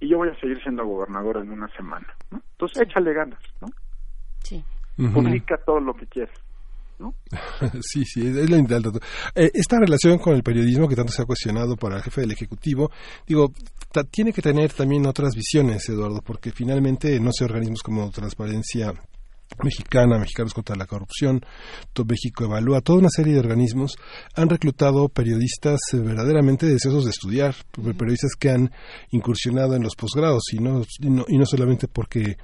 y 0.00 0.08
yo 0.08 0.18
voy 0.18 0.28
a 0.28 0.40
seguir 0.40 0.62
siendo 0.62 0.84
gobernador 0.86 1.38
en 1.38 1.50
una 1.50 1.68
semana. 1.76 2.06
¿no? 2.30 2.42
Entonces, 2.52 2.82
échale 2.82 3.12
ganas, 3.12 3.40
¿no? 3.60 3.68
Sí. 4.42 4.64
Publica 4.96 5.56
todo 5.64 5.80
lo 5.80 5.94
que 5.94 6.06
quieras. 6.06 6.34
¿No? 6.98 7.14
sí, 7.82 8.04
sí, 8.06 8.26
es 8.26 8.48
la 8.48 8.56
eh, 8.56 9.50
esta 9.52 9.78
relación 9.78 10.18
con 10.18 10.34
el 10.34 10.42
periodismo 10.42 10.88
que 10.88 10.96
tanto 10.96 11.12
se 11.12 11.20
ha 11.20 11.26
cuestionado 11.26 11.76
para 11.76 11.96
el 11.96 12.02
jefe 12.02 12.22
del 12.22 12.30
Ejecutivo, 12.30 12.90
digo, 13.26 13.52
tiene 14.10 14.32
que 14.32 14.40
tener 14.40 14.72
también 14.72 15.06
otras 15.06 15.34
visiones, 15.34 15.86
Eduardo, 15.90 16.22
porque 16.24 16.52
finalmente 16.52 17.20
no 17.20 17.32
sé 17.32 17.44
organismos 17.44 17.82
como 17.82 18.10
Transparencia 18.10 18.94
Mexicana, 19.62 20.18
Mexicanos 20.18 20.52
contra 20.52 20.76
la 20.76 20.86
Corrupción, 20.86 21.40
México 22.06 22.44
Evalúa, 22.44 22.80
toda 22.80 22.98
una 22.98 23.08
serie 23.08 23.34
de 23.34 23.40
organismos 23.40 23.96
han 24.34 24.48
reclutado 24.48 25.08
periodistas 25.08 25.80
eh, 25.92 25.98
verdaderamente 25.98 26.66
deseosos 26.66 27.04
de 27.04 27.10
estudiar, 27.10 27.54
periodistas 27.72 28.34
que 28.38 28.50
han 28.50 28.70
incursionado 29.10 29.74
en 29.74 29.82
los 29.82 29.94
posgrados 29.96 30.42
y 30.52 30.58
no, 30.58 30.82
y 31.00 31.10
no, 31.10 31.24
y 31.28 31.38
no 31.38 31.46
solamente 31.46 31.88
porque 31.88 32.36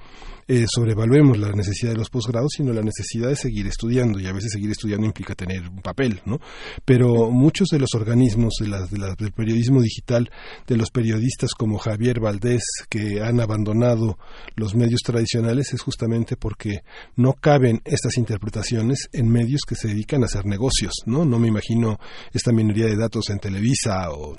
eh, 0.47 0.65
sobrevaluemos 0.67 1.37
la 1.37 1.51
necesidad 1.51 1.91
de 1.91 1.97
los 1.97 2.09
posgrados, 2.09 2.51
sino 2.57 2.73
la 2.73 2.81
necesidad 2.81 3.29
de 3.29 3.35
seguir 3.35 3.67
estudiando, 3.67 4.19
y 4.19 4.27
a 4.27 4.33
veces 4.33 4.51
seguir 4.53 4.71
estudiando 4.71 5.05
implica 5.05 5.35
tener 5.35 5.67
un 5.69 5.81
papel, 5.81 6.21
¿no? 6.25 6.39
Pero 6.85 7.31
muchos 7.31 7.67
de 7.69 7.79
los 7.79 7.93
organismos 7.93 8.53
de 8.59 8.73
del 9.17 9.31
periodismo 9.31 9.81
digital, 9.81 10.29
de 10.67 10.77
los 10.77 10.89
periodistas 10.89 11.51
como 11.53 11.77
Javier 11.77 12.19
Valdés, 12.19 12.63
que 12.89 13.21
han 13.21 13.39
abandonado 13.39 14.17
los 14.55 14.75
medios 14.75 15.01
tradicionales, 15.01 15.73
es 15.73 15.81
justamente 15.81 16.35
porque 16.37 16.81
no 17.15 17.33
caben 17.33 17.81
estas 17.85 18.17
interpretaciones 18.17 19.09
en 19.11 19.29
medios 19.29 19.61
que 19.67 19.75
se 19.75 19.87
dedican 19.87 20.23
a 20.23 20.25
hacer 20.25 20.45
negocios, 20.45 20.93
¿no? 21.05 21.25
No 21.25 21.39
me 21.39 21.47
imagino 21.47 21.99
esta 22.33 22.51
minería 22.51 22.85
de 22.85 22.97
datos 22.97 23.29
en 23.29 23.39
Televisa 23.39 24.11
o 24.11 24.35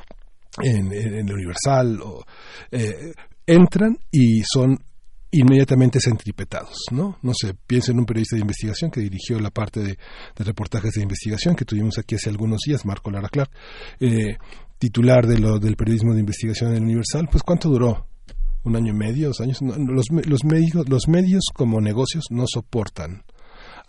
en, 0.63 0.93
en, 0.93 1.33
Universal, 1.33 2.01
o, 2.01 2.25
eh, 2.71 3.13
entran 3.47 3.99
y 4.11 4.43
son 4.43 4.79
inmediatamente 5.35 5.99
centripetados, 6.01 6.87
¿no? 6.93 7.19
No 7.23 7.33
sé, 7.35 7.55
pienso 7.67 7.93
en 7.93 7.99
un 7.99 8.07
periodista 8.07 8.37
de 8.37 8.43
investigación 8.43 8.91
que 8.91 9.01
dirigió 9.01 9.39
la 9.41 9.51
parte 9.51 9.81
de, 9.81 9.97
reportajes 10.45 10.93
de 10.93 11.03
investigación 11.03 11.57
que 11.57 11.65
tuvimos 11.65 11.99
aquí 11.99 12.15
hace 12.15 12.31
algunos 12.31 12.61
días, 12.67 12.87
Marco 12.87 13.11
Lara 13.11 13.29
Clark, 13.29 13.51
eh, 14.01 14.37
titular 14.79 15.27
de 15.27 15.39
lo, 15.39 15.59
del 15.59 15.77
periodismo 15.77 16.15
de 16.15 16.21
investigación 16.21 16.75
en 16.75 16.85
Universal, 16.85 17.29
pues 17.31 17.43
¿cuánto 17.43 17.69
duró? 17.69 18.07
¿Un 18.65 18.77
año 18.77 18.93
y 18.93 18.97
medio? 18.97 19.29
¿Dos 19.29 19.41
años? 19.41 19.61
los, 19.61 20.07
los, 20.11 20.45
medios, 20.45 20.89
los 20.89 21.09
medios 21.09 21.45
como 21.53 21.81
negocios 21.81 22.27
no 22.31 22.45
soportan 22.47 23.25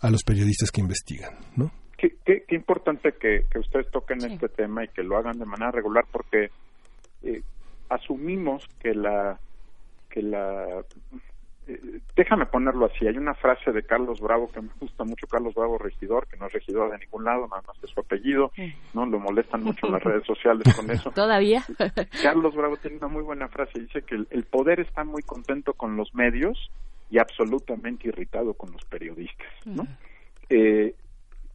a 0.00 0.10
los 0.10 0.22
periodistas 0.24 0.70
que 0.70 0.80
investigan, 0.80 1.34
¿no? 1.56 1.70
Qué, 1.96 2.16
qué, 2.26 2.54
importante 2.54 3.14
que, 3.18 3.46
que, 3.50 3.58
ustedes 3.58 3.90
toquen 3.90 4.18
este 4.30 4.50
tema 4.50 4.84
y 4.84 4.88
que 4.88 5.02
lo 5.02 5.16
hagan 5.16 5.38
de 5.38 5.46
manera 5.46 5.70
regular 5.70 6.04
porque 6.12 6.50
eh, 7.22 7.40
asumimos 7.88 8.66
que 8.80 8.94
la 8.94 9.40
que 10.10 10.22
la 10.22 10.84
déjame 12.14 12.46
ponerlo 12.46 12.86
así, 12.86 13.06
hay 13.06 13.16
una 13.16 13.34
frase 13.34 13.72
de 13.72 13.82
Carlos 13.82 14.20
Bravo 14.20 14.48
que 14.50 14.60
me 14.60 14.70
gusta 14.80 15.04
mucho, 15.04 15.26
Carlos 15.26 15.54
Bravo 15.54 15.78
regidor, 15.78 16.26
que 16.28 16.36
no 16.36 16.46
es 16.46 16.52
regidor 16.52 16.90
de 16.92 16.98
ningún 16.98 17.24
lado, 17.24 17.48
nada 17.48 17.62
más 17.66 17.78
que 17.78 17.88
su 17.88 18.00
apellido, 18.00 18.52
¿no? 18.94 19.06
Lo 19.06 19.18
molestan 19.18 19.64
mucho 19.64 19.88
las 19.88 20.02
redes 20.04 20.24
sociales 20.24 20.74
con 20.76 20.90
eso. 20.90 21.10
¿Todavía? 21.10 21.64
Carlos 22.22 22.54
Bravo 22.54 22.76
tiene 22.76 22.98
una 22.98 23.08
muy 23.08 23.22
buena 23.22 23.48
frase, 23.48 23.80
dice 23.80 24.02
que 24.02 24.14
el, 24.14 24.44
poder 24.44 24.80
está 24.80 25.04
muy 25.04 25.22
contento 25.22 25.74
con 25.74 25.96
los 25.96 26.14
medios 26.14 26.70
y 27.10 27.18
absolutamente 27.18 28.08
irritado 28.08 28.54
con 28.54 28.72
los 28.72 28.84
periodistas, 28.84 29.48
¿no? 29.64 29.86
eh, 30.48 30.94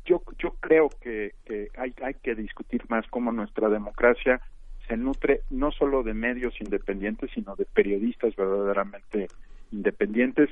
yo, 0.06 0.22
yo 0.40 0.56
creo 0.60 0.90
que, 1.02 1.36
que 1.46 1.70
hay, 1.78 1.94
hay 2.04 2.16
que 2.16 2.36
discutir 2.36 2.84
más 2.90 3.06
cómo 3.08 3.32
nuestra 3.32 3.70
democracia 3.70 4.42
se 4.88 4.98
nutre 4.98 5.42
no 5.50 5.72
solo 5.72 6.04
de 6.04 6.14
medios 6.14 6.60
independientes, 6.60 7.30
sino 7.34 7.56
de 7.56 7.66
periodistas 7.66 8.36
verdaderamente 8.36 9.28
independientes. 9.72 10.50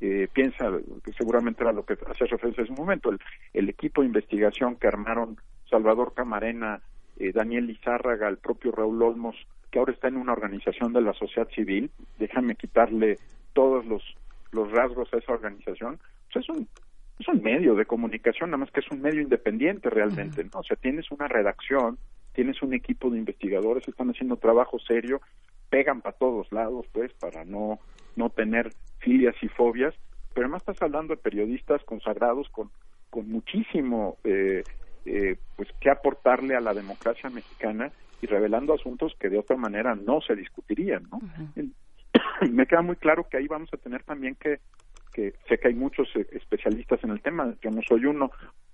Eh, 0.00 0.28
piensa 0.32 0.70
que 1.04 1.12
seguramente 1.12 1.62
era 1.62 1.72
lo 1.72 1.84
que 1.84 1.94
hacía 1.94 2.26
referencia 2.26 2.62
en 2.62 2.72
ese 2.72 2.80
momento, 2.80 3.10
el, 3.52 3.68
equipo 3.68 4.00
de 4.00 4.08
investigación 4.08 4.74
que 4.76 4.88
armaron 4.88 5.36
Salvador 5.70 6.12
Camarena, 6.14 6.80
eh, 7.18 7.32
Daniel 7.32 7.68
Lizárraga, 7.68 8.28
el 8.28 8.38
propio 8.38 8.72
Raúl 8.72 9.00
Olmos, 9.00 9.36
que 9.70 9.78
ahora 9.78 9.92
está 9.92 10.08
en 10.08 10.16
una 10.16 10.32
organización 10.32 10.92
de 10.92 11.02
la 11.02 11.12
sociedad 11.12 11.48
civil, 11.50 11.90
déjame 12.18 12.56
quitarle 12.56 13.18
todos 13.52 13.86
los, 13.86 14.02
los 14.50 14.70
rasgos 14.72 15.12
a 15.14 15.18
esa 15.18 15.32
organización, 15.32 16.00
pues 16.32 16.44
es 16.44 16.48
un 16.48 16.68
es 17.22 17.28
un 17.28 17.42
medio 17.42 17.74
de 17.74 17.86
comunicación, 17.86 18.50
nada 18.50 18.58
más 18.58 18.70
que 18.70 18.80
es 18.80 18.90
un 18.90 19.00
medio 19.00 19.20
independiente 19.20 19.88
realmente, 19.90 20.44
¿no? 20.44 20.60
O 20.60 20.62
sea, 20.64 20.76
tienes 20.76 21.10
una 21.10 21.28
redacción, 21.28 21.98
tienes 22.32 22.60
un 22.62 22.74
equipo 22.74 23.10
de 23.10 23.18
investigadores, 23.18 23.86
están 23.86 24.10
haciendo 24.10 24.36
trabajo 24.36 24.78
serio, 24.80 25.20
pegan 25.70 26.00
para 26.00 26.16
todos 26.16 26.50
lados, 26.50 26.86
pues, 26.92 27.12
para 27.14 27.44
no, 27.44 27.78
no 28.16 28.30
tener 28.30 28.72
filias 28.98 29.34
y 29.42 29.48
fobias, 29.48 29.94
pero 30.34 30.46
además 30.46 30.62
estás 30.62 30.80
hablando 30.82 31.14
de 31.14 31.22
periodistas 31.22 31.82
consagrados 31.84 32.48
con, 32.50 32.70
con 33.10 33.28
muchísimo, 33.30 34.18
eh, 34.24 34.64
eh, 35.04 35.36
pues, 35.56 35.68
que 35.80 35.90
aportarle 35.90 36.56
a 36.56 36.60
la 36.60 36.74
democracia 36.74 37.28
mexicana 37.30 37.92
y 38.20 38.26
revelando 38.26 38.72
asuntos 38.72 39.14
que 39.18 39.28
de 39.28 39.38
otra 39.38 39.56
manera 39.56 39.94
no 39.94 40.20
se 40.20 40.36
discutirían, 40.36 41.08
¿no? 41.10 41.20
Me 42.50 42.66
queda 42.66 42.82
muy 42.82 42.96
claro 42.96 43.26
que 43.28 43.36
ahí 43.36 43.48
vamos 43.48 43.68
a 43.72 43.76
tener 43.76 44.04
también 44.04 44.36
que, 44.36 44.60
que 45.12 45.34
sé 45.48 45.58
que 45.58 45.68
hay 45.68 45.74
muchos 45.74 46.08
eh, 46.14 46.26
especialistas 46.32 47.02
en 47.04 47.10
el 47.10 47.20
tema, 47.20 47.54
yo 47.62 47.70
no 47.70 47.82
soy 47.82 48.06
uno, 48.06 48.30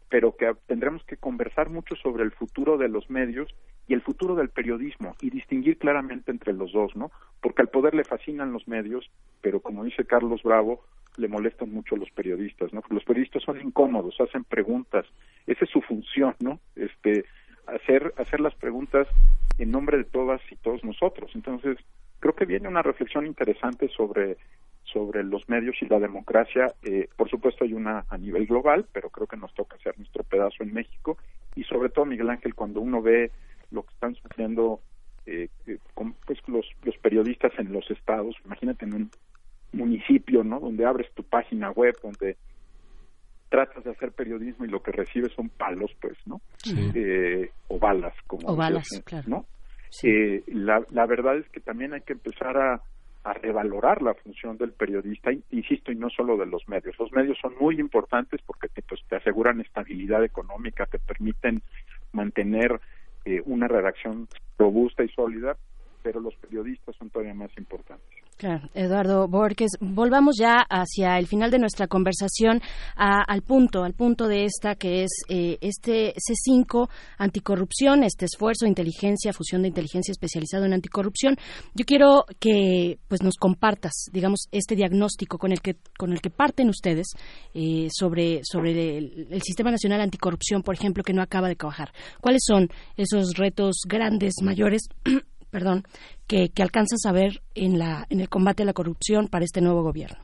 pero 0.08 0.36
que 0.36 0.52
tendremos 0.66 1.04
que 1.04 1.16
conversar 1.16 1.68
mucho 1.68 1.94
sobre 1.96 2.24
el 2.24 2.32
futuro 2.32 2.78
de 2.78 2.88
los 2.88 3.10
medios 3.10 3.54
y 3.86 3.94
el 3.94 4.02
futuro 4.02 4.34
del 4.34 4.50
periodismo 4.50 5.16
y 5.20 5.30
distinguir 5.30 5.78
claramente 5.78 6.30
entre 6.30 6.52
los 6.52 6.72
dos, 6.72 6.94
¿no? 6.94 7.10
Porque 7.40 7.62
al 7.62 7.68
poder 7.68 7.94
le 7.94 8.04
fascinan 8.04 8.52
los 8.52 8.68
medios, 8.68 9.10
pero 9.40 9.60
como 9.60 9.84
dice 9.84 10.04
Carlos 10.04 10.42
Bravo, 10.42 10.84
le 11.16 11.28
molestan 11.28 11.72
mucho 11.72 11.96
los 11.96 12.10
periodistas, 12.10 12.72
¿no? 12.72 12.82
Los 12.90 13.04
periodistas 13.04 13.42
son 13.42 13.60
incómodos, 13.60 14.20
hacen 14.20 14.44
preguntas, 14.44 15.06
esa 15.46 15.64
es 15.64 15.70
su 15.70 15.80
función, 15.80 16.34
¿no? 16.40 16.60
Este, 16.76 17.24
hacer 17.66 18.14
hacer 18.16 18.40
las 18.40 18.54
preguntas 18.54 19.08
en 19.58 19.70
nombre 19.70 19.98
de 19.98 20.04
todas 20.04 20.40
y 20.50 20.56
todos 20.56 20.84
nosotros. 20.84 21.30
Entonces, 21.34 21.78
creo 22.20 22.34
que 22.34 22.46
viene 22.46 22.68
una 22.68 22.82
reflexión 22.82 23.26
interesante 23.26 23.88
sobre 23.88 24.36
sobre 24.92 25.22
los 25.24 25.48
medios 25.48 25.76
y 25.80 25.86
la 25.86 25.98
democracia. 25.98 26.72
Eh, 26.82 27.08
por 27.16 27.28
supuesto 27.28 27.64
hay 27.64 27.74
una 27.74 28.04
a 28.08 28.18
nivel 28.18 28.46
global, 28.46 28.86
pero 28.92 29.10
creo 29.10 29.26
que 29.26 29.36
nos 29.36 29.52
toca 29.54 29.76
hacer 29.76 29.96
nuestro 29.98 30.24
pedazo 30.24 30.62
en 30.62 30.72
México 30.72 31.18
y 31.54 31.64
sobre 31.64 31.90
todo 31.90 32.04
Miguel 32.04 32.30
Ángel 32.30 32.54
cuando 32.54 32.80
uno 32.80 33.02
ve 33.02 33.30
lo 33.70 33.82
que 33.82 33.92
están 33.92 34.14
sufriendo 34.14 34.80
eh, 35.26 35.48
eh 35.66 35.78
pues 36.26 36.38
los, 36.46 36.66
los 36.84 36.96
periodistas 36.98 37.52
en 37.58 37.72
los 37.72 37.90
estados, 37.90 38.36
imagínate 38.44 38.86
en 38.86 38.94
un 38.94 39.10
municipio, 39.72 40.42
¿no? 40.44 40.60
Donde 40.60 40.86
abres 40.86 41.12
tu 41.14 41.22
página 41.22 41.70
web, 41.70 41.94
donde 42.02 42.36
tratas 43.48 43.84
de 43.84 43.90
hacer 43.90 44.12
periodismo 44.12 44.64
y 44.64 44.68
lo 44.68 44.82
que 44.82 44.92
recibes 44.92 45.32
son 45.32 45.48
palos, 45.48 45.90
pues, 46.00 46.16
¿no? 46.26 46.40
Eh, 46.94 47.50
o 47.68 47.78
balas, 47.78 48.14
como 48.26 48.48
o 48.48 48.56
balas, 48.56 48.88
claro. 49.04 49.28
¿no? 49.28 49.46
Eh, 50.02 50.42
la, 50.48 50.82
la 50.90 51.06
verdad 51.06 51.38
es 51.38 51.48
que 51.48 51.60
también 51.60 51.94
hay 51.94 52.02
que 52.02 52.12
empezar 52.12 52.56
a, 52.58 52.82
a 53.24 53.32
revalorar 53.32 54.02
la 54.02 54.14
función 54.14 54.56
del 54.56 54.72
periodista, 54.72 55.30
insisto, 55.50 55.92
y 55.92 55.96
no 55.96 56.08
solo 56.10 56.36
de 56.36 56.46
los 56.46 56.68
medios. 56.68 56.98
Los 56.98 57.12
medios 57.12 57.38
son 57.40 57.54
muy 57.60 57.78
importantes 57.80 58.40
porque 58.46 58.68
te, 58.68 58.82
pues, 58.82 59.00
te 59.08 59.16
aseguran 59.16 59.60
estabilidad 59.60 60.24
económica, 60.24 60.86
te 60.86 60.98
permiten 60.98 61.62
mantener 62.12 62.80
eh, 63.24 63.42
una 63.44 63.68
redacción 63.68 64.28
robusta 64.58 65.04
y 65.04 65.08
sólida, 65.08 65.56
pero 66.02 66.20
los 66.20 66.34
periodistas 66.36 66.96
son 66.96 67.10
todavía 67.10 67.34
más 67.34 67.50
importantes. 67.58 68.27
Claro, 68.38 68.70
Eduardo 68.72 69.26
Borges, 69.26 69.72
volvamos 69.80 70.36
ya 70.38 70.58
hacia 70.70 71.18
el 71.18 71.26
final 71.26 71.50
de 71.50 71.58
nuestra 71.58 71.88
conversación 71.88 72.62
al 72.94 73.42
punto, 73.42 73.82
al 73.82 73.94
punto 73.94 74.28
de 74.28 74.44
esta 74.44 74.76
que 74.76 75.02
es 75.02 75.10
eh, 75.28 75.58
este 75.60 76.14
C5 76.14 76.88
anticorrupción, 77.18 78.04
este 78.04 78.26
esfuerzo 78.26 78.64
de 78.64 78.68
inteligencia, 78.68 79.32
fusión 79.32 79.62
de 79.62 79.68
inteligencia 79.68 80.12
especializado 80.12 80.66
en 80.66 80.72
anticorrupción. 80.72 81.36
Yo 81.74 81.84
quiero 81.84 82.26
que 82.38 83.00
pues 83.08 83.24
nos 83.24 83.34
compartas, 83.34 84.04
digamos, 84.12 84.46
este 84.52 84.76
diagnóstico 84.76 85.36
con 85.36 85.50
el 85.50 85.60
que 85.60 85.74
con 85.98 86.12
el 86.12 86.20
que 86.20 86.30
parten 86.30 86.68
ustedes 86.68 87.08
eh, 87.54 87.88
sobre 87.90 88.42
sobre 88.44 88.98
el, 88.98 89.26
el 89.32 89.42
sistema 89.42 89.72
nacional 89.72 90.00
anticorrupción, 90.00 90.62
por 90.62 90.76
ejemplo, 90.76 91.02
que 91.02 91.12
no 91.12 91.22
acaba 91.22 91.48
de 91.48 91.56
trabajar. 91.56 91.92
¿Cuáles 92.20 92.42
son 92.46 92.68
esos 92.96 93.34
retos 93.36 93.80
grandes, 93.88 94.34
mayores? 94.42 94.82
Perdón, 95.50 95.84
que, 96.26 96.48
que 96.48 96.62
alcanzas 96.62 97.04
a 97.06 97.12
ver 97.12 97.40
en, 97.54 97.78
la, 97.78 98.06
en 98.10 98.20
el 98.20 98.28
combate 98.28 98.62
a 98.62 98.66
la 98.66 98.72
corrupción 98.72 99.28
para 99.28 99.44
este 99.44 99.60
nuevo 99.60 99.82
gobierno? 99.82 100.18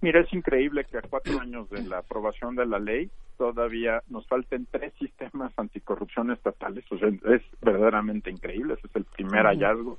Mira, 0.00 0.20
es 0.20 0.32
increíble 0.32 0.84
que 0.84 0.98
a 0.98 1.02
cuatro 1.02 1.40
años 1.40 1.68
de 1.70 1.82
la 1.82 1.98
aprobación 1.98 2.54
de 2.54 2.66
la 2.66 2.78
ley 2.78 3.10
todavía 3.36 4.02
nos 4.08 4.26
falten 4.28 4.66
tres 4.70 4.92
sistemas 4.98 5.52
anticorrupción 5.56 6.30
estatales. 6.30 6.84
O 6.90 6.98
sea, 6.98 7.08
es 7.08 7.42
verdaderamente 7.60 8.30
increíble. 8.30 8.74
Ese 8.74 8.86
es 8.86 8.96
el 8.96 9.04
primer 9.04 9.44
hallazgo. 9.46 9.98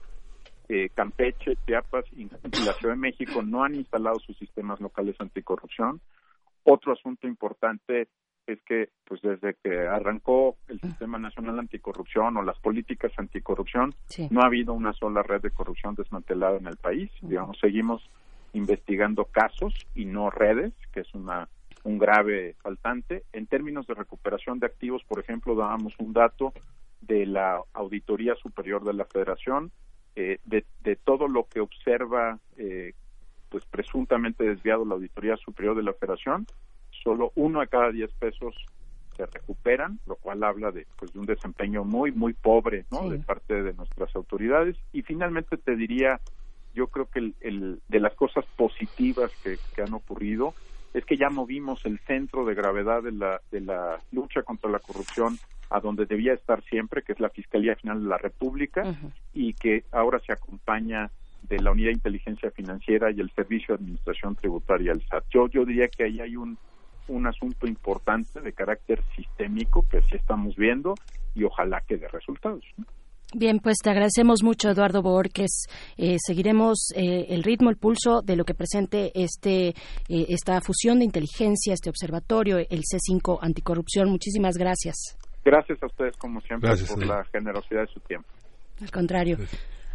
Eh, 0.69 0.89
Campeche, 0.93 1.57
Chiapas 1.65 2.06
y 2.15 2.30
la 2.30 2.73
Ciudad 2.73 2.93
de 2.93 2.99
México 2.99 3.41
no 3.41 3.64
han 3.64 3.75
instalado 3.75 4.19
sus 4.19 4.38
sistemas 4.38 4.80
locales 4.80 5.15
anticorrupción. 5.19 5.99
Otro 6.64 6.93
asunto 6.93 7.27
importante 7.27 8.07
es 8.49 8.61
que 8.63 8.89
pues 9.05 9.21
desde 9.21 9.55
que 9.63 9.87
arrancó 9.87 10.57
el 10.67 10.79
Sistema 10.81 11.19
Nacional 11.19 11.59
Anticorrupción 11.59 12.35
o 12.37 12.41
las 12.41 12.57
políticas 12.59 13.11
anticorrupción, 13.17 13.93
no 14.31 14.41
ha 14.41 14.45
habido 14.45 14.73
una 14.73 14.93
sola 14.93 15.23
red 15.23 15.41
de 15.41 15.51
corrupción 15.51 15.95
desmantelada 15.95 16.57
en 16.57 16.67
el 16.67 16.77
país. 16.77 17.11
Digamos, 17.21 17.59
seguimos 17.59 18.09
investigando 18.53 19.25
casos 19.25 19.73
y 19.93 20.05
no 20.05 20.29
redes, 20.29 20.73
que 20.91 21.01
es 21.01 21.13
una 21.13 21.47
un 21.83 21.97
grave 21.97 22.55
faltante. 22.61 23.23
En 23.31 23.47
términos 23.47 23.87
de 23.87 23.93
recuperación 23.93 24.59
de 24.59 24.65
activos, 24.65 25.01
por 25.07 25.19
ejemplo, 25.19 25.55
dábamos 25.55 25.93
un 25.97 26.11
dato 26.11 26.53
de 27.01 27.25
la 27.25 27.61
Auditoría 27.73 28.35
Superior 28.35 28.83
de 28.83 28.93
la 28.93 29.05
Federación, 29.05 29.71
eh, 30.15 30.39
de, 30.43 30.65
de, 30.83 30.97
todo 30.97 31.27
lo 31.29 31.47
que 31.47 31.61
observa, 31.61 32.37
eh, 32.57 32.93
pues 33.47 33.65
presuntamente 33.65 34.43
desviado 34.43 34.83
la 34.83 34.95
Auditoría 34.95 35.37
Superior 35.37 35.77
de 35.77 35.83
la 35.83 35.93
Federación, 35.93 36.45
solo 37.03 37.31
uno 37.35 37.61
a 37.61 37.67
cada 37.67 37.91
diez 37.91 38.11
pesos 38.13 38.55
se 39.19 39.25
recuperan, 39.25 39.99
lo 40.05 40.15
cual 40.15 40.43
habla 40.43 40.71
de, 40.71 40.87
pues, 40.97 41.11
de 41.11 41.19
un 41.19 41.25
desempeño 41.25 41.83
muy, 41.83 42.11
muy 42.13 42.33
pobre 42.33 42.85
¿no? 42.89 43.09
de 43.09 43.19
parte 43.19 43.61
de 43.61 43.73
nuestras 43.73 44.15
autoridades. 44.15 44.77
Y 44.93 45.01
finalmente 45.01 45.57
te 45.57 45.75
diría, 45.75 46.21
yo 46.73 46.87
creo 46.87 47.07
que 47.07 47.19
el, 47.19 47.35
el, 47.41 47.81
de 47.89 47.99
las 47.99 48.13
cosas 48.13 48.45
positivas 48.55 49.31
que, 49.43 49.57
que, 49.75 49.81
han 49.81 49.93
ocurrido 49.93 50.53
es 50.93 51.03
que 51.03 51.17
ya 51.17 51.29
movimos 51.29 51.85
el 51.85 51.99
centro 51.99 52.45
de 52.45 52.55
gravedad 52.55 53.03
de 53.03 53.11
la, 53.11 53.41
de 53.51 53.59
la 53.59 53.99
lucha 54.13 54.43
contra 54.43 54.71
la 54.71 54.79
corrupción 54.79 55.37
a 55.69 55.81
donde 55.81 56.05
debía 56.05 56.33
estar 56.33 56.63
siempre, 56.63 57.03
que 57.03 57.11
es 57.11 57.19
la 57.19 57.29
Fiscalía 57.29 57.75
General 57.75 58.01
de 58.01 58.09
la 58.09 58.17
República, 58.17 58.83
uh 58.83 58.91
-huh. 58.91 59.11
y 59.33 59.53
que 59.53 59.83
ahora 59.91 60.19
se 60.19 60.31
acompaña 60.31 61.11
de 61.43 61.59
la 61.59 61.71
Unidad 61.71 61.89
de 61.89 61.93
Inteligencia 61.93 62.51
Financiera 62.51 63.11
y 63.11 63.19
el 63.19 63.29
Servicio 63.31 63.75
de 63.75 63.83
Administración 63.83 64.35
Tributaria, 64.35 64.93
el 64.93 65.01
SAT. 65.07 65.25
Yo, 65.29 65.47
yo 65.47 65.65
diría 65.65 65.87
que 65.87 66.05
ahí 66.05 66.21
hay 66.21 66.35
un 66.35 66.57
un 67.09 67.27
asunto 67.27 67.67
importante 67.67 68.39
de 68.39 68.53
carácter 68.53 69.01
sistémico 69.15 69.85
que 69.89 70.01
sí 70.03 70.15
estamos 70.15 70.55
viendo 70.55 70.95
y 71.35 71.43
ojalá 71.43 71.81
que 71.88 71.97
dé 71.97 72.07
resultados. 72.07 72.63
Bien, 73.35 73.59
pues 73.59 73.77
te 73.83 73.91
agradecemos 73.91 74.41
mucho, 74.41 74.71
Eduardo 74.71 75.03
Borges. 75.03 75.67
Eh, 75.97 76.15
seguiremos 76.17 76.91
eh, 76.95 77.27
el 77.29 77.43
ritmo, 77.43 77.69
el 77.69 77.77
pulso 77.77 78.21
de 78.23 78.35
lo 78.35 78.43
que 78.43 78.55
presente 78.55 79.11
este, 79.13 79.67
eh, 79.67 79.73
esta 80.29 80.59
fusión 80.61 80.97
de 80.99 81.05
inteligencia, 81.05 81.73
este 81.73 81.91
observatorio, 81.91 82.57
el 82.57 82.81
C5 82.81 83.38
Anticorrupción. 83.39 84.09
Muchísimas 84.09 84.55
gracias. 84.57 85.15
Gracias 85.45 85.81
a 85.83 85.85
ustedes, 85.85 86.17
como 86.17 86.41
siempre, 86.41 86.69
gracias, 86.69 86.91
por 86.91 87.05
la 87.05 87.23
generosidad 87.25 87.81
de 87.81 87.88
su 87.93 87.99
tiempo. 87.99 88.27
Al 88.81 88.89
contrario. 88.89 89.38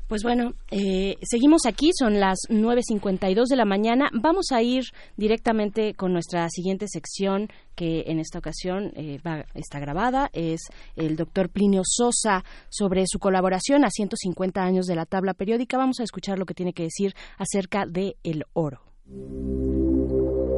Pues 0.08 0.23
bueno, 0.23 0.52
eh, 0.70 1.16
seguimos 1.23 1.62
aquí, 1.66 1.91
son 1.99 2.20
las 2.20 2.39
9.52 2.50 3.47
de 3.49 3.57
la 3.57 3.65
mañana. 3.65 4.10
Vamos 4.12 4.52
a 4.52 4.62
ir 4.62 4.84
directamente 5.16 5.94
con 5.94 6.12
nuestra 6.12 6.49
siguiente 6.50 6.86
sección, 6.89 7.49
que 7.74 8.05
en 8.07 8.18
esta 8.18 8.39
ocasión 8.39 8.92
eh, 8.97 9.18
está 9.55 9.81
grabada. 9.81 10.28
Es 10.34 10.60
el 10.97 11.16
doctor 11.16 11.49
Plinio 11.49 11.83
Sosa 11.84 12.44
sobre 12.68 13.05
su 13.07 13.18
colaboración 13.18 13.84
a 13.84 13.91
150 13.91 14.62
años 14.62 14.86
de 14.86 14.94
la 14.94 15.07
tabla 15.07 15.33
periódica. 15.33 15.78
Vamos 15.78 16.00
a 16.00 16.05
escuchar 16.05 16.39
lo 16.39 16.44
que 16.44 16.55
tiene 16.55 16.74
que 16.74 16.84
decir 16.84 17.15
acerca 17.39 17.86
del 17.86 18.16
el 18.23 18.44
oro. 18.52 18.83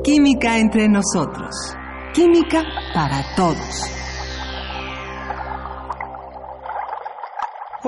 Química 0.02 0.58
entre 0.58 0.88
nosotros. 0.88 1.54
Química 2.12 2.64
para 2.94 3.24
todos. 3.36 4.06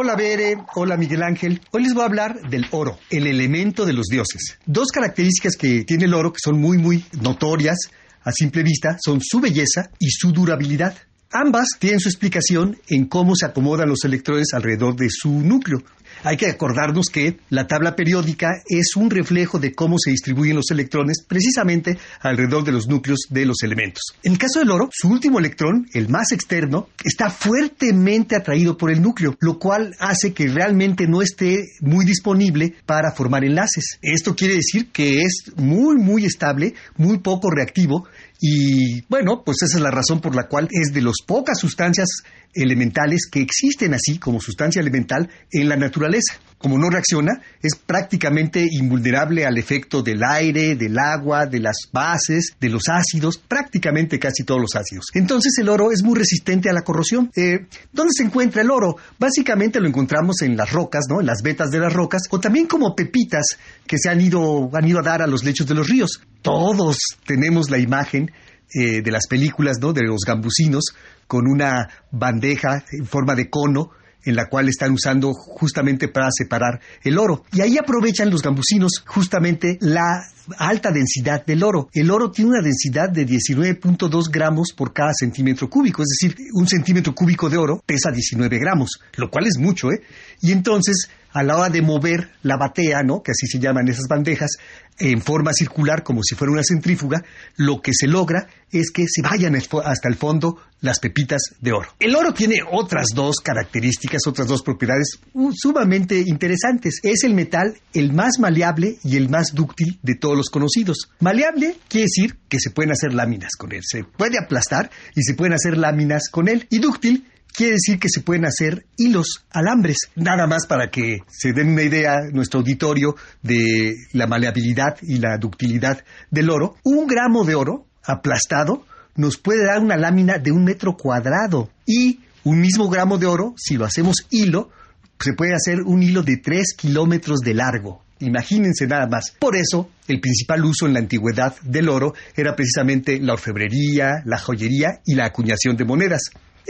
Hola 0.00 0.14
Bere, 0.14 0.56
hola 0.76 0.96
Miguel 0.96 1.24
Ángel. 1.24 1.60
Hoy 1.72 1.82
les 1.82 1.92
voy 1.92 2.04
a 2.04 2.06
hablar 2.06 2.48
del 2.48 2.66
oro, 2.70 3.00
el 3.10 3.26
elemento 3.26 3.84
de 3.84 3.92
los 3.92 4.06
dioses. 4.06 4.56
Dos 4.64 4.92
características 4.92 5.56
que 5.56 5.82
tiene 5.82 6.04
el 6.04 6.14
oro 6.14 6.32
que 6.32 6.38
son 6.40 6.60
muy 6.60 6.78
muy 6.78 7.04
notorias 7.20 7.90
a 8.22 8.30
simple 8.30 8.62
vista 8.62 8.96
son 9.04 9.18
su 9.20 9.40
belleza 9.40 9.90
y 9.98 10.10
su 10.10 10.30
durabilidad. 10.30 10.96
Ambas 11.32 11.70
tienen 11.80 11.98
su 11.98 12.08
explicación 12.08 12.78
en 12.88 13.06
cómo 13.06 13.34
se 13.34 13.46
acomodan 13.46 13.88
los 13.88 14.04
electrones 14.04 14.54
alrededor 14.54 14.94
de 14.94 15.08
su 15.10 15.30
núcleo. 15.30 15.82
Hay 16.24 16.36
que 16.36 16.46
acordarnos 16.46 17.06
que 17.12 17.38
la 17.50 17.66
tabla 17.66 17.94
periódica 17.94 18.62
es 18.68 18.96
un 18.96 19.10
reflejo 19.10 19.58
de 19.58 19.74
cómo 19.74 19.96
se 19.98 20.10
distribuyen 20.10 20.56
los 20.56 20.70
electrones 20.70 21.24
precisamente 21.26 21.98
alrededor 22.20 22.64
de 22.64 22.72
los 22.72 22.88
núcleos 22.88 23.20
de 23.30 23.46
los 23.46 23.62
elementos. 23.62 24.02
En 24.22 24.32
el 24.32 24.38
caso 24.38 24.58
del 24.58 24.70
oro, 24.70 24.88
su 24.92 25.08
último 25.08 25.38
electrón, 25.38 25.86
el 25.94 26.08
más 26.08 26.32
externo, 26.32 26.88
está 27.04 27.30
fuertemente 27.30 28.36
atraído 28.36 28.76
por 28.76 28.90
el 28.90 29.00
núcleo, 29.00 29.36
lo 29.40 29.58
cual 29.58 29.94
hace 30.00 30.32
que 30.32 30.48
realmente 30.48 31.06
no 31.06 31.22
esté 31.22 31.66
muy 31.80 32.04
disponible 32.04 32.74
para 32.84 33.12
formar 33.12 33.44
enlaces. 33.44 33.98
Esto 34.02 34.34
quiere 34.34 34.56
decir 34.56 34.90
que 34.90 35.22
es 35.22 35.52
muy, 35.56 35.96
muy 35.96 36.24
estable, 36.24 36.74
muy 36.96 37.18
poco 37.18 37.50
reactivo 37.50 38.08
Y 38.40 39.02
bueno, 39.08 39.42
pues 39.44 39.58
esa 39.62 39.78
es 39.78 39.82
la 39.82 39.90
razón 39.90 40.20
por 40.20 40.36
la 40.36 40.46
cual 40.46 40.68
es 40.70 40.92
de 40.92 41.02
las 41.02 41.16
pocas 41.26 41.58
sustancias 41.58 42.08
elementales 42.54 43.28
que 43.30 43.40
existen 43.40 43.94
así 43.94 44.18
como 44.18 44.40
sustancia 44.40 44.80
elemental 44.80 45.28
en 45.50 45.68
la 45.68 45.76
naturaleza. 45.76 46.38
Como 46.58 46.76
no 46.76 46.90
reacciona, 46.90 47.40
es 47.62 47.76
prácticamente 47.76 48.66
invulnerable 48.68 49.46
al 49.46 49.58
efecto 49.58 50.02
del 50.02 50.24
aire, 50.24 50.74
del 50.74 50.98
agua, 50.98 51.46
de 51.46 51.60
las 51.60 51.76
bases, 51.92 52.56
de 52.60 52.68
los 52.68 52.88
ácidos, 52.88 53.38
prácticamente 53.38 54.18
casi 54.18 54.42
todos 54.42 54.60
los 54.60 54.74
ácidos. 54.74 55.06
Entonces 55.14 55.52
el 55.58 55.68
oro 55.68 55.92
es 55.92 56.02
muy 56.02 56.18
resistente 56.18 56.68
a 56.68 56.72
la 56.72 56.82
corrosión. 56.82 57.30
Eh, 57.36 57.66
¿Dónde 57.92 58.12
se 58.12 58.24
encuentra 58.24 58.62
el 58.62 58.70
oro? 58.72 58.96
Básicamente 59.18 59.80
lo 59.80 59.86
encontramos 59.86 60.42
en 60.42 60.56
las 60.56 60.72
rocas, 60.72 61.04
¿no? 61.08 61.20
En 61.20 61.26
las 61.26 61.42
vetas 61.42 61.70
de 61.70 61.78
las 61.78 61.92
rocas, 61.92 62.22
o 62.30 62.40
también 62.40 62.66
como 62.66 62.96
pepitas 62.96 63.46
que 63.86 63.96
se 63.96 64.08
han 64.08 64.20
ido, 64.20 64.68
han 64.72 64.86
ido 64.88 64.98
a 64.98 65.02
dar 65.02 65.22
a 65.22 65.28
los 65.28 65.44
lechos 65.44 65.66
de 65.68 65.74
los 65.74 65.88
ríos. 65.88 66.20
Todos 66.42 66.98
tenemos 67.24 67.70
la 67.70 67.78
imagen 67.78 68.32
eh, 68.74 69.00
de 69.00 69.10
las 69.10 69.26
películas, 69.28 69.78
¿no? 69.80 69.92
De 69.92 70.02
los 70.02 70.22
gambusinos 70.26 70.86
con 71.28 71.46
una 71.46 71.88
bandeja 72.10 72.84
en 72.90 73.06
forma 73.06 73.34
de 73.34 73.48
cono 73.48 73.92
en 74.28 74.36
la 74.36 74.48
cual 74.48 74.68
están 74.68 74.92
usando 74.92 75.32
justamente 75.32 76.08
para 76.08 76.28
separar 76.30 76.80
el 77.02 77.18
oro. 77.18 77.44
Y 77.52 77.62
ahí 77.62 77.78
aprovechan 77.78 78.30
los 78.30 78.42
gambusinos 78.42 79.02
justamente 79.06 79.78
la 79.80 80.22
alta 80.58 80.90
densidad 80.90 81.44
del 81.44 81.62
oro. 81.62 81.88
El 81.92 82.10
oro 82.10 82.30
tiene 82.30 82.50
una 82.50 82.62
densidad 82.62 83.08
de 83.10 83.26
19.2 83.26 84.30
gramos 84.30 84.72
por 84.76 84.92
cada 84.92 85.12
centímetro 85.12 85.68
cúbico, 85.70 86.02
es 86.02 86.08
decir, 86.08 86.36
un 86.52 86.68
centímetro 86.68 87.14
cúbico 87.14 87.48
de 87.48 87.56
oro 87.56 87.82
pesa 87.84 88.10
19 88.10 88.58
gramos, 88.58 89.00
lo 89.16 89.30
cual 89.30 89.46
es 89.46 89.58
mucho, 89.58 89.90
¿eh? 89.90 90.02
Y 90.40 90.52
entonces, 90.52 91.08
a 91.32 91.42
la 91.42 91.56
hora 91.56 91.68
de 91.68 91.82
mover 91.82 92.30
la 92.42 92.56
batea, 92.56 93.02
¿no? 93.02 93.22
Que 93.22 93.32
así 93.32 93.46
se 93.46 93.58
llaman 93.58 93.88
esas 93.88 94.06
bandejas, 94.08 94.56
en 94.98 95.22
forma 95.22 95.52
circular, 95.52 96.02
como 96.02 96.22
si 96.22 96.34
fuera 96.34 96.52
una 96.52 96.64
centrífuga, 96.64 97.22
lo 97.56 97.80
que 97.80 97.92
se 97.94 98.06
logra 98.06 98.48
es 98.70 98.90
que 98.90 99.06
se 99.08 99.22
vayan 99.22 99.54
hasta 99.56 100.08
el 100.08 100.16
fondo 100.16 100.58
las 100.80 101.00
pepitas 101.00 101.40
de 101.60 101.72
oro. 101.72 101.88
El 101.98 102.14
oro 102.14 102.34
tiene 102.34 102.56
otras 102.70 103.06
dos 103.14 103.36
características, 103.36 104.22
otras 104.26 104.48
dos 104.48 104.62
propiedades 104.62 105.18
sumamente 105.54 106.22
interesantes. 106.26 107.00
Es 107.02 107.24
el 107.24 107.34
metal 107.34 107.78
el 107.94 108.12
más 108.12 108.38
maleable 108.38 108.96
y 109.04 109.16
el 109.16 109.28
más 109.28 109.54
dúctil 109.54 109.98
de 110.02 110.14
todos 110.14 110.36
los 110.36 110.50
conocidos. 110.50 111.10
Maleable 111.20 111.76
quiere 111.88 112.06
decir 112.06 112.36
que 112.48 112.60
se 112.60 112.70
pueden 112.70 112.92
hacer 112.92 113.14
láminas 113.14 113.56
con 113.56 113.72
él. 113.72 113.82
Se 113.84 114.04
puede 114.04 114.38
aplastar 114.38 114.90
y 115.14 115.22
se 115.22 115.34
pueden 115.34 115.54
hacer 115.54 115.76
láminas 115.76 116.28
con 116.30 116.48
él. 116.48 116.66
Y 116.70 116.78
dúctil 116.78 117.26
quiere 117.58 117.72
decir 117.72 117.98
que 117.98 118.08
se 118.08 118.20
pueden 118.20 118.44
hacer 118.44 118.86
hilos, 118.96 119.44
alambres. 119.50 119.96
Nada 120.14 120.46
más 120.46 120.66
para 120.68 120.90
que 120.90 121.22
se 121.26 121.52
den 121.52 121.70
una 121.70 121.82
idea 121.82 122.20
nuestro 122.32 122.60
auditorio 122.60 123.16
de 123.42 123.96
la 124.12 124.28
maleabilidad 124.28 124.96
y 125.02 125.18
la 125.18 125.36
ductilidad 125.38 126.04
del 126.30 126.50
oro. 126.50 126.76
Un 126.84 127.08
gramo 127.08 127.44
de 127.44 127.56
oro 127.56 127.86
aplastado 128.04 128.86
nos 129.16 129.38
puede 129.38 129.66
dar 129.66 129.80
una 129.80 129.96
lámina 129.96 130.38
de 130.38 130.52
un 130.52 130.62
metro 130.62 130.96
cuadrado 130.96 131.68
y 131.84 132.20
un 132.44 132.60
mismo 132.60 132.88
gramo 132.88 133.18
de 133.18 133.26
oro, 133.26 133.54
si 133.56 133.76
lo 133.76 133.84
hacemos 133.84 134.28
hilo, 134.30 134.70
se 135.18 135.32
puede 135.32 135.54
hacer 135.56 135.80
un 135.84 136.00
hilo 136.00 136.22
de 136.22 136.36
tres 136.36 136.74
kilómetros 136.76 137.40
de 137.40 137.54
largo. 137.54 138.04
Imagínense 138.20 138.86
nada 138.86 139.08
más. 139.08 139.32
Por 139.36 139.56
eso, 139.56 139.90
el 140.06 140.20
principal 140.20 140.64
uso 140.64 140.86
en 140.86 140.92
la 140.92 141.00
antigüedad 141.00 141.56
del 141.62 141.88
oro 141.88 142.14
era 142.36 142.54
precisamente 142.54 143.18
la 143.18 143.32
orfebrería, 143.32 144.22
la 144.24 144.38
joyería 144.38 145.00
y 145.04 145.16
la 145.16 145.26
acuñación 145.26 145.76
de 145.76 145.84
monedas. 145.84 146.22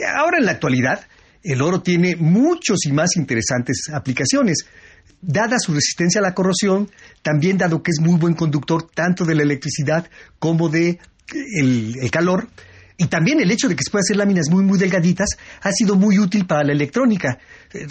Ahora 0.07 0.39
en 0.39 0.47
la 0.47 0.53
actualidad, 0.53 1.07
el 1.43 1.63
oro 1.63 1.83
tiene 1.83 2.17
muchos 2.17 2.87
y 2.87 2.93
más 2.93 3.17
interesantes 3.17 3.85
aplicaciones. 3.93 4.67
Dada 5.21 5.57
su 5.59 5.73
resistencia 5.73 6.21
a 6.21 6.23
la 6.23 6.35
corrosión, 6.35 6.91
también 7.23 7.59
dado 7.59 7.83
que 7.83 7.91
es 7.91 8.01
muy 8.01 8.19
buen 8.19 8.35
conductor 8.35 8.89
tanto 8.95 9.25
de 9.25 9.35
la 9.35 9.43
electricidad 9.43 10.09
como 10.39 10.69
de 10.69 10.99
el, 11.57 11.95
el 12.01 12.11
calor, 12.11 12.49
y 13.01 13.07
también 13.07 13.41
el 13.41 13.51
hecho 13.53 13.69
de 13.69 13.77
que 13.77 13.85
se 13.85 13.93
puedan 13.93 14.03
hacer 14.03 14.17
láminas 14.17 14.51
muy, 14.51 14.65
muy 14.65 14.77
delgaditas 14.77 15.29
ha 15.63 15.71
sido 15.71 15.95
muy 15.95 16.19
útil 16.19 16.47
para 16.47 16.65
la 16.65 16.73
electrónica. 16.73 17.39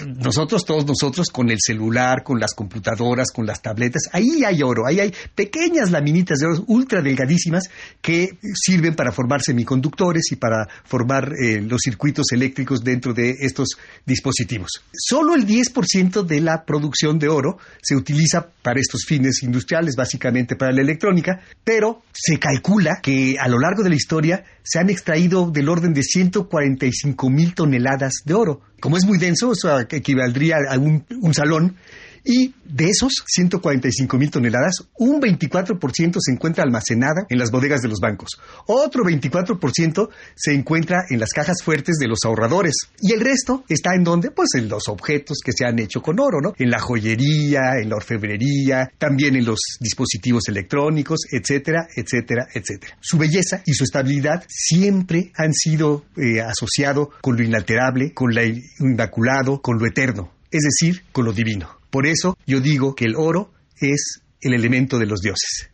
Nosotros, 0.05 0.65
todos 0.65 0.85
nosotros, 0.85 1.27
con 1.29 1.49
el 1.49 1.57
celular, 1.59 2.23
con 2.23 2.39
las 2.39 2.53
computadoras, 2.53 3.31
con 3.31 3.45
las 3.45 3.61
tabletas, 3.61 4.03
ahí 4.11 4.43
hay 4.43 4.63
oro, 4.63 4.87
ahí 4.87 4.99
hay 4.99 5.13
pequeñas 5.35 5.91
laminitas 5.91 6.39
de 6.39 6.47
oro 6.47 6.63
ultra 6.67 7.01
delgadísimas 7.01 7.65
que 8.01 8.37
sirven 8.55 8.95
para 8.95 9.11
formar 9.11 9.41
semiconductores 9.41 10.31
y 10.31 10.35
para 10.35 10.67
formar 10.83 11.31
eh, 11.41 11.61
los 11.61 11.81
circuitos 11.83 12.31
eléctricos 12.31 12.83
dentro 12.83 13.13
de 13.13 13.35
estos 13.39 13.77
dispositivos. 14.05 14.83
Solo 14.93 15.35
el 15.35 15.45
10% 15.45 16.23
de 16.23 16.41
la 16.41 16.65
producción 16.65 17.19
de 17.19 17.29
oro 17.29 17.57
se 17.81 17.95
utiliza 17.95 18.47
para 18.61 18.79
estos 18.79 19.05
fines 19.05 19.43
industriales, 19.43 19.95
básicamente 19.95 20.55
para 20.55 20.71
la 20.71 20.81
electrónica, 20.81 21.41
pero 21.63 22.01
se 22.13 22.39
calcula 22.39 22.99
que 23.01 23.37
a 23.39 23.47
lo 23.47 23.59
largo 23.59 23.83
de 23.83 23.89
la 23.89 23.95
historia 23.95 24.43
se 24.63 24.79
han 24.79 24.89
extraído 24.89 25.49
del 25.49 25.69
orden 25.69 25.93
de 25.93 26.03
145 26.03 27.29
mil 27.29 27.53
toneladas 27.53 28.15
de 28.25 28.33
oro. 28.33 28.61
Como 28.79 28.97
es 28.97 29.05
muy 29.05 29.17
denso, 29.17 29.53
eso 29.53 29.79
equivaldría 29.79 30.57
a 30.69 30.77
un, 30.77 31.05
un 31.21 31.33
salón 31.33 31.75
y 32.23 32.53
de 32.65 32.89
esos 32.89 33.23
145 33.25 34.17
mil 34.17 34.31
toneladas, 34.31 34.87
un 34.95 35.21
24% 35.21 36.17
se 36.19 36.31
encuentra 36.31 36.63
almacenada 36.63 37.25
en 37.29 37.39
las 37.39 37.51
bodegas 37.51 37.81
de 37.81 37.87
los 37.87 37.99
bancos. 37.99 38.39
Otro 38.67 39.03
24% 39.03 40.09
se 40.35 40.53
encuentra 40.53 41.05
en 41.09 41.19
las 41.19 41.29
cajas 41.29 41.63
fuertes 41.63 41.97
de 41.99 42.07
los 42.07 42.19
ahorradores. 42.25 42.75
Y 43.01 43.13
el 43.13 43.21
resto 43.21 43.63
está 43.69 43.95
en 43.95 44.03
donde? 44.03 44.31
Pues 44.31 44.49
en 44.55 44.69
los 44.69 44.87
objetos 44.87 45.39
que 45.43 45.51
se 45.51 45.65
han 45.65 45.79
hecho 45.79 46.01
con 46.01 46.19
oro, 46.19 46.39
¿no? 46.41 46.53
En 46.57 46.69
la 46.69 46.79
joyería, 46.79 47.79
en 47.81 47.89
la 47.89 47.95
orfebrería, 47.95 48.91
también 48.97 49.35
en 49.35 49.45
los 49.45 49.59
dispositivos 49.79 50.47
electrónicos, 50.47 51.21
etcétera, 51.31 51.87
etcétera, 51.95 52.47
etcétera. 52.53 52.97
Su 53.01 53.17
belleza 53.17 53.61
y 53.65 53.73
su 53.73 53.83
estabilidad 53.83 54.43
siempre 54.47 55.31
han 55.35 55.53
sido 55.53 56.05
eh, 56.17 56.41
asociado 56.41 57.11
con 57.21 57.37
lo 57.37 57.43
inalterable, 57.43 58.13
con 58.13 58.33
lo 58.33 58.41
inmaculado, 58.79 59.61
con 59.61 59.77
lo 59.79 59.85
eterno, 59.85 60.31
es 60.51 60.61
decir, 60.63 61.03
con 61.11 61.25
lo 61.25 61.33
divino. 61.33 61.76
Por 61.89 62.05
eso 62.07 62.37
yo 62.45 62.59
digo 62.59 62.95
que 62.95 63.05
el 63.05 63.15
oro 63.15 63.53
es 63.79 64.21
el 64.41 64.53
elemento 64.53 64.97
de 64.97 65.05
los 65.05 65.21
dioses. 65.21 65.69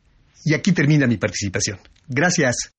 Y 0.45 0.53
aquí 0.53 0.71
termina 0.71 1.07
mi 1.07 1.17
participación. 1.17 1.79
Gracias. 2.07 2.73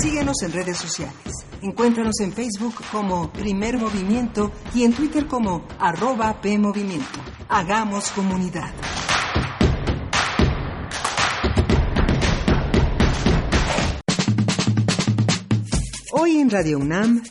Síguenos 0.00 0.42
en 0.42 0.52
redes 0.52 0.78
sociales. 0.78 1.34
Encuéntranos 1.62 2.20
en 2.20 2.32
Facebook 2.32 2.74
como 2.90 3.30
Primer 3.32 3.76
Movimiento 3.76 4.50
y 4.74 4.84
en 4.84 4.94
Twitter 4.94 5.26
como 5.26 5.68
arroba 5.78 6.40
PMovimiento. 6.40 7.20
Hagamos 7.48 8.10
comunidad. 8.10 8.72
Hoy 16.12 16.38
en 16.38 16.50
Radio 16.50 16.78
UNAM, 16.78 17.22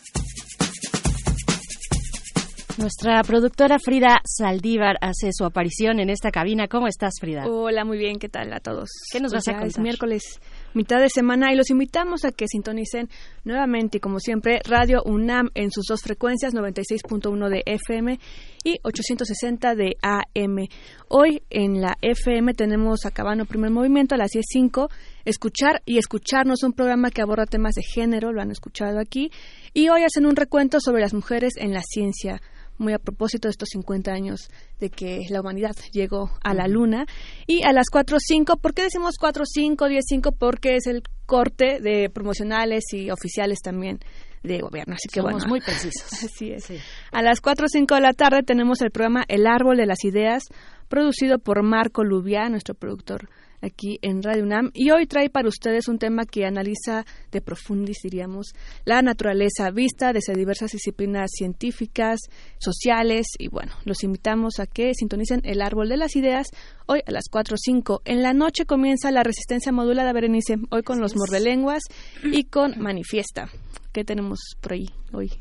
nuestra 2.80 3.22
productora 3.24 3.78
Frida 3.78 4.22
Saldívar 4.24 4.96
hace 5.02 5.32
su 5.34 5.44
aparición 5.44 6.00
en 6.00 6.10
esta 6.10 6.32
cabina. 6.32 6.70
¿Cómo 6.70 6.88
estás, 6.88 7.16
Frida? 7.20 7.46
Hola, 7.46 7.84
muy 7.84 7.98
bien. 7.98 8.20
¿Qué 8.20 8.30
tal 8.30 8.54
a 8.54 8.62
todos? 8.62 8.90
¿Qué 9.12 9.20
nos 9.20 9.34
Pues 9.34 9.46
vas 9.46 9.54
a 9.54 9.60
contar? 9.60 9.68
Es 9.68 9.80
miércoles, 9.80 10.40
mitad 10.74 11.00
de 11.02 11.10
semana, 11.10 11.52
y 11.52 11.58
los 11.58 11.70
invitamos 11.70 12.24
a 12.24 12.32
que 12.32 12.48
sintonicen 12.48 13.10
nuevamente, 13.44 13.98
y 13.98 14.00
como 14.00 14.20
siempre, 14.20 14.62
Radio 14.64 15.04
UNAM 15.04 15.50
en 15.56 15.72
sus 15.72 15.88
dos 15.88 16.02
frecuencias, 16.02 16.54
96.1 16.54 17.50
de 17.50 17.64
FM 17.66 18.18
y 18.64 18.80
860 18.84 19.76
de 19.76 19.98
AM. 20.02 20.68
Hoy 21.10 21.42
en 21.50 21.82
la 21.82 21.98
FM 22.02 22.54
tenemos 22.54 23.06
acabando 23.06 23.44
primer 23.44 23.72
movimiento 23.72 24.16
a 24.16 24.18
las 24.18 24.32
10.05, 24.32 24.90
Escuchar 25.26 25.82
y 25.86 25.98
Escucharnos, 25.98 26.64
un 26.64 26.72
programa 26.72 27.12
que 27.12 27.22
aborda 27.22 27.46
temas 27.46 27.76
de 27.76 27.84
género, 27.84 28.32
lo 28.32 28.42
han 28.42 28.52
escuchado 28.52 29.00
aquí, 29.00 29.32
y 29.74 29.90
hoy 29.90 30.04
hacen 30.04 30.26
un 30.26 30.38
recuento 30.38 30.80
sobre 30.80 31.02
las 31.02 31.14
mujeres 31.14 31.54
en 31.58 31.74
la 31.74 31.82
ciencia 31.82 32.42
muy 32.80 32.94
a 32.94 33.00
propósito 33.00 33.48
de 33.48 33.52
estos 33.52 33.70
50 33.70 34.12
años 34.12 34.50
de 34.80 34.90
que 34.90 35.26
la 35.30 35.42
humanidad 35.42 35.76
llegó 35.92 36.32
a 36.44 36.54
la 36.54 36.68
luna. 36.68 37.06
Y 37.46 37.64
a 37.64 37.72
las 37.74 37.86
4.05, 37.94 38.60
¿por 38.60 38.74
qué 38.74 38.84
decimos 38.84 39.16
4.5, 39.22 39.76
10.05? 39.78 40.36
Porque 40.38 40.76
es 40.76 40.88
el 40.88 41.04
corte 41.26 41.80
de 41.80 42.10
promocionales 42.10 42.86
y 42.94 43.12
oficiales 43.12 43.60
también 43.60 44.00
de 44.44 44.60
gobierno. 44.60 44.96
Así 44.96 45.08
que 45.10 45.20
Somos 45.20 45.34
bueno, 45.34 45.48
muy 45.48 45.62
precisos. 45.66 46.24
Así 46.24 46.52
es. 46.52 46.72
A 47.12 47.22
las 47.22 47.42
4 47.42 47.66
o 47.66 47.70
5 47.70 47.96
de 47.96 48.02
la 48.02 48.14
tarde 48.14 48.42
tenemos 48.44 48.82
el 48.82 48.92
programa 48.92 49.24
El 49.28 49.46
Árbol 49.46 49.78
de 49.78 49.86
las 49.86 50.04
Ideas, 50.04 50.44
producido 50.88 51.40
por 51.40 51.62
Marco 51.64 52.04
Lubia, 52.04 52.50
nuestro 52.50 52.74
productor 52.74 53.30
aquí 53.62 54.00
en 54.02 54.24
Radio 54.24 54.44
UNAM. 54.44 54.72
Y 54.74 54.92
hoy 54.92 55.06
trae 55.06 55.30
para 55.30 55.48
ustedes 55.48 55.88
un 55.88 56.00
tema 56.00 56.26
que 56.26 56.46
analiza 56.46 57.06
de 57.32 57.42
profundis, 57.42 57.98
diríamos, 58.04 58.54
la 58.86 59.02
naturaleza 59.02 59.72
vista 59.72 60.14
desde 60.14 60.34
diversas 60.34 60.72
disciplinas 60.72 61.32
científicas, 61.34 62.20
sociales. 62.58 63.28
Y 63.38 63.48
bueno, 63.48 63.72
los 63.86 64.04
invitamos 64.04 64.60
a 64.60 64.68
que 64.68 64.94
sintonicen 64.94 65.42
El 65.44 65.62
Árbol 65.62 65.90
de 65.90 65.98
las 65.98 66.16
Ideas 66.16 66.48
hoy 66.86 67.02
a 67.06 67.12
las 67.12 67.26
4 67.30 67.56
o 67.56 67.58
5. 67.58 68.02
En 68.06 68.24
la 68.24 68.34
noche 68.34 68.66
comienza 68.66 69.12
la 69.12 69.24
resistencia 69.24 69.72
modulada, 69.72 70.14
Berenice, 70.14 70.58
hoy 70.72 70.84
con 70.84 71.00
los 71.00 71.16
mordelenguas 71.16 71.84
y 72.24 72.46
con 72.46 72.76
Manifiesta. 72.80 73.50
¿Qué 73.92 74.04
tenemos 74.04 74.40
por 74.62 74.74
ahí 74.74 74.86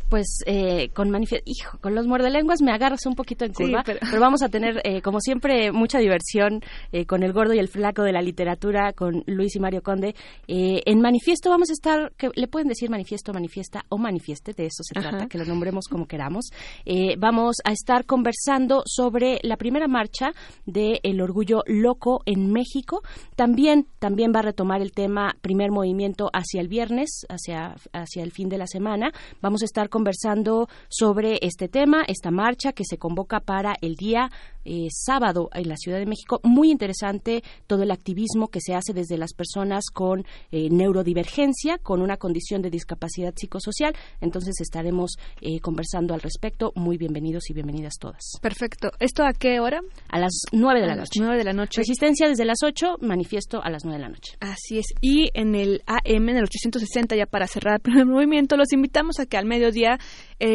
Pues 0.09 0.41
eh, 0.47 0.91
con 0.95 1.09
hijo, 1.45 1.79
con 1.81 1.95
los 1.95 2.07
muerdelenguas 2.07 2.63
me 2.63 2.73
agarras 2.73 3.07
un 3.07 3.15
poquito 3.15 3.45
en 3.45 3.53
curva, 3.53 3.83
pero... 3.85 4.21
vamos 4.21 4.43
a 4.43 4.49
tener, 4.49 4.81
eh, 4.85 5.03
como 5.03 5.21
siempre, 5.21 5.73
mucha 5.73 5.99
diversión 5.99 6.61
eh, 6.93 7.07
con 7.07 7.23
el 7.23 7.33
gordo 7.33 7.55
y 7.55 7.59
el 7.59 7.69
flaco 7.69 8.03
de 8.03 8.13
la 8.13 8.23
literatura, 8.23 8.93
con 8.93 9.25
Luis 9.27 9.57
y 9.57 9.61
Mario 9.61 9.83
Conde. 9.83 10.15
en 10.47 11.01
manifiesto 11.01 11.51
vamos 11.51 11.71
a 11.71 11.73
estar, 11.73 12.13
que 12.17 12.31
le 12.35 12.49
pueden 12.49 12.69
decir 12.69 12.91
manifiesto, 12.91 13.33
manifiesta 13.33 13.85
o 13.89 13.99
manifieste, 13.99 14.53
de 14.53 14.67
eso 14.67 14.83
se 14.83 14.99
trata, 14.99 15.27
que 15.27 15.39
lo 15.39 15.45
nombremos 15.45 15.87
como 15.89 16.07
queramos. 16.07 16.51
vamos 17.19 17.57
a 17.65 17.73
estar 17.73 18.05
conversando 18.05 18.83
sobre 18.87 19.39
la 19.43 19.57
primera 19.57 19.89
marcha 19.89 20.33
del 20.67 21.01
el 21.03 21.21
orgullo 21.21 21.63
loco 21.67 22.23
en 22.27 22.53
México. 22.53 23.03
También, 23.37 23.87
también 23.99 24.33
va 24.35 24.41
a 24.41 24.43
retomar 24.43 24.83
el 24.83 24.93
tema 24.93 25.35
primer 25.41 25.71
movimiento 25.71 26.31
hacia 26.33 26.61
el 26.61 26.69
viernes, 26.69 27.27
hacia, 27.29 27.75
hacia 27.93 28.23
el 28.23 28.33
fin 28.33 28.49
de 28.49 28.59
la 28.59 28.67
semana. 28.67 29.13
Vamos 29.41 29.58
a 29.63 29.67
estar 29.67 29.89
conversando 29.89 30.69
sobre 30.89 31.39
este 31.43 31.69
tema, 31.69 32.03
esta 32.07 32.31
marcha 32.31 32.73
que 32.73 32.85
se 32.85 32.99
convoca 32.99 33.41
para 33.41 33.77
el 33.81 33.95
día 33.95 34.31
eh, 34.71 34.89
sábado 34.91 35.49
en 35.55 35.67
la 35.67 35.77
Ciudad 35.77 35.99
de 35.99 36.05
México. 36.05 36.41
Muy 36.43 36.71
interesante 36.71 37.43
todo 37.67 37.85
el 37.85 37.91
activismo 37.91 38.49
que 38.49 38.61
se 38.61 38.75
hace 38.75 38.93
desde 38.93 39.17
las 39.17 39.33
personas 39.33 39.87
con 39.91 40.27
eh, 40.53 40.69
neurodivergencia, 40.71 41.79
con 41.79 42.03
una 42.03 42.19
condición 42.19 42.61
de 42.61 42.69
discapacidad 42.69 43.33
psicosocial. 43.35 43.97
Entonces 44.21 44.61
estaremos 44.61 45.13
eh, 45.41 45.61
conversando 45.61 46.13
al 46.13 46.21
respecto. 46.21 46.73
Muy 46.75 46.99
bienvenidos 46.99 47.49
y 47.49 47.55
bienvenidas 47.55 47.95
todas. 47.99 48.23
Perfecto. 48.43 48.91
¿Esto 49.01 49.25
a 49.25 49.33
qué 49.33 49.59
hora? 49.59 49.81
A 50.11 50.19
las 50.19 50.43
nueve 50.53 50.83
de 50.83 50.87
la 50.87 50.97
noche. 50.97 51.19
Nueve 51.19 51.39
de 51.39 51.45
la 51.45 51.55
noche. 51.55 51.81
Resistencia 51.81 52.29
desde 52.29 52.45
las 52.45 52.59
ocho, 52.63 52.97
manifiesto 53.01 53.63
a 53.63 53.71
las 53.71 53.87
nueve 53.87 53.99
de 53.99 54.05
la 54.05 54.11
noche. 54.11 54.35
Así 54.41 54.81
es. 54.81 54.87
Y 55.01 55.31
en 55.33 55.55
el 55.55 55.83
AM, 55.87 56.29
en 56.29 56.37
el 56.37 56.45
860, 56.45 57.17
ya 57.17 57.25
para 57.25 57.47
cerrar 57.47 57.77
el 57.77 57.81
primer 57.81 58.05
movimiento, 58.07 58.59
los 58.59 58.71
invitamos 58.75 59.19
a 59.19 59.25
que 59.25 59.39
al 59.39 59.47
mediodía 59.47 59.99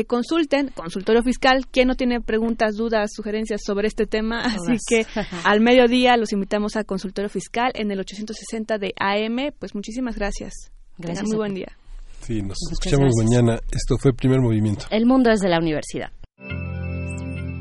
consulten, 0.07 0.69
consultorio 0.69 1.23
fiscal, 1.23 1.67
quien 1.67 1.89
no 1.89 1.95
tiene 1.95 2.21
preguntas, 2.21 2.75
dudas, 2.75 3.09
sugerencias 3.13 3.61
sobre 3.65 3.87
este 3.87 4.02
tema, 4.07 4.41
así 4.45 4.77
que 4.87 5.05
al 5.43 5.61
mediodía 5.61 6.17
los 6.17 6.31
invitamos 6.33 6.75
a 6.75 6.83
consultorio 6.83 7.29
fiscal 7.29 7.71
en 7.75 7.91
el 7.91 7.99
860 7.99 8.77
de 8.77 8.93
AM. 8.99 9.53
Pues 9.59 9.75
muchísimas 9.75 10.15
gracias. 10.15 10.53
Gracias. 10.97 11.27
muy 11.27 11.37
buen 11.37 11.53
día. 11.55 11.77
Sí, 12.21 12.41
nos 12.41 12.57
escuchamos 12.71 13.11
mañana. 13.17 13.59
Esto 13.71 13.97
fue 13.97 14.13
Primer 14.13 14.39
Movimiento. 14.39 14.85
El 14.89 15.05
mundo 15.05 15.31
es 15.31 15.39
de 15.39 15.49
la 15.49 15.59
universidad. 15.59 16.11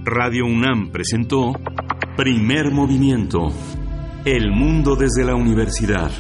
Radio 0.05 0.47
UNAM 0.47 0.93
presentó 0.93 1.53
Primer 2.17 2.71
Movimiento. 2.71 3.49
El 4.25 4.53
mundo 4.53 4.95
desde 4.95 5.25
la 5.25 5.35
universidad. 5.35 6.11